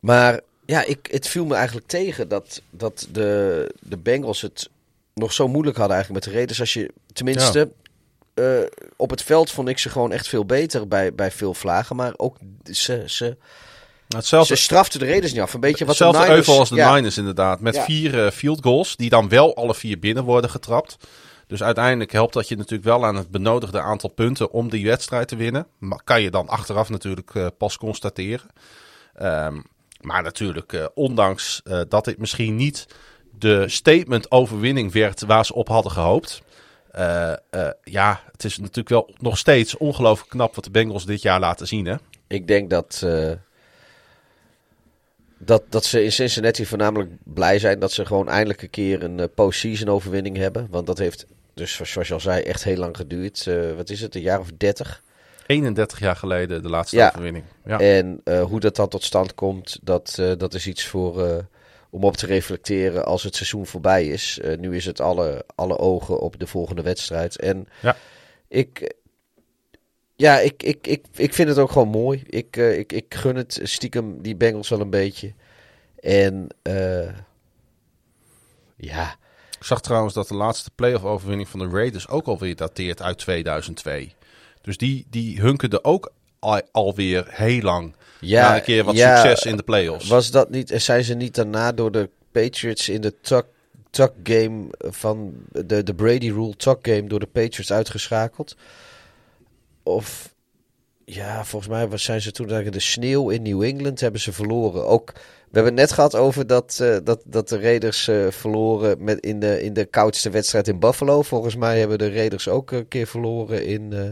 maar 0.00 0.40
ja, 0.66 0.84
ik, 0.84 1.08
het 1.10 1.28
viel 1.28 1.44
me 1.44 1.54
eigenlijk 1.54 1.86
tegen 1.86 2.28
dat, 2.28 2.62
dat 2.70 3.06
de, 3.10 3.74
de 3.80 3.96
Bengals 3.96 4.40
het 4.40 4.70
nog 5.14 5.32
zo 5.32 5.48
moeilijk 5.48 5.76
hadden 5.76 5.94
eigenlijk 5.96 6.24
met 6.24 6.32
de 6.32 6.38
Raiders. 6.38 6.60
Als 6.60 6.72
je 6.72 6.90
tenminste 7.12 7.72
uh, 8.34 8.58
op 8.96 9.10
het 9.10 9.22
veld 9.22 9.50
vond 9.50 9.68
ik 9.68 9.78
ze 9.78 9.88
gewoon 9.88 10.12
echt 10.12 10.28
veel 10.28 10.44
beter 10.44 10.88
bij, 10.88 11.14
bij 11.14 11.30
veel 11.30 11.54
vlagen. 11.54 11.96
Maar 11.96 12.12
ook 12.16 12.36
ze, 12.64 13.02
ze, 13.06 13.36
Hetzelfde, 14.08 14.56
ze 14.56 14.62
straften 14.62 15.00
de 15.00 15.06
Raiders 15.06 15.32
niet 15.32 15.42
af. 15.42 15.54
Een 15.54 15.60
beetje 15.60 15.84
wat 15.84 15.98
hetzelfde 15.98 16.18
de 16.20 16.26
Niners, 16.26 16.46
euvel 16.46 16.60
als 16.60 16.68
de 16.68 16.74
ja. 16.74 16.94
Niners 16.94 17.18
inderdaad. 17.18 17.60
Met 17.60 17.74
ja. 17.74 17.84
vier 17.84 18.14
uh, 18.14 18.30
field 18.30 18.62
goals 18.62 18.96
die 18.96 19.10
dan 19.10 19.28
wel 19.28 19.56
alle 19.56 19.74
vier 19.74 19.98
binnen 19.98 20.24
worden 20.24 20.50
getrapt. 20.50 20.96
Dus 21.46 21.62
uiteindelijk 21.62 22.12
helpt 22.12 22.32
dat 22.32 22.48
je 22.48 22.56
natuurlijk 22.56 22.84
wel 22.84 23.04
aan 23.04 23.16
het 23.16 23.30
benodigde 23.30 23.80
aantal 23.80 24.10
punten 24.10 24.50
om 24.50 24.70
die 24.70 24.86
wedstrijd 24.86 25.28
te 25.28 25.36
winnen. 25.36 25.66
Maar 25.78 26.00
kan 26.04 26.22
je 26.22 26.30
dan 26.30 26.48
achteraf 26.48 26.88
natuurlijk 26.88 27.34
uh, 27.34 27.46
pas 27.58 27.76
constateren. 27.76 28.50
Um, 29.22 29.64
maar 30.04 30.22
natuurlijk, 30.22 30.72
uh, 30.72 30.86
ondanks 30.94 31.60
uh, 31.64 31.80
dat 31.88 32.04
dit 32.04 32.18
misschien 32.18 32.56
niet 32.56 32.86
de 33.38 33.68
statement 33.68 34.30
overwinning 34.30 34.92
werd 34.92 35.22
waar 35.22 35.44
ze 35.44 35.54
op 35.54 35.68
hadden 35.68 35.92
gehoopt. 35.92 36.42
Uh, 36.98 37.32
ja, 37.82 38.20
het 38.32 38.44
is 38.44 38.58
natuurlijk 38.58 38.88
wel 38.88 39.14
nog 39.18 39.38
steeds 39.38 39.76
ongelooflijk 39.76 40.30
knap 40.30 40.54
wat 40.54 40.64
de 40.64 40.70
Bengals 40.70 41.06
dit 41.06 41.22
jaar 41.22 41.40
laten 41.40 41.66
zien. 41.66 41.86
Hè? 41.86 41.94
Ik 42.26 42.46
denk 42.46 42.70
dat, 42.70 43.06
dat, 45.38 45.62
dat 45.68 45.84
ze 45.84 46.04
in 46.04 46.12
Cincinnati 46.12 46.66
voornamelijk 46.66 47.10
blij 47.24 47.58
zijn 47.58 47.78
dat 47.78 47.92
ze 47.92 48.06
gewoon 48.06 48.28
eindelijk 48.28 48.62
een 48.62 48.70
keer 48.70 49.02
een 49.02 49.30
postseason 49.34 49.88
overwinning 49.88 50.36
hebben. 50.36 50.66
Want 50.70 50.86
dat 50.86 50.98
heeft 50.98 51.26
dus, 51.54 51.80
zoals 51.82 52.08
je 52.08 52.14
al 52.14 52.20
zei, 52.20 52.42
echt 52.42 52.64
heel 52.64 52.76
lang 52.76 52.96
geduurd. 52.96 53.48
wat 53.76 53.90
is 53.90 54.00
het, 54.00 54.14
een 54.14 54.20
jaar 54.22 54.40
of 54.40 54.50
dertig? 54.56 55.02
31 55.46 55.98
jaar 55.98 56.16
geleden 56.16 56.62
de 56.62 56.68
laatste 56.68 56.96
ja. 56.96 57.08
overwinning. 57.08 57.44
Ja. 57.64 57.80
En 57.80 58.20
uh, 58.24 58.42
hoe 58.42 58.60
dat 58.60 58.76
dan 58.76 58.88
tot 58.88 59.04
stand 59.04 59.34
komt, 59.34 59.78
dat, 59.82 60.16
uh, 60.20 60.32
dat 60.36 60.54
is 60.54 60.66
iets 60.66 60.86
voor, 60.86 61.26
uh, 61.26 61.36
om 61.90 62.04
op 62.04 62.16
te 62.16 62.26
reflecteren 62.26 63.04
als 63.04 63.22
het 63.22 63.36
seizoen 63.36 63.66
voorbij 63.66 64.06
is. 64.06 64.40
nu 64.58 64.76
is 64.76 64.84
het 64.84 65.00
alle, 65.00 65.44
alle 65.54 65.78
ogen 65.78 66.20
op 66.20 66.38
de 66.38 66.46
volgende 66.46 66.82
wedstrijd. 66.82 67.38
En 67.38 67.68
ja. 67.82 67.96
ik, 68.48 68.94
ja, 70.16 70.38
ik, 70.38 70.62
ik, 70.62 70.86
ik, 70.86 71.06
ik 71.14 71.34
vind 71.34 71.48
het 71.48 71.58
ook 71.58 71.70
gewoon 71.70 71.88
mooi. 71.88 72.22
Ik, 72.26 72.56
ik, 72.56 72.92
ik 72.92 73.14
gun 73.14 73.36
het 73.36 73.60
stiekem 73.62 74.22
die 74.22 74.36
Bengals 74.36 74.68
wel 74.68 74.80
een 74.80 74.90
beetje. 74.90 75.32
En 76.00 76.48
ja... 78.76 79.16
Ik 79.58 79.70
zag 79.70 79.80
trouwens 79.80 80.14
dat 80.14 80.28
de 80.28 80.34
laatste 80.34 80.70
playoff 80.74 81.04
overwinning 81.04 81.48
van 81.48 81.60
de 81.60 81.68
Raiders 81.68 82.08
ook 82.08 82.26
alweer 82.26 82.56
dateert 82.56 83.02
uit 83.02 83.18
2002. 83.18 84.14
Dus 84.64 84.76
die, 84.76 85.06
die 85.10 85.40
hunkerde 85.40 85.84
ook 85.84 86.12
al, 86.38 86.62
alweer 86.72 87.26
heel 87.28 87.60
lang. 87.60 87.94
Ja, 88.20 88.48
na 88.48 88.56
een 88.56 88.62
keer 88.62 88.84
wat 88.84 88.96
ja, 88.96 89.16
succes 89.16 89.42
in 89.42 89.56
de 89.56 89.62
playoffs. 89.62 90.08
Was 90.08 90.30
dat 90.30 90.50
niet, 90.50 90.72
zijn 90.76 91.04
ze 91.04 91.14
niet 91.14 91.34
daarna 91.34 91.72
door 91.72 91.92
de 91.92 92.10
Patriots 92.32 92.88
in 92.88 93.00
de 93.00 93.14
tuck, 93.20 93.46
tuck 93.90 94.12
game 94.22 94.66
van 94.78 95.32
de, 95.52 95.82
de 95.82 95.94
Brady 95.94 96.30
Rule 96.30 96.56
tuck 96.56 96.78
game 96.82 97.06
door 97.06 97.20
de 97.20 97.26
Patriots 97.26 97.72
uitgeschakeld? 97.72 98.56
Of 99.82 100.34
ja, 101.04 101.44
volgens 101.44 101.70
mij 101.70 101.98
zijn 101.98 102.20
ze 102.20 102.32
toen 102.32 102.46
de 102.46 102.80
sneeuw 102.80 103.30
in 103.30 103.42
New 103.42 103.62
England 103.62 104.00
hebben 104.00 104.20
ze 104.20 104.32
verloren. 104.32 104.86
Ook 104.86 105.12
we 105.54 105.60
hebben 105.60 105.78
het 105.78 105.88
net 105.88 105.92
gehad 105.92 106.16
over 106.16 106.46
dat, 106.46 106.78
uh, 106.82 106.96
dat, 107.04 107.22
dat 107.24 107.48
de 107.48 107.60
Raiders 107.60 108.08
uh, 108.08 108.30
verloren 108.30 109.04
met 109.04 109.20
in, 109.20 109.40
de, 109.40 109.62
in 109.62 109.72
de 109.72 109.84
koudste 109.84 110.30
wedstrijd 110.30 110.68
in 110.68 110.78
Buffalo. 110.78 111.22
Volgens 111.22 111.56
mij 111.56 111.78
hebben 111.78 111.98
de 111.98 112.12
Raiders 112.12 112.48
ook 112.48 112.70
een 112.70 112.88
keer 112.88 113.06
verloren 113.06 113.66
in, 113.66 113.90
uh, 113.92 114.02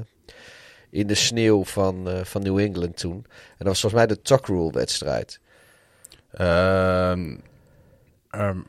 in 0.93 1.07
de 1.07 1.15
sneeuw 1.15 1.65
van, 1.65 2.09
uh, 2.09 2.25
van 2.25 2.43
New 2.43 2.59
England 2.59 2.97
toen. 2.97 3.25
En 3.49 3.57
dat 3.59 3.67
was 3.67 3.81
volgens 3.81 4.03
mij 4.03 4.15
de 4.17 4.23
Tuck 4.23 4.47
Rule 4.47 4.71
wedstrijd. 4.71 5.41
Uh, 6.41 7.11
um, 8.31 8.65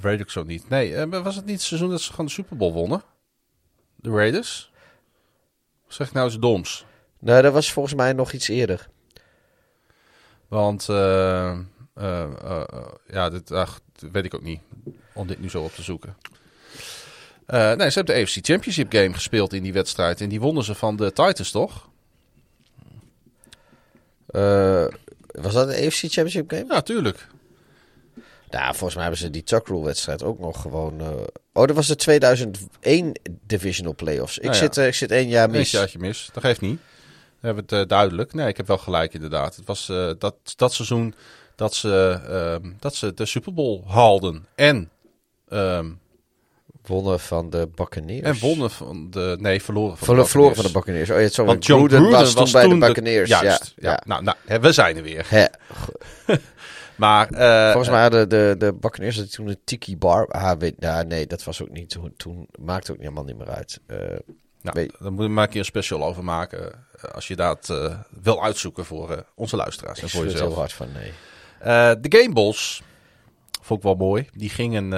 weet 0.00 0.20
ik 0.20 0.30
zo 0.30 0.42
niet. 0.42 0.68
Nee, 0.68 1.06
was 1.06 1.36
het 1.36 1.44
niet 1.44 1.54
het 1.54 1.64
seizoen 1.64 1.90
dat 1.90 2.00
ze 2.00 2.10
gewoon 2.10 2.26
de 2.26 2.32
Super 2.32 2.56
Bowl 2.56 2.72
wonnen? 2.72 3.02
De 3.96 4.10
Raiders? 4.10 4.72
Of 5.86 5.92
zeg 5.92 6.06
ik 6.06 6.12
nou 6.12 6.26
eens 6.26 6.38
doms? 6.38 6.86
Nee, 7.18 7.42
dat 7.42 7.52
was 7.52 7.72
volgens 7.72 7.94
mij 7.94 8.12
nog 8.12 8.32
iets 8.32 8.48
eerder. 8.48 8.88
Want, 10.48 10.84
ja, 13.06 13.28
dit 13.30 13.50
ach, 13.50 13.80
weet 14.12 14.24
ik 14.24 14.34
ook 14.34 14.42
niet. 14.42 14.60
Om 15.14 15.26
dit 15.26 15.40
nu 15.40 15.50
zo 15.50 15.62
op 15.62 15.72
te 15.72 15.82
zoeken. 15.82 16.16
Uh, 17.54 17.72
nee, 17.72 17.90
ze 17.90 17.98
hebben 17.98 18.14
de 18.14 18.22
AFC 18.22 18.38
Championship 18.42 18.92
game 18.92 19.14
gespeeld 19.14 19.52
in 19.52 19.62
die 19.62 19.72
wedstrijd. 19.72 20.20
En 20.20 20.28
die 20.28 20.40
wonnen 20.40 20.64
ze 20.64 20.74
van 20.74 20.96
de 20.96 21.12
Titans, 21.12 21.50
toch? 21.50 21.88
Uh, 24.30 24.86
was 25.26 25.52
dat 25.52 25.68
een 25.68 25.86
AFC 25.86 25.98
Championship 25.98 26.50
game? 26.50 26.64
Ja, 26.68 26.80
tuurlijk. 26.80 27.26
Nou, 28.50 28.64
volgens 28.64 28.94
mij 28.94 29.02
hebben 29.02 29.20
ze 29.20 29.30
die 29.30 29.42
Tuck 29.42 29.66
Rule 29.66 29.84
wedstrijd 29.84 30.22
ook 30.22 30.38
nog 30.38 30.60
gewoon... 30.60 31.00
Uh... 31.00 31.08
Oh, 31.52 31.66
dat 31.66 31.76
was 31.76 31.86
de 31.86 31.96
2001 31.96 33.12
Divisional 33.46 33.94
Playoffs. 33.94 34.38
Ik, 34.38 34.44
nou 34.44 34.54
ja. 34.54 34.60
zit, 34.60 34.76
ik 34.76 34.94
zit 34.94 35.10
één 35.10 35.28
jaar 35.28 35.50
mis. 35.50 35.72
Eén 35.72 35.78
jaartje 35.78 35.98
mis. 35.98 36.30
Dat 36.32 36.42
geeft 36.42 36.60
niet. 36.60 36.80
We 37.40 37.46
hebben 37.46 37.64
het 37.78 37.88
duidelijk. 37.88 38.34
Nee, 38.34 38.48
ik 38.48 38.56
heb 38.56 38.66
wel 38.66 38.78
gelijk 38.78 39.14
inderdaad. 39.14 39.56
Het 39.56 39.66
was 39.66 39.86
dat, 40.18 40.34
dat 40.56 40.72
seizoen 40.72 41.14
dat 41.54 41.74
ze, 41.74 42.20
ehm, 42.28 42.72
dat 42.78 42.94
ze 42.94 43.14
de 43.14 43.26
Super 43.26 43.54
Bowl 43.54 43.82
haalden. 43.86 44.46
En... 44.54 44.90
Um, 45.48 46.00
Wonnen 46.88 47.20
van 47.20 47.50
de 47.50 47.68
Buccaneers. 47.74 48.22
En 48.22 48.38
wonnen 48.38 48.70
van 48.70 49.10
de... 49.10 49.36
Nee, 49.40 49.62
verloren 49.62 49.96
van 49.96 50.06
Verlo 50.06 50.22
de 50.22 50.28
Verloren 50.28 50.54
van 50.54 50.64
de 50.64 50.72
Buccaneers. 50.72 51.10
Oh, 51.10 51.20
je 51.20 51.28
zo 51.28 51.44
Want 51.44 51.66
John 51.66 51.86
Gruden, 51.86 52.10
was 52.10 52.34
toen 52.34 52.52
bij 52.52 52.68
de 52.68 52.78
Buccaneers. 52.78 53.30
De, 53.30 53.36
juist. 53.44 53.72
Ja, 53.76 53.90
ja. 53.90 54.02
Nou, 54.04 54.22
nou, 54.22 54.60
we 54.60 54.72
zijn 54.72 54.96
er 54.96 55.02
weer. 55.02 55.26
maar... 56.96 57.32
Uh, 57.32 57.66
Volgens 57.66 57.90
mij 57.90 58.02
hadden 58.02 58.28
de, 58.28 58.54
de 58.58 58.74
Buccaneers 58.74 59.16
hadden 59.16 59.34
toen 59.34 59.48
een 59.48 59.60
tiki 59.64 59.96
bar... 59.96 60.26
Ah, 60.26 60.58
weet, 60.58 60.80
nou, 60.80 61.06
nee, 61.06 61.26
dat 61.26 61.44
was 61.44 61.62
ook 61.62 61.70
niet 61.70 61.90
toen. 61.90 62.12
Toen 62.16 62.48
maakte 62.58 62.92
ook 62.92 62.98
helemaal 62.98 63.24
niet 63.24 63.38
meer 63.38 63.50
uit. 63.50 63.80
Uh, 63.86 63.96
nou, 63.98 64.18
weet, 64.72 64.92
dan 64.98 65.12
moet 65.12 65.24
je 65.24 65.30
maar 65.30 65.44
een 65.44 65.50
keer 65.50 65.58
een 65.58 65.64
special 65.64 66.04
over 66.04 66.24
maken. 66.24 66.86
Als 67.12 67.28
je 67.28 67.36
dat 67.36 67.68
uh, 67.70 67.94
wil 68.22 68.42
uitzoeken 68.42 68.84
voor 68.84 69.24
onze 69.34 69.56
luisteraars. 69.56 70.00
En 70.00 70.08
voor 70.08 70.24
jezelf. 70.24 70.48
heel 70.48 70.58
hard 70.58 70.72
van, 70.72 70.88
nee. 70.92 71.12
De 72.00 72.18
Game 72.18 72.34
Balls, 72.34 72.82
vond 73.62 73.78
ik 73.78 73.84
wel 73.84 73.94
mooi. 73.94 74.28
Die 74.32 74.50
gingen 74.50 74.92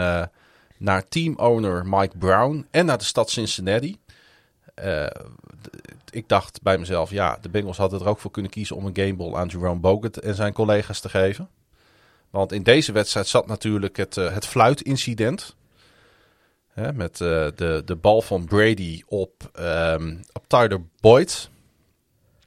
naar 0.81 1.09
team-owner 1.09 1.87
Mike 1.87 2.17
Brown 2.19 2.67
en 2.71 2.87
naar 2.87 2.99
de 2.99 3.05
stad 3.05 3.31
Cincinnati. 3.31 3.99
Uh, 4.85 5.07
ik 6.11 6.29
dacht 6.29 6.63
bij 6.63 6.79
mezelf, 6.79 7.11
ja, 7.11 7.39
de 7.41 7.49
Bengals 7.49 7.77
hadden 7.77 8.01
er 8.01 8.09
ook 8.09 8.19
voor 8.19 8.31
kunnen 8.31 8.51
kiezen 8.51 8.77
om 8.77 8.87
een 8.87 8.97
gameball 8.97 9.35
aan 9.35 9.49
Jerome 9.49 9.81
Bogut 9.81 10.19
en 10.19 10.35
zijn 10.35 10.53
collega's 10.53 11.01
te 11.01 11.09
geven. 11.09 11.49
Want 12.31 12.53
in 12.53 12.63
deze 12.63 12.93
wedstrijd 12.93 13.27
zat 13.27 13.47
natuurlijk 13.47 13.97
het, 13.97 14.17
uh, 14.17 14.33
het 14.33 14.47
fluitincident. 14.47 15.57
Hè, 16.69 16.93
met 16.93 17.21
uh, 17.21 17.47
de, 17.55 17.83
de 17.85 17.97
bal 17.97 18.23
van 18.23 18.45
Brady 18.45 19.03
op, 19.07 19.51
um, 19.61 20.21
op 20.33 20.45
Tyler 20.47 20.83
Boyd. 21.01 21.51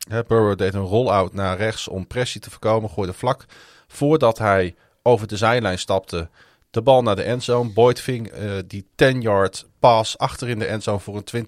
Hè, 0.07 0.23
Burrow 0.23 0.57
deed 0.57 0.73
een 0.73 0.81
roll-out 0.81 1.33
naar 1.33 1.57
rechts 1.57 1.87
om 1.87 2.07
pressie 2.07 2.41
te 2.41 2.49
voorkomen, 2.49 2.89
gooide 2.89 3.13
vlak 3.13 3.45
voordat 3.87 4.37
hij 4.37 4.75
over 5.01 5.27
de 5.27 5.37
zijlijn 5.37 5.79
stapte 5.79 6.29
de 6.73 6.81
bal 6.81 7.01
naar 7.01 7.15
de 7.15 7.23
endzone. 7.23 7.69
Boyd 7.69 7.99
ving 7.99 8.33
uh, 8.37 8.51
die 8.67 8.85
10-yard 8.95 9.65
pass 9.79 10.17
achter 10.17 10.49
in 10.49 10.59
de 10.59 10.65
endzone 10.65 10.99
voor 10.99 11.23
een 11.31 11.47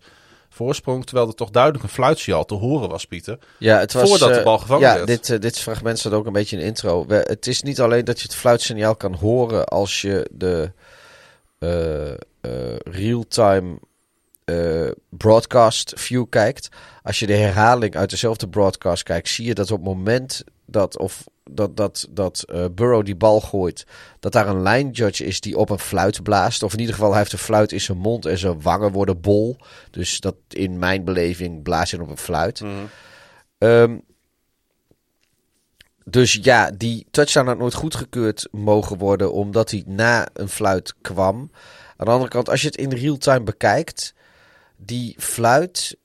20-6 0.00 0.04
voorsprong. 0.48 1.06
Terwijl 1.06 1.28
er 1.28 1.34
toch 1.34 1.50
duidelijk 1.50 1.84
een 1.84 1.90
fluitsignaal 1.90 2.44
te 2.44 2.54
horen 2.54 2.88
was, 2.88 3.06
Pieter. 3.06 3.38
Ja, 3.58 3.78
het 3.78 3.92
was, 3.92 4.08
voordat 4.08 4.34
de 4.34 4.42
bal 4.42 4.58
gevangen 4.58 4.88
ja, 4.88 4.94
werd. 4.94 5.06
Dit, 5.06 5.28
uh, 5.28 5.40
dit 5.40 5.58
fragment 5.58 5.98
staat 5.98 6.12
ook 6.12 6.26
een 6.26 6.32
beetje 6.32 6.56
in 6.56 6.62
de 6.62 6.68
intro. 6.68 7.06
We, 7.06 7.14
het 7.14 7.46
is 7.46 7.62
niet 7.62 7.80
alleen 7.80 8.04
dat 8.04 8.20
je 8.20 8.26
het 8.26 8.36
fluitsignaal 8.36 8.96
kan 8.96 9.14
horen 9.14 9.64
als 9.64 10.00
je 10.00 10.30
de 10.32 10.72
uh, 11.58 12.12
real-time 12.78 13.78
broadcast 15.08 15.92
view 15.96 16.24
kijkt. 16.28 16.68
Als 17.02 17.18
je 17.18 17.26
de 17.26 17.36
herhaling 17.36 17.96
uit 17.96 18.10
dezelfde 18.10 18.48
broadcast 18.48 19.02
kijkt, 19.02 19.28
zie 19.28 19.46
je 19.46 19.54
dat 19.54 19.70
op 19.70 19.76
het 19.76 19.86
moment 19.86 20.44
dat, 20.66 20.98
of 20.98 21.24
dat, 21.50 21.76
dat, 21.76 22.06
dat 22.10 22.42
eh, 22.42 22.64
Burrow 22.72 23.04
die 23.04 23.16
bal 23.16 23.40
gooit, 23.40 23.86
dat 24.20 24.32
daar 24.32 24.48
een 24.48 24.62
line 24.62 24.90
judge 24.90 25.24
is 25.24 25.40
die 25.40 25.58
op 25.58 25.70
een 25.70 25.78
fluit 25.78 26.22
blaast. 26.22 26.62
Of 26.62 26.72
in 26.72 26.78
ieder 26.78 26.94
geval, 26.94 27.10
hij 27.10 27.18
heeft 27.18 27.32
een 27.32 27.38
fluit 27.38 27.72
in 27.72 27.80
zijn 27.80 27.98
mond 27.98 28.26
en 28.26 28.38
zijn 28.38 28.62
wangen 28.62 28.92
worden 28.92 29.20
bol. 29.20 29.56
Dus 29.90 30.20
dat 30.20 30.36
in 30.48 30.78
mijn 30.78 31.04
beleving 31.04 31.62
blaast 31.62 31.90
hij 31.90 32.00
op 32.00 32.08
een 32.08 32.16
fluit. 32.16 32.62
Ehm, 33.58 33.96
dus 36.04 36.38
ja, 36.42 36.70
die 36.70 37.06
touchdown 37.10 37.46
had 37.46 37.58
nooit 37.58 37.74
goedgekeurd 37.74 38.48
mogen 38.50 38.98
worden, 38.98 39.32
omdat 39.32 39.70
hij 39.70 39.82
na 39.86 40.28
een 40.32 40.48
fluit 40.48 40.94
kwam. 41.00 41.50
Aan 41.96 42.06
de 42.06 42.12
andere 42.12 42.30
kant, 42.30 42.48
als 42.48 42.60
je 42.60 42.66
het 42.66 42.76
in 42.76 42.92
real-time 42.92 43.42
bekijkt, 43.42 44.14
die 44.76 45.14
fluit, 45.18 45.96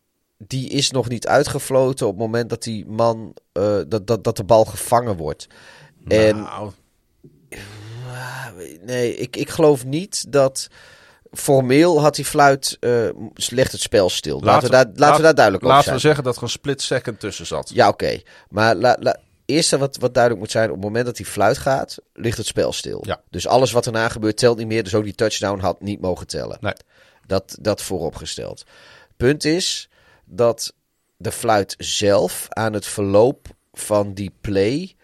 die 0.47 0.69
is 0.69 0.91
nog 0.91 1.09
niet 1.09 1.27
uitgefloten 1.27 2.07
op 2.07 2.11
het 2.11 2.22
moment 2.22 2.49
dat 2.49 2.63
die 2.63 2.85
man, 2.85 3.34
eh, 3.51 3.80
dat, 3.88 4.07
dat, 4.07 4.23
dat 4.23 4.38
de 4.38 4.43
bal 4.43 4.65
gevangen 4.65 5.18
wordt. 5.18 5.47
En 6.07 6.35
Nou, 6.35 6.72
nee, 8.81 9.15
ik, 9.15 9.35
ik 9.35 9.49
geloof 9.49 9.85
niet 9.85 10.31
dat. 10.31 10.68
Formeel 11.31 12.01
had 12.01 12.15
die 12.15 12.26
fluit, 12.26 12.77
eh 12.80 13.09
legt 13.34 13.72
het 13.72 13.81
spel 13.81 14.09
stil. 14.09 14.41
Laten, 14.43 14.69
we, 14.69 14.76
daar, 14.76 14.85
laten 14.95 15.15
we 15.15 15.22
daar 15.22 15.35
duidelijk 15.35 15.63
over 15.63 15.76
Laten 15.76 15.84
zijn. 15.84 15.95
we 15.95 16.01
zeggen 16.01 16.23
dat 16.23 16.35
er 16.35 16.43
een 16.43 16.49
split 16.49 16.81
second 16.81 17.19
tussen 17.19 17.45
zat. 17.45 17.72
Ja, 17.73 17.88
oké. 17.88 18.22
Maar 18.49 18.76
la, 18.76 18.97
la, 18.99 19.18
eerste 19.45 19.77
wat, 19.77 19.97
wat 19.97 20.13
duidelijk 20.13 20.43
moet 20.43 20.51
zijn, 20.51 20.69
op 20.69 20.76
het 20.76 20.84
moment 20.84 21.05
dat 21.05 21.15
die 21.15 21.26
fluit 21.26 21.57
gaat, 21.57 21.97
ligt 22.13 22.38
het 22.38 22.45
spel 22.45 22.73
stil. 22.73 23.03
Ja. 23.05 23.22
Dus 23.30 23.47
alles 23.47 23.72
wat 23.72 23.85
erna 23.85 24.09
gebeurt 24.09 24.38
telt 24.38 24.57
niet 24.57 24.68
meer. 24.68 24.84
Dus 24.84 24.95
ook 24.95 25.03
die 25.03 25.15
touchdown 25.15 25.59
had 25.59 25.81
niet 25.81 26.01
mogen 26.01 26.27
tellen. 26.27 26.57
Nee. 26.61 26.73
Dat, 27.26 27.57
dat 27.59 27.81
vooropgesteld. 27.81 28.63
Punt 29.18 29.45
is 29.45 29.89
dat 30.32 30.74
de 31.18 31.32
fluit 31.32 31.76
zelf 31.78 32.45
aan 32.49 32.74
het 32.74 32.86
verloop 32.86 33.48
van 33.74 34.14
die 34.14 34.34
play 34.41 34.95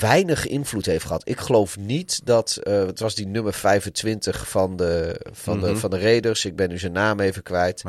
weinig 0.00 0.46
invloed 0.46 0.86
heeft 0.86 1.04
gehad. 1.04 1.28
Ik 1.28 1.38
geloof 1.40 1.78
niet 1.78 2.20
dat, 2.26 2.56
eh, 2.62 2.86
het 2.86 2.98
was 3.00 3.14
die 3.14 3.26
nummer 3.26 3.52
25 3.52 4.48
van 4.48 4.76
de, 4.76 5.20
van, 5.32 5.58
Mhm. 5.58 5.66
de, 5.66 5.76
van 5.76 5.90
de 5.90 5.98
Raiders, 5.98 6.44
ik 6.44 6.56
ben 6.56 6.68
nu 6.68 6.78
zijn 6.78 6.92
naam 6.92 7.20
even 7.20 7.42
kwijt. 7.42 7.82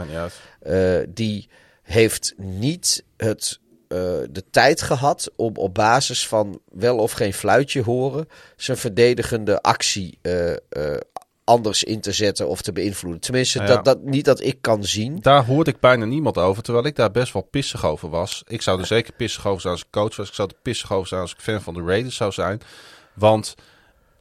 Eh, 0.60 1.00
die 1.10 1.50
heeft 1.84 2.34
niet 2.38 3.04
het, 3.18 3.60
eh, 3.88 3.98
de 4.30 4.44
tijd 4.52 4.82
gehad 4.82 5.32
om 5.36 5.56
op 5.56 5.74
basis 5.74 6.28
van 6.28 6.60
wel 6.72 6.98
of 6.98 7.12
geen 7.12 7.34
fluitje 7.34 7.82
horen 7.82 8.28
zijn 8.56 8.78
verdedigende 8.78 9.62
actie 9.62 10.20
anders 11.48 11.84
in 11.84 12.02
te 12.02 12.12
zetten 12.12 12.48
of 12.48 12.62
te 12.62 12.72
beïnvloeden. 12.72 13.22
Tenminste, 13.22 13.60
ja. 13.60 13.66
dat, 13.66 13.86
dat, 13.86 14.02
niet 14.04 14.26
dat 14.26 14.42
ik 14.44 14.58
kan 14.62 14.84
zien. 14.84 15.20
Daar 15.22 15.46
hoorde 15.46 15.72
ik 15.72 15.80
bijna 15.80 16.06
niemand 16.06 16.38
over, 16.38 16.64
terwijl 16.64 16.86
ik 16.86 16.96
daar 16.96 17.12
best 17.12 17.34
wel 17.34 17.42
pissig 17.52 17.86
over 17.86 18.10
was. 18.10 18.44
Ik 18.48 18.62
zou 18.62 18.80
er 18.80 18.86
zeker 18.98 19.14
pissig 19.14 19.48
over 19.48 19.62
zijn 19.62 19.74
als 19.74 19.82
ik 19.82 19.88
coach 19.92 20.16
was. 20.16 20.28
Ik 20.28 20.34
zou 20.34 20.48
er 20.48 20.56
pissig 20.62 20.94
over 20.94 21.08
zijn 21.08 21.22
als 21.22 21.32
ik 21.32 21.40
fan 21.40 21.62
van 21.62 21.74
de 21.74 21.82
Raiders 21.82 22.16
zou 22.16 22.32
zijn. 22.32 22.62
Want 23.14 23.56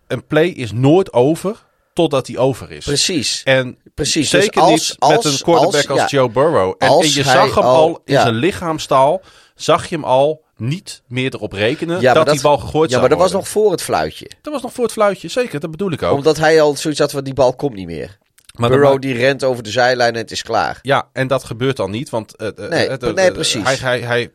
een 0.06 0.26
play 0.26 0.48
is 0.48 0.72
nooit 0.72 1.12
over 1.12 1.64
totdat 1.92 2.26
hij 2.26 2.36
over 2.36 2.70
is. 2.70 2.84
Precies. 2.84 3.42
En 3.44 3.78
Precies, 3.94 4.30
dus 4.30 4.42
zeker 4.44 4.60
als- 4.60 4.70
niet 4.70 4.96
als- 4.98 5.24
met 5.24 5.24
een 5.24 5.38
quarterback 5.42 5.90
als, 5.90 6.00
als- 6.00 6.10
ja. 6.10 6.18
Joe 6.18 6.30
Burrow. 6.30 6.74
En, 6.78 6.88
je 6.98 7.22
hij 7.22 7.32
zag 7.32 7.54
hem 7.54 7.64
al- 7.64 8.00
in 8.04 8.14
zijn 8.20 8.34
lichaamstaal, 8.34 9.20
zag 9.54 9.88
je 9.88 9.94
hem 9.94 10.04
al 10.04 10.44
niet 10.56 11.02
meer 11.06 11.34
erop 11.34 11.52
rekenen 11.52 12.00
Ja, 12.00 12.12
dat, 12.14 12.28
die 12.30 12.40
bal 12.40 12.58
gegooid 12.58 12.84
Ja, 12.84 12.88
zou 12.88 13.00
maar 13.00 13.08
dat 13.10 13.18
was 13.18 13.32
nog 13.32 13.48
voor 13.48 13.70
het 13.70 13.82
fluitje. 13.82 14.30
Dat 14.42 14.52
was 14.52 14.62
nog 14.62 14.72
voor 14.72 14.84
het 14.84 14.92
fluitje, 14.92 15.28
zeker. 15.28 15.60
Dat 15.60 15.70
bedoel 15.70 15.92
ik 15.92 16.02
ook. 16.02 16.16
Omdat 16.16 16.36
hij 16.36 16.60
al 16.60 16.76
zoiets 16.76 17.00
had 17.00 17.10
van 17.10 17.24
die 17.24 17.34
bal 17.34 17.54
komt 17.54 17.74
niet 17.74 17.86
meer. 17.86 18.18
Maar 18.54 18.70
Burrow 18.70 18.90
dan- 18.90 19.00
die 19.00 19.14
rent 19.14 19.44
over 19.44 19.62
de 19.62 19.70
zijlijn 19.70 20.14
en 20.14 20.20
het 20.20 20.30
is 20.30 20.42
klaar. 20.42 20.78
Ja, 20.82 21.08
en 21.12 21.26
dat 21.26 21.44
gebeurt 21.44 21.76
dan 21.76 21.90
niet, 21.90 22.10
want 22.10 22.36
eh, 22.36 22.46
eh, 22.48 22.70
Nee, 22.70 22.86
eh, 22.86 23.12
nee, 23.14 23.32
precies. 23.32 23.62
Hij, 23.62 23.74
hij, 23.76 24.00
hij, 24.00 24.30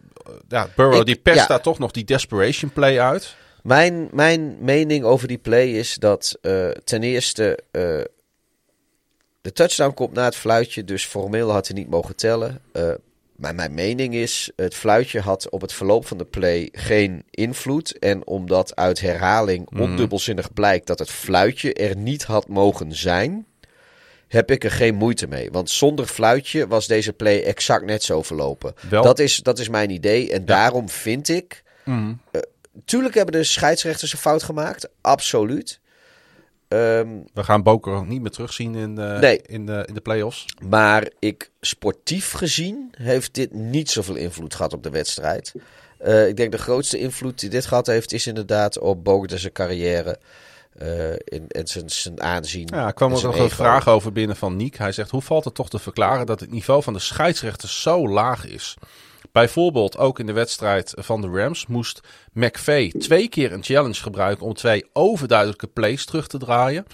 ja, 0.48 0.68
Burrow 0.76 1.00
Ik- 1.00 1.06
die 1.06 1.16
perst 1.16 1.40
ja. 1.40 1.48
daar 1.48 1.62
toch 1.62 1.80
nog 1.80 1.92
die 1.92 2.04
desperation 2.04 2.72
play 2.74 3.00
uit. 3.00 3.36
Mijn, 3.64 4.10
mijn 4.12 4.58
mening 4.60 5.04
over 5.04 5.28
die 5.28 5.38
play 5.38 5.68
is 5.72 5.96
dat 5.96 6.38
ten 6.84 7.04
eerste 7.04 7.60
de 9.42 9.52
touchdown 9.54 9.94
komt 9.94 10.14
na 10.14 10.24
het 10.26 10.36
fluitje, 10.36 10.84
dus 10.84 11.06
formeel 11.06 11.52
had 11.52 11.68
hij 11.68 11.78
niet 11.78 11.90
mogen 11.90 12.16
tellen. 12.16 12.60
Eh, 13.42 13.48
maar 13.48 13.56
mijn 13.56 13.74
mening 13.74 14.14
is, 14.14 14.52
het 14.56 14.76
fluitje 14.76 15.20
had 15.20 15.50
op 15.50 15.62
het 15.62 15.74
verloop 15.74 16.06
van 16.08 16.18
de 16.18 16.26
play 16.26 16.70
geen 16.72 17.24
invloed. 17.30 18.00
En 18.00 18.28
omdat 18.28 18.76
uit 18.76 19.02
herhaling 19.02 19.70
Mhm. 19.70 19.82
ondubbelzinnig 19.82 20.54
blijkt 20.54 20.88
dat 20.88 21.00
het 21.00 21.10
fluitje 21.12 21.74
er 21.74 21.96
niet 21.98 22.24
had 22.24 22.48
mogen 22.48 22.96
zijn, 22.96 23.46
heb 24.28 24.52
ik 24.52 24.64
er 24.64 24.72
geen 24.72 24.96
moeite 24.96 25.28
mee. 25.28 25.52
Want 25.52 25.70
zonder 25.70 26.06
fluitje 26.06 26.68
was 26.68 26.88
deze 26.88 27.14
play 27.14 27.44
exact 27.44 27.86
net 27.86 28.04
zo 28.04 28.22
verlopen. 28.22 28.74
Wel- 28.90 29.04
Dat, 29.04 29.20
is, 29.20 29.36
dat 29.38 29.60
is 29.60 29.70
mijn 29.70 29.90
idee. 29.90 30.32
En 30.32 30.46
daarom 30.46 30.90
vind 30.90 31.30
ik 31.30 31.64
Mhm. 31.86 32.14
Tuurlijk 32.86 33.16
hebben 33.16 33.34
de 33.34 33.44
scheidsrechters 33.44 34.14
een 34.14 34.20
fout 34.20 34.44
gemaakt. 34.44 34.90
Absoluut. 35.02 35.80
Ehm, 36.72 37.08
We 37.34 37.44
gaan 37.44 37.64
Boker 37.64 37.94
ook 37.94 38.08
niet 38.08 38.22
meer 38.22 38.32
terugzien 38.32 38.76
in, 38.76 38.98
eh, 38.98 39.20
Nee. 39.20 39.42
in, 39.46 39.66
de, 39.66 39.84
in 39.88 39.94
de 39.94 40.02
play-offs. 40.02 40.46
maar 40.70 41.10
ik, 41.20 41.52
sportief 41.62 42.32
gezien 42.32 42.94
heeft 42.98 43.34
dit 43.34 43.54
niet 43.54 43.90
zoveel 43.90 44.16
invloed 44.16 44.56
gehad 44.56 44.74
op 44.74 44.84
de 44.84 44.90
wedstrijd. 44.90 45.54
Eh, 45.98 46.28
ik 46.28 46.38
denk 46.38 46.52
de 46.52 46.58
grootste 46.58 47.00
invloed 47.00 47.40
die 47.40 47.50
dit 47.50 47.66
gehad 47.66 47.88
heeft, 47.88 48.14
is 48.14 48.28
inderdaad 48.28 48.80
op 48.80 49.04
Bogert 49.04 49.32
en 49.32 49.40
zijn 49.40 49.54
carrière. 49.54 50.20
eh, 50.78 51.12
in, 51.12 51.46
en 51.48 51.68
zijn, 51.68 51.90
zijn 51.90 52.22
aanzien. 52.22 52.68
Ja, 52.74 52.86
er 52.88 52.94
kwam 52.94 53.14
ook 53.14 53.22
nog 53.22 53.38
een 53.40 53.50
vraag 53.50 53.88
over 53.88 54.12
binnen 54.12 54.36
van 54.36 54.56
Niek. 54.56 54.78
Hij 54.78 54.92
zegt, 54.92 55.10
hoe 55.10 55.22
valt 55.22 55.44
het 55.46 55.54
toch 55.54 55.70
te 55.70 55.80
verklaren 55.80 56.26
dat 56.26 56.40
het 56.40 56.52
niveau 56.52 56.84
van 56.84 56.94
de 56.94 57.00
scheidsrechters 57.00 57.82
zo 57.82 58.08
laag 58.08 58.46
is? 58.48 58.76
Bijvoorbeeld 59.32 59.98
ook 59.98 60.20
in 60.20 60.26
de 60.26 60.32
wedstrijd 60.32 60.94
van 60.96 61.22
de 61.22 61.28
Rams 61.28 61.68
moest 61.68 62.02
McVay 62.34 62.94
twee 63.00 63.30
keer 63.30 63.52
een 63.52 63.64
challenge 63.64 64.02
gebruiken 64.02 64.46
om 64.46 64.54
twee 64.54 64.86
overduidelijke 64.94 65.68
plays 65.68 66.06
terug 66.06 66.28
te 66.28 66.38
draaien. 66.38 66.86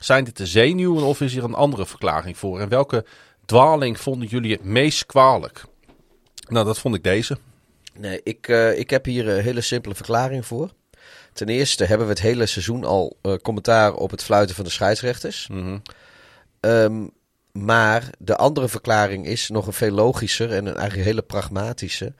Zijn 0.00 0.24
dit 0.24 0.36
de 0.36 0.46
zenuwen 0.46 1.02
of 1.02 1.20
is 1.20 1.32
hier 1.32 1.44
een 1.44 1.54
andere 1.54 1.86
verklaring 1.86 2.38
voor? 2.38 2.60
En 2.60 2.68
welke 2.68 3.04
dwaling 3.44 4.00
vonden 4.00 4.28
jullie 4.28 4.52
het 4.52 4.64
meest 4.64 5.06
kwalijk? 5.06 5.64
Nou, 6.48 6.66
dat 6.66 6.78
vond 6.78 6.94
ik 6.94 7.02
deze. 7.02 7.38
Nee, 7.94 8.20
ik, 8.22 8.48
eh, 8.48 8.78
ik 8.78 8.90
heb 8.90 9.04
hier 9.04 9.28
een 9.28 9.42
hele 9.42 9.60
simpele 9.60 9.94
verklaring 9.94 10.46
voor. 10.46 10.70
Ten 11.32 11.48
eerste 11.48 11.84
hebben 11.84 12.06
we 12.06 12.12
het 12.12 12.22
hele 12.22 12.46
seizoen 12.46 12.84
al 12.84 13.16
eh, 13.22 13.34
commentaar 13.42 13.94
op 13.94 14.10
het 14.10 14.22
fluiten 14.22 14.54
van 14.54 14.64
de 14.64 14.70
scheidsrechters. 14.70 15.48
Mhm. 15.48 15.78
Ehm, 16.60 17.06
maar 17.64 18.10
de 18.18 18.36
andere 18.36 18.68
verklaring 18.68 19.26
is 19.26 19.48
nog 19.48 19.66
een 19.66 19.72
veel 19.72 19.90
logischer 19.90 20.52
en 20.52 20.66
een 20.66 20.76
eigenlijk 20.76 21.08
hele 21.08 21.22
pragmatische. 21.22 22.12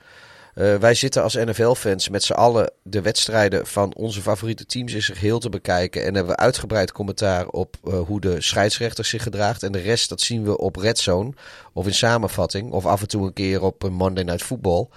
Eh, 0.53 0.75
wij 0.75 0.93
zitten 0.93 1.23
als 1.23 1.33
NFL-fans 1.33 2.09
met 2.09 2.23
z'n 2.23 2.33
allen 2.33 2.71
de 2.83 3.01
wedstrijden 3.01 3.67
van 3.67 3.95
onze 3.95 4.21
favoriete 4.21 4.65
teams 4.65 4.93
in 4.93 5.01
zijn 5.01 5.17
geheel 5.17 5.39
te 5.39 5.49
bekijken. 5.49 6.05
En 6.05 6.15
hebben 6.15 6.35
we 6.35 6.41
uitgebreid 6.41 6.91
commentaar 6.91 7.47
op 7.47 7.75
eh, 7.83 7.99
hoe 7.99 8.21
de 8.21 8.41
scheidsrechter 8.41 9.05
zich 9.05 9.23
gedraagt. 9.23 9.63
En 9.63 9.71
de 9.71 9.79
rest, 9.79 10.09
dat 10.09 10.21
zien 10.21 10.43
we 10.43 10.57
op 10.57 10.75
Red 10.75 10.99
Zone 10.99 11.33
of 11.73 11.85
in 11.85 11.93
samenvatting. 11.93 12.71
Of 12.71 12.85
af 12.85 13.01
en 13.01 13.07
toe 13.07 13.25
een 13.25 13.33
keer 13.33 13.61
op 13.61 13.83
een 13.83 13.93
Monday 13.93 14.23
Night 14.23 14.43
Football. 14.43 14.87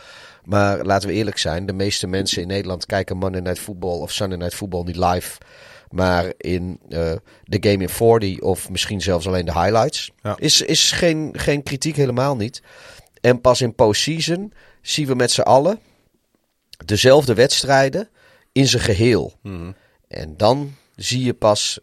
Maar 0.44 0.84
laten 0.84 1.08
we 1.08 1.14
eerlijk 1.14 1.38
zijn, 1.38 1.66
de 1.66 1.72
meeste 1.72 2.06
mensen 2.06 2.42
in 2.42 2.48
Nederland 2.48 2.86
kijken 2.86 3.16
Monday 3.16 3.40
Night 3.40 3.58
Football 3.58 4.00
of 4.00 4.12
Sunday 4.12 4.38
Night 4.38 4.54
Football 4.54 4.84
niet 4.84 4.96
live. 4.96 5.38
Maar 5.92 6.32
in 6.36 6.80
eh, 6.88 7.12
de 7.44 7.70
Game 7.70 7.82
in 7.82 7.88
40 7.88 8.40
of 8.40 8.70
misschien 8.70 9.00
zelfs 9.00 9.26
alleen 9.26 9.44
de 9.44 9.52
highlights. 9.52 10.10
Ja. 10.22 10.36
Is, 10.38 10.62
is 10.62 10.92
geen, 10.92 11.34
geen 11.36 11.62
kritiek, 11.62 11.96
helemaal 11.96 12.36
niet. 12.36 12.62
En 13.20 13.40
pas 13.40 13.60
in 13.60 13.74
postseason 13.74 14.52
zien 14.80 15.06
we 15.06 15.14
met 15.14 15.30
z'n 15.30 15.40
allen 15.40 15.80
dezelfde 16.84 17.34
wedstrijden 17.34 18.08
in 18.52 18.66
zijn 18.66 18.82
geheel. 18.82 19.32
Mhm. 19.42 19.72
En 20.08 20.36
dan 20.36 20.74
zie 20.96 21.24
je 21.24 21.34
pas 21.34 21.78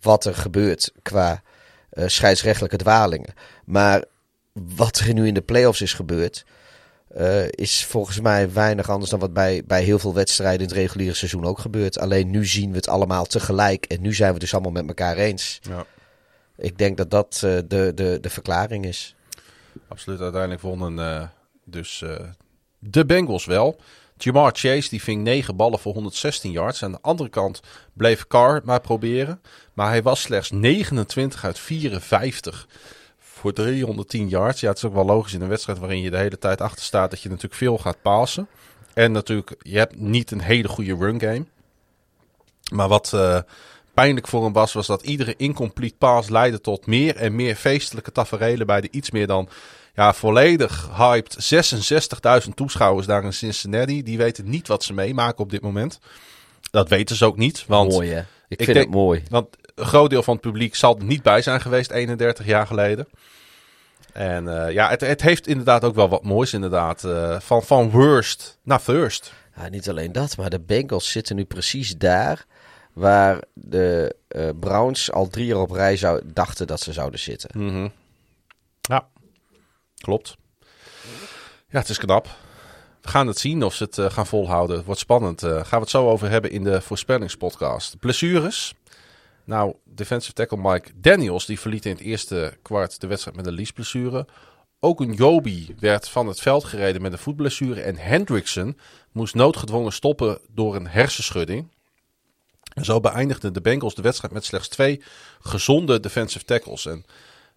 wat 0.00 0.24
er 0.24 0.34
gebeurt 0.34 0.92
qua 1.02 1.42
eh, 1.90 2.04
scheidsrechtelijke 2.06 2.76
dwalingen. 2.76 3.34
Maar 3.64 4.04
wat 4.52 4.98
er 4.98 5.14
nu 5.14 5.26
in 5.26 5.34
de 5.34 5.40
playoffs 5.40 5.80
is 5.80 5.92
gebeurd, 5.92 6.44
eh, 7.10 7.48
is 7.50 7.84
volgens 7.84 8.20
mij 8.20 8.52
weinig 8.52 8.90
anders 8.90 9.10
dan 9.10 9.20
wat 9.20 9.32
bij, 9.32 9.62
bij 9.66 9.82
heel 9.82 9.98
veel 9.98 10.14
wedstrijden 10.14 10.60
in 10.60 10.66
het 10.66 10.76
reguliere 10.76 11.14
seizoen 11.14 11.44
ook 11.44 11.58
gebeurt. 11.58 11.98
Alleen 11.98 12.30
nu 12.30 12.46
zien 12.46 12.70
we 12.70 12.76
het 12.76 12.88
allemaal 12.88 13.24
tegelijk 13.24 13.84
en 13.84 14.00
nu 14.00 14.14
zijn 14.14 14.28
we 14.28 14.32
het 14.32 14.42
dus 14.42 14.52
allemaal 14.52 14.72
met 14.72 14.88
elkaar 14.88 15.16
eens. 15.16 15.58
Ja. 15.62 15.84
Ik 16.56 16.78
denk 16.78 16.96
dat 16.96 17.10
dat 17.10 17.34
eh, 17.34 17.58
de, 17.68 17.92
de, 17.94 18.18
de 18.20 18.30
verklaring 18.30 18.84
is. 18.84 19.14
Absoluut. 19.88 20.20
Uiteindelijk 20.20 20.62
wonnen 20.62 20.98
eh, 20.98 21.28
dus 21.64 22.04
de 22.78 23.06
Bengals 23.06 23.44
wel. 23.44 23.80
Jamar 24.16 24.52
Chase 24.54 24.88
die 24.88 25.02
ving 25.02 25.22
9 25.22 25.56
ballen 25.56 25.78
voor 25.78 25.92
116 25.92 26.50
yards. 26.50 26.82
Aan 26.82 26.92
de 26.92 26.98
andere 27.00 27.28
kant 27.28 27.60
bleef 27.92 28.26
Carr 28.26 28.60
maar 28.64 28.80
proberen. 28.80 29.40
Maar 29.74 29.88
hij 29.88 30.02
was 30.02 30.20
slechts 30.20 30.50
29 30.50 31.44
uit 31.44 31.58
54 31.58 32.66
voor 33.40 33.52
310 33.52 34.28
yards. 34.28 34.60
Ja, 34.60 34.68
het 34.68 34.76
is 34.76 34.84
ook 34.84 34.94
wel 34.94 35.04
logisch 35.04 35.34
in 35.34 35.40
een 35.40 35.48
wedstrijd 35.48 35.78
waarin 35.78 36.00
je 36.00 36.10
de 36.10 36.16
hele 36.16 36.38
tijd 36.38 36.60
achter 36.60 36.84
staat 36.84 37.10
dat 37.10 37.20
je 37.20 37.28
natuurlijk 37.28 37.54
veel 37.54 37.78
gaat 37.78 38.02
pasen. 38.02 38.48
En 38.94 39.12
natuurlijk, 39.12 39.54
je 39.58 39.78
hebt 39.78 39.96
niet 39.96 40.30
een 40.30 40.40
hele 40.40 40.68
goede 40.68 40.96
run 40.96 41.20
game. 41.20 41.44
Maar 42.72 42.88
wat, 42.88 43.12
eh, 43.12 43.38
pijnlijk 43.94 44.28
voor 44.28 44.44
hem 44.44 44.52
was, 44.52 44.72
was 44.72 44.86
dat 44.86 45.02
iedere 45.02 45.34
incomplete 45.36 45.94
pass 45.98 46.28
leidde 46.28 46.60
tot 46.60 46.86
meer 46.86 47.16
en 47.16 47.34
meer 47.34 47.54
feestelijke 47.54 48.12
taferelen 48.12 48.66
bij 48.66 48.80
de 48.80 48.88
iets 48.90 49.10
meer 49.10 49.26
dan 49.26 49.48
ja, 49.94 50.12
volledig 50.12 50.90
hyped 50.96 51.36
66.000 52.44 52.54
toeschouwers 52.54 53.06
daar 53.06 53.24
in 53.24 53.32
Cincinnati. 53.32 54.02
Die 54.02 54.18
weten 54.18 54.50
niet 54.50 54.68
wat 54.68 54.84
ze 54.84 54.92
meemaken 54.92 55.44
op 55.44 55.50
dit 55.50 55.62
moment. 55.62 55.98
Dat 56.70 56.88
weten 56.88 57.16
ze 57.16 57.24
ook 57.24 57.36
niet. 57.36 57.64
Want 57.66 57.92
mooi 57.92 58.10
hè? 58.10 58.20
Ik, 58.20 58.26
ik 58.58 58.64
vind 58.64 58.76
denk- 58.76 58.86
het 58.86 58.94
mooi. 58.94 59.22
Want 59.28 59.46
een 59.74 59.86
groot 59.86 60.10
deel 60.10 60.22
van 60.22 60.34
het 60.34 60.42
publiek 60.42 60.74
zal 60.74 60.98
er 60.98 61.04
niet 61.04 61.22
bij 61.22 61.42
zijn 61.42 61.60
geweest 61.60 61.90
31 61.90 62.46
jaar 62.46 62.66
geleden. 62.66 63.08
En 64.12 64.64
eh, 64.64 64.72
ja, 64.72 64.88
het, 64.88 65.00
het 65.00 65.22
heeft 65.22 65.46
inderdaad 65.46 65.84
ook 65.84 65.94
wel 65.94 66.08
wat 66.08 66.24
moois 66.24 66.52
inderdaad. 66.52 67.04
eh, 67.04 67.40
van, 67.40 67.62
van 67.62 67.90
worst 67.90 68.58
naar 68.62 68.78
first. 68.80 69.32
Ja, 69.56 69.68
niet 69.68 69.88
alleen 69.88 70.12
dat, 70.12 70.36
maar 70.36 70.50
de 70.50 70.60
Bengals 70.60 71.10
zitten 71.10 71.36
nu 71.36 71.44
precies 71.44 71.96
daar 71.96 72.44
waar 72.92 73.38
de 73.54 74.16
eh, 74.28 74.48
Browns 74.60 75.12
al 75.12 75.28
drie 75.28 75.46
jaar 75.46 75.58
op 75.58 75.70
rij 75.70 75.96
zou, 75.96 76.22
dachten 76.24 76.66
dat 76.66 76.80
ze 76.80 76.92
zouden 76.92 77.20
zitten. 77.20 77.50
Mhm. 77.64 77.88
Ja, 78.80 79.08
klopt. 79.94 80.36
Ja, 81.68 81.78
het 81.78 81.88
is 81.88 81.98
knap. 81.98 82.28
We 83.02 83.08
gaan 83.08 83.26
het 83.26 83.38
zien 83.38 83.62
of 83.62 83.74
ze 83.74 83.84
het 83.90 84.12
gaan 84.12 84.26
volhouden. 84.26 84.76
Het 84.76 84.84
wordt 84.84 85.00
spannend. 85.00 85.40
Gaan 85.42 85.64
we 85.70 85.76
het 85.76 85.90
zo 85.90 86.08
over 86.08 86.30
hebben 86.30 86.50
in 86.50 86.64
de 86.64 86.80
voorspellingspodcast. 86.80 87.98
Blessures. 87.98 88.74
Nou, 89.50 89.74
defensive 89.84 90.32
tackle 90.32 90.58
Mike 90.60 90.90
Daniels 90.94 91.46
die 91.46 91.60
verliet 91.60 91.84
in 91.84 91.92
het 91.92 92.00
eerste 92.00 92.58
kwart 92.62 93.00
de 93.00 93.06
wedstrijd 93.06 93.36
met 93.36 93.46
een 93.46 93.52
liesblessure. 93.52 94.26
Ook 94.80 95.00
een 95.00 95.12
Joby 95.12 95.74
werd 95.78 96.08
van 96.08 96.26
het 96.26 96.40
veld 96.40 96.64
gereden 96.64 97.02
met 97.02 97.12
een 97.12 97.18
voetblessure. 97.18 97.80
En 97.80 97.96
Hendrickson 97.96 98.78
moest 99.12 99.34
noodgedwongen 99.34 99.92
stoppen 99.92 100.38
door 100.50 100.76
een 100.76 100.86
hersenschudding. 100.86 101.68
En 102.74 102.84
zo 102.84 103.00
beëindigden 103.00 103.52
de 103.52 103.60
Bengals 103.60 103.94
de 103.94 104.02
wedstrijd 104.02 104.32
met 104.32 104.44
slechts 104.44 104.68
twee 104.68 105.02
gezonde 105.40 106.00
defensive 106.00 106.44
tackles. 106.44 106.86
En 106.86 107.04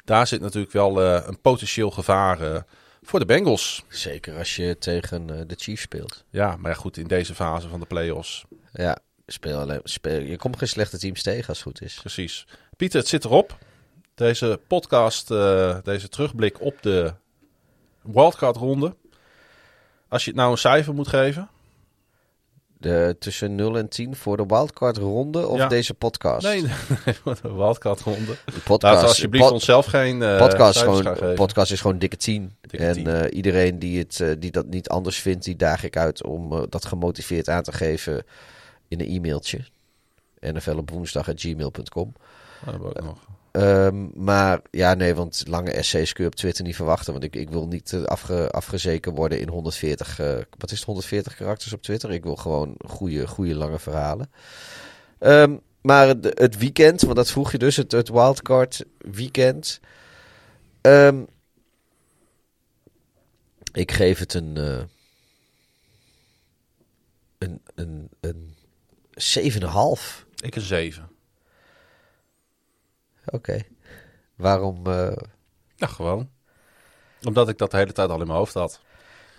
daar 0.06 0.28
zit 0.28 0.41
natuurlijk 0.41 0.74
wel 0.74 1.02
eh, 1.02 1.28
een 1.28 1.41
potentieel 1.41 1.91
gevaar 1.91 2.41
eh, 2.41 2.61
voor 3.02 3.20
de 3.20 3.26
Bengals. 3.26 3.84
Zeker 3.88 4.38
als 4.38 4.56
je 4.56 4.78
tegen 4.78 5.40
eh, 5.40 5.41
de 5.48 5.56
Chiefs 5.57 5.82
speelt. 5.82 6.24
Ja, 6.30 6.56
maar 6.56 6.72
ja, 6.72 6.78
goed, 6.78 6.98
in 6.98 7.07
deze 7.07 7.36
fase 7.36 7.70
van 7.70 7.80
de 7.80 7.86
playoffs. 7.86 8.45
Ja, 8.72 8.98
speel 9.28 9.60
alleen, 9.60 9.80
speel, 9.84 10.20
je 10.20 10.38
komt 10.38 10.58
geen 10.58 10.68
slechte 10.68 10.98
teams 11.00 11.22
tegen 11.22 11.48
als 11.48 11.58
het 11.58 11.68
goed 11.68 11.82
is. 11.82 11.94
Precies. 12.00 12.48
Pieter, 12.78 13.00
het 13.00 13.08
zit 13.10 13.26
erop. 13.26 13.58
Deze 14.16 14.60
podcast, 14.68 15.32
eh, 15.32 15.78
deze 15.84 16.10
terugblik 16.10 16.62
op 16.62 16.82
de 16.82 17.14
wildcard 18.02 18.56
ronde. 18.56 18.95
Als 20.08 20.24
je 20.24 20.30
het 20.30 20.40
nou 20.40 20.52
een 20.52 20.58
cijfer 20.58 20.94
moet 20.94 21.08
geven. 21.08 21.50
De, 22.78 23.16
tussen 23.20 23.56
0 23.56 23.78
en 23.78 23.90
10 23.90 24.16
voor 24.16 24.38
de 24.38 24.45
wildcard 24.45 24.98
ronde 24.98 25.48
of 25.48 25.58
Ja. 25.58 25.68
deze 25.68 25.94
podcast? 25.94 26.45
Nee, 26.45 26.64
voor 27.22 27.38
de 27.41 27.54
wildcard 27.54 28.00
ronde. 28.02 28.36
De 28.45 28.60
podcast, 28.64 29.04
alsjeblieft 29.04 29.44
pod- 29.45 29.54
onszelf 29.54 29.86
geen 29.86 30.22
eh 30.22 30.38
podcast, 30.38 30.80
gewoon, 30.82 31.34
podcast 31.36 31.72
is 31.72 31.82
gewoon 31.82 32.00
dikke 32.00 32.18
10. 32.18 32.56
Dikke 32.62 32.86
en 32.86 32.94
10. 32.94 33.08
eh, 33.08 33.36
iedereen 33.38 33.80
die, 33.80 34.00
het, 34.00 34.36
die 34.40 34.52
dat 34.52 34.66
niet 34.66 34.90
anders 34.90 35.20
vindt, 35.20 35.44
die 35.45 35.56
daag 35.56 35.84
ik 35.84 35.98
uit 35.98 36.24
om 36.24 36.66
dat 36.70 36.86
gemotiveerd 36.86 37.50
aan 37.50 37.64
te 37.64 37.72
geven 37.72 38.24
in 38.94 38.99
een 38.99 39.15
e-mailtje. 39.15 39.60
NFL 40.40 40.78
op 40.78 40.90
woensdag 40.90 41.30
gmail.com. 41.36 42.14
Oh, 42.65 42.72
dat 42.72 42.78
wou 42.78 42.91
ik 42.91 43.03
nog. 43.03 43.26
Ehm, 43.52 44.24
maar 44.24 44.61
ja, 44.72 44.94
nee, 44.94 45.15
want 45.15 45.44
lange 45.48 45.72
essays 45.72 46.14
kun 46.14 46.24
je 46.24 46.30
op 46.30 46.36
Twitter 46.36 46.64
niet 46.64 46.76
verwachten. 46.76 47.11
Want 47.11 47.26
ik, 47.26 47.36
ik 47.36 47.49
wil 47.49 47.68
niet 47.68 47.94
eh, 47.94 48.03
afge, 48.03 48.52
afgezeken 48.52 49.14
worden 49.14 49.40
in 49.40 49.49
140, 49.49 50.20
eh, 50.20 50.38
wat 50.57 50.72
is 50.72 50.78
het, 50.78 50.86
140 50.86 51.36
karakters 51.36 51.74
op 51.74 51.82
Twitter. 51.82 52.11
Ik 52.11 52.24
wil 52.24 52.36
gewoon 52.36 52.76
goede, 52.86 53.28
goede 53.28 53.56
lange 53.56 53.80
verhalen. 53.80 54.32
Ehm, 55.20 55.57
maar 55.82 56.07
het, 56.07 56.40
het 56.40 56.57
weekend, 56.57 57.02
want 57.02 57.15
dat 57.15 57.32
vroeg 57.32 57.52
je 57.52 57.57
dus, 57.57 57.76
het, 57.76 57.91
het 57.91 58.10
wildcard 58.10 58.86
weekend. 58.98 59.80
Ehm, 60.82 61.24
ik 63.74 63.91
geef 63.91 64.20
het 64.20 64.34
een, 64.34 64.57
eh, 64.57 64.84
een, 67.38 67.61
een, 67.76 68.10
een 68.20 68.52
7,5. 69.15 70.26
Ik 70.41 70.56
een 70.56 70.61
7. 70.61 71.10
Oké. 73.26 73.61
Waarom? 74.35 74.88
eh, 74.88 75.15
Ja, 75.76 75.88
gewoon. 75.88 76.30
Omdat 77.23 77.49
ik 77.49 77.57
dat 77.57 77.72
de 77.72 77.77
hele 77.77 77.91
tijd 77.91 78.10
al 78.10 78.19
in 78.19 78.27
mijn 78.27 78.38
hoofd 78.40 78.53
had. 78.53 78.80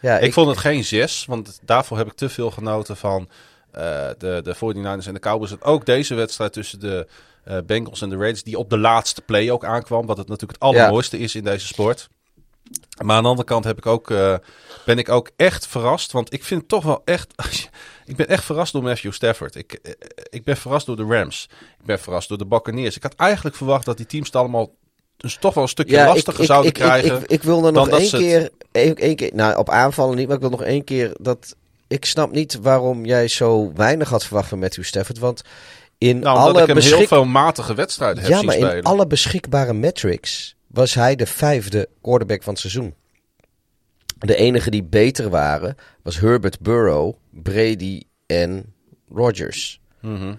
ja, 0.00 0.18
ik, 0.18 0.32
vond 0.32 0.48
het 0.48 0.58
geen 0.58 0.84
6, 0.84 1.24
want 1.24 1.60
daarvoor 1.62 1.96
heb 1.96 2.06
ik 2.06 2.12
te 2.12 2.28
veel 2.28 2.50
genoten 2.50 2.96
van 2.96 3.28
eh, 3.70 4.08
de, 4.18 4.40
de 4.42 4.54
49ers 4.54 5.06
en 5.06 5.14
de 5.14 5.20
Cowboys. 5.20 5.50
En 5.50 5.62
ook 5.62 5.86
deze 5.86 6.14
wedstrijd 6.14 6.52
tussen 6.52 6.80
de 6.80 7.06
eh, 7.44 7.58
Bengals 7.66 8.02
en 8.02 8.08
de 8.08 8.16
Raiders, 8.16 8.42
die 8.42 8.58
op 8.58 8.70
de 8.70 8.78
laatste 8.78 9.22
play 9.22 9.50
ook 9.50 9.64
aankwam. 9.64 10.06
Wat 10.06 10.16
het 10.16 10.28
natuurlijk 10.28 10.62
het 10.62 10.70
allermooiste 10.70 11.18
is 11.18 11.34
in 11.34 11.44
deze 11.44 11.66
sport. 11.66 12.08
Maar 13.04 13.16
aan 13.16 13.22
de 13.22 13.28
andere 13.28 13.48
kant 13.48 13.64
heb 13.64 13.78
ik 13.78 13.86
ook, 13.86 14.08
ben 14.84 14.98
ik 14.98 15.08
ook 15.08 15.30
echt 15.36 15.66
verrast. 15.66 16.12
Want 16.12 16.32
ik 16.32 16.44
vind 16.44 16.60
het 16.60 16.68
toch 16.68 16.84
wel 16.84 17.02
echt. 17.04 17.32
ik 18.06 18.16
ben 18.16 18.28
echt 18.28 18.44
verrast 18.44 18.72
door 18.72 18.82
Matthew 18.82 19.12
Stafford. 19.12 19.54
Ik, 19.54 19.72
eh, 19.72 19.92
ik 20.30 20.44
ben 20.44 20.56
verrast 20.56 20.86
door 20.86 20.96
de 20.96 21.04
Rams. 21.04 21.48
Ik 21.80 21.86
ben 21.86 21.98
verrast 21.98 22.28
door 22.28 22.38
de 22.38 22.46
Buccaneers. 22.46 22.96
Ik 22.96 23.02
had 23.02 23.14
eigenlijk 23.16 23.56
verwacht 23.56 23.84
dat 23.84 23.96
die 23.96 24.06
teams 24.06 24.26
het 24.26 24.36
allemaal 24.36 24.70
dus 25.16 25.36
toch 25.36 25.54
wel 25.54 25.62
een 25.62 25.68
stukje 25.68 25.96
Ja, 25.96 26.06
lastiger 26.06 26.40
ik, 26.40 26.46
zouden 26.46 26.68
ik, 26.68 26.74
krijgen. 26.74 27.16
Ik, 27.16 27.22
ik, 27.22 27.30
ik 27.30 27.42
wil 27.42 27.66
er 27.66 27.72
nog 27.72 27.88
één 27.88 28.10
keer, 28.10 28.50
één, 28.72 28.94
één 28.94 29.16
keer, 29.16 29.30
nou 29.34 29.56
op 29.56 29.70
aanvallen 29.70 30.16
niet, 30.16 30.26
maar 30.26 30.36
ik 30.36 30.42
wil 30.42 30.50
nog 30.50 30.62
één 30.62 30.84
keer 30.84 31.16
dat. 31.20 31.56
Ik 31.88 32.04
snap 32.04 32.32
niet 32.32 32.58
waarom 32.62 33.04
jij 33.04 33.28
zo 33.28 33.72
weinig 33.74 34.08
had 34.08 34.24
verwacht 34.24 34.48
van 34.48 34.58
Matthew 34.58 34.84
Stafford. 34.84 35.18
Want 35.18 35.42
in 35.98 36.18
Nou, 36.18 36.38
alle 36.38 36.60
ik 36.60 36.66
hem 36.66 36.78
heel 36.78 37.06
veel 37.06 37.24
matige 37.24 37.74
wedstrijden 37.74 38.22
heb 38.22 38.32
Ja, 38.32 38.42
maar 38.42 38.54
spelen. 38.54 38.76
in 38.76 38.82
alle 38.82 39.06
beschikbare 39.06 39.72
metrics 39.72 40.54
was 40.66 40.94
hij 40.94 41.16
de 41.16 41.26
vijfde 41.26 41.88
quarterback 42.02 42.42
van 42.42 42.52
het 42.52 42.60
seizoen. 42.62 42.94
De 44.24 44.36
enige 44.36 44.70
die 44.70 44.84
beter 44.84 45.30
waren 45.30 45.74
was 46.02 46.20
Herbert 46.20 46.60
Burrow, 46.60 47.14
Brady 47.30 48.02
en 48.26 48.74
Rodgers. 49.08 49.80
Mhm. 50.00 50.34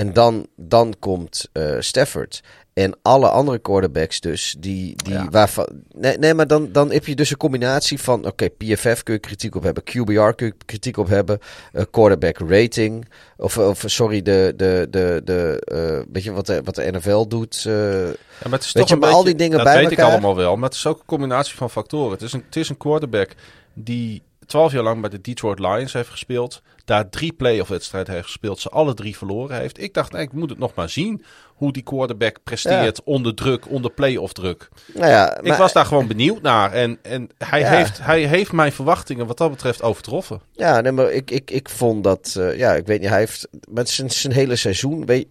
En 0.00 0.12
dan, 0.12 0.46
dan 0.56 0.94
komt 0.98 1.48
eh, 1.52 1.76
Stafford. 1.78 2.40
En 2.72 2.98
alle 3.02 3.28
andere 3.28 3.58
quarterbacks 3.58 4.20
dus, 4.20 4.56
die, 4.58 4.96
die 4.96 5.12
Ja. 5.12 5.28
waarvan... 5.30 5.66
Nee, 5.94 6.18
nee, 6.18 6.34
maar 6.34 6.46
dan, 6.46 6.68
dan 6.72 6.92
heb 6.92 7.06
je 7.06 7.14
dus 7.14 7.30
een 7.30 7.36
combinatie 7.36 8.00
van... 8.00 8.26
Oké, 8.26 8.48
PFF 8.48 9.02
kun 9.02 9.14
je 9.14 9.20
kritiek 9.20 9.54
op 9.54 9.62
hebben. 9.62 9.82
QBR 9.82 10.30
kun 10.34 10.46
je 10.46 10.54
kritiek 10.66 10.96
op 10.96 11.08
hebben. 11.08 11.38
eh, 11.72 11.82
quarterback 11.90 12.38
rating. 12.38 13.08
Of, 13.36 13.58
of 13.58 13.82
sorry, 13.86 14.22
de... 14.22 14.52
de, 14.56 14.86
de, 14.90 15.20
de 15.24 15.60
eh, 15.64 16.12
weet 16.12 16.22
je 16.24 16.32
wat 16.32 16.46
de, 16.46 16.60
wat 16.64 16.74
de 16.74 16.90
NFL 16.92 17.26
doet? 17.26 17.64
eh, 17.66 17.72
Ja, 18.06 18.12
maar 18.42 18.52
het 18.52 18.64
is 18.64 18.72
Weet 18.72 18.82
toch 18.82 18.88
je, 18.88 18.94
een 18.94 19.00
maar 19.00 19.10
al 19.10 19.24
die 19.24 19.34
dingen 19.34 19.56
dat 19.56 19.66
bij 19.66 19.82
weet 19.82 19.90
ik 19.90 20.00
allemaal 20.00 20.36
wel. 20.36 20.56
Maar 20.56 20.68
het 20.68 20.78
is 20.78 20.86
ook 20.86 20.98
een 20.98 21.06
combinatie 21.06 21.56
van 21.56 21.70
factoren. 21.70 22.10
Het 22.12 22.22
is 22.22 22.32
een, 22.32 22.42
het 22.46 22.56
is 22.56 22.68
een 22.68 22.76
quarterback 22.76 23.30
die 23.74 24.22
12 24.50 24.72
jaar 24.72 24.82
lang 24.82 25.00
bij 25.00 25.10
de 25.10 25.20
Detroit 25.20 25.58
Lions 25.58 25.92
heeft 25.92 26.08
gespeeld. 26.08 26.62
Daar 26.84 27.08
drie 27.08 27.32
playoff 27.32 27.68
wedstrijden 27.68 28.12
heeft 28.14 28.26
gespeeld. 28.26 28.60
Ze 28.60 28.68
alle 28.68 28.94
drie 28.94 29.16
verloren 29.16 29.56
heeft. 29.56 29.82
Ik 29.82 29.94
dacht, 29.94 30.12
nee, 30.12 30.22
ik 30.22 30.32
moet 30.32 30.50
het 30.50 30.58
nog 30.58 30.74
maar 30.74 30.88
zien. 30.88 31.24
Hoe 31.46 31.72
die 31.72 31.82
quarterback 31.82 32.36
presteert 32.44 33.02
onder 33.02 33.34
druk, 33.34 33.68
onder 33.70 33.90
playoff 33.90 34.32
druk. 34.32 34.68
nou 34.94 35.10
ja, 35.10 35.36
ik 35.38 35.46
maar- 35.46 35.58
was 35.58 35.72
daar 35.72 35.84
gewoon 35.86 36.06
benieuwd 36.06 36.42
naar. 36.42 36.72
En, 36.72 36.98
en 37.02 37.28
hij, 37.38 37.60
Ja. 37.60 37.68
heeft, 37.70 37.98
hij 37.98 38.20
heeft 38.26 38.52
mijn 38.52 38.72
verwachtingen 38.72 39.26
wat 39.26 39.38
dat 39.38 39.50
betreft 39.50 39.82
overtroffen. 39.82 40.40
Ja, 40.52 40.80
nee, 40.80 40.92
maar 40.92 41.10
ik, 41.12 41.30
ik, 41.30 41.50
ik 41.50 41.68
vond 41.68 42.04
dat... 42.04 42.34
eh, 42.38 42.58
ja, 42.58 42.72
ik 42.74 42.86
weet 42.86 43.00
niet, 43.00 43.08
hij 43.08 43.18
heeft 43.18 43.48
met 43.68 43.88
zijn, 43.88 44.10
zijn 44.10 44.32
hele 44.32 44.56
seizoen... 44.56 45.06
Weet, 45.06 45.26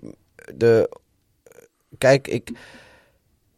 de, 0.55 0.89
kijk, 1.97 2.27
ik, 2.27 2.49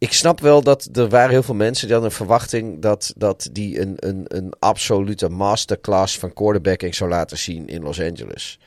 ik 0.02 0.12
snap 0.12 0.40
wel 0.40 0.62
dat 0.62 0.88
er 0.92 1.08
waren 1.08 1.30
heel 1.30 1.42
veel 1.42 1.54
mensen 1.54 1.86
die 1.86 1.92
hadden 1.92 2.10
een 2.10 2.16
verwachting... 2.16 2.82
dat, 2.82 3.12
dat 3.16 3.48
die 3.52 3.80
een, 3.80 3.94
een, 3.96 4.24
een 4.28 4.52
absolute 4.58 5.28
masterclass 5.28 6.18
van 6.18 6.32
quarterbacking 6.32 6.94
zou 6.94 7.10
laten 7.10 7.38
zien 7.38 7.68
in 7.68 7.82
Los 7.82 8.00
Angeles. 8.00 8.58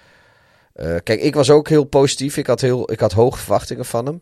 Eh, 0.73 0.95
kijk, 1.03 1.21
ik 1.21 1.35
was 1.35 1.49
ook 1.49 1.69
heel 1.69 1.83
positief. 1.83 2.37
Ik 2.37 2.47
had, 2.47 2.61
heel, 2.61 2.91
ik 2.91 2.99
had 2.99 3.11
hoge 3.11 3.37
verwachtingen 3.37 3.85
van 3.85 4.05
hem. 4.05 4.17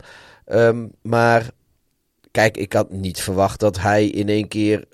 Ehm, 0.45 0.87
maar 1.01 1.49
kijk, 2.31 2.57
ik 2.57 2.73
had 2.73 2.91
niet 2.91 3.21
verwacht 3.21 3.59
dat 3.59 3.79
hij 3.79 4.07
in 4.07 4.29
één 4.29 4.47
keer 4.47 4.85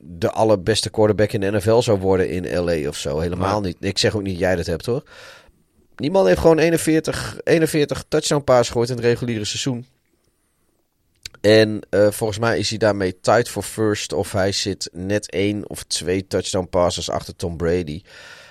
de 0.00 0.30
allerbeste 0.30 0.90
quarterback 0.90 1.32
in 1.32 1.40
de 1.40 1.50
NFL 1.50 1.80
zou 1.80 1.98
worden 1.98 2.30
in 2.30 2.64
LA 2.64 2.88
of 2.88 2.96
zo. 2.96 3.18
Helemaal 3.18 3.60
niet. 3.60 3.76
Ik 3.80 3.98
zeg 3.98 4.16
ook 4.16 4.22
niet 4.22 4.32
dat 4.32 4.42
jij 4.42 4.56
dat 4.56 4.66
hebt 4.66 4.86
hoor. 4.86 5.02
Die 5.94 6.10
man 6.10 6.26
heeft 6.26 6.40
gewoon 6.40 6.58
41, 6.58 7.40
41 7.44 8.04
touchdown 8.08 8.44
pass 8.44 8.68
gegooid 8.68 8.88
in 8.88 8.96
het 8.96 9.04
reguliere 9.04 9.44
seizoen. 9.44 9.86
En 11.42 11.80
eh, 11.90 12.10
volgens 12.10 12.38
mij 12.38 12.58
is 12.58 12.68
hij 12.68 12.78
daarmee 12.78 13.20
tied 13.20 13.48
for 13.48 13.62
first. 13.62 14.12
Of 14.12 14.32
hij 14.32 14.52
zit 14.52 14.90
net 14.92 15.30
één 15.30 15.68
of 15.68 15.82
twee 15.82 16.26
touchdown 16.26 16.68
passes 16.70 17.10
achter 17.10 17.36
Tom 17.36 17.56
Brady. 17.56 18.02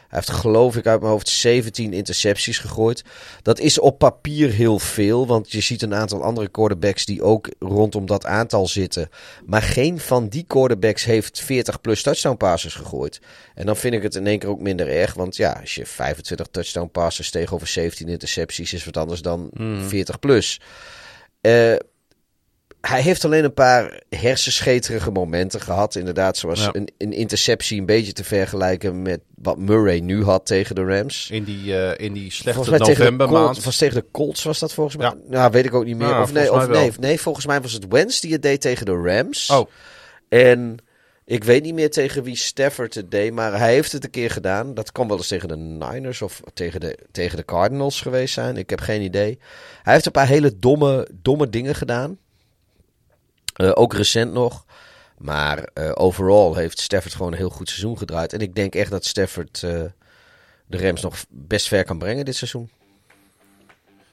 Hij 0.07 0.19
heeft 0.19 0.39
geloof 0.39 0.75
ik 0.75 0.87
uit 0.87 0.99
mijn 0.99 1.11
hoofd 1.11 1.27
17 1.29 1.93
intercepties 1.93 2.57
gegooid. 2.57 3.03
Dat 3.41 3.59
is 3.59 3.79
op 3.79 3.97
papier 3.97 4.49
heel 4.49 4.79
veel, 4.79 5.27
want 5.27 5.51
je 5.51 5.61
ziet 5.61 5.81
een 5.81 5.93
aantal 5.93 6.23
andere 6.23 6.47
quarterbacks 6.47 7.05
die 7.05 7.23
ook 7.23 7.49
rondom 7.59 8.05
dat 8.05 8.25
aantal 8.25 8.67
zitten. 8.67 9.09
Maar 9.45 9.61
geen 9.61 9.99
van 9.99 10.27
die 10.27 10.43
quarterbacks 10.47 11.03
heeft 11.05 11.39
40 11.39 11.81
plus 11.81 12.01
touchdown 12.01 12.37
passes 12.37 12.73
gegooid. 12.73 13.21
En 13.55 13.65
dan 13.65 13.77
vind 13.77 13.93
ik 13.93 14.03
het 14.03 14.15
in 14.15 14.27
één 14.27 14.39
keer 14.39 14.49
ook 14.49 14.59
minder 14.59 14.87
erg, 14.87 15.13
want 15.13 15.35
ja, 15.35 15.51
als 15.61 15.75
je 15.75 15.85
25 15.85 16.47
touchdown 16.51 16.89
passes 16.91 17.29
tegenover 17.29 17.67
17 17.67 18.07
intercepties 18.07 18.73
is 18.73 18.85
wat 18.85 18.97
anders 18.97 19.21
dan 19.21 19.51
40 19.87 20.19
plus. 20.19 20.61
Eh 21.41 21.75
hij 22.81 23.01
heeft 23.01 23.25
alleen 23.25 23.43
een 23.43 23.53
paar 23.53 24.01
hersenscheterige 24.09 25.11
momenten 25.11 25.61
gehad. 25.61 25.95
Inderdaad, 25.95 26.37
zoals 26.37 26.59
Ja. 26.63 26.69
een, 26.73 26.89
een 26.97 27.13
interceptie 27.13 27.79
een 27.79 27.85
beetje 27.85 28.13
te 28.13 28.23
vergelijken 28.23 29.01
met 29.01 29.19
wat 29.35 29.57
Murray 29.57 29.99
nu 29.99 30.23
had 30.23 30.45
tegen 30.45 30.75
de 30.75 30.83
Rams. 30.83 31.29
In 31.31 31.43
die, 31.43 31.77
eh, 31.77 32.05
in 32.05 32.13
die 32.13 32.31
slechte 32.31 32.77
novembermaand. 32.77 33.63
Was 33.63 33.77
tegen 33.77 33.95
de 33.95 34.05
Colts 34.11 34.43
was 34.43 34.59
dat 34.59 34.73
volgens 34.73 34.95
mij. 34.97 35.05
Ja. 35.05 35.15
Nou, 35.27 35.51
weet 35.51 35.65
ik 35.65 35.73
ook 35.73 35.85
niet 35.85 35.97
meer. 35.97 36.07
Ja, 36.07 36.21
of 36.21 36.33
nee, 36.33 36.45
volgens 36.45 36.65
of 36.65 36.71
mij 36.71 36.81
nee, 36.81 36.91
nee, 36.99 37.19
volgens 37.21 37.45
mij 37.45 37.61
was 37.61 37.73
het 37.73 37.85
Wentz 37.89 38.19
die 38.19 38.31
het 38.33 38.41
deed 38.41 38.61
tegen 38.61 38.85
de 38.85 39.01
Rams. 39.03 39.49
Oh, 39.49 39.69
En 40.29 40.77
ik 41.25 41.43
weet 41.43 41.63
niet 41.63 41.73
meer 41.73 41.91
tegen 41.91 42.23
wie 42.23 42.35
Stafford 42.35 42.93
het 42.93 43.11
deed, 43.11 43.33
maar 43.33 43.57
hij 43.57 43.73
heeft 43.73 43.91
het 43.91 44.03
een 44.03 44.09
keer 44.09 44.29
gedaan. 44.31 44.73
Dat 44.73 44.91
kan 44.91 45.07
wel 45.07 45.17
eens 45.17 45.27
tegen 45.27 45.47
de 45.47 45.55
Niners 45.57 46.21
of 46.21 46.41
tegen 46.53 46.79
de, 46.79 46.97
tegen 47.11 47.37
de 47.37 47.45
Cardinals 47.45 48.01
geweest 48.01 48.33
zijn. 48.33 48.57
Ik 48.57 48.69
heb 48.69 48.79
geen 48.79 49.01
idee. 49.01 49.39
Hij 49.83 49.93
heeft 49.93 50.05
een 50.05 50.11
paar 50.11 50.27
hele 50.27 50.59
domme, 50.59 51.07
domme 51.13 51.49
dingen 51.49 51.75
gedaan. 51.75 52.17
Eh, 53.61 53.71
ook 53.73 53.93
recent 53.93 54.33
nog. 54.33 54.65
Maar 55.17 55.69
eh, 55.73 55.91
overal 55.93 56.55
heeft 56.55 56.79
Stafford 56.79 57.13
gewoon 57.13 57.31
een 57.31 57.37
heel 57.37 57.49
goed 57.49 57.69
seizoen 57.69 57.97
gedraaid. 57.97 58.33
En 58.33 58.39
ik 58.39 58.55
denk 58.55 58.75
echt 58.75 58.91
dat 58.91 59.05
Stafford 59.05 59.63
eh, 59.63 59.81
de 60.67 60.77
Rams 60.77 61.01
nog 61.01 61.15
best 61.29 61.67
ver 61.67 61.83
kan 61.83 61.97
brengen 61.97 62.25
dit 62.25 62.35
seizoen. 62.35 62.69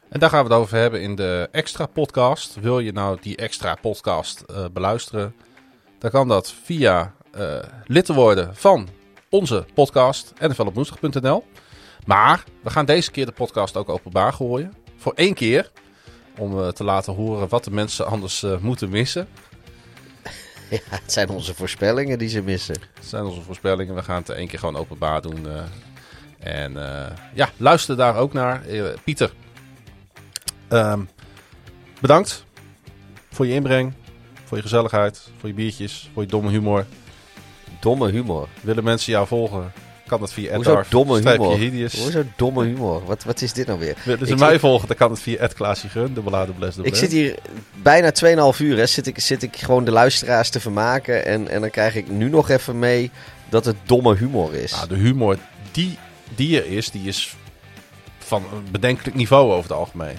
En 0.08 0.20
daar 0.20 0.30
gaan 0.30 0.44
we 0.44 0.52
het 0.52 0.60
over 0.60 0.76
hebben 0.76 1.02
in 1.02 1.14
de 1.14 1.48
extra 1.52 1.86
podcast. 1.86 2.54
Wil 2.60 2.78
je 2.78 2.92
nou 2.92 3.18
die 3.20 3.36
extra 3.36 3.74
podcast 3.74 4.44
beluisteren? 4.72 5.34
Dan 5.98 6.10
kan 6.10 6.28
dat 6.28 6.54
via 6.64 7.14
eh, 7.32 7.58
lid 7.84 8.04
te 8.04 8.14
worden 8.14 8.56
van 8.56 8.88
onze 9.28 9.64
podcast 9.74 10.32
nflopwoensdag.nl. 10.40 11.44
Maar 12.06 12.44
we 12.62 12.70
gaan 12.70 12.84
deze 12.84 13.10
keer 13.10 13.26
de 13.26 13.32
podcast 13.32 13.76
ook 13.76 13.88
openbaar 13.88 14.32
gooien. 14.32 14.74
Voor 14.96 15.12
één 15.12 15.34
keer. 15.34 15.70
Om 16.38 16.60
eh, 16.60 16.68
te 16.68 16.84
laten 16.84 17.14
horen 17.14 17.48
wat 17.48 17.64
de 17.64 17.70
mensen 17.70 18.06
anders 18.06 18.42
eh, 18.42 18.58
moeten 18.58 18.88
missen. 18.88 19.28
Ja, 20.70 20.78
het 20.90 21.12
zijn 21.12 21.28
onze 21.28 21.54
voorspellingen 21.54 22.18
die 22.18 22.28
ze 22.28 22.42
missen. 22.42 22.74
Dat 22.94 23.04
zijn 23.04 23.24
onze 23.24 23.40
voorspellingen. 23.40 23.94
We 23.94 24.02
gaan 24.02 24.16
het 24.16 24.28
één 24.28 24.48
keer 24.48 24.58
gewoon 24.58 24.76
openbaar 24.76 25.22
doen. 25.22 25.46
eh. 25.48 25.62
en 26.54 26.72
ja, 27.34 27.50
luister 27.56 27.96
daar 27.96 28.16
ook 28.16 28.32
naar. 28.32 28.62
Pieter, 29.04 29.32
ehm, 30.68 31.00
bedankt 32.00 32.44
voor 33.30 33.46
je 33.46 33.54
inbreng, 33.54 33.92
voor 34.44 34.56
je 34.56 34.62
gezelligheid, 34.62 35.30
voor 35.38 35.48
je 35.48 35.54
biertjes, 35.54 36.10
voor 36.12 36.22
je 36.22 36.28
domme 36.28 36.50
humor. 36.50 36.86
Domme 37.80 38.10
humor. 38.10 38.48
Willen 38.60 38.84
mensen 38.84 39.12
jou 39.12 39.26
volgen? 39.26 39.72
Kan 40.08 40.20
dat 40.20 40.32
via 40.32 40.54
Hoezo 40.54 40.82
domme 40.88 41.20
humor? 41.20 41.58
Hoezo 41.96 42.22
domme 42.36 42.64
humor? 42.64 43.04
Wat, 43.04 43.24
wat 43.24 43.42
is 43.42 43.52
dit 43.52 43.66
nou 43.66 43.78
weer? 43.78 43.96
Ik- 44.20 44.38
mij 44.38 44.58
volgen? 44.58 44.88
Dan 44.88 44.96
kan 44.96 45.10
het 45.10 45.20
via 45.20 45.38
Ed 45.38 45.54
Klaasje 45.54 45.88
Gun, 45.88 46.14
dubbel 46.14 46.34
A, 46.34 46.46
dubbel 46.46 46.70
S, 46.70 46.74
dubbel 46.74 46.92
Ik 46.92 46.98
zit 46.98 47.12
hier 47.12 47.34
bijna 47.82 48.12
2,5 48.54 48.58
uur. 48.60 48.76
Hè, 48.76 48.86
zit, 48.86 49.06
ik, 49.06 49.18
zit 49.18 49.42
ik 49.42 49.56
gewoon 49.56 49.84
de 49.84 49.90
luisteraars 49.90 50.50
te 50.50 50.60
vermaken. 50.60 51.26
En, 51.26 51.48
en 51.48 51.60
dan 51.60 51.70
krijg 51.70 51.94
ik 51.94 52.08
nu 52.10 52.28
nog 52.28 52.48
even 52.48 52.78
mee 52.78 53.10
dat 53.48 53.64
het 53.64 53.76
domme 53.84 54.16
humor 54.16 54.54
is. 54.54 54.72
Nou, 54.72 54.88
de 54.88 54.94
humor 54.96 55.36
die, 55.72 55.98
die 56.34 56.62
er 56.62 56.66
is, 56.66 56.90
die 56.90 57.08
is 57.08 57.36
van 58.18 58.42
een 58.54 58.68
bedenkelijk 58.70 59.16
niveau 59.16 59.50
over 59.50 59.70
het 59.70 59.78
algemeen. 59.78 60.16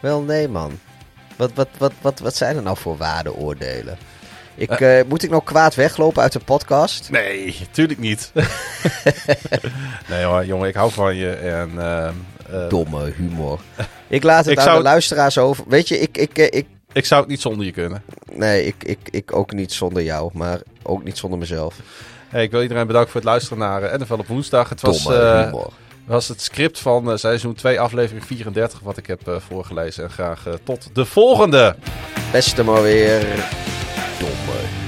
Wel, 0.00 0.20
nee, 0.20 0.48
man. 0.48 0.78
Wat, 1.36 1.50
wat, 1.54 1.68
wat, 1.78 1.92
wat, 2.00 2.18
wat 2.18 2.36
zijn 2.36 2.56
er 2.56 2.62
nou 2.62 2.76
voor 2.76 2.96
waardeoordelen? 2.96 3.98
Ik, 4.54 4.70
eh, 4.70 5.00
moet 5.08 5.22
ik 5.22 5.30
nou 5.30 5.42
kwaad 5.44 5.74
weglopen 5.74 6.22
uit 6.22 6.32
de 6.32 6.38
podcast? 6.38 7.10
Nee, 7.10 7.56
tuurlijk 7.70 7.98
niet. 8.00 8.32
nee 10.10 10.24
hoor, 10.24 10.44
jongen, 10.44 10.68
ik 10.68 10.74
hou 10.74 10.90
van 10.90 11.16
je. 11.16 11.30
En, 11.30 11.70
ehm, 11.78 12.12
eh, 12.50 12.68
Domme 12.68 13.12
humor. 13.16 13.60
Ik 14.08 14.22
laat 14.22 14.44
het 14.44 14.52
Ik 14.52 14.58
aan 14.58 14.64
zou- 14.64 14.76
de 14.76 14.82
luisteraars 14.82 15.38
over. 15.38 15.64
Weet 15.68 15.88
je, 15.88 15.98
ik, 15.98 16.18
ik, 16.18 16.38
eh, 16.38 16.58
ik, 16.58 16.66
ik 16.92 17.04
zou 17.04 17.20
het 17.20 17.30
niet 17.30 17.40
zonder 17.40 17.66
je 17.66 17.72
kunnen. 17.72 18.02
nee, 18.32 18.66
ik, 18.66 18.74
ik, 18.84 18.98
ik 19.10 19.36
ook 19.36 19.52
niet 19.52 19.72
zonder 19.72 20.02
jou, 20.02 20.30
maar 20.34 20.60
ook 20.82 21.04
niet 21.04 21.18
zonder 21.18 21.38
mezelf. 21.38 21.74
Hey, 22.28 22.42
ik 22.42 22.50
wil 22.50 22.62
iedereen 22.62 22.86
bedanken 22.86 23.10
voor 23.10 23.20
het 23.20 23.28
luisteren 23.30 23.58
naar 23.58 23.82
eh, 23.82 24.00
NFL 24.00 24.12
op 24.14 24.26
woensdag. 24.26 24.68
Het 24.68 24.80
was, 24.80 25.06
eh, 25.06 25.42
humor. 25.44 25.70
was 26.04 26.28
het 26.28 26.40
script 26.42 26.78
van 26.78 27.10
eh, 27.10 27.16
seizoen 27.16 27.54
2, 27.54 27.80
aflevering 27.80 28.24
34, 28.26 28.80
wat 28.80 28.96
ik 28.96 29.06
heb 29.06 29.28
eh, 29.28 29.34
voorgelezen. 29.48 30.04
En 30.04 30.10
graag 30.10 30.46
eh, 30.46 30.52
tot 30.64 30.88
de 30.92 31.04
volgende! 31.04 31.76
Beste 32.32 32.64
maar 32.64 32.82
weer. 32.82 33.24
Domme 34.22 34.36
humor. 34.36 34.81